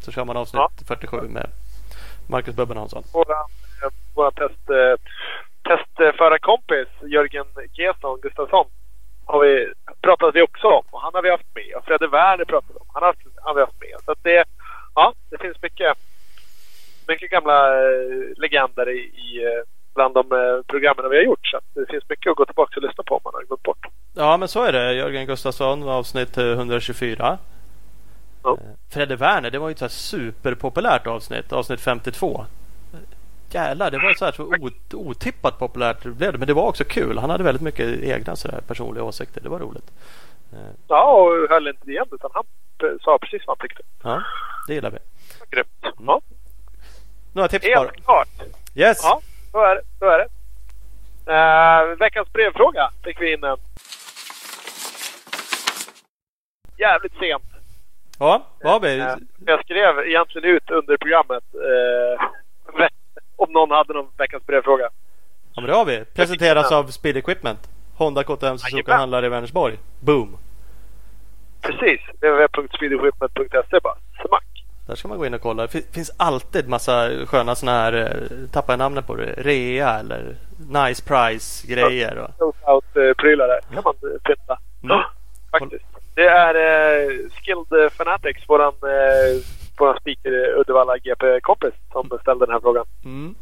så 0.00 0.12
kör 0.12 0.24
man 0.24 0.36
avsnitt 0.36 0.60
Ja. 0.78 0.84
47 0.86 1.20
med 1.28 1.46
Marcus 2.28 2.54
Bubben 2.56 2.76
Hansson. 2.76 3.02
Våran, 3.12 3.44
eh, 3.82 3.88
våran 4.14 4.32
test, 4.32 4.70
eh, 4.70 4.94
testförarkompis 5.68 6.88
Jörgen 7.12 7.46
Gesson 7.72 8.18
Gustafsson 8.22 8.66
har 9.26 9.40
vi 9.44 9.72
pratat 10.00 10.34
vi 10.34 10.42
också 10.42 10.66
om. 10.66 10.84
Och 10.90 11.00
han 11.00 11.14
har 11.14 11.22
vi 11.22 11.30
haft 11.30 11.54
med. 11.54 11.74
Och 11.76 11.84
Fredde 11.84 12.08
Werner 12.08 12.44
pratade 12.44 12.78
om. 12.78 12.86
Han 12.94 13.02
har, 13.02 13.14
har 13.36 13.54
vi 13.54 13.60
haft 13.60 13.80
med. 13.80 13.96
Så 14.04 14.12
att 14.12 14.22
det, 14.22 14.44
ja, 14.94 15.14
det 15.30 15.38
finns 15.38 15.62
mycket, 15.62 15.96
mycket 17.08 17.30
gamla 17.30 17.58
eh, 17.82 18.22
legender 18.36 18.90
i, 18.90 18.98
i 18.98 19.44
eh, 19.44 19.62
bland 19.94 20.14
de 20.14 20.32
eh, 20.32 20.62
programmen 20.66 21.10
vi 21.10 21.16
har 21.16 21.24
gjort. 21.24 21.46
Så 21.46 21.56
att 21.56 21.64
det 21.74 21.86
finns 21.90 22.08
mycket 22.08 22.30
att 22.30 22.36
gå 22.36 22.44
tillbaka 22.44 22.76
och 22.76 22.82
lyssna 22.82 23.04
på 23.06 23.14
om 23.14 23.20
man 23.24 23.34
har 23.34 23.42
gått 23.42 23.62
bort. 23.62 23.86
Ja 24.14 24.36
men 24.36 24.48
så 24.48 24.62
är 24.62 24.72
det. 24.72 24.94
Jörgen 24.94 25.26
Gustafsson 25.26 25.88
avsnitt 25.88 26.38
eh, 26.38 26.46
124. 26.46 27.38
Ja. 28.42 28.50
Eh, 28.50 28.56
Fredde 28.92 29.16
Werner, 29.16 29.50
det 29.50 29.58
var 29.58 29.68
ju 29.68 29.72
ett 29.72 29.78
så 29.78 29.88
superpopulärt 29.88 31.06
avsnitt. 31.06 31.52
Avsnitt 31.52 31.80
52. 31.80 32.46
Jävlar, 33.54 33.90
det 33.90 33.98
var 33.98 34.14
så 34.14 34.24
här 34.24 34.32
så 34.32 34.42
ot- 34.42 34.94
otippat 34.94 35.58
populärt 35.58 36.02
blev 36.02 36.32
det. 36.32 36.38
Men 36.38 36.46
det 36.46 36.54
var 36.54 36.66
också 36.68 36.84
kul. 36.84 37.18
Han 37.18 37.30
hade 37.30 37.44
väldigt 37.44 37.62
mycket 37.62 38.02
egna 38.02 38.36
så 38.36 38.48
där 38.48 38.60
personliga 38.60 39.04
åsikter. 39.04 39.40
Det 39.40 39.48
var 39.48 39.58
roligt. 39.58 39.90
Ja, 40.88 41.12
och 41.12 41.48
höll 41.50 41.68
inte 41.68 41.90
igen 41.90 42.06
utan 42.12 42.30
han 42.34 42.44
sa 43.04 43.18
precis 43.18 43.42
vad 43.46 43.58
han 43.58 43.68
tyckte. 43.68 43.82
Ja, 44.02 44.22
det 44.66 44.74
gillar 44.74 44.90
vi. 44.90 44.98
Grymt. 45.50 45.96
Ja, 46.06 46.20
Några 47.32 47.48
tips 47.48 47.66
bara. 47.74 47.78
helt 47.78 48.04
klart. 48.04 48.28
Yes! 48.74 48.98
Ja, 49.02 49.20
så 49.52 49.58
är 49.64 49.74
det. 49.74 49.82
Så 49.98 50.04
är 50.06 50.18
det. 50.18 50.28
Uh, 51.26 51.96
veckans 51.98 52.32
brevfråga 52.32 52.90
fick 53.04 53.20
vi 53.20 53.32
in 53.32 53.44
en. 53.44 53.56
Jävligt 56.78 57.12
sent. 57.18 57.42
Ja, 58.18 58.46
vad 58.62 58.72
har 58.72 58.80
vi? 58.80 58.98
Eh, 58.98 59.14
jag 59.46 59.60
skrev 59.64 59.98
egentligen 59.98 60.50
ut 60.56 60.70
under 60.70 60.96
programmet 60.96 61.44
eh, 61.54 62.26
om 63.36 63.52
någon 63.52 63.70
hade 63.70 63.92
någon 63.92 64.08
veckans 64.16 64.46
brevfråga. 64.46 64.88
Ja, 65.54 65.60
men 65.60 65.70
det 65.70 65.76
har 65.76 65.84
vi. 65.84 66.04
Presenteras 66.14 66.72
av 66.72 66.84
Speed 66.86 67.16
Equipment. 67.16 67.68
Honda 67.96 68.24
KTM 68.24 68.58
Suzuka 68.58 68.94
handlar 68.94 69.24
i 69.24 69.28
Vänersborg. 69.28 69.78
Boom! 70.00 70.36
Precis. 71.60 72.00
www.speedequipment.se 72.20 73.80
bara. 73.82 73.94
Smack. 74.26 74.44
Där 74.86 74.94
ska 74.94 75.08
man 75.08 75.18
gå 75.18 75.26
in 75.26 75.34
och 75.34 75.40
kolla. 75.40 75.62
Det 75.62 75.68
fin- 75.68 75.86
finns 75.92 76.10
alltid 76.16 76.68
massa 76.68 77.10
sköna 77.26 77.54
såna 77.54 77.72
här, 77.72 77.92
eh, 77.92 78.48
tappar 78.52 78.72
jag 78.72 78.78
namnet 78.78 79.06
på 79.06 79.14
det, 79.16 79.32
rea 79.36 79.98
eller 79.98 80.36
nice 80.68 81.02
price 81.04 81.66
grejer. 81.74 82.18
Och, 82.18 82.30
Shootout-prylar 82.38 83.46
där. 83.48 83.60
kan 83.74 83.82
man 83.84 83.94
eh, 84.02 84.18
pynta. 84.22 84.58
Mm. 84.82 84.96
Ja, 84.96 85.04
faktiskt. 85.58 85.84
Det 86.14 86.26
är 86.26 86.54
eh, 86.54 87.08
Skilled 87.30 87.92
Fanatics, 87.92 88.48
våran, 88.48 88.72
eh, 88.82 89.42
våran 89.78 89.98
speaker 90.00 90.58
Uddevalla 90.60 90.98
GP-kompis 90.98 91.74
som 91.92 92.18
ställde 92.22 92.46
den 92.46 92.52
här 92.52 92.60
frågan. 92.60 92.84
mm. 93.04 93.34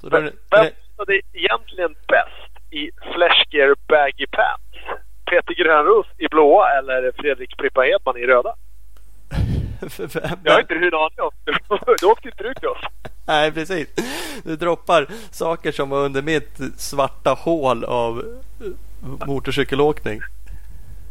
Så 0.00 0.08
då 0.08 0.16
är 0.16 0.22
det, 0.22 0.32
Vem- 0.50 0.70
passade 0.96 1.20
egentligen 1.32 1.94
bäst 2.08 2.52
i 2.70 2.90
Flashgear 3.14 3.74
Baggy 3.88 4.26
Pants? 4.26 5.00
Peter 5.30 5.54
Grönros 5.54 6.06
i 6.18 6.28
blåa 6.28 6.70
eller 6.78 7.12
Fredrik 7.16 7.56
Prippa 7.56 7.80
Hedman 7.82 8.16
i 8.16 8.26
röda? 8.26 8.54
Jag 10.44 10.52
har 10.52 10.60
inte 10.60 10.74
hur 10.74 11.04
aning 11.04 11.18
om. 11.20 11.30
Du 12.00 12.06
åkte 12.06 12.28
inte 12.28 12.44
ut 12.44 12.56
till 12.56 12.68
oss. 12.68 12.80
Nej, 13.26 13.52
precis. 13.52 13.88
Du 14.44 14.56
droppar 14.56 15.06
saker 15.30 15.72
som 15.72 15.90
var 15.90 16.04
under 16.04 16.22
mitt 16.22 16.58
svarta 16.76 17.30
hål 17.30 17.84
av 17.84 18.22
motorcykelåkning. 19.26 20.20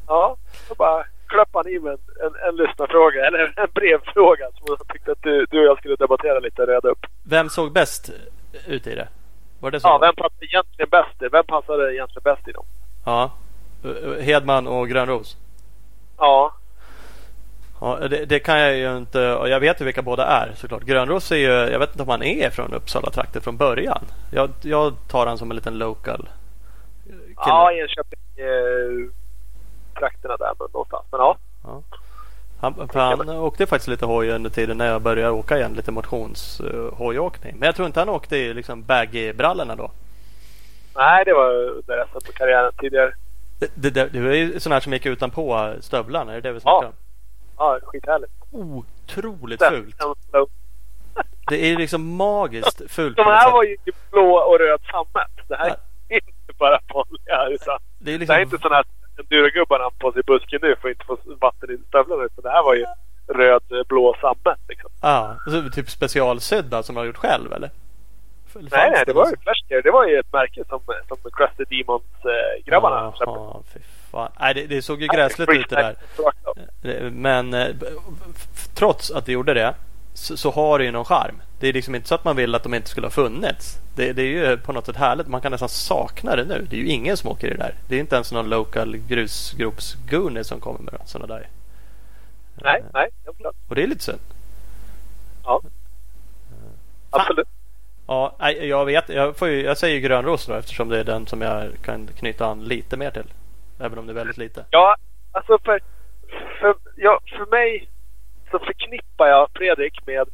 Ja, 0.07 0.38
då 0.69 0.76
bara 0.76 1.03
klappade 1.33 1.69
han 1.69 1.75
i 1.75 1.79
med 1.79 1.93
en, 1.93 1.99
en, 2.25 2.33
en 2.47 2.55
lyssnarfråga, 2.55 3.19
eller 3.27 3.39
en 3.63 3.71
brevfråga 3.73 4.45
som 4.55 4.65
jag 4.67 4.87
tyckte 4.93 5.11
att 5.11 5.23
du, 5.23 5.45
du 5.51 5.59
och 5.59 5.65
jag 5.65 5.77
skulle 5.77 5.95
debattera 5.95 6.39
lite 6.39 6.61
reda 6.61 6.89
upp. 6.89 7.05
Vem 7.23 7.49
såg 7.49 7.71
bäst 7.71 8.11
ut 8.67 8.87
i 8.87 8.95
det? 8.95 9.07
Var 9.59 9.71
det 9.71 9.79
så? 9.79 9.87
Ja, 9.87 9.97
vem 9.97 10.15
passade 10.15 10.45
egentligen 10.45 10.89
bäst 10.89 11.21
i? 11.21 11.27
Vem 11.31 11.45
passade 11.45 11.95
egentligen 11.95 12.23
bäst 12.23 12.47
i 12.47 12.51
dem? 12.51 12.65
Ja. 13.05 13.31
Hedman 14.21 14.67
och 14.67 14.89
Grönros? 14.89 15.37
Ja. 16.17 16.53
Ja, 17.81 18.07
det, 18.07 18.25
det, 18.25 18.39
kan 18.39 18.59
jag 18.59 18.77
ju 18.77 18.97
inte. 18.97 19.33
Och 19.33 19.49
jag 19.49 19.59
vet 19.59 19.81
ju 19.81 19.85
vilka 19.85 20.01
båda 20.01 20.25
är 20.25 20.51
såklart. 20.55 20.83
Grönros 20.83 21.31
är 21.31 21.35
ju, 21.35 21.71
jag 21.71 21.79
vet 21.79 21.89
inte 21.89 22.03
om 22.03 22.09
han 22.09 22.23
är 22.23 22.49
från 22.49 22.73
Uppsala 22.73 23.09
trakten 23.09 23.41
från 23.41 23.57
början. 23.57 24.03
Jag, 24.31 24.49
jag 24.61 24.93
tar 25.07 25.25
han 25.25 25.37
som 25.37 25.51
en 25.51 25.55
liten 25.55 25.77
local. 25.77 26.29
Kille. 27.05 27.33
Ja, 27.35 27.71
Enköping. 27.71 28.19
Eh, 28.37 29.20
trakterna 30.02 30.38
där 30.38 30.53
någonstans. 30.73 31.06
Men 31.11 31.19
ja. 31.19 31.38
ja. 31.64 31.82
Han, 32.61 32.90
han 32.94 33.30
åkte 33.30 33.65
faktiskt 33.65 33.88
lite 33.88 34.06
hoj 34.06 34.30
under 34.30 34.49
tiden 34.49 34.78
när 34.78 34.88
jag 34.88 35.02
började 35.02 35.32
åka 35.32 35.57
igen. 35.57 35.73
Lite 35.73 35.91
motionshojåkning. 35.91 37.53
Uh, 37.53 37.60
Men 37.60 37.65
jag 37.65 37.76
tror 37.76 37.86
inte 37.86 37.99
han 37.99 38.10
åkte 38.10 38.38
i 38.38 38.53
liksom 38.53 38.84
baggy-brallorna 38.84 39.76
då. 39.76 39.91
Nej, 40.95 41.26
det 41.26 41.34
var 41.34 41.53
under 41.53 41.98
resten 41.98 42.22
på 42.26 42.32
karriären 42.32 42.72
tidigare. 42.78 43.14
Det, 43.60 43.72
det, 43.76 43.90
det, 43.90 44.07
det 44.07 44.22
var 44.22 44.32
ju 44.32 44.60
sådana 44.60 44.76
här 44.76 44.82
som 44.82 44.94
gick 44.94 45.06
utanpå 45.06 45.73
stövlarna. 45.80 46.32
Är 46.32 46.36
det 46.36 46.41
det 46.41 46.53
vi 46.53 46.60
snackar 46.60 46.84
ja. 46.84 46.88
om? 46.88 46.94
Ja, 47.57 47.80
skithärligt. 47.84 48.32
Otroligt 48.52 49.64
fult. 49.64 49.95
Det 51.48 51.72
är 51.72 51.78
liksom 51.78 52.15
magiskt 52.15 52.82
fult. 52.88 53.18
De 53.18 53.26
här 53.26 53.52
var 53.52 53.64
ju 53.64 53.78
blå 54.11 54.36
och 54.36 54.60
röd 54.60 54.82
sammet. 54.91 55.48
Det 55.48 55.56
här 55.56 55.76
är 56.10 56.15
inte 56.15 56.53
bara 56.57 56.80
vanliga. 56.94 57.26
Det, 57.28 57.34
är 57.44 57.49
liksom... 57.49 57.78
det 57.99 58.34
är 58.34 58.41
inte 58.41 58.57
sådana 58.57 58.76
här 58.76 58.86
endurogubbarna 59.22 59.89
på 59.99 60.11
sig 60.11 60.19
i 60.19 60.23
busken 60.23 60.60
nu 60.61 60.76
för 60.81 60.89
att 60.89 60.95
inte 60.95 61.06
få 61.06 61.18
vatten 61.41 61.72
i 61.72 61.77
stövlarna. 61.88 62.23
Utan 62.23 62.43
det 62.43 62.52
här 62.52 62.64
var 62.64 62.76
ju 62.76 62.85
röd, 63.27 63.64
blå 63.88 64.15
sammet 64.22 64.60
liksom. 64.69 64.89
Ja, 65.02 65.35
alltså, 65.45 65.69
typ 65.69 65.89
specialsydda 65.89 66.84
som 66.84 66.95
man 66.95 67.02
har 67.02 67.06
gjort 67.07 67.18
själv 67.18 67.53
eller? 67.53 67.69
nej, 68.56 68.91
nej, 68.91 69.03
det 69.06 69.14
var 69.14 69.30
ju 69.30 69.35
Flashgear. 69.43 69.81
Det 69.81 69.91
var 69.91 70.07
ju 70.07 70.19
ett 70.19 70.34
märke 70.34 70.64
som, 70.69 70.80
som 71.07 71.18
Crusted 71.31 71.68
Demons-grabbarna 71.69 73.06
äh, 73.06 73.14
släppte. 73.15 73.69
fy 73.73 73.80
fan. 74.11 74.31
Nej, 74.39 74.53
det, 74.53 74.68
det 74.68 74.81
såg 74.81 75.02
ju 75.02 75.07
gräsligt 75.07 75.49
ut 75.49 75.69
det 75.69 75.76
där. 75.76 75.95
Eh, 76.84 77.11
men 77.11 77.53
eh, 77.53 77.76
trots 78.76 79.11
att 79.11 79.26
det 79.26 79.31
gjorde 79.31 79.53
det 79.53 79.73
så, 80.13 80.38
så, 80.38 80.51
har 80.51 80.79
det 80.79 80.85
ju 80.85 80.91
någon 80.91 81.05
charm. 81.05 81.41
Det 81.59 81.67
är 81.67 81.73
liksom 81.73 81.95
inte 81.95 82.07
så 82.07 82.15
att 82.15 82.23
man 82.23 82.35
vill 82.35 82.55
att 82.55 82.63
de 82.63 82.73
inte 82.73 82.89
skulle 82.89 83.07
ha 83.07 83.11
funnits. 83.11 83.79
Det, 83.95 84.13
det, 84.13 84.21
är 84.21 84.49
ju 84.49 84.57
på 84.57 84.71
något 84.71 84.85
sätt 84.85 84.95
härligt. 84.95 85.27
Man 85.27 85.41
kan 85.41 85.51
nästan 85.51 85.69
sakna 85.69 86.35
det 86.35 86.45
nu. 86.45 86.67
Det 86.69 86.75
är 86.75 86.79
ju 86.79 86.88
ingen 86.88 87.17
som 87.17 87.29
åker 87.29 87.47
i 87.47 87.49
det 87.49 87.57
där. 87.57 87.75
Det 87.88 87.95
är 87.95 87.99
inte 87.99 88.15
ens 88.15 88.31
någon 88.31 88.49
local 88.49 88.97
grusgropsgunner 88.97 90.43
som 90.43 90.59
kommer 90.59 90.79
med 90.79 91.01
sådana 91.05 91.33
där. 91.33 91.47
Nej, 92.55 92.83
nej. 92.93 93.09
Och 93.67 93.75
det 93.75 93.83
är 93.83 93.88
lite 93.88 94.03
synd. 94.03 94.19
Ja. 95.43 95.61
Absolut. 97.09 97.47
Ja, 98.07 98.35
jag 98.61 98.85
vet. 98.85 99.09
Jag, 99.09 99.38
får 99.38 99.47
ju, 99.47 99.61
jag 99.61 99.77
säger 99.77 99.99
grönros 99.99 100.45
då 100.45 100.53
eftersom 100.53 100.89
det 100.89 100.99
är 100.99 101.03
den 101.03 101.27
som 101.27 101.41
jag 101.41 101.71
kan 101.81 102.07
knyta 102.07 102.45
an 102.45 102.63
lite 102.63 102.97
mer 102.97 103.11
till. 103.11 103.33
Även 103.79 103.99
om 103.99 104.05
det 104.05 104.11
är 104.11 104.15
väldigt 104.15 104.38
lite. 104.38 104.65
Ja, 104.69 104.95
alltså 105.31 105.59
för, 105.65 105.79
för, 106.59 106.75
ja, 106.95 107.19
för 107.38 107.45
mig 107.51 107.88
så 108.52 108.60
förknippar 108.60 109.28
jag 109.28 109.48
Fredrik 109.53 110.07
med 110.07 110.28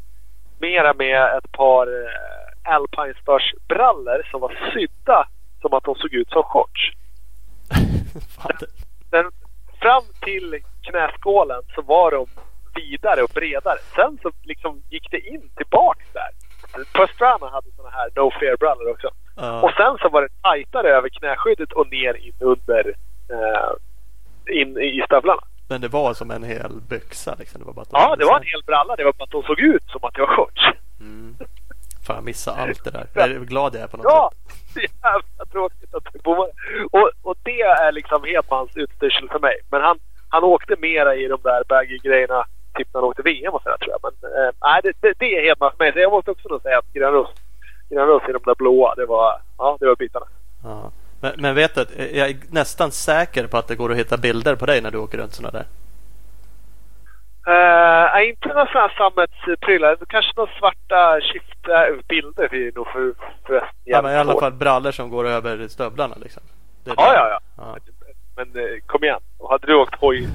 mera 0.60 0.94
med 0.94 1.38
ett 1.38 1.52
par 1.52 1.88
eh, 1.88 2.74
Alpine 2.74 3.22
Stars 3.22 3.54
brallor 3.68 4.28
som 4.32 4.42
var 4.42 4.72
sydda 4.74 5.28
som 5.62 5.74
att 5.74 5.84
de 5.84 5.96
såg 5.96 6.14
ut 6.14 6.30
som 6.30 6.44
shorts. 6.44 6.92
den, 8.48 8.70
den, 9.10 9.32
fram 9.82 10.04
till 10.22 10.60
knäskålen 10.82 11.62
så 11.76 11.82
var 11.82 12.12
de 12.12 12.28
vidare 12.76 13.24
och 13.24 13.32
bredare. 13.34 13.78
Sen 13.96 14.20
så 14.22 14.32
liksom 14.44 14.82
gick 14.90 15.12
det 15.12 15.20
in 15.20 15.50
tillbaks 15.56 16.06
där. 16.14 16.30
Pastrana 16.94 17.50
hade 17.50 17.72
såna 17.76 17.90
här 17.90 18.10
No 18.16 18.32
Fear-brallor 18.40 18.92
också. 18.92 19.08
Uh. 19.40 19.64
Och 19.64 19.72
sen 19.72 19.98
så 20.02 20.10
var 20.10 20.22
det 20.22 20.42
tajtare 20.42 20.90
över 20.90 21.10
knäskyddet 21.10 21.72
och 21.72 21.92
ner 21.92 22.14
in 22.14 22.36
under 22.40 22.96
eh, 23.30 23.72
in 24.62 24.78
i 24.78 25.02
stövlarna. 25.06 25.42
Men 25.70 25.82
det 25.82 25.88
var 25.88 26.14
som 26.14 26.32
en 26.32 26.44
hel 26.44 26.72
byxa 26.90 27.36
liksom? 27.40 27.62
Det 27.62 27.66
var 27.66 27.74
bara 27.74 27.86
ja, 27.92 28.16
det 28.16 28.26
var 28.26 28.38
en 28.38 28.46
hel 28.46 28.64
bralla. 28.66 28.96
Det 28.96 29.04
var 29.04 29.14
bara 29.14 29.24
att 29.24 29.32
de 29.32 29.44
såg 29.44 29.60
ut 29.60 29.84
som 29.88 30.04
att 30.04 30.14
det 30.14 30.22
var 30.22 30.36
shorts. 30.36 30.62
Mm. 31.00 31.36
Fan, 32.08 32.16
jag 32.16 32.24
missade 32.26 32.58
allt 32.62 32.84
det 32.84 32.92
där. 32.92 33.08
Jag 33.14 33.30
är 33.30 33.40
glad 33.40 33.76
jag 33.76 33.84
är 33.84 33.88
på 33.88 33.98
något 33.98 34.06
ja, 34.10 34.32
sätt. 34.32 34.92
Ja, 35.02 35.10
jävla 35.12 35.46
tråkigt 35.52 35.94
att 35.96 36.14
du 36.14 36.20
bommade. 36.20 36.52
Och, 36.92 37.12
och 37.22 37.36
det 37.44 37.62
är 37.62 37.92
liksom 37.92 38.24
helt 38.24 38.50
hans 38.50 38.78
utstyrsel 38.78 39.30
för 39.30 39.40
mig. 39.40 39.56
Men 39.72 39.82
han, 39.82 40.00
han 40.30 40.44
åkte 40.44 40.76
mera 40.80 41.16
i 41.16 41.28
de 41.28 41.40
där 41.44 41.64
baggy-grejerna 41.70 42.46
typ 42.78 42.94
när 42.94 43.02
han 43.02 43.10
åkte 43.10 43.22
VM 43.22 43.54
och 43.54 43.62
sådär 43.64 43.78
tror 43.78 43.92
jag. 43.96 44.00
Men 44.04 44.32
eh, 44.32 44.52
nej, 44.62 44.82
det, 44.84 44.94
det, 45.02 45.14
det 45.20 45.38
är 45.38 45.44
helt 45.44 45.60
för 45.60 45.74
mig. 45.80 45.94
Så 45.94 46.00
jag 46.00 46.12
måste 46.12 46.32
också 46.32 46.48
nog 46.50 46.62
säga 46.62 46.78
att 46.78 46.94
Grönros, 46.94 47.30
Grönros 47.90 48.24
i 48.30 48.32
de 48.32 48.42
där 48.46 48.56
blåa, 48.56 48.96
det 48.96 49.06
var, 49.06 49.42
ja, 49.58 49.78
det 49.80 49.88
var 49.88 49.96
bitarna. 49.96 50.26
Ja. 50.64 50.92
Men, 51.22 51.34
men 51.38 51.56
vet 51.56 51.76
du, 51.76 51.86
jag 52.14 52.30
är 52.30 52.38
nästan 52.50 52.92
säker 52.92 53.48
på 53.48 53.58
att 53.58 53.68
det 53.68 53.76
går 53.76 53.92
att 53.92 53.98
hitta 53.98 54.18
bilder 54.18 54.56
på 54.56 54.66
dig 54.66 54.82
när 54.82 54.92
du 54.92 54.98
åker 54.98 55.18
runt 55.18 55.34
sådana 55.34 55.52
där. 55.52 55.66
Uh, 57.48 58.28
inte 58.28 58.48
några 58.48 58.66
sådana 58.66 58.90
sammetsprylar. 58.90 59.98
Kanske 60.08 60.32
några 60.36 60.52
svarta 60.60 61.20
bilder 62.08 62.56
är 62.56 62.72
nog 62.76 62.88
för, 62.88 63.14
förresten 63.46 63.70
Ja 63.84 64.02
men 64.02 64.12
i 64.12 64.16
alla 64.16 64.40
fall 64.40 64.54
brallor 64.54 64.92
som 64.92 65.10
går 65.10 65.28
över 65.28 65.68
stövlarna 65.68 66.16
liksom. 66.22 66.44
Ja, 66.84 66.94
ja, 66.98 67.14
ja, 67.14 67.40
ja. 67.58 67.78
Men, 68.36 68.56
uh, 68.56 68.80
kom 68.86 69.04
igen. 69.04 69.20
Hade 69.50 69.68
du 69.68 69.76
åkt 69.76 69.96
hoj 69.96 70.28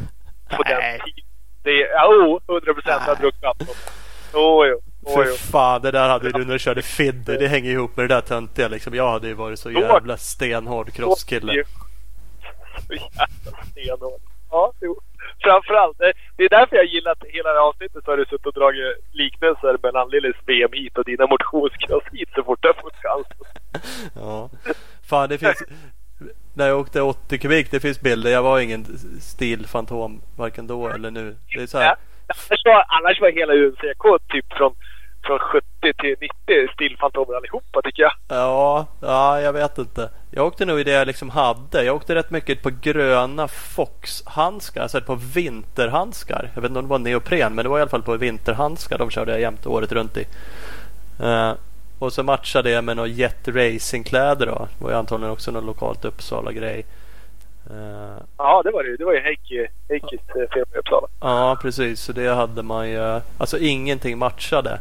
på 0.57 0.63
den 0.63 0.81
tiden? 0.81 1.25
Det 1.63 1.89
jo, 2.03 2.41
oh, 2.49 2.55
100 2.55 2.75
procent 2.75 3.03
hade 3.03 3.21
du 3.21 3.29
åkt 3.29 3.41
fram. 3.41 3.55
Jo, 4.35 4.67
jo. 4.67 4.92
För 5.07 5.25
fan, 5.25 5.83
det 5.83 5.91
där 5.91 6.09
hade 6.09 6.33
du 6.33 6.45
när 6.45 6.53
du 6.53 6.59
körde 6.59 6.83
Fidder. 6.83 7.39
Det 7.39 7.49
hänger 7.49 7.71
ihop 7.71 7.97
med 7.97 8.09
det 8.09 8.15
där 8.15 8.21
töntiga 8.21 8.69
liksom. 8.69 8.95
Jag 8.95 9.11
hade 9.11 9.29
ju 9.29 9.35
varit 9.35 9.59
så 9.59 9.71
jävla 9.71 10.17
stenhård 10.17 10.93
crosskille. 10.93 11.65
Så 12.87 12.95
jävla 12.95 13.65
stenhård. 13.71 14.21
Ja, 14.51 14.73
jo. 14.81 15.01
Framförallt. 15.43 15.99
Det 16.37 16.45
är 16.45 16.49
därför 16.49 16.77
jag 16.77 16.85
gillat 16.87 17.19
hela 17.29 17.49
det 17.49 17.59
här 17.59 17.69
avsnittet 17.69 18.05
så 18.05 18.11
har 18.11 18.17
du 18.17 18.25
suttit 18.25 18.47
och 18.47 18.53
dragit 18.53 18.97
liknelser 19.13 19.77
mellan 19.83 20.11
Lillis 20.11 20.37
VM 20.47 20.73
hit 20.73 20.99
och 20.99 21.05
dina 21.05 21.27
motionscross 21.27 22.05
hit 22.13 22.29
så 22.35 22.43
fort 22.43 22.63
du 22.63 22.69
har 22.69 22.83
fått 22.83 22.97
chansen. 23.03 23.47
Ja. 24.15 24.51
Fan, 25.09 25.29
det 25.29 25.39
finns... 25.39 25.63
När 26.55 26.69
jag 26.69 26.81
åkte 26.81 27.01
80 27.03 27.39
kubik, 27.39 27.71
det 27.71 27.81
finns 27.81 28.01
bilder. 28.01 28.31
Jag 28.31 28.43
var 28.43 28.61
ingen 28.61 28.85
stilfantom 29.21 30.23
varken 30.37 30.67
då 30.67 30.89
eller 30.89 31.11
nu. 31.11 31.37
Det 31.55 31.63
är 31.63 31.67
så 31.67 31.79
här. 31.79 31.85
Ja. 31.85 31.97
Annars 32.27 32.65
var, 32.65 32.85
annars 32.89 33.21
var 33.21 33.31
hela 33.31 33.53
UNCK 33.55 34.29
typ 34.29 34.53
från, 34.53 34.75
från 35.23 35.39
70 35.39 35.67
till 35.99 36.17
90 36.21 36.73
stilfantomer 36.75 37.35
allihopa 37.35 37.83
tycker 37.83 38.03
jag. 38.03 38.13
Ja, 38.29 38.87
ja, 39.01 39.41
jag 39.41 39.53
vet 39.53 39.79
inte. 39.79 40.11
Jag 40.31 40.47
åkte 40.47 40.65
nog 40.65 40.81
i 40.81 40.85
det 40.85 40.91
jag 40.91 41.07
liksom 41.07 41.31
hade. 41.31 41.85
Jag 41.85 41.97
åkte 41.97 42.15
rätt 42.15 42.31
mycket 42.31 42.63
på 42.63 42.71
gröna 42.83 43.49
Fox-handskar, 43.49 44.83
alltså 44.83 45.01
på 45.01 45.15
vinterhandskar. 45.35 46.51
Jag 46.55 46.63
vet 46.63 46.69
inte 46.69 46.79
om 46.79 46.85
det 46.85 46.91
var 46.91 46.99
neopren, 46.99 47.55
men 47.55 47.65
det 47.65 47.69
var 47.69 47.79
i 47.79 47.83
alla 47.83 47.91
fall 47.91 48.03
på 48.03 48.17
vinterhandskar. 48.17 48.99
De 48.99 49.11
körde 49.11 49.33
jag 49.33 49.41
jämt 49.41 49.67
året 49.67 49.93
runt 49.93 50.17
i. 50.17 50.27
Uh, 51.21 51.53
och 51.99 52.13
så 52.13 52.23
matchade 52.23 52.71
jag 52.71 52.85
med 52.85 52.97
några 52.97 53.09
Jet 53.09 53.49
Racing-kläder 53.49 54.47
då. 54.47 54.69
Det 54.79 54.85
var 54.85 54.91
ju 54.91 54.97
antagligen 54.97 55.33
också 55.33 55.51
någon 55.51 55.67
lokalt 55.67 56.05
Uppsala-grej. 56.05 56.85
Uh, 57.71 58.17
ja, 58.39 58.63
det 58.65 58.71
var 58.71 58.85
det 58.85 58.97
Det 58.97 59.05
var 59.05 59.13
ju 59.13 59.21
Heikki, 59.21 59.67
Heikkis 59.89 60.21
uh, 60.37 60.45
firma 60.53 60.67
i 60.75 60.79
Uppsala. 60.79 61.07
Ja, 61.21 61.59
precis. 61.63 62.01
Så 62.01 62.13
det 62.13 62.29
hade 62.29 62.63
man 62.63 62.91
ju. 62.91 63.21
Alltså 63.39 63.59
ingenting 63.59 64.19
matchade. 64.19 64.81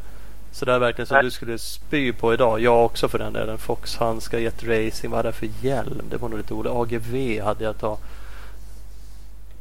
Så 0.51 0.65
det 0.65 0.73
är 0.73 0.79
verkligen 0.79 1.05
som 1.07 1.15
Nej. 1.15 1.23
du 1.23 1.31
skulle 1.31 1.57
spy 1.57 2.13
på 2.13 2.33
idag. 2.33 2.59
Jag 2.59 2.85
också 2.85 3.07
för 3.07 3.19
den 3.19 3.33
delen. 3.33 3.57
Fox-handskar, 3.57 4.37
Jet 4.37 4.63
Racing. 4.63 5.11
Vad 5.11 5.17
hade 5.17 5.27
jag 5.27 5.35
för 5.35 5.65
hjälm? 5.65 6.01
Det 6.09 6.17
var 6.17 6.29
nog 6.29 6.37
lite 6.37 6.53
olika. 6.53 6.75
AGV 6.75 7.41
hade 7.43 7.63
jag 7.63 7.79
tagit. 7.79 7.99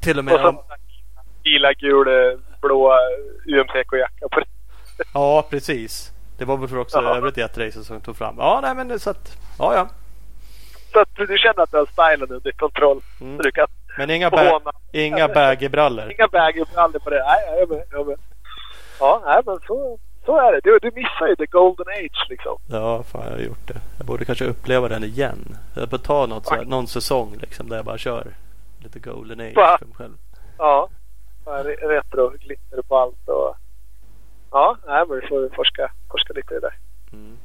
Till 0.01 0.19
och 0.19 0.25
med... 0.25 0.35
Och 0.35 0.41
så 0.41 0.65
lila, 1.45 1.73
gul, 1.73 2.39
blå 2.61 2.95
UMCK-jacka 3.47 4.29
på. 4.31 4.41
Ja, 5.15 5.47
precis. 5.51 6.11
Det 6.39 6.45
var 6.45 6.57
väl 6.57 6.79
också 6.79 7.03
ja. 7.03 7.17
övrigt 7.17 7.37
Jet 7.37 7.59
Racing 7.59 7.85
som 7.85 8.01
tog 8.01 8.17
fram. 8.17 8.35
Ja, 8.39 8.61
nej 8.62 8.75
men 8.75 8.99
så 8.99 9.11
att... 9.11 9.39
Ja, 9.59 9.75
ja. 9.75 9.89
Så 10.93 11.01
att 11.01 11.09
du 11.17 11.39
känner 11.39 11.62
att 11.62 11.71
du 11.71 11.77
har 11.77 11.87
stilen 11.87 12.37
under 12.37 12.53
kontroll. 12.53 13.01
Mm. 13.21 13.37
Så 13.37 13.43
du 13.43 13.53
kan 13.53 13.67
Men 13.99 14.11
inga, 14.11 14.31
ba 14.31 14.61
inga 14.93 15.29
baggy-brallor? 15.29 16.12
Inga 16.12 16.27
baggy-brallor 16.27 16.99
på 16.99 17.11
det. 17.11 17.25
Nej, 17.27 17.45
jag 17.47 17.62
är 17.62 17.67
med. 17.67 17.85
Jag 17.91 18.01
är 18.01 18.05
med. 18.05 18.19
Ja, 19.01 19.23
nej, 19.25 19.43
men 19.47 19.59
så, 19.67 19.99
Så 20.24 20.36
är 20.38 20.52
det. 20.52 20.60
Du, 20.64 20.78
du 20.82 20.90
missar 20.94 21.26
ju 21.28 21.36
the 21.36 21.47
golden 21.47 21.86
age 21.88 22.26
liksom. 22.28 22.59
Ja, 22.66 23.02
fan 23.02 23.22
jag 23.24 23.30
har 23.30 23.38
gjort 23.38 23.66
det. 23.68 23.80
Jag 23.98 24.06
borde 24.06 24.24
kanske 24.24 24.44
uppleva 24.44 24.88
den 24.88 25.05
igen. 25.05 25.56
Jag 25.74 25.88
borde 25.88 26.02
ta 26.02 26.26
något, 26.26 26.47
så 26.47 26.55
här, 26.55 26.64
någon 26.64 26.86
säsong 26.86 27.36
liksom 27.40 27.68
där 27.68 27.76
jag 27.76 27.84
bara 27.84 27.98
kör 27.98 28.26
lite 28.78 28.98
golden 28.98 29.40
age 29.40 29.55
Va? 29.56 29.76
för 29.78 29.86
mig 29.86 29.94
själv. 29.97 30.14
Ja. 30.59 30.88
Ja, 31.44 31.52
re- 31.52 31.88
Retro, 31.88 32.28
glitter 32.30 32.82
på 32.82 32.98
allt 32.98 33.28
och... 33.28 33.56
Ja, 34.51 34.76
nej, 34.86 35.05
men 35.09 35.20
vi 35.20 35.26
får 35.28 35.48
forska, 35.56 35.92
forska 36.10 36.32
lite 36.32 36.55
i 36.55 36.60
det 36.60 36.60
där. 36.60 36.74
Mm. 37.12 37.24
mm. 37.26 37.38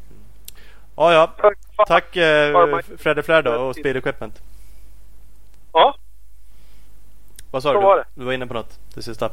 Ja, 0.95 1.13
ja. 1.13 1.27
Tack. 1.37 1.57
Tack 1.87 2.15
eh. 2.15 2.79
Fredde 2.97 3.23
Flärd 3.23 3.45
då 3.45 3.51
och 3.53 3.75
Speed 3.75 3.97
Equipment. 3.97 4.41
Ja, 5.73 5.95
Vad 7.51 7.63
sa 7.63 7.69
Så 7.73 7.79
du? 7.79 7.85
var 7.85 7.97
det. 7.97 8.05
Du 8.13 8.25
var 8.25 8.33
inne 8.33 8.47
på 8.47 8.53
något? 8.53 8.79
Det 8.95 9.01
sista? 9.01 9.29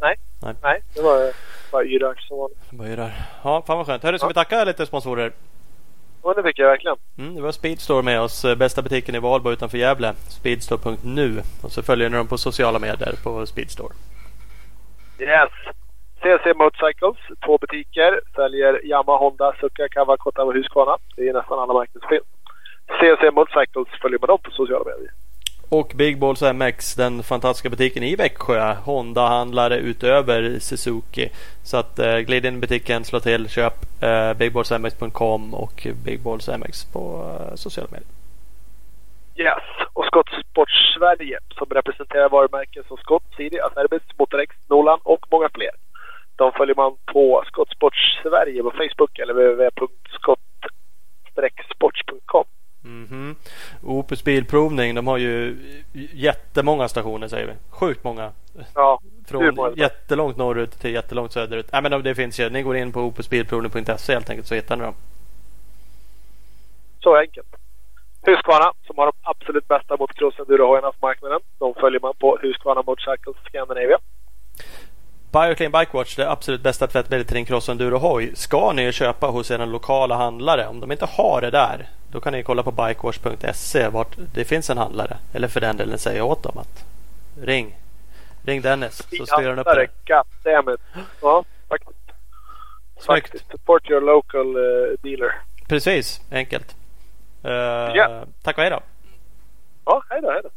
nej. 0.00 0.16
Nej. 0.42 0.54
Nej, 0.62 0.82
det 0.94 1.02
var 1.02 1.32
bara 1.72 1.84
yrar 1.84 2.14
som 2.28 2.38
vanligt. 2.38 2.58
Bara 2.70 2.88
yrar. 2.88 3.12
Ja, 3.44 3.62
fan 3.66 3.76
vad 3.76 3.86
skönt. 3.86 4.02
Hörru, 4.02 4.18
ska 4.18 4.24
Ja. 4.24 4.28
vi 4.28 4.34
tacka 4.34 4.64
lite 4.64 4.86
sponsorer? 4.86 5.32
Ja, 6.24 6.34
det 6.34 6.42
tycker 6.42 6.62
jag 6.62 6.70
verkligen. 6.70 6.96
Mm, 7.18 7.34
det 7.34 7.40
var 7.42 7.52
Speedstore 7.52 8.02
med 8.02 8.20
oss. 8.20 8.44
eh, 8.44 8.54
Bästa 8.54 8.82
butiken 8.82 9.14
i 9.14 9.18
Valbo 9.18 9.50
utanför 9.52 9.78
Gävle. 9.78 10.14
Speedstore.nu. 10.28 11.42
Och 11.62 11.72
så 11.72 11.82
följer 11.82 12.10
ni 12.10 12.16
dem 12.16 12.26
på 12.28 12.38
sociala 12.38 12.78
medier 12.78 13.14
på 13.24 13.46
Speedstore. 13.46 13.94
Yes. 15.18 15.50
CC 16.22 16.54
Motorcycles, 16.54 17.16
två 17.46 17.58
butiker. 17.58 18.20
Säljer 18.36 18.86
Yamaha, 18.86 19.18
Honda, 19.18 19.52
Suzuka, 19.52 19.88
Kawakota 19.88 20.42
och 20.44 20.54
Husqvarna. 20.54 20.96
Det 21.16 21.28
är 21.28 21.32
nästan 21.32 21.58
alla 21.58 21.74
märken 21.74 22.00
som 22.00 22.08
finns. 22.08 22.22
CC 23.00 23.30
Motorcycles 23.30 23.88
följer 24.02 24.18
med 24.18 24.28
dem 24.28 24.38
på 24.42 24.50
sociala 24.50 24.84
medier. 24.84 25.12
Och 25.78 25.92
Big 25.94 26.18
Balls 26.18 26.42
MX, 26.42 26.94
den 26.94 27.22
fantastiska 27.22 27.70
butiken 27.70 28.02
i 28.02 28.16
Växjö. 28.16 28.74
Honda-handlare 28.74 29.76
utöver 29.76 30.58
Suzuki. 30.58 31.28
Så 31.62 31.76
att 31.76 31.98
eh, 31.98 32.18
glid 32.18 32.44
in 32.46 32.56
i 32.56 32.60
butiken, 32.60 33.04
slå 33.04 33.20
till, 33.20 33.48
köp 33.48 33.74
eh, 34.02 34.34
bigballsmx.com 34.34 35.54
och 35.54 35.86
Big 36.04 36.20
Balls 36.20 36.48
MX 36.48 36.84
på 36.92 37.00
eh, 37.40 37.54
sociala 37.54 37.88
medier. 37.90 38.08
Yes. 39.36 39.64
Och 39.92 40.04
Skottsport 40.04 40.70
Sverige 40.98 41.38
som 41.58 41.66
representerar 41.70 42.28
varumärken 42.28 42.84
som 42.88 42.96
Scott, 42.96 43.24
Siri, 43.36 43.60
Acerbis, 43.60 44.02
Motorex, 44.18 44.56
Nolan 44.68 44.98
och 45.02 45.26
många 45.30 45.48
fler. 45.54 45.70
De 46.36 46.52
följer 46.52 46.74
man 46.74 46.96
på 47.12 47.42
Skottsport 47.46 47.94
Sverige 48.22 48.62
på 48.62 48.70
Facebook 48.70 49.18
eller 49.18 49.34
www.scott-sports.com. 52.82 53.08
Mhm. 53.10 53.36
Opus 53.82 54.24
Bilprovning, 54.24 54.94
de 54.94 55.06
har 55.06 55.18
ju 55.18 55.56
jättemånga 56.12 56.88
stationer 56.88 57.28
säger 57.28 57.46
vi. 57.46 57.52
Sjukt 57.70 58.04
många. 58.04 58.32
Ja? 58.74 59.00
Från 59.26 59.74
jättelångt 59.76 60.36
norrut 60.36 60.80
till 60.80 60.92
jättelångt 60.92 61.32
söderut. 61.32 61.72
Nej 61.72 61.82
men 61.82 62.02
det 62.02 62.14
finns 62.14 62.40
ju. 62.40 62.50
Ni 62.50 62.62
går 62.62 62.76
in 62.76 62.92
på 62.92 63.00
opusbilprovning.se 63.00 64.12
helt 64.12 64.30
enkelt 64.30 64.46
så 64.48 64.54
hittar 64.54 64.76
ni 64.76 64.82
dem. 64.84 64.94
Så 67.00 67.16
enkelt. 67.16 67.46
Husqvarna 68.22 68.72
som 68.86 68.98
har 68.98 69.06
de 69.06 69.12
absolut 69.22 69.68
bästa 69.68 69.96
motocross-endurohojarna 69.96 70.92
på 70.92 71.06
marknaden. 71.06 71.40
De 71.58 71.74
följer 71.74 72.00
man 72.00 72.14
på 72.18 72.38
Husqvarna 72.42 72.82
Motorcycles 72.86 73.36
Scandinavia. 73.46 73.98
Bioclean 75.32 75.72
Bikewatch, 75.72 76.16
det 76.16 76.30
absolut 76.30 76.60
bästa 76.60 76.86
tvättmedlet 76.86 77.28
till 77.28 77.34
din 77.36 77.44
cross 77.44 77.68
enduro 77.68 77.98
hoj 77.98 78.36
ska 78.36 78.72
ni 78.72 78.92
köpa 78.92 79.26
hos 79.26 79.50
er 79.50 79.66
lokala 79.66 80.16
handlare. 80.16 80.66
Om 80.68 80.80
de 80.80 80.92
inte 80.92 81.06
har 81.06 81.40
det 81.40 81.50
där, 81.50 81.88
då 82.10 82.20
kan 82.20 82.32
ni 82.32 82.42
kolla 82.42 82.62
på 82.62 82.70
bikewash.se 82.70 83.88
vart 83.88 84.16
det 84.34 84.44
finns 84.44 84.70
en 84.70 84.78
handlare. 84.78 85.16
Eller 85.32 85.48
för 85.48 85.60
den 85.60 85.76
delen 85.76 85.98
säga 85.98 86.24
åt 86.24 86.42
dem 86.42 86.58
att 86.58 86.84
ring. 87.42 87.76
Ring 88.44 88.60
Dennis 88.60 88.96
så 88.96 89.26
styr 89.26 89.48
han 89.48 89.58
upp 89.58 89.66
det. 89.66 89.88
Goddammit. 90.06 90.80
Ja, 91.22 91.44
faktiskt. 91.68 91.98
Snyggt. 92.94 93.06
faktiskt. 93.06 93.50
Support 93.50 93.90
your 93.90 94.00
local 94.00 94.56
eh, 94.56 94.98
dealer. 95.02 95.34
Precis, 95.68 96.20
enkelt. 96.30 96.76
Uh, 97.44 97.50
Ja. 97.50 98.24
Tack 98.42 98.56
och 98.56 98.62
hej 98.62 98.70
då. 98.70 98.80
Ja, 99.84 100.02
hej 100.10 100.20
då, 100.22 100.30
hej 100.30 100.40
då. 100.42 100.50